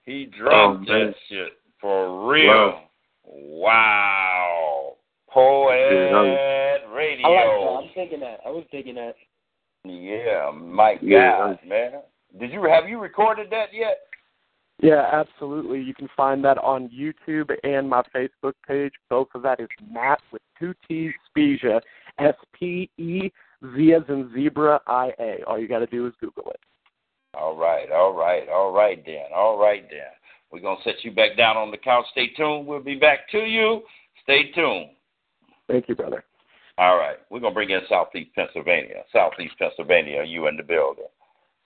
He 0.03 0.25
dropped 0.25 0.87
oh, 0.87 0.93
that 0.93 1.15
shit 1.27 1.53
for 1.79 2.29
real. 2.29 2.81
Wow. 3.25 3.63
wow. 3.63 4.95
Poet 5.33 6.70
radio. 6.91 7.27
I 7.27 7.31
like 7.31 7.45
that. 7.45 7.87
I'm 7.87 7.93
thinking 7.95 8.19
that. 8.21 8.39
I 8.45 8.49
was 8.49 8.65
thinking 8.71 8.95
that. 8.95 9.15
Yeah, 9.83 10.51
Mike. 10.53 10.99
yeah. 11.01 11.37
God, 11.37 11.59
man. 11.67 11.91
Did 12.39 12.51
you 12.51 12.63
have 12.63 12.87
you 12.87 12.99
recorded 12.99 13.49
that 13.51 13.73
yet? 13.73 13.97
Yeah, 14.81 15.05
absolutely. 15.11 15.79
You 15.81 15.93
can 15.93 16.09
find 16.17 16.43
that 16.43 16.57
on 16.57 16.89
YouTube 16.89 17.51
and 17.63 17.87
my 17.87 18.01
Facebook 18.15 18.53
page. 18.67 18.93
Both 19.09 19.27
of 19.35 19.43
that 19.43 19.59
is 19.59 19.67
Matt 19.91 20.19
with 20.31 20.41
two 20.59 20.73
T's 20.87 21.13
Spezia, 21.29 21.81
S 22.19 22.35
P 22.57 22.89
E 22.97 23.31
Z 23.75 23.93
as 23.93 24.01
in 24.09 24.31
zebra 24.33 24.81
I 24.87 25.11
A. 25.19 25.43
All 25.45 25.59
you 25.59 25.67
got 25.67 25.79
to 25.79 25.87
do 25.87 26.07
is 26.07 26.13
Google 26.19 26.51
it. 26.51 26.59
All 27.33 27.55
right, 27.55 27.91
all 27.91 28.13
right, 28.13 28.49
all 28.49 28.73
right 28.73 29.01
then, 29.05 29.25
all 29.33 29.57
right 29.57 29.85
then. 29.89 30.01
We're 30.51 30.59
gonna 30.59 30.81
set 30.83 30.95
you 31.03 31.11
back 31.11 31.37
down 31.37 31.57
on 31.57 31.71
the 31.71 31.77
couch. 31.77 32.05
Stay 32.11 32.27
tuned. 32.35 32.67
We'll 32.67 32.81
be 32.81 32.95
back 32.95 33.29
to 33.31 33.39
you. 33.39 33.83
Stay 34.23 34.51
tuned. 34.51 34.89
Thank 35.67 35.87
you, 35.87 35.95
brother. 35.95 36.25
All 36.77 36.97
right. 36.97 37.17
We're 37.29 37.39
going 37.39 37.53
to 37.53 37.55
bring 37.55 37.69
in 37.69 37.81
Southeast 37.89 38.31
Pennsylvania. 38.35 39.03
Southeast 39.13 39.53
Pennsylvania, 39.59 40.17
are 40.19 40.25
you 40.25 40.47
in 40.47 40.57
the 40.57 40.63
building? 40.63 41.07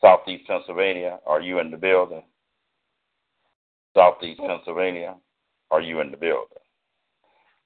Southeast 0.01 0.45
Pennsylvania, 0.47 1.19
are 1.25 1.41
you 1.41 1.59
in 1.59 1.71
the 1.71 1.77
building? 1.77 2.23
Southeast 3.95 4.41
Pennsylvania, 4.45 5.15
are 5.71 5.81
you 5.81 6.01
in 6.01 6.11
the 6.11 6.17
building? 6.17 6.57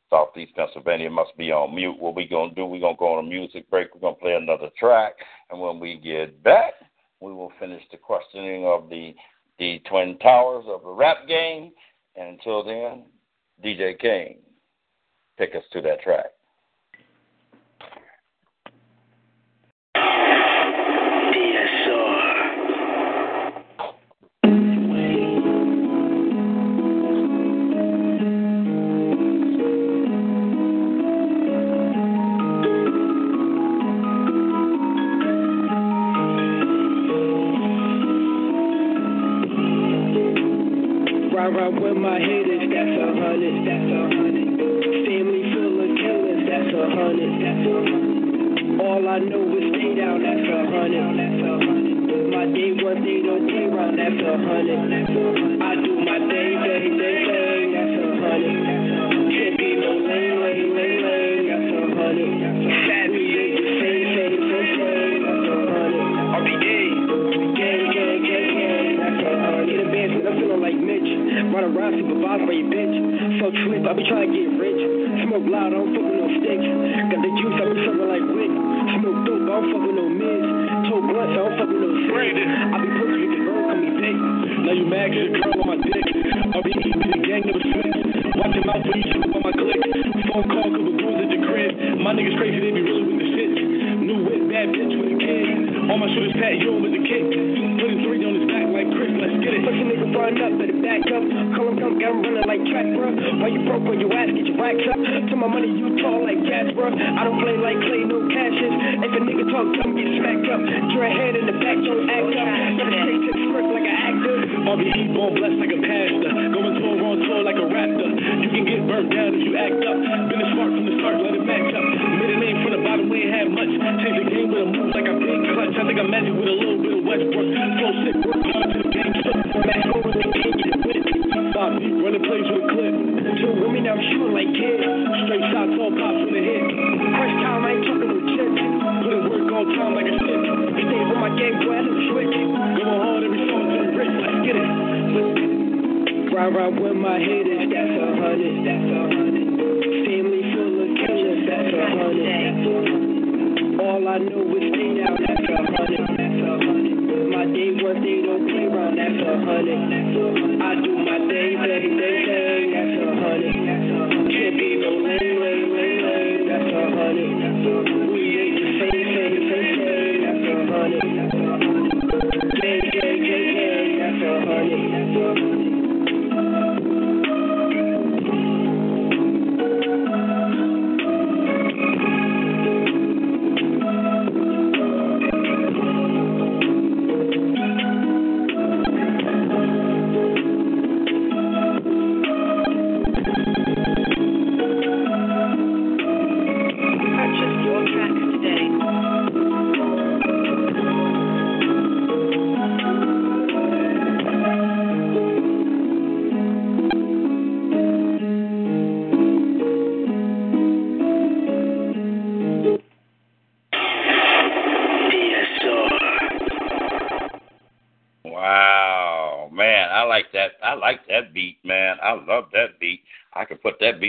Southeast 0.10 0.56
Pennsylvania 0.56 1.10
must 1.10 1.36
be 1.38 1.52
on 1.52 1.76
mute. 1.76 2.00
What 2.00 2.16
we 2.16 2.28
gonna 2.28 2.54
do? 2.54 2.66
We're 2.66 2.82
gonna 2.82 2.98
go 2.98 3.18
on 3.18 3.26
a 3.26 3.30
music 3.30 3.70
break. 3.70 3.94
We're 3.94 4.02
gonna 4.02 4.16
play 4.16 4.34
another 4.34 4.70
track, 4.78 5.14
and 5.52 5.62
when 5.62 5.80
we 5.80 5.98
get 5.98 6.42
back, 6.44 6.74
we 7.20 7.32
will 7.32 7.52
finish 7.60 7.84
the 7.92 7.98
questioning 7.98 8.66
of 8.66 8.90
the 8.90 9.14
the 9.60 9.82
twin 9.90 10.18
towers 10.20 10.66
of 10.68 10.82
the 10.82 10.90
rap 10.90 11.28
game. 11.28 11.72
And 12.16 12.30
until 12.30 12.64
then, 12.64 13.06
DJ 13.64 14.00
King, 14.00 14.40
take 15.38 15.54
us 15.54 15.64
to 15.74 15.82
that 15.82 16.02
track. 16.02 16.32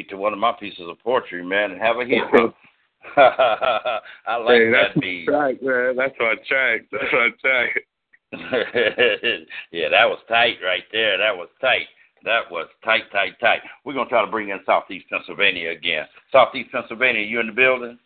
beat 0.01 0.11
to 0.11 0.17
one 0.17 0.33
of 0.33 0.39
my 0.39 0.53
pieces 0.59 0.85
of 0.89 0.99
poetry, 1.01 1.45
man, 1.45 1.73
and 1.73 1.81
have 1.81 1.97
a 1.97 2.05
hit. 2.05 2.23
I 3.17 4.37
like 4.37 4.57
hey, 4.57 4.71
that's 4.71 4.95
that 4.95 5.01
beat. 5.01 5.27
Track, 5.27 5.63
man. 5.63 5.97
That's 5.97 6.15
my 6.19 6.35
track. 6.47 6.83
That's 6.93 7.13
my 7.13 7.31
track. 7.41 7.83
yeah, 9.73 9.89
that 9.89 10.05
was 10.05 10.19
tight 10.29 10.57
right 10.63 10.85
there. 10.93 11.19
That 11.19 11.37
was 11.37 11.49
tight. 11.61 11.87
That 12.25 12.51
was 12.51 12.69
tight, 12.85 13.11
tight, 13.11 13.41
tight. 13.41 13.61
We're 13.85 13.95
gonna 13.95 14.09
try 14.09 14.25
to 14.25 14.31
bring 14.31 14.51
in 14.51 14.61
Southeast 14.67 15.07
Pennsylvania 15.11 15.71
again. 15.71 16.05
Southeast 16.31 16.71
Pennsylvania, 16.71 17.23
you 17.23 17.41
in 17.41 17.47
the 17.47 17.53
building? 17.53 17.99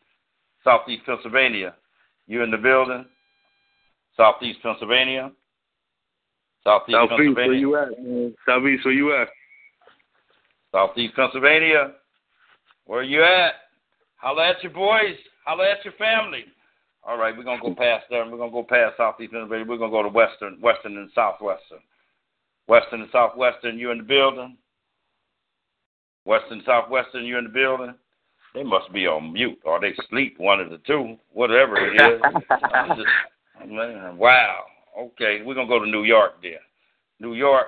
Southeast 0.62 1.02
Pennsylvania, 1.04 1.74
you 2.28 2.42
in 2.42 2.52
the 2.52 2.56
building? 2.56 3.04
Southeast 4.16 4.60
Pennsylvania. 4.62 5.32
Southeast, 6.62 6.96
Southeast 6.96 7.10
Pennsylvania. 7.18 7.68
Where 7.68 7.90
you 7.90 7.94
at, 7.94 8.02
man? 8.02 8.34
Southeast, 8.46 8.84
where 8.84 8.94
you 8.94 9.14
at? 9.20 9.28
Southeast 10.74 11.14
Pennsylvania. 11.14 11.92
Where 12.86 13.05
you 13.05 13.22
at? 13.22 13.52
Holla 14.16 14.48
at 14.48 14.62
your 14.64 14.72
boys. 14.72 15.14
Holla 15.46 15.70
at 15.70 15.84
your 15.84 15.94
family. 15.94 16.46
All 17.06 17.16
right, 17.16 17.36
we're 17.36 17.44
gonna 17.44 17.62
go 17.62 17.74
past 17.74 18.06
there. 18.10 18.22
and 18.22 18.32
We're 18.32 18.38
gonna 18.38 18.51
go 18.51 18.64
past 18.64 18.96
Southeast 18.96 19.30
Pennsylvania. 19.32 19.66
We're 19.68 19.78
gonna 19.78 19.92
go 19.92 20.02
to 20.02 20.09
Western, 20.09 20.60
Western 20.60 20.96
and 20.98 21.10
Southwestern. 21.14 21.78
Western 22.66 23.02
and 23.02 23.10
Southwestern, 23.12 23.78
you 23.78 23.92
in 23.92 23.98
the 23.98 24.05
building? 24.05 24.56
Western, 26.24 26.62
Southwestern, 26.66 27.24
you 27.24 27.38
in 27.38 27.44
the 27.44 27.51
building? 27.51 27.94
They 28.55 28.62
must 28.64 28.90
be 28.92 29.06
on 29.06 29.32
mute 29.32 29.59
or 29.64 29.78
they 29.80 29.92
sleep, 30.09 30.38
one 30.38 30.60
of 30.60 30.70
the 30.70 30.78
two, 30.78 31.16
whatever 31.32 31.76
it 31.76 32.01
is. 32.01 32.20
I'm 32.72 32.96
just- 32.96 33.70
man, 33.70 34.16
wow. 34.16 34.64
Okay, 34.98 35.42
we're 35.42 35.55
gonna 35.55 35.68
go 35.68 35.78
to 35.78 35.86
New 35.86 36.05
York 36.05 36.40
then. 36.42 36.59
New 37.20 37.34
York, 37.34 37.66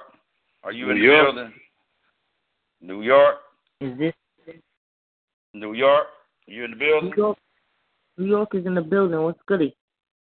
are 0.65 0.73
you 0.73 0.91
in 0.91 0.97
New 0.97 1.03
the 1.03 1.15
York. 1.15 1.35
building? 1.35 1.55
New 2.81 3.03
York, 3.03 3.37
Is 3.81 3.99
this 3.99 4.15
New 5.55 5.73
York, 5.73 6.07
you 6.47 6.65
in 6.65 6.73
the 6.73 6.77
building? 6.77 7.11
New 7.11 7.17
York? 7.17 7.39
New 8.19 8.27
York 8.27 8.55
is 8.55 8.67
in 8.67 8.75
the 8.75 8.83
building. 8.83 9.21
What's 9.21 9.41
goody? 9.47 9.77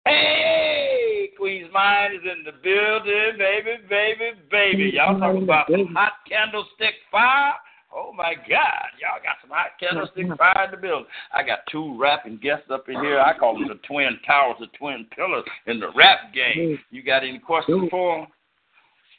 Hey, 0.06 1.30
Queen's 1.38 1.72
Mind 1.74 2.14
is 2.14 2.22
in 2.24 2.44
the 2.44 2.52
building, 2.52 3.38
baby, 3.38 3.78
baby, 3.90 4.32
baby. 4.50 4.92
Y'all 4.96 5.20
talking 5.20 5.44
about 5.44 5.68
some 5.70 5.94
hot 5.94 6.14
candlestick 6.28 6.96
fire? 7.12 7.54
Oh 7.94 8.14
my 8.16 8.36
God, 8.36 8.88
y'all 9.00 9.20
got 9.22 9.36
some 9.42 9.50
hot 9.50 9.72
candlestick 9.80 10.26
fire 10.38 10.66
in 10.66 10.72
the 10.72 10.78
building. 10.78 11.08
I 11.34 11.44
got 11.44 11.60
two 11.70 12.00
rapping 12.00 12.38
guests 12.42 12.68
up 12.72 12.88
in 12.88 12.96
here. 13.02 13.20
I 13.20 13.38
call 13.38 13.54
them 13.54 13.68
the 13.68 13.80
twin 13.88 14.18
towers, 14.26 14.58
the 14.60 14.68
twin 14.78 15.06
pillars 15.16 15.44
in 15.68 15.80
the 15.80 15.92
rap 15.96 16.34
game. 16.34 16.80
You 16.90 17.04
got 17.04 17.24
any 17.24 17.40
questions 17.40 17.90
for 17.92 18.20
them? 18.20 18.28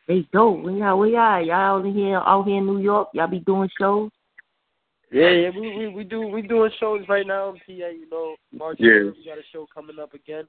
Hey, 0.08 0.26
dope. 0.32 0.62
Where 0.62 0.74
y'all? 0.74 0.98
Where 0.98 1.08
y'all? 1.08 1.46
Y'all 1.46 1.78
out 1.78 1.94
here? 1.94 2.16
Out 2.16 2.46
here 2.46 2.58
in 2.58 2.66
New 2.66 2.80
York? 2.80 3.08
Y'all 3.14 3.28
be 3.28 3.38
doing 3.40 3.68
shows? 3.78 4.10
Yeah, 5.12 5.28
yeah, 5.28 5.50
we 5.50 5.76
we 5.76 5.88
we 5.88 6.04
do 6.04 6.22
we 6.22 6.42
doing 6.42 6.70
shows 6.80 7.02
right 7.08 7.26
now 7.26 7.50
in 7.50 7.56
PA. 7.56 7.88
You 7.88 8.08
know, 8.10 8.34
March 8.50 8.78
Yeah. 8.80 8.88
3rd, 8.92 9.16
we 9.16 9.24
got 9.26 9.38
a 9.38 9.42
show 9.52 9.66
coming 9.72 9.98
up 10.00 10.14
again, 10.14 10.48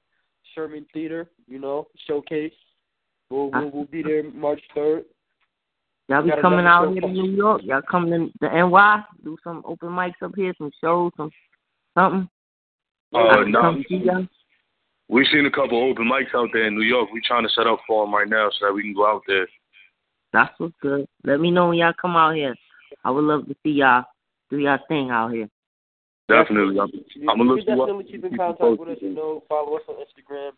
Sherman 0.56 0.86
Theater. 0.94 1.30
You 1.48 1.60
know, 1.60 1.88
showcase. 2.08 2.54
We'll 3.30 3.52
we'll, 3.52 3.72
we'll 3.72 3.86
be 3.86 4.02
there 4.02 4.24
March 4.24 4.62
third. 4.74 5.04
Y'all 6.08 6.24
be 6.24 6.32
coming 6.42 6.66
out 6.66 6.92
here 6.94 7.02
to. 7.02 7.08
New 7.08 7.32
York? 7.32 7.62
Y'all 7.64 7.82
coming 7.82 8.32
to 8.32 8.34
the 8.42 8.48
NY? 8.48 9.04
Do 9.24 9.38
some 9.44 9.64
open 9.66 9.90
mics 9.90 10.22
up 10.22 10.34
here, 10.36 10.54
some 10.58 10.72
shows, 10.82 11.12
some 11.18 11.30
something? 11.98 12.30
Uh, 13.14 13.44
no. 13.48 14.26
Come 15.10 15.18
see 15.18 15.18
y'all. 15.18 15.18
We've 15.18 15.28
seen 15.32 15.46
a 15.46 15.52
couple 15.52 15.90
open 15.90 16.10
mics 16.10 16.36
out 16.36 16.50
there 16.54 16.68
in 16.68 16.76
New 16.76 16.84
York. 16.86 17.10
We're 17.12 17.22
trying 17.26 17.44
to 17.44 17.50
set 17.50 17.68
up 17.68 17.80
for 17.88 18.06
them 18.06 18.14
right 18.14 18.30
now 18.30 18.50
so 18.52 18.68
that 18.68 18.74
we 18.74 18.84
can 18.84 18.94
go 18.94 19.08
out 19.08 19.24
there. 19.28 19.48
That's 20.34 20.54
what's 20.58 20.74
good. 20.82 21.08
Let 21.24 21.40
me 21.40 21.52
know 21.52 21.70
when 21.70 21.78
y'all 21.78 21.94
come 22.00 22.16
out 22.16 22.36
here. 22.36 22.56
I 23.04 23.12
would 23.12 23.24
love 23.24 23.48
to 23.48 23.56
see 23.64 23.72
y'all 23.72 24.06
do 24.50 24.58
y'all 24.60 24.80
thing 24.88 25.10
out 25.10 25.32
here. 25.32 25.50
Definitely. 26.30 26.80
I'm, 26.80 26.90
You, 27.16 27.30
I'm 27.30 27.38
gonna 27.38 27.44
you 27.44 27.56
look 27.56 27.66
can 27.66 27.78
you 27.78 27.84
up. 27.84 27.90
definitely 27.90 28.12
keep 28.12 28.26
in 28.26 28.38
contact 28.38 28.80
with 28.80 28.90
us. 28.90 28.98
You 29.02 29.14
know, 29.14 29.44
follow 29.50 29.76
us 29.76 29.84
on 29.88 29.96
Instagram. 29.96 30.52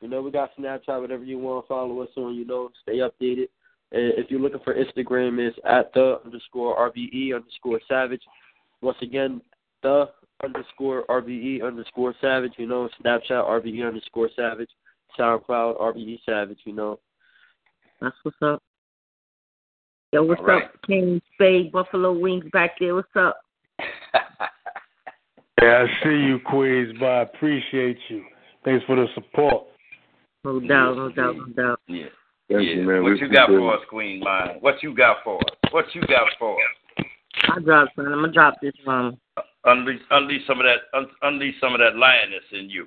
You 0.00 0.08
know, 0.08 0.22
we 0.22 0.30
got 0.30 0.50
Snapchat, 0.58 1.00
whatever 1.00 1.24
you 1.24 1.38
want. 1.38 1.68
Follow 1.68 2.00
us 2.00 2.08
on. 2.16 2.34
You 2.34 2.46
know, 2.46 2.70
stay 2.82 2.98
updated. 2.98 3.48
And 3.92 4.14
if 4.16 4.30
you're 4.30 4.40
looking 4.40 4.60
for 4.64 4.74
Instagram, 4.74 5.38
it's 5.38 5.58
at 5.68 5.92
the 5.94 6.20
underscore 6.24 6.90
RBE 6.90 7.34
underscore 7.34 7.80
Savage. 7.88 8.22
Once 8.80 8.98
again, 9.02 9.42
the 9.82 10.08
underscore 10.44 11.04
RBE 11.08 11.64
underscore 11.64 12.14
Savage. 12.20 12.52
You 12.56 12.66
know, 12.66 12.88
Snapchat 13.02 13.30
RBE 13.30 13.86
underscore 13.86 14.30
Savage. 14.34 14.70
SoundCloud 15.18 15.80
RBE 15.80 16.20
Savage. 16.24 16.58
You 16.64 16.74
know. 16.74 17.00
That's 18.00 18.16
what's 18.22 18.36
up. 18.42 18.62
Yo, 20.12 20.24
what's 20.24 20.40
All 20.40 20.46
right. 20.46 20.64
up, 20.64 20.72
Kane 20.86 21.20
Spade, 21.34 21.70
Buffalo 21.70 22.12
Wings 22.12 22.44
back 22.52 22.72
there? 22.80 22.94
What's 22.94 23.08
up? 23.14 23.36
Yeah, 25.62 25.84
I 25.84 26.02
see 26.04 26.08
you, 26.16 26.38
Queens, 26.46 26.96
but 26.98 27.06
I 27.06 27.22
appreciate 27.22 27.98
you. 28.08 28.24
Thanks 28.64 28.84
for 28.86 28.96
the 28.96 29.06
support. 29.14 29.66
No 30.42 30.58
doubt, 30.58 30.96
no 30.96 31.10
doubt, 31.10 31.36
no 31.36 31.46
doubt. 31.48 31.80
Yeah. 31.86 32.06
Thank 32.48 32.62
yeah. 32.62 32.74
you, 32.76 32.82
man. 32.84 33.02
What 33.02 33.12
We 33.12 33.20
you 33.20 33.28
got 33.30 33.50
appreciate 33.50 33.58
for 33.58 33.74
it. 33.74 33.76
us, 33.76 33.86
Queen 33.90 34.20
Mind? 34.20 34.50
What 34.60 34.82
you 34.82 34.94
got 34.94 35.18
for 35.22 35.36
us? 35.36 35.58
What 35.70 35.84
you 35.94 36.00
got 36.02 36.28
for 36.38 36.56
us? 36.56 37.04
I 37.48 37.60
drop 37.60 37.88
son. 37.94 38.06
I'm 38.06 38.20
gonna 38.20 38.32
drop 38.32 38.54
this 38.62 38.72
um 38.86 39.18
Unleash, 39.70 40.00
unleash 40.10 40.42
some 40.48 40.58
of 40.58 40.66
that, 40.66 40.98
un, 40.98 41.06
unleash 41.22 41.54
some 41.60 41.74
of 41.74 41.80
that 41.80 41.96
lioness 41.96 42.42
in 42.52 42.68
you. 42.68 42.86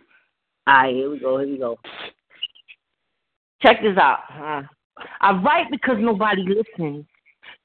Alright, 0.68 0.94
here 0.94 1.10
we 1.10 1.20
go, 1.20 1.38
here 1.38 1.48
we 1.48 1.58
go. 1.58 1.80
Check 3.62 3.78
this 3.82 3.98
out. 3.98 4.20
Uh, 4.30 4.64
I 5.22 5.32
write 5.42 5.72
because 5.72 5.96
nobody 6.00 6.44
listens. 6.44 7.06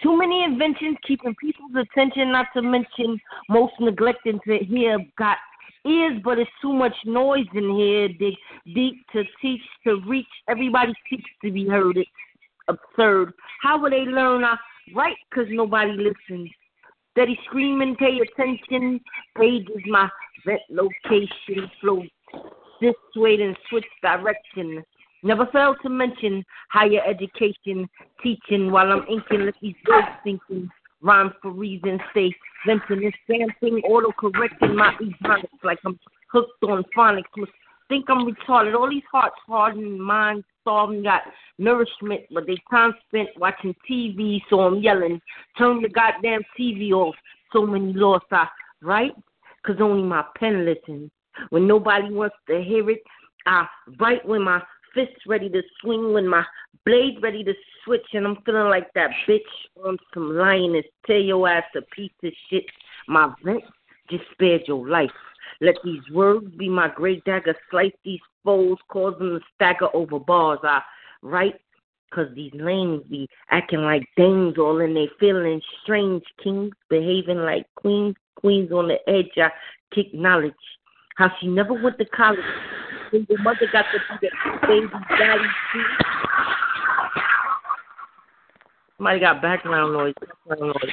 Too 0.01 0.17
many 0.17 0.45
inventions 0.45 0.97
keeping 1.05 1.35
people's 1.35 1.75
attention, 1.75 2.31
not 2.31 2.47
to 2.55 2.63
mention 2.63 3.21
most 3.49 3.73
neglecting 3.81 4.39
to 4.47 4.59
hear. 4.59 4.99
Got 5.19 5.39
ears, 5.85 6.21
but 6.23 6.39
it's 6.39 6.51
too 6.63 6.73
much 6.73 6.95
noise 7.05 7.47
in 7.55 7.75
here. 7.75 8.09
Dig 8.09 8.35
deep 8.73 9.05
to 9.13 9.25
teach, 9.43 9.63
to 9.85 10.01
reach. 10.07 10.27
Everybody 10.49 10.93
seeks 11.11 11.29
to 11.45 11.51
be 11.51 11.67
heard. 11.67 11.97
It's 11.97 12.11
absurd. 12.69 13.33
How 13.63 13.83
will 13.83 13.91
they 13.91 14.07
learn? 14.09 14.45
I 14.45 14.57
write 14.95 15.17
because 15.29 15.49
nobody 15.51 15.91
listens. 15.91 16.51
Steady 17.19 17.37
screaming, 17.47 17.97
pay 17.97 18.21
attention. 18.21 19.01
Page 19.37 19.67
is 19.75 19.83
my 19.89 20.09
vet 20.47 20.61
location. 20.71 21.69
Flow 21.81 22.05
this 22.81 22.95
way, 23.17 23.39
then 23.39 23.57
switch 23.69 23.85
direction. 24.03 24.85
Never 25.25 25.47
fail 25.47 25.75
to 25.83 25.89
mention 25.89 26.45
higher 26.71 27.03
education, 27.05 27.89
teaching 28.23 28.71
while 28.71 28.93
I'm 28.93 29.05
inking. 29.11 29.47
Let 29.47 29.55
these 29.61 29.75
words 29.89 30.07
thinking. 30.23 30.71
Rhyme 31.01 31.33
for 31.43 31.51
reason, 31.51 31.99
stay 32.13 32.33
venting 32.65 33.07
and 33.07 33.15
stamping, 33.25 33.83
auto 33.83 34.13
correcting 34.13 34.77
my 34.77 34.95
ebonics 35.01 35.65
like 35.65 35.81
I'm 35.85 35.99
hooked 36.31 36.63
on 36.63 36.85
phonics. 36.97 37.25
Must 37.37 37.51
think 37.89 38.05
I'm 38.09 38.33
retarded. 38.33 38.77
All 38.77 38.89
these 38.89 39.03
hearts 39.11 39.35
hardened, 39.45 40.01
minds 40.01 40.45
starving, 40.69 41.03
got 41.03 41.23
nourishment, 41.59 42.21
but 42.31 42.47
they 42.47 42.59
time 42.71 42.93
spent 43.09 43.31
watching 43.39 43.75
TV, 43.91 44.41
so 44.51 44.61
I'm 44.61 44.81
yelling. 44.81 45.21
Turn 45.57 45.81
the 45.81 45.89
goddamn 45.89 46.43
TV 46.59 46.93
off. 46.93 47.15
So 47.53 47.65
many 47.67 47.95
lost, 47.95 48.27
I 48.31 48.47
right? 48.83 49.13
Cause 49.67 49.77
only 49.81 50.03
my 50.03 50.25
pen 50.39 50.67
listens. 50.67 51.11
When 51.51 51.67
nobody 51.67 52.13
wants 52.13 52.37
to 52.49 52.63
hear 52.63 52.89
it, 52.91 53.03
I 53.47 53.67
write 53.99 54.27
when 54.27 54.43
my 54.43 54.63
fist 54.95 55.13
ready 55.27 55.49
to 55.49 55.63
swing, 55.81 56.13
when 56.13 56.29
my 56.29 56.45
blade 56.85 57.17
ready 57.23 57.43
to 57.45 57.55
switch, 57.85 58.07
and 58.13 58.27
I'm 58.27 58.37
feeling 58.45 58.69
like 58.69 58.93
that 58.95 59.11
bitch 59.27 59.41
on 59.85 59.97
some 60.13 60.37
lioness. 60.37 60.85
Tear 61.07 61.19
your 61.19 61.49
ass 61.49 61.65
a 61.77 61.83
piece 61.95 62.13
of 62.23 62.33
shit. 62.51 62.65
My 63.07 63.33
vent 63.43 63.65
just 64.11 64.25
spared 64.33 64.63
your 64.67 64.87
life. 64.87 65.11
Let 65.61 65.77
these 65.85 66.03
words 66.13 66.47
be 66.57 66.69
my 66.69 66.89
great 66.89 67.25
dagger, 67.25 67.57
slice 67.71 67.93
these 68.05 68.21
foes, 68.45 68.79
cause 68.89 69.19
them 69.19 69.41
to 69.41 69.45
stagger 69.55 69.89
over 69.95 70.19
bars. 70.21 70.61
I 70.63 70.81
write 71.23 71.61
Cause 72.11 72.29
these 72.35 72.53
lanes 72.55 73.03
be 73.11 73.29
acting 73.51 73.83
like 73.83 74.09
dames, 74.17 74.57
all 74.57 74.81
in 74.81 74.95
they 74.95 75.11
feeling 75.21 75.61
strange. 75.83 76.23
Kings 76.43 76.73
behaving 76.89 77.39
like 77.39 77.67
queens, 77.75 78.15
queens 78.35 78.73
on 78.73 78.89
the 78.89 78.97
edge. 79.07 79.31
I 79.37 79.51
kick 79.95 80.15
knowledge. 80.15 80.55
How 81.17 81.31
she 81.39 81.49
never 81.49 81.75
went 81.75 81.99
to 81.99 82.07
college. 82.07 82.41
Single 83.11 83.37
mother 83.39 83.69
got 83.73 83.85
to 83.93 83.99
be 84.21 84.29
the 84.29 84.67
baby 84.67 84.89
daddy 85.19 85.45
too. 85.73 85.85
Somebody 88.97 89.21
got 89.21 89.43
background 89.43 89.93
noise. 89.93 90.15
Background 90.19 90.75
noise. 90.83 90.93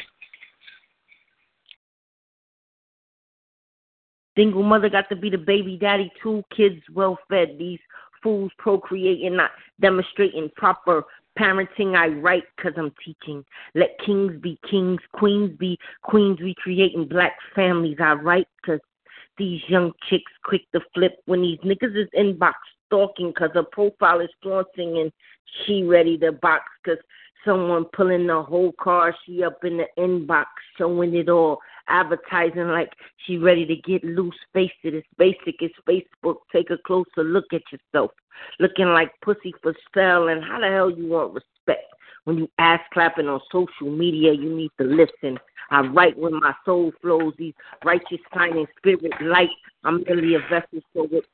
Single 4.36 4.64
mother 4.64 4.90
got 4.90 5.10
to 5.10 5.16
be 5.16 5.30
the 5.30 5.38
baby 5.38 5.78
daddy 5.78 6.12
too. 6.22 6.44
Kids 6.56 6.82
well 6.94 7.18
fed. 7.30 7.56
These 7.58 7.80
fools 8.22 8.52
procreating, 8.58 9.36
not 9.36 9.52
demonstrating 9.80 10.50
proper 10.56 11.04
parenting. 11.40 11.96
I 11.96 12.08
write 12.08 12.44
because 12.56 12.74
I'm 12.78 12.94
teaching. 13.04 13.46
Let 13.76 13.98
kings 14.06 14.42
be 14.42 14.60
kings, 14.70 15.00
queens 15.14 15.58
be 15.58 15.78
queens. 16.02 16.40
We 16.42 16.56
creating 16.56 17.08
black 17.08 17.34
families. 17.56 17.98
I 18.00 18.14
write 18.14 18.48
because 18.62 18.82
these 19.38 19.62
young 19.68 19.92
chicks 20.10 20.32
quick 20.44 20.62
to 20.74 20.82
flip 20.94 21.22
when 21.26 21.42
these 21.42 21.60
niggas 21.60 21.96
is 21.96 22.10
inbox 22.18 22.54
stalking 22.88 23.30
because 23.30 23.52
her 23.54 23.64
profile 23.64 24.20
is 24.22 24.30
flaunting 24.42 25.00
and 25.00 25.12
she 25.66 25.84
ready 25.84 26.18
to 26.18 26.32
box 26.32 26.64
because 26.84 27.00
someone 27.46 27.86
pulling 27.94 28.28
the 28.28 28.42
whole 28.42 28.74
car. 28.74 29.16
She 29.26 29.44
up 29.44 29.64
in 29.64 29.78
the 29.78 29.88
inbox 29.98 30.46
showing 30.78 31.16
it 31.16 31.30
all, 31.30 31.60
advertising 31.88 32.68
like 32.68 32.92
she 33.26 33.38
ready 33.38 33.66
to 33.66 33.76
get 33.76 34.04
loose. 34.04 34.36
Face 34.54 34.72
it, 34.84 34.94
it's 34.94 35.08
basic. 35.18 35.62
It's 35.62 35.76
Facebook. 35.88 36.38
Take 36.52 36.72
a 36.72 36.78
closer 36.80 37.24
look 37.24 37.46
at 37.54 37.62
yourself, 37.72 38.12
looking 38.60 38.88
like 38.88 39.12
pussy 39.22 39.54
for 39.62 39.74
sale. 39.94 40.28
And 40.28 40.44
how 40.44 40.60
the 40.60 40.68
hell 40.68 40.90
you 40.90 41.08
want 41.08 41.34
respect 41.34 41.86
when 42.26 42.38
you 42.38 42.50
ass 42.58 42.82
clapping 42.94 43.28
on 43.28 43.40
social 43.52 43.90
media? 43.90 44.34
You 44.34 44.56
need 44.56 44.72
to 44.80 44.86
listen. 44.86 45.40
I 45.72 45.82
write 45.82 46.18
when 46.18 46.40
my 46.40 46.54
soul 46.66 46.92
flows. 47.02 47.34
These 47.38 47.54
righteous 47.84 48.20
and 48.34 48.68
spirit 48.78 49.22
light. 49.22 49.50
I'm 49.84 50.04
merely 50.08 50.36
a 50.36 50.40
vessel, 50.40 50.82
so 50.94 51.08
with 51.12 51.26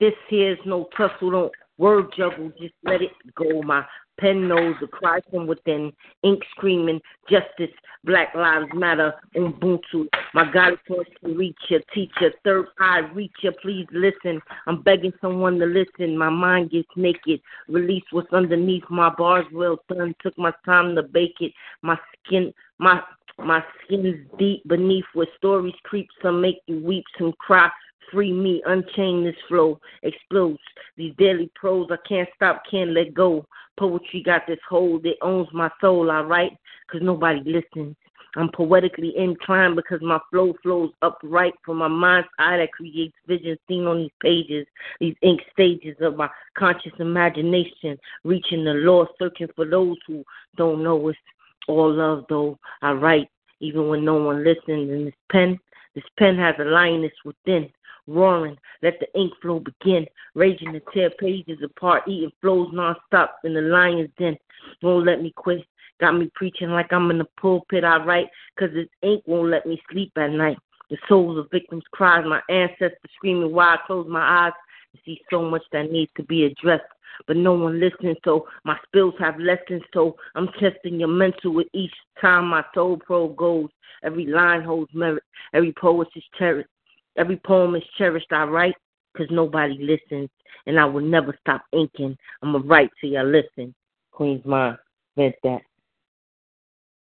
this 0.00 0.14
here's 0.28 0.58
no 0.64 0.88
tussle. 0.96 1.30
Don't 1.30 1.52
Word 1.80 2.12
juggle, 2.14 2.52
just 2.60 2.74
let 2.84 3.00
it 3.00 3.12
go. 3.34 3.62
My 3.62 3.86
pen 4.20 4.46
knows 4.46 4.74
the 4.82 4.86
cry 4.86 5.20
from 5.30 5.46
within. 5.46 5.90
Ink 6.22 6.42
screaming, 6.50 7.00
justice, 7.30 7.74
Black 8.04 8.34
Lives 8.34 8.68
Matter, 8.74 9.14
Ubuntu. 9.34 10.06
My 10.34 10.44
God 10.52 10.74
wants 10.90 11.10
to 11.24 11.34
reach 11.34 11.56
you, 11.70 11.80
teacher, 11.94 12.34
third 12.44 12.66
eye, 12.80 13.08
reach 13.14 13.32
you, 13.42 13.52
please 13.62 13.86
listen. 13.92 14.42
I'm 14.66 14.82
begging 14.82 15.14
someone 15.22 15.58
to 15.58 15.64
listen. 15.64 16.18
My 16.18 16.28
mind 16.28 16.70
gets 16.70 16.90
naked. 16.96 17.40
Release 17.66 18.04
what's 18.10 18.30
underneath 18.34 18.84
my 18.90 19.08
bars 19.16 19.46
well 19.50 19.78
done. 19.88 20.14
Took 20.22 20.36
my 20.36 20.52
time 20.66 20.94
to 20.96 21.02
bake 21.02 21.36
it. 21.40 21.52
My 21.80 21.96
skin, 22.26 22.52
my 22.78 23.00
my 23.38 23.64
skin's 23.82 24.26
deep 24.38 24.68
beneath 24.68 25.06
where 25.14 25.26
stories 25.38 25.72
creep. 25.84 26.08
Some 26.20 26.42
make 26.42 26.60
you 26.66 26.84
weep, 26.84 27.04
some 27.16 27.32
cry. 27.38 27.70
Free 28.12 28.32
me, 28.32 28.62
unchain 28.66 29.24
this 29.24 29.36
flow, 29.48 29.80
explodes. 30.02 30.58
These 30.96 31.14
daily 31.16 31.50
prose, 31.54 31.88
I 31.90 31.96
can't 32.08 32.28
stop, 32.34 32.62
can't 32.70 32.90
let 32.90 33.14
go. 33.14 33.46
Poetry 33.78 34.22
got 34.22 34.46
this 34.46 34.58
hold, 34.68 35.06
it 35.06 35.16
owns 35.22 35.48
my 35.52 35.70
soul. 35.80 36.10
I 36.10 36.20
write 36.20 36.56
because 36.86 37.04
nobody 37.04 37.40
listens. 37.44 37.96
I'm 38.36 38.50
poetically 38.52 39.16
inclined 39.16 39.76
because 39.76 40.00
my 40.02 40.18
flow 40.30 40.54
flows 40.62 40.92
upright 41.02 41.54
from 41.64 41.78
my 41.78 41.88
mind's 41.88 42.28
eye 42.38 42.58
that 42.58 42.72
creates 42.72 43.14
vision 43.26 43.56
seen 43.66 43.86
on 43.86 43.98
these 43.98 44.10
pages, 44.20 44.66
these 45.00 45.16
ink 45.22 45.40
stages 45.52 45.96
of 46.00 46.16
my 46.16 46.28
conscious 46.56 46.92
imagination, 47.00 47.98
reaching 48.22 48.64
the 48.64 48.74
Lord, 48.74 49.08
searching 49.18 49.48
for 49.56 49.64
those 49.64 49.96
who 50.06 50.24
don't 50.56 50.82
know 50.84 51.08
it's 51.08 51.18
all 51.66 51.92
love 51.92 52.24
though. 52.28 52.58
I 52.82 52.92
write 52.92 53.28
even 53.60 53.88
when 53.88 54.04
no 54.04 54.14
one 54.14 54.44
listens, 54.44 54.90
and 54.90 55.06
this 55.08 55.14
pen, 55.30 55.58
this 55.94 56.04
pen 56.16 56.36
has 56.36 56.54
a 56.58 56.64
lioness 56.64 57.12
within 57.24 57.70
roaring. 58.10 58.56
Let 58.82 58.98
the 59.00 59.06
ink 59.18 59.32
flow 59.40 59.60
begin, 59.60 60.06
raging 60.34 60.72
to 60.72 60.80
tear 60.92 61.10
pages 61.10 61.58
apart, 61.64 62.02
eating 62.08 62.32
flows 62.40 62.72
nonstop 62.74 63.28
in 63.44 63.54
the 63.54 63.60
lion's 63.60 64.10
den. 64.18 64.36
Won't 64.82 65.06
let 65.06 65.22
me 65.22 65.32
quit. 65.34 65.64
Got 66.00 66.12
me 66.12 66.30
preaching 66.34 66.70
like 66.70 66.92
I'm 66.92 67.10
in 67.10 67.18
the 67.18 67.26
pulpit. 67.38 67.84
I 67.84 68.02
write, 68.02 68.28
cause 68.58 68.70
this 68.72 68.88
ink 69.02 69.22
won't 69.26 69.50
let 69.50 69.66
me 69.66 69.80
sleep 69.90 70.12
at 70.16 70.30
night. 70.30 70.56
The 70.88 70.96
souls 71.08 71.38
of 71.38 71.50
victims 71.50 71.84
cries, 71.92 72.24
my 72.26 72.40
ancestors 72.48 72.98
screaming 73.16 73.52
while 73.52 73.74
I 73.74 73.86
close 73.86 74.06
my 74.08 74.46
eyes 74.46 74.52
and 74.92 75.00
see 75.04 75.20
so 75.30 75.42
much 75.42 75.62
that 75.72 75.92
needs 75.92 76.10
to 76.16 76.24
be 76.24 76.44
addressed. 76.44 76.84
But 77.26 77.36
no 77.36 77.52
one 77.52 77.78
listens, 77.78 78.16
so 78.24 78.48
my 78.64 78.76
spills 78.86 79.14
have 79.18 79.38
lessons. 79.38 79.82
So 79.92 80.16
I'm 80.34 80.48
testing 80.58 80.98
your 80.98 81.08
mental 81.08 81.52
with 81.52 81.68
each 81.74 81.92
time 82.20 82.48
my 82.48 82.64
soul 82.74 82.96
probe 82.96 83.36
goes. 83.36 83.68
Every 84.02 84.26
line 84.26 84.62
holds 84.62 84.92
merit. 84.94 85.22
Every 85.52 85.72
poet 85.72 86.08
is 86.16 86.24
cherished. 86.38 86.68
Every 87.20 87.36
poem 87.36 87.74
is 87.74 87.82
cherished. 87.98 88.32
I 88.32 88.44
write 88.44 88.74
because 89.12 89.28
nobody 89.30 89.76
listens, 89.78 90.30
and 90.66 90.80
I 90.80 90.86
will 90.86 91.02
never 91.02 91.36
stop 91.38 91.66
inking. 91.70 92.16
I'm 92.42 92.52
going 92.52 92.62
to 92.62 92.68
write 92.68 92.88
till 92.98 93.10
you 93.10 93.22
listen. 93.22 93.74
Queen's 94.10 94.42
Mind. 94.46 94.78
Vent 95.16 95.34
that. 95.42 95.60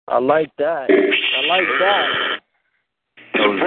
I 0.08 0.18
like 0.18 0.50
that. 0.58 0.90
I 0.90 1.46
like 1.46 1.68
that. 1.78 2.40
That 3.34 3.46
was 3.46 3.60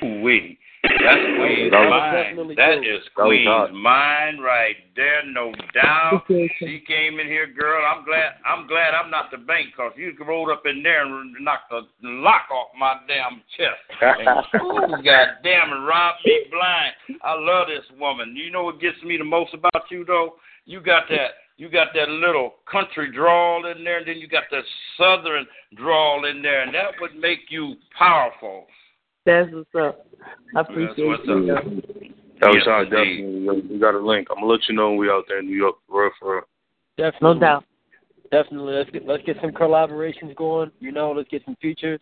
dope. 0.00 0.22
Wait. 0.22 0.58
That's 1.04 1.20
Queen's 1.38 1.70
That 1.70 1.80
was 1.82 1.90
mind. 1.90 2.16
definitely 2.16 2.54
That 2.56 2.74
dope. 2.76 2.84
is 2.84 3.02
That 3.16 3.22
was 3.24 3.28
Queen's 3.28 3.48
hot. 3.48 3.74
mind 3.74 4.42
right 4.42 4.76
there, 4.96 5.22
no 5.26 5.52
doubt. 5.74 6.24
She 6.28 6.82
came 6.86 7.18
in 7.20 7.26
here, 7.26 7.46
girl. 7.46 7.82
I'm 7.84 8.04
glad. 8.04 8.34
I'm 8.46 8.66
glad 8.66 8.94
I'm 8.94 9.10
not 9.10 9.30
the 9.30 9.38
bank, 9.38 9.74
cause 9.76 9.92
you 9.96 10.12
could 10.14 10.26
roll 10.26 10.50
up 10.50 10.62
in 10.66 10.82
there 10.82 11.04
and 11.04 11.34
knock 11.40 11.68
the 11.70 11.82
lock 12.02 12.50
off 12.50 12.68
my 12.78 12.96
damn 13.08 13.42
chest. 13.56 13.80
And, 14.00 14.28
ooh, 14.62 15.02
goddamn, 15.02 15.72
and 15.72 15.86
rob 15.86 16.14
me 16.24 16.46
blind. 16.50 16.94
I 17.22 17.34
love 17.34 17.68
this 17.68 17.84
woman. 17.98 18.34
You 18.36 18.50
know 18.50 18.64
what 18.64 18.80
gets 18.80 19.00
me 19.02 19.16
the 19.16 19.24
most 19.24 19.54
about 19.54 19.90
you 19.90 20.04
though? 20.04 20.34
You 20.66 20.80
got 20.80 21.04
that. 21.10 21.30
You 21.58 21.68
got 21.68 21.88
that 21.94 22.08
little 22.08 22.54
country 22.70 23.12
drawl 23.12 23.66
in 23.66 23.84
there, 23.84 23.98
and 23.98 24.08
then 24.08 24.16
you 24.18 24.26
got 24.26 24.44
that 24.50 24.64
southern 24.96 25.46
drawl 25.76 26.24
in 26.24 26.42
there, 26.42 26.62
and 26.62 26.74
that 26.74 26.92
would 27.00 27.14
make 27.14 27.40
you 27.50 27.74
powerful. 27.96 28.66
That's 29.24 29.48
what's 29.52 29.68
up. 29.78 30.06
I 30.56 30.60
appreciate 30.60 31.06
what's 31.06 31.22
you. 31.26 31.54
up. 31.54 31.64
That 32.40 32.48
was 32.48 32.56
Yes, 32.56 32.64
hot, 32.66 32.84
definitely. 32.90 33.62
We 33.70 33.78
got 33.78 33.94
a 33.94 33.98
link. 33.98 34.26
I'm 34.30 34.36
gonna 34.36 34.46
let 34.46 34.68
you 34.68 34.74
know 34.74 34.90
when 34.90 34.98
we 34.98 35.08
out 35.08 35.24
there 35.28 35.38
in 35.38 35.46
New 35.46 35.56
York, 35.56 35.76
for 35.88 36.02
real, 36.02 36.12
for 36.18 36.34
real. 36.34 36.44
Definitely. 36.98 37.34
No 37.34 37.40
doubt. 37.40 37.64
Definitely. 38.32 38.74
Let's 38.74 38.90
get 38.90 39.06
let's 39.06 39.22
get 39.24 39.36
some 39.40 39.52
collaborations 39.52 40.34
going. 40.34 40.72
You 40.80 40.90
know, 40.90 41.12
let's 41.12 41.28
get 41.28 41.44
some 41.44 41.56
features. 41.62 42.00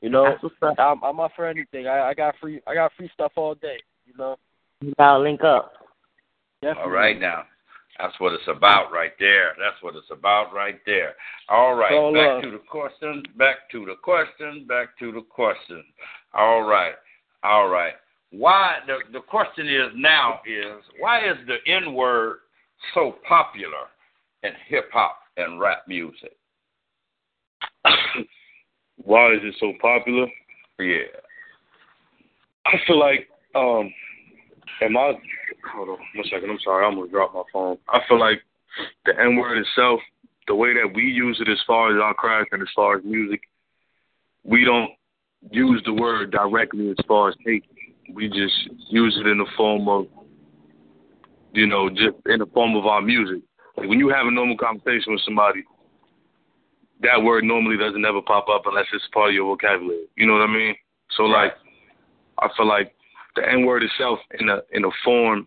You 0.00 0.10
know, 0.10 0.24
That's 0.24 0.42
what's 0.42 0.56
up. 0.62 0.74
I'm 0.78 1.02
I'm 1.04 1.20
up 1.20 1.30
for 1.36 1.46
anything. 1.46 1.86
I, 1.86 2.08
I 2.08 2.14
got 2.14 2.34
free 2.40 2.60
I 2.66 2.74
got 2.74 2.92
free 2.96 3.10
stuff 3.14 3.32
all 3.36 3.54
day. 3.54 3.78
You 4.06 4.14
know. 4.18 4.36
You 4.80 4.92
gotta 4.98 5.20
link 5.20 5.44
up. 5.44 5.72
Definitely. 6.60 6.82
All 6.82 6.90
right 6.90 7.20
now. 7.20 7.44
That's 7.98 8.18
what 8.20 8.32
it's 8.32 8.46
about 8.46 8.92
right 8.92 9.12
there. 9.18 9.54
That's 9.58 9.80
what 9.82 9.96
it's 9.96 10.10
about 10.10 10.54
right 10.54 10.78
there. 10.86 11.14
All 11.48 11.74
right. 11.74 11.92
all 11.92 12.12
back 12.12 12.28
love. 12.28 12.42
to 12.42 12.50
the 12.52 12.62
question. 12.70 13.24
Back 13.36 13.68
to 13.72 13.84
the 13.84 13.96
question. 14.02 14.66
Back 14.68 14.96
to 15.00 15.10
the 15.10 15.22
question. 15.22 15.82
All 16.34 16.62
right. 16.62 16.94
All 17.42 17.68
right. 17.68 17.94
Why 18.30 18.76
the 18.86 18.98
the 19.12 19.20
question 19.20 19.68
is 19.68 19.92
now 19.94 20.40
is 20.46 20.82
why 20.98 21.20
is 21.20 21.36
the 21.46 21.56
N 21.70 21.94
word 21.94 22.38
so 22.94 23.16
popular 23.26 23.88
in 24.42 24.50
hip 24.68 24.90
hop 24.92 25.18
and 25.36 25.58
rap 25.60 25.84
music? 25.88 26.36
Why 29.04 29.32
is 29.32 29.40
it 29.42 29.54
so 29.60 29.72
popular? 29.80 30.26
Yeah. 30.78 31.06
I 32.66 32.72
feel 32.86 32.98
like 32.98 33.28
um 33.54 33.92
am 34.82 34.96
I 34.96 35.12
hold 35.72 35.88
on 35.88 35.98
one 36.14 36.24
second, 36.30 36.50
I'm 36.50 36.58
sorry, 36.62 36.84
I'm 36.84 36.96
gonna 36.96 37.08
drop 37.08 37.34
my 37.34 37.42
phone. 37.52 37.78
I 37.88 38.00
feel 38.08 38.18
like 38.18 38.42
the 39.06 39.18
N 39.18 39.36
word 39.36 39.58
itself, 39.58 40.00
the 40.46 40.54
way 40.54 40.74
that 40.74 40.92
we 40.94 41.02
use 41.02 41.40
it 41.40 41.50
as 41.50 41.58
far 41.66 41.94
as 41.94 42.02
our 42.02 42.14
craft 42.14 42.50
and 42.52 42.62
as 42.62 42.68
far 42.74 42.98
as 42.98 43.04
music, 43.04 43.40
we 44.44 44.64
don't 44.64 44.90
use 45.50 45.82
the 45.84 45.92
word 45.92 46.30
directly 46.30 46.90
as 46.90 46.96
far 47.06 47.28
as 47.28 47.34
hate. 47.44 47.64
We 48.12 48.28
just 48.28 48.54
use 48.88 49.18
it 49.20 49.26
in 49.26 49.38
the 49.38 49.46
form 49.56 49.88
of 49.88 50.06
you 51.52 51.66
know, 51.66 51.88
just 51.88 52.16
in 52.26 52.38
the 52.38 52.46
form 52.46 52.76
of 52.76 52.86
our 52.86 53.02
music. 53.02 53.42
Like 53.76 53.88
when 53.88 53.98
you 53.98 54.08
have 54.10 54.26
a 54.26 54.30
normal 54.30 54.56
conversation 54.56 55.12
with 55.12 55.22
somebody, 55.24 55.64
that 57.00 57.22
word 57.22 57.44
normally 57.44 57.76
doesn't 57.76 58.04
ever 58.04 58.20
pop 58.22 58.48
up 58.48 58.62
unless 58.66 58.86
it's 58.92 59.04
part 59.12 59.30
of 59.30 59.34
your 59.34 59.46
vocabulary. 59.46 60.06
You 60.16 60.26
know 60.26 60.34
what 60.34 60.42
I 60.42 60.52
mean? 60.52 60.74
So 61.16 61.24
like 61.24 61.52
I 62.38 62.48
feel 62.56 62.66
like 62.66 62.94
the 63.36 63.42
N 63.48 63.64
word 63.64 63.82
itself 63.82 64.18
in 64.38 64.48
a 64.48 64.60
in 64.72 64.84
a 64.84 64.90
form 65.04 65.46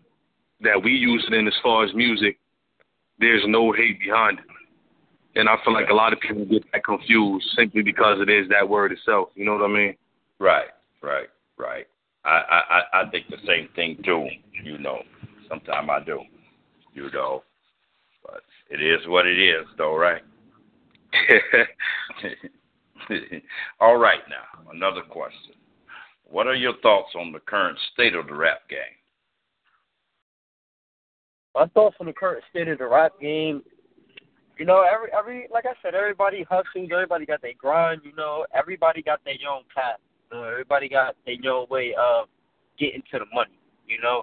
that 0.60 0.82
we 0.82 0.92
use 0.92 1.24
it 1.26 1.34
in 1.34 1.46
as 1.46 1.54
far 1.62 1.84
as 1.84 1.94
music, 1.94 2.38
there's 3.18 3.42
no 3.46 3.72
hate 3.72 4.00
behind 4.00 4.38
it. 4.38 4.44
And 5.34 5.48
I 5.48 5.56
feel 5.64 5.72
like 5.72 5.88
a 5.88 5.94
lot 5.94 6.12
of 6.12 6.20
people 6.20 6.44
get 6.44 6.64
that 6.72 6.84
confused 6.84 7.46
simply 7.56 7.82
because 7.82 8.18
it 8.20 8.28
is 8.28 8.48
that 8.50 8.68
word 8.68 8.92
itself. 8.92 9.30
You 9.34 9.46
know 9.46 9.54
what 9.54 9.62
I 9.62 9.72
mean? 9.72 9.96
Right, 10.38 10.68
right, 11.02 11.28
right. 11.56 11.86
I, 12.24 12.28
I, 12.28 12.62
I 12.70 13.02
I 13.02 13.10
think 13.10 13.28
the 13.28 13.38
same 13.46 13.68
thing 13.74 13.96
too, 14.04 14.28
you 14.62 14.78
know. 14.78 15.02
Sometimes 15.48 15.88
I 15.90 16.04
do. 16.04 16.20
You 16.94 17.10
know. 17.10 17.42
But 18.24 18.42
it 18.70 18.82
is 18.82 19.00
what 19.08 19.26
it 19.26 19.38
is 19.38 19.66
though, 19.78 19.96
right? 19.96 20.22
All 23.80 23.96
right 23.96 24.20
now, 24.28 24.70
another 24.72 25.02
question. 25.02 25.54
What 26.24 26.46
are 26.46 26.54
your 26.54 26.74
thoughts 26.82 27.10
on 27.18 27.32
the 27.32 27.40
current 27.40 27.78
state 27.92 28.14
of 28.14 28.26
the 28.26 28.34
rap 28.34 28.68
game? 28.70 28.78
My 31.54 31.66
thoughts 31.66 31.96
on 32.00 32.06
the 32.06 32.12
current 32.12 32.42
state 32.50 32.68
of 32.68 32.78
the 32.78 32.86
rap 32.86 33.12
game. 33.20 33.62
You 34.62 34.66
know, 34.66 34.86
every 34.86 35.08
every 35.12 35.48
like 35.52 35.66
I 35.66 35.74
said, 35.82 35.96
everybody 35.96 36.44
hustles. 36.44 36.88
Everybody 36.92 37.26
got 37.26 37.42
their 37.42 37.58
grind. 37.58 38.02
You 38.04 38.14
know, 38.14 38.46
everybody 38.54 39.02
got 39.02 39.18
their 39.24 39.34
own 39.50 39.64
path. 39.74 39.98
You 40.30 40.38
know, 40.38 40.44
everybody 40.44 40.88
got 40.88 41.16
their 41.26 41.34
own 41.50 41.66
way 41.68 41.96
of 41.98 42.28
getting 42.78 43.02
to 43.10 43.18
the 43.18 43.24
money. 43.34 43.58
You 43.88 44.00
know. 44.00 44.22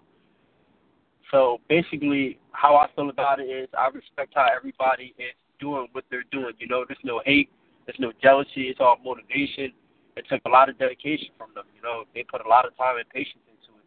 So 1.30 1.60
basically, 1.68 2.40
how 2.54 2.78
I 2.78 2.88
feel 2.96 3.10
about 3.10 3.42
it 3.42 3.52
is, 3.52 3.68
I 3.78 3.90
respect 3.90 4.32
how 4.34 4.48
everybody 4.56 5.14
is 5.18 5.36
doing 5.60 5.90
what 5.92 6.06
they're 6.10 6.24
doing. 6.32 6.54
You 6.58 6.68
know, 6.68 6.86
there's 6.88 7.04
no 7.04 7.22
hate, 7.26 7.50
there's 7.86 8.00
no 8.00 8.14
jealousy. 8.24 8.72
It's 8.72 8.80
all 8.80 8.96
motivation. 9.04 9.74
It 10.16 10.24
took 10.30 10.40
a 10.46 10.50
lot 10.50 10.70
of 10.70 10.80
dedication 10.80 11.36
from 11.38 11.50
them. 11.54 11.66
You 11.76 11.82
know, 11.82 12.06
they 12.16 12.24
put 12.24 12.46
a 12.46 12.48
lot 12.48 12.66
of 12.66 12.78
time 12.78 12.96
and 12.96 13.10
patience 13.10 13.44
into 13.44 13.78
it. 13.78 13.86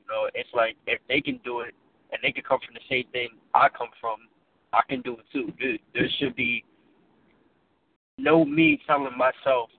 You 0.00 0.06
know, 0.10 0.28
it's 0.34 0.50
like 0.54 0.74
if 0.88 0.98
they 1.06 1.20
can 1.20 1.38
do 1.44 1.60
it 1.60 1.72
and 2.10 2.18
they 2.20 2.32
can 2.32 2.42
come 2.42 2.58
from 2.66 2.74
the 2.74 2.82
same 2.90 3.06
thing 3.12 3.28
I 3.54 3.68
come 3.68 3.94
from, 4.00 4.26
I 4.74 4.82
can 4.88 5.00
do 5.02 5.14
it 5.14 5.24
too. 5.32 5.52
There, 5.58 5.78
there 5.94 6.08
should 6.18 6.34
be 6.36 6.64
no 8.18 8.44
me 8.44 8.80
telling 8.86 9.16
myself 9.16 9.70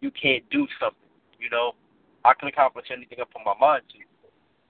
you 0.00 0.10
can't 0.10 0.44
do 0.50 0.66
something. 0.80 0.98
You 1.38 1.50
know, 1.50 1.72
I 2.24 2.34
can 2.34 2.48
accomplish 2.48 2.86
anything 2.90 3.18
I 3.20 3.24
put 3.24 3.44
my 3.44 3.54
mind 3.60 3.82
to, 3.92 3.98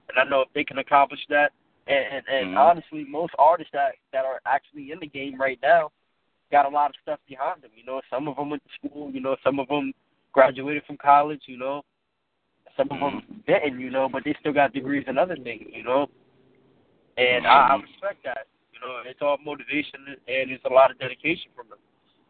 and 0.08 0.18
I 0.18 0.28
know 0.28 0.42
if 0.42 0.48
they 0.54 0.64
can 0.64 0.78
accomplish 0.78 1.20
that. 1.28 1.52
And 1.86 2.04
and, 2.14 2.28
and 2.28 2.54
Mhm. 2.54 2.58
honestly, 2.58 3.04
most 3.04 3.34
artists 3.38 3.72
that 3.72 3.96
that 4.12 4.24
are 4.24 4.40
actually 4.46 4.90
in 4.90 4.98
the 5.00 5.06
game 5.06 5.40
right 5.40 5.58
now 5.62 5.92
got 6.50 6.66
a 6.66 6.68
lot 6.68 6.90
of 6.90 6.96
stuff 7.02 7.20
behind 7.28 7.62
them. 7.62 7.70
You 7.76 7.84
know, 7.84 8.00
some 8.10 8.28
of 8.28 8.36
them 8.36 8.50
went 8.50 8.62
to 8.64 8.88
school. 8.88 9.10
You 9.10 9.20
know, 9.20 9.36
some 9.44 9.58
of 9.60 9.68
them 9.68 9.92
graduated 10.32 10.84
from 10.86 10.96
college. 10.96 11.42
You 11.46 11.58
know, 11.58 11.82
some 12.76 12.90
of 12.90 12.98
them 13.00 13.42
didn't. 13.46 13.80
You 13.80 13.90
know, 13.90 14.08
but 14.08 14.24
they 14.24 14.34
still 14.40 14.52
got 14.52 14.72
degrees 14.72 15.04
in 15.06 15.18
other 15.18 15.36
things. 15.36 15.66
You 15.72 15.84
know, 15.84 16.08
and 17.16 17.46
I, 17.46 17.68
I 17.68 17.74
respect 17.76 18.24
that. 18.24 18.46
You 18.74 18.80
know, 18.82 19.02
it's 19.06 19.22
all 19.22 19.38
motivation 19.44 20.18
and 20.26 20.50
it's 20.50 20.64
a 20.64 20.72
lot 20.72 20.90
of 20.90 20.98
dedication 20.98 21.50
from 21.54 21.68
them. 21.70 21.78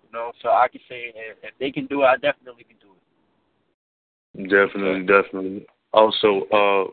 You 0.05 0.13
know, 0.13 0.33
so 0.43 0.51
I 0.51 0.69
can 0.69 0.81
say 0.89 1.13
if, 1.15 1.39
if 1.43 1.55
they 1.59 1.71
can 1.71 1.87
do 1.87 2.03
it, 2.03 2.07
I 2.07 2.17
definitely 2.17 2.65
can 2.65 2.77
do 2.81 2.93
it. 2.93 4.51
Definitely, 4.51 5.07
definitely. 5.07 5.67
Also, 5.93 6.47
uh, 6.53 6.85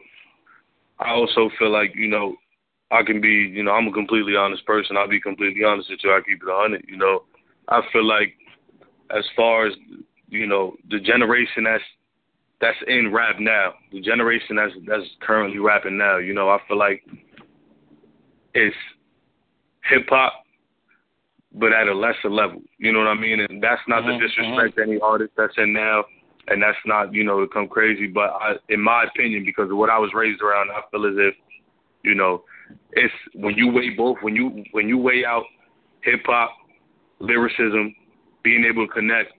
I 1.04 1.12
also 1.12 1.50
feel 1.60 1.72
like 1.72 1.94
you 1.96 2.08
know 2.08 2.36
I 2.92 3.04
can 3.04 3.22
be, 3.22 3.30
you 3.30 3.64
know, 3.64 3.72
I'm 3.72 3.88
a 3.88 3.92
completely 3.92 4.36
honest 4.36 4.66
person. 4.66 4.98
I'll 4.98 5.08
be 5.08 5.20
completely 5.20 5.64
honest 5.64 5.90
with 5.90 6.00
you. 6.04 6.12
I 6.12 6.22
keep 6.26 6.42
it 6.44 6.50
hundred. 6.50 6.86
You 6.88 6.98
know, 6.98 7.24
I 7.68 7.82
feel 7.92 8.06
like 8.06 8.36
as 9.16 9.26
far 9.36 9.68
as 9.68 9.74
you 10.28 10.48
know, 10.48 10.76
the 10.90 11.00
generation 11.00 11.64
that's 11.64 11.84
that's 12.60 12.78
in 12.88 13.12
rap 13.12 13.38
now, 13.40 13.74
the 13.92 14.02
generation 14.02 14.56
that's 14.56 14.74
that's 14.88 15.10
currently 15.22 15.60
rapping 15.60 15.98
now, 15.98 16.18
you 16.18 16.34
know, 16.34 16.50
I 16.50 16.60
feel 16.68 16.78
like 16.78 17.04
it's 18.54 18.76
hip 19.92 20.08
hop, 20.10 20.34
but 21.54 21.74
at 21.74 21.88
a 21.88 21.94
lesser 21.94 22.30
level. 22.30 22.62
You 22.78 22.92
know 22.92 23.00
what 23.00 23.10
I 23.10 23.16
mean? 23.16 23.42
And 23.42 23.62
that's 23.62 23.82
not 23.88 24.04
Mhm, 24.04 24.20
to 24.20 24.28
disrespect 24.28 24.80
any 24.80 25.00
artist 25.00 25.34
that's 25.36 25.58
in 25.58 25.74
now, 25.74 26.06
and 26.48 26.62
that's 26.62 26.78
not 26.86 27.14
you 27.14 27.24
know 27.24 27.40
to 27.42 27.48
come 27.48 27.68
crazy. 27.68 28.08
But 28.08 28.32
I, 28.42 28.56
in 28.70 28.82
my 28.82 29.04
opinion, 29.04 29.44
because 29.46 29.70
of 29.70 29.78
what 29.78 29.90
I 29.90 30.00
was 30.00 30.14
raised 30.14 30.42
around, 30.42 30.72
I 30.72 30.82
feel 30.92 31.06
as 31.06 31.18
if 31.18 31.36
you 32.04 32.16
know 32.16 32.44
it's 32.94 33.14
when 33.36 33.56
you 33.56 33.68
weigh 33.68 33.90
both 33.90 34.18
when 34.22 34.36
you 34.36 34.64
when 34.72 34.88
you 34.88 34.98
weigh 34.98 35.26
out 35.26 35.44
hip 36.02 36.22
hop 36.26 36.52
lyricism, 37.20 37.94
being 38.44 38.66
able 38.66 38.88
to 38.88 38.94
connect 38.94 39.34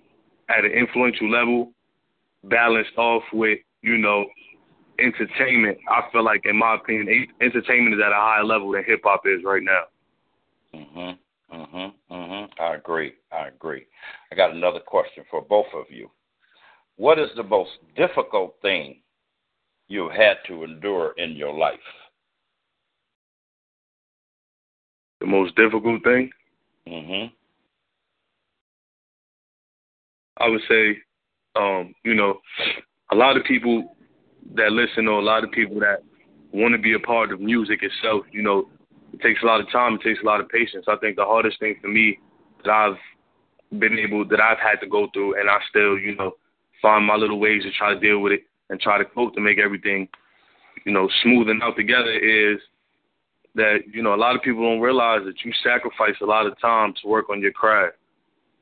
at 0.48 0.64
an 0.64 0.70
influential 0.70 1.28
level, 1.30 1.72
balanced 2.44 2.96
off 2.96 3.22
with 3.32 3.58
you 3.82 3.96
know 3.98 4.26
entertainment. 4.98 5.78
I 5.90 6.02
feel 6.12 6.24
like, 6.24 6.42
in 6.44 6.56
my 6.56 6.76
opinion, 6.76 7.26
entertainment 7.40 7.94
is 7.96 8.00
at 8.04 8.12
a 8.12 8.14
higher 8.14 8.44
level 8.44 8.72
than 8.72 8.84
hip 8.84 9.00
hop 9.04 9.22
is 9.26 9.42
right 9.44 9.62
now. 9.62 9.84
Mhm. 10.74 11.18
Mhm. 11.52 11.94
Mhm. 12.10 12.50
I 12.58 12.74
agree. 12.74 13.14
I 13.30 13.48
agree. 13.48 13.86
I 14.30 14.34
got 14.34 14.52
another 14.52 14.80
question 14.80 15.24
for 15.30 15.42
both 15.42 15.66
of 15.74 15.90
you. 15.90 16.10
What 16.96 17.18
is 17.18 17.30
the 17.36 17.42
most 17.42 17.70
difficult 17.96 18.56
thing 18.62 19.02
you've 19.88 20.12
had 20.12 20.38
to 20.46 20.64
endure 20.64 21.12
in 21.18 21.32
your 21.32 21.52
life? 21.52 21.80
The 25.20 25.26
most 25.26 25.54
difficult 25.54 26.02
thing, 26.02 26.32
Mhm. 26.86 27.32
I 30.38 30.48
would 30.48 30.62
say, 30.68 31.00
um, 31.54 31.94
you 32.04 32.14
know, 32.14 32.40
a 33.10 33.14
lot 33.14 33.36
of 33.36 33.44
people 33.44 33.96
that 34.54 34.72
listen 34.72 35.06
or 35.06 35.20
a 35.20 35.24
lot 35.24 35.44
of 35.44 35.52
people 35.52 35.78
that 35.80 36.02
want 36.52 36.72
to 36.74 36.78
be 36.78 36.94
a 36.94 36.98
part 36.98 37.30
of 37.32 37.40
music 37.40 37.82
itself, 37.82 38.26
you 38.32 38.42
know, 38.42 38.68
it 39.12 39.20
takes 39.20 39.42
a 39.42 39.46
lot 39.46 39.60
of 39.60 39.70
time, 39.70 39.94
it 39.94 40.02
takes 40.02 40.20
a 40.22 40.26
lot 40.26 40.40
of 40.40 40.48
patience. 40.48 40.86
I 40.88 40.96
think 40.96 41.16
the 41.16 41.24
hardest 41.24 41.60
thing 41.60 41.76
for 41.80 41.88
me 41.88 42.18
that 42.64 42.70
I've 42.70 43.78
been 43.78 43.98
able 43.98 44.26
that 44.28 44.40
I've 44.40 44.58
had 44.58 44.80
to 44.80 44.86
go 44.86 45.08
through 45.12 45.40
and 45.40 45.48
I 45.48 45.58
still, 45.68 45.98
you 45.98 46.14
know, 46.16 46.32
find 46.80 47.06
my 47.06 47.16
little 47.16 47.38
ways 47.38 47.62
to 47.62 47.70
try 47.72 47.94
to 47.94 48.00
deal 48.00 48.20
with 48.20 48.32
it 48.32 48.42
and 48.70 48.80
try 48.80 48.98
to 48.98 49.04
cope 49.04 49.34
to 49.34 49.40
make 49.40 49.58
everything, 49.58 50.08
you 50.84 50.92
know, 50.92 51.08
smooth 51.22 51.48
and 51.48 51.62
out 51.62 51.76
together 51.76 52.12
is 52.12 52.58
that, 53.54 53.80
you 53.92 54.02
know, 54.02 54.14
a 54.14 54.16
lot 54.16 54.34
of 54.34 54.42
people 54.42 54.62
don't 54.62 54.80
realize 54.80 55.20
that 55.24 55.44
you 55.44 55.52
sacrifice 55.62 56.16
a 56.22 56.26
lot 56.26 56.46
of 56.46 56.58
time 56.60 56.94
to 57.02 57.08
work 57.08 57.28
on 57.30 57.40
your 57.40 57.52
craft. 57.52 57.96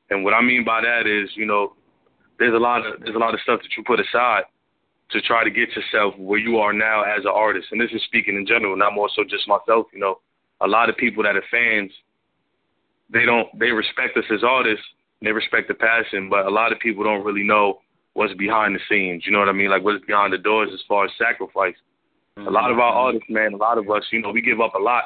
And 0.09 0.23
what 0.23 0.33
I 0.33 0.41
mean 0.41 0.65
by 0.65 0.81
that 0.81 1.07
is, 1.07 1.29
you 1.35 1.45
know, 1.45 1.73
there's 2.37 2.53
a 2.53 2.57
lot 2.57 2.85
of 2.85 2.99
there's 3.01 3.15
a 3.15 3.19
lot 3.19 3.33
of 3.33 3.39
stuff 3.41 3.61
that 3.61 3.69
you 3.77 3.83
put 3.85 3.99
aside 3.99 4.43
to 5.11 5.21
try 5.21 5.43
to 5.43 5.49
get 5.49 5.69
yourself 5.75 6.13
where 6.17 6.39
you 6.39 6.57
are 6.57 6.73
now 6.73 7.03
as 7.03 7.23
an 7.23 7.31
artist. 7.33 7.67
And 7.71 7.79
this 7.79 7.91
is 7.93 8.01
speaking 8.05 8.35
in 8.35 8.45
general, 8.45 8.75
not 8.75 8.93
more 8.93 9.09
so 9.15 9.23
just 9.23 9.47
myself. 9.47 9.87
You 9.93 9.99
know, 9.99 10.19
a 10.61 10.67
lot 10.67 10.89
of 10.89 10.97
people 10.97 11.23
that 11.23 11.35
are 11.35 11.43
fans, 11.51 11.91
they 13.11 13.25
don't 13.25 13.47
they 13.59 13.71
respect 13.71 14.17
us 14.17 14.23
as 14.33 14.43
artists, 14.43 14.85
they 15.21 15.31
respect 15.31 15.67
the 15.67 15.73
passion, 15.73 16.29
but 16.29 16.45
a 16.45 16.49
lot 16.49 16.71
of 16.71 16.79
people 16.79 17.03
don't 17.03 17.25
really 17.25 17.43
know 17.43 17.79
what's 18.13 18.33
behind 18.35 18.75
the 18.75 18.79
scenes. 18.89 19.23
You 19.25 19.31
know 19.31 19.39
what 19.39 19.49
I 19.49 19.53
mean? 19.53 19.69
Like 19.69 19.83
what's 19.83 20.05
behind 20.05 20.33
the 20.33 20.37
doors 20.37 20.69
as 20.73 20.81
far 20.87 21.05
as 21.05 21.11
sacrifice. 21.17 21.75
A 22.37 22.41
lot 22.41 22.71
of 22.71 22.79
our 22.79 22.91
mm-hmm. 22.91 22.99
artists, 22.99 23.29
man, 23.29 23.53
a 23.53 23.57
lot 23.57 23.77
of 23.77 23.89
us, 23.89 24.03
you 24.11 24.21
know, 24.21 24.31
we 24.31 24.41
give 24.41 24.61
up 24.61 24.73
a 24.75 24.79
lot 24.79 25.03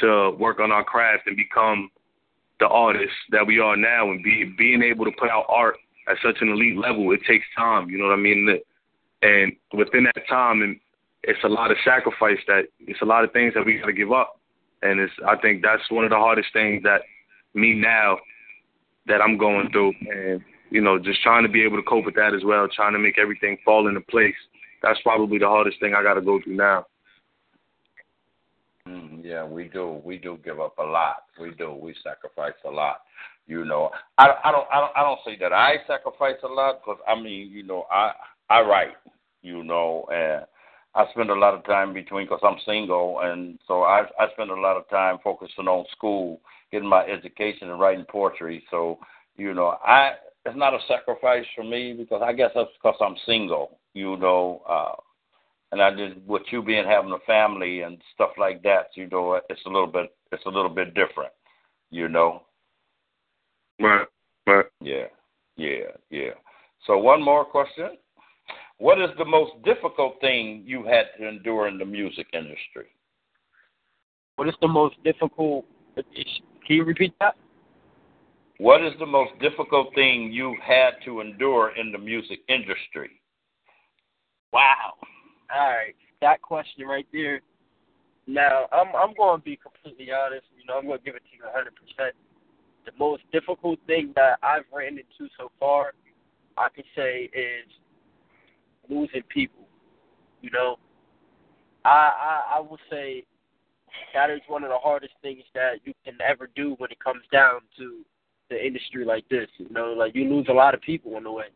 to 0.00 0.30
work 0.38 0.60
on 0.60 0.70
our 0.70 0.84
craft 0.84 1.26
and 1.26 1.36
become 1.36 1.90
the 2.60 2.66
artists 2.66 3.16
that 3.30 3.46
we 3.46 3.58
are 3.58 3.76
now 3.76 4.10
and 4.10 4.22
be 4.22 4.52
being 4.56 4.82
able 4.82 5.04
to 5.04 5.10
put 5.18 5.30
out 5.30 5.44
art 5.48 5.76
at 6.08 6.16
such 6.22 6.36
an 6.40 6.48
elite 6.48 6.76
level, 6.76 7.10
it 7.12 7.20
takes 7.26 7.44
time, 7.56 7.90
you 7.90 7.98
know 7.98 8.04
what 8.04 8.12
I 8.12 8.16
mean? 8.16 8.60
And 9.22 9.52
within 9.72 10.04
that 10.04 10.28
time 10.28 10.62
and 10.62 10.78
it's 11.24 11.42
a 11.42 11.48
lot 11.48 11.70
of 11.70 11.76
sacrifice 11.84 12.38
that 12.46 12.66
it's 12.80 13.02
a 13.02 13.04
lot 13.04 13.24
of 13.24 13.32
things 13.32 13.52
that 13.54 13.66
we 13.66 13.78
gotta 13.78 13.92
give 13.92 14.12
up. 14.12 14.35
And 14.82 15.00
it's 15.00 15.12
I 15.26 15.36
think 15.36 15.62
that's 15.62 15.90
one 15.90 16.04
of 16.04 16.10
the 16.10 16.16
hardest 16.16 16.48
things 16.52 16.82
that 16.82 17.00
me 17.54 17.74
now 17.74 18.18
that 19.06 19.20
I'm 19.20 19.38
going 19.38 19.70
through 19.70 19.94
and, 20.10 20.42
you 20.70 20.80
know, 20.80 20.98
just 20.98 21.22
trying 21.22 21.44
to 21.44 21.48
be 21.48 21.62
able 21.62 21.76
to 21.76 21.82
cope 21.82 22.04
with 22.04 22.16
that 22.16 22.34
as 22.34 22.44
well, 22.44 22.68
trying 22.68 22.92
to 22.92 22.98
make 22.98 23.18
everything 23.18 23.56
fall 23.64 23.88
into 23.88 24.00
place. 24.00 24.34
That's 24.82 25.00
probably 25.02 25.38
the 25.38 25.46
hardest 25.46 25.80
thing 25.80 25.94
I 25.94 26.02
gotta 26.02 26.20
go 26.20 26.40
through 26.42 26.56
now. 26.56 26.86
Mm, 28.86 29.24
yeah, 29.24 29.44
we 29.44 29.64
do. 29.64 30.00
We 30.04 30.18
do 30.18 30.38
give 30.44 30.60
up 30.60 30.78
a 30.78 30.82
lot. 30.82 31.24
We 31.40 31.52
do. 31.52 31.72
We 31.74 31.94
sacrifice 32.04 32.54
a 32.64 32.70
lot. 32.70 33.00
You 33.48 33.64
know, 33.64 33.90
I, 34.18 34.28
I 34.44 34.52
don't. 34.52 34.66
I 34.72 34.80
don't. 34.80 34.92
I 34.96 35.02
don't 35.02 35.18
say 35.24 35.36
that 35.40 35.52
I 35.52 35.76
sacrifice 35.86 36.36
a 36.44 36.48
lot 36.48 36.80
because 36.80 37.00
I 37.08 37.20
mean, 37.20 37.50
you 37.50 37.62
know, 37.62 37.86
I 37.90 38.12
I 38.50 38.60
write. 38.60 38.96
You 39.42 39.62
know, 39.62 40.06
and 40.12 40.44
I 40.96 41.04
spend 41.12 41.30
a 41.30 41.34
lot 41.34 41.54
of 41.54 41.64
time 41.66 41.92
between 41.92 42.26
because 42.26 42.40
I'm 42.42 42.58
single, 42.66 43.20
and 43.22 43.58
so 43.68 43.82
I 43.82 44.02
I 44.18 44.28
spend 44.32 44.50
a 44.50 44.60
lot 44.60 44.76
of 44.78 44.88
time 44.88 45.18
focusing 45.22 45.68
on 45.68 45.84
school, 45.92 46.40
getting 46.72 46.88
my 46.88 47.04
education, 47.04 47.70
and 47.70 47.78
writing 47.80 48.06
poetry. 48.10 48.64
So 48.70 48.98
you 49.36 49.54
know, 49.54 49.76
I 49.84 50.12
it's 50.46 50.56
not 50.56 50.74
a 50.74 50.78
sacrifice 50.88 51.44
for 51.54 51.64
me 51.64 51.92
because 51.92 52.22
I 52.24 52.32
guess 52.32 52.50
that's 52.54 52.70
because 52.82 52.96
I'm 53.00 53.16
single. 53.26 53.78
You 53.94 54.16
know, 54.16 54.62
uh, 54.68 54.94
and 55.72 55.82
I 55.82 55.90
just 55.90 56.20
with 56.26 56.42
you 56.50 56.62
being 56.62 56.86
having 56.86 57.12
a 57.12 57.18
family 57.26 57.82
and 57.82 57.98
stuff 58.14 58.30
like 58.38 58.62
that, 58.62 58.88
you 58.94 59.08
know, 59.08 59.40
it's 59.50 59.64
a 59.66 59.70
little 59.70 59.86
bit 59.86 60.14
it's 60.32 60.46
a 60.46 60.50
little 60.50 60.70
bit 60.70 60.94
different, 60.94 61.32
you 61.90 62.08
know. 62.08 62.42
Right, 63.80 64.06
right. 64.46 64.66
Yeah, 64.80 65.06
yeah, 65.56 65.92
yeah. 66.10 66.30
So 66.86 66.98
one 66.98 67.22
more 67.22 67.44
question: 67.44 67.98
What 68.78 69.00
is 69.00 69.08
the 69.18 69.24
most 69.24 69.52
difficult 69.64 70.20
thing 70.20 70.62
you 70.66 70.84
had 70.84 71.06
to 71.18 71.28
endure 71.28 71.68
in 71.68 71.78
the 71.78 71.84
music 71.84 72.26
industry? 72.32 72.86
What 74.36 74.48
is 74.48 74.54
the 74.60 74.68
most 74.68 74.96
difficult? 75.02 75.64
Can 75.96 76.76
you 76.76 76.84
repeat 76.84 77.14
that? 77.20 77.36
What 78.58 78.82
is 78.84 78.92
the 78.98 79.06
most 79.06 79.32
difficult 79.40 79.94
thing 79.94 80.30
you've 80.32 80.60
had 80.60 80.92
to 81.04 81.20
endure 81.20 81.72
in 81.76 81.92
the 81.92 81.98
music 81.98 82.40
industry? 82.48 83.20
Wow. 84.52 84.94
All 85.54 85.68
right, 85.68 85.94
that 86.20 86.42
question 86.42 86.86
right 86.86 87.06
there. 87.12 87.40
Now, 88.26 88.66
I'm 88.72 88.88
I'm 88.96 89.14
going 89.14 89.40
to 89.40 89.44
be 89.44 89.56
completely 89.56 90.12
honest. 90.12 90.46
You 90.58 90.64
know, 90.66 90.78
I'm 90.78 90.86
going 90.86 90.98
to 90.98 91.04
give 91.04 91.14
it 91.14 91.22
to 91.30 91.36
you 91.36 91.44
100. 91.44 91.72
percent 91.76 92.14
The 92.84 92.92
most 92.98 93.22
difficult 93.32 93.78
thing 93.86 94.12
that 94.16 94.38
I've 94.42 94.64
ran 94.74 94.98
into 94.98 95.30
so 95.38 95.50
far, 95.60 95.92
I 96.58 96.68
could 96.74 96.86
say, 96.96 97.30
is 97.32 97.70
losing 98.88 99.22
people. 99.28 99.66
You 100.42 100.50
know, 100.50 100.76
I 101.84 101.88
I, 101.88 102.56
I 102.56 102.60
will 102.60 102.78
say 102.90 103.24
that 104.14 104.30
is 104.30 104.40
one 104.48 104.62
of 104.64 104.70
the 104.70 104.78
hardest 104.78 105.14
things 105.22 105.42
that 105.54 105.80
you 105.84 105.92
can 106.04 106.18
ever 106.26 106.48
do 106.54 106.74
when 106.78 106.90
it 106.90 106.98
comes 107.00 107.22
down 107.32 107.60
to 107.78 108.04
the 108.50 108.64
industry 108.64 109.04
like 109.04 109.28
this. 109.28 109.48
You 109.58 109.68
know, 109.70 109.92
like 109.92 110.14
you 110.14 110.28
lose 110.28 110.46
a 110.48 110.52
lot 110.52 110.74
of 110.74 110.80
people 110.80 111.16
on 111.16 111.24
the 111.24 111.32
way. 111.32 111.46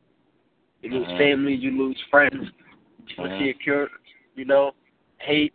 You 0.82 0.90
lose 0.90 1.06
Mhm. 1.08 1.18
family, 1.18 1.54
you 1.54 1.70
lose 1.72 2.00
friends, 2.10 2.50
you 3.06 3.24
Mhm. 3.24 3.38
see 3.38 3.50
a 3.50 3.54
cure, 3.54 3.90
you 4.34 4.44
know, 4.44 4.74
hate. 5.18 5.54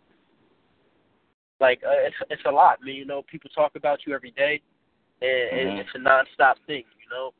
Like 1.58 1.82
uh, 1.84 1.90
it's 1.90 2.16
it's 2.30 2.44
a 2.44 2.50
lot, 2.50 2.80
I 2.82 2.84
man. 2.84 2.94
You 2.94 3.04
know, 3.06 3.22
people 3.22 3.50
talk 3.50 3.76
about 3.76 4.06
you 4.06 4.14
every 4.14 4.30
day, 4.32 4.60
and, 5.22 5.30
and 5.30 5.70
Mhm. 5.70 5.78
it's 5.80 5.94
a 5.94 5.98
nonstop 5.98 6.58
thing. 6.66 6.84
You 7.02 7.08
know, 7.10 7.34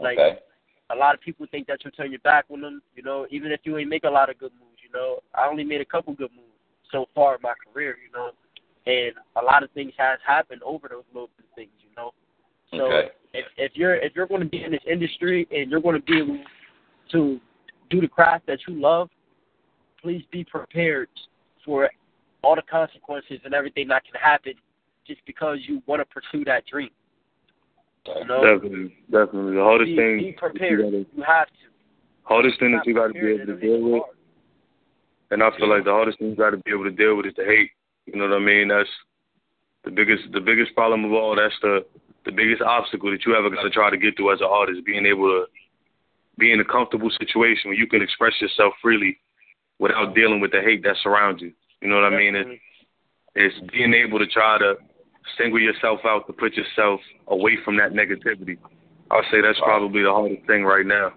like 0.00 0.18
Okay. 0.18 0.40
A 0.90 0.96
lot 0.96 1.14
of 1.14 1.20
people 1.20 1.46
think 1.50 1.66
that 1.66 1.78
you'll 1.82 1.92
turn 1.92 2.10
your 2.10 2.20
back 2.20 2.46
on 2.50 2.60
them. 2.60 2.82
You 2.94 3.02
know, 3.02 3.26
even 3.30 3.52
if 3.52 3.60
you 3.64 3.78
ain't 3.78 3.88
make 3.88 4.04
a 4.04 4.10
lot 4.10 4.30
of 4.30 4.38
good 4.38 4.52
moves. 4.52 4.80
You 4.82 4.90
know, 4.92 5.20
I 5.34 5.48
only 5.48 5.64
made 5.64 5.80
a 5.80 5.84
couple 5.84 6.12
good 6.12 6.30
moves 6.34 6.48
so 6.92 7.06
far 7.14 7.36
in 7.36 7.42
my 7.42 7.54
career. 7.72 7.96
You 8.04 8.12
know, 8.12 8.30
and 8.86 9.14
a 9.40 9.44
lot 9.44 9.62
of 9.62 9.70
things 9.72 9.92
has 9.96 10.18
happened 10.26 10.62
over 10.62 10.88
those 10.88 11.04
little 11.12 11.30
things. 11.56 11.70
You 11.80 11.90
know, 11.96 12.12
so 12.70 12.86
Okay. 12.86 13.10
if 13.32 13.46
if 13.56 13.72
you're 13.74 13.96
if 13.96 14.12
you're 14.14 14.26
going 14.26 14.42
to 14.42 14.48
be 14.48 14.62
in 14.62 14.72
this 14.72 14.84
industry 14.90 15.46
and 15.50 15.70
you're 15.70 15.80
going 15.80 15.96
to 15.96 16.02
be 16.02 16.18
able 16.18 16.38
to 17.12 17.40
do 17.90 18.00
the 18.00 18.08
craft 18.08 18.46
that 18.46 18.58
you 18.66 18.80
love, 18.80 19.08
please 20.02 20.22
be 20.30 20.44
prepared 20.44 21.08
for 21.64 21.90
all 22.42 22.54
the 22.54 22.62
consequences 22.62 23.40
and 23.44 23.54
everything 23.54 23.88
that 23.88 24.04
can 24.04 24.20
happen 24.20 24.52
just 25.06 25.20
because 25.26 25.58
you 25.66 25.82
want 25.86 26.00
to 26.00 26.06
pursue 26.06 26.44
that 26.44 26.64
dream. 26.66 26.90
You 28.06 28.24
know, 28.26 28.44
Definitely, 28.44 28.96
definitely. 29.10 29.54
The 29.54 29.62
hardest 29.62 29.88
be, 29.88 29.96
thing 29.96 30.18
be 30.18 30.36
that 30.40 30.70
you 30.70 30.76
gotta- 30.76 31.06
You 31.16 31.22
have 31.26 31.46
to. 31.48 31.52
hardest 32.24 32.58
thing 32.60 32.72
that 32.72 32.86
you 32.86 32.94
got 32.94 33.08
to 33.08 33.12
be 33.14 33.20
able 33.32 33.46
to 33.46 33.56
deal 33.56 33.76
it 33.76 33.82
with, 33.82 34.02
and 35.30 35.42
I 35.42 35.50
feel 35.56 35.68
like 35.68 35.84
the 35.84 35.90
hardest 35.92 36.18
thing 36.18 36.28
you 36.30 36.36
got 36.36 36.50
to 36.50 36.58
be 36.58 36.70
able 36.70 36.84
to 36.84 36.90
deal 36.90 37.16
with 37.16 37.26
is 37.26 37.34
the 37.36 37.44
hate. 37.44 37.70
You 38.06 38.16
know 38.16 38.28
what 38.28 38.36
I 38.36 38.40
mean? 38.44 38.68
That's 38.68 38.88
the 39.84 39.90
biggest 39.90 40.24
the 40.32 40.40
biggest 40.40 40.74
problem 40.74 41.04
of 41.04 41.12
all. 41.12 41.34
That's 41.36 41.54
the 41.62 41.86
the 42.26 42.32
biggest 42.32 42.60
obstacle 42.62 43.10
that 43.10 43.24
you 43.24 43.34
ever 43.34 43.48
got 43.50 43.62
to 43.62 43.70
try 43.70 43.88
to 43.90 43.96
get 43.96 44.16
through 44.16 44.32
as 44.32 44.40
an 44.40 44.48
artist. 44.50 44.84
Being 44.84 45.06
able 45.06 45.28
to 45.28 45.44
be 46.38 46.52
in 46.52 46.60
a 46.60 46.64
comfortable 46.64 47.10
situation 47.18 47.70
where 47.70 47.78
you 47.78 47.86
can 47.86 48.02
express 48.02 48.34
yourself 48.40 48.74
freely 48.82 49.18
without 49.78 50.14
dealing 50.14 50.40
with 50.40 50.50
the 50.52 50.60
hate 50.60 50.82
that 50.82 50.96
surrounds 51.02 51.40
you. 51.42 51.52
You 51.80 51.88
know 51.88 51.96
what 51.96 52.12
I 52.12 52.16
mean? 52.16 52.34
It's, 52.36 52.60
it's 53.34 53.70
being 53.72 53.92
able 53.94 54.18
to 54.18 54.26
try 54.26 54.58
to 54.58 54.76
single 55.38 55.60
yourself 55.60 56.00
out 56.04 56.26
to 56.26 56.32
put 56.32 56.54
yourself 56.54 57.00
away 57.28 57.58
from 57.64 57.76
that 57.76 57.92
negativity. 57.92 58.58
I'll 59.10 59.24
say 59.30 59.40
that's 59.40 59.58
probably 59.60 60.02
the 60.02 60.10
hardest 60.10 60.46
thing 60.46 60.64
right 60.64 60.86
now. 60.86 61.12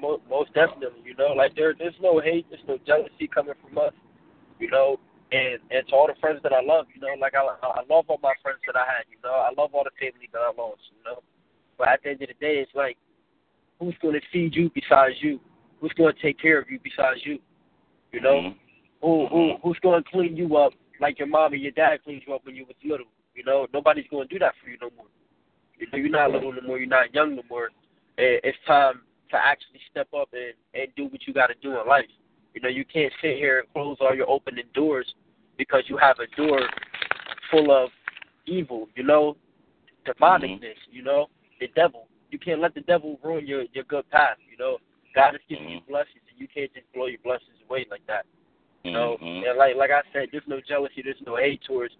Most, 0.00 0.22
most 0.28 0.52
definitely, 0.54 1.02
you 1.04 1.14
know, 1.16 1.32
like 1.36 1.54
there, 1.54 1.74
there's 1.78 1.94
no 2.00 2.20
hate, 2.20 2.46
there's 2.50 2.62
no 2.66 2.78
jealousy 2.86 3.28
coming 3.32 3.54
from 3.62 3.78
us, 3.78 3.92
you 4.58 4.70
know, 4.70 4.98
and 5.30 5.60
and 5.70 5.86
to 5.88 5.94
all 5.94 6.06
the 6.06 6.18
friends 6.20 6.40
that 6.42 6.52
I 6.52 6.62
love, 6.62 6.86
you 6.94 7.00
know, 7.00 7.14
like 7.20 7.34
I, 7.34 7.40
I 7.40 7.82
love 7.88 8.06
all 8.08 8.18
my 8.22 8.34
friends 8.42 8.58
that 8.66 8.76
I 8.76 8.84
had, 8.84 9.04
you 9.10 9.18
know, 9.22 9.34
I 9.34 9.50
love 9.56 9.70
all 9.74 9.84
the 9.84 9.94
family 9.98 10.28
that 10.32 10.38
I 10.38 10.50
lost, 10.60 10.82
you 10.90 11.04
know, 11.04 11.22
but 11.78 11.88
at 11.88 12.02
the 12.02 12.10
end 12.10 12.22
of 12.22 12.28
the 12.28 12.34
day, 12.34 12.58
it's 12.58 12.74
like, 12.74 12.96
who's 13.78 13.94
going 14.02 14.14
to 14.14 14.20
feed 14.32 14.54
you 14.54 14.70
besides 14.74 15.14
you? 15.20 15.40
Who's 15.80 15.92
going 15.92 16.14
to 16.14 16.22
take 16.22 16.38
care 16.38 16.60
of 16.60 16.70
you 16.70 16.78
besides 16.82 17.20
you? 17.24 17.38
You 18.12 18.20
know, 18.20 18.54
Mm-hmm. 19.02 19.06
who 19.06 19.26
who 19.28 19.52
who's 19.62 19.78
going 19.82 20.02
to 20.02 20.10
clean 20.10 20.36
you 20.36 20.56
up 20.56 20.72
like 21.00 21.18
your 21.18 21.28
mom 21.28 21.52
and 21.52 21.62
your 21.62 21.72
dad 21.72 21.98
cleaned 22.04 22.22
you 22.26 22.34
up 22.34 22.44
when 22.44 22.54
you 22.54 22.64
was 22.64 22.76
little? 22.84 23.06
You 23.34 23.44
know, 23.44 23.66
nobody's 23.72 24.06
going 24.10 24.28
to 24.28 24.34
do 24.34 24.38
that 24.40 24.54
for 24.62 24.70
you 24.70 24.76
no 24.80 24.90
more. 24.96 25.06
You 25.78 25.86
know, 25.90 25.98
you're 25.98 26.10
not 26.10 26.30
little 26.30 26.52
no 26.52 26.60
more. 26.60 26.78
You're 26.78 26.88
not 26.88 27.14
young 27.14 27.36
no 27.36 27.42
more. 27.48 27.70
And 28.18 28.40
it's 28.44 28.58
time 28.66 29.02
to 29.30 29.36
actually 29.36 29.80
step 29.90 30.08
up 30.14 30.28
and 30.32 30.54
and 30.74 30.94
do 30.96 31.06
what 31.06 31.26
you 31.26 31.32
got 31.32 31.46
to 31.46 31.54
do 31.62 31.80
in 31.80 31.86
life. 31.88 32.06
You 32.54 32.60
know, 32.60 32.68
you 32.68 32.84
can't 32.84 33.12
sit 33.22 33.36
here 33.36 33.60
and 33.60 33.72
close 33.72 33.96
all 34.00 34.14
your 34.14 34.28
opening 34.28 34.64
doors 34.74 35.14
because 35.56 35.84
you 35.88 35.96
have 35.96 36.16
a 36.18 36.36
door 36.36 36.60
full 37.50 37.70
of 37.72 37.90
evil. 38.46 38.88
You 38.94 39.04
know, 39.04 39.36
demonicness. 40.06 40.76
You 40.90 41.02
know, 41.02 41.28
the 41.60 41.68
devil. 41.74 42.06
You 42.30 42.38
can't 42.38 42.60
let 42.60 42.74
the 42.74 42.82
devil 42.82 43.18
ruin 43.22 43.46
your 43.46 43.64
your 43.72 43.84
good 43.84 44.08
path. 44.10 44.36
You 44.50 44.58
know, 44.58 44.78
God 45.14 45.34
is 45.34 45.40
giving 45.48 45.68
you 45.68 45.80
blessings, 45.88 46.22
and 46.30 46.38
you 46.38 46.48
can't 46.48 46.72
just 46.74 46.86
blow 46.94 47.06
your 47.06 47.20
blessings 47.24 47.56
away 47.68 47.86
like 47.90 48.06
that. 48.06 48.26
You 48.84 48.92
know, 48.92 49.16
Mhm. 49.22 49.48
and 49.48 49.58
like 49.58 49.76
like 49.76 49.90
I 49.90 50.02
said, 50.12 50.28
there's 50.32 50.46
no 50.46 50.60
jealousy, 50.60 51.02
there's 51.02 51.20
no 51.24 51.36
hate 51.36 51.62
towards 51.62 51.94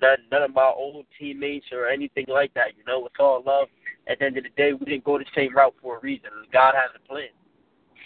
none 0.00 0.18
none 0.30 0.42
of 0.42 0.54
my 0.54 0.70
old 0.74 1.06
teammates 1.18 1.66
or 1.72 1.88
anything 1.88 2.26
like 2.28 2.52
that. 2.54 2.76
You 2.76 2.84
know, 2.86 3.04
it's 3.06 3.14
all 3.18 3.42
love. 3.44 3.68
At 4.08 4.20
the 4.20 4.26
end 4.26 4.38
of 4.38 4.44
the 4.44 4.50
day, 4.50 4.72
we 4.72 4.86
didn't 4.86 5.04
go 5.04 5.18
the 5.18 5.24
same 5.34 5.54
route 5.54 5.74
for 5.82 5.98
a 5.98 6.00
reason. 6.00 6.30
God 6.52 6.74
has 6.74 6.90
a 6.96 7.08
plan. 7.08 7.28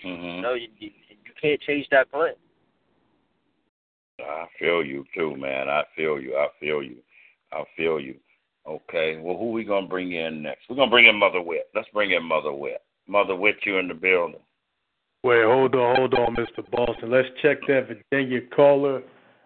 Mm-hmm. 0.04 0.36
You 0.36 0.42
know, 0.42 0.54
you, 0.54 0.68
you 0.78 0.90
you 1.08 1.32
can't 1.40 1.60
change 1.60 1.86
that 1.90 2.10
plan. 2.10 2.34
I 4.20 4.46
feel 4.58 4.84
you 4.84 5.04
too, 5.14 5.36
man. 5.36 5.68
I 5.68 5.84
feel 5.96 6.20
you. 6.20 6.36
I 6.36 6.48
feel 6.60 6.82
you. 6.82 6.96
I 7.52 7.64
feel 7.76 8.00
you. 8.00 8.16
Okay. 8.66 9.18
Well, 9.20 9.36
who 9.36 9.50
we 9.50 9.64
gonna 9.64 9.86
bring 9.86 10.12
in 10.12 10.42
next? 10.42 10.62
We're 10.68 10.76
gonna 10.76 10.90
bring 10.90 11.06
in 11.06 11.18
Mother 11.18 11.42
Wit. 11.42 11.68
Let's 11.74 11.88
bring 11.92 12.12
in 12.12 12.24
Mother 12.24 12.52
Wit. 12.52 12.82
Mother 13.08 13.34
Wit, 13.34 13.56
you 13.64 13.78
in 13.78 13.88
the 13.88 13.94
building. 13.94 14.40
Wait, 15.24 15.44
hold 15.44 15.74
on, 15.74 15.96
hold 15.96 16.14
on, 16.14 16.34
Mr. 16.34 16.68
Boston. 16.70 17.10
Let's 17.10 17.28
check 17.42 17.58
that 17.68 17.88
Virginia 17.88 18.40
caller. 18.54 19.02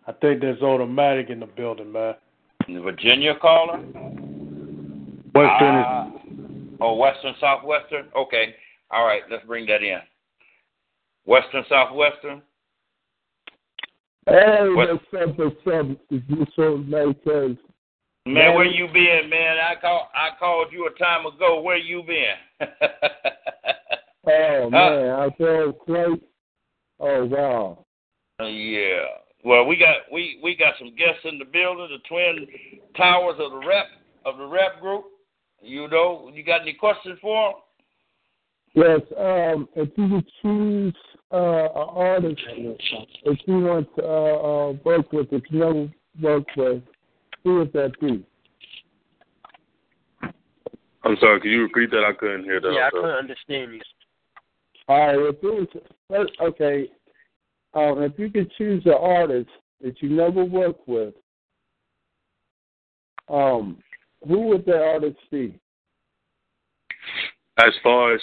I 0.07 0.13
think 0.13 0.41
Charismatic 0.41 1.31
in 1.31 1.41
the 1.41 1.47
building, 1.47 1.93
man. 1.93 2.15
The 2.67 2.81
Virginia 2.81 3.35
caller. 3.41 3.79
Western 5.35 5.77
is 5.77 5.87
Ah, 5.87 6.11
oh, 6.81 6.95
Western 6.97 7.35
Southwestern. 7.41 8.07
Okay. 8.17 8.55
All 8.91 9.07
right. 9.07 9.23
Let's 9.31 9.45
bring 9.47 9.67
that 9.67 9.83
in. 9.83 10.01
Western 11.25 11.65
Southwestern. 11.69 12.43
Hey, 14.29 14.69
What- 14.69 14.91
what's 14.91 15.15
up, 15.15 15.39
what's 15.39 15.67
up? 15.69 15.87
You 16.11 16.47
so 16.57 16.79
nice. 16.79 17.57
Man, 18.27 18.55
where 18.57 18.65
you 18.65 18.89
been, 18.89 19.29
man? 19.31 19.59
I 19.59 19.77
call 19.77 20.11
I 20.13 20.31
called 20.37 20.73
you 20.73 20.89
a 20.89 20.91
time 20.99 21.27
ago. 21.27 21.61
Where 21.61 21.77
you 21.77 22.03
been? 22.03 22.69
Oh, 24.29 24.71
man, 24.71 25.11
I 25.11 25.31
feel 25.39 25.71
great. 25.87 26.21
Oh, 26.99 27.25
wow. 27.27 27.85
yeah. 28.41 29.05
Well, 29.47 29.65
we 29.65 29.77
got 29.77 29.95
we 30.13 30.41
we 30.43 30.57
got 30.57 30.75
some 30.77 30.93
guests 30.97 31.21
in 31.23 31.39
the 31.39 31.45
building, 31.45 31.89
the 31.93 31.99
twin 32.09 32.49
towers 32.97 33.37
of 33.39 33.53
the 33.53 33.65
rep 33.65 33.87
of 34.25 34.39
the 34.39 34.45
rep 34.45 34.81
group. 34.81 35.05
You 35.63 35.87
know, 35.87 36.29
you 36.35 36.43
got 36.43 36.63
any 36.63 36.73
questions 36.73 37.17
for 37.23 37.53
them? 37.53 37.61
Yes, 38.75 39.01
um, 39.17 39.69
if 39.77 39.89
you 39.97 40.09
could 40.09 40.29
choose 40.43 40.95
uh, 41.33 41.37
an 41.37 41.89
artist, 41.95 42.41
if 42.49 43.39
you 43.47 43.61
want 43.61 43.89
to 43.95 44.03
uh, 44.03 44.07
uh, 44.09 44.73
work 44.85 45.13
with, 45.13 45.29
if 45.31 45.45
you 45.51 45.61
never 45.61 45.89
work 46.21 46.45
with, 46.57 46.83
who 47.45 47.59
would 47.59 47.73
that 47.73 47.93
be? 48.01 48.27
I'm 51.05 51.17
sorry, 51.21 51.41
could 51.41 51.51
you 51.51 51.63
repeat 51.63 51.93
that? 51.93 52.03
I 52.05 52.15
couldn't 52.15 52.43
hear 52.43 52.61
that. 52.61 52.73
yeah, 52.73 52.81
I 52.81 52.85
I'm 52.87 52.91
couldn't 52.91 53.11
understand 53.11 53.75
you. 53.75 53.81
All 54.89 55.07
right, 55.07 55.15
if 55.15 55.37
it 55.41 55.85
was, 56.11 56.27
okay, 56.43 56.89
um, 57.77 58.03
if 58.03 58.13
you 58.19 58.31
could 58.31 58.51
choose 58.57 58.83
an 58.87 58.95
artist 58.99 59.51
that 59.83 60.01
you 60.01 60.09
never 60.09 60.45
worked 60.45 60.89
with, 60.89 61.13
um, 63.29 63.77
who 64.27 64.49
would 64.49 64.65
that 64.65 64.83
artist 64.83 65.19
be? 65.31 65.61
As 67.59 67.73
far 67.83 68.15
as 68.15 68.21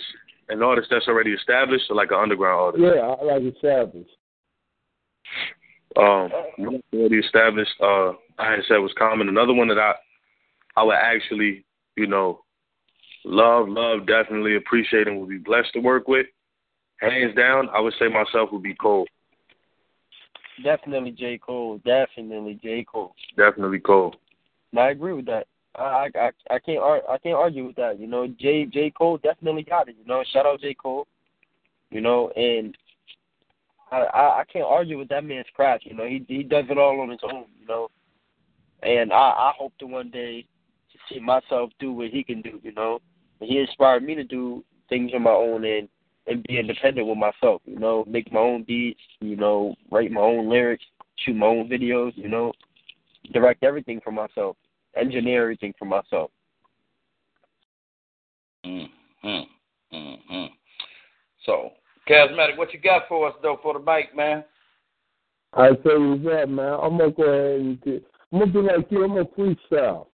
an 0.49 0.63
artist 0.63 0.87
that's 0.89 1.07
already 1.07 1.31
established, 1.31 1.85
or 1.89 1.95
like 1.95 2.11
an 2.11 2.17
underground 2.17 2.59
artist? 2.59 2.83
Yeah, 2.83 3.01
I 3.01 3.23
like 3.23 3.53
established. 3.53 4.09
Um, 5.95 6.31
already 6.91 7.17
established. 7.17 7.71
Uh, 7.79 8.13
I 8.39 8.51
had 8.51 8.59
said 8.67 8.77
was 8.77 8.93
Common. 8.97 9.29
Another 9.29 9.53
one 9.53 9.67
that 9.67 9.77
I, 9.77 9.93
I 10.75 10.83
would 10.83 10.95
actually, 10.95 11.63
you 11.95 12.07
know, 12.07 12.41
love, 13.23 13.69
love, 13.69 14.07
definitely 14.07 14.55
appreciate, 14.55 15.07
and 15.07 15.19
would 15.19 15.29
be 15.29 15.37
blessed 15.37 15.73
to 15.73 15.79
work 15.79 16.07
with. 16.07 16.25
Hands 16.99 17.35
down, 17.35 17.69
I 17.69 17.79
would 17.79 17.93
say 17.99 18.07
myself 18.07 18.49
would 18.51 18.63
be 18.63 18.73
Cole. 18.75 19.05
Definitely 20.61 21.11
J 21.11 21.37
Cole. 21.37 21.79
Definitely 21.85 22.59
J 22.61 22.85
Cole. 22.89 23.15
Definitely 23.37 23.79
Cole. 23.79 24.15
And 24.71 24.79
I 24.79 24.89
agree 24.89 25.13
with 25.13 25.25
that. 25.25 25.47
I 25.75 26.09
I 26.15 26.31
I 26.49 26.59
can't 26.59 26.79
I 26.81 27.17
can't 27.17 27.35
argue 27.35 27.65
with 27.65 27.75
that. 27.77 27.99
You 27.99 28.07
know, 28.07 28.27
J 28.39 28.65
J 28.65 28.91
Cole 28.91 29.17
definitely 29.17 29.63
got 29.63 29.89
it. 29.89 29.95
You 29.99 30.05
know, 30.05 30.23
shout 30.31 30.45
out 30.45 30.61
J 30.61 30.73
Cole. 30.73 31.07
You 31.89 32.01
know, 32.01 32.29
and 32.35 32.77
I 33.91 33.97
I, 33.97 34.39
I 34.41 34.43
can't 34.51 34.65
argue 34.65 34.97
with 34.97 35.09
that 35.09 35.23
man's 35.23 35.47
craft. 35.55 35.85
You 35.85 35.95
know, 35.95 36.05
he 36.05 36.23
he 36.27 36.43
does 36.43 36.65
it 36.69 36.77
all 36.77 37.01
on 37.01 37.09
his 37.09 37.21
own. 37.23 37.45
You 37.59 37.67
know, 37.67 37.89
and 38.83 39.11
I 39.11 39.15
I 39.15 39.53
hope 39.57 39.73
to 39.79 39.87
one 39.87 40.11
day 40.11 40.45
to 40.91 40.99
see 41.09 41.19
myself 41.19 41.71
do 41.79 41.91
what 41.91 42.09
he 42.09 42.23
can 42.23 42.41
do. 42.41 42.59
You 42.61 42.73
know, 42.73 42.99
and 43.39 43.49
he 43.49 43.59
inspired 43.59 44.03
me 44.03 44.15
to 44.15 44.23
do 44.23 44.63
things 44.89 45.11
on 45.15 45.23
my 45.23 45.31
own 45.31 45.65
and 45.65 45.87
and 46.27 46.43
be 46.43 46.59
independent 46.59 47.07
with 47.07 47.17
myself. 47.17 47.61
You 47.65 47.79
know, 47.79 48.05
make 48.07 48.31
my 48.31 48.39
own 48.39 48.63
beats. 48.63 48.99
You 49.19 49.35
know, 49.35 49.75
write 49.91 50.11
my 50.11 50.21
own 50.21 50.49
lyrics, 50.49 50.85
shoot 51.17 51.35
my 51.35 51.47
own 51.47 51.69
videos. 51.69 52.11
You 52.15 52.29
know, 52.29 52.53
direct 53.31 53.63
everything 53.63 54.01
for 54.03 54.11
myself, 54.11 54.55
engineer 54.95 55.41
everything 55.43 55.73
for 55.77 55.85
myself. 55.85 56.31
Mm-hmm. 58.65 59.27
Mm-hmm. 59.93 60.45
So, 61.45 61.71
Charismatic, 62.09 62.57
what 62.57 62.73
you 62.73 62.79
got 62.79 63.03
for 63.07 63.27
us 63.29 63.35
though 63.41 63.59
for 63.61 63.73
the 63.73 63.79
mic, 63.79 64.15
man? 64.15 64.43
I 65.53 65.69
tell 65.83 65.99
you 65.99 66.15
what, 66.21 66.49
man, 66.49 66.79
I'm 66.81 66.97
gonna 66.97 67.11
go 67.11 67.23
ahead 67.23 67.59
and 67.61 67.81
do, 67.81 68.01
I'm 68.31 68.39
gonna 68.39 68.51
be 68.51 68.59
like 68.59 68.91
you. 68.91 69.03
I'm 69.03 69.09
gonna 69.11 69.25
freestyle. 69.37 70.07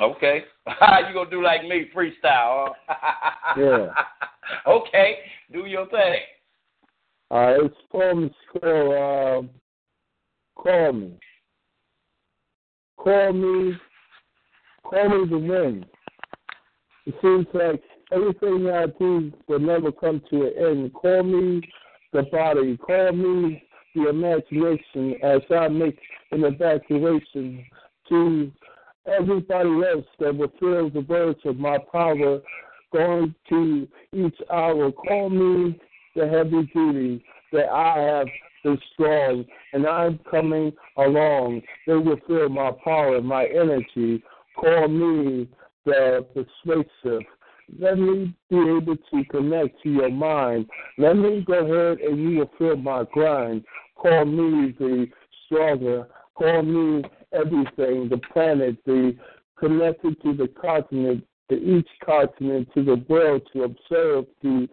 Okay. 0.00 0.44
you 0.66 1.14
gonna 1.14 1.30
do 1.30 1.42
like 1.42 1.62
me, 1.62 1.90
freestyle, 1.94 2.72
huh? 2.86 3.54
Yeah. 3.60 3.86
okay. 4.66 5.18
Do 5.52 5.66
your 5.66 5.86
thing. 5.88 6.20
Right, 7.30 7.56
it's 7.60 7.74
called 7.90 8.32
called 8.52 9.44
um, 9.44 9.50
call 10.56 10.92
me. 10.92 11.18
Call 12.98 13.32
me. 13.32 13.76
Call 14.84 15.08
me 15.08 15.28
the 15.28 15.38
wind. 15.38 15.86
It 17.06 17.14
seems 17.20 17.46
like 17.52 17.82
everything 18.12 18.68
I 18.68 18.86
do 18.98 19.32
will 19.48 19.58
never 19.58 19.90
come 19.90 20.22
to 20.30 20.42
an 20.46 20.52
end. 20.56 20.94
Call 20.94 21.22
me 21.24 21.60
the 22.12 22.22
body. 22.22 22.76
Call 22.76 23.12
me 23.12 23.62
the 23.94 24.08
imagination 24.08 25.16
as 25.22 25.40
I 25.50 25.68
make 25.68 25.98
an 26.30 26.44
evacuation 26.44 27.64
to 28.08 28.52
everybody 29.06 29.68
else 29.68 30.06
that 30.20 30.36
will 30.36 30.52
feel 30.60 30.90
the 30.90 31.04
words 31.08 31.40
of 31.44 31.58
my 31.58 31.78
power 31.92 32.40
going 32.92 33.34
to 33.48 33.88
each 34.12 34.36
hour. 34.52 34.92
Call 34.92 35.30
me 35.30 35.78
the 36.14 36.28
heavy 36.28 36.68
duty 36.72 37.24
that 37.52 37.68
I 37.68 37.98
have 37.98 38.26
been 38.64 38.78
strong 38.92 39.44
and 39.72 39.86
I'm 39.86 40.18
coming 40.30 40.72
along. 40.96 41.62
They 41.86 41.94
will 41.94 42.18
feel 42.26 42.48
my 42.48 42.72
power, 42.84 43.20
my 43.20 43.46
energy. 43.46 44.22
Call 44.58 44.88
me 44.88 45.48
the 45.84 46.26
persuasive. 46.34 47.22
Let 47.78 47.98
me 47.98 48.34
be 48.48 48.56
able 48.56 48.96
to 48.96 49.24
connect 49.30 49.82
to 49.82 49.90
your 49.90 50.10
mind. 50.10 50.66
Let 50.98 51.16
me 51.16 51.44
go 51.46 51.54
ahead 51.54 51.98
and 52.00 52.18
you 52.18 52.38
will 52.38 52.50
feel 52.58 52.76
my 52.76 53.04
grind. 53.12 53.64
Call 53.96 54.24
me 54.24 54.74
the 54.78 55.06
stronger. 55.44 56.06
Call 56.36 56.62
me 56.62 57.02
everything, 57.32 58.08
the 58.08 58.20
planet, 58.32 58.76
the 58.84 59.16
connected 59.58 60.20
to 60.22 60.34
the 60.34 60.48
continent, 60.60 61.24
to 61.48 61.54
each 61.54 61.88
continent, 62.04 62.68
to 62.74 62.84
the 62.84 63.04
world, 63.08 63.42
to 63.52 63.64
observe, 63.64 64.24
to 64.42 64.68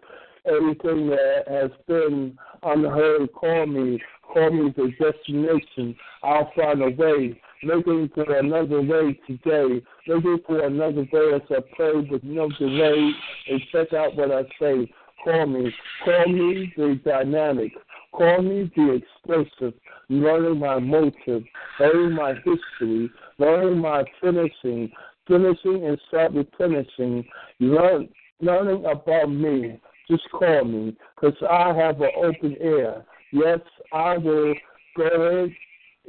everything 0.46 1.08
that 1.08 1.44
has 1.48 1.70
been 1.86 2.36
unheard. 2.62 3.32
Call 3.32 3.66
me, 3.66 4.00
call 4.22 4.50
me 4.50 4.74
the 4.76 4.90
destination. 4.98 5.96
I'll 6.22 6.50
find 6.56 6.82
a 6.82 6.90
way. 6.90 7.40
Looking 7.62 8.10
for 8.14 8.30
another 8.36 8.82
way 8.82 9.18
today. 9.26 9.82
Looking 10.06 10.38
for 10.46 10.64
another 10.64 11.06
way 11.12 11.34
as 11.34 11.42
I 11.50 11.60
pray 11.74 11.94
with 11.94 12.22
no 12.22 12.50
delay. 12.58 13.12
And 13.48 13.60
check 13.72 13.92
out 13.94 14.16
what 14.16 14.30
I 14.30 14.42
say. 14.60 14.92
Call 15.24 15.46
me. 15.46 15.72
Call 16.04 16.26
me 16.26 16.72
the 16.76 17.00
dynamic. 17.04 17.72
Call 18.12 18.42
me 18.42 18.70
the 18.76 19.00
explosive. 19.00 19.72
Learning 20.10 20.58
my 20.58 20.78
motive. 20.78 21.42
Learning 21.80 22.12
my 22.12 22.34
history. 22.34 23.10
Learning 23.38 23.78
my 23.78 24.04
finishing. 24.20 24.92
Finishing 25.26 25.86
and 25.86 25.98
start 26.08 26.32
replenishing. 26.32 27.24
Learn, 27.60 28.08
learning 28.40 28.84
about 28.84 29.30
me. 29.30 29.80
Just 30.10 30.28
call 30.30 30.64
me, 30.64 30.94
because 31.14 31.36
I 31.48 31.72
have 31.72 32.00
an 32.02 32.10
open 32.16 32.56
ear. 32.60 33.04
Yes, 33.32 33.60
I 33.92 34.18
will 34.18 34.54
go 34.96 35.04
ahead 35.04 35.54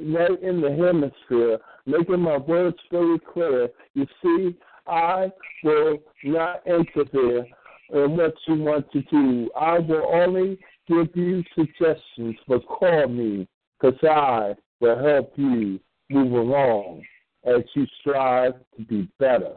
right 0.02 0.44
in 0.44 0.60
the 0.60 0.70
hemisphere, 0.70 1.60
making 1.86 2.20
my 2.20 2.38
words 2.38 2.78
very 2.92 3.20
clear. 3.20 3.70
You 3.94 4.06
see, 4.22 4.58
I 4.86 5.32
will 5.64 6.00
not 6.26 6.62
interfere 6.68 7.46
in 7.94 8.18
what 8.18 8.34
you 8.48 8.56
want 8.56 8.92
to 8.92 9.02
do. 9.04 9.50
I 9.58 9.80
will 9.80 10.10
only 10.14 10.60
give 10.90 11.16
you 11.16 11.42
suggestions, 11.56 12.36
but 12.50 12.68
call 12.68 13.08
me, 13.08 13.48
because 13.80 13.98
I 14.04 14.56
will 14.82 15.02
help 15.02 15.32
you 15.38 15.80
move 16.10 16.34
along 16.34 17.04
as 17.46 17.62
you 17.74 17.86
strive 18.00 18.54
to 18.78 18.84
be 18.86 19.08
better 19.20 19.54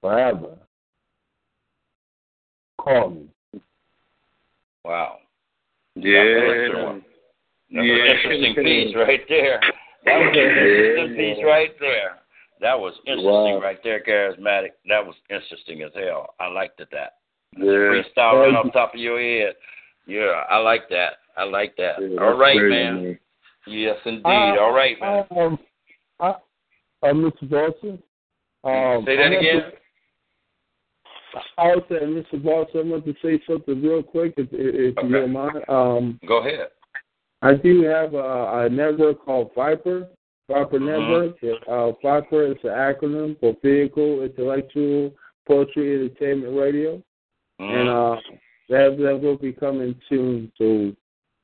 forever. 0.00 0.56
Call 2.80 3.10
me. 3.10 3.28
Wow. 4.84 5.18
Yeah. 5.94 6.22
That's 6.24 7.04
Yeah. 7.70 7.82
an 7.82 7.88
interesting 7.88 8.54
piece 8.64 8.94
right 8.96 9.20
there. 9.28 9.60
That 10.04 10.18
was 10.18 10.28
an 10.34 10.40
interesting 10.40 11.16
piece 11.16 11.44
right 11.44 11.70
there. 11.80 12.18
That 12.60 12.78
was 12.78 12.94
interesting 13.06 13.26
Wow. 13.30 13.60
right 13.60 13.78
there, 13.82 14.00
charismatic. 14.02 14.70
That 14.88 15.04
was 15.04 15.14
interesting 15.30 15.82
as 15.82 15.90
hell. 15.94 16.34
I 16.40 16.46
liked 16.48 16.80
it 16.80 16.88
that. 16.92 17.14
Yeah. 17.56 17.64
Freestyle 17.64 18.40
right 18.46 18.54
off 18.54 18.72
top 18.72 18.94
of 18.94 19.00
your 19.00 19.20
head. 19.20 19.54
Yeah, 20.06 20.44
I 20.50 20.58
like 20.58 20.88
that. 20.90 21.14
I 21.36 21.44
like 21.44 21.76
that. 21.76 21.94
Yeah, 22.00 22.20
All 22.20 22.30
that's 22.30 22.38
right, 22.40 22.58
crazy, 22.58 22.70
man. 22.70 23.18
Yes, 23.66 23.96
indeed. 24.04 24.24
Uh, 24.26 24.56
All 24.60 24.72
right, 24.72 25.00
man. 25.00 25.24
Um, 25.36 25.58
uh, 26.18 26.32
uh, 27.02 27.06
Mr. 27.08 27.48
Dawson. 27.48 28.02
Um, 28.64 29.04
Say 29.04 29.16
that 29.16 29.32
again. 29.32 29.62
to- 29.62 29.72
I 31.58 31.68
was 31.74 31.82
saying, 31.88 32.12
Mr. 32.14 32.42
Dawson, 32.42 32.80
I 32.88 32.90
want 32.92 33.04
to 33.06 33.14
say 33.22 33.40
something 33.46 33.82
real 33.82 34.02
quick, 34.02 34.34
if, 34.36 34.48
if 34.52 34.98
Okay. 34.98 35.06
you 35.08 35.12
don't 35.14 35.32
mind. 35.32 35.64
Um, 35.68 36.20
Go 36.26 36.38
ahead. 36.38 36.68
I 37.40 37.54
do 37.54 37.82
have 37.82 38.14
a, 38.14 38.64
a 38.66 38.68
network 38.68 39.24
called 39.24 39.50
Viper, 39.54 40.08
Viper 40.48 40.78
Mhm. 40.78 40.86
Network. 41.40 41.62
Uh, 41.66 41.92
Viper 42.02 42.42
is 42.52 42.58
an 42.64 42.70
acronym 42.70 43.40
for 43.40 43.56
Vehicle 43.62 44.22
Intellectual 44.22 45.12
Poetry 45.48 45.94
Entertainment 45.94 46.54
Radio, 46.56 47.02
and 47.58 47.88
Mhm. 47.88 48.18
uh, 48.18 48.20
that 48.68 48.96
that 48.98 49.20
will 49.20 49.36
be 49.38 49.52
coming 49.52 49.98
soon. 50.08 50.52
So, 50.58 50.64
you 50.64 50.94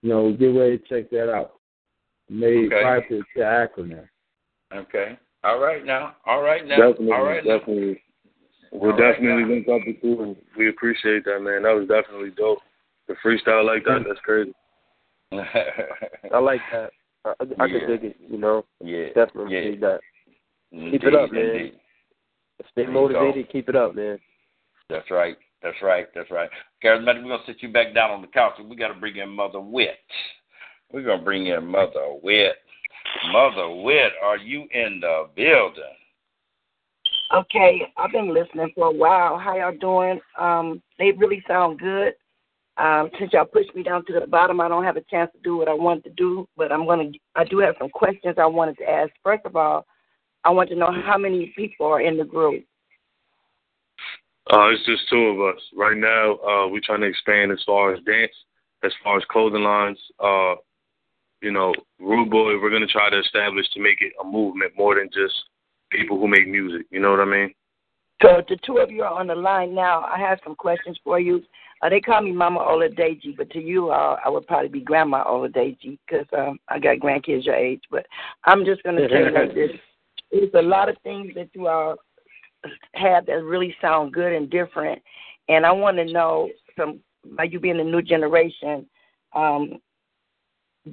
know, 0.03 0.33
get 0.33 0.49
ready 0.55 0.79
to 0.79 0.85
check 0.87 1.11
that 1.11 1.33
out. 1.35 1.55
Made 2.29 2.73
Okay. 2.73 2.83
Viper 2.83 3.15
is 3.15 3.23
the 3.35 3.41
acronym. 3.43 4.09
Okay. 4.73 5.17
All 5.49 5.61
right 5.61 5.85
now. 5.85 6.15
All 6.27 6.43
right 6.43 6.67
now. 6.67 6.77
Definitely, 6.77 7.13
All 7.13 7.25
right 7.25 7.45
now. 7.45 7.59
definitely. 7.59 8.03
We'll 8.71 8.93
All 8.93 8.99
right, 8.99 9.13
definitely 9.13 9.43
now. 9.45 9.49
link 9.49 9.69
up 9.69 9.81
with 9.87 9.97
you, 10.03 10.23
and 10.23 10.37
we 10.57 10.69
appreciate 10.69 11.25
that, 11.25 11.41
man. 11.41 11.63
That 11.63 11.75
was 11.75 11.89
definitely 11.89 12.31
dope. 12.37 12.59
The 13.09 13.15
freestyle 13.25 13.65
like 13.65 13.85
that, 13.85 14.05
that's 14.07 14.21
crazy. 14.21 14.53
I 15.33 16.39
like 16.39 16.61
that. 16.73 16.91
I, 17.25 17.33
I 17.59 17.65
Yeah. 17.67 17.79
can 17.79 17.89
dig 17.89 18.05
it. 18.05 18.17
You 18.29 18.39
know, 18.39 18.65
yeah. 18.85 19.07
definitely 19.15 19.55
yeah. 19.55 19.61
dig 19.63 19.81
that. 19.81 20.01
Indeed, 20.73 20.91
Keep 20.93 21.05
it 21.05 21.15
up, 21.15 21.33
man. 21.33 21.43
indeed. 21.43 21.73
Stay 22.61 22.67
There 22.77 22.85
you 22.85 22.93
go. 22.93 23.01
motivated. 23.09 23.51
Keep 23.51 23.69
it 23.71 23.77
up, 23.77 23.95
man. 23.95 24.19
That's 24.91 25.11
right. 25.11 25.37
That's 25.63 25.77
right. 25.83 26.07
That's 26.15 26.31
right. 26.31 26.51
Charismatic, 26.85 27.23
we're 27.25 27.31
gonna 27.31 27.43
sit 27.47 27.63
you 27.63 27.71
back 27.71 27.95
down 27.95 28.11
on 28.11 28.21
the 28.21 28.27
couch 28.29 28.55
and 28.59 28.69
we 28.69 28.77
gotta 28.77 28.95
bring 28.95 29.17
in 29.17 29.31
Mother 29.31 29.61
Wit. 29.61 29.97
We're 30.93 31.03
gonna 31.05 31.23
bring 31.23 31.47
in 31.47 31.67
Mother 31.67 32.15
Wit. 32.23 32.57
Mother 33.33 33.69
Wit, 33.83 34.13
are 34.23 34.37
you 34.37 34.67
in 34.73 35.01
the 35.01 35.29
building? 35.35 35.83
Okay, 37.35 37.83
I've 37.97 38.13
been 38.13 38.33
listening 38.33 38.73
for 38.75 38.89
a 38.89 38.93
while. 38.93 39.39
How 39.39 39.57
y'all 39.57 39.77
doing? 39.79 40.21
Um, 40.39 40.83
they 40.99 41.13
really 41.13 41.43
sound 41.47 41.79
good. 41.79 42.15
Um, 42.79 43.11
since 43.19 43.33
y'all 43.33 43.45
pushed 43.45 43.75
me 43.75 43.83
down 43.83 44.05
to 44.07 44.19
the 44.19 44.27
bottom, 44.27 44.61
I 44.61 44.69
don't 44.69 44.85
have 44.85 44.97
a 44.97 45.03
chance 45.11 45.31
to 45.33 45.39
do 45.43 45.57
what 45.57 45.69
I 45.69 45.75
wanted 45.75 46.05
to 46.05 46.11
do, 46.11 46.49
but 46.57 46.71
I'm 46.71 46.87
gonna. 46.87 47.11
I 47.35 47.45
do 47.45 47.59
have 47.59 47.75
some 47.79 47.91
questions 47.91 48.37
I 48.39 48.47
wanted 48.47 48.79
to 48.79 48.89
ask. 48.89 49.11
First 49.23 49.45
of 49.45 49.57
all, 49.57 49.85
I 50.45 50.51
want 50.51 50.69
to 50.71 50.77
know 50.77 50.93
how 51.05 51.19
many 51.19 51.53
people 51.57 51.87
are 51.87 52.01
in 52.01 52.17
the 52.17 52.25
group. 52.25 52.65
Uh, 54.51 54.69
it's 54.71 54.87
just 54.87 55.09
two 55.11 55.19
of 55.19 55.41
us 55.41 55.61
right 55.77 55.97
now. 55.97 56.37
Uh, 56.37 56.69
we're 56.69 56.81
trying 56.85 57.01
to 57.01 57.09
expand 57.09 57.53
as 57.53 57.63
far 57.67 57.93
as 57.93 58.03
dance, 58.05 58.33
as 58.85 58.93
far 59.03 59.19
as 59.19 59.25
clothing 59.31 59.65
lines. 59.65 59.99
Uh, 60.19 60.55
you 61.41 61.53
know, 61.53 61.73
Rude 62.01 62.31
Boy, 62.31 62.61
we're 62.61 62.71
gonna 62.71 62.87
try 62.87 63.11
to 63.11 63.19
establish 63.19 63.67
to 63.75 63.81
make 63.81 64.01
it 64.01 64.13
a 64.21 64.25
movement 64.25 64.73
more 64.77 64.97
than 64.97 65.09
just 65.13 65.35
people 65.91 66.19
who 66.19 66.29
make 66.29 66.49
music. 66.49 66.87
You 66.91 67.01
know 67.01 67.11
what 67.11 67.21
I 67.21 67.25
mean? 67.25 67.55
So 68.23 68.43
the 68.49 68.57
two 68.67 68.79
of 68.79 68.91
you 68.91 69.03
are 69.03 69.13
on 69.13 69.29
the 69.29 69.35
line 69.35 69.75
now. 69.75 70.03
I 70.03 70.19
have 70.19 70.41
some 70.43 70.57
questions 70.57 70.99
for 71.05 71.21
you. 71.21 71.43
Uh, 71.81 71.89
they 71.89 72.01
call 72.01 72.21
me 72.21 72.33
Mama 72.33 72.59
Oladeji, 72.59 73.37
but 73.37 73.51
to 73.51 73.61
you, 73.61 73.91
uh, 73.91 74.19
I 74.25 74.29
would 74.29 74.47
probably 74.47 74.69
be 74.69 74.81
Grandma 74.81 75.25
Oladeji 75.25 75.99
because 76.07 76.27
um, 76.37 76.59
I 76.69 76.81
got 76.81 76.97
grandkids 76.97 77.45
your 77.47 77.55
age. 77.55 77.83
But 77.91 78.07
I'm 78.45 78.65
just 78.65 78.83
going 78.83 78.97
to 78.97 79.09
tell 79.09 79.19
you 79.21 79.31
like 79.31 79.55
this: 79.55 79.71
there's 80.33 80.51
a 80.55 80.63
lot 80.63 80.89
of 80.89 80.97
things 81.05 81.33
that 81.37 81.51
you 81.55 81.69
all 81.69 81.97
have 82.95 83.27
that 83.27 83.45
really 83.45 83.75
sound 83.81 84.13
good 84.13 84.33
and 84.33 84.51
different, 84.51 85.01
and 85.49 85.65
I 85.65 85.71
want 85.71 85.97
to 85.99 86.05
know 86.05 86.51
from 86.75 86.99
by 87.37 87.45
you 87.45 87.61
being 87.61 87.77
the 87.77 87.85
new 87.85 88.03
generation, 88.03 88.87
um, 89.35 89.79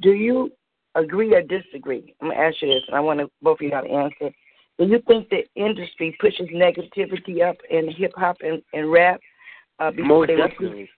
do 0.02 0.12
you 0.12 0.52
agree 0.96 1.34
or 1.34 1.42
disagree? 1.42 2.16
I'm 2.22 2.30
gonna 2.30 2.40
ask 2.40 2.62
you 2.62 2.70
this, 2.70 2.84
and 2.88 2.96
I 2.96 3.00
want 3.00 3.20
to, 3.20 3.30
both 3.42 3.60
of 3.60 3.62
you 3.62 3.70
to 3.70 3.78
answer. 3.78 4.36
Do 4.78 4.86
you 4.86 5.02
think 5.08 5.30
the 5.30 5.46
industry 5.56 6.18
pushes 6.20 6.50
negativity 6.50 7.48
up 7.48 7.56
in 7.70 7.90
hip 7.92 8.12
hop 8.16 8.38
and, 8.42 8.62
and 8.74 8.92
rap? 8.92 9.20
Uh, 9.80 9.92
before 9.92 10.26
Most 10.26 10.38
definitely. 10.38 10.90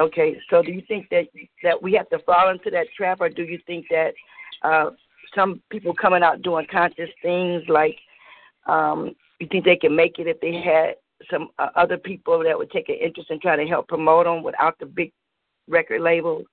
Okay, 0.00 0.36
so 0.50 0.62
do 0.62 0.72
you 0.72 0.82
think 0.88 1.08
that 1.10 1.26
that 1.62 1.80
we 1.80 1.92
have 1.92 2.08
to 2.10 2.18
fall 2.20 2.50
into 2.50 2.70
that 2.70 2.88
trap, 2.96 3.20
or 3.20 3.28
do 3.28 3.44
you 3.44 3.58
think 3.66 3.86
that 3.90 4.12
uh, 4.62 4.90
some 5.34 5.62
people 5.70 5.94
coming 5.94 6.22
out 6.22 6.42
doing 6.42 6.66
conscious 6.70 7.10
things 7.22 7.62
like 7.68 7.96
um, 8.66 9.14
you 9.38 9.46
think 9.50 9.64
they 9.64 9.76
can 9.76 9.94
make 9.94 10.18
it 10.18 10.26
if 10.26 10.40
they 10.40 10.54
had 10.54 10.96
some 11.30 11.48
uh, 11.58 11.68
other 11.76 11.96
people 11.96 12.42
that 12.42 12.58
would 12.58 12.70
take 12.70 12.88
an 12.88 12.96
interest 12.96 13.30
in 13.30 13.40
trying 13.40 13.58
to 13.58 13.66
help 13.66 13.86
promote 13.86 14.26
them 14.26 14.42
without 14.42 14.76
the 14.80 14.86
big 14.86 15.12
record 15.68 16.00
labels? 16.00 16.44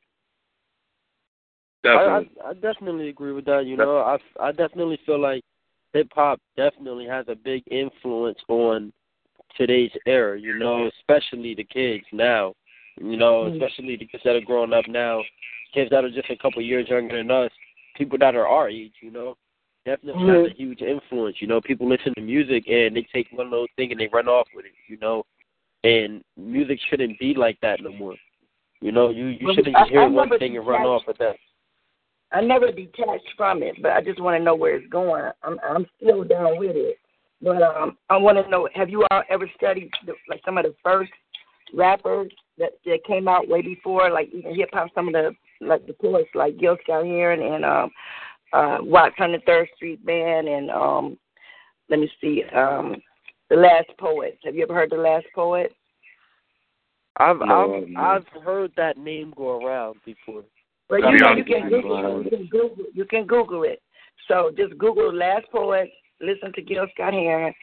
I, 1.83 1.87
I 1.87 1.93
Definitely. 1.97 2.41
I 2.45 2.53
definitely 2.53 3.09
agree 3.09 3.31
with 3.33 3.45
that. 3.45 3.65
You 3.65 3.77
know, 3.77 3.97
I 3.97 4.17
I 4.39 4.51
definitely 4.51 4.99
feel 5.05 5.19
like 5.19 5.43
hip 5.93 6.07
hop 6.13 6.39
definitely 6.55 7.05
has 7.07 7.25
a 7.27 7.35
big 7.35 7.63
influence 7.71 8.39
on 8.47 8.91
today's 9.57 9.91
era. 10.05 10.39
You 10.39 10.57
know, 10.57 10.89
especially 10.99 11.55
the 11.55 11.63
kids 11.63 12.05
now. 12.11 12.53
You 12.99 13.17
know, 13.17 13.43
Mhm. 13.45 13.53
especially 13.53 13.95
the 13.95 14.05
kids 14.05 14.23
that 14.23 14.35
are 14.35 14.41
growing 14.41 14.73
up 14.73 14.87
now, 14.87 15.23
kids 15.73 15.89
that 15.91 16.03
are 16.03 16.09
just 16.09 16.29
a 16.29 16.35
couple 16.37 16.61
years 16.61 16.89
younger 16.89 17.17
than 17.17 17.31
us, 17.31 17.51
people 17.95 18.17
that 18.19 18.35
are 18.35 18.47
our 18.47 18.69
age. 18.69 18.93
You 19.01 19.11
know, 19.11 19.37
definitely 19.85 20.27
has 20.27 20.45
a 20.45 20.49
Mhm. 20.49 20.55
huge 20.57 20.81
influence. 20.81 21.41
You 21.41 21.47
know, 21.47 21.61
people 21.61 21.87
listen 21.87 22.13
to 22.13 22.21
music 22.21 22.67
and 22.67 22.95
they 22.95 23.03
take 23.03 23.31
one 23.31 23.49
little 23.49 23.67
thing 23.75 23.91
and 23.91 23.99
they 23.99 24.07
run 24.07 24.27
off 24.27 24.47
with 24.53 24.65
it. 24.65 24.73
You 24.87 24.97
know, 24.97 25.25
and 25.83 26.23
music 26.37 26.79
shouldn't 26.81 27.17
be 27.17 27.33
like 27.33 27.59
that 27.61 27.81
no 27.81 27.91
more. 27.91 28.15
You 28.81 28.91
know, 28.91 29.09
you 29.09 29.27
you 29.27 29.53
shouldn't 29.53 29.75
I- 29.75 29.85
hear 29.87 30.01
I 30.01 30.07
one 30.07 30.29
thing 30.37 30.57
and 30.57 30.67
run 30.67 30.85
off 30.85 31.07
with 31.07 31.17
that. 31.17 31.37
I 32.31 32.41
never 32.41 32.71
detached 32.71 33.33
from 33.35 33.61
it, 33.61 33.75
but 33.81 33.91
I 33.91 34.01
just 34.01 34.21
want 34.21 34.39
to 34.39 34.43
know 34.43 34.55
where 34.55 34.75
it's 34.75 34.89
going. 34.89 35.29
I'm 35.43 35.59
I'm 35.67 35.85
still 35.97 36.23
down 36.23 36.57
with 36.57 36.75
it, 36.75 36.97
but 37.41 37.61
um, 37.61 37.97
I 38.09 38.17
want 38.17 38.43
to 38.43 38.49
know: 38.49 38.69
Have 38.73 38.89
you 38.89 39.05
all 39.11 39.23
ever 39.29 39.49
studied 39.55 39.91
the, 40.05 40.13
like 40.29 40.41
some 40.45 40.57
of 40.57 40.63
the 40.63 40.75
first 40.83 41.11
rappers 41.73 42.31
that 42.57 42.71
that 42.85 43.03
came 43.05 43.27
out 43.27 43.49
way 43.49 43.61
before, 43.61 44.09
like 44.09 44.29
even 44.33 44.55
hip 44.55 44.69
hop? 44.71 44.89
Some 44.95 45.07
of 45.07 45.13
the 45.13 45.31
like 45.59 45.85
the 45.87 45.93
poets, 45.93 46.29
like 46.33 46.57
Gil 46.57 46.77
Scott 46.83 47.05
Heron 47.05 47.41
and 47.41 47.65
um, 47.65 47.91
uh, 48.53 48.77
Watts 48.81 49.15
on 49.19 49.33
the 49.33 49.39
Third 49.45 49.67
Street 49.75 50.05
Band, 50.05 50.47
and 50.47 50.71
um, 50.71 51.17
let 51.89 51.99
me 51.99 52.09
see, 52.21 52.43
um, 52.55 52.95
the 53.49 53.57
Last 53.57 53.89
Poets. 53.99 54.37
Have 54.45 54.55
you 54.55 54.63
ever 54.63 54.73
heard 54.73 54.91
the 54.91 54.97
Last 54.97 55.25
Poet? 55.35 55.73
I've 57.17 57.39
No, 57.39 57.75
I've 57.83 57.89
no. 57.89 57.99
I've 57.99 58.43
heard 58.43 58.71
that 58.77 58.97
name 58.97 59.33
go 59.35 59.63
around 59.63 59.97
before. 60.05 60.43
Well, 60.91 61.13
you 61.13 61.19
know, 61.19 61.33
you 61.33 61.45
can 61.45 61.69
you, 61.69 61.81
Google 61.81 62.19
it. 62.19 62.25
You 62.25 62.29
can 62.29 62.47
Google, 62.47 62.85
you 62.93 63.05
can 63.05 63.25
Google 63.25 63.63
it. 63.63 63.81
So 64.27 64.51
just 64.57 64.77
Google 64.77 65.13
Last 65.13 65.45
Poet, 65.51 65.89
listen 66.19 66.51
to 66.53 66.61
Gil 66.61 66.85
Scott 66.93 67.13
Heron, 67.13 67.53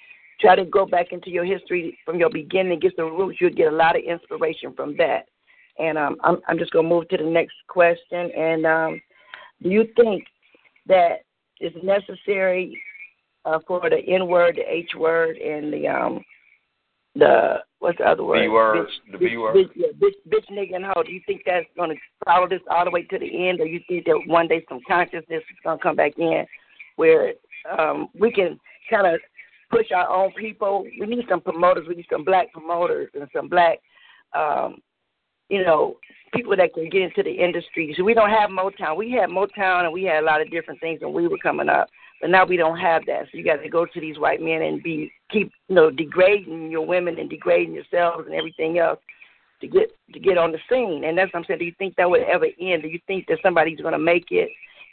try 0.40 0.56
to 0.56 0.64
go 0.64 0.86
back 0.86 1.12
into 1.12 1.28
your 1.30 1.44
history 1.44 1.98
from 2.06 2.18
your 2.18 2.30
beginning, 2.30 2.80
get 2.80 2.96
the 2.96 3.04
roots. 3.04 3.38
You'll 3.38 3.50
get 3.50 3.72
a 3.72 3.76
lot 3.76 3.96
of 3.96 4.02
inspiration 4.02 4.72
from 4.74 4.96
that. 4.96 5.26
And 5.78 5.98
um, 5.98 6.16
I'm, 6.24 6.38
I'm 6.48 6.58
just 6.58 6.72
going 6.72 6.86
to 6.86 6.88
move 6.88 7.08
to 7.10 7.18
the 7.18 7.24
next 7.24 7.54
question. 7.68 8.30
And 8.36 8.66
um, 8.66 9.00
do 9.62 9.68
you 9.68 9.84
think 9.94 10.24
that 10.86 11.18
it's 11.60 11.76
necessary 11.84 12.80
uh, 13.44 13.58
for 13.66 13.88
the 13.88 13.98
N 13.98 14.26
word, 14.26 14.56
the 14.56 14.62
H 14.62 14.92
word, 14.96 15.36
and 15.36 15.72
the 15.72 15.86
um, 15.86 16.24
the 17.14 17.56
what's 17.78 17.98
the 17.98 18.04
other 18.04 18.24
word? 18.24 18.42
B 18.42 18.48
word, 18.48 18.88
the 19.12 19.18
B 19.18 19.36
word. 19.36 19.56
Bitch, 19.56 19.70
yeah, 19.74 19.88
bitch, 19.98 20.14
bitch, 20.28 20.50
nigga, 20.50 20.76
and 20.76 20.84
hoe. 20.84 21.02
Do 21.02 21.12
you 21.12 21.20
think 21.26 21.42
that's 21.44 21.66
going 21.76 21.90
to 21.90 21.96
follow 22.24 22.48
this 22.48 22.60
all 22.70 22.84
the 22.84 22.90
way 22.90 23.02
to 23.02 23.18
the 23.18 23.48
end, 23.48 23.60
or 23.60 23.66
you 23.66 23.80
think 23.88 24.04
that 24.06 24.20
one 24.26 24.48
day 24.48 24.64
some 24.68 24.80
consciousness 24.86 25.42
is 25.42 25.56
going 25.64 25.78
to 25.78 25.82
come 25.82 25.96
back 25.96 26.12
in, 26.18 26.44
where 26.96 27.34
um, 27.78 28.08
we 28.18 28.32
can 28.32 28.58
kind 28.90 29.06
of 29.06 29.20
push 29.70 29.86
our 29.94 30.08
own 30.08 30.32
people? 30.32 30.86
We 30.98 31.06
need 31.06 31.26
some 31.28 31.40
promoters. 31.40 31.86
We 31.88 31.96
need 31.96 32.06
some 32.10 32.24
black 32.24 32.52
promoters 32.52 33.10
and 33.14 33.28
some 33.34 33.48
black, 33.48 33.78
um, 34.34 34.78
you 35.48 35.64
know, 35.64 35.96
people 36.34 36.56
that 36.56 36.74
can 36.74 36.88
get 36.90 37.02
into 37.02 37.22
the 37.22 37.32
industry. 37.32 37.94
So 37.96 38.04
we 38.04 38.14
don't 38.14 38.30
have 38.30 38.50
Motown. 38.50 38.96
We 38.96 39.10
had 39.10 39.30
Motown, 39.30 39.84
and 39.84 39.92
we 39.92 40.04
had 40.04 40.22
a 40.22 40.26
lot 40.26 40.40
of 40.40 40.50
different 40.50 40.80
things 40.80 41.00
when 41.00 41.12
we 41.12 41.26
were 41.26 41.38
coming 41.38 41.68
up. 41.68 41.88
But 42.20 42.30
now 42.30 42.44
we 42.44 42.56
don't 42.56 42.78
have 42.78 43.06
that. 43.06 43.26
So 43.30 43.38
you 43.38 43.44
got 43.44 43.62
to 43.62 43.68
go 43.68 43.86
to 43.86 44.00
these 44.00 44.18
white 44.18 44.40
men 44.40 44.62
and 44.62 44.82
be 44.82 45.12
keep 45.30 45.52
you 45.68 45.74
know 45.74 45.90
degrading 45.90 46.70
your 46.70 46.86
women 46.86 47.18
and 47.18 47.30
degrading 47.30 47.74
yourselves 47.74 48.26
and 48.26 48.34
everything 48.34 48.78
else 48.78 48.98
to 49.60 49.68
get 49.68 49.90
to 50.12 50.20
get 50.20 50.38
on 50.38 50.52
the 50.52 50.58
scene. 50.68 51.04
And 51.04 51.16
that's 51.16 51.32
what 51.32 51.40
I'm 51.40 51.44
saying. 51.46 51.60
Do 51.60 51.64
you 51.64 51.74
think 51.78 51.96
that 51.96 52.10
would 52.10 52.22
ever 52.22 52.46
end? 52.60 52.82
Do 52.82 52.88
you 52.88 53.00
think 53.06 53.26
that 53.28 53.38
somebody's 53.42 53.80
going 53.80 53.92
to 53.92 53.98
make 53.98 54.26
it 54.30 54.48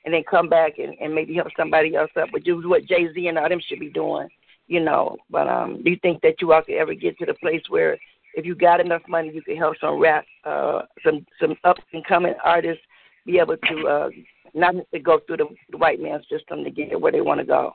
and 0.06 0.14
then 0.14 0.24
come 0.30 0.50
back 0.50 0.78
and, 0.78 0.96
and 1.02 1.16
maybe 1.16 1.34
help 1.34 1.48
somebody 1.58 1.96
else 1.96 2.12
up? 2.20 2.32
Which 2.32 2.48
is 2.48 2.66
what 2.66 2.86
Jay 2.86 3.08
Z 3.14 3.28
and 3.28 3.38
all 3.38 3.50
them 3.50 3.62
should 3.66 3.80
be 3.80 3.90
doing, 3.90 4.28
you 4.68 4.80
know. 4.80 5.18
But 5.30 5.48
um, 5.48 5.82
do 5.84 5.90
you 5.90 5.98
think 6.02 6.22
that 6.22 6.42
you 6.42 6.54
all 6.54 6.62
could 6.62 6.76
ever 6.76 6.94
get 6.94 7.18
to 7.20 7.26
the 7.26 7.34
place 7.36 7.64
where 7.70 7.98
if 8.36 8.46
you 8.46 8.54
got 8.54 8.82
enough 8.82 9.02
money, 9.08 9.32
you 9.34 9.42
could 9.42 9.58
help 9.58 9.78
some 9.80 10.00
rap, 10.00 10.26
uh, 10.44 10.82
some 11.04 11.26
some 11.42 11.56
up 11.64 11.78
and 11.94 12.06
coming 12.06 12.34
artists 12.44 12.84
be 13.26 13.40
able 13.40 13.58
to 13.58 13.88
uh, 13.88 14.10
not 14.54 14.76
have 14.76 14.90
to 14.92 15.00
go 15.00 15.20
through 15.26 15.38
the, 15.38 15.48
the 15.72 15.78
white 15.78 16.02
man's 16.02 16.26
system 16.30 16.64
to 16.64 16.72
get 16.72 17.00
where 17.00 17.12
they 17.12 17.22
want 17.22 17.40
to 17.40 17.46
go. 17.46 17.74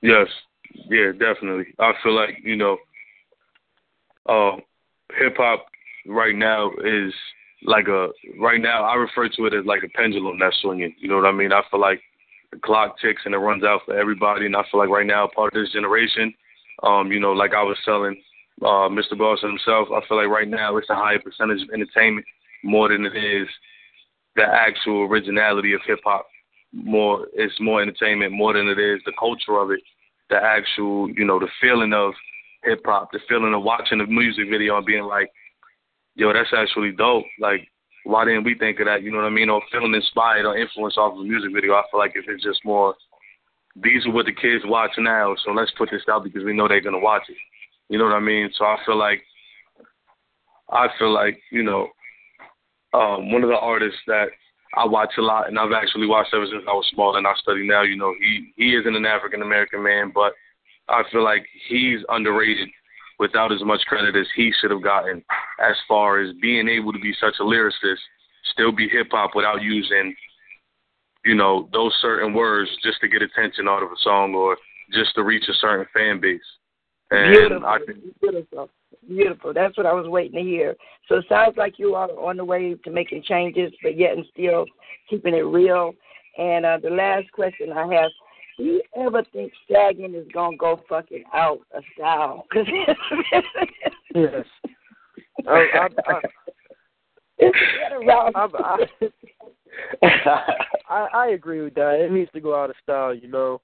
Yes, 0.00 0.26
yeah, 0.88 1.12
definitely. 1.12 1.66
I 1.78 1.92
feel 2.02 2.14
like 2.14 2.38
you 2.42 2.56
know, 2.56 2.76
uh, 4.28 4.56
hip 5.16 5.36
hop 5.36 5.66
right 6.06 6.34
now 6.34 6.70
is 6.84 7.12
like 7.64 7.88
a 7.88 8.08
right 8.40 8.60
now. 8.60 8.84
I 8.84 8.94
refer 8.94 9.28
to 9.28 9.46
it 9.46 9.54
as 9.54 9.64
like 9.64 9.82
a 9.84 9.88
pendulum 9.96 10.38
that's 10.40 10.56
swinging. 10.60 10.94
You 10.98 11.08
know 11.08 11.16
what 11.16 11.26
I 11.26 11.32
mean? 11.32 11.52
I 11.52 11.62
feel 11.70 11.80
like 11.80 12.00
the 12.50 12.58
clock 12.58 12.96
ticks 13.00 13.22
and 13.24 13.34
it 13.34 13.38
runs 13.38 13.64
out 13.64 13.82
for 13.86 13.96
everybody, 13.96 14.46
and 14.46 14.56
I 14.56 14.62
feel 14.70 14.80
like 14.80 14.90
right 14.90 15.06
now, 15.06 15.28
part 15.34 15.54
of 15.54 15.62
this 15.62 15.72
generation, 15.72 16.34
um, 16.82 17.12
you 17.12 17.20
know, 17.20 17.32
like 17.32 17.54
I 17.54 17.62
was 17.62 17.78
telling 17.84 18.20
uh, 18.62 18.88
Mr. 18.88 19.16
Boston 19.16 19.50
himself, 19.50 19.88
I 19.94 20.06
feel 20.06 20.16
like 20.16 20.28
right 20.28 20.48
now 20.48 20.76
it's 20.76 20.90
a 20.90 20.94
higher 20.94 21.18
percentage 21.18 21.62
of 21.62 21.70
entertainment 21.70 22.26
more 22.64 22.88
than 22.88 23.04
it 23.04 23.16
is 23.16 23.48
the 24.36 24.44
actual 24.44 25.02
originality 25.02 25.72
of 25.72 25.80
hip 25.86 26.00
hop. 26.04 26.26
More, 26.72 27.26
it's 27.34 27.60
more 27.60 27.82
entertainment 27.82 28.32
more 28.32 28.54
than 28.54 28.68
it 28.68 28.78
is 28.78 29.00
the 29.04 29.12
culture 29.18 29.58
of 29.58 29.70
it, 29.70 29.80
the 30.30 30.36
actual, 30.36 31.10
you 31.10 31.24
know, 31.24 31.38
the 31.38 31.48
feeling 31.60 31.92
of 31.92 32.14
hip 32.64 32.80
hop, 32.84 33.12
the 33.12 33.20
feeling 33.28 33.52
of 33.54 33.62
watching 33.62 33.98
the 33.98 34.06
music 34.06 34.44
video 34.50 34.76
and 34.78 34.86
being 34.86 35.04
like, 35.04 35.30
yo, 36.14 36.32
that's 36.32 36.52
actually 36.56 36.92
dope. 36.92 37.24
Like, 37.38 37.68
why 38.04 38.24
didn't 38.24 38.44
we 38.44 38.54
think 38.54 38.80
of 38.80 38.86
that? 38.86 39.02
You 39.02 39.10
know 39.10 39.18
what 39.18 39.26
I 39.26 39.30
mean? 39.30 39.50
Or 39.50 39.62
feeling 39.70 39.94
inspired 39.94 40.46
or 40.46 40.56
influenced 40.56 40.98
off 40.98 41.12
of 41.14 41.20
a 41.20 41.24
music 41.24 41.52
video. 41.52 41.74
I 41.74 41.82
feel 41.90 42.00
like 42.00 42.12
if 42.14 42.24
it's 42.26 42.42
just 42.42 42.64
more, 42.64 42.94
these 43.76 44.04
are 44.06 44.12
what 44.12 44.26
the 44.26 44.32
kids 44.32 44.64
watch 44.66 44.90
now, 44.98 45.34
so 45.44 45.52
let's 45.52 45.72
put 45.78 45.90
this 45.90 46.02
out 46.10 46.24
because 46.24 46.44
we 46.44 46.52
know 46.52 46.68
they're 46.68 46.80
gonna 46.80 46.98
watch 46.98 47.22
it. 47.28 47.36
You 47.88 47.98
know 47.98 48.04
what 48.04 48.14
I 48.14 48.20
mean? 48.20 48.50
So 48.56 48.64
I 48.64 48.76
feel 48.84 48.98
like, 48.98 49.22
I 50.70 50.88
feel 50.98 51.12
like 51.12 51.40
you 51.50 51.62
know, 51.62 51.88
um, 52.92 53.32
one 53.32 53.42
of 53.42 53.48
the 53.48 53.58
artists 53.58 54.00
that 54.06 54.28
I 54.74 54.86
watch 54.86 55.12
a 55.18 55.22
lot, 55.22 55.48
and 55.48 55.58
I've 55.58 55.72
actually 55.72 56.06
watched 56.06 56.32
ever 56.34 56.46
since 56.46 56.64
I 56.68 56.72
was 56.72 56.88
small, 56.92 57.16
and 57.16 57.26
I 57.26 57.32
study 57.42 57.66
now. 57.66 57.82
You 57.82 57.96
know, 57.96 58.14
he 58.18 58.52
he 58.56 58.74
isn't 58.74 58.96
an 58.96 59.06
African 59.06 59.42
American 59.42 59.82
man, 59.82 60.12
but 60.14 60.32
I 60.88 61.02
feel 61.10 61.24
like 61.24 61.44
he's 61.68 62.00
underrated 62.08 62.68
without 63.18 63.52
as 63.52 63.62
much 63.62 63.80
credit 63.86 64.16
as 64.16 64.26
he 64.34 64.52
should 64.60 64.70
have 64.70 64.82
gotten, 64.82 65.22
as 65.60 65.76
far 65.86 66.20
as 66.20 66.34
being 66.40 66.68
able 66.68 66.92
to 66.92 66.98
be 66.98 67.14
such 67.20 67.34
a 67.38 67.42
lyricist, 67.44 68.00
still 68.52 68.72
be 68.72 68.88
hip 68.88 69.08
hop 69.10 69.30
without 69.34 69.62
using, 69.62 70.14
you 71.24 71.34
know, 71.34 71.68
those 71.72 71.94
certain 72.00 72.34
words 72.34 72.70
just 72.82 73.00
to 73.00 73.08
get 73.08 73.22
attention 73.22 73.68
out 73.68 73.82
of 73.82 73.90
a 73.90 74.02
song 74.02 74.34
or 74.34 74.56
just 74.92 75.14
to 75.14 75.22
reach 75.22 75.44
a 75.48 75.54
certain 75.54 75.86
fan 75.94 76.20
base. 76.20 76.40
And 77.12 77.34
Beautiful, 77.34 77.66
I 77.66 77.78
think 77.84 78.20
beautiful, 78.20 78.70
beautiful. 79.06 79.52
That's 79.52 79.76
what 79.76 79.84
I 79.84 79.92
was 79.92 80.08
waiting 80.08 80.42
to 80.42 80.42
hear. 80.42 80.74
So 81.08 81.16
it 81.16 81.26
sounds 81.28 81.58
like 81.58 81.78
you 81.78 81.94
are 81.94 82.08
on 82.08 82.38
the 82.38 82.44
way 82.44 82.74
to 82.74 82.90
making 82.90 83.22
changes, 83.24 83.70
but 83.82 83.98
yet 83.98 84.16
and 84.16 84.24
still 84.32 84.64
keeping 85.10 85.34
it 85.34 85.40
real. 85.42 85.92
And 86.38 86.64
uh, 86.64 86.78
the 86.82 86.88
last 86.88 87.30
question 87.32 87.70
I 87.70 87.82
have: 87.94 88.10
Do 88.56 88.64
you 88.64 88.82
ever 88.96 89.22
think 89.30 89.52
sagging 89.70 90.14
is 90.14 90.26
gonna 90.32 90.56
go 90.56 90.80
fucking 90.88 91.24
out 91.34 91.60
of 91.74 91.84
style? 91.94 92.46
'Cause 92.52 92.66
Yes. 94.14 94.46
I, 95.46 95.50
I, 95.74 95.88
I, 96.06 96.20
it's 97.36 97.58
been 97.90 98.08
around. 98.08 98.34
I, 98.36 98.86
I, 100.88 101.08
I 101.12 101.26
agree 101.28 101.60
with 101.60 101.74
that. 101.74 102.00
It 102.00 102.10
needs 102.10 102.32
to 102.32 102.40
go 102.40 102.58
out 102.58 102.70
of 102.70 102.76
style, 102.82 103.14
you 103.14 103.28
know. 103.28 103.60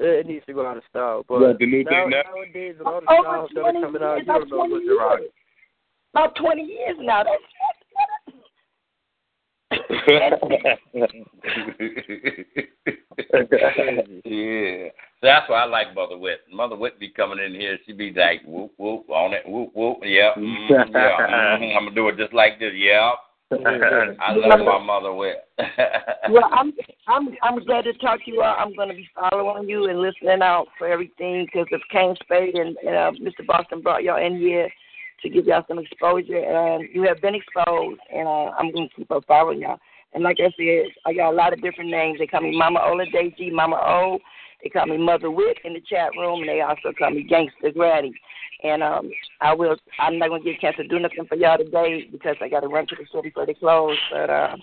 It 0.00 0.26
needs 0.26 0.46
to 0.46 0.52
go 0.54 0.64
out 0.64 0.76
of 0.76 0.84
style. 0.88 1.24
But 1.28 1.40
Yeah, 1.40 1.52
the 1.58 1.66
new 1.66 1.82
now, 1.84 1.90
thing 1.90 2.10
now- 2.10 2.22
nowadays, 2.22 2.76
with 2.78 2.86
all 2.86 3.00
the 3.00 3.10
Over 3.10 3.22
styles 3.22 3.50
that 3.54 3.64
are 3.64 3.72
coming 3.72 4.02
out, 4.02 4.14
years, 4.14 4.26
you 4.26 4.32
don't 4.32 4.48
know 4.50 4.58
what's 4.58 4.86
right. 4.98 5.28
About 6.14 6.36
twenty 6.36 6.62
years 6.62 6.96
now. 7.00 7.24
That's 7.24 7.42
yeah. 14.24 14.88
So 15.20 15.26
that's 15.26 15.48
why 15.50 15.62
I 15.62 15.64
like 15.64 15.94
Mother 15.94 16.16
Wit. 16.16 16.40
Mother 16.52 16.76
Wit 16.76 16.98
be 17.00 17.08
coming 17.10 17.38
in 17.44 17.52
here, 17.54 17.76
she 17.84 17.92
be 17.92 18.12
like, 18.12 18.42
whoop, 18.46 18.72
whoop, 18.78 19.10
on 19.10 19.34
it, 19.34 19.42
whoop, 19.46 19.70
whoop, 19.74 19.98
yeah, 20.04 20.30
mm, 20.36 20.70
yeah, 20.70 20.84
mm, 20.86 21.76
I'm 21.76 21.84
going 21.84 21.88
to 21.88 21.94
do 21.94 22.08
it 22.08 22.16
just 22.16 22.32
like 22.32 22.58
this, 22.60 22.72
yeah. 22.76 23.10
I 23.52 24.34
love 24.34 24.60
my 24.60 24.78
Mother 24.84 25.14
Wit. 25.14 25.36
well, 26.30 26.50
I'm 26.52 26.72
I'm 27.06 27.28
I'm 27.42 27.64
glad 27.64 27.84
to 27.84 27.94
talk 27.94 28.22
to 28.24 28.30
you. 28.30 28.42
all. 28.42 28.54
I'm 28.58 28.74
going 28.76 28.90
to 28.90 28.94
be 28.94 29.08
following 29.14 29.66
you 29.66 29.88
and 29.88 30.00
listening 30.00 30.42
out 30.42 30.66
for 30.76 30.86
everything 30.86 31.46
because 31.46 31.66
of 31.72 31.80
Kane 31.90 32.14
Spade 32.22 32.56
and, 32.56 32.76
and 32.86 32.94
uh, 32.94 33.12
Mr. 33.22 33.46
Boston 33.46 33.80
brought 33.80 34.02
y'all 34.02 34.24
in 34.24 34.36
here 34.36 34.68
to 35.22 35.30
give 35.30 35.46
y'all 35.46 35.64
some 35.66 35.78
exposure, 35.78 36.36
and 36.36 36.88
you 36.92 37.02
have 37.04 37.22
been 37.22 37.34
exposed, 37.34 37.98
and 38.14 38.28
uh, 38.28 38.50
I'm 38.58 38.70
going 38.70 38.88
to 38.88 38.94
keep 38.94 39.10
on 39.10 39.22
following 39.22 39.62
y'all. 39.62 39.78
And 40.12 40.22
like 40.22 40.36
I 40.40 40.50
said, 40.56 40.92
I 41.06 41.14
got 41.14 41.32
a 41.32 41.36
lot 41.36 41.54
of 41.54 41.62
different 41.62 41.90
names. 41.90 42.18
They 42.18 42.26
call 42.26 42.42
me 42.42 42.56
Mama 42.56 42.80
Ola 42.84 43.04
Deji, 43.06 43.50
Mama 43.50 43.76
O. 43.76 44.18
They 44.62 44.70
call 44.70 44.86
me 44.86 44.96
Mother 44.96 45.30
Wit 45.30 45.58
in 45.64 45.72
the 45.72 45.80
chat 45.80 46.10
room, 46.16 46.40
and 46.40 46.48
they 46.48 46.60
also 46.60 46.92
call 46.98 47.10
me 47.10 47.22
Gangster 47.22 47.70
Granny. 47.72 48.12
And 48.64 48.82
um, 48.82 49.10
I 49.40 49.54
will. 49.54 49.76
I'm 50.00 50.18
not 50.18 50.30
gonna 50.30 50.42
get 50.42 50.56
a 50.56 50.60
chance 50.60 50.76
to 50.76 50.88
do 50.88 50.98
nothing 50.98 51.26
for 51.28 51.36
y'all 51.36 51.58
today 51.58 52.08
because 52.10 52.36
I 52.40 52.48
got 52.48 52.60
to 52.60 52.68
run 52.68 52.86
to 52.88 52.96
the 52.96 53.06
store 53.06 53.22
before 53.22 53.46
they 53.46 53.54
close. 53.54 53.96
But 54.10 54.30
uh, 54.30 54.56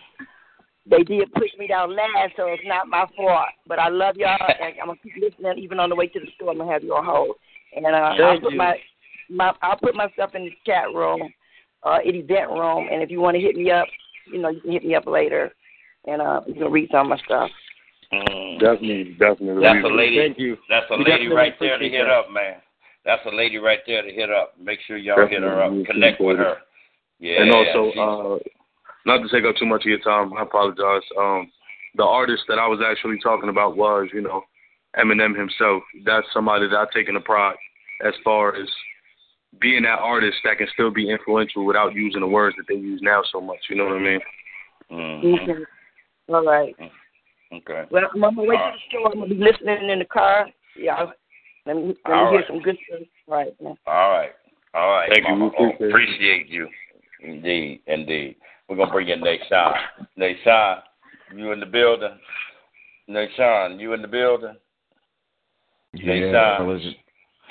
they 0.86 1.04
did 1.04 1.32
push 1.34 1.50
me 1.58 1.68
down 1.68 1.96
last, 1.96 2.34
so 2.36 2.48
it's 2.48 2.64
not 2.66 2.88
my 2.88 3.06
fault. 3.16 3.48
But 3.68 3.80
I 3.80 3.88
love 3.88 4.18
y'all, 4.18 4.38
and 4.62 4.74
I'm 4.82 4.88
gonna 4.88 5.00
keep 5.02 5.14
listening 5.20 5.64
even 5.64 5.80
on 5.80 5.90
the 5.90 5.96
way 5.96 6.08
to 6.08 6.20
the 6.20 6.28
store. 6.36 6.52
I'm 6.52 6.58
gonna 6.58 6.72
have 6.72 6.84
you 6.84 6.94
on 6.94 7.06
hold, 7.06 7.36
and 7.76 7.86
uh, 7.86 7.90
I'll 7.90 8.40
put 8.40 8.52
you. 8.52 8.58
my 8.58 8.76
my 9.30 9.54
I'll 9.62 9.78
put 9.78 9.96
myself 9.96 10.36
in 10.36 10.44
the 10.46 10.52
chat 10.66 10.94
room, 10.94 11.34
uh, 11.84 12.00
in 12.04 12.16
event 12.16 12.52
room, 12.52 12.90
and 12.92 13.02
if 13.02 13.10
you 13.10 13.22
want 13.22 13.36
to 13.36 13.42
hit 13.42 13.56
me 13.56 13.72
up, 13.72 13.88
you 14.32 14.40
know, 14.40 14.50
you 14.50 14.60
can 14.60 14.72
hit 14.72 14.86
me 14.86 14.94
up 14.94 15.08
later, 15.08 15.54
and 16.06 16.22
uh, 16.22 16.42
you 16.48 16.56
can 16.56 16.72
read 16.72 16.90
some 16.92 17.12
of 17.12 17.18
my 17.18 17.26
stuff. 17.26 17.50
Mm. 18.24 18.60
definitely, 18.60 19.16
definitely. 19.20 19.64
That's 19.64 19.84
a 19.84 19.88
lady. 19.88 20.18
Thank 20.18 20.40
you. 20.40 20.58
That's 20.70 20.86
a 20.92 20.98
We 20.98 21.06
lady 21.06 21.28
right 21.28 21.54
there 21.60 21.78
to 21.78 21.90
hit 21.90 22.06
that. 22.06 22.12
up, 22.12 22.32
man. 22.32 22.56
That's 23.06 23.22
a 23.26 23.36
lady 23.36 23.58
right 23.58 23.80
there 23.86 24.02
to 24.02 24.12
hit 24.12 24.30
up. 24.32 24.54
Make 24.60 24.80
sure 24.88 24.98
y'all 24.98 25.28
hit 25.28 25.42
her 25.42 25.62
up. 25.62 25.70
Definitely 25.72 25.86
Connect 25.86 26.22
with 26.22 26.38
her. 26.38 26.58
Yeah. 27.20 27.42
and 27.42 27.52
also, 27.52 27.92
uh, 27.92 28.40
not 29.06 29.22
to 29.22 29.30
take 29.30 29.48
up 29.48 29.56
too 29.58 29.66
much 29.66 29.82
of 29.84 29.90
your 29.90 30.00
time, 30.00 30.34
I 30.34 30.42
apologize. 30.42 31.04
Um, 31.18 31.52
the 31.96 32.04
artist 32.04 32.44
that 32.50 32.60
I 32.60 32.68
was 32.68 32.80
actually 32.86 33.20
talking 33.24 33.50
about 33.50 33.78
was, 33.78 34.10
you 34.14 34.22
know, 34.22 34.42
Eminem 34.98 35.38
himself. 35.38 35.84
That's 36.04 36.28
somebody 36.34 36.68
that 36.68 36.76
I've 36.76 36.92
taken 36.92 37.16
a 37.16 37.22
pride 37.22 37.56
as 38.06 38.14
far 38.24 38.56
as 38.56 38.68
being 39.62 39.84
that 39.84 40.00
artist 40.00 40.38
that 40.44 40.58
can 40.58 40.68
still 40.74 40.92
be 40.92 41.10
influential 41.10 41.66
without 41.66 41.94
using 41.94 42.22
the 42.22 42.28
words 42.28 42.56
that 42.58 42.66
they 42.68 42.76
use 42.80 43.00
now 43.02 43.22
so 43.32 43.40
much. 43.40 43.60
You 43.70 43.78
know 43.78 43.86
what 43.86 43.98
I 43.98 44.00
mean? 44.00 44.20
Mhm. 44.92 45.42
Okay. 45.42 45.66
All 46.28 46.44
right. 46.44 46.76
Okay. 47.54 47.84
Well, 47.92 48.04
I'm 48.14 48.24
on 48.24 48.36
my 48.36 48.44
way 48.44 48.56
to 48.58 48.72
the 48.74 48.80
store. 48.90 49.12
I'm 49.12 49.20
gonna 49.20 49.34
be 49.34 49.36
listening 49.36 49.90
in 49.90 50.00
the 50.00 50.06
car. 50.06 50.48
Yeah. 50.78 51.06
Let 51.66 51.76
me 51.76 51.82
let 51.88 51.96
me 51.96 51.96
All 52.06 52.30
hear 52.32 52.40
right. 52.40 52.48
some 52.48 52.62
good 52.62 52.78
stuff. 52.88 53.08
All 53.28 53.36
right. 53.36 53.62
Man. 53.62 53.76
All 53.88 54.10
right. 54.12 54.32
All 54.74 54.90
right. 54.92 55.10
Thank 55.14 55.28
you. 55.28 55.36
Mama. 55.36 55.52
We 55.60 55.66
Oh, 55.66 55.70
appreciate 55.70 55.90
appreciate 55.90 56.50
you. 56.50 56.68
Indeed. 57.22 57.82
Indeed. 57.88 58.36
We're 58.68 58.76
going 58.76 58.90
to 58.90 58.94
bring 58.94 59.10
in 59.10 59.22
Nation. 59.22 59.48
Nation, 60.18 60.78
you 61.36 61.52
in 61.52 61.60
the 61.60 61.66
building? 61.68 62.18
Nashawn, 63.08 63.80
you 63.80 63.94
in 63.94 64.02
the 64.02 64.08
building? 64.08 64.56
Yeah, 65.94 66.14
Nashawn. 66.14 66.96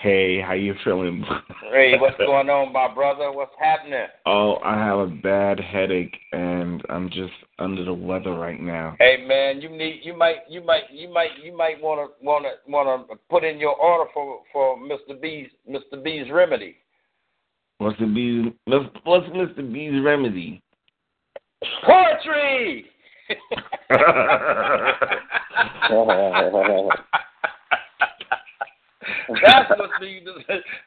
Hey, 0.05 0.39
how 0.39 0.53
you 0.53 0.75
feeling? 0.85 1.25
Hey, 1.73 1.95
what's 1.99 2.19
going 2.19 2.51
on, 2.51 2.75
my 2.75 2.93
brother? 2.93 3.33
What's 3.33 3.55
happening? 3.59 4.05
oh, 4.27 4.57
I 4.63 4.77
have 4.77 4.99
a 4.99 5.07
bad 5.07 5.59
headache 5.59 6.15
and 6.31 6.83
I'm 6.91 7.09
just 7.09 7.33
under 7.59 7.87
the 7.87 7.95
weather 7.95 8.35
right 8.35 8.61
now. 8.61 8.97
Hey 8.99 9.25
man, 9.27 9.63
you 9.63 9.71
need 9.71 10.01
you 10.03 10.15
might 10.15 10.41
you 10.47 10.63
might 10.63 10.83
you 10.93 11.11
might 11.11 11.31
you 11.43 11.57
might 11.57 11.83
want 11.83 12.07
to 12.07 12.13
want 12.23 12.45
to 12.45 12.51
want 12.71 13.09
to 13.09 13.17
put 13.31 13.45
in 13.45 13.59
your 13.59 13.77
order 13.77 14.11
for 14.13 14.43
for 14.53 14.77
Mr. 14.77 15.19
B's 15.19 15.49
Mr. 15.67 16.05
B's 16.05 16.31
remedy. 16.31 16.77
What's 17.79 17.99
the 17.99 18.05
B's 18.05 18.53
what's 19.05 19.27
Mr. 19.29 19.73
B's 19.73 20.05
remedy? 20.05 20.61
Poetry. 21.87 22.85
that's 29.43 29.71
what 29.71 29.91
the 30.01 30.21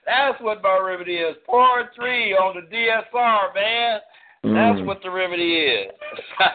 that's 0.06 0.42
what 0.42 0.62
my 0.64 0.80
remedy 0.84 1.16
is. 1.16 1.36
Poetry 1.46 2.34
on 2.34 2.56
the 2.56 2.62
DSR, 2.76 3.54
man. 3.56 4.00
That's 4.44 4.80
Mm. 4.80 4.86
what 4.86 5.02
the 5.02 5.10
remedy 5.10 5.56
is. 5.66 5.92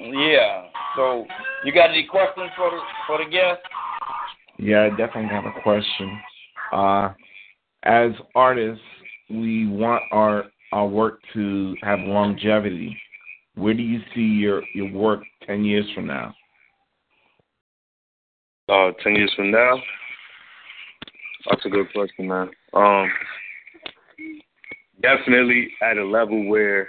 yeah. 0.00 0.64
So 0.96 1.26
you 1.64 1.72
got 1.72 1.90
any 1.90 2.04
questions 2.06 2.50
for 2.56 2.70
the 2.70 2.80
for 3.06 3.18
the 3.22 3.30
guest? 3.30 3.60
Yeah, 4.58 4.84
I 4.84 4.88
definitely 4.90 5.28
have 5.30 5.44
a 5.44 5.60
question. 5.62 6.20
Uh, 6.72 7.10
as 7.84 8.12
artists, 8.34 8.82
we 9.30 9.66
want 9.68 10.02
our 10.12 10.44
our 10.72 10.86
work 10.86 11.20
to 11.34 11.76
have 11.82 12.00
longevity. 12.00 12.96
Where 13.54 13.74
do 13.74 13.82
you 13.82 14.00
see 14.14 14.22
your 14.22 14.62
your 14.74 14.90
work 14.92 15.22
ten 15.46 15.64
years 15.64 15.86
from 15.94 16.06
now? 16.06 16.34
Uh, 18.68 18.92
ten 19.02 19.14
years 19.14 19.32
from 19.36 19.50
now. 19.50 19.76
That's 21.48 21.64
a 21.66 21.68
good 21.68 21.92
question, 21.92 22.28
man. 22.28 22.50
Um, 22.72 23.10
definitely 25.02 25.68
at 25.82 25.98
a 25.98 26.04
level 26.04 26.48
where, 26.48 26.88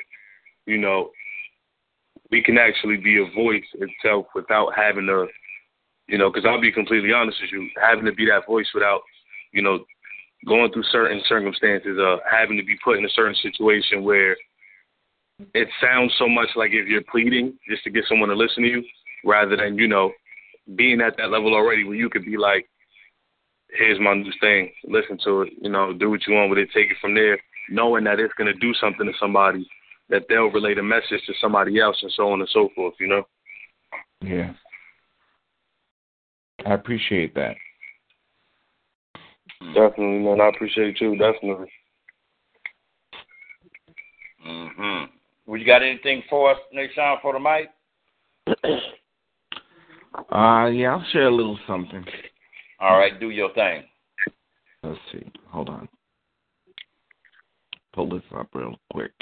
you 0.66 0.78
know, 0.78 1.12
we 2.32 2.42
can 2.42 2.58
actually 2.58 2.98
be 2.98 3.18
a 3.18 3.36
voice 3.36 3.66
itself 3.74 4.28
without 4.34 4.72
having 4.76 5.06
to, 5.08 5.28
you 6.08 6.18
know, 6.18 6.32
because 6.32 6.48
I'll 6.48 6.62
be 6.62 6.72
completely 6.72 7.12
honest 7.12 7.38
with 7.42 7.52
you, 7.52 7.70
having 7.82 8.06
to 8.06 8.14
be 8.14 8.26
that 8.28 8.48
voice 8.48 8.68
without, 8.74 9.02
you 9.52 9.62
know, 9.62 9.80
going 10.48 10.72
through 10.72 10.84
certain 10.92 11.22
circumstances, 11.28 11.98
uh, 12.00 12.18
having 12.30 12.58
to 12.58 12.64
be 12.64 12.78
put 12.84 12.98
in 12.98 13.06
a 13.06 13.10
certain 13.10 13.36
situation 13.42 14.04
where 14.04 14.38
it 15.54 15.68
sounds 15.82 16.14
so 16.18 16.30
much 16.30 16.50
like 16.56 16.72
if 16.72 16.88
you're 16.88 17.04
pleading 17.12 17.58
just 17.70 17.84
to 17.84 17.90
get 17.90 18.06
someone 18.08 18.30
to 18.30 18.36
listen 18.36 18.64
to 18.64 18.70
you, 18.70 18.84
rather 19.26 19.58
than 19.58 19.78
you 19.78 19.88
know 19.88 20.12
being 20.76 21.02
at 21.02 21.18
that 21.18 21.30
level 21.30 21.54
already 21.54 21.84
where 21.84 21.96
you 21.96 22.10
could 22.10 22.26
be 22.26 22.38
like, 22.38 22.68
here's 23.78 24.00
my 24.00 24.14
new 24.14 24.32
thing, 24.42 24.72
listen 24.86 25.18
to 25.24 25.42
it, 25.42 25.54
you 25.62 25.70
know, 25.70 25.94
do 25.94 26.10
what 26.10 26.26
you 26.28 26.34
want 26.34 26.50
with 26.50 26.60
it, 26.60 26.70
take 26.74 26.90
it 26.90 26.98
from 27.00 27.14
there, 27.14 27.38
knowing 27.70 28.04
that 28.06 28.20
it's 28.20 28.34
going 28.36 28.52
to 28.52 28.60
do 28.60 28.74
something 28.80 29.06
to 29.06 29.14
somebody, 29.20 29.68
that 30.10 30.24
they'll 30.30 30.52
relate 30.52 30.78
a 30.78 30.84
message 30.84 31.22
to 31.28 31.34
somebody 31.42 31.80
else, 31.80 31.98
and 32.02 32.12
so 32.16 32.32
on 32.32 32.40
and 32.40 32.50
so 32.52 32.70
forth, 32.76 32.94
you 33.00 33.08
know. 33.08 33.24
Yeah. 34.22 34.54
I 36.66 36.74
appreciate 36.74 37.36
that. 37.36 37.56
Definitely, 39.74 40.20
man. 40.20 40.42
I 40.42 40.50
appreciate 40.50 41.00
you. 41.02 41.18
Definitely. 41.18 41.72
Mm-hmm. 44.48 45.06
Well, 45.46 45.60
you 45.60 45.66
got 45.66 45.84
anything 45.84 46.24
for 46.30 46.52
us, 46.52 46.58
Nashawn, 46.74 47.22
for 47.22 47.34
the 47.34 47.40
mic? 47.40 47.70
Uh 50.32 50.68
yeah, 50.68 50.96
I'll 50.96 51.06
share 51.12 51.28
a 51.28 51.36
little 51.36 51.58
something. 51.68 52.04
All 52.80 52.98
right, 52.98 53.20
do 53.20 53.30
your 53.30 53.54
thing. 53.54 53.84
Let's 54.84 55.00
see. 55.12 55.26
Hold 55.50 55.70
on. 55.70 55.88
Pull 57.94 58.10
this 58.10 58.24
up 58.36 58.48
real 58.54 58.76
quick. 58.92 59.14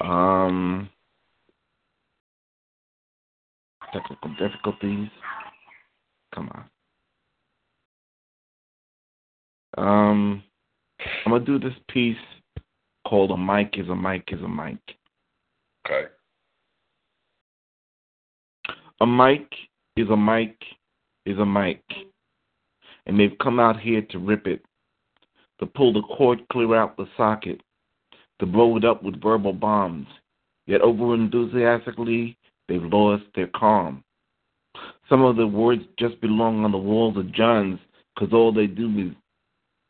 Um 0.00 0.88
technical 3.92 4.34
difficulties. 4.38 5.08
Come 6.34 6.50
on. 6.54 6.64
Um 9.78 10.42
I'm 11.24 11.32
gonna 11.32 11.44
do 11.44 11.58
this 11.58 11.74
piece 11.88 12.16
called 13.06 13.30
A 13.30 13.36
Mic 13.36 13.78
is 13.78 13.88
a 13.88 13.96
Mic 13.96 14.24
is 14.28 14.40
a 14.42 14.48
Mic. 14.48 14.78
Okay. 15.86 16.08
A 19.00 19.06
mic 19.06 19.48
is 19.96 20.08
a 20.10 20.16
mic 20.16 20.56
is 21.26 21.38
a 21.38 21.46
mic. 21.46 21.82
And 23.06 23.18
they've 23.18 23.36
come 23.42 23.58
out 23.58 23.80
here 23.80 24.02
to 24.10 24.18
rip 24.18 24.46
it, 24.46 24.64
to 25.60 25.66
pull 25.66 25.92
the 25.92 26.02
cord 26.02 26.40
clear 26.50 26.74
out 26.74 26.96
the 26.96 27.06
socket, 27.16 27.60
to 28.38 28.46
blow 28.46 28.76
it 28.76 28.84
up 28.84 29.02
with 29.02 29.22
verbal 29.22 29.52
bombs. 29.52 30.06
Yet 30.66 30.80
over 30.80 31.14
enthusiastically, 31.14 32.36
they've 32.68 32.82
lost 32.82 33.24
their 33.34 33.48
calm. 33.48 34.04
Some 35.08 35.22
of 35.22 35.36
the 35.36 35.46
words 35.46 35.82
just 35.98 36.20
belong 36.20 36.64
on 36.64 36.72
the 36.72 36.78
walls 36.78 37.16
of 37.16 37.32
John's 37.32 37.80
because 38.14 38.32
all 38.32 38.52
they 38.52 38.66
do 38.66 39.14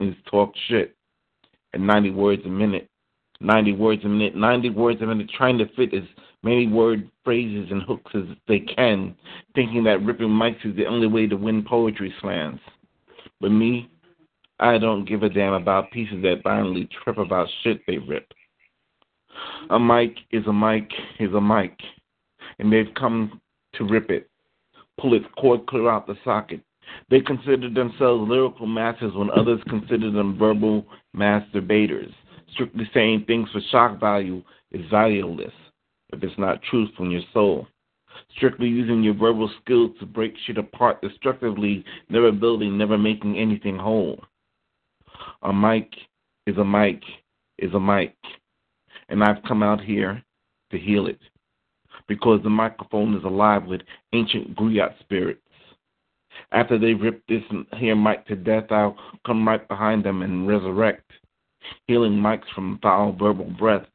is, 0.00 0.08
is 0.08 0.14
talk 0.30 0.52
shit. 0.68 0.96
And 1.74 1.86
90 1.86 2.10
words 2.10 2.42
a 2.44 2.48
minute. 2.48 2.88
90 3.40 3.72
words 3.74 4.04
a 4.04 4.08
minute. 4.08 4.36
90 4.36 4.70
words 4.70 5.02
a 5.02 5.06
minute, 5.06 5.30
trying 5.36 5.58
to 5.58 5.66
fit 5.74 5.94
as 5.94 6.02
many 6.42 6.66
word 6.66 7.08
phrases 7.24 7.70
and 7.70 7.82
hooks 7.82 8.10
as 8.14 8.24
they 8.48 8.60
can, 8.60 9.14
thinking 9.54 9.84
that 9.84 10.02
ripping 10.02 10.28
mics 10.28 10.64
is 10.64 10.76
the 10.76 10.86
only 10.86 11.06
way 11.06 11.26
to 11.26 11.36
win 11.36 11.64
poetry 11.64 12.12
slams. 12.20 12.60
But 13.40 13.50
me, 13.50 13.90
I 14.58 14.78
don't 14.78 15.08
give 15.08 15.22
a 15.22 15.28
damn 15.28 15.54
about 15.54 15.90
pieces 15.90 16.22
that 16.22 16.42
violently 16.42 16.88
trip 17.02 17.18
about 17.18 17.48
shit 17.62 17.80
they 17.86 17.98
rip. 17.98 18.32
A 19.70 19.78
mic 19.78 20.16
is 20.30 20.46
a 20.46 20.52
mic 20.52 20.90
is 21.18 21.32
a 21.34 21.40
mic, 21.40 21.76
and 22.58 22.72
they've 22.72 22.92
come 22.98 23.40
to 23.74 23.84
rip 23.84 24.10
it, 24.10 24.28
pull 25.00 25.14
its 25.14 25.24
cord 25.38 25.66
clear 25.66 25.88
out 25.88 26.06
the 26.06 26.16
socket. 26.24 26.60
They 27.08 27.20
consider 27.20 27.70
themselves 27.70 28.28
lyrical 28.28 28.66
masters 28.66 29.14
when 29.14 29.30
others 29.30 29.60
consider 29.68 30.10
them 30.10 30.36
verbal 30.36 30.84
masturbators. 31.16 32.12
Strictly 32.52 32.88
saying 32.92 33.24
things 33.26 33.48
for 33.50 33.60
shock 33.70 33.98
value 33.98 34.42
is 34.72 34.82
valueless 34.90 35.52
if 36.12 36.22
it's 36.22 36.38
not 36.38 36.62
truth 36.62 36.90
from 36.96 37.10
your 37.10 37.22
soul. 37.32 37.66
Strictly 38.36 38.68
using 38.68 39.02
your 39.02 39.14
verbal 39.14 39.50
skills 39.60 39.92
to 39.98 40.06
break 40.06 40.34
shit 40.46 40.58
apart 40.58 41.00
destructively, 41.00 41.84
never 42.08 42.30
building, 42.30 42.76
never 42.76 42.98
making 42.98 43.38
anything 43.38 43.76
whole. 43.76 44.22
A 45.42 45.52
mic 45.52 45.90
is 46.46 46.56
a 46.58 46.64
mic 46.64 47.02
is 47.58 47.72
a 47.74 47.80
mic. 47.80 48.14
And 49.08 49.22
I've 49.22 49.42
come 49.46 49.62
out 49.62 49.80
here 49.80 50.22
to 50.70 50.78
heal 50.78 51.06
it. 51.06 51.20
Because 52.08 52.42
the 52.42 52.50
microphone 52.50 53.14
is 53.16 53.24
alive 53.24 53.64
with 53.64 53.82
ancient 54.12 54.56
griot 54.56 54.98
spirits. 55.00 55.40
After 56.50 56.78
they 56.78 56.94
rip 56.94 57.22
this 57.26 57.42
here 57.76 57.94
mic 57.94 58.26
to 58.26 58.36
death, 58.36 58.70
I'll 58.70 58.96
come 59.26 59.46
right 59.46 59.66
behind 59.68 60.04
them 60.04 60.22
and 60.22 60.48
resurrect. 60.48 61.10
Healing 61.86 62.12
mics 62.12 62.50
from 62.54 62.78
foul 62.82 63.12
verbal 63.12 63.50
breath 63.58 63.86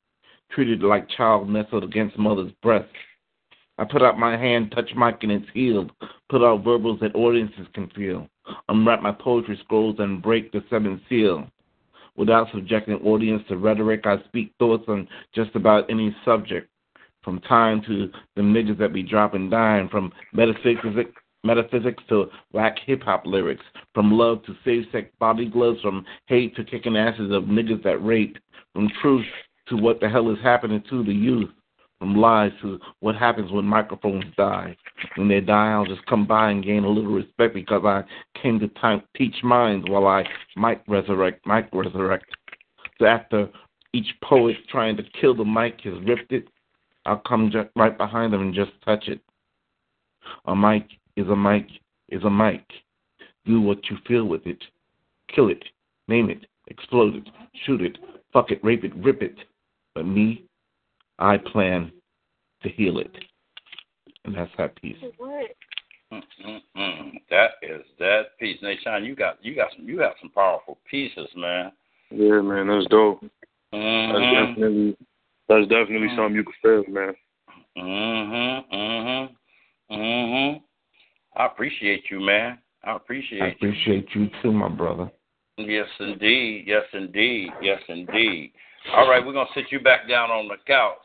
treated 0.52 0.82
like 0.82 1.10
child 1.10 1.50
nestled 1.50 1.84
against 1.84 2.18
mother's 2.18 2.52
breast. 2.62 2.90
I 3.78 3.86
put 3.86 4.02
out 4.02 4.18
my 4.18 4.36
hand, 4.36 4.72
touch 4.72 4.90
mic 4.96 5.18
and 5.22 5.32
it's 5.32 5.46
healed. 5.54 5.92
Put 6.30 6.44
out 6.44 6.64
verbals 6.64 7.00
that 7.02 7.16
audiences 7.16 7.68
can 7.74 7.90
feel. 7.90 8.28
Unwrap 8.70 9.02
my 9.02 9.12
poetry 9.12 9.60
scrolls 9.64 9.98
and 10.00 10.22
break 10.22 10.52
the 10.52 10.64
seventh 10.70 11.02
seal. 11.08 11.48
Without 12.16 12.48
subjecting 12.52 12.96
audience 12.96 13.44
to 13.48 13.58
rhetoric, 13.58 14.02
I 14.06 14.18
speak 14.26 14.52
thoughts 14.58 14.86
on 14.88 15.08
just 15.36 15.56
about 15.56 15.90
any 15.90 16.16
subject. 16.26 16.70
From 17.24 17.40
time 17.42 17.82
to 17.88 18.10
the 18.36 18.42
niggas 18.42 18.80
that 18.80 18.94
be 18.94 19.04
dropping 19.04 19.50
dying, 19.50 19.90
from 19.90 20.12
metaphysics 20.34 20.86
metaphysics 21.44 22.04
to 22.10 22.26
whack 22.52 22.78
hip 22.86 23.04
hop 23.04 23.26
lyrics, 23.26 23.64
from 23.94 24.12
love 24.12 24.44
to 24.46 24.56
safe 24.66 24.86
sex 24.92 25.10
body 25.20 25.46
gloves, 25.46 25.82
from 25.82 26.06
hate 26.26 26.56
to 26.56 26.64
kicking 26.64 26.98
asses 26.98 27.32
of 27.32 27.44
niggas 27.44 27.84
that 27.84 28.04
rape, 28.04 28.38
from 28.74 28.90
truth 29.02 29.26
to 29.70 29.76
what 29.76 30.00
the 30.00 30.10
hell 30.10 30.30
is 30.32 30.38
happening 30.44 30.84
to 30.90 31.04
the 31.04 31.14
youth, 31.14 31.50
from 32.00 32.16
lies 32.16 32.52
to 32.62 32.80
what 33.00 33.16
happens 33.16 33.52
when 33.52 33.66
microphones 33.66 34.26
die. 34.38 34.76
When 35.16 35.28
they 35.28 35.42
die, 35.42 35.72
I'll 35.72 35.86
just 35.86 36.06
come 36.06 36.28
by 36.28 36.52
and 36.52 36.64
gain 36.64 36.84
a 36.84 36.90
little 36.90 37.12
respect 37.12 37.54
because 37.54 37.84
I 37.86 38.04
came 38.40 38.60
to 38.60 38.68
time, 38.70 39.02
teach 39.16 39.36
minds 39.44 39.90
while 39.90 40.08
I 40.08 40.24
might 40.56 40.82
resurrect, 40.88 41.46
might 41.46 41.70
resurrect. 41.74 42.26
So 43.00 43.06
after 43.06 43.50
each 43.94 44.14
poet 44.24 44.58
trying 44.70 44.98
to 44.98 45.04
kill 45.20 45.36
the 45.36 45.46
mic 45.46 45.82
has 45.82 45.94
ripped 46.06 46.32
it, 46.32 46.48
I'll 47.06 47.22
come 47.28 47.52
right 47.76 47.98
behind 47.98 48.34
them 48.34 48.42
and 48.42 48.54
just 48.54 48.72
touch 48.84 49.08
it. 49.08 49.22
A 50.46 50.56
mic 50.56 50.86
is 51.16 51.28
a 51.30 51.36
mic 51.36 51.68
is 52.10 52.24
a 52.24 52.30
mic. 52.30 52.64
Do 53.46 53.62
what 53.62 53.90
you 53.90 53.98
feel 54.08 54.26
with 54.26 54.46
it. 54.46 54.62
Kill 55.34 55.50
it, 55.50 55.64
name 56.08 56.30
it, 56.30 56.46
explode 56.68 57.16
it, 57.16 57.30
shoot 57.66 57.82
it, 57.82 57.98
fuck 58.34 58.52
it, 58.52 58.64
rape 58.64 58.84
it, 58.84 58.96
rip 58.96 59.22
it. 59.22 59.36
But 59.98 60.06
me, 60.06 60.44
I 61.18 61.38
plan 61.38 61.92
to 62.62 62.70
heal 62.70 63.00
it. 63.00 63.10
And 64.26 64.36
that's 64.36 64.52
that 64.60 64.80
piece. 64.80 64.96
Mm-mm-mm. 66.14 67.14
That 67.32 67.50
is 67.64 67.82
that 67.98 68.38
piece. 68.40 68.62
Nation, 68.62 69.04
you 69.04 69.16
got 69.16 69.44
you 69.44 69.56
got 69.56 69.70
some 69.76 69.90
you 69.90 70.00
have 70.02 70.12
some 70.22 70.30
powerful 70.30 70.78
pieces, 70.90 71.28
man. 71.36 71.72
Yeah, 72.12 72.42
man, 72.42 72.68
that's 72.68 72.86
dope. 72.92 73.24
Mm-hmm. 73.74 74.14
That's 74.14 74.50
definitely 74.50 74.98
that's 75.50 75.68
definitely 75.68 76.10
something 76.16 76.36
you 76.36 76.44
can 76.44 76.54
feel, 76.62 76.94
man. 76.94 77.16
Mhm. 77.76 78.72
Mhm. 78.72 79.30
Mhm. 79.90 80.62
I 81.36 81.46
appreciate 81.48 82.04
you, 82.12 82.20
man. 82.20 82.60
I 82.84 82.96
appreciate 82.96 83.42
I 83.42 83.48
appreciate 83.48 84.14
you 84.14 84.30
too, 84.44 84.52
my 84.52 84.70
brother. 84.70 85.10
Yes, 85.58 85.88
indeed. 86.00 86.66
Yes, 86.68 86.84
indeed. 86.94 87.50
Yes, 87.64 87.82
indeed. 87.88 88.54
All 88.96 89.10
right, 89.10 89.26
we're 89.26 89.34
gonna 89.34 89.50
sit 89.54 89.66
you 89.70 89.80
back 89.80 90.08
down 90.08 90.32
on 90.32 90.48
the 90.48 90.56
couch 90.66 90.98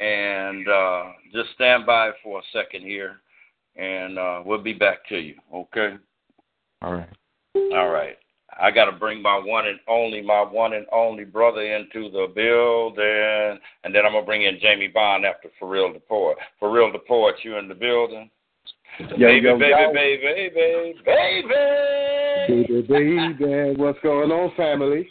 and 0.00 0.68
uh 0.68 1.04
just 1.32 1.54
stand 1.54 1.86
by 1.86 2.10
for 2.22 2.40
a 2.40 2.42
second 2.52 2.82
here, 2.82 3.20
and 3.76 4.18
uh 4.18 4.42
we'll 4.44 4.62
be 4.62 4.72
back 4.72 5.06
to 5.08 5.18
you. 5.18 5.34
Okay. 5.54 5.96
All 6.82 6.92
right. 6.92 7.08
All 7.54 7.88
right. 7.90 8.16
I 8.60 8.70
got 8.70 8.84
to 8.84 8.92
bring 8.92 9.22
my 9.22 9.38
one 9.38 9.66
and 9.66 9.80
only, 9.88 10.20
my 10.20 10.42
one 10.42 10.74
and 10.74 10.84
only 10.92 11.24
brother 11.24 11.62
into 11.62 12.10
the 12.10 12.26
building, 12.34 13.60
and 13.84 13.94
then 13.94 14.04
I'm 14.04 14.12
gonna 14.12 14.26
bring 14.26 14.42
in 14.42 14.58
Jamie 14.60 14.88
Bond 14.88 15.24
after 15.24 15.48
For 15.58 15.68
Real 15.68 15.92
the 15.92 16.00
Poet. 16.00 16.36
For 16.58 16.70
Real 16.70 16.92
the 16.92 16.98
Poet, 16.98 17.36
you 17.44 17.56
in 17.56 17.68
the 17.68 17.74
building? 17.74 18.30
Yo, 18.98 19.16
baby, 19.16 19.46
yo, 19.46 19.58
baby, 19.58 19.70
yo. 19.70 19.92
baby, 19.92 20.50
baby, 20.54 20.94
baby. 21.06 21.48
Baby, 22.48 22.82
baby, 22.82 23.80
what's 23.80 23.98
going 24.00 24.30
on, 24.30 24.54
family? 24.54 25.08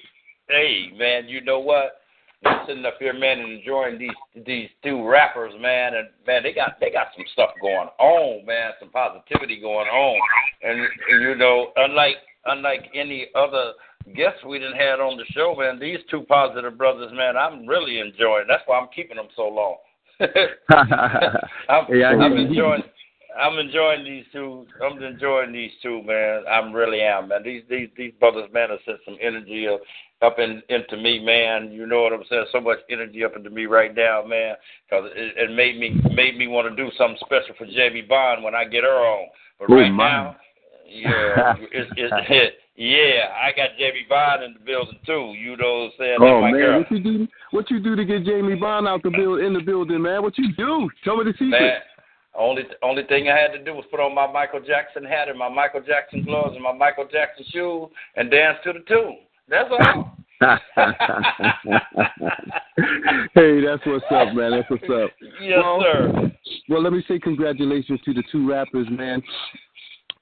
Hey, 0.47 0.91
man, 0.97 1.27
you 1.27 1.41
know 1.41 1.59
what? 1.59 2.00
I'm 2.43 2.65
sitting 2.67 2.85
up 2.85 2.95
here, 2.99 3.13
man, 3.13 3.39
and 3.39 3.53
enjoying 3.53 3.99
these 3.99 4.45
these 4.45 4.69
two 4.83 5.07
rappers, 5.07 5.53
man, 5.59 5.93
and 5.95 6.07
man, 6.25 6.41
they 6.43 6.53
got 6.53 6.79
they 6.79 6.91
got 6.91 7.07
some 7.15 7.25
stuff 7.33 7.51
going 7.61 7.89
on, 7.99 8.45
man, 8.45 8.71
some 8.79 8.89
positivity 8.89 9.59
going 9.59 9.87
on, 9.87 10.19
and, 10.63 10.79
and 10.81 11.21
you 11.21 11.35
know, 11.35 11.71
unlike 11.75 12.15
unlike 12.45 12.89
any 12.95 13.27
other 13.35 13.73
guests 14.15 14.43
we 14.45 14.57
didn't 14.57 14.77
had 14.77 14.99
on 14.99 15.17
the 15.17 15.25
show, 15.31 15.55
man, 15.57 15.79
these 15.79 15.99
two 16.09 16.23
positive 16.23 16.77
brothers, 16.77 17.11
man, 17.13 17.37
I'm 17.37 17.67
really 17.67 17.99
enjoying. 17.99 18.45
That's 18.47 18.63
why 18.65 18.79
I'm 18.79 18.89
keeping 18.95 19.17
them 19.17 19.27
so 19.35 19.47
long. 19.47 19.75
I'm, 21.69 21.85
Yeah, 21.95 22.09
I'm 22.09 22.37
enjoying. 22.37 22.83
I'm 23.39 23.59
enjoying 23.59 24.03
these 24.03 24.25
two. 24.33 24.65
I'm 24.83 25.01
enjoying 25.01 25.53
these 25.53 25.71
two, 25.81 26.01
man. 26.03 26.43
I'm 26.51 26.73
really 26.73 27.01
am, 27.01 27.29
man. 27.29 27.43
These 27.43 27.63
these 27.69 27.89
these 27.95 28.13
brothers, 28.19 28.49
man, 28.51 28.71
have 28.71 28.79
sent 28.85 28.97
some 29.05 29.17
energy 29.21 29.67
up 29.67 29.81
up 30.21 30.37
in, 30.39 30.61
into 30.69 30.97
me, 30.97 31.19
man. 31.19 31.71
You 31.71 31.85
know 31.87 32.01
what 32.03 32.13
I'm 32.13 32.23
saying? 32.29 32.45
So 32.51 32.61
much 32.61 32.79
energy 32.89 33.23
up 33.23 33.35
into 33.35 33.49
me 33.49 33.65
right 33.65 33.93
now, 33.95 34.23
man. 34.25 34.55
Because 34.89 35.09
it, 35.15 35.33
it 35.37 35.55
made 35.55 35.79
me 35.79 35.99
made 36.13 36.37
me 36.37 36.47
want 36.47 36.69
to 36.69 36.75
do 36.75 36.91
something 36.97 37.17
special 37.25 37.55
for 37.57 37.65
Jamie 37.65 38.01
Bond 38.01 38.43
when 38.43 38.55
I 38.55 38.65
get 38.65 38.83
her 38.83 38.89
on. 38.89 39.27
But 39.59 39.69
Oh, 39.71 39.75
right 39.75 39.91
my. 39.91 40.09
now, 40.11 40.35
yeah, 40.87 41.55
it's, 41.71 41.91
it's 41.97 42.55
yeah. 42.75 43.29
I 43.41 43.51
got 43.55 43.69
Jamie 43.77 44.05
Bond 44.09 44.43
in 44.43 44.53
the 44.53 44.59
building 44.59 44.99
too. 45.05 45.33
You 45.37 45.57
know 45.57 45.79
what 45.79 45.85
I'm 45.85 45.91
saying? 45.97 46.17
Oh 46.21 46.41
my 46.41 46.51
man, 46.51 46.61
girl. 46.61 46.79
what 46.79 46.91
you 46.91 47.03
do? 47.03 47.27
What 47.51 47.71
you 47.71 47.79
do 47.79 47.95
to 47.95 48.05
get 48.05 48.25
Jamie 48.25 48.55
Bond 48.55 48.87
out 48.87 49.03
the 49.03 49.09
build 49.09 49.39
in 49.39 49.53
the 49.53 49.61
building, 49.61 50.01
man? 50.01 50.21
What 50.21 50.37
you 50.37 50.53
do? 50.55 50.89
Tell 51.03 51.17
me 51.17 51.25
the 51.25 51.33
secret. 51.33 51.49
Man, 51.51 51.79
only 52.37 52.63
only 52.83 53.03
thing 53.03 53.29
I 53.29 53.37
had 53.37 53.51
to 53.53 53.63
do 53.63 53.73
was 53.73 53.85
put 53.91 53.99
on 53.99 54.13
my 54.15 54.31
Michael 54.31 54.61
Jackson 54.61 55.03
hat 55.03 55.29
and 55.29 55.37
my 55.37 55.49
Michael 55.49 55.81
Jackson 55.81 56.23
gloves 56.23 56.53
and 56.55 56.63
my 56.63 56.73
Michael 56.73 57.07
Jackson 57.11 57.45
shoes 57.51 57.89
and 58.15 58.29
dance 58.31 58.57
to 58.63 58.73
the 58.73 58.79
tune. 58.87 59.17
That's 59.51 59.69
all. 59.69 60.17
hey, 63.35 63.61
that's 63.61 63.85
what's 63.85 64.05
up, 64.09 64.33
man. 64.33 64.51
That's 64.51 64.69
what's 64.69 64.83
up. 64.83 65.11
Yes, 65.39 65.59
well, 65.61 65.81
sir. 65.81 66.31
Well, 66.69 66.81
let 66.81 66.93
me 66.93 67.03
say 67.07 67.19
congratulations 67.19 67.99
to 68.05 68.13
the 68.13 68.23
two 68.31 68.49
rappers, 68.49 68.87
man, 68.89 69.21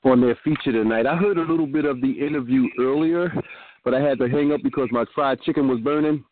on 0.04 0.20
their 0.20 0.38
feature 0.44 0.72
tonight. 0.72 1.06
I 1.06 1.16
heard 1.16 1.38
a 1.38 1.42
little 1.42 1.68
bit 1.68 1.86
of 1.86 2.02
the 2.02 2.12
interview 2.12 2.66
earlier, 2.80 3.32
but 3.86 3.94
I 3.94 4.02
had 4.02 4.18
to 4.20 4.28
hang 4.28 4.52
up 4.52 4.62
because 4.64 4.90
my 4.92 5.06
fried 5.14 5.42
chicken 5.44 5.70
was 5.70 5.80
burning. 5.80 6.26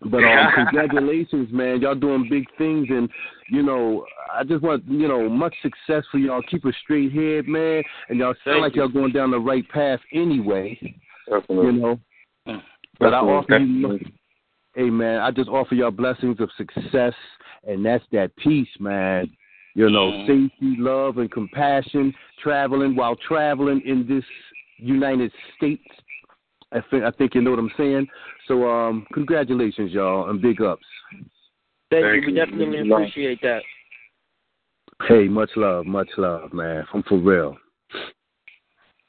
But 0.00 0.24
um, 0.24 0.48
congratulations, 0.54 1.48
man. 1.52 1.80
Y'all 1.80 1.94
doing 1.94 2.26
big 2.28 2.44
things, 2.58 2.88
and 2.90 3.08
you 3.50 3.62
know, 3.62 4.04
I 4.34 4.42
just 4.44 4.62
want 4.62 4.84
you 4.88 5.08
know 5.08 5.28
much 5.28 5.54
success 5.62 6.04
for 6.10 6.18
y'all. 6.18 6.42
Keep 6.50 6.64
a 6.64 6.72
straight 6.82 7.12
head, 7.12 7.46
man, 7.48 7.82
and 8.08 8.18
y'all 8.18 8.34
sound 8.44 8.56
Thank 8.56 8.62
like 8.62 8.76
you. 8.76 8.82
y'all 8.82 8.90
going 8.90 9.12
down 9.12 9.30
the 9.30 9.38
right 9.38 9.66
path 9.70 10.00
anyway. 10.12 10.78
Definitely. 11.30 11.66
You 11.66 11.72
know, 11.72 12.00
but 12.98 13.14
I 13.14 13.18
offer 13.18 13.58
you, 13.58 13.98
hey 14.74 14.90
man, 14.90 15.20
I 15.20 15.30
just 15.30 15.48
offer 15.48 15.74
y'all 15.74 15.90
blessings 15.90 16.40
of 16.40 16.50
success, 16.56 17.14
and 17.66 17.84
that's 17.84 18.04
that 18.12 18.34
peace, 18.36 18.68
man. 18.78 19.30
You 19.74 19.90
know, 19.90 20.10
Mhm. 20.10 20.26
safety, 20.26 20.76
love, 20.78 21.18
and 21.18 21.30
compassion. 21.30 22.14
Traveling 22.38 22.96
while 22.96 23.16
traveling 23.16 23.82
in 23.82 24.06
this 24.06 24.24
United 24.78 25.32
States. 25.56 25.86
I 26.72 26.80
think 26.80 27.04
I 27.04 27.10
think 27.10 27.34
you 27.34 27.42
know 27.42 27.50
what 27.50 27.58
I'm 27.58 27.72
saying. 27.76 28.08
So, 28.46 28.68
um, 28.68 29.06
congratulations, 29.12 29.92
y'all, 29.92 30.30
and 30.30 30.40
big 30.40 30.62
ups. 30.62 30.86
Thank, 31.90 32.04
Thank 32.04 32.14
you. 32.14 32.20
We 32.22 32.32
you. 32.32 32.34
definitely 32.34 32.84
Love. 32.84 33.02
appreciate 33.02 33.40
that. 33.42 33.62
Hey, 35.06 35.28
much 35.28 35.50
love, 35.56 35.86
much 35.86 36.08
love, 36.16 36.52
man. 36.52 36.86
I'm 36.92 37.02
for 37.02 37.18
real. 37.18 37.56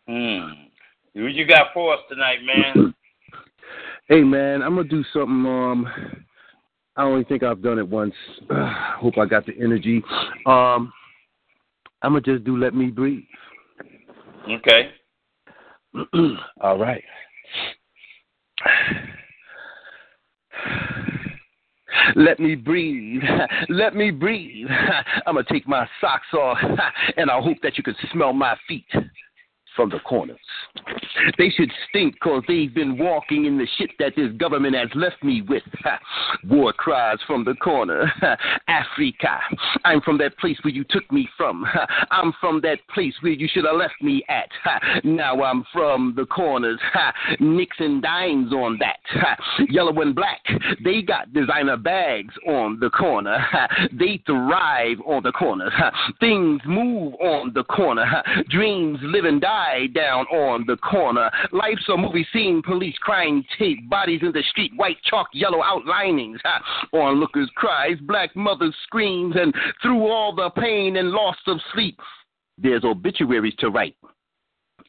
Hmm. 0.08 0.52
What 1.14 1.34
you 1.34 1.46
got 1.46 1.74
for 1.74 1.94
us 1.94 2.02
tonight, 2.10 2.44
man? 2.44 2.94
Hey, 4.08 4.22
man, 4.22 4.62
I'm 4.62 4.76
gonna 4.76 4.88
do 4.88 5.04
something. 5.14 5.46
Um, 5.46 5.88
I 6.96 7.04
only 7.04 7.24
think 7.26 7.44
I've 7.44 7.62
done 7.62 7.80
it 7.80 7.88
once. 7.88 8.14
Hope 8.50 9.18
I 9.18 9.26
got 9.26 9.46
the 9.46 9.54
energy. 9.60 10.04
Um, 10.46 10.92
I'm 12.02 12.14
gonna 12.14 12.22
just 12.22 12.44
do 12.44 12.58
"Let 12.58 12.74
Me 12.74 12.88
Breathe." 12.88 13.24
Okay. 14.50 14.92
All 16.62 16.78
right. 16.78 17.04
Let 22.16 22.40
me 22.40 22.56
breathe. 22.56 23.22
Let 23.70 23.96
me 23.96 24.12
breathe. 24.12 24.68
I'm 25.26 25.34
going 25.34 25.46
to 25.46 25.54
take 25.54 25.68
my 25.68 25.88
socks 26.00 26.28
off, 26.34 26.58
and 27.18 27.30
I 27.30 27.42
hope 27.42 27.58
that 27.64 27.78
you 27.78 27.84
can 27.84 27.96
smell 28.12 28.34
my 28.34 28.56
feet 28.68 28.86
from 29.78 29.90
the 29.90 30.00
corners. 30.00 30.40
They 31.38 31.50
should 31.50 31.72
stink 31.88 32.16
because 32.16 32.44
they've 32.48 32.74
been 32.74 32.98
walking 32.98 33.46
in 33.46 33.58
the 33.58 33.68
shit 33.78 33.92
that 34.00 34.14
this 34.16 34.32
government 34.34 34.76
has 34.76 34.90
left 34.96 35.24
me 35.24 35.44
with. 35.48 35.64
War 36.50 36.74
cries 36.74 37.20
from 37.26 37.46
the 37.46 37.54
corner. 37.56 38.12
Africa. 38.68 39.40
I'm 39.86 40.02
from 40.02 40.18
that 40.18 40.38
place 40.40 40.58
where 40.64 40.74
you 40.74 40.84
took 40.90 41.10
me 41.12 41.30
from. 41.38 41.66
I'm 42.12 42.34
from 42.42 42.60
that 42.62 42.80
place 42.94 43.14
where 43.22 43.32
you 43.32 43.48
should 43.48 43.66
have 43.66 43.76
left 43.76 44.02
me 44.02 44.24
at. 44.28 44.50
Now 45.04 45.42
I'm 45.44 45.64
from 45.72 46.14
the 46.18 46.26
corners. 46.26 46.80
And 47.80 48.02
dimes 48.02 48.52
on 48.54 48.80
that. 48.80 48.98
Yellow 49.70 50.02
and 50.02 50.16
black. 50.16 50.42
They 50.84 51.02
got 51.04 51.32
designer 51.34 51.78
bags 51.78 52.34
on 52.48 52.80
the 52.80 52.90
corner. 52.90 53.38
They 53.92 54.22
thrive 54.26 54.98
on 55.06 55.22
the 55.24 55.32
corner. 55.32 55.70
Things 56.20 56.62
move 56.66 57.14
on 57.16 57.52
the 57.54 57.64
corner. 57.66 58.24
Dreams 58.50 58.98
live 59.04 59.26
and 59.26 59.40
die 59.42 59.67
down 59.94 60.26
on 60.28 60.66
the 60.68 60.78
corner. 60.78 61.30
Life's 61.52 61.88
a 61.90 61.98
movie 61.98 62.28
scene, 62.34 62.62
police 62.62 62.98
crime 63.00 63.44
tape, 63.58 63.90
bodies 63.90 64.22
in 64.24 64.32
the 64.32 64.44
street, 64.50 64.72
white 64.76 65.02
chalk, 65.04 65.28
yellow 65.34 65.62
outlinings. 65.62 66.38
Onlookers 66.94 67.50
cries, 67.56 67.98
black 68.02 68.36
mothers 68.36 68.76
screams, 68.84 69.36
and 69.36 69.54
through 69.82 70.08
all 70.08 70.36
the 70.36 70.50
pain 70.52 70.98
and 70.98 71.12
loss 71.12 71.38
of 71.48 71.60
sleep, 71.74 72.00
there's 72.58 72.84
obituaries 72.84 73.56
to 73.60 73.70
write 73.70 73.96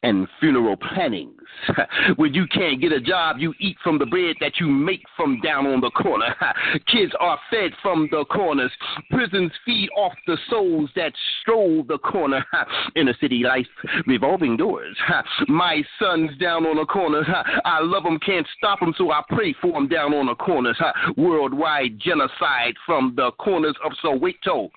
and 0.03 0.27
funeral 0.39 0.77
plannings. 0.77 1.38
when 2.15 2.33
you 2.33 2.45
can't 2.47 2.81
get 2.81 2.91
a 2.91 3.01
job, 3.01 3.37
you 3.39 3.53
eat 3.59 3.77
from 3.83 3.97
the 3.97 4.05
bread 4.05 4.35
that 4.39 4.59
you 4.59 4.67
make 4.67 5.03
from 5.15 5.39
down 5.41 5.67
on 5.67 5.81
the 5.81 5.91
corner. 5.91 6.33
Kids 6.87 7.11
are 7.19 7.39
fed 7.49 7.71
from 7.81 8.07
the 8.11 8.25
corners. 8.25 8.71
Prisons 9.11 9.51
feed 9.65 9.89
off 9.95 10.13
the 10.27 10.37
souls 10.49 10.89
that 10.95 11.13
stroll 11.41 11.83
the 11.83 11.97
corner. 11.99 12.45
Inner 12.95 13.15
city 13.19 13.43
life, 13.43 13.67
revolving 14.07 14.57
doors. 14.57 14.97
My 15.47 15.83
son's 15.99 16.37
down 16.37 16.65
on 16.65 16.77
the 16.77 16.85
corner. 16.85 17.23
I 17.65 17.79
love 17.81 18.05
him, 18.05 18.19
can't 18.25 18.47
stop 18.57 18.81
him, 18.81 18.93
so 18.97 19.11
I 19.11 19.21
pray 19.29 19.55
for 19.61 19.77
him 19.77 19.87
down 19.87 20.13
on 20.13 20.27
the 20.27 20.35
corners. 20.35 20.79
Worldwide 21.17 21.99
genocide 21.99 22.75
from 22.85 23.13
the 23.15 23.31
corners 23.39 23.75
of 23.83 23.91
Soweto 24.03 24.69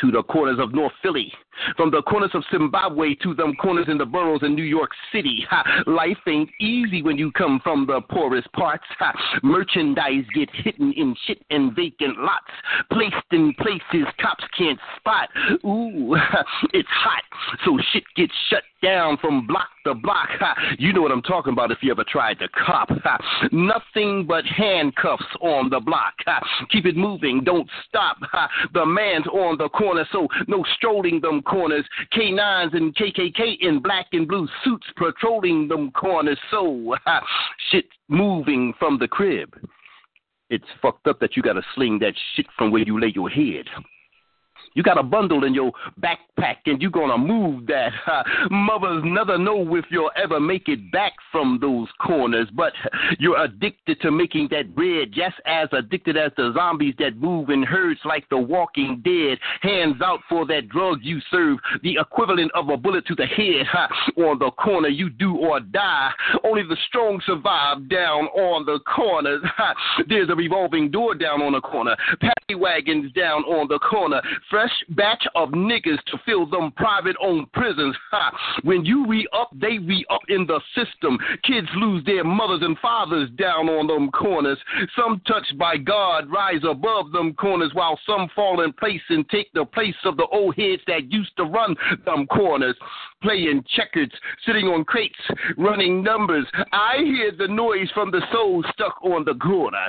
to 0.00 0.10
the 0.10 0.22
corners 0.24 0.58
of 0.60 0.72
North 0.74 0.92
Philly, 1.02 1.32
From 1.76 1.90
the 1.90 2.02
corners 2.02 2.30
of 2.34 2.44
Zimbabwe 2.50 3.14
to 3.22 3.34
them 3.34 3.54
corners 3.56 3.86
in 3.88 3.98
the 3.98 4.06
boroughs 4.06 4.42
in 4.42 4.54
New 4.54 4.62
York 4.62 4.90
City. 5.12 5.46
Life 5.86 6.18
ain't 6.26 6.50
easy 6.60 7.02
when 7.02 7.18
you 7.18 7.30
come 7.32 7.60
from 7.62 7.86
the 7.86 8.00
poorest 8.10 8.50
parts. 8.52 8.84
Ha. 8.98 9.12
Merchandise 9.42 10.24
get 10.34 10.48
hidden 10.64 10.92
in 10.92 11.14
shit 11.26 11.44
and 11.50 11.74
vacant 11.74 12.18
lots. 12.18 12.46
Placed 12.92 13.14
in 13.32 13.54
places 13.54 14.06
cops 14.20 14.44
can't 14.56 14.78
spot. 14.98 15.28
Ooh, 15.64 16.16
it's 16.72 16.88
hot. 16.90 17.22
So 17.64 17.78
shit 17.92 18.04
gets 18.16 18.32
shut 18.50 18.62
down 18.82 19.16
from 19.18 19.46
block 19.46 19.68
to 19.84 19.94
block. 19.94 20.28
You 20.78 20.92
know 20.92 21.02
what 21.02 21.10
I'm 21.10 21.22
talking 21.22 21.52
about 21.52 21.72
if 21.72 21.78
you 21.82 21.90
ever 21.90 22.04
tried 22.04 22.38
to 22.38 22.48
cop. 22.48 22.90
Nothing 23.50 24.24
but 24.26 24.44
handcuffs 24.44 25.24
on 25.40 25.68
the 25.70 25.80
block. 25.80 26.14
Keep 26.70 26.86
it 26.86 26.96
moving, 26.96 27.42
don't 27.44 27.68
stop. 27.88 28.18
The 28.74 28.86
man's 28.86 29.26
on 29.26 29.58
the 29.58 29.68
corner, 29.70 30.06
so 30.12 30.28
no 30.46 30.64
strolling 30.76 31.20
them 31.20 31.42
corners. 31.48 31.84
K9s 32.12 32.76
and 32.76 32.94
KKK 32.94 33.60
in 33.60 33.80
black 33.80 34.06
and 34.12 34.28
blue 34.28 34.48
suits 34.64 34.86
patrolling 34.96 35.68
them 35.68 35.90
corners. 35.92 36.38
So 36.50 36.94
shit 37.70 37.86
moving 38.08 38.74
from 38.78 38.98
the 38.98 39.08
crib. 39.08 39.54
It's 40.50 40.64
fucked 40.80 41.06
up 41.06 41.20
that 41.20 41.36
you 41.36 41.42
gotta 41.42 41.62
sling 41.74 41.98
that 42.00 42.14
shit 42.34 42.46
from 42.56 42.70
where 42.70 42.82
you 42.82 43.00
lay 43.00 43.12
your 43.14 43.28
head. 43.28 43.66
You 44.74 44.82
got 44.82 44.98
a 44.98 45.02
bundle 45.02 45.44
in 45.44 45.54
your 45.54 45.72
backpack 46.00 46.56
and 46.66 46.80
you're 46.80 46.90
gonna 46.90 47.18
move 47.18 47.66
that. 47.66 47.92
Mothers 48.50 49.02
never 49.04 49.38
know 49.38 49.74
if 49.76 49.84
you'll 49.90 50.10
ever 50.16 50.40
make 50.40 50.68
it 50.68 50.92
back 50.92 51.12
from 51.32 51.58
those 51.60 51.88
corners, 52.00 52.48
but 52.54 52.72
you're 53.18 53.42
addicted 53.42 54.00
to 54.00 54.10
making 54.10 54.48
that 54.50 54.74
bread, 54.74 55.12
just 55.12 55.36
as 55.46 55.68
addicted 55.72 56.16
as 56.16 56.32
the 56.36 56.52
zombies 56.54 56.94
that 56.98 57.16
move 57.16 57.50
in 57.50 57.62
herds 57.62 58.00
like 58.04 58.28
the 58.28 58.38
walking 58.38 59.00
dead. 59.04 59.38
Hands 59.62 59.96
out 60.02 60.20
for 60.28 60.46
that 60.46 60.68
drug 60.68 60.98
you 61.02 61.20
serve, 61.30 61.58
the 61.82 61.96
equivalent 62.00 62.50
of 62.54 62.68
a 62.68 62.76
bullet 62.76 63.06
to 63.06 63.14
the 63.14 63.26
head. 63.26 63.66
On 64.16 64.38
the 64.38 64.50
corner, 64.52 64.88
you 64.88 65.10
do 65.10 65.36
or 65.36 65.60
die. 65.60 66.10
Only 66.44 66.62
the 66.62 66.76
strong 66.88 67.20
survive 67.26 67.88
down 67.88 68.26
on 68.26 68.64
the 68.64 68.78
corners. 68.80 69.42
There's 70.08 70.28
a 70.30 70.34
revolving 70.34 70.90
door 70.90 71.14
down 71.14 71.42
on 71.42 71.52
the 71.52 71.60
corner, 71.60 71.96
paddy 72.20 72.54
wagons 72.54 73.12
down 73.12 73.42
on 73.44 73.68
the 73.68 73.78
corner, 73.78 74.20
fresh 74.50 74.67
batch 74.90 75.24
of 75.34 75.50
niggas 75.50 76.02
to 76.06 76.18
fill 76.24 76.46
them 76.46 76.72
private 76.76 77.16
owned 77.20 77.50
prisons. 77.52 77.96
Ha. 78.10 78.32
When 78.62 78.84
you 78.84 79.06
re 79.06 79.26
up, 79.32 79.50
they 79.52 79.78
re 79.78 80.04
up 80.10 80.20
in 80.28 80.46
the 80.46 80.60
system. 80.74 81.18
Kids 81.44 81.68
lose 81.76 82.04
their 82.04 82.24
mothers 82.24 82.60
and 82.62 82.78
fathers 82.78 83.30
down 83.38 83.68
on 83.68 83.86
them 83.86 84.10
corners. 84.10 84.58
Some 84.96 85.20
touched 85.26 85.56
by 85.58 85.76
God 85.76 86.30
rise 86.30 86.62
above 86.68 87.12
them 87.12 87.34
corners 87.34 87.70
while 87.74 87.98
some 88.06 88.28
fall 88.34 88.62
in 88.62 88.72
place 88.72 89.02
and 89.08 89.28
take 89.28 89.52
the 89.52 89.64
place 89.64 89.94
of 90.04 90.16
the 90.16 90.26
old 90.26 90.56
heads 90.56 90.82
that 90.86 91.10
used 91.10 91.36
to 91.36 91.44
run 91.44 91.74
them 92.04 92.26
corners. 92.26 92.76
Playing 93.22 93.64
checkers, 93.74 94.10
sitting 94.46 94.66
on 94.66 94.84
crates, 94.84 95.18
running 95.56 96.02
numbers. 96.02 96.46
I 96.72 96.98
hear 96.98 97.32
the 97.36 97.48
noise 97.48 97.90
from 97.92 98.10
the 98.10 98.22
soul 98.32 98.64
stuck 98.72 99.02
on 99.02 99.24
the 99.24 99.34
corner 99.34 99.88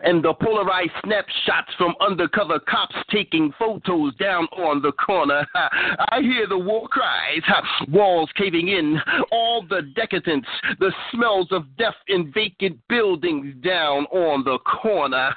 and 0.00 0.22
the 0.22 0.32
polarized 0.34 0.92
snapshots 1.04 1.72
from 1.76 1.94
undercover 2.00 2.60
cops 2.60 2.94
taking 3.10 3.52
photos 3.58 4.14
down 4.16 4.44
on 4.56 4.80
the 4.80 4.92
corner. 4.92 5.46
I 5.54 6.20
hear 6.20 6.46
the 6.46 6.58
war 6.58 6.88
cries, 6.88 7.40
walls 7.88 8.30
caving 8.36 8.68
in, 8.68 8.98
all 9.32 9.64
the 9.68 9.82
decadence, 9.96 10.46
the 10.78 10.92
smells 11.12 11.48
of 11.50 11.64
death 11.76 11.94
in 12.08 12.32
vacant 12.32 12.78
buildings 12.88 13.54
down 13.64 14.04
on 14.06 14.44
the 14.44 14.58
corner. 14.58 15.34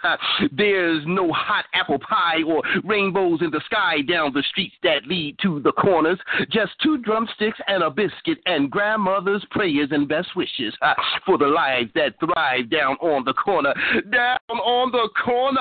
There's 0.51 1.03
no 1.07 1.31
hot 1.31 1.65
apple 1.73 1.99
pie 1.99 2.43
or 2.45 2.61
rainbows 2.83 3.41
in 3.41 3.51
the 3.51 3.61
sky 3.65 4.01
down 4.01 4.33
the 4.33 4.43
streets 4.49 4.75
that 4.83 5.07
lead 5.07 5.37
to 5.41 5.59
the 5.59 5.71
corners. 5.71 6.19
Just 6.51 6.73
two 6.83 6.97
drumsticks 6.99 7.59
and 7.67 7.83
a 7.83 7.89
biscuit 7.89 8.37
and 8.45 8.69
grandmother's 8.69 9.45
prayers 9.51 9.89
and 9.91 10.07
best 10.07 10.35
wishes 10.35 10.75
for 11.25 11.37
the 11.37 11.47
lives 11.47 11.89
that 11.95 12.13
thrive 12.19 12.69
down 12.69 12.95
on 13.01 13.23
the 13.25 13.33
corner. 13.33 13.73
Down 14.11 14.37
on 14.59 14.91
the 14.91 15.09
corner, 15.23 15.59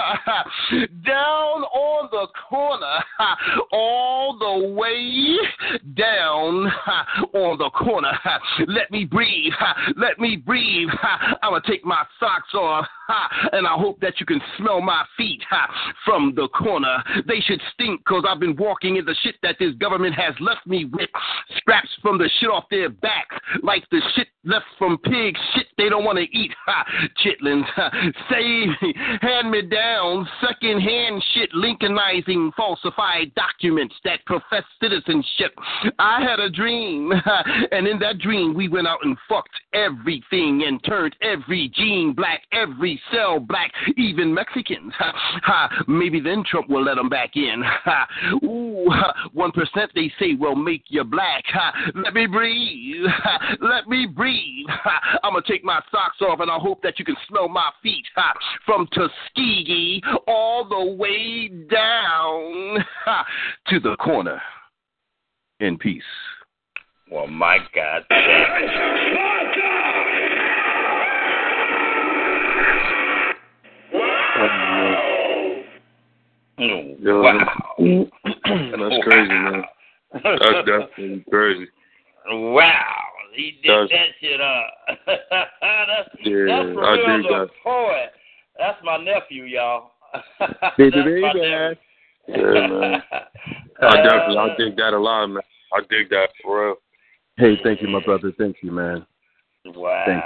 down 1.05 1.63
on 1.63 2.09
the 2.11 2.27
corner, 2.49 3.05
all 3.73 4.39
the 4.39 4.69
way 4.69 5.37
down 5.95 6.67
on 7.35 7.59
the 7.59 7.71
corner. 7.71 8.13
Let 8.67 8.91
me 8.91 9.05
breathe, 9.05 9.53
let 9.97 10.19
me 10.19 10.37
breathe. 10.37 10.89
I'm 11.43 11.53
gonna 11.53 11.63
take 11.67 11.85
my 11.85 12.05
socks 12.19 12.55
off, 12.55 12.87
and 13.53 13.67
I 13.67 13.75
hope 13.75 14.01
that 14.01 14.21
you 14.21 14.27
can 14.27 14.41
smell 14.59 14.81
my 14.81 15.05
feet 15.17 15.43
from 16.05 16.35
the 16.35 16.49
corner. 16.49 17.03
They 17.27 17.41
should 17.41 17.61
stink 17.75 18.01
because 18.05 18.25
I've 18.29 18.41
been 18.41 18.57
walking 18.57 18.97
in 18.97 19.05
the 19.05 19.17
shit 19.23 19.37
that 19.43 19.57
this 19.59 19.75
government 19.75 20.15
has 20.15 20.35
left 20.41 20.67
me 20.67 20.85
with. 20.85 21.11
Scraps 21.57 21.89
from 22.03 22.19
the 22.19 22.31
shit 22.41 22.51
off 22.51 22.65
their 22.71 22.89
backs, 22.89 23.37
like 23.63 23.85
the 23.91 24.01
shit 24.15 24.29
left 24.45 24.67
from 24.79 24.99
pigs, 24.99 25.39
shit 25.55 25.67
they 25.77 25.89
don't 25.89 26.05
want 26.05 26.19
to 26.19 26.25
eat. 26.37 26.53
Ha, 26.67 26.85
chitlins, 27.25 27.65
me, 28.31 28.95
hand 29.21 29.51
me 29.51 29.63
down, 29.63 30.29
second 30.41 30.81
hand 30.81 31.23
shit, 31.35 31.51
Lincolnizing 31.53 32.53
falsified 32.57 33.35
documents 33.35 33.95
that 34.05 34.25
profess 34.27 34.65
citizenship. 34.81 35.53
I 35.99 36.23
had 36.23 36.41
a 36.41 36.51
dream, 36.51 37.13
and 37.73 37.87
in 37.87 37.99
that 38.01 38.19
dream, 38.19 38.55
we 38.55 38.69
went 38.69 38.87
out 38.87 39.01
and 39.03 39.17
fucked 39.29 39.51
everything 39.75 40.65
and 40.67 40.83
turned 40.85 41.17
every 41.23 41.71
gene 41.75 42.13
black, 42.15 42.43
every 42.53 43.00
cell 43.13 43.41
black, 43.41 43.73
even 43.97 44.33
Mexicans. 44.33 44.93
Ha, 44.99 45.13
ha, 45.43 45.85
maybe 45.89 46.21
then 46.21 46.45
Trump 46.49 46.69
will 46.69 46.85
let 46.85 46.97
them 46.97 47.09
back 47.09 47.37
in. 47.37 47.63
Ha, 47.65 48.09
ooh, 48.45 48.91
one 49.33 49.53
percent 49.53 49.91
they 49.95 50.13
say 50.19 50.35
will 50.35 50.57
make 50.57 50.85
you 50.89 51.05
black. 51.05 51.45
Ha, 51.49 51.73
let 51.95 52.15
me 52.15 52.27
breathe. 52.27 53.07
Ha, 53.07 53.57
let 53.61 53.89
me 53.89 54.07
breathe. 54.07 54.67
Ha, 54.69 55.21
I'm 55.23 55.33
gonna 55.33 55.45
take 55.47 55.65
my 55.65 55.81
socks 55.91 56.21
off, 56.21 56.41
and 56.41 56.51
I 56.51 56.59
hope 56.59 56.83
that 56.83 56.99
you 56.99 57.05
can 57.05 57.17
smell 57.29 57.49
my 57.49 57.71
feet 57.83 58.05
ha, 58.15 58.33
from 58.65 58.87
Tuskegee 58.93 60.03
all 60.27 60.69
the 60.69 60.95
way 60.95 61.49
down 61.49 62.85
ha, 63.05 63.25
to 63.69 63.81
the 63.81 63.97
corner. 63.97 64.41
In 65.61 65.77
peace. 65.77 66.03
Well, 67.11 67.27
my 67.27 67.59
God. 67.75 68.05
Yo, 76.59 77.23
Wow. 77.23 77.75
That's 77.79 79.05
crazy, 79.05 79.29
man. 79.33 79.63
That's 80.13 80.67
definitely 80.67 81.25
crazy. 81.31 81.67
Wow. 82.29 82.95
He 83.35 83.59
did 83.63 83.71
That's- 83.71 83.89
that 83.91 84.07
shit 84.21 84.41
up. 84.41 84.67
that's, 85.07 86.09
Yeah, 86.25 86.45
that's 86.49 86.75
for 86.75 86.85
I 86.85 86.93
real 86.93 87.07
dig 87.07 87.23
the 87.23 87.39
that. 87.39 87.49
poet. 87.65 88.11
That's 88.59 88.79
my 88.85 88.97
nephew, 88.99 89.45
y'all. 89.45 89.93
Baby, 90.77 90.91
That's 90.91 91.07
my 91.07 91.33
baby. 91.33 91.41
nephew. 91.41 91.77
Yeah, 92.29 92.67
man. 92.67 93.03
I 93.83 93.87
uh, 93.87 94.03
definitely, 94.03 94.39
I 94.39 94.57
dig 94.59 94.77
that 94.77 94.93
a 94.93 94.99
lot, 94.99 95.27
man. 95.29 95.43
I 95.73 95.81
dig 95.89 96.11
that 96.11 96.29
for 96.43 96.67
real. 96.67 96.75
Hey, 97.37 97.57
thank 97.63 97.81
you, 97.81 97.89
my 97.89 98.03
brother. 98.05 98.33
Thank 98.37 98.57
you, 98.63 98.73
man. 98.73 99.07
Wow. 99.65 100.03
Thank 100.07 100.23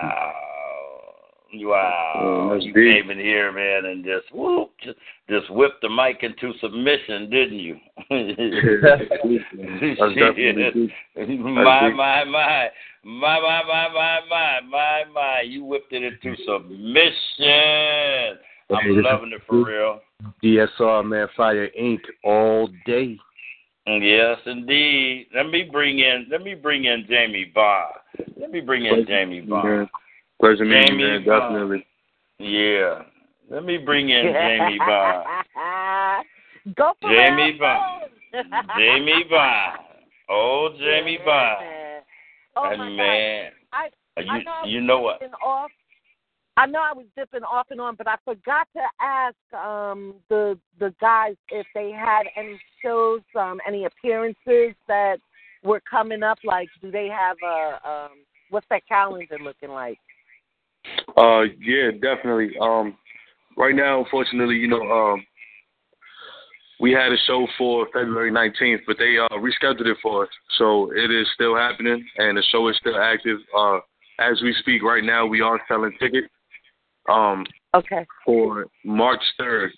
Wow. 1.52 2.50
Oh, 2.52 2.55
you 2.55 2.73
deep. 2.73 3.02
came 3.02 3.10
in 3.10 3.18
here, 3.18 3.52
man, 3.52 3.90
and 3.90 4.05
just 4.05 4.34
whoop, 4.34 4.70
just, 4.82 4.98
just 5.28 5.50
whipped 5.50 5.82
the 5.82 5.89
mic 5.89 6.23
into 6.23 6.52
submission, 6.60 7.31
didn't 7.31 7.58
you? 7.58 7.76
That's 8.10 9.02
definitely 10.14 10.55
Shit. 10.55 10.74
deep. 10.74 11.39
My, 11.40 11.90
my, 11.90 12.24
my. 12.24 12.68
My, 13.06 13.39
my, 13.39 13.62
my, 13.68 13.89
my, 13.92 14.20
my, 14.31 14.60
my, 14.68 15.05
my. 15.12 15.40
You 15.42 15.64
whipped 15.64 15.92
it 15.92 16.02
into 16.02 16.34
submission. 16.44 18.39
I'm 18.70 19.02
loving 19.02 19.32
it 19.32 19.42
for 19.47 19.62
real. 19.62 20.00
DSR, 20.42 21.06
man, 21.06 21.28
Fire 21.36 21.68
Inc. 21.78 22.00
all 22.24 22.68
day. 22.86 23.18
Yes, 23.86 24.39
indeed. 24.47 25.26
Let 25.34 25.50
me 25.50 25.68
bring 25.70 25.98
in 25.98 26.26
let 26.31 26.42
me 26.42 26.55
bring 26.55 26.84
in 26.84 27.05
Jamie 27.08 27.52
Bond. 27.55 27.92
Let 28.40 28.50
me 28.50 28.60
bring 28.60 28.86
in 28.86 29.05
Jamie 29.06 29.42
Bond. 29.42 29.89
Man. 30.40 30.56
Pleasure 30.56 30.64
meeting 30.64 30.98
you, 31.00 31.06
Jamie 31.06 31.18
man. 31.18 31.24
Bond. 31.26 31.54
Definitely. 31.54 31.86
Yeah. 32.38 33.02
Let 33.50 33.64
me 33.64 33.76
bring 33.78 34.08
in 34.10 34.24
Jamie 34.32 34.78
Bond. 34.78 35.24
Go 36.76 36.92
for 37.00 37.10
Jamie 37.10 37.50
it. 37.50 37.60
Bond. 37.60 38.04
Jamie 38.78 39.24
Bond. 39.30 39.78
Oh, 40.30 40.70
Jamie 40.78 41.18
Bond. 41.24 41.64
Oh 42.56 42.70
And 42.70 42.78
my 42.78 42.88
man, 42.88 43.50
God. 43.72 43.90
I, 44.16 44.20
you 44.20 44.30
I 44.30 44.38
know 44.42 44.52
I 44.62 44.66
you 44.66 44.80
know 44.80 45.00
what? 45.00 45.20
Off. 45.44 45.70
I 46.56 46.66
know 46.66 46.78
I 46.78 46.92
was 46.92 47.06
dipping 47.16 47.42
off 47.42 47.66
and 47.70 47.80
on, 47.80 47.96
but 47.96 48.06
I 48.06 48.14
forgot 48.24 48.68
to 48.76 48.82
ask 49.00 49.34
um 49.54 50.14
the 50.28 50.58
the 50.78 50.94
guys 51.00 51.34
if 51.50 51.66
they 51.74 51.90
had 51.90 52.22
any 52.36 52.58
shows, 52.82 53.22
um, 53.38 53.60
any 53.66 53.86
appearances 53.86 54.74
that 54.86 55.16
were 55.64 55.80
coming 55.80 56.22
up. 56.22 56.38
Like, 56.44 56.68
do 56.80 56.90
they 56.92 57.08
have 57.08 57.36
a 57.44 57.88
um, 57.88 58.10
what's 58.50 58.66
that 58.70 58.86
calendar 58.86 59.38
looking 59.42 59.70
like? 59.70 59.98
Uh, 61.16 61.42
yeah, 61.60 61.90
definitely. 61.92 62.50
Um, 62.60 62.96
right 63.56 63.74
now, 63.74 64.02
unfortunately, 64.02 64.56
you 64.56 64.68
know, 64.68 64.82
um, 64.82 65.24
we 66.80 66.92
had 66.92 67.12
a 67.12 67.16
show 67.26 67.46
for 67.56 67.86
February 67.92 68.30
19th, 68.30 68.80
but 68.86 68.96
they 68.98 69.16
uh, 69.18 69.28
rescheduled 69.38 69.86
it 69.86 69.96
for 70.02 70.24
us. 70.24 70.30
So 70.58 70.90
it 70.92 71.10
is 71.10 71.26
still 71.34 71.56
happening, 71.56 72.04
and 72.18 72.36
the 72.36 72.42
show 72.50 72.68
is 72.68 72.76
still 72.78 72.98
active. 72.98 73.38
Uh, 73.56 73.78
as 74.18 74.40
we 74.42 74.54
speak 74.60 74.82
right 74.82 75.04
now, 75.04 75.26
we 75.26 75.40
are 75.40 75.60
selling 75.68 75.92
tickets. 76.00 76.28
Um, 77.08 77.44
okay. 77.74 78.06
For 78.24 78.66
March 78.84 79.22
3rd, 79.40 79.70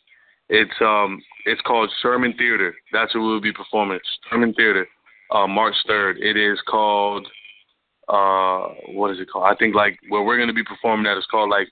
it's 0.49 0.81
um 0.81 1.21
it's 1.45 1.61
called 1.63 1.91
Sherman 2.03 2.35
Theater. 2.39 2.75
That's 2.93 3.15
where 3.15 3.25
we'll 3.25 3.41
be 3.41 3.53
performing. 3.53 3.99
Sherman 4.31 4.55
Theater, 4.55 4.87
uh, 5.33 5.47
March 5.47 5.75
3rd. 5.89 6.17
It 6.21 6.37
is 6.37 6.59
called 6.69 7.27
uh 8.09 8.69
what 8.93 9.11
is 9.11 9.19
it 9.21 9.29
called? 9.31 9.47
I 9.47 9.55
think 9.57 9.75
like 9.75 9.99
where 10.09 10.23
we're 10.23 10.39
gonna 10.39 10.53
be 10.53 10.65
performing 10.65 11.07
at 11.07 11.19
is 11.19 11.27
called 11.31 11.51
like 11.51 11.69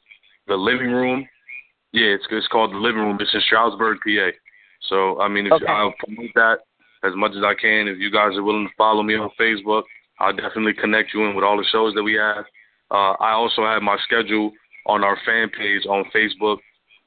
the 0.46 0.56
living 0.56 0.90
room. 0.90 1.28
Yeah, 1.92 2.08
it's 2.08 2.24
it's 2.30 2.48
called 2.48 2.72
the 2.72 2.78
living 2.78 3.02
room. 3.02 3.18
It's 3.20 3.32
in 3.34 3.40
Stroudsburg, 3.42 3.98
PA. 4.04 4.30
So 4.88 5.20
I 5.20 5.28
mean, 5.28 5.46
if 5.46 5.52
Okay. 5.52 5.66
I'll 5.66 5.94
promote 5.98 6.30
that 6.34 6.58
as 7.04 7.12
much 7.14 7.32
as 7.36 7.44
I 7.44 7.54
can. 7.54 7.86
If 7.86 7.98
you 7.98 8.10
guys 8.10 8.36
are 8.36 8.42
willing 8.42 8.66
to 8.66 8.74
follow 8.76 9.02
me 9.02 9.14
on 9.14 9.30
Facebook, 9.38 9.84
I'll 10.18 10.34
definitely 10.34 10.72
connect 10.74 11.12
you 11.14 11.24
in 11.26 11.34
with 11.36 11.44
all 11.44 11.56
the 11.56 11.64
shows 11.70 11.94
that 11.94 12.02
we 12.02 12.14
have. 12.14 12.44
Uh, 12.90 13.12
I 13.20 13.32
also 13.32 13.62
have 13.64 13.82
my 13.82 13.96
schedule 14.04 14.52
on 14.86 15.04
our 15.04 15.18
fan 15.24 15.50
page 15.50 15.86
on 15.86 16.04
Facebook. 16.14 16.58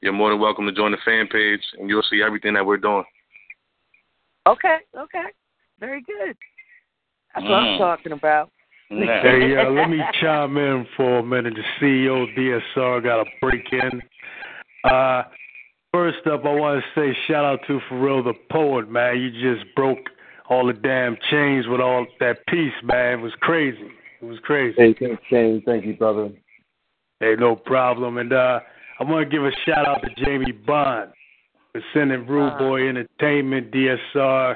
You're 0.02 0.14
more 0.14 0.30
than 0.30 0.40
welcome 0.40 0.66
to 0.68 0.72
join 0.72 0.92
the 0.92 0.98
fan 1.04 1.28
page, 1.28 1.62
and 1.80 1.90
you'll 1.90 2.04
see 2.10 2.22
everything 2.22 2.54
that 2.54 2.66
we're 2.66 2.78
doing. 2.78 3.04
Okay, 4.48 4.78
okay. 4.98 5.26
Very 5.80 6.02
good. 6.02 6.38
That's 7.34 7.46
what 7.46 7.54
I'm 7.56 7.76
Mm. 7.76 7.78
talking 7.78 8.12
about. 8.12 8.52
Hey, 8.90 9.56
uh, 9.58 9.70
let 9.70 9.90
me 9.90 10.00
chime 10.22 10.56
in 10.58 10.88
for 10.96 11.20
a 11.20 11.24
minute. 11.24 11.56
The 11.56 11.64
CEO 11.82 12.24
of 12.24 12.30
DSR 12.38 13.04
got 13.04 13.22
a 13.22 13.26
break 13.42 13.66
in. 13.72 14.02
Uh, 14.84 15.24
first 15.92 16.26
up, 16.28 16.46
I 16.46 16.54
want 16.54 16.82
to 16.82 17.00
say 17.00 17.18
shout 17.28 17.44
out 17.44 17.60
to 17.68 17.80
For 17.90 18.00
Real 18.00 18.24
the 18.24 18.34
poet, 18.50 18.90
man. 18.90 19.20
You 19.20 19.32
just 19.32 19.76
broke 19.76 20.00
all 20.50 20.66
the 20.68 20.74
damn 20.74 21.18
chains 21.30 21.68
with 21.68 21.82
all 21.82 22.06
that 22.22 22.46
piece, 22.48 22.74
man. 22.84 23.20
It 23.20 23.22
was 23.22 23.34
crazy. 23.42 23.92
It 24.22 24.26
was 24.26 24.40
crazy. 24.44 24.76
Hey, 24.78 24.96
thanks, 24.98 25.22
Shane. 25.30 25.62
Thank 25.66 25.86
you, 25.86 25.96
brother. 25.96 26.30
Hey, 27.20 27.36
no 27.38 27.58
problem. 27.58 28.18
And 28.18 28.32
uh, 28.32 28.62
I 29.00 29.04
want 29.04 29.30
to 29.30 29.36
give 29.36 29.44
a 29.44 29.52
shout 29.66 29.86
out 29.86 30.02
to 30.02 30.24
Jamie 30.24 30.54
Bond 30.54 31.12
for 31.74 31.82
sending 31.94 32.26
Rude 32.26 32.58
Boy 32.58 32.88
Entertainment, 32.88 33.72
DSR, 33.72 34.56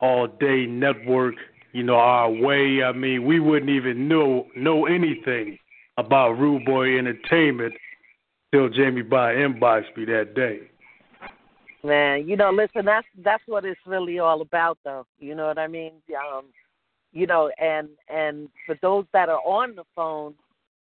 All 0.00 0.28
Day 0.28 0.64
Network, 0.64 1.34
you 1.76 1.82
know, 1.82 1.96
our 1.96 2.30
way. 2.30 2.82
I 2.82 2.92
mean, 2.92 3.26
we 3.26 3.38
wouldn't 3.38 3.70
even 3.70 4.08
know 4.08 4.46
know 4.56 4.86
anything 4.86 5.58
about 5.98 6.38
Rude 6.38 6.64
Boy 6.64 6.98
Entertainment 6.98 7.74
till 8.50 8.70
Jamie 8.70 9.02
Bond 9.02 9.36
inboxed 9.36 9.94
me 9.94 10.06
that 10.06 10.34
day. 10.34 10.60
Man, 11.84 12.26
you 12.26 12.34
know, 12.34 12.50
listen, 12.50 12.86
that's 12.86 13.06
that's 13.22 13.42
what 13.46 13.66
it's 13.66 13.78
really 13.84 14.18
all 14.18 14.40
about 14.40 14.78
though. 14.84 15.06
You 15.18 15.34
know 15.34 15.46
what 15.48 15.58
I 15.58 15.66
mean? 15.66 15.92
Um 16.18 16.44
you 17.12 17.26
know, 17.26 17.50
and 17.58 17.90
and 18.08 18.48
for 18.64 18.78
those 18.80 19.04
that 19.12 19.28
are 19.28 19.42
on 19.44 19.76
the 19.76 19.84
phone, 19.94 20.34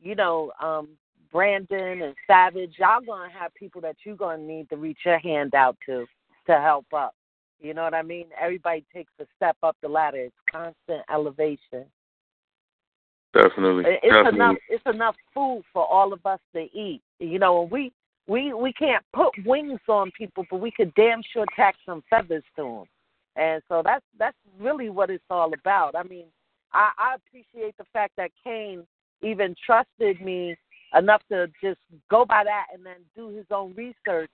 you 0.02 0.16
know, 0.16 0.54
um 0.62 0.88
Brandon 1.34 2.02
and 2.02 2.16
Savage, 2.26 2.76
y'all 2.80 3.02
gonna 3.06 3.30
have 3.30 3.54
people 3.56 3.82
that 3.82 3.98
you're 4.06 4.16
gonna 4.16 4.42
need 4.42 4.70
to 4.70 4.78
reach 4.78 5.00
your 5.04 5.20
hand 5.20 5.54
out 5.54 5.76
to 5.86 6.06
to 6.46 6.62
help 6.62 6.86
up. 6.96 7.14
You 7.60 7.74
know 7.74 7.84
what 7.84 7.94
I 7.94 8.04
mean? 8.04 8.28
Everybody 8.40 8.86
takes 8.94 9.12
a 9.20 9.26
step 9.36 9.58
up 9.64 9.76
the 9.82 9.88
ladder. 9.88 10.18
It's 10.18 10.36
constant 10.52 11.04
elevation. 11.12 11.86
Definitely. 13.34 13.84
It's 13.86 14.02
definitely. 14.04 14.36
enough. 14.36 14.56
It's 14.70 14.84
enough 14.86 15.16
food 15.34 15.64
for 15.74 15.86
all 15.86 16.14
of 16.14 16.26
us 16.26 16.40
to 16.54 16.62
eat. 16.62 17.02
You 17.20 17.40
know, 17.40 17.64
and 17.64 17.72
we 17.72 17.92
we 18.28 18.54
we 18.54 18.74
can't 18.74 19.04
put 19.14 19.32
wings 19.46 19.80
on 19.88 20.12
people, 20.12 20.46
but 20.50 20.60
we 20.60 20.72
could 20.72 20.94
damn 20.96 21.22
sure 21.34 21.46
tack 21.56 21.76
some 21.86 22.04
feathers 22.10 22.44
to 22.56 22.64
them. 22.64 22.84
And 23.36 23.62
so 23.70 23.82
that's 23.84 24.06
that's 24.18 24.38
really 24.60 24.90
what 24.90 25.10
it's 25.10 25.24
all 25.30 25.52
about. 25.54 25.96
I 25.96 26.04
mean, 26.04 26.26
I, 26.74 26.92
I 26.98 27.16
appreciate 27.16 27.76
the 27.78 27.86
fact 27.94 28.14
that 28.18 28.32
Kane 28.44 28.86
even 29.22 29.56
trusted 29.66 30.22
me 30.22 30.56
enough 30.98 31.22
to 31.30 31.48
just 31.62 31.80
go 32.10 32.26
by 32.26 32.44
that 32.44 32.68
and 32.74 32.86
then 32.86 32.98
do 33.16 33.30
his 33.30 33.46
own 33.52 33.74
research 33.76 34.30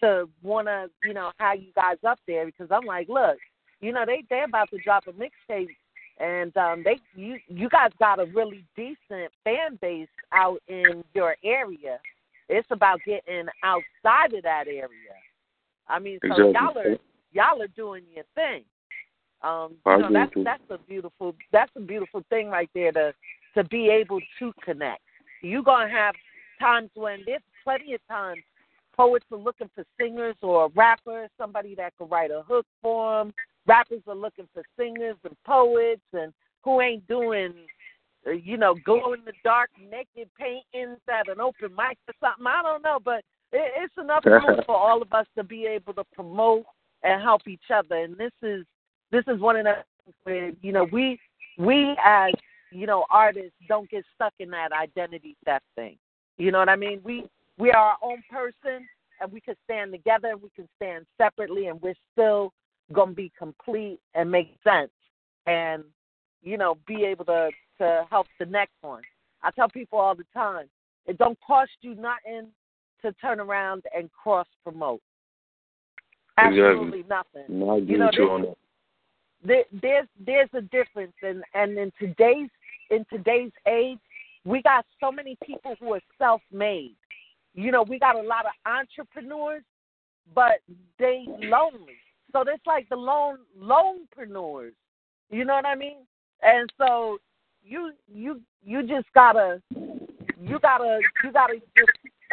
to 0.00 0.28
want 0.42 0.66
to, 0.68 0.90
you 1.04 1.14
know, 1.14 1.32
have 1.38 1.60
you 1.60 1.72
guys 1.74 1.96
up 2.06 2.18
there 2.26 2.46
because 2.46 2.68
I'm 2.70 2.84
like, 2.84 3.08
look, 3.08 3.36
you 3.80 3.92
know, 3.92 4.04
they 4.06 4.24
they're 4.30 4.44
about 4.44 4.70
to 4.70 4.78
drop 4.78 5.04
a 5.06 5.12
mixtape 5.12 5.68
and 6.18 6.56
um 6.56 6.82
they 6.84 6.98
you 7.14 7.38
you 7.48 7.68
guys 7.68 7.90
got 7.98 8.20
a 8.20 8.26
really 8.26 8.64
decent 8.76 9.32
fan 9.42 9.78
base 9.80 10.08
out 10.32 10.60
in 10.68 11.04
your 11.14 11.36
area. 11.44 11.98
It's 12.48 12.68
about 12.70 13.00
getting 13.06 13.46
outside 13.62 14.34
of 14.34 14.42
that 14.42 14.66
area. 14.66 14.88
I 15.88 15.98
mean, 15.98 16.18
so 16.22 16.50
Exactly. 16.50 16.52
y'all 16.52 16.78
are 16.78 16.96
y'all 17.32 17.62
are 17.62 17.68
doing 17.68 18.04
your 18.14 18.24
thing. 18.34 18.64
Um, 19.42 19.74
you 19.86 19.98
know, 19.98 20.08
that's 20.12 20.32
that's 20.44 20.62
a 20.70 20.78
beautiful 20.78 21.34
that's 21.52 21.72
a 21.76 21.80
beautiful 21.80 22.22
thing 22.30 22.48
right 22.48 22.70
there 22.74 22.92
to 22.92 23.12
to 23.54 23.64
be 23.64 23.88
able 23.90 24.20
to 24.38 24.52
connect. 24.64 25.02
You're 25.42 25.62
gonna 25.62 25.90
have 25.90 26.14
times 26.60 26.90
when 26.94 27.20
there's 27.26 27.42
plenty 27.62 27.94
of 27.94 28.00
times 28.08 28.42
poets 28.96 29.26
are 29.32 29.38
looking 29.38 29.70
for 29.74 29.84
singers 30.00 30.36
or 30.42 30.68
rappers, 30.74 31.30
somebody 31.38 31.74
that 31.74 31.92
could 31.98 32.10
write 32.10 32.30
a 32.30 32.42
hook 32.46 32.66
for 32.82 33.18
them. 33.18 33.34
Rappers 33.66 34.02
are 34.06 34.14
looking 34.14 34.48
for 34.52 34.62
singers 34.78 35.16
and 35.24 35.36
poets, 35.44 36.02
and 36.12 36.32
who 36.62 36.80
ain't 36.80 37.06
doing, 37.06 37.54
uh, 38.26 38.32
you 38.32 38.56
know, 38.56 38.74
glow 38.84 39.12
in 39.12 39.24
the 39.24 39.32
dark 39.42 39.70
naked 39.90 40.28
paintings 40.38 40.98
at 41.08 41.28
an 41.28 41.40
open 41.40 41.74
mic 41.76 41.98
or 42.08 42.14
something. 42.20 42.46
I 42.46 42.62
don't 42.62 42.82
know, 42.82 42.98
but 43.02 43.22
it, 43.52 43.72
it's 43.76 43.94
enough 44.00 44.24
room 44.26 44.60
for 44.66 44.76
all 44.76 45.02
of 45.02 45.12
us 45.12 45.26
to 45.36 45.44
be 45.44 45.66
able 45.66 45.94
to 45.94 46.04
promote 46.14 46.64
and 47.02 47.22
help 47.22 47.46
each 47.46 47.70
other. 47.72 47.96
And 47.96 48.16
this 48.16 48.32
is 48.42 48.64
this 49.10 49.24
is 49.28 49.40
one 49.40 49.56
of 49.56 49.64
the 49.64 49.74
things 50.04 50.16
where 50.24 50.52
you 50.62 50.72
know 50.72 50.84
we 50.90 51.18
we 51.58 51.96
as 52.04 52.32
you 52.70 52.86
know 52.86 53.04
artists 53.10 53.52
don't 53.68 53.88
get 53.90 54.04
stuck 54.14 54.32
in 54.38 54.50
that 54.50 54.72
identity 54.72 55.36
theft 55.44 55.64
thing. 55.76 55.96
You 56.36 56.50
know 56.50 56.58
what 56.58 56.68
I 56.68 56.76
mean? 56.76 57.00
We 57.04 57.24
we 57.58 57.70
are 57.70 57.76
our 57.76 57.98
own 58.02 58.22
person, 58.30 58.86
and 59.20 59.32
we 59.32 59.40
can 59.40 59.54
stand 59.64 59.92
together, 59.92 60.28
and 60.28 60.42
we 60.42 60.50
can 60.50 60.68
stand 60.76 61.06
separately, 61.18 61.68
and 61.68 61.80
we're 61.80 61.94
still 62.12 62.52
gonna 62.92 63.12
be 63.12 63.32
complete 63.38 64.00
and 64.14 64.30
make 64.30 64.56
sense, 64.64 64.90
and 65.46 65.84
you 66.42 66.56
know 66.58 66.76
be 66.86 67.04
able 67.04 67.24
to 67.26 67.50
to 67.78 68.06
help 68.10 68.26
the 68.38 68.46
next 68.46 68.74
one. 68.82 69.02
I 69.42 69.50
tell 69.50 69.68
people 69.68 69.98
all 69.98 70.14
the 70.14 70.26
time, 70.32 70.68
it 71.06 71.18
don't 71.18 71.38
cost 71.46 71.72
you 71.80 71.94
nothing 71.94 72.48
to 73.02 73.12
turn 73.14 73.40
around 73.40 73.82
and 73.96 74.10
cross 74.12 74.46
promote. 74.62 75.02
Absolutely 76.38 77.00
Exactly. 77.00 77.04
nothing. 77.08 77.60
No, 77.60 77.70
I 77.70 77.76
agree 77.78 77.92
You 77.92 77.98
know, 77.98 78.06
with 78.06 78.14
you 78.14 78.24
this- 78.24 78.30
on 78.30 78.56
there, 79.44 79.64
there's 79.82 80.08
there's 80.18 80.48
a 80.54 80.62
difference 80.62 81.12
and 81.22 81.44
and 81.54 81.78
in 81.78 81.92
today's 81.98 82.50
in 82.90 83.04
today's 83.10 83.52
age 83.66 83.98
we 84.44 84.62
got 84.62 84.84
so 85.00 85.10
many 85.12 85.36
people 85.44 85.76
who 85.80 85.92
are 85.94 86.00
self 86.18 86.42
made 86.50 86.96
you 87.54 87.70
know 87.70 87.82
we 87.82 87.98
got 87.98 88.16
a 88.16 88.22
lot 88.22 88.44
of 88.46 88.52
entrepreneurs 88.66 89.62
but 90.34 90.60
they 90.98 91.24
lonely. 91.40 91.98
So 92.32 92.42
it's 92.42 92.66
like 92.66 92.88
the 92.88 92.96
lone 92.96 93.38
lonepreneurs. 93.60 94.72
You 95.30 95.44
know 95.44 95.54
what 95.54 95.66
i 95.66 95.74
mean? 95.74 95.98
And 96.42 96.72
so 96.78 97.18
you 97.64 97.92
you 98.12 98.40
you 98.64 98.86
just 98.86 99.06
gotta 99.14 99.60
you 99.70 100.58
gotta 100.60 101.00
you 101.22 101.32
gotta 101.32 101.54
just 101.76 101.90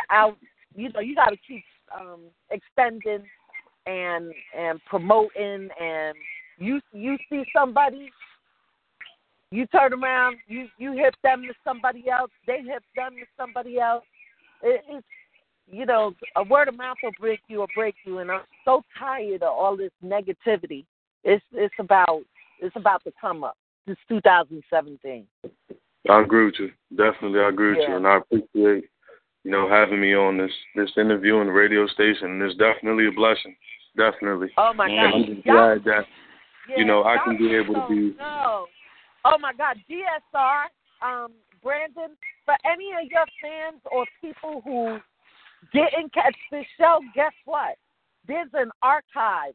out 0.09 0.37
you 0.75 0.91
know 0.91 0.99
you 0.99 1.15
gotta 1.15 1.37
keep 1.47 1.63
um 1.99 2.21
extending 2.49 3.23
and 3.85 4.33
and 4.57 4.79
promoting 4.85 5.69
and 5.81 6.15
you 6.57 6.81
you 6.91 7.17
see 7.29 7.43
somebody 7.55 8.11
you 9.51 9.65
turn 9.67 9.93
around 9.93 10.37
you 10.47 10.67
you 10.77 10.93
hit 10.93 11.15
them 11.23 11.43
to 11.43 11.53
somebody 11.63 12.09
else 12.09 12.31
they 12.45 12.57
hit 12.57 12.83
them 12.95 13.13
to 13.13 13.25
somebody 13.37 13.79
else 13.79 14.03
it, 14.63 14.81
it's 14.89 15.05
you 15.67 15.85
know 15.85 16.13
a 16.35 16.43
word 16.43 16.67
of 16.67 16.77
mouth 16.77 16.97
will 17.03 17.11
break 17.19 17.39
you 17.47 17.61
or 17.61 17.67
break 17.75 17.95
you 18.05 18.19
and 18.19 18.31
i'm 18.31 18.41
so 18.65 18.83
tired 18.97 19.41
of 19.43 19.49
all 19.49 19.75
this 19.77 19.91
negativity 20.03 20.85
it's 21.23 21.43
it's 21.53 21.73
about 21.79 22.21
it's 22.59 22.75
about 22.75 23.03
to 23.03 23.11
come 23.19 23.43
up 23.43 23.57
it's 23.87 23.99
2017 24.09 25.25
I 26.09 26.19
agree 26.21 26.45
with 26.45 26.55
you. 26.59 26.71
Definitely, 26.97 27.39
I 27.41 27.49
agree 27.49 27.69
with 27.77 27.87
you, 27.87 27.95
and 27.95 28.07
I 28.07 28.17
appreciate 28.17 28.89
you 29.43 29.51
know 29.51 29.69
having 29.69 30.01
me 30.01 30.15
on 30.15 30.35
this 30.37 30.51
this 30.75 30.89
interview 30.97 31.35
on 31.37 31.45
the 31.45 31.51
radio 31.51 31.85
station. 31.87 32.41
It's 32.41 32.57
definitely 32.57 33.07
a 33.07 33.11
blessing. 33.11 33.55
Definitely. 33.95 34.49
oh 34.57 34.73
my 34.73 34.87
And 34.89 34.95
god 34.97 35.13
I'm 35.13 35.25
just 35.35 35.43
glad 35.45 35.83
that 35.85 36.05
yeah, 36.69 36.77
you 36.77 36.85
know 36.85 37.03
I 37.03 37.17
can 37.23 37.37
be 37.37 37.53
able 37.55 37.75
to 37.75 37.85
be. 37.87 38.17
know. 38.17 38.65
oh 39.25 39.37
my 39.39 39.53
god 39.53 39.77
dsr 39.89 40.65
um 41.07 41.31
brandon 41.61 42.15
for 42.45 42.55
any 42.65 42.91
of 42.93 43.09
your 43.09 43.25
fans 43.41 43.81
or 43.91 44.05
people 44.21 44.61
who 44.63 44.97
didn't 45.73 46.13
catch 46.13 46.35
this 46.51 46.65
show 46.77 46.99
guess 47.13 47.33
what 47.45 47.75
there's 48.27 48.49
an 48.53 48.71
archive 48.81 49.53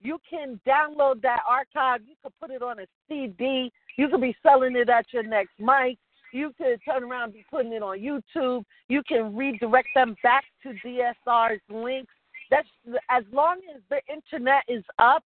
you 0.00 0.18
can 0.28 0.60
download 0.66 1.22
that 1.22 1.40
archive. 1.48 2.00
You 2.06 2.14
can 2.22 2.32
put 2.40 2.50
it 2.50 2.62
on 2.62 2.78
a 2.80 2.86
CD. 3.08 3.72
You 3.96 4.08
could 4.08 4.20
be 4.20 4.36
selling 4.42 4.76
it 4.76 4.88
at 4.88 5.06
your 5.12 5.22
next 5.22 5.58
mic. 5.58 5.98
You 6.32 6.52
could 6.58 6.80
turn 6.84 7.02
around 7.02 7.24
and 7.24 7.32
be 7.32 7.44
putting 7.50 7.72
it 7.72 7.82
on 7.82 7.98
YouTube. 7.98 8.64
You 8.88 9.02
can 9.08 9.34
redirect 9.34 9.88
them 9.94 10.16
back 10.22 10.44
to 10.62 10.74
DSR's 10.84 11.60
links 11.70 12.12
that's 12.50 12.68
as 13.10 13.24
long 13.32 13.58
as 13.74 13.80
the 13.90 14.00
internet 14.12 14.62
is 14.68 14.84
up, 15.00 15.24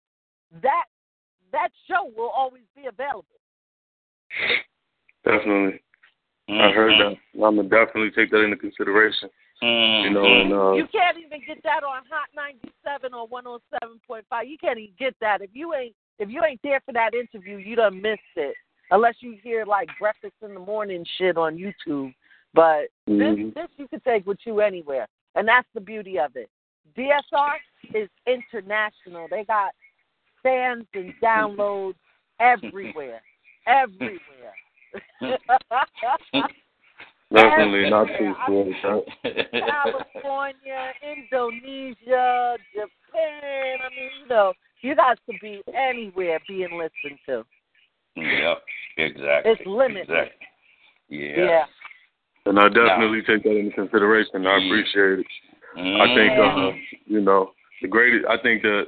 that 0.62 0.84
that 1.52 1.68
show 1.86 2.10
will 2.16 2.30
always 2.30 2.62
be 2.74 2.86
available. 2.86 3.26
Definitely. 5.24 5.82
I 6.58 6.70
heard 6.72 6.98
that. 6.98 7.16
I'm 7.34 7.56
gonna 7.56 7.62
definitely 7.64 8.10
take 8.10 8.30
that 8.30 8.42
into 8.42 8.56
consideration. 8.56 9.30
You 9.62 10.10
know, 10.10 10.24
and 10.24 10.52
uh, 10.52 10.72
You 10.72 10.86
can't 10.90 11.18
even 11.18 11.40
get 11.46 11.62
that 11.64 11.84
on 11.84 12.02
Hot 12.10 12.28
97 12.34 13.12
or 13.12 13.28
107.5. 13.28 14.22
You 14.48 14.56
can't 14.58 14.78
even 14.78 14.94
get 14.98 15.14
that 15.20 15.42
if 15.42 15.50
you 15.52 15.74
ain't 15.74 15.94
if 16.18 16.30
you 16.30 16.42
ain't 16.44 16.60
there 16.62 16.80
for 16.84 16.92
that 16.92 17.14
interview. 17.14 17.58
You 17.58 17.76
done 17.76 18.00
missed 18.00 18.20
it. 18.36 18.54
Unless 18.90 19.16
you 19.20 19.38
hear 19.42 19.64
like 19.64 19.88
breakfast 19.98 20.34
in 20.42 20.54
the 20.54 20.60
morning 20.60 21.04
shit 21.18 21.36
on 21.36 21.56
YouTube. 21.56 22.14
But 22.54 22.88
Mhm. 23.08 23.52
this 23.54 23.54
this 23.54 23.78
you 23.78 23.88
can 23.88 24.00
take 24.00 24.26
with 24.26 24.38
you 24.44 24.60
anywhere, 24.60 25.06
and 25.34 25.46
that's 25.46 25.68
the 25.74 25.80
beauty 25.80 26.18
of 26.18 26.34
it. 26.36 26.50
DSR 26.96 27.60
is 27.94 28.08
international. 28.26 29.28
They 29.28 29.44
got 29.44 29.72
fans 30.42 30.86
and 30.94 31.14
downloads 31.22 31.96
everywhere, 32.40 33.22
everywhere. 33.66 34.54
definitely 37.32 37.90
not 37.90 38.06
too 38.18 38.34
sure. 38.46 39.02
California, 39.22 40.92
Indonesia, 41.02 42.56
Japan. 42.74 43.78
I 43.84 43.88
mean, 43.90 44.10
you 44.22 44.28
know, 44.28 44.52
you 44.82 44.94
got 44.94 45.18
to 45.26 45.32
be 45.40 45.62
anywhere 45.74 46.40
being 46.48 46.72
listened 46.72 47.18
to. 47.26 47.44
Yep, 48.16 48.62
exactly. 48.98 49.52
It's 49.52 49.62
limitless. 49.66 50.08
Exactly. 50.08 50.46
Yeah. 51.08 51.44
Yeah. 51.44 51.64
And 52.46 52.58
I 52.58 52.68
definitely 52.68 53.20
take 53.26 53.42
that 53.44 53.56
into 53.56 53.74
consideration. 53.74 54.46
I 54.46 54.56
appreciate 54.56 55.20
it. 55.20 55.26
I 55.76 56.14
think 56.14 56.32
uh, 56.38 56.70
you 57.06 57.20
know 57.20 57.52
the 57.82 57.88
greatest. 57.88 58.24
I 58.28 58.42
think 58.42 58.62
the 58.62 58.84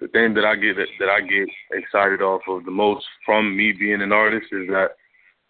the 0.00 0.08
thing 0.08 0.34
that 0.34 0.44
I 0.44 0.54
get 0.54 0.76
that 0.76 1.08
I 1.08 1.20
get 1.20 1.48
excited 1.72 2.20
off 2.20 2.42
of 2.48 2.64
the 2.64 2.70
most 2.70 3.04
from 3.24 3.56
me 3.56 3.72
being 3.72 4.02
an 4.02 4.12
artist 4.12 4.46
is 4.52 4.68
that 4.68 4.90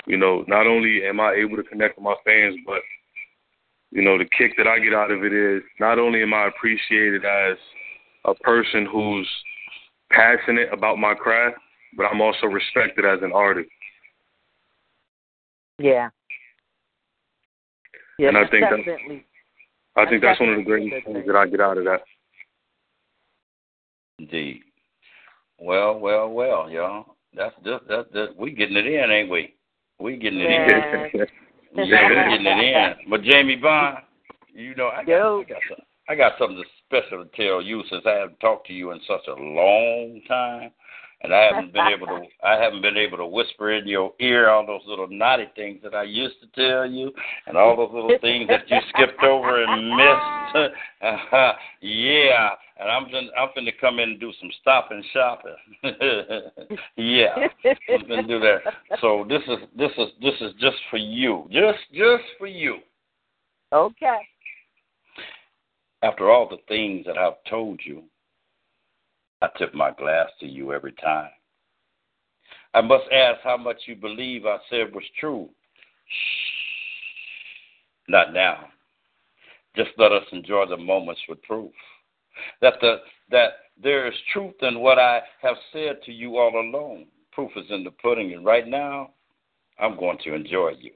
you 0.06 0.16
know 0.16 0.44
not 0.46 0.66
only 0.66 1.04
am 1.04 1.20
I 1.20 1.34
able 1.34 1.56
to 1.56 1.62
connect 1.62 1.96
with 1.96 2.04
my 2.04 2.14
fans, 2.24 2.56
but 2.66 2.80
you 3.90 4.02
know 4.02 4.18
the 4.18 4.28
kick 4.36 4.56
that 4.56 4.66
I 4.66 4.78
get 4.78 4.94
out 4.94 5.10
of 5.10 5.24
it 5.24 5.32
is 5.32 5.62
not 5.80 5.98
only 5.98 6.22
am 6.22 6.34
I 6.34 6.48
appreciated 6.48 7.24
as 7.24 7.56
a 8.24 8.34
person 8.34 8.86
who's 8.90 9.28
passionate 10.10 10.72
about 10.72 10.98
my 10.98 11.14
craft, 11.14 11.58
but 11.96 12.04
I'm 12.04 12.20
also 12.20 12.46
respected 12.46 13.04
as 13.04 13.20
an 13.22 13.32
artist. 13.32 13.68
Yeah. 15.78 16.10
Yeah, 18.18 18.28
And 18.28 18.38
I 18.38 18.46
think 18.46 18.62
that- 18.62 19.24
I 19.96 20.06
think 20.08 20.22
that's 20.22 20.40
one 20.40 20.50
of 20.50 20.56
the 20.56 20.62
Definitely 20.62 20.90
greatest 20.90 21.06
things 21.06 21.26
that 21.26 21.36
I 21.36 21.46
get 21.46 21.60
out 21.60 21.78
of 21.78 21.84
that. 21.84 22.02
Indeed. 24.18 24.62
Well, 25.58 25.98
well, 25.98 26.28
well, 26.30 26.70
y'all. 26.70 27.16
That's 27.32 27.54
just 27.64 27.86
that 27.88 28.12
that 28.12 28.36
we 28.36 28.52
getting 28.52 28.76
it 28.76 28.86
in, 28.86 29.10
ain't 29.10 29.30
we? 29.30 29.54
We 29.98 30.16
getting 30.16 30.40
it 30.40 30.46
in. 30.50 31.26
Yeah, 31.76 32.08
we 32.08 32.36
getting 32.36 32.46
it 32.46 33.00
in. 33.02 33.10
But 33.10 33.22
Jamie 33.22 33.56
Bond, 33.56 33.98
you 34.54 34.76
know, 34.76 34.90
I 34.90 35.02
got, 35.04 35.40
I 35.40 35.42
got 35.42 35.58
some, 35.68 35.84
I 36.08 36.14
got 36.14 36.32
something 36.38 36.62
special 36.86 37.24
to 37.24 37.30
tell 37.36 37.60
you 37.60 37.82
since 37.90 38.04
I 38.06 38.10
haven't 38.10 38.38
talked 38.38 38.68
to 38.68 38.72
you 38.72 38.92
in 38.92 39.00
such 39.08 39.26
a 39.26 39.34
long 39.34 40.20
time, 40.28 40.70
and 41.24 41.34
I 41.34 41.44
haven't 41.44 41.72
been 41.72 41.86
able 41.86 42.06
to 42.06 42.22
I 42.44 42.62
haven't 42.62 42.82
been 42.82 42.98
able 42.98 43.16
to 43.16 43.26
whisper 43.26 43.72
in 43.72 43.88
your 43.88 44.12
ear 44.20 44.50
all 44.50 44.66
those 44.66 44.82
little 44.86 45.08
naughty 45.08 45.46
things 45.56 45.80
that 45.82 45.94
I 45.94 46.02
used 46.02 46.36
to 46.42 46.46
tell 46.54 46.86
you, 46.88 47.10
and 47.46 47.56
all 47.56 47.76
those 47.76 47.90
little 47.92 48.18
things 48.20 48.46
that 48.48 48.68
you 48.68 48.78
skipped 48.90 49.22
over 49.22 49.64
and 49.64 49.96
missed. 49.96 50.74
yeah, 51.80 52.50
and 52.78 52.90
I'm 52.90 53.04
gonna 53.04 53.28
I'm 53.38 53.48
gonna 53.54 53.70
come 53.80 53.98
in 53.98 54.10
and 54.10 54.20
do 54.20 54.32
some 54.38 54.50
stopping 54.60 55.02
shopping. 55.12 55.56
yeah, 56.96 57.34
I'm 57.64 58.06
gonna 58.06 58.26
do 58.26 58.38
that. 58.40 58.58
So 59.00 59.24
this 59.28 59.42
is 59.48 59.58
this 59.76 59.90
is 59.96 60.08
this 60.20 60.34
is 60.40 60.52
just 60.60 60.76
for 60.90 60.98
you, 60.98 61.48
just 61.50 61.78
just 61.92 62.24
for 62.38 62.46
you. 62.46 62.78
Okay. 63.72 64.18
After 66.02 66.30
all 66.30 66.48
the 66.48 66.58
things 66.68 67.06
that 67.06 67.16
I've 67.16 67.42
told 67.48 67.80
you, 67.82 68.02
I 69.44 69.58
tip 69.58 69.74
my 69.74 69.90
glass 69.90 70.30
to 70.40 70.46
you 70.46 70.72
every 70.72 70.92
time. 70.92 71.28
I 72.72 72.80
must 72.80 73.04
ask 73.12 73.40
how 73.44 73.58
much 73.58 73.76
you 73.86 73.94
believe 73.94 74.46
I 74.46 74.56
said 74.70 74.94
was 74.94 75.04
true. 75.20 75.50
Shh. 76.06 78.08
Not 78.08 78.32
now. 78.32 78.68
Just 79.76 79.90
let 79.98 80.12
us 80.12 80.24
enjoy 80.32 80.64
the 80.66 80.78
moments 80.78 81.20
with 81.28 81.42
proof. 81.42 81.72
That 82.62 82.74
the 82.80 83.00
that 83.30 83.50
there 83.82 84.06
is 84.06 84.14
truth 84.32 84.54
in 84.62 84.80
what 84.80 84.98
I 84.98 85.20
have 85.42 85.56
said 85.72 86.02
to 86.06 86.12
you 86.12 86.38
all 86.38 86.58
along. 86.58 87.06
Proof 87.32 87.50
is 87.56 87.70
in 87.70 87.84
the 87.84 87.90
pudding, 87.90 88.32
and 88.32 88.46
right 88.46 88.66
now, 88.66 89.10
I'm 89.78 89.98
going 89.98 90.18
to 90.24 90.34
enjoy 90.34 90.72
you. 90.80 90.92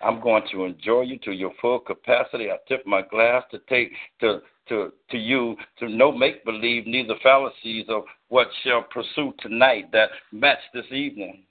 I'm 0.00 0.20
going 0.20 0.44
to 0.52 0.64
enjoy 0.64 1.02
you 1.02 1.18
to 1.18 1.32
your 1.32 1.52
full 1.60 1.80
capacity. 1.80 2.50
I 2.50 2.56
tip 2.66 2.86
my 2.86 3.02
glass 3.02 3.42
to 3.50 3.58
take 3.68 3.92
to 4.20 4.40
to 4.68 4.92
to 5.10 5.18
you 5.18 5.56
to 5.78 5.88
no 5.88 6.12
make 6.12 6.44
believe, 6.44 6.86
neither 6.86 7.14
fallacies 7.22 7.86
of 7.88 8.04
what 8.28 8.48
shall 8.62 8.82
pursue 8.82 9.34
tonight 9.40 9.90
that 9.92 10.10
match 10.32 10.58
this 10.72 10.90
evening. 10.90 11.44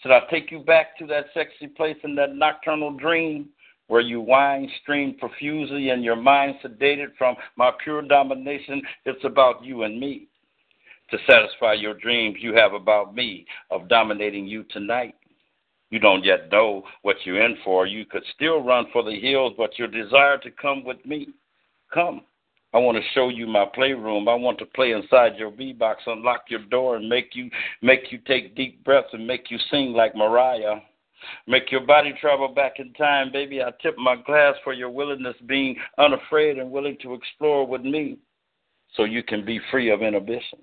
Should 0.00 0.12
I 0.12 0.20
take 0.30 0.50
you 0.50 0.60
back 0.60 0.98
to 0.98 1.06
that 1.06 1.26
sexy 1.32 1.68
place 1.68 1.96
in 2.02 2.14
that 2.16 2.34
nocturnal 2.34 2.92
dream 2.92 3.48
where 3.86 4.00
you 4.00 4.20
wine 4.20 4.68
stream 4.82 5.16
profusely 5.18 5.90
and 5.90 6.02
your 6.02 6.16
mind 6.16 6.56
sedated 6.64 7.14
from 7.16 7.36
my 7.56 7.70
pure 7.82 8.02
domination? 8.02 8.82
It's 9.04 9.24
about 9.24 9.64
you 9.64 9.84
and 9.84 10.00
me. 10.00 10.28
To 11.10 11.18
satisfy 11.26 11.74
your 11.74 11.94
dreams 11.94 12.38
you 12.40 12.54
have 12.54 12.72
about 12.72 13.14
me 13.14 13.46
of 13.70 13.88
dominating 13.88 14.46
you 14.46 14.64
tonight. 14.70 15.14
You 15.90 15.98
don't 15.98 16.24
yet 16.24 16.50
know 16.50 16.84
what 17.02 17.16
you're 17.24 17.44
in 17.44 17.58
for. 17.62 17.86
You 17.86 18.06
could 18.06 18.22
still 18.34 18.62
run 18.64 18.86
for 18.94 19.02
the 19.02 19.20
hills, 19.20 19.52
but 19.58 19.78
your 19.78 19.88
desire 19.88 20.38
to 20.38 20.50
come 20.50 20.84
with 20.84 21.04
me. 21.04 21.28
Come. 21.92 22.22
I 22.74 22.78
want 22.78 22.96
to 22.96 23.02
show 23.14 23.28
you 23.28 23.46
my 23.46 23.66
playroom. 23.74 24.28
I 24.28 24.34
want 24.34 24.58
to 24.58 24.66
play 24.66 24.92
inside 24.92 25.36
your 25.36 25.50
V 25.50 25.72
box, 25.72 26.02
unlock 26.06 26.44
your 26.48 26.64
door, 26.66 26.96
and 26.96 27.08
make 27.08 27.34
you 27.34 27.50
make 27.82 28.10
you 28.10 28.18
take 28.26 28.56
deep 28.56 28.82
breaths 28.84 29.08
and 29.12 29.26
make 29.26 29.50
you 29.50 29.58
sing 29.70 29.92
like 29.92 30.16
Mariah. 30.16 30.80
Make 31.46 31.70
your 31.70 31.86
body 31.86 32.12
travel 32.20 32.48
back 32.48 32.74
in 32.78 32.92
time, 32.94 33.30
baby. 33.30 33.62
I 33.62 33.70
tip 33.80 33.96
my 33.96 34.16
glass 34.16 34.54
for 34.64 34.72
your 34.72 34.90
willingness, 34.90 35.36
being 35.46 35.76
unafraid 35.98 36.58
and 36.58 36.70
willing 36.70 36.96
to 37.02 37.14
explore 37.14 37.66
with 37.66 37.82
me, 37.82 38.18
so 38.96 39.04
you 39.04 39.22
can 39.22 39.44
be 39.44 39.60
free 39.70 39.90
of 39.90 40.02
inhibitions. 40.02 40.62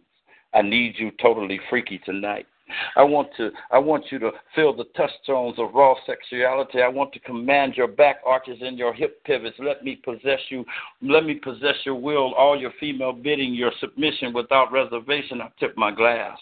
I 0.54 0.62
need 0.64 0.96
you 0.98 1.12
totally 1.22 1.60
freaky 1.70 2.00
tonight. 2.00 2.48
I 2.96 3.04
want 3.04 3.30
to 3.38 3.52
I 3.72 3.78
want 3.78 4.06
you 4.12 4.20
to 4.20 4.32
feel 4.56 4.76
the 4.76 4.86
touchstones 4.96 5.58
of 5.60 5.74
raw 5.74 5.96
sexuality. 6.06 6.82
I 6.82 6.88
want 6.88 7.14
to 7.14 7.20
command 7.20 7.76
your 7.76 7.88
back 7.88 8.18
arches 8.26 8.58
and 8.62 8.78
your 8.78 8.94
hip 8.94 9.24
pivots. 9.24 9.58
Let 9.60 9.84
me 9.84 10.00
possess 10.04 10.40
you. 10.50 10.66
Let 11.02 11.26
me 11.26 11.36
possess 11.36 11.76
your 11.86 11.96
will, 11.96 12.34
all 12.36 12.60
your 12.60 12.72
female 12.80 13.14
bidding, 13.14 13.54
your 13.54 13.72
submission 13.80 14.34
without 14.34 14.72
reservation. 14.72 15.42
I 15.42 15.50
tip 15.60 15.78
my 15.78 15.92
glass. 15.92 16.38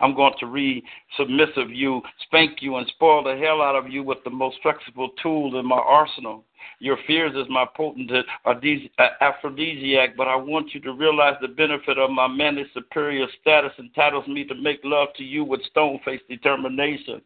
I'm 0.00 0.14
going 0.14 0.34
to 0.40 0.46
re 0.46 0.82
submissive 1.16 1.70
you, 1.70 2.02
spank 2.22 2.58
you, 2.60 2.76
and 2.76 2.86
spoil 2.88 3.22
the 3.24 3.36
hell 3.36 3.62
out 3.62 3.76
of 3.76 3.90
you 3.90 4.02
with 4.02 4.18
the 4.24 4.30
most 4.30 4.58
flexible 4.62 5.10
tool 5.22 5.58
in 5.58 5.66
my 5.66 5.78
arsenal. 5.78 6.44
Your 6.78 6.98
fears 7.06 7.32
is 7.34 7.50
my 7.50 7.66
potent 7.76 8.10
aphrodisiac, 9.20 10.16
but 10.16 10.28
I 10.28 10.36
want 10.36 10.74
you 10.74 10.80
to 10.80 10.92
realize 10.92 11.36
the 11.40 11.48
benefit 11.48 11.98
of 11.98 12.10
my 12.10 12.26
manly 12.26 12.64
superior 12.74 13.26
status 13.40 13.72
entitles 13.78 14.26
me 14.26 14.44
to 14.44 14.54
make 14.54 14.80
love 14.84 15.08
to 15.16 15.24
you 15.24 15.44
with 15.44 15.62
stone 15.64 16.00
faced 16.04 16.28
determination. 16.28 17.22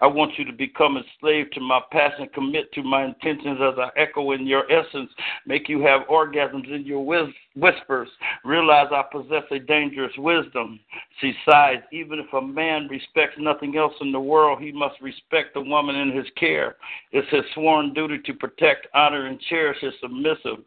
I 0.00 0.06
want 0.06 0.38
you 0.38 0.44
to 0.44 0.52
become 0.52 0.96
a 0.96 1.02
slave 1.20 1.50
to 1.52 1.60
my 1.60 1.80
passion, 1.90 2.28
commit 2.34 2.72
to 2.72 2.82
my 2.82 3.04
intentions 3.04 3.58
as 3.60 3.78
I 3.78 3.90
echo 3.98 4.32
in 4.32 4.46
your 4.46 4.70
essence, 4.70 5.10
make 5.46 5.68
you 5.68 5.80
have 5.82 6.06
orgasms 6.08 6.72
in 6.72 6.84
your 6.84 7.04
whis- 7.04 7.34
whispers. 7.54 8.08
Realize 8.44 8.88
I 8.90 9.02
possess 9.10 9.44
a 9.50 9.58
dangerous 9.58 10.12
wisdom. 10.18 10.80
She 11.20 11.34
sighs, 11.44 11.82
even 11.92 12.18
if 12.18 12.32
a 12.32 12.40
man 12.40 12.88
respects 12.88 13.36
nothing 13.38 13.76
else 13.76 13.94
in 14.00 14.12
the 14.12 14.20
world, 14.20 14.62
he 14.62 14.72
must 14.72 15.00
respect 15.00 15.54
the 15.54 15.60
woman 15.60 15.96
in 15.96 16.10
his 16.12 16.26
care. 16.36 16.76
It's 17.12 17.28
his 17.30 17.44
sworn 17.54 17.92
duty 17.94 18.18
to 18.26 18.34
protect, 18.34 18.86
honor, 18.94 19.26
and 19.26 19.40
cherish 19.40 19.78
his 19.80 19.94
submissive, 20.00 20.58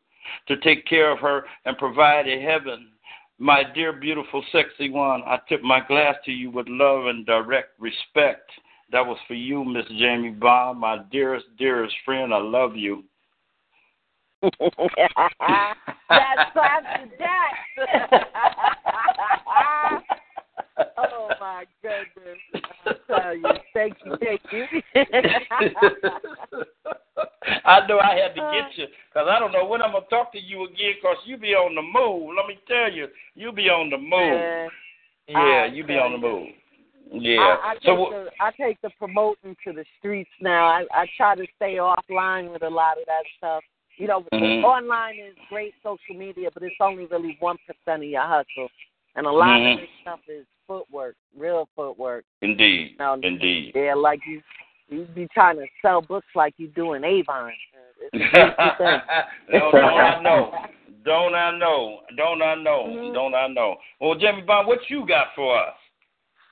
to 0.48 0.58
take 0.58 0.86
care 0.86 1.12
of 1.12 1.20
her 1.20 1.46
and 1.66 1.78
provide 1.78 2.28
a 2.28 2.42
heaven. 2.42 2.90
My 3.38 3.64
dear, 3.64 3.94
beautiful, 3.94 4.44
sexy 4.52 4.90
one, 4.90 5.24
I 5.26 5.40
tip 5.48 5.62
my 5.62 5.80
glass 5.88 6.16
to 6.26 6.32
you 6.32 6.52
with 6.52 6.68
love 6.68 7.06
and 7.06 7.26
direct 7.26 7.80
respect. 7.80 8.52
That 8.92 9.06
was 9.06 9.18
for 9.28 9.36
you, 9.36 9.64
Miss 9.64 9.86
Jamie 10.00 10.32
Bond, 10.32 10.80
my 10.80 11.04
dearest, 11.12 11.46
dearest 11.58 11.96
friend. 12.06 12.34
I 12.34 12.38
love 12.38 12.76
you. 12.76 13.04
That's 14.42 14.56
classic 16.54 17.12
Jack. 17.20 17.54
oh 20.98 21.30
my 21.40 21.66
goodness! 21.84 22.40
I 22.86 22.94
tell 23.08 23.36
you, 23.36 23.44
thank 23.74 23.98
you, 24.06 24.18
thank 24.20 24.42
you. 24.52 24.66
I 27.66 27.86
know 27.88 28.00
I 28.00 28.16
had 28.16 28.34
to 28.36 28.42
get 28.54 28.78
you 28.78 28.88
because 29.14 29.28
I 29.30 29.40
don't 29.40 29.52
know 29.52 29.66
when 29.66 29.82
I'm 29.82 29.92
gonna 29.92 30.06
talk 30.10 30.32
to 30.32 30.40
you 30.40 30.66
again 30.66 30.94
because 31.02 31.18
you 31.26 31.38
be 31.38 31.54
on 31.54 31.76
the 31.76 31.82
move. 31.82 32.34
Let 32.36 32.48
me 32.48 32.58
tell 32.68 32.92
you, 32.92 33.08
you 33.36 33.52
be 33.52 33.70
on 33.70 33.90
the 33.90 33.98
move. 33.98 34.72
Yeah, 35.28 35.66
you 35.66 35.84
be 35.84 35.96
on 35.96 36.14
the 36.14 36.18
move. 36.18 36.48
Yeah. 37.12 37.40
I, 37.40 37.72
I 37.72 37.74
take 37.76 37.84
so 37.84 38.08
the 38.12 38.30
I 38.40 38.52
take 38.52 38.82
the 38.82 38.90
promoting 39.00 39.56
to 39.66 39.74
the 39.74 39.86
streets 39.98 40.30
now. 40.42 40.66
I 40.66 40.86
I 40.94 41.08
try 41.18 41.36
to 41.36 41.46
stay 41.56 41.76
offline 41.78 42.52
with 42.52 42.64
a 42.64 42.70
lot 42.70 42.98
of 43.00 43.06
that 43.08 43.24
stuff. 43.38 43.64
You 43.98 44.08
know, 44.08 44.24
Mhm. 44.34 44.64
online 44.64 45.16
is 45.16 45.36
great 45.50 45.74
social 45.84 46.16
media, 46.16 46.50
but 46.54 46.64
it's 46.64 46.76
only 46.80 47.06
really 47.08 47.36
one 47.40 47.58
percent 47.68 48.04
of 48.04 48.10
your 48.10 48.22
hustle, 48.22 48.70
and 49.16 49.26
a 49.26 49.32
lot 49.32 49.60
Mhm. 49.60 49.74
of 49.74 49.80
this 49.82 49.90
stuff 50.02 50.20
is 50.30 50.46
footwork, 50.68 51.16
real 51.36 51.68
footwork. 51.76 52.24
indeed, 52.42 52.96
Now, 53.00 53.16
indeed. 53.16 53.74
Yeah, 53.76 53.96
like 53.96 54.26
you 54.28 54.42
you 54.88 55.06
be 55.14 55.28
trying 55.34 55.58
to 55.58 55.68
sell 55.82 56.02
books 56.02 56.28
like 56.36 56.54
you 56.58 56.68
do 56.68 56.94
in 56.94 57.04
Avon. 57.04 57.52
It's 58.02 58.14
a 58.16 58.18
beautiful 58.18 58.76
thing. 58.78 59.02
no, 59.60 59.72
don't 59.72 59.84
I 60.00 60.22
know? 60.22 60.66
Don't 61.06 61.36
I 61.36 61.52
know? 61.58 62.02
Don't 62.16 62.42
I 62.42 62.56
know? 62.56 62.86
Mhm. 62.88 63.14
Don't 63.14 63.36
I 63.36 63.48
know? 63.48 63.78
Well, 64.00 64.16
Jimmy 64.16 64.42
Bond, 64.42 64.68
what 64.68 64.90
you 64.90 65.06
got 65.06 65.34
for 65.36 65.58
us? 65.58 65.76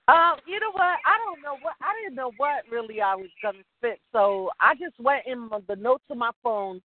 Um, 0.08 0.36
you 0.48 0.60
know 0.60 0.72
what? 0.72 1.00
I 1.06 1.18
don't 1.26 1.42
know 1.42 1.58
what 1.62 1.74
I 1.82 1.92
didn't 2.02 2.16
know 2.16 2.32
what 2.38 2.64
really 2.72 3.02
I 3.02 3.14
was 3.16 3.30
gonna 3.42 3.58
spit, 3.78 4.00
so 4.14 4.50
I 4.60 4.74
just 4.76 4.98
went 5.00 5.24
in 5.28 5.50
the 5.68 5.76
notes 5.76 6.06
of 6.10 6.18
my 6.18 6.32
phone, 6.42 6.82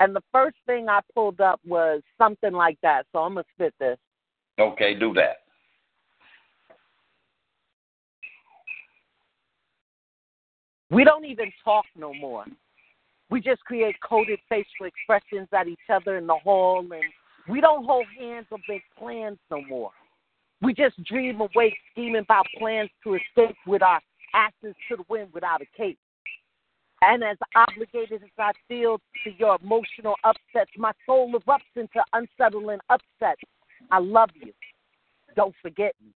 and 0.00 0.16
the 0.16 0.22
first 0.32 0.56
thing 0.64 0.88
I 0.88 1.00
pulled 1.14 1.40
up 1.40 1.60
was 1.66 2.00
something 2.16 2.52
like 2.52 2.78
that. 2.82 3.04
So 3.12 3.18
I'm 3.18 3.34
gonna 3.34 3.44
spit 3.54 3.74
this. 3.78 3.98
Okay, 4.58 4.94
do 4.94 5.12
that. 5.14 5.38
We 10.90 11.04
don't 11.04 11.24
even 11.26 11.52
talk 11.64 11.84
no 11.96 12.14
more. 12.14 12.44
We 13.30 13.40
just 13.40 13.64
create 13.64 13.96
coded 14.06 14.38
facial 14.48 14.86
expressions 14.86 15.48
at 15.52 15.68
each 15.68 15.78
other 15.90 16.16
in 16.16 16.26
the 16.26 16.36
hall, 16.36 16.80
and 16.80 17.04
we 17.48 17.60
don't 17.60 17.84
hold 17.84 18.06
hands 18.18 18.46
or 18.50 18.58
make 18.68 18.82
plans 18.98 19.38
no 19.50 19.62
more. 19.62 19.90
We 20.62 20.74
just 20.74 21.02
dream 21.04 21.40
awake, 21.40 21.74
scheming 21.90 22.22
about 22.22 22.46
plans 22.58 22.90
to 23.02 23.14
escape 23.14 23.56
with 23.66 23.82
our 23.82 24.00
asses 24.32 24.76
to 24.88 24.96
the 24.96 25.04
wind 25.08 25.28
without 25.34 25.60
a 25.60 25.66
cape. 25.76 25.98
And 27.02 27.24
as 27.24 27.36
obligated 27.56 28.22
as 28.22 28.30
I 28.38 28.52
feel 28.68 29.00
to 29.24 29.30
your 29.36 29.58
emotional 29.60 30.14
upsets, 30.22 30.70
my 30.76 30.92
soul 31.04 31.32
erupts 31.32 31.74
into 31.74 32.00
unsettling 32.12 32.78
upsets. 32.88 33.42
I 33.90 33.98
love 33.98 34.30
you. 34.34 34.52
Don't 35.34 35.54
forget 35.60 35.94
me. 36.00 36.12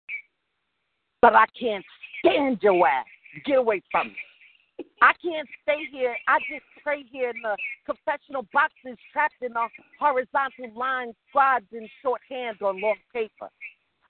But 1.20 1.34
I 1.34 1.46
can't 1.58 1.84
stand 2.20 2.58
your 2.62 2.86
ass. 2.86 3.04
Get 3.44 3.58
away 3.58 3.82
from 3.90 4.08
me. 4.08 4.86
I 5.02 5.12
can't 5.22 5.48
stay 5.62 5.88
here. 5.90 6.16
I 6.28 6.38
just 6.50 6.62
pray 6.84 7.04
here 7.10 7.30
in 7.30 7.42
the 7.42 7.56
confessional 7.84 8.46
boxes 8.52 8.96
trapped 9.12 9.42
in 9.42 9.52
a 9.52 9.66
horizontal 9.98 10.78
line 10.78 11.14
scribed 11.28 11.72
in 11.72 11.88
shorthand 12.02 12.62
on 12.62 12.80
long 12.80 12.96
paper. 13.12 13.48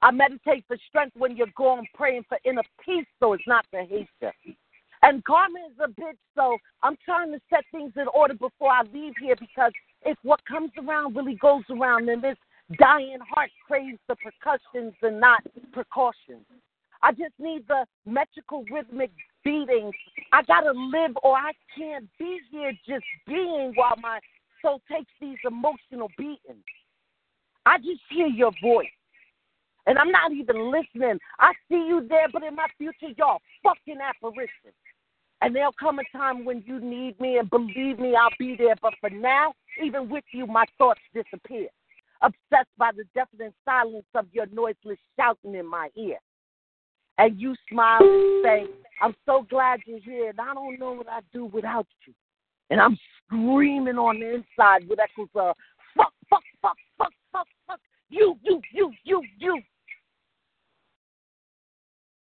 I 0.03 0.11
meditate 0.11 0.65
for 0.67 0.77
strength 0.89 1.17
when 1.17 1.37
you're 1.37 1.47
gone, 1.57 1.87
praying 1.95 2.25
for 2.29 2.39
inner 2.45 2.63
peace 2.85 3.07
so 3.21 3.33
it's 3.33 3.47
not 3.47 3.67
to 3.73 3.85
hate 3.85 4.09
you. 4.21 4.55
And 5.03 5.25
karma 5.25 5.59
is 5.71 5.79
a 5.79 5.89
bitch, 5.89 6.19
so 6.35 6.57
I'm 6.83 6.97
trying 7.05 7.33
to 7.33 7.41
set 7.51 7.65
things 7.71 7.93
in 7.97 8.09
order 8.09 8.35
before 8.35 8.71
I 8.71 8.83
leave 8.93 9.15
here 9.21 9.37
because 9.39 9.73
if 10.05 10.17
what 10.23 10.45
comes 10.47 10.71
around 10.79 11.15
really 11.17 11.37
goes 11.37 11.63
around, 11.71 12.09
then 12.09 12.21
this 12.21 12.37
dying 12.79 13.19
heart 13.29 13.51
craves 13.67 13.99
the 14.09 14.17
percussions 14.17 14.95
and 15.03 15.21
not 15.21 15.43
precautions. 15.73 16.45
I 17.03 17.13
just 17.13 17.35
need 17.39 17.67
the 17.69 17.85
metrical 18.05 18.65
rhythmic 18.71 19.11
beatings. 19.45 19.95
I 20.33 20.43
gotta 20.43 20.73
live 20.73 21.17
or 21.23 21.37
I 21.37 21.53
can't 21.77 22.09
be 22.19 22.41
here 22.51 22.73
just 22.87 23.05
being 23.27 23.73
while 23.77 23.97
my 24.01 24.19
soul 24.63 24.81
takes 24.91 25.11
these 25.21 25.39
emotional 25.45 26.11
beatings. 26.17 26.65
I 27.65 27.79
just 27.79 28.01
hear 28.11 28.27
your 28.27 28.53
voice. 28.63 28.87
And 29.87 29.99
I'm 29.99 30.11
not 30.11 30.33
even 30.33 30.71
listening. 30.71 31.19
I 31.39 31.53
see 31.69 31.87
you 31.87 32.07
there, 32.09 32.27
but 32.33 32.43
in 32.43 32.57
my 32.57 32.67
future, 32.77 33.15
y'all 33.17 33.41
fucking 33.63 33.99
apparition. 34.01 34.73
And 35.43 35.55
there'll 35.55 35.75
come 35.79 35.99
a 35.99 36.17
time 36.17 36.45
when 36.45 36.63
you 36.67 36.81
need 36.81 37.21
me, 37.21 37.39
and 37.39 37.49
believe 37.49 37.99
me, 37.99 38.15
I'll 38.17 38.31
be 38.39 38.57
there. 38.57 38.75
But 38.83 38.95
for 39.01 39.11
now, 39.11 39.53
even 39.83 40.09
with 40.09 40.25
you, 40.33 40.47
my 40.47 40.65
thoughts 40.79 41.01
disappear. 41.15 41.69
Obsessed 42.23 42.71
by 42.79 42.91
the 42.97 43.05
deafening 43.15 43.53
silence 43.65 44.07
of 44.15 44.27
your 44.33 44.47
noiseless 44.47 44.99
shouting 45.19 45.55
in 45.55 45.67
my 45.67 45.89
ear. 45.97 46.17
And 47.19 47.39
you 47.41 47.55
smile 47.71 48.01
and 48.01 48.45
say, 48.45 48.67
I'm 49.01 49.15
so 49.25 49.47
glad 49.49 49.81
you're 49.87 50.01
here, 50.01 50.31
and 50.31 50.41
I 50.41 50.55
don't 50.55 50.79
know 50.79 50.93
what 50.93 51.09
I'd 51.09 51.25
do 51.33 51.45
without 51.45 51.87
you. 52.07 52.15
And 52.71 52.81
I'm 52.81 52.99
screaming 53.27 53.99
on 53.99 54.21
the 54.21 54.35
inside 54.35 54.89
with 54.89 54.99
echoes 54.99 55.29
of 55.35 55.55
fuck, 55.97 56.13
fuck, 56.29 56.43
fuck, 56.61 56.77
fuck, 56.99 57.13
fuck, 57.33 57.47
fuck, 57.67 57.81
you, 58.09 58.37
you, 58.43 58.61
you, 58.73 58.93
you, 59.05 59.23
you. 59.39 59.63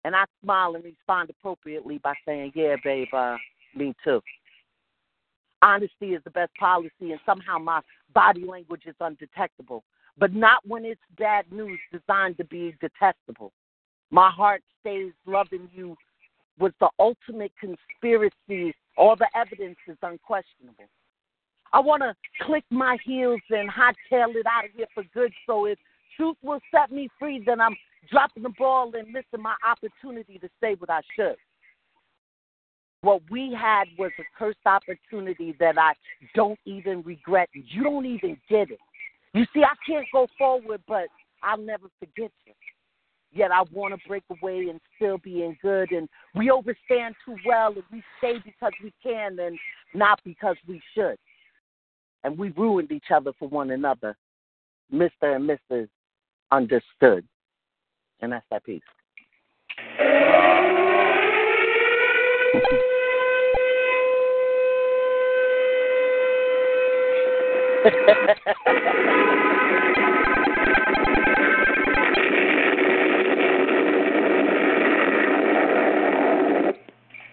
And 0.04 0.16
I 0.16 0.26
smile 0.44 0.76
and 0.76 0.84
respond 0.84 1.30
appropriately 1.30 2.00
by 2.00 2.14
saying, 2.26 2.52
Yeah, 2.56 2.76
babe, 2.84 3.14
uh, 3.14 3.38
me 3.76 3.94
too. 4.04 4.22
Honesty 5.62 6.14
is 6.14 6.22
the 6.26 6.30
best 6.30 6.54
policy, 6.60 7.12
and 7.12 7.20
somehow 7.26 7.58
my 7.58 7.80
body 8.14 8.44
language 8.46 8.84
is 8.86 8.96
undetectable. 9.00 9.84
But 10.18 10.34
not 10.34 10.60
when 10.68 10.86
it's 10.86 11.02
bad 11.18 11.46
news 11.52 11.80
designed 11.92 12.38
to 12.38 12.44
be 12.44 12.76
detestable. 12.82 13.52
My 14.12 14.30
heart 14.30 14.62
stays 14.82 15.14
loving 15.26 15.70
you 15.74 15.96
was 16.60 16.72
the 16.80 16.90
ultimate 17.00 17.52
conspiracy. 17.60 18.76
All 18.98 19.16
the 19.16 19.28
evidence 19.36 19.78
is 19.88 19.98
unquestionable. 20.04 20.86
I 21.72 21.80
want 21.80 22.04
to 22.04 22.14
click 22.46 22.64
my 22.70 22.98
heels 23.04 23.42
and 23.50 23.70
hightail 23.70 24.36
it 24.36 24.46
out 24.46 24.66
of 24.66 24.72
here 24.76 24.86
for 24.94 25.04
good. 25.14 25.34
So 25.48 25.66
if 25.66 25.80
truth 26.16 26.38
will 26.44 26.60
set 26.72 26.92
me 26.92 27.10
free, 27.18 27.42
then 27.44 27.60
I'm 27.60 27.76
dropping 28.10 28.44
the 28.44 28.54
ball 28.58 28.92
and 28.96 29.08
missing 29.08 29.42
my 29.42 29.56
opportunity 29.66 30.40
to 30.40 30.50
say 30.62 30.76
what 30.76 30.90
I 30.90 31.02
should. 31.16 31.36
What 33.02 33.22
we 33.30 33.54
had 33.54 33.86
was 33.98 34.12
a 34.18 34.24
cursed 34.38 34.66
opportunity 34.66 35.56
that 35.60 35.78
I 35.78 35.94
don't 36.36 36.60
even 36.66 37.02
regret. 37.04 37.50
You 37.54 37.84
don't 37.84 38.06
even 38.06 38.38
get 38.50 38.72
it. 38.72 38.80
You 39.34 39.46
see, 39.54 39.64
I 39.64 39.74
can't 39.86 40.06
go 40.14 40.28
forward, 40.38 40.82
but 40.88 41.08
I'll 41.42 41.58
never 41.58 41.88
forget 42.00 42.32
you. 42.46 42.54
Yet 43.34 43.52
I 43.52 43.64
want 43.74 43.94
to 43.94 44.08
break 44.08 44.24
away 44.30 44.68
and 44.70 44.80
still 44.96 45.18
be 45.18 45.44
in 45.44 45.58
good. 45.62 45.92
And 45.92 46.08
we 46.36 46.50
overstand 46.50 47.16
too 47.26 47.36
well, 47.46 47.74
and 47.74 47.84
we 47.92 48.04
stay 48.20 48.36
because 48.46 48.72
we 48.82 48.94
can 49.02 49.40
and 49.40 49.58
not 49.94 50.22
because 50.24 50.56
we 50.68 50.82
should. 50.96 51.18
And 52.24 52.38
we 52.38 52.52
ruined 52.52 52.92
each 52.92 53.12
other 53.14 53.34
for 53.38 53.50
one 53.50 53.72
another. 53.72 54.16
Mr. 54.94 55.36
and 55.36 55.50
Mrs. 55.50 55.90
Understood. 56.52 57.26
And 58.22 58.32
that's 58.32 58.46
that 58.52 58.64
piece. 58.64 58.82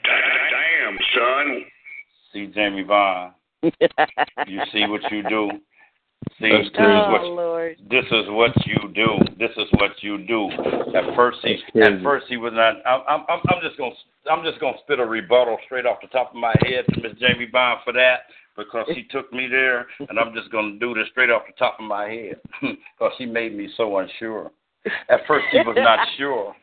Damn, 0.02 0.98
son. 1.14 1.64
See, 2.32 2.46
Jamie 2.46 2.82
Bond. 2.82 3.32
you 3.62 4.60
see 4.72 4.86
what 4.86 5.02
you 5.12 5.22
do. 5.28 5.50
See, 6.40 6.50
That's 6.50 6.68
this 6.68 6.80
is 6.80 7.06
what 7.12 7.20
Oh, 7.22 7.34
Lord. 7.34 7.76
this 7.90 8.04
is 8.10 8.24
what 8.28 8.52
you 8.66 8.88
do. 8.94 9.18
This 9.38 9.50
is 9.56 9.68
what 9.72 9.92
you 10.02 10.18
do. 10.24 10.50
At 10.94 11.14
first, 11.14 11.38
he 11.42 11.62
at 11.80 12.02
first 12.02 12.26
he 12.28 12.36
was 12.36 12.52
not. 12.54 12.76
I'm 12.86 13.02
I'm 13.08 13.24
I'm 13.28 13.40
I'm 13.48 13.62
just 13.62 13.76
gonna 13.76 13.94
I'm 14.30 14.44
just 14.44 14.60
gonna 14.60 14.76
spit 14.84 15.00
a 15.00 15.04
rebuttal 15.04 15.58
straight 15.66 15.86
off 15.86 15.98
the 16.00 16.08
top 16.08 16.30
of 16.30 16.36
my 16.36 16.54
head 16.62 16.84
to 16.92 17.00
Miss 17.00 17.18
Jamie 17.18 17.46
Bond 17.46 17.80
for 17.84 17.92
that 17.94 18.20
because 18.56 18.86
he 18.94 19.04
took 19.04 19.32
me 19.32 19.48
there, 19.48 19.86
and 20.08 20.18
I'm 20.18 20.34
just 20.34 20.50
gonna 20.50 20.78
do 20.78 20.94
this 20.94 21.08
straight 21.10 21.30
off 21.30 21.42
the 21.46 21.54
top 21.58 21.78
of 21.78 21.86
my 21.86 22.08
head 22.08 22.36
because 22.60 23.12
he 23.18 23.26
made 23.26 23.54
me 23.54 23.68
so 23.76 23.98
unsure. 23.98 24.50
At 25.08 25.20
first, 25.26 25.46
he 25.52 25.58
was 25.58 25.76
not 25.78 26.06
sure. 26.16 26.54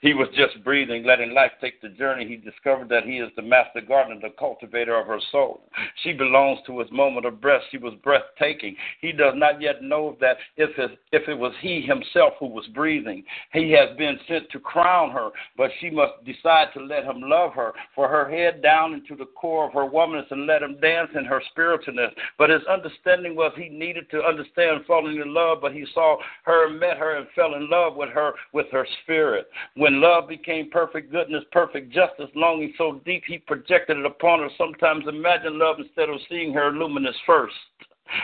He 0.00 0.14
was 0.14 0.28
just 0.36 0.62
breathing, 0.64 1.04
letting 1.04 1.34
life 1.34 1.52
take 1.60 1.80
the 1.80 1.88
journey. 1.88 2.26
He 2.26 2.36
discovered 2.36 2.88
that 2.90 3.04
he 3.04 3.18
is 3.18 3.30
the 3.36 3.42
master 3.42 3.80
gardener, 3.80 4.20
the 4.20 4.34
cultivator 4.38 4.98
of 4.98 5.06
her 5.06 5.20
soul. 5.32 5.62
She 6.02 6.12
belongs 6.12 6.60
to 6.66 6.80
his 6.80 6.90
moment 6.90 7.26
of 7.26 7.40
breath. 7.40 7.62
She 7.70 7.78
was 7.78 7.94
breathtaking. 8.02 8.76
He 9.00 9.12
does 9.12 9.34
not 9.36 9.60
yet 9.60 9.82
know 9.82 10.16
that 10.20 10.36
if 10.56 10.70
it, 10.78 10.98
if 11.12 11.28
it 11.28 11.38
was 11.38 11.52
he 11.60 11.80
himself 11.80 12.34
who 12.38 12.46
was 12.46 12.66
breathing, 12.74 13.24
he 13.52 13.70
has 13.72 13.96
been 13.96 14.18
sent 14.28 14.50
to 14.50 14.60
crown 14.60 15.10
her, 15.10 15.30
but 15.56 15.70
she 15.80 15.90
must 15.90 16.12
decide 16.24 16.68
to 16.74 16.80
let 16.80 17.04
him 17.04 17.20
love 17.20 17.52
her, 17.54 17.72
for 17.94 18.08
her 18.08 18.28
head 18.30 18.62
down 18.62 18.94
into 18.94 19.16
the 19.16 19.26
core 19.26 19.66
of 19.66 19.72
her 19.72 19.88
womanness 19.88 20.30
and 20.30 20.46
let 20.46 20.62
him 20.62 20.78
dance 20.80 21.10
in 21.14 21.24
her 21.24 21.42
spiritualness. 21.56 22.10
But 22.38 22.50
his 22.50 22.62
understanding 22.68 23.36
was 23.36 23.52
he 23.56 23.68
needed 23.68 24.10
to 24.10 24.22
understand 24.22 24.84
falling 24.86 25.20
in 25.20 25.32
love, 25.32 25.58
but 25.60 25.72
he 25.72 25.84
saw 25.94 26.18
her, 26.44 26.70
met 26.70 26.98
her, 26.98 27.16
and 27.16 27.26
fell 27.34 27.54
in 27.54 27.68
love 27.70 27.96
with 27.96 28.10
her, 28.10 28.32
with 28.52 28.66
her 28.72 28.86
spirit. 29.02 29.48
When 29.76 30.00
love 30.00 30.28
became 30.28 30.70
perfect 30.70 31.10
goodness, 31.10 31.44
perfect 31.52 31.92
justice, 31.92 32.30
longing 32.34 32.74
so 32.78 33.00
deep 33.04 33.24
he 33.26 33.38
projected 33.38 33.98
it 33.98 34.06
upon 34.06 34.40
her. 34.40 34.48
Sometimes 34.56 35.04
imagine 35.08 35.58
love 35.58 35.76
instead 35.78 36.08
of 36.08 36.20
seeing 36.28 36.52
her 36.52 36.70
luminous 36.70 37.16
first 37.26 37.54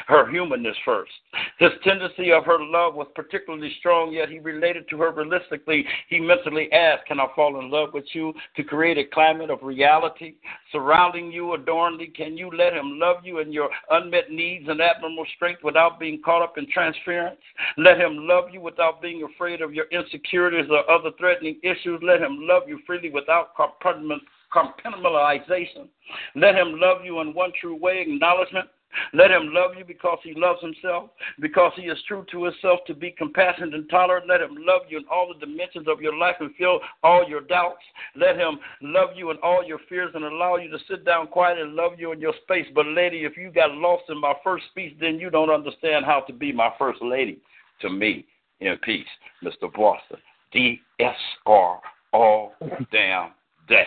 her 0.06 0.30
humanness 0.30 0.76
first. 0.84 1.10
His 1.58 1.70
tendency 1.84 2.32
of 2.32 2.44
her 2.44 2.58
love 2.60 2.94
was 2.94 3.08
particularly 3.14 3.74
strong, 3.78 4.12
yet 4.12 4.28
he 4.28 4.38
related 4.38 4.88
to 4.90 4.98
her 4.98 5.12
realistically. 5.12 5.86
He 6.08 6.20
mentally 6.20 6.70
asked, 6.72 7.06
Can 7.06 7.20
I 7.20 7.26
fall 7.34 7.58
in 7.60 7.70
love 7.70 7.94
with 7.94 8.04
you 8.12 8.34
to 8.56 8.64
create 8.64 8.98
a 8.98 9.04
climate 9.04 9.50
of 9.50 9.62
reality 9.62 10.34
surrounding 10.72 11.32
you 11.32 11.56
adorningly? 11.56 12.14
Can 12.14 12.36
you 12.36 12.50
let 12.56 12.74
him 12.74 12.98
love 12.98 13.24
you 13.24 13.38
in 13.38 13.52
your 13.52 13.70
unmet 13.90 14.30
needs 14.30 14.68
and 14.68 14.80
abnormal 14.80 15.26
strength 15.36 15.62
without 15.64 15.98
being 15.98 16.20
caught 16.22 16.42
up 16.42 16.58
in 16.58 16.70
transference? 16.70 17.40
Let 17.76 17.98
him 17.98 18.26
love 18.26 18.50
you 18.52 18.60
without 18.60 19.00
being 19.00 19.22
afraid 19.22 19.60
of 19.60 19.74
your 19.74 19.86
insecurities 19.90 20.70
or 20.70 20.88
other 20.90 21.10
threatening 21.18 21.58
issues. 21.62 22.00
Let 22.02 22.20
him 22.20 22.38
love 22.40 22.64
you 22.68 22.80
freely 22.86 23.10
without 23.10 23.56
compartmentalization. 23.56 25.88
Let 26.34 26.54
him 26.54 26.80
love 26.80 27.04
you 27.04 27.20
in 27.20 27.34
one 27.34 27.52
true 27.60 27.76
way, 27.76 28.00
acknowledgement 28.00 28.68
let 29.12 29.30
him 29.30 29.52
love 29.52 29.72
you 29.78 29.84
because 29.84 30.18
he 30.22 30.34
loves 30.34 30.60
himself, 30.60 31.10
because 31.40 31.72
he 31.76 31.82
is 31.82 31.98
true 32.06 32.24
to 32.32 32.44
himself 32.44 32.80
to 32.86 32.94
be 32.94 33.10
compassionate 33.10 33.74
and 33.74 33.88
tolerant. 33.88 34.28
Let 34.28 34.40
him 34.40 34.56
love 34.58 34.82
you 34.88 34.98
in 34.98 35.04
all 35.10 35.32
the 35.32 35.44
dimensions 35.44 35.86
of 35.88 36.00
your 36.00 36.16
life 36.16 36.36
and 36.40 36.54
fill 36.56 36.80
all 37.02 37.28
your 37.28 37.40
doubts. 37.42 37.82
Let 38.16 38.36
him 38.36 38.58
love 38.82 39.10
you 39.14 39.30
in 39.30 39.36
all 39.42 39.64
your 39.64 39.80
fears 39.88 40.12
and 40.14 40.24
allow 40.24 40.56
you 40.56 40.70
to 40.70 40.78
sit 40.88 41.04
down 41.04 41.28
quiet 41.28 41.58
and 41.58 41.74
love 41.74 41.92
you 41.98 42.12
in 42.12 42.20
your 42.20 42.34
space. 42.42 42.66
But, 42.74 42.86
lady, 42.86 43.24
if 43.24 43.36
you 43.36 43.50
got 43.50 43.72
lost 43.72 44.04
in 44.08 44.20
my 44.20 44.34
first 44.42 44.64
speech, 44.70 44.96
then 45.00 45.18
you 45.18 45.30
don't 45.30 45.50
understand 45.50 46.04
how 46.04 46.20
to 46.20 46.32
be 46.32 46.52
my 46.52 46.70
first 46.78 47.00
lady 47.02 47.38
to 47.80 47.90
me 47.90 48.26
in 48.60 48.76
peace, 48.78 49.06
Mr. 49.42 49.72
Boston. 49.72 50.18
DSR 50.54 51.78
all 52.12 52.52
damn 52.92 53.30
day. 53.68 53.86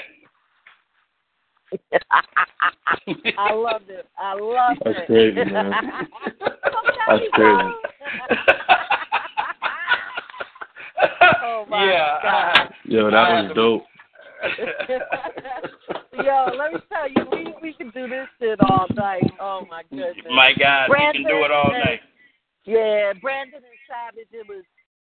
I 3.37 3.53
love 3.53 3.83
it. 3.89 4.07
I 4.17 4.33
love 4.35 4.77
That's 4.83 4.99
it. 4.99 5.05
crazy, 5.07 5.51
man. 5.51 5.71
That's 7.07 7.23
crazy. 7.33 7.71
oh 11.43 11.65
my 11.69 11.85
yeah. 11.85 12.19
God. 12.23 12.73
Yo, 12.85 13.11
that 13.11 13.29
was 13.29 13.51
dope. 13.55 13.85
Yo, 16.23 16.49
let 16.57 16.73
me 16.73 16.79
tell 16.89 17.09
you, 17.09 17.25
we 17.31 17.53
we 17.61 17.73
can 17.73 17.89
do 17.89 18.07
this 18.07 18.27
shit 18.39 18.59
all 18.69 18.87
night. 18.95 19.23
Oh 19.39 19.65
my 19.69 19.83
goodness. 19.89 20.15
My 20.29 20.53
God, 20.57 20.89
we 20.89 20.97
can 20.97 21.23
do 21.23 21.43
it 21.43 21.51
all 21.51 21.69
Brandon 21.69 21.89
night. 21.89 21.99
Yeah, 22.65 23.13
Brandon 23.21 23.55
and 23.55 23.65
Savage, 23.87 24.27
it 24.31 24.47
was 24.47 24.63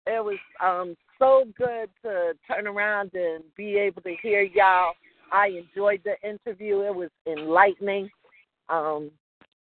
it 0.06 0.24
was 0.24 0.38
um 0.64 0.96
so 1.20 1.46
good 1.58 1.90
to 2.04 2.34
turn 2.48 2.68
around 2.68 3.12
and 3.14 3.44
be 3.56 3.78
able 3.78 4.02
to 4.04 4.16
hear 4.22 4.42
y'all. 4.42 4.94
I 5.32 5.48
enjoyed 5.48 6.02
the 6.04 6.16
interview. 6.28 6.82
It 6.82 6.96
was 6.96 7.10
enlightening. 7.28 8.10
Um 8.70 9.12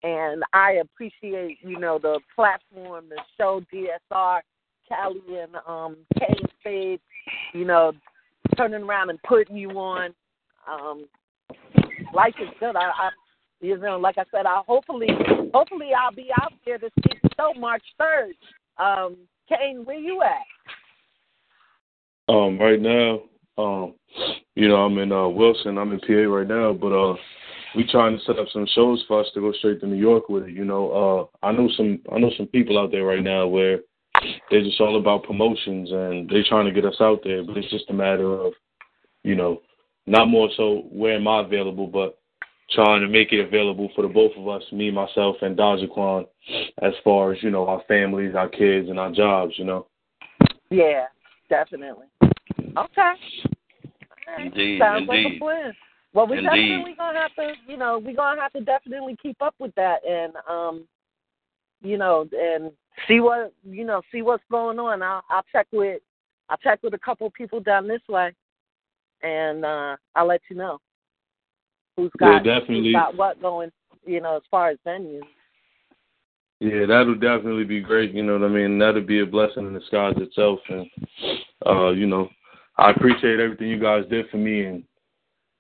and 0.05 0.42
I 0.52 0.81
appreciate, 0.82 1.58
you 1.62 1.78
know, 1.78 1.99
the 1.99 2.18
platform, 2.34 3.05
the 3.08 3.20
show 3.39 3.62
DSR, 3.73 4.41
Callie 4.89 5.39
and 5.39 5.57
um 5.66 5.97
Spade, 6.60 7.00
you 7.55 7.65
know, 7.65 7.92
turning 8.57 8.82
around 8.82 9.10
and 9.10 9.23
putting 9.23 9.57
you 9.57 9.70
on. 9.70 10.15
Um 10.70 11.07
life 12.15 12.34
is 12.41 12.49
good. 12.60 12.76
I, 12.76 12.91
I 12.91 13.10
you 13.60 13.78
know, 13.78 13.97
like 13.97 14.18
I 14.18 14.24
said, 14.32 14.44
I 14.44 14.60
hopefully 14.66 15.08
hopefully 15.55 15.91
I'll 15.99 16.12
be 16.12 16.31
out 16.41 16.52
there 16.66 16.78
to 16.78 16.91
see 16.97 17.18
the 17.23 17.31
show 17.39 17.52
March 17.58 17.84
third. 17.99 18.34
Um, 18.78 19.16
Kane, 19.49 19.84
where 19.84 19.99
you 19.99 20.23
at? 20.23 20.42
Um, 22.32 22.58
right 22.58 22.81
now, 22.81 23.23
um, 23.58 23.94
you 24.55 24.68
know, 24.68 24.76
I'm 24.76 24.98
in 24.98 25.12
uh 25.12 25.28
Wilson, 25.28 25.78
I'm 25.78 25.92
in 25.92 26.00
PA 26.00 26.32
right 26.32 26.48
now, 26.48 26.72
but 26.72 26.92
uh 26.92 27.16
we 27.74 27.86
trying 27.90 28.18
to 28.18 28.24
set 28.24 28.39
up 28.39 28.48
some 28.52 28.66
shows 28.74 29.02
for 29.08 29.20
us 29.20 29.26
to 29.32 29.40
go 29.40 29.52
straight 29.52 29.81
to 29.81 29.86
New 29.86 29.97
York 29.97 30.28
with 30.28 30.44
it, 30.44 30.50
you 30.50 30.64
know. 30.64 31.31
Uh 31.42 31.47
I 31.47 31.52
know 31.52 31.68
some 31.76 32.00
I 32.12 32.18
know 32.18 32.31
some 32.36 32.47
people 32.47 32.78
out 32.78 32.90
there 32.90 33.05
right 33.05 33.22
now 33.22 33.47
where 33.47 33.81
they're 34.50 34.62
just 34.62 34.81
all 34.81 34.98
about 34.98 35.24
promotions 35.24 35.90
and 35.90 36.28
they're 36.28 36.44
trying 36.48 36.66
to 36.66 36.72
get 36.72 36.84
us 36.84 37.00
out 37.00 37.20
there, 37.24 37.42
but 37.42 37.56
it's 37.56 37.70
just 37.70 37.90
a 37.90 37.94
matter 37.94 38.32
of, 38.32 38.52
you 39.24 39.34
know, 39.34 39.62
not 40.06 40.28
more 40.28 40.48
so 40.56 40.82
where 40.90 41.16
am 41.16 41.28
I 41.28 41.40
available, 41.40 41.86
but 41.86 42.18
trying 42.70 43.00
to 43.02 43.08
make 43.08 43.32
it 43.32 43.40
available 43.40 43.90
for 43.94 44.02
the 44.02 44.08
both 44.08 44.32
of 44.36 44.48
us, 44.48 44.62
me, 44.72 44.90
myself, 44.90 45.36
and 45.42 45.56
Daquan, 45.56 46.26
as 46.82 46.92
far 47.05 47.32
as, 47.32 47.42
you 47.42 47.50
know, 47.50 47.66
our 47.66 47.82
families, 47.86 48.34
our 48.34 48.48
kids, 48.48 48.89
and 48.89 48.98
our 48.98 49.12
jobs, 49.12 49.55
you 49.56 49.64
know. 49.64 49.86
Yeah, 50.70 51.06
definitely. 51.48 52.06
Okay. 52.76 53.01
All 54.28 54.34
right. 54.36 54.47
Indeed, 54.47 54.81
Sounds 54.81 55.09
like 55.09 55.26
a 55.26 55.39
plan. 55.39 55.73
Well, 56.15 56.26
we 56.26 56.39
Indeed. 56.39 56.51
definitely 56.51 56.94
gonna 56.97 57.18
have 57.18 57.34
to, 57.36 57.52
you 57.67 57.76
know, 57.76 57.99
we're 57.99 58.17
gonna 58.17 58.41
have 58.41 58.52
to 58.52 58.60
definitely 58.60 59.17
keep 59.23 59.41
up 59.41 59.55
with 59.59 59.75
that 59.76 60.05
and, 60.05 60.34
um, 60.49 60.86
you 61.83 61.97
know, 61.97 62.28
and 62.33 62.70
see 63.09 63.20
what, 63.20 63.52
you 63.65 63.84
know, 63.84 64.02
see 64.12 64.23
what's 64.23 64.44
going 64.51 64.78
on. 64.78 65.02
I'll, 65.02 65.23
I'll 65.31 65.44
check 65.51 65.67
with, 65.73 66.02
I'll 66.49 66.59
check 66.59 66.83
with 66.83 66.94
a 66.94 66.99
couple 66.99 67.26
of 67.26 67.33
people 67.33 67.60
down 67.60 67.89
this 67.89 68.02
way, 68.09 68.33
and 69.23 69.65
uh 69.65 69.97
I'll 70.15 70.26
let 70.26 70.42
you 70.51 70.57
know 70.57 70.78
who's 71.97 72.10
Yeah, 72.20 72.39
got 72.39 72.44
definitely. 72.44 72.84
who's 72.84 72.92
got 72.92 73.17
what 73.17 73.41
going, 73.41 73.73
you 74.05 74.20
know, 74.20 74.36
as 74.36 74.42
far 74.51 74.68
as 74.68 74.78
venues. 74.86 75.23
Yeah, 76.60 76.86
that'll 76.86 77.15
definitely 77.15 77.65
be 77.65 77.81
great. 77.81 78.15
You 78.15 78.23
know 78.23 78.34
what 78.39 78.44
I 78.44 78.49
mean? 78.49 78.78
That'll 78.78 79.01
be 79.01 79.20
a 79.20 79.26
blessing 79.26 79.67
in 79.67 79.75
disguise 79.75 80.15
itself. 80.18 80.60
And 80.68 80.86
uh, 81.67 81.91
you 81.91 82.07
know, 82.07 82.28
I 82.76 82.91
appreciate 82.91 83.41
everything 83.41 83.68
you 83.68 83.81
guys 83.81 84.05
did 84.10 84.28
for 84.31 84.39
me, 84.39 84.65
and 84.65 84.84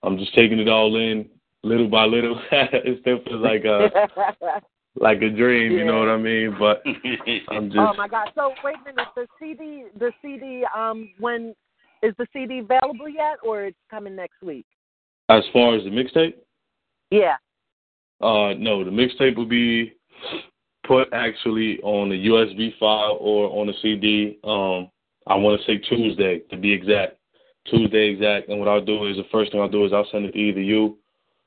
I'm 0.02 0.18
just 0.18 0.34
taking 0.34 0.58
it 0.58 0.68
all 0.68 0.96
in 0.96 1.28
little 1.62 1.88
by 1.88 2.04
little. 2.04 2.40
it 2.50 2.98
still 3.00 3.20
feels 3.24 3.42
like 3.42 3.64
a 3.64 4.62
like 4.96 5.22
a 5.22 5.30
dream. 5.30 5.72
You 5.72 5.84
know 5.84 5.98
what 5.98 6.08
I 6.08 6.16
mean? 6.16 6.56
But 6.58 6.82
I'm 7.48 7.68
just 7.68 7.78
Oh 7.78 7.94
my 7.96 8.08
God! 8.08 8.28
So 8.34 8.52
wait 8.64 8.76
a 8.82 8.84
minute. 8.84 9.08
The 9.14 9.26
CD, 9.38 9.84
the 9.98 10.12
CD, 10.22 10.64
um, 10.76 11.10
when 11.18 11.54
is 12.02 12.14
the 12.18 12.26
CD 12.32 12.58
available 12.60 13.08
yet, 13.08 13.38
or 13.44 13.64
it's 13.64 13.76
coming 13.90 14.16
next 14.16 14.42
week? 14.42 14.66
as 15.28 15.44
far 15.52 15.74
as 15.74 15.84
the 15.84 15.90
mixtape. 15.90 16.34
Yeah. 17.10 17.36
Uh, 18.20 18.54
no, 18.54 18.84
the 18.84 18.90
mixtape 18.90 19.36
will 19.36 19.46
be 19.46 19.92
put 20.86 21.08
actually 21.12 21.78
on 21.82 22.08
the 22.10 22.26
USB 22.26 22.76
file 22.78 23.18
or 23.20 23.48
on 23.60 23.66
the 23.66 23.74
CD. 23.82 24.38
Um, 24.44 24.90
I 25.26 25.36
want 25.36 25.60
to 25.60 25.66
say 25.66 25.78
Tuesday 25.78 26.40
to 26.50 26.56
be 26.56 26.72
exact. 26.72 27.18
Tuesday 27.66 28.10
exact. 28.10 28.48
And 28.48 28.58
what 28.58 28.68
I'll 28.68 28.84
do 28.84 29.06
is 29.06 29.16
the 29.16 29.24
first 29.30 29.52
thing 29.52 29.60
I'll 29.60 29.68
do 29.68 29.84
is 29.84 29.92
I'll 29.92 30.08
send 30.10 30.24
it 30.24 30.32
to 30.32 30.38
either 30.38 30.60
you, 30.60 30.98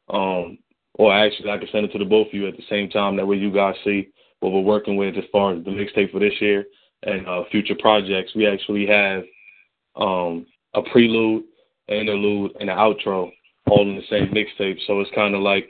um, 0.09 0.57
or 0.93 1.13
actually 1.13 1.49
I 1.49 1.57
can 1.57 1.67
send 1.71 1.85
it 1.85 1.91
to 1.91 1.99
the 1.99 2.05
both 2.05 2.27
of 2.27 2.33
you 2.33 2.47
at 2.47 2.55
the 2.55 2.63
same 2.69 2.89
time. 2.89 3.17
That 3.17 3.27
way 3.27 3.37
you 3.37 3.51
guys 3.51 3.75
see 3.83 4.09
what 4.39 4.53
we're 4.53 4.61
working 4.61 4.95
with 4.95 5.17
as 5.17 5.23
far 5.31 5.53
as 5.53 5.63
the 5.63 5.71
mixtape 5.71 6.11
for 6.11 6.19
this 6.19 6.39
year 6.39 6.65
and 7.03 7.27
uh, 7.27 7.43
future 7.51 7.75
projects. 7.79 8.33
We 8.35 8.47
actually 8.47 8.87
have 8.87 9.23
um, 9.95 10.45
a 10.73 10.81
prelude, 10.81 11.43
an 11.89 11.97
interlude, 11.97 12.51
and 12.59 12.69
an 12.69 12.77
outro 12.77 13.31
all 13.67 13.81
in 13.81 13.95
the 13.95 14.03
same 14.09 14.27
mixtape. 14.27 14.77
So 14.87 14.99
it's 15.01 15.11
kind 15.15 15.35
of 15.35 15.41
like 15.41 15.67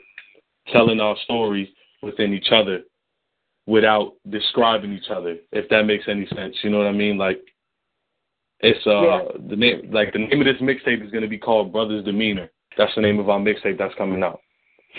telling 0.72 1.00
our 1.00 1.16
stories 1.24 1.68
within 2.02 2.32
each 2.32 2.48
other 2.52 2.82
without 3.66 4.12
describing 4.30 4.92
each 4.92 5.10
other, 5.10 5.36
if 5.52 5.68
that 5.70 5.84
makes 5.84 6.04
any 6.08 6.26
sense. 6.28 6.56
You 6.62 6.70
know 6.70 6.78
what 6.78 6.86
I 6.86 6.92
mean? 6.92 7.18
Like 7.18 7.40
it's 8.60 8.86
uh 8.86 9.02
Yeah. 9.02 9.22
the 9.48 9.56
name 9.56 9.90
like 9.92 10.12
the 10.12 10.20
name 10.20 10.40
of 10.40 10.46
this 10.46 10.60
mixtape 10.62 11.04
is 11.04 11.10
gonna 11.10 11.28
be 11.28 11.38
called 11.38 11.72
Brothers 11.72 12.04
Demeanor. 12.04 12.50
That's 12.76 12.94
the 12.94 13.00
name 13.00 13.18
of 13.18 13.28
our 13.28 13.38
mixtape 13.38 13.78
that's 13.78 13.94
coming 13.94 14.22
out. 14.22 14.40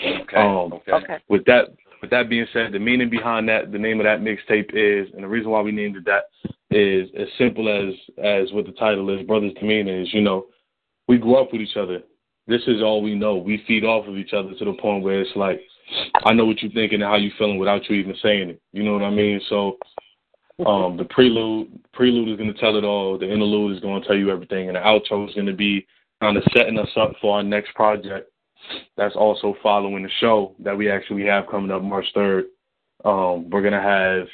Okay. 0.04 0.36
Um, 0.36 0.80
okay. 0.88 1.18
With 1.28 1.44
that 1.46 1.68
with 2.00 2.10
that 2.10 2.28
being 2.28 2.46
said, 2.52 2.72
the 2.72 2.78
meaning 2.78 3.10
behind 3.10 3.48
that, 3.48 3.72
the 3.72 3.78
name 3.78 3.98
of 4.00 4.04
that 4.04 4.20
mixtape 4.20 4.70
is, 4.72 5.12
and 5.14 5.24
the 5.24 5.28
reason 5.28 5.50
why 5.50 5.60
we 5.60 5.72
named 5.72 5.96
it 5.96 6.04
that 6.04 6.24
is 6.70 7.08
as 7.18 7.26
simple 7.36 7.68
as 7.68 7.94
as 8.22 8.52
what 8.52 8.66
the 8.66 8.72
title 8.72 9.10
is, 9.10 9.26
Brothers 9.26 9.52
Demeanor 9.58 10.00
is, 10.00 10.12
you 10.12 10.20
know, 10.20 10.46
we 11.08 11.18
grew 11.18 11.36
up 11.36 11.52
with 11.52 11.60
each 11.60 11.76
other. 11.76 12.02
This 12.46 12.62
is 12.66 12.82
all 12.82 13.02
we 13.02 13.14
know. 13.14 13.36
We 13.36 13.62
feed 13.66 13.84
off 13.84 14.06
of 14.06 14.16
each 14.16 14.32
other 14.32 14.54
to 14.54 14.64
the 14.64 14.72
point 14.74 15.04
where 15.04 15.20
it's 15.20 15.36
like, 15.36 15.60
I 16.24 16.32
know 16.32 16.46
what 16.46 16.62
you're 16.62 16.72
thinking 16.72 17.02
and 17.02 17.10
how 17.10 17.16
you're 17.16 17.32
feeling 17.38 17.58
without 17.58 17.88
you 17.88 17.96
even 17.96 18.14
saying 18.22 18.50
it. 18.50 18.62
You 18.72 18.84
know 18.84 18.92
what 18.92 19.02
I 19.02 19.10
mean? 19.10 19.40
So 19.48 19.76
um 20.66 20.96
the 20.96 21.04
prelude 21.04 21.68
prelude 21.92 22.28
is 22.28 22.36
gonna 22.36 22.54
tell 22.54 22.76
it 22.76 22.84
all, 22.84 23.18
the 23.18 23.30
interlude 23.30 23.76
is 23.76 23.82
gonna 23.82 24.04
tell 24.04 24.16
you 24.16 24.30
everything, 24.30 24.68
and 24.68 24.76
the 24.76 24.80
outro 24.80 25.28
is 25.28 25.34
gonna 25.34 25.52
be 25.52 25.86
kind 26.20 26.36
of 26.36 26.42
setting 26.56 26.78
us 26.78 26.90
up 26.96 27.12
for 27.20 27.36
our 27.36 27.42
next 27.42 27.74
project 27.74 28.30
that's 28.96 29.16
also 29.16 29.54
following 29.62 30.02
the 30.02 30.10
show 30.20 30.54
that 30.58 30.76
we 30.76 30.90
actually 30.90 31.24
have 31.24 31.46
coming 31.48 31.70
up 31.70 31.82
March 31.82 32.06
third. 32.14 32.46
Um, 33.04 33.48
we're 33.50 33.62
gonna 33.62 33.80
have 33.80 34.26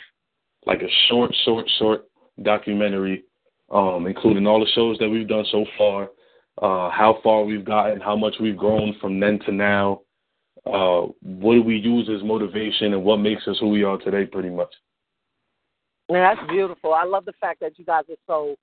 like 0.67 0.83
a 0.83 0.89
short, 1.09 1.35
short, 1.45 1.67
short 1.79 2.05
documentary, 2.43 3.25
um, 3.71 4.07
including 4.07 4.47
all 4.47 4.61
the 4.61 4.71
shows 4.75 4.97
that 4.99 5.09
we've 5.09 5.29
done 5.29 5.45
so 5.51 5.65
far, 5.77 6.11
uh, 6.63 6.91
how 6.91 7.19
far 7.23 7.45
we've 7.45 7.65
gotten, 7.65 8.01
how 8.01 8.17
much 8.17 8.35
we've 8.41 8.57
grown 8.57 8.95
from 9.01 9.21
then 9.21 9.39
to 9.41 9.53
now, 9.53 10.01
uh, 10.67 11.03
what 11.21 11.55
do 11.55 11.63
we 11.63 11.77
use 11.77 12.09
as 12.09 12.25
motivation, 12.25 12.95
and 12.95 13.05
what 13.05 13.19
makes 13.19 13.47
us 13.47 13.59
who 13.61 13.69
we 13.69 13.85
are 13.85 13.99
today, 13.99 14.25
pretty 14.25 14.51
much. 14.51 14.73
Yeah, 16.09 16.35
that's 16.35 16.51
beautiful. 16.51 16.93
I 16.93 17.05
love 17.05 17.25
the 17.25 17.33
fact 17.41 17.61
that 17.61 17.79
you 17.79 17.85
guys 17.85 18.05
are 18.09 18.17
so 18.27 18.57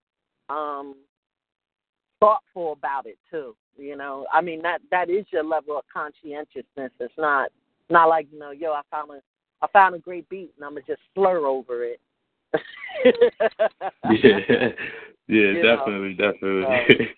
um 0.53 0.95
thoughtful 2.19 2.73
about 2.73 3.05
it 3.05 3.17
too. 3.29 3.55
You 3.77 3.95
know, 3.95 4.27
I 4.31 4.41
mean 4.41 4.61
that 4.61 4.81
that 4.91 5.09
is 5.09 5.25
your 5.31 5.43
level 5.43 5.77
of 5.77 5.85
conscientiousness. 5.91 6.91
It's 6.99 7.13
not 7.17 7.49
not 7.89 8.09
like 8.09 8.27
you 8.31 8.39
know, 8.39 8.51
yo, 8.51 8.71
I 8.73 8.81
found 8.91 9.11
a 9.11 9.21
I 9.61 9.67
found 9.73 9.95
a 9.95 9.99
great 9.99 10.27
beat 10.29 10.51
and 10.55 10.65
I'm 10.65 10.73
gonna 10.73 10.81
just 10.87 11.01
slur 11.15 11.45
over 11.45 11.83
it. 11.83 11.99
yeah, 13.05 14.39
yeah, 14.47 14.67
You 15.27 15.63
know, 15.63 15.77
definitely, 15.77 16.13
definitely. 16.13 17.09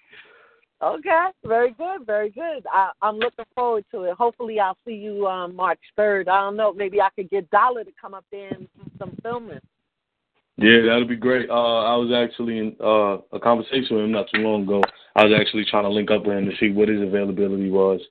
Okay, 0.84 1.28
very 1.46 1.72
good, 1.72 2.06
very 2.06 2.30
good. 2.30 2.66
I, 2.70 2.92
I'm 3.02 3.18
looking 3.18 3.46
forward 3.56 3.86
to 3.92 4.04
it. 4.04 4.16
Hopefully, 4.18 4.60
I'll 4.60 4.78
see 4.86 4.96
you 4.96 5.26
um, 5.28 5.56
March 5.56 5.80
third. 5.96 6.28
I 6.28 6.42
don't 6.42 6.58
know, 6.58 6.74
maybe 6.74 7.00
I 7.00 7.08
could 7.16 7.30
get 7.30 7.50
Dollar 7.52 7.86
to 7.86 7.92
come 8.00 8.14
up 8.14 8.26
there 8.32 8.50
and 8.50 8.68
do 8.76 8.92
some 9.00 9.18
filming. 9.24 9.62
Yeah, 10.58 10.82
that'll 10.86 11.08
be 11.08 11.16
great. 11.16 11.50
Uh, 11.50 11.84
I 11.84 11.96
was 11.96 12.12
actually 12.14 12.60
in 12.60 12.76
uh, 12.80 13.18
a 13.32 13.40
conversation 13.40 13.96
with 13.96 14.06
him 14.06 14.12
not 14.12 14.28
too 14.34 14.42
long 14.42 14.64
ago. 14.64 14.84
I 15.16 15.26
was 15.26 15.34
actually 15.40 15.66
trying 15.66 15.84
to 15.84 15.90
link 15.90 16.12
up 16.12 16.26
with 16.26 16.38
him 16.38 16.46
to 16.46 16.56
see 16.58 16.72
what 16.72 16.90
his 16.90 17.02
availability 17.02 17.70
was, 17.70 18.02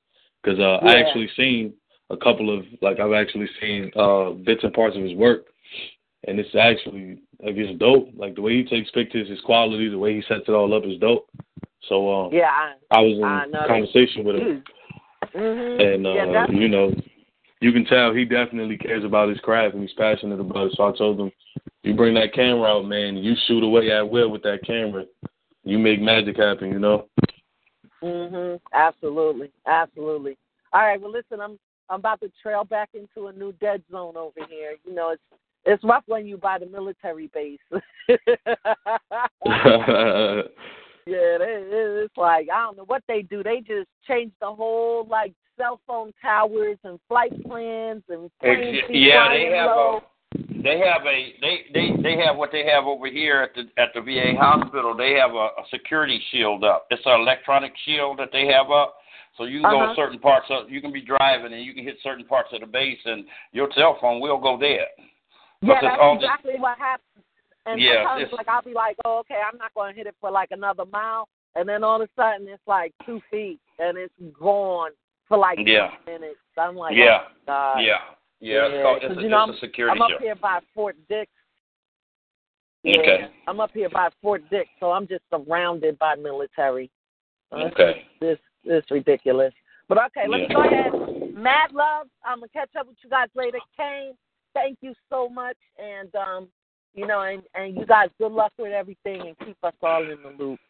because 0.43 0.59
uh, 0.59 0.85
I 0.85 0.99
actually 0.99 1.29
seen 1.37 1.73
a 2.11 2.17
couple 2.17 2.57
of 2.57 2.65
like 2.81 2.99
I've 2.99 3.13
actually 3.13 3.49
seen 3.61 3.93
uh, 3.97 4.31
bits 4.31 4.65
and 4.65 4.73
parts 4.73 4.97
of 4.97 5.03
his 5.03 5.15
work, 5.15 5.47
and 6.27 6.41
it's 6.41 6.55
actually 6.55 7.19
like 7.41 7.55
it's 7.57 7.79
dope. 7.79 8.09
Like 8.17 8.35
the 8.35 8.43
way 8.43 8.57
he 8.57 8.65
takes 8.65 8.91
pictures, 8.91 9.29
his 9.29 9.41
quality, 9.43 9.89
the 9.89 9.99
way 9.99 10.17
he 10.17 10.23
sets 10.23 10.45
it 10.49 10.53
all 10.53 10.75
up 10.75 10.85
is 10.85 10.99
dope. 10.99 11.31
So 11.89 12.27
um, 12.27 12.33
Yeah, 12.33 12.51
I, 12.51 12.75
I 12.91 13.01
was 13.01 13.19
in 13.19 13.55
I 13.55 13.67
conversation 13.67 14.25
with 14.25 14.37
him, 14.37 14.65
hmm 15.33 15.81
and 15.81 16.07
uh, 16.07 16.15
yeah, 16.15 16.47
you 16.51 16.69
know, 16.69 16.93
you 17.63 17.73
can 17.73 17.85
tell 17.85 18.13
he 18.13 18.25
definitely 18.25 18.77
cares 18.77 19.05
about 19.05 19.29
his 19.29 19.39
craft 19.39 19.75
and 19.75 19.83
he's 19.83 19.93
passionate 19.97 20.41
about 20.41 20.67
it. 20.67 20.73
So 20.77 20.89
I 20.89 20.99
told 20.99 21.21
him, 21.21 21.31
you 21.85 21.95
bring 21.95 22.15
that 22.15 22.35
camera 22.35 22.69
out, 22.69 22.87
man. 22.87 23.17
You 23.17 23.35
shoot 23.47 23.63
away 23.63 23.93
at 23.93 24.03
will 24.03 24.31
with 24.31 24.43
that 24.43 24.65
camera. 24.67 25.05
You 25.63 25.79
make 25.79 26.01
magic 26.01 26.37
happen. 26.37 26.73
You 26.73 26.81
know. 26.81 27.07
hmm 28.01 28.57
Absolutely, 28.75 29.53
absolutely. 29.67 30.37
All 30.73 30.83
right. 30.83 31.01
Well, 31.01 31.13
listen, 31.13 31.41
I'm 31.41 31.57
I'm 31.89 32.01
about 32.01 32.21
to 32.23 32.33
trail 32.43 32.65
back 32.65 32.89
into 32.95 33.29
a 33.29 33.33
new 33.33 33.53
dead 33.53 33.85
zone 33.93 34.17
over 34.17 34.41
here. 34.51 34.75
You 34.85 34.95
know, 34.95 35.11
it's 35.11 35.23
it's 35.65 35.85
rough 35.85 36.03
when 36.07 36.27
you 36.27 36.37
by 36.37 36.59
the 36.59 36.67
military 36.67 37.31
base. 37.33 37.61
Yeah, 41.07 41.39
they, 41.39 41.65
it's 42.05 42.17
like 42.17 42.49
I 42.53 42.61
don't 42.61 42.77
know 42.77 42.85
what 42.85 43.03
they 43.09 43.23
do. 43.23 43.43
They 43.43 43.61
just 43.61 43.89
change 44.07 44.33
the 44.41 44.53
whole 44.53 45.07
like 45.09 45.33
cell 45.59 45.81
phone 45.87 46.13
towers 46.21 46.79
and 46.85 46.99
flight 47.09 47.33
plans 47.47 48.03
and 48.09 48.31
planes 48.41 48.79
yeah, 48.89 49.29
they 49.29 49.55
have 49.55 49.71
low. 49.77 50.01
a 50.01 50.13
they 50.63 50.79
have 50.79 51.03
a 51.07 51.35
they 51.41 51.67
they 51.75 52.03
they 52.03 52.17
have 52.25 52.37
what 52.37 52.51
they 52.53 52.65
have 52.65 52.85
over 52.85 53.09
here 53.11 53.43
at 53.43 53.55
the 53.55 53.63
at 53.83 53.91
the 53.95 54.01
VA 54.01 54.39
hospital. 54.39 54.97
They 54.97 55.13
have 55.15 55.33
a, 55.33 55.49
a 55.59 55.65
security 55.71 56.21
shield 56.31 56.65
up. 56.65 56.87
It's 56.91 57.03
an 57.05 57.21
electronic 57.21 57.73
shield 57.85 58.19
that 58.19 58.29
they 58.33 58.47
have 58.47 58.71
up. 58.71 58.97
So 59.37 59.45
you 59.45 59.61
can 59.61 59.71
go 59.71 59.83
Uh-huh. 59.83 59.95
certain 59.97 60.19
parts 60.19 60.47
of 60.51 60.71
you 60.71 60.81
can 60.81 60.93
be 60.93 61.01
driving 61.03 61.53
and 61.53 61.65
you 61.65 61.75
can 61.75 61.85
hit 61.85 61.97
certain 62.03 62.25
parts 62.25 62.51
of 62.53 62.61
the 62.61 62.67
base 62.67 63.01
and 63.05 63.25
your 63.53 63.69
cell 63.75 63.99
phone 64.01 64.21
will 64.21 64.39
go 64.39 64.59
dead. 64.59 64.87
Yeah, 65.63 65.79
that's 65.81 65.97
exactly 66.17 66.55
what 66.59 66.79
happens. 66.79 67.12
And 67.67 67.81
Yeah, 67.81 68.03
sometimes 68.05 68.23
it's- 68.23 68.37
like 68.37 68.49
I'll 68.49 68.63
be 68.63 68.75
like, 68.75 68.97
oh, 69.05 69.19
okay, 69.19 69.41
I'm 69.41 69.57
not 69.59 69.73
going 69.75 69.93
to 69.93 69.97
hit 69.97 70.07
it 70.07 70.17
for 70.21 70.31
like 70.31 70.51
another 70.51 70.85
mile, 70.87 71.29
and 71.55 71.69
then 71.69 71.85
all 71.85 72.01
of 72.03 72.09
a 72.09 72.13
sudden 72.21 72.49
it's 72.49 72.67
like 72.67 72.93
two 73.07 73.21
feet 73.31 73.61
and 73.79 73.97
it's 73.97 74.15
gone 74.39 74.91
for 75.29 75.39
like 75.39 75.59
Yeah. 75.65 75.91
10 76.07 76.21
minutes. 76.21 76.41
I'm 76.59 76.77
like, 76.77 76.97
Yeah. 76.97 77.21
oh, 77.25 77.33
God. 77.47 77.79
Yeah. 77.83 77.99
Yeah, 78.41 78.67
it's, 78.67 78.83
called, 78.83 78.97
it's, 78.97 79.07
'cause, 79.07 79.17
a, 79.19 79.23
you 79.23 79.29
know, 79.29 79.45
it's 79.51 79.57
a 79.59 79.61
security 79.61 79.97
I'm 79.97 80.03
up 80.03 80.21
here 80.21 80.35
by 80.35 80.59
Fort 80.75 80.97
Dix. 81.09 81.31
Okay. 82.85 83.29
I'm 83.47 83.61
up 83.61 83.71
here 83.73 83.89
by 83.89 84.09
Fort 84.21 84.43
Dix, 84.51 84.69
so 84.81 84.91
I'm 84.91 85.07
just 85.07 85.23
surrounded 85.31 85.97
by 85.99 86.17
military. 86.17 86.91
Uh, 87.53 87.67
Okay. 87.67 88.07
This 88.21 88.39
this 88.65 88.85
ridiculous. 88.91 89.53
But 89.89 89.99
okay, 90.07 90.27
let 90.27 90.41
me 90.41 90.47
Yeah. 90.49 90.55
go 90.55 90.63
ahead. 90.63 91.35
Mad 91.35 91.73
love. 91.73 92.09
I'm 92.25 92.39
gonna 92.41 92.49
catch 92.49 92.75
up 92.77 92.89
with 92.89 92.97
you 93.05 93.11
guys 93.11 93.29
later. 93.37 93.59
Kane, 93.77 94.17
thank 94.55 94.79
you 94.81 94.95
so 95.09 95.29
much, 95.29 95.57
and 95.79 96.15
um, 96.17 96.49
you 96.95 97.07
know, 97.07 97.23
and 97.23 97.43
and 97.55 97.75
you 97.77 97.87
guys, 97.87 98.09
good 98.19 98.33
luck 98.33 98.53
with 98.59 98.73
everything, 98.73 99.21
and 99.23 99.39
keep 99.47 99.57
us 99.63 99.75
all 99.83 100.03
in 100.03 100.23
the 100.23 100.43
loop. 100.43 100.61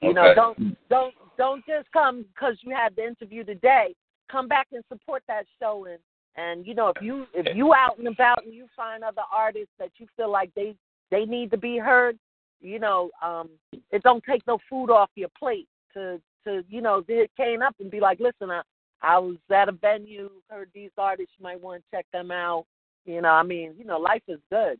You 0.00 0.14
know, 0.14 0.34
don't 0.34 0.76
don't 0.88 1.14
don't 1.38 1.64
just 1.66 1.90
come 1.92 2.24
because 2.34 2.56
you 2.62 2.74
had 2.74 2.94
the 2.96 3.04
interview 3.06 3.44
today. 3.44 3.94
Come 4.30 4.48
back 4.48 4.68
and 4.72 4.84
support 4.88 5.22
that 5.28 5.46
show, 5.60 5.86
and 5.86 5.98
and 6.36 6.66
you 6.66 6.74
know, 6.74 6.88
if 6.88 7.02
you 7.02 7.26
if 7.34 7.54
you 7.56 7.74
out 7.74 7.98
and 7.98 8.08
about 8.08 8.44
and 8.44 8.54
you 8.54 8.66
find 8.76 9.02
other 9.02 9.22
artists 9.32 9.72
that 9.78 9.90
you 9.98 10.06
feel 10.16 10.30
like 10.30 10.50
they 10.54 10.74
they 11.10 11.24
need 11.24 11.50
to 11.50 11.58
be 11.58 11.78
heard, 11.78 12.18
you 12.60 12.78
know, 12.78 13.10
um, 13.22 13.50
it 13.90 14.02
don't 14.02 14.24
take 14.24 14.46
no 14.46 14.58
food 14.68 14.90
off 14.90 15.10
your 15.14 15.28
plate 15.38 15.68
to 15.94 16.20
to 16.44 16.64
you 16.68 16.80
know 16.80 17.02
hit 17.06 17.30
Kane 17.36 17.62
up 17.62 17.74
and 17.80 17.90
be 17.90 18.00
like, 18.00 18.20
listen, 18.20 18.50
I, 18.50 18.62
I 19.02 19.18
was 19.18 19.36
at 19.50 19.68
a 19.68 19.72
venue, 19.72 20.30
heard 20.48 20.70
these 20.74 20.90
artists, 20.96 21.34
you 21.38 21.42
might 21.42 21.60
want 21.60 21.82
to 21.82 21.96
check 21.96 22.06
them 22.12 22.30
out. 22.30 22.64
You 23.04 23.20
know, 23.20 23.28
I 23.28 23.42
mean, 23.42 23.74
you 23.78 23.84
know, 23.84 23.98
life 23.98 24.22
is 24.28 24.40
good. 24.50 24.78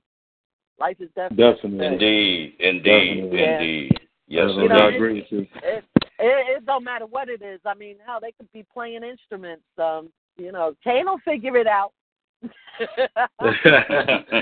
Life 0.79 0.97
is 1.01 1.09
definitely 1.15 1.53
Definitely. 1.53 1.87
Indeed, 1.87 2.55
indeed, 2.59 2.83
Definitely. 2.85 3.39
Yeah. 3.39 3.61
indeed. 3.61 4.01
Yes, 4.27 4.41
Definitely. 4.49 4.63
You 4.63 4.69
know, 4.69 4.77
I 4.77 4.89
agree 4.91 5.15
with 5.15 5.25
you. 5.31 5.47
It, 5.63 5.85
it 6.19 6.57
it 6.57 6.67
don't 6.67 6.85
matter 6.85 7.07
what 7.07 7.29
it 7.29 7.43
is. 7.43 7.61
I 7.65 7.75
mean, 7.75 7.97
hell, 8.05 8.19
they 8.21 8.33
could 8.33 8.51
be 8.53 8.65
playing 8.73 9.03
instruments. 9.03 9.65
Um, 9.79 10.11
you 10.37 10.53
know, 10.53 10.75
Kane 10.83 11.07
will 11.07 11.19
figure 11.25 11.57
it 11.57 11.67
out. 11.67 11.93
even, 12.43 12.51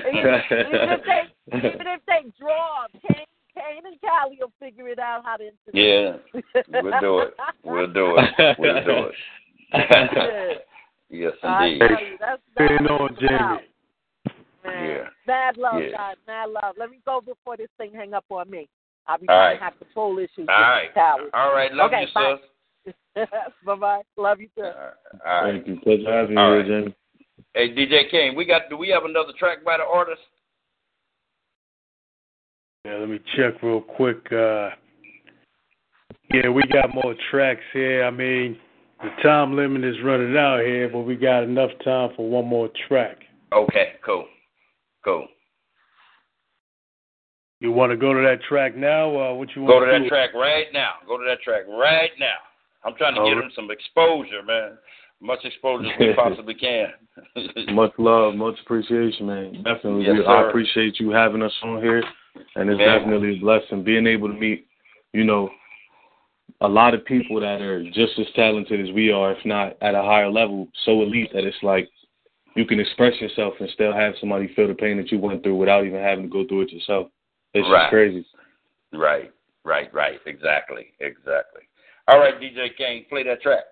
even 0.08 0.88
if 0.88 1.04
they 1.04 1.56
even 1.56 1.86
if 1.86 2.00
they 2.06 2.24
draw, 2.38 2.86
Kane, 3.06 3.26
Kane 3.54 3.86
and 3.86 4.00
Callie 4.00 4.38
will 4.40 4.52
figure 4.58 4.88
it 4.88 4.98
out 4.98 5.24
how 5.24 5.36
to 5.36 5.50
Yeah, 5.72 6.16
we'll 6.82 7.00
do 7.00 7.18
it. 7.20 7.34
We'll 7.64 7.92
do 7.92 8.16
it. 8.18 8.58
We'll 8.58 8.84
do 8.84 9.06
it. 9.06 9.14
Yeah. 11.10 11.28
yes, 11.28 11.32
I 11.42 11.66
indeed. 11.66 11.78
tell 11.78 11.90
you, 11.90 12.16
that's, 12.20 12.42
that's 12.56 12.68
Staying 12.68 12.82
what 12.84 13.00
on, 13.00 13.10
it's 13.12 13.20
Jamie. 13.20 13.71
Man. 14.64 14.88
Yeah. 14.88 15.08
Mad 15.26 15.56
love, 15.56 15.82
Yeah. 15.82 15.90
guys. 15.96 16.16
Mad 16.26 16.50
love. 16.50 16.74
Let 16.78 16.90
me 16.90 17.00
go 17.04 17.20
before 17.20 17.56
this 17.56 17.68
thing 17.78 17.92
hang 17.94 18.14
up 18.14 18.24
on 18.30 18.50
me. 18.50 18.68
I'll 19.06 19.18
be 19.18 19.28
All 19.28 19.34
trying 19.36 19.50
right. 19.52 19.58
to 19.58 19.64
have 19.64 19.78
control 19.78 20.18
issues 20.18 20.30
All 20.38 20.44
with 20.44 20.48
right. 20.48 20.94
the 20.94 21.00
towers. 21.00 21.30
All 21.34 21.52
right. 21.54 21.72
Love 21.74 21.90
okay, 21.92 22.02
you, 22.02 22.06
bye. 22.14 22.36
sis. 23.16 23.26
bye 23.66 23.74
bye. 23.76 24.02
Love 24.16 24.40
you 24.40 24.48
too. 24.56 24.62
All 24.62 24.72
right. 25.24 25.52
Thank 25.52 25.66
you. 25.66 25.80
Pleasure 25.80 26.12
having 26.12 26.32
you 26.32 26.38
All 26.38 26.50
here, 26.52 26.58
right. 26.60 26.84
Jamie. 26.84 26.94
Hey, 27.54 27.68
DJ 27.74 28.10
King, 28.10 28.34
we 28.36 28.44
got. 28.44 28.62
Do 28.70 28.76
we 28.76 28.88
have 28.90 29.04
another 29.04 29.32
track 29.38 29.64
by 29.64 29.76
the 29.76 29.84
artist? 29.84 30.20
Yeah, 32.84 32.96
let 32.96 33.08
me 33.08 33.20
check 33.36 33.62
real 33.62 33.80
quick. 33.80 34.20
Uh, 34.32 34.70
yeah, 36.32 36.48
we 36.48 36.62
got 36.72 36.94
more 36.94 37.14
tracks 37.30 37.60
here. 37.72 38.04
I 38.04 38.10
mean, 38.10 38.58
the 39.02 39.10
time 39.22 39.54
limit 39.54 39.84
is 39.84 39.96
running 40.02 40.36
out 40.36 40.60
here, 40.60 40.88
but 40.88 41.00
we 41.00 41.14
got 41.14 41.42
enough 41.42 41.70
time 41.84 42.10
for 42.16 42.28
one 42.28 42.46
more 42.46 42.70
track. 42.88 43.18
Okay. 43.52 43.92
Cool. 44.04 44.26
Cool. 45.04 45.26
You 47.60 47.70
want 47.70 47.92
to 47.92 47.96
go 47.96 48.12
to 48.12 48.20
that 48.22 48.42
track 48.48 48.76
now, 48.76 49.08
or 49.10 49.38
what 49.38 49.48
you 49.54 49.64
Go 49.64 49.74
want 49.78 49.86
to 49.86 49.92
that 49.92 50.02
do? 50.02 50.08
track 50.08 50.34
right 50.34 50.66
now. 50.72 50.94
Go 51.06 51.16
to 51.16 51.24
that 51.28 51.40
track 51.42 51.62
right 51.68 52.10
now. 52.18 52.34
I'm 52.84 52.94
trying 52.96 53.14
to 53.14 53.20
All 53.20 53.28
get 53.28 53.36
right. 53.36 53.44
him 53.44 53.52
some 53.54 53.70
exposure, 53.70 54.42
man. 54.44 54.78
Much 55.20 55.44
exposure 55.44 55.86
as 55.88 55.98
we 56.00 56.12
possibly 56.16 56.54
can. 56.54 56.88
Much 57.74 57.92
love, 57.98 58.34
much 58.34 58.56
appreciation, 58.64 59.26
man. 59.26 59.62
Definitely. 59.62 60.06
Yes, 60.06 60.22
I 60.26 60.48
appreciate 60.48 60.98
you 60.98 61.10
having 61.10 61.42
us 61.42 61.52
on 61.62 61.80
here. 61.80 62.02
And 62.56 62.70
it's 62.70 62.80
Yeah. 62.80 62.98
definitely 62.98 63.36
a 63.36 63.40
blessing 63.40 63.84
being 63.84 64.06
able 64.06 64.28
to 64.28 64.34
meet, 64.34 64.66
you 65.12 65.22
know, 65.22 65.50
a 66.62 66.68
lot 66.68 66.94
of 66.94 67.04
people 67.04 67.38
that 67.40 67.60
are 67.60 67.84
just 67.90 68.18
as 68.18 68.26
talented 68.34 68.80
as 68.80 68.92
we 68.94 69.12
are, 69.12 69.32
if 69.32 69.44
not 69.44 69.76
at 69.82 69.94
a 69.94 70.02
higher 70.02 70.30
level, 70.30 70.68
so 70.84 71.02
elite 71.02 71.30
that 71.34 71.44
it's 71.44 71.62
like 71.62 71.88
you 72.54 72.64
can 72.66 72.80
express 72.80 73.18
yourself 73.20 73.54
and 73.60 73.68
still 73.70 73.92
have 73.92 74.14
somebody 74.20 74.52
feel 74.54 74.68
the 74.68 74.74
pain 74.74 74.96
that 74.98 75.10
you 75.10 75.18
went 75.18 75.42
through 75.42 75.56
without 75.56 75.84
even 75.84 76.00
having 76.00 76.24
to 76.24 76.30
go 76.30 76.46
through 76.46 76.62
it 76.62 76.72
yourself. 76.72 77.08
It's 77.54 77.66
Right. 77.68 77.82
just 77.84 77.90
crazy. 77.90 78.26
Right, 78.92 79.32
right, 79.64 79.92
right. 79.92 80.20
Exactly, 80.26 80.92
exactly. 81.00 81.62
All 82.08 82.18
right, 82.18 82.38
DJ 82.40 82.76
King, 82.76 83.04
play 83.08 83.22
that 83.24 83.40
track. 83.42 83.64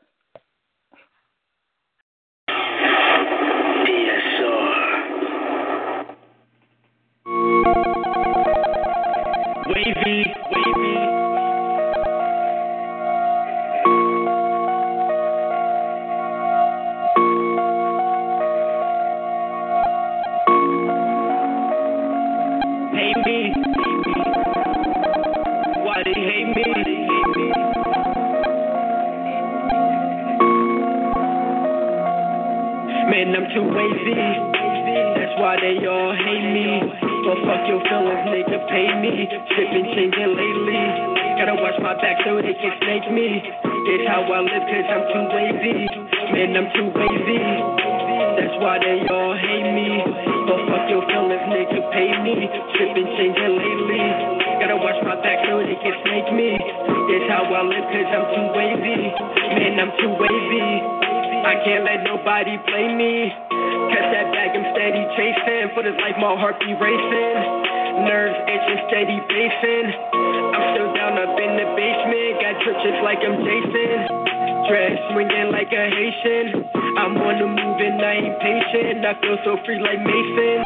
Me. 43.10 43.42
It's 43.42 44.06
how 44.06 44.22
I 44.22 44.38
live 44.40 44.64
cause 44.70 44.88
I'm 44.88 45.04
too 45.10 45.24
wavy. 45.34 45.78
Man, 46.30 46.54
I'm 46.54 46.68
too 46.78 46.88
wavy. 46.94 47.42
That's 48.38 48.56
why 48.62 48.78
they 48.78 49.02
all 49.10 49.34
hate 49.34 49.68
me. 49.74 49.90
But 50.46 50.58
fuck 50.70 50.86
your 50.86 51.02
feelings, 51.10 51.44
nigga, 51.50 51.80
pay 51.90 52.10
me. 52.22 52.46
Tripping, 52.78 53.10
changing 53.18 53.54
lately. 53.58 54.04
Gotta 54.62 54.78
watch 54.78 54.98
my 55.02 55.18
back 55.18 55.42
so 55.50 55.58
they 55.58 55.74
can 55.82 55.94
snake 56.06 56.30
me. 56.30 56.54
It's 56.54 57.26
how 57.26 57.50
I 57.50 57.60
live 57.66 57.86
cause 57.90 58.10
I'm 58.14 58.26
too 58.30 58.46
wavy. 58.54 59.00
Man, 59.58 59.74
I'm 59.82 59.92
too 59.98 60.12
wavy. 60.14 60.70
I 61.42 61.54
can't 61.66 61.82
let 61.82 62.06
nobody 62.06 62.54
play 62.70 62.94
me. 62.94 63.34
Catch 63.90 64.08
that 64.14 64.30
bag, 64.30 64.54
I'm 64.54 64.66
steady 64.70 65.02
chasing. 65.18 65.74
For 65.74 65.82
this 65.82 65.98
life, 65.98 66.14
my 66.22 66.38
heart 66.38 66.62
be 66.62 66.78
racing. 66.78 68.06
Nerves 68.06 68.38
itching, 68.46 68.80
steady 68.86 69.18
pacing. 69.26 70.29
Up 71.20 71.36
in 71.36 71.52
the 71.52 71.68
basement. 71.76 72.40
Got 72.40 72.64
churches 72.64 72.96
like 73.04 73.20
I'm 73.20 73.44
Jason. 73.44 74.08
Dress 74.72 74.96
swinging 75.12 75.52
like 75.52 75.68
a 75.68 75.84
Haitian. 75.92 76.64
I'm 76.96 77.12
on 77.20 77.36
the 77.36 77.44
move 77.44 77.76
and 77.76 78.00
I 78.00 78.24
ain't 78.24 78.40
patient. 78.40 79.04
I 79.04 79.12
feel 79.20 79.36
so 79.44 79.60
free 79.68 79.84
like 79.84 80.00
Mason. 80.00 80.64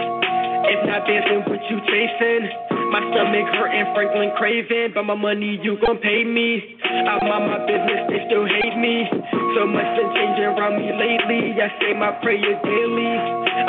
If 0.70 0.80
not 0.86 1.10
dancing, 1.10 1.42
what 1.50 1.58
you 1.66 1.82
chasing? 1.90 2.46
My 2.94 3.02
stomach 3.02 3.50
hurting, 3.50 3.98
Franklin 3.98 4.30
craving. 4.38 4.94
But 4.94 5.10
my 5.10 5.18
money, 5.18 5.58
you 5.58 5.74
gon' 5.82 5.98
pay 5.98 6.22
me. 6.22 6.78
I'm 6.86 7.26
on 7.26 7.50
my 7.50 7.58
business, 7.66 8.06
they 8.06 8.22
still 8.30 8.46
hate 8.46 8.78
me. 8.78 9.10
So 9.54 9.70
much 9.70 9.86
been 9.94 10.10
changing 10.18 10.50
around 10.50 10.82
me 10.82 10.90
lately. 10.90 11.54
I 11.62 11.70
say 11.78 11.94
my 11.94 12.10
prayers 12.26 12.58
daily. 12.66 13.14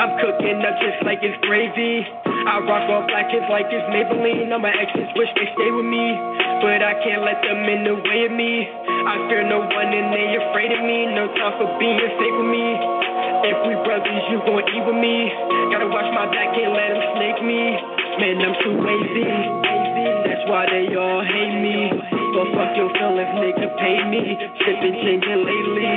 I'm 0.01 0.17
cooking 0.17 0.57
up 0.65 0.81
just 0.81 1.05
like 1.05 1.21
it's 1.21 1.37
gravy. 1.45 2.01
I 2.25 2.57
rock 2.65 2.89
off 2.89 3.05
black 3.05 3.29
kids 3.29 3.45
like 3.53 3.69
it's 3.69 3.85
Maybelline. 3.93 4.49
All 4.49 4.57
my 4.57 4.73
exes 4.73 5.13
wish 5.13 5.29
they 5.37 5.45
stay 5.53 5.69
with 5.69 5.85
me. 5.85 6.17
But 6.65 6.81
I 6.81 6.97
can't 7.05 7.21
let 7.21 7.37
them 7.45 7.69
in 7.69 7.85
the 7.85 7.95
way 8.01 8.25
of 8.25 8.33
me. 8.33 8.65
I 8.65 9.29
fear 9.29 9.45
no 9.45 9.61
one 9.61 9.89
and 9.93 10.09
they 10.09 10.41
afraid 10.41 10.73
of 10.73 10.81
me. 10.81 11.05
No 11.13 11.29
time 11.37 11.53
for 11.61 11.69
being 11.77 12.01
safe 12.01 12.33
with 12.33 12.49
me. 12.49 12.65
If 13.45 13.57
we 13.69 13.73
brothers, 13.85 14.25
you 14.33 14.41
gon' 14.41 14.65
eat 14.65 14.83
with 14.89 14.97
me. 14.97 15.29
Gotta 15.69 15.85
watch 15.85 16.09
my 16.17 16.25
back, 16.33 16.57
can't 16.57 16.73
let 16.73 16.97
them 16.97 17.01
snake 17.13 17.39
me. 17.45 17.61
Man, 18.17 18.41
I'm 18.41 18.57
too 18.65 18.73
lazy. 18.73 19.29
That's 20.25 20.49
why 20.49 20.65
they 20.65 20.97
all 20.97 21.21
hate 21.21 21.57
me. 21.61 22.14
But 22.35 22.51
fuck 22.51 22.75
your 22.75 22.91
feelings, 22.91 23.31
nigga, 23.39 23.67
pay 23.79 23.95
me. 24.11 24.35
Trippin', 24.59 24.95
changing 24.99 25.47
lately. 25.47 25.87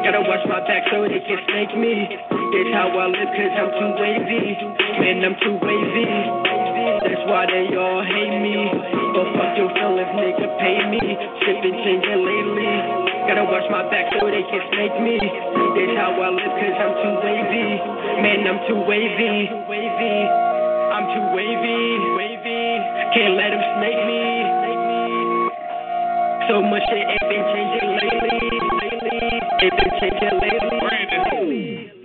Gotta 0.00 0.24
watch 0.24 0.40
my 0.48 0.64
back 0.64 0.88
so 0.88 1.04
they 1.04 1.20
can 1.20 1.36
snake 1.52 1.76
me. 1.76 2.08
It's 2.08 2.72
how 2.72 2.88
I 2.96 3.12
live 3.12 3.28
cause 3.28 3.52
I'm 3.60 3.68
too 3.76 3.92
wavy. 4.00 4.56
Man, 5.04 5.20
I'm 5.20 5.36
too 5.44 5.52
wavy. 5.60 6.08
That's 7.04 7.20
why 7.28 7.44
they 7.44 7.76
all 7.76 8.00
hate 8.08 8.36
me. 8.40 8.72
But 9.12 9.36
fuck 9.36 9.52
your 9.60 9.68
feelings, 9.76 10.16
nigga, 10.16 10.48
pay 10.64 10.80
me. 10.88 11.04
Trippin', 11.44 11.76
changing 11.84 12.24
lately. 12.24 12.72
Gotta 13.28 13.44
watch 13.44 13.68
my 13.68 13.84
back 13.92 14.16
so 14.16 14.32
they 14.32 14.48
can 14.48 14.64
snake 14.72 14.96
me. 14.96 15.20
It's 15.20 15.92
how 16.00 16.16
I 16.16 16.28
live 16.32 16.56
cause 16.56 16.76
I'm 16.80 16.94
too 17.04 17.14
wavy. 17.20 17.68
Man, 18.24 18.48
I'm 18.48 18.64
too 18.64 18.80
wavy. 18.88 19.44
I'm 20.88 21.04
too 21.04 21.26
wavy. 21.36 21.84
Can't 23.12 23.36
let 23.36 23.52
them 23.52 23.60
snake 23.76 24.00
me. 24.08 24.71
So 26.48 26.62
much 26.62 26.82
shit 26.90 27.06
ain't 27.08 27.28
been 27.28 27.44
changing 27.54 27.90
lately. 27.98 28.38
Lately, 28.80 29.20
ain't 29.62 29.76
been 29.76 29.90
changing 30.00 30.38
lately. 30.40 31.31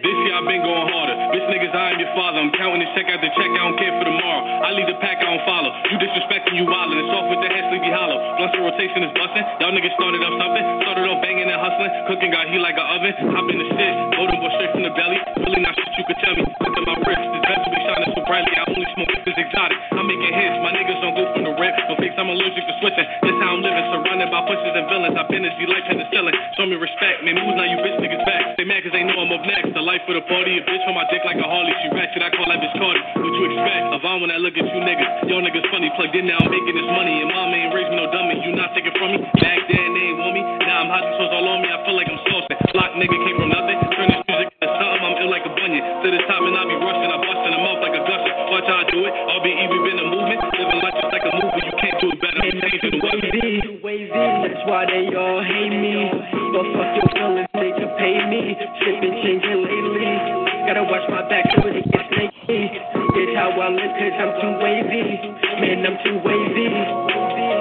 This 0.07 0.15
year 0.23 0.39
I've 0.39 0.47
been 0.47 0.63
going 0.63 0.87
harder. 0.87 1.19
Bitch 1.35 1.43
niggas, 1.51 1.75
I 1.75 1.91
am 1.91 1.99
your 1.99 2.07
father. 2.15 2.39
I'm 2.39 2.47
counting 2.55 2.79
this 2.79 2.87
check 2.95 3.11
after 3.11 3.27
check. 3.27 3.51
I 3.51 3.59
don't 3.59 3.75
care 3.75 3.91
for 3.91 4.07
tomorrow. 4.07 4.39
I 4.63 4.71
lead 4.71 4.87
the 4.87 4.95
pack, 5.03 5.19
I 5.19 5.27
don't 5.27 5.43
follow. 5.43 5.67
You 5.91 5.99
disrespecting, 5.99 6.55
you 6.55 6.63
wildin'. 6.63 6.95
It's 6.95 7.11
off 7.11 7.27
with 7.27 7.43
the 7.43 7.51
head, 7.51 7.67
sleepy 7.67 7.91
hollow. 7.91 8.15
Blunts 8.39 8.55
rotation 8.55 9.03
is 9.03 9.11
bustin'. 9.19 9.43
Y'all 9.59 9.75
niggas 9.75 9.91
started 9.99 10.23
up 10.23 10.31
something. 10.39 10.63
Started 10.87 11.11
off 11.11 11.19
banging 11.19 11.51
and 11.51 11.59
hustling. 11.59 11.91
Cooking 12.07 12.31
got 12.31 12.47
heat 12.47 12.63
like 12.63 12.79
an 12.79 12.87
oven. 12.87 13.11
Hop 13.35 13.51
in 13.51 13.59
the 13.59 13.67
shit. 13.67 13.93
Loading 14.15 14.39
boy 14.39 14.51
straight 14.55 14.71
from 14.71 14.87
the 14.87 14.95
belly. 14.95 15.19
Really 15.43 15.59
not 15.59 15.75
shit 15.75 15.91
you 15.99 16.05
could 16.07 16.19
tell 16.23 16.35
me. 16.39 16.43
Look 16.55 16.71
at 16.71 16.85
my 16.87 16.95
wrist. 17.03 17.23
This 17.27 17.43
vest 17.43 17.67
be 17.67 17.79
shining 17.83 18.11
so 18.15 18.21
brightly. 18.23 18.53
I 18.55 18.63
only 18.63 18.87
smoke 18.95 19.11
this 19.11 19.35
exotic. 19.35 19.75
I'm 19.91 20.07
making 20.07 20.31
hits. 20.31 20.55
My 20.63 20.71
niggas 20.71 21.03
don't 21.03 21.19
go 21.19 21.27
from 21.35 21.43
the 21.43 21.53
rip. 21.59 21.75
No 21.91 21.99
fakes, 21.99 22.15
I'm 22.15 22.31
allergic 22.31 22.63
to 22.63 22.73
switching. 22.79 23.07
This 23.27 23.35
how 23.43 23.59
I'm 23.59 23.59
living. 23.59 23.83
Surrounded 23.91 24.31
by 24.31 24.39
pushers 24.47 24.71
and 24.71 24.87
villains. 24.87 25.19
I've 25.19 25.27
been 25.27 25.43
this 25.43 25.51
life 25.67 25.83
in 25.91 25.99
the 25.99 26.07
ceiling. 26.15 26.31
Show 26.55 26.63
me 26.63 26.79
respect. 26.79 27.27
Man, 27.27 27.35
moves 27.35 27.59
now 27.59 27.67
you 27.67 27.75
bitch 27.83 27.99
niggas 27.99 28.23
back. 28.23 28.55
They 28.55 28.63
mad 28.63 28.87
cause 28.87 28.95
they 28.95 29.03
know 29.03 29.19
I'm 29.19 29.35
up 29.35 29.43
next. 29.43 29.75
The 29.75 29.83
life 29.83 29.96
of 30.05 30.13
the 30.21 30.25
party. 30.29 30.59
A 30.59 30.61
bitch 30.61 30.83
on 30.85 30.93
my 30.93 31.07
dick 31.09 31.25
like 31.25 31.41
a 31.41 31.47
Harley. 31.47 31.73
She 31.81 31.89
ratchet. 31.89 32.21
I 32.21 32.29
call 32.29 32.45
that 32.45 32.61
bitch 32.61 32.77
Cardi. 32.77 33.01
What 33.17 33.33
you 33.33 33.43
expect? 33.49 33.83
Avon 33.97 34.21
when 34.21 34.29
I 34.29 34.37
look 34.37 34.53
at 34.53 34.61
you 34.61 34.79
niggas. 34.85 35.31
Y'all 35.31 35.41
niggas 35.41 35.65
funny. 35.73 35.89
Plugged 35.97 36.13
in 36.13 36.29
now. 36.29 36.37
I'm 36.37 36.51
making 36.53 36.75
this 36.77 36.89
money. 36.93 37.25
And 37.25 37.29
mama 37.33 37.57
ain't 37.57 37.73
raised 37.73 37.89
me 37.89 37.97
no 37.97 38.05
dummy. 38.13 38.37
You 38.45 38.53
not 38.53 38.77
taking 38.77 38.93
from 39.01 39.17
me. 39.17 39.25
Back 39.41 39.65
then 39.65 39.89
they 39.97 40.05
ain't 40.13 40.19
want 40.21 40.33
me. 40.37 40.41
Now 40.69 40.85
I'm 40.85 40.89
hot 40.93 41.05
sauce 41.17 41.33
all 41.33 41.47
on 41.49 41.65
me. 41.65 41.69
I 41.73 41.81
feel 41.87 41.97
like 41.97 42.09
I'm 42.11 42.21
saucing. 42.29 42.57
Block 42.75 42.91
nigga 42.99 43.17
came 43.17 43.37
from 43.41 43.49
nothing. 43.49 43.77
Turn 43.97 44.07
this 44.13 44.21
music 44.29 44.47
into 44.53 44.67
something. 44.69 45.01
I'm 45.01 45.15
ill 45.25 45.31
like 45.33 45.45
a 45.49 45.53
bunion. 45.57 45.81
To 45.81 46.07
the 46.13 46.21
top 46.29 46.41
and 46.45 46.53
I 46.53 46.63
be 46.67 46.75
rushing. 46.77 47.09
I 47.09 47.17
bust 47.17 47.41
in 47.47 47.51
the 47.55 47.61
mouth 47.63 47.81
like 47.81 47.95
a 47.97 48.03
gusher. 48.05 48.33
Watch 48.53 48.67
how 48.69 48.83
I 48.83 48.85
do 48.93 48.99
it. 49.01 49.13
I'll 49.13 49.41
be 49.41 49.55
even 49.55 49.79
been 49.81 49.97
a 49.97 50.07
movement. 50.13 50.39
Living 50.53 50.81
life 50.83 50.97
just 51.01 51.09
like 51.09 51.25
a 51.25 51.33
movie. 51.33 51.63
You 51.65 51.75
can't 51.81 51.97
do 52.03 52.07
it 52.13 52.19
better. 52.21 52.41
I'm 52.43 52.61
changing 52.61 52.91
the. 52.91 53.07
Too 53.07 53.79
wavy, 53.83 54.09
that's 54.09 54.63
why 54.69 54.85
they 54.85 55.13
all 55.15 55.43
hate 55.43 55.69
me. 55.69 56.09
But 56.53 56.65
fuck 56.73 56.95
your 56.95 57.09
feelings, 57.11 57.49
nigga, 57.53 57.97
pay 57.97 58.17
me. 58.29 58.55
Trippin', 58.79 59.15
changing. 59.23 59.66
Gotta 60.67 60.83
watch 60.83 61.07
my 61.07 61.23
back 61.31 61.47
so 61.55 61.63
can 61.63 61.79
snake 61.79 62.35
me. 62.43 62.59
It's 62.59 63.33
how 63.39 63.55
I 63.55 63.71
live 63.71 63.93
cause 63.95 64.19
I'm 64.19 64.35
too 64.35 64.53
wavy. 64.59 65.31
Man, 65.63 65.87
I'm 65.87 65.95
too 66.03 66.19
wavy. 66.19 66.67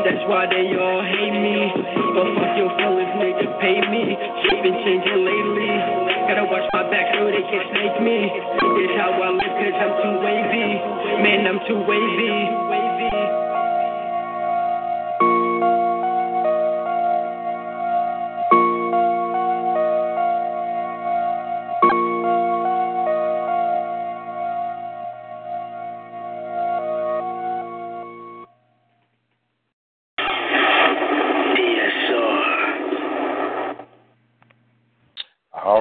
That's 0.03 0.27
why 0.27 0.51
they 0.51 0.75
all 0.75 1.07
hate 1.07 1.39
me. 1.39 1.71
But 2.19 2.35
fuck 2.35 2.59
your 2.59 2.67
feelings, 2.75 3.15
nigga, 3.15 3.47
pay 3.63 3.79
me. 3.79 4.11
Trippin', 4.43 4.75
changing 4.83 5.23
lately. 5.23 5.71
Gotta 6.27 6.51
watch 6.51 6.67
my 6.75 6.83
back 6.91 7.15
so 7.15 7.31
they 7.31 7.47
can't 7.47 7.71
snake 7.71 8.03
me. 8.03 8.27
It's 8.27 8.99
how 8.99 9.15
I 9.15 9.31
live 9.39 9.55
cause 9.55 9.79
I'm 9.79 9.93
too 10.03 10.15
wavy. 10.27 10.69
Man, 11.23 11.47
I'm 11.47 11.63
too 11.63 11.79
wavy. 11.87 13.46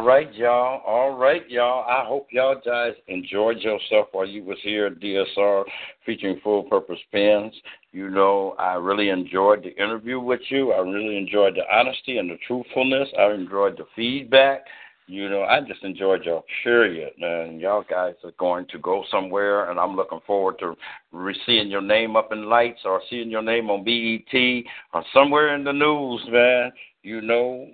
Right, 0.06 0.34
y'all. 0.36 0.82
All 0.86 1.18
right, 1.18 1.50
y'all. 1.50 1.84
I 1.90 2.06
hope 2.08 2.28
y'all 2.32 2.62
guys 2.64 2.94
enjoyed 3.08 3.58
yourself 3.58 4.08
while 4.12 4.28
you 4.28 4.44
was 4.44 4.60
here 4.62 4.86
at 4.86 5.00
DSR 5.00 5.64
featuring 6.06 6.40
Full 6.44 6.64
Purpose 6.64 7.00
Pens. 7.12 7.54
You 7.92 8.10
know, 8.12 8.56
I 8.60 8.76
really 8.76 9.10
enjoyed 9.10 9.64
the 9.64 9.76
interview 9.84 10.20
with 10.20 10.42
you. 10.50 10.74
I 10.74 10.80
really 10.80 11.18
enjoyed 11.18 11.56
the 11.56 11.64
honesty 11.76 12.20
and 12.20 12.30
the 12.30 12.38
truthfulness. 12.48 13.10
I 13.18 13.34
enjoyed 13.34 13.78
the 13.78 13.86
feedback. 13.96 14.66
You 15.08 15.30
know, 15.30 15.42
I 15.44 15.62
just 15.62 15.84
enjoyed 15.84 16.24
y'all, 16.24 16.46
period. 16.64 17.14
And 17.20 17.60
y'all 17.60 17.84
guys 17.90 18.14
are 18.24 18.34
going 18.40 18.68
to 18.72 18.80
go 18.80 19.04
somewhere, 19.10 19.72
and 19.72 19.80
I'm 19.80 19.96
looking 19.96 20.22
forward 20.28 20.60
to 20.60 20.76
re- 21.12 21.40
seeing 21.46 21.70
your 21.70 21.82
name 21.82 22.16
up 22.16 22.32
in 22.32 22.48
lights 22.48 22.82
or 22.86 23.02
seeing 23.10 23.32
your 23.32 23.44
name 23.44 23.72
on 23.72 23.84
BET 23.84 24.64
or 24.94 25.04
somewhere 25.14 25.56
in 25.56 25.64
the 25.64 25.74
news, 25.74 26.22
man. 26.30 26.72
You 27.02 27.22
know, 27.22 27.68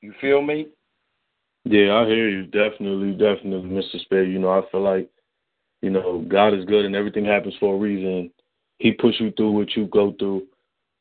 you 0.00 0.14
feel 0.20 0.40
me? 0.40 0.68
Yeah, 1.68 1.94
I 1.96 2.06
hear 2.06 2.28
you. 2.28 2.44
Definitely, 2.44 3.12
definitely, 3.12 3.68
Mr. 3.68 4.00
Spade. 4.02 4.30
You 4.30 4.38
know, 4.38 4.50
I 4.50 4.62
feel 4.70 4.82
like, 4.82 5.10
you 5.82 5.90
know, 5.90 6.24
God 6.28 6.54
is 6.54 6.64
good 6.64 6.84
and 6.84 6.94
everything 6.94 7.24
happens 7.24 7.54
for 7.58 7.74
a 7.74 7.78
reason. 7.78 8.30
He 8.78 8.92
puts 8.92 9.18
you 9.18 9.32
through 9.32 9.50
what 9.50 9.74
you 9.74 9.86
go 9.86 10.14
through, 10.16 10.46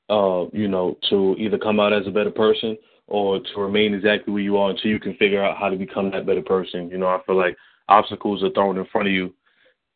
uh, 0.10 0.50
you 0.54 0.68
know, 0.68 0.98
to 1.12 1.36
either 1.38 1.60
come 1.60 1.80
out 1.80 1.94
as 1.94 2.08
a 2.08 2.12
better 2.12 2.32
person 2.32 2.76
or 3.06 3.40
to 3.40 3.60
remain 3.62 3.94
exactly 3.94 4.34
where 4.34 4.42
you 4.42 4.58
are 4.58 4.72
until 4.72 4.90
you 4.90 5.00
can 5.00 5.16
figure 5.18 5.44
out 5.44 5.56
how 5.56 5.70
to 5.70 5.76
become 5.78 6.10
that 6.10 6.26
better 6.26 6.42
person. 6.42 6.90
You 6.90 6.98
know, 6.98 7.08
I 7.10 7.20
feel 7.28 7.38
like 7.38 7.56
obstacles 7.88 8.44
are 8.44 8.50
thrown 8.50 8.80
in 8.80 8.86
front 8.86 9.08
of 9.08 9.14
you 9.14 9.36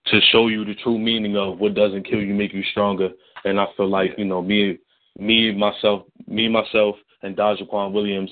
to 0.06 0.20
show 0.32 0.50
you 0.50 0.66
the 0.66 0.76
true 0.76 1.00
meaning 1.00 1.36
of 1.36 1.58
what 1.58 1.74
doesn't 1.74 2.08
kill 2.08 2.22
you, 2.22 2.36
make 2.36 2.54
you 2.54 2.64
stronger. 2.70 3.10
And 3.44 3.60
I 3.60 3.66
feel 3.76 3.90
like, 3.90 4.12
you 4.20 4.26
know, 4.26 4.44
me, 4.44 4.78
me, 5.18 5.52
myself, 5.52 6.04
me, 6.28 6.48
myself, 6.48 6.96
and 7.24 7.36
Daquan 7.36 7.92
Williams 7.92 8.30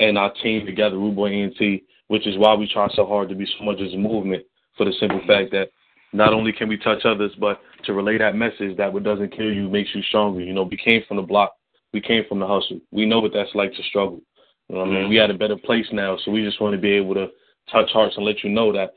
and 0.00 0.18
our 0.18 0.32
team 0.42 0.66
together, 0.66 0.96
Rude 0.98 1.16
Boy 1.16 1.30
ENT, 1.32 1.82
which 2.08 2.26
is 2.26 2.36
why 2.38 2.54
we 2.54 2.66
try 2.66 2.88
so 2.94 3.06
hard 3.06 3.28
to 3.28 3.34
be 3.34 3.46
so 3.58 3.64
much 3.64 3.80
as 3.80 3.92
a 3.92 3.96
movement 3.96 4.44
for 4.76 4.84
the 4.84 4.92
simple 4.98 5.20
fact 5.26 5.52
that 5.52 5.70
not 6.12 6.32
only 6.32 6.52
can 6.52 6.68
we 6.68 6.76
touch 6.76 7.04
others, 7.04 7.32
but 7.38 7.60
to 7.84 7.92
relay 7.92 8.18
that 8.18 8.34
message 8.34 8.76
that 8.76 8.92
what 8.92 9.04
doesn't 9.04 9.36
kill 9.36 9.52
you 9.52 9.68
makes 9.68 9.94
you 9.94 10.02
stronger. 10.02 10.40
You 10.40 10.52
know, 10.52 10.64
we 10.64 10.76
came 10.76 11.02
from 11.06 11.18
the 11.18 11.22
block, 11.22 11.52
we 11.92 12.00
came 12.00 12.24
from 12.28 12.40
the 12.40 12.46
hustle. 12.46 12.80
We 12.90 13.06
know 13.06 13.20
what 13.20 13.32
that's 13.32 13.54
like 13.54 13.72
to 13.74 13.82
struggle. 13.84 14.20
You 14.68 14.74
know 14.74 14.80
what 14.80 14.88
I 14.88 14.90
mean? 14.90 15.00
Mm-hmm. 15.02 15.10
We 15.10 15.20
at 15.20 15.30
a 15.30 15.34
better 15.34 15.56
place 15.56 15.86
now, 15.92 16.16
so 16.24 16.30
we 16.30 16.44
just 16.44 16.60
want 16.60 16.74
to 16.74 16.80
be 16.80 16.92
able 16.92 17.14
to 17.14 17.28
touch 17.70 17.90
hearts 17.92 18.16
and 18.16 18.26
let 18.26 18.42
you 18.42 18.50
know 18.50 18.72
that 18.72 18.94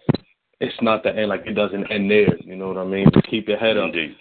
it's 0.59 0.75
not 0.81 1.03
the 1.03 1.15
end, 1.15 1.29
like 1.29 1.45
it 1.45 1.53
doesn't 1.53 1.91
end 1.91 2.09
there. 2.09 2.35
You 2.39 2.55
know 2.55 2.69
what 2.69 2.77
I 2.77 2.85
mean? 2.85 3.07
Keep 3.29 3.49
your 3.49 3.57
head 3.57 3.77
up. 3.77 3.85
Indeed. 3.85 4.15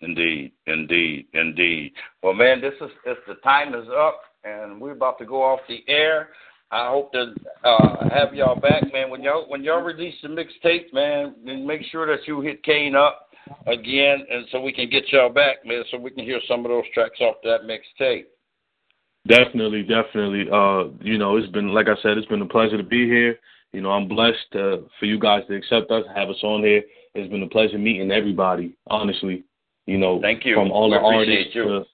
Indeed, 0.00 0.52
indeed, 0.66 1.26
indeed. 1.32 1.92
Well, 2.22 2.34
man, 2.34 2.60
this 2.60 2.74
is 2.80 2.90
if 3.06 3.18
the 3.26 3.36
time 3.36 3.74
is 3.74 3.88
up, 3.88 4.20
and 4.44 4.80
we're 4.80 4.92
about 4.92 5.18
to 5.18 5.26
go 5.26 5.42
off 5.42 5.60
the 5.68 5.82
air. 5.88 6.30
I 6.70 6.88
hope 6.88 7.12
to 7.12 7.34
uh, 7.62 8.08
have 8.10 8.34
y'all 8.34 8.58
back, 8.58 8.82
man. 8.92 9.10
When 9.10 9.22
y'all 9.22 9.48
when 9.48 9.62
y'all 9.62 9.82
release 9.82 10.14
the 10.22 10.28
mixtape, 10.28 10.92
man, 10.92 11.34
then 11.44 11.66
make 11.66 11.82
sure 11.90 12.06
that 12.06 12.26
you 12.26 12.40
hit 12.40 12.62
Kane 12.64 12.96
up 12.96 13.28
again, 13.66 14.26
and 14.30 14.46
so 14.50 14.60
we 14.60 14.72
can 14.72 14.88
get 14.90 15.04
y'all 15.12 15.28
back, 15.28 15.64
man, 15.64 15.84
so 15.90 15.98
we 15.98 16.10
can 16.10 16.24
hear 16.24 16.40
some 16.48 16.64
of 16.64 16.70
those 16.70 16.84
tracks 16.92 17.20
off 17.20 17.36
that 17.44 17.60
mixtape. 17.62 18.24
Definitely, 19.26 19.82
definitely. 19.82 20.46
Uh, 20.52 20.90
you 21.00 21.16
know, 21.16 21.36
it's 21.36 21.50
been 21.52 21.68
like 21.68 21.86
I 21.88 22.00
said, 22.02 22.18
it's 22.18 22.26
been 22.28 22.42
a 22.42 22.46
pleasure 22.46 22.76
to 22.76 22.82
be 22.82 23.06
here. 23.06 23.38
You 23.72 23.80
know, 23.80 23.90
I'm 23.90 24.08
blessed 24.08 24.54
uh, 24.54 24.76
for 24.98 25.06
you 25.06 25.18
guys 25.18 25.42
to 25.48 25.54
accept 25.56 25.90
us, 25.90 26.04
have 26.14 26.28
us 26.28 26.42
on 26.42 26.62
here. 26.62 26.82
It's 27.14 27.30
been 27.30 27.42
a 27.42 27.48
pleasure 27.48 27.78
meeting 27.78 28.10
everybody. 28.10 28.76
Honestly, 28.88 29.44
you 29.86 29.98
know, 29.98 30.20
Thank 30.20 30.44
you. 30.44 30.54
from 30.54 30.70
all 30.70 30.90
We 30.90 30.96
the 30.96 31.02
artists, 31.02 31.54
you. 31.54 31.64
to, 31.64 31.84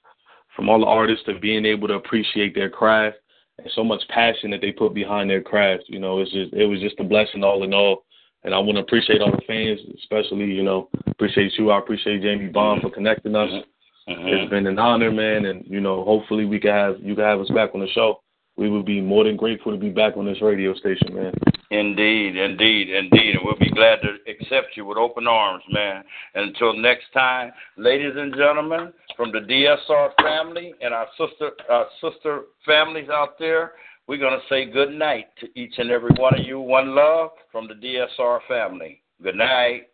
from 0.54 0.68
all 0.68 0.80
the 0.80 0.86
artists 0.86 1.24
to 1.26 1.38
being 1.38 1.64
able 1.64 1.88
to 1.88 1.94
appreciate 1.94 2.54
their 2.54 2.70
craft 2.70 3.16
and 3.58 3.70
so 3.74 3.84
much 3.84 4.02
passion 4.08 4.50
that 4.50 4.60
they 4.60 4.72
put 4.72 4.94
behind 4.94 5.30
their 5.30 5.42
craft. 5.42 5.84
You 5.86 5.98
know, 5.98 6.20
it's 6.20 6.32
just 6.32 6.52
it 6.52 6.66
was 6.66 6.80
just 6.80 7.00
a 7.00 7.04
blessing 7.04 7.44
all 7.44 7.62
in 7.62 7.74
all. 7.74 8.04
And 8.42 8.54
I 8.54 8.58
want 8.58 8.76
to 8.76 8.82
appreciate 8.82 9.20
all 9.20 9.30
the 9.30 9.42
fans, 9.46 9.80
especially 9.98 10.46
you 10.46 10.62
know, 10.62 10.88
appreciate 11.06 11.52
you. 11.58 11.70
I 11.70 11.78
appreciate 11.78 12.22
Jamie 12.22 12.48
Bond 12.48 12.80
for 12.80 12.90
connecting 12.90 13.36
us. 13.36 13.50
Mm-hmm. 13.50 14.12
Mm-hmm. 14.12 14.26
It's 14.28 14.50
been 14.50 14.66
an 14.66 14.78
honor, 14.78 15.12
man, 15.12 15.44
and 15.44 15.64
you 15.66 15.80
know, 15.80 16.04
hopefully 16.04 16.44
we 16.46 16.58
can 16.58 16.70
have 16.70 16.96
you 17.00 17.14
can 17.14 17.24
have 17.24 17.40
us 17.40 17.50
back 17.50 17.70
on 17.74 17.80
the 17.80 17.88
show. 17.88 18.22
We 18.56 18.68
would 18.68 18.86
be 18.86 19.00
more 19.00 19.24
than 19.24 19.36
grateful 19.36 19.72
to 19.72 19.78
be 19.78 19.90
back 19.90 20.16
on 20.16 20.26
this 20.26 20.42
radio 20.42 20.74
station, 20.74 21.14
man. 21.14 21.32
Indeed, 21.70 22.36
indeed, 22.36 22.90
indeed. 22.90 23.36
And 23.36 23.44
we'll 23.44 23.57
be 23.57 23.70
glad 23.70 24.00
to 24.02 24.16
accept 24.28 24.76
you 24.76 24.84
with 24.84 24.99
open 24.99 25.28
arms, 25.28 25.62
man. 25.70 26.02
And 26.34 26.49
until 26.49 26.76
next 26.76 27.12
time, 27.15 27.52
ladies 27.76 28.12
and 28.16 28.34
gentlemen, 28.34 28.92
from 29.16 29.31
the 29.31 29.39
DSR 29.39 30.10
family 30.20 30.74
and 30.81 30.92
our 30.92 31.07
sister 31.16 31.52
our 31.68 31.86
sister 32.00 32.42
families 32.66 33.08
out 33.08 33.39
there, 33.39 33.73
we're 34.08 34.18
gonna 34.18 34.40
say 34.49 34.65
good 34.65 34.90
night 34.90 35.26
to 35.39 35.47
each 35.58 35.74
and 35.78 35.90
every 35.90 36.10
one 36.16 36.39
of 36.39 36.44
you. 36.44 36.58
One 36.58 36.97
love 36.97 37.31
from 37.52 37.68
the 37.68 37.74
DSR 37.74 38.40
family. 38.49 39.02
Good 39.23 39.36
night. 39.36 39.90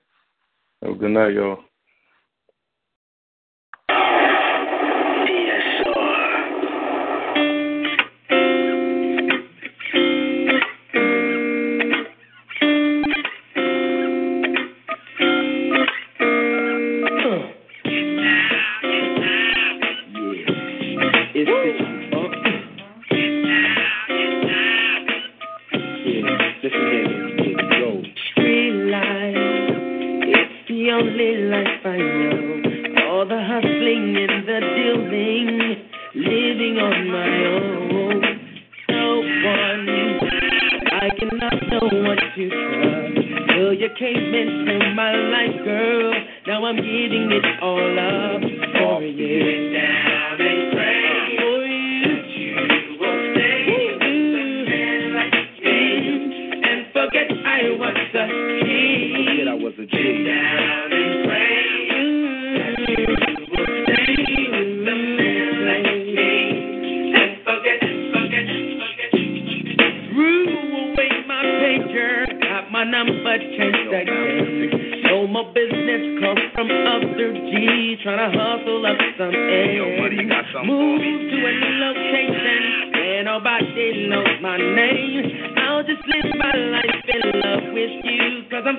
A 0.82 0.94
good 0.94 1.10
night, 1.10 1.34
y'all. 1.34 1.58
What 42.02 42.18
to 42.34 42.48
trust. 42.48 43.16
Till 43.54 43.72
you 43.72 43.88
came 43.98 44.34
into 44.34 44.94
my 44.94 45.12
life, 45.14 45.64
girl. 45.64 46.12
Now 46.46 46.64
I'm 46.64 46.76
giving 46.76 47.30
it 47.32 47.44
all 47.62 47.98
up 47.98 48.42
for 48.42 49.02
you. 49.02 49.72
Down 49.72 50.40
and 50.40 50.72
pray 50.72 51.36
for 51.38 51.64
you. 51.66 52.16
You 52.36 52.98
will 53.00 53.18
stay 53.34 53.66
and 56.62 56.80
forget 56.92 57.28
I 57.44 57.72
was 57.78 57.96
a 58.14 59.86
king. 59.86 60.65
Trying 78.06 78.30
to 78.30 78.38
hustle 78.38 78.86
up 78.86 78.98
some 79.18 79.34
air. 79.34 79.82
Move 80.62 81.02
to 81.02 81.38
a 81.42 81.52
new 81.58 81.74
location 81.82 82.92
where 82.94 83.24
nobody 83.24 84.06
knows 84.06 84.38
my 84.40 84.56
name. 84.56 85.58
I'll 85.58 85.82
just 85.82 86.06
live 86.06 86.30
my 86.38 86.54
life 86.54 87.02
in 87.02 87.40
love 87.40 87.74
with 87.74 88.04
you, 88.04 88.46
cause 88.48 88.62
I'm 88.64 88.78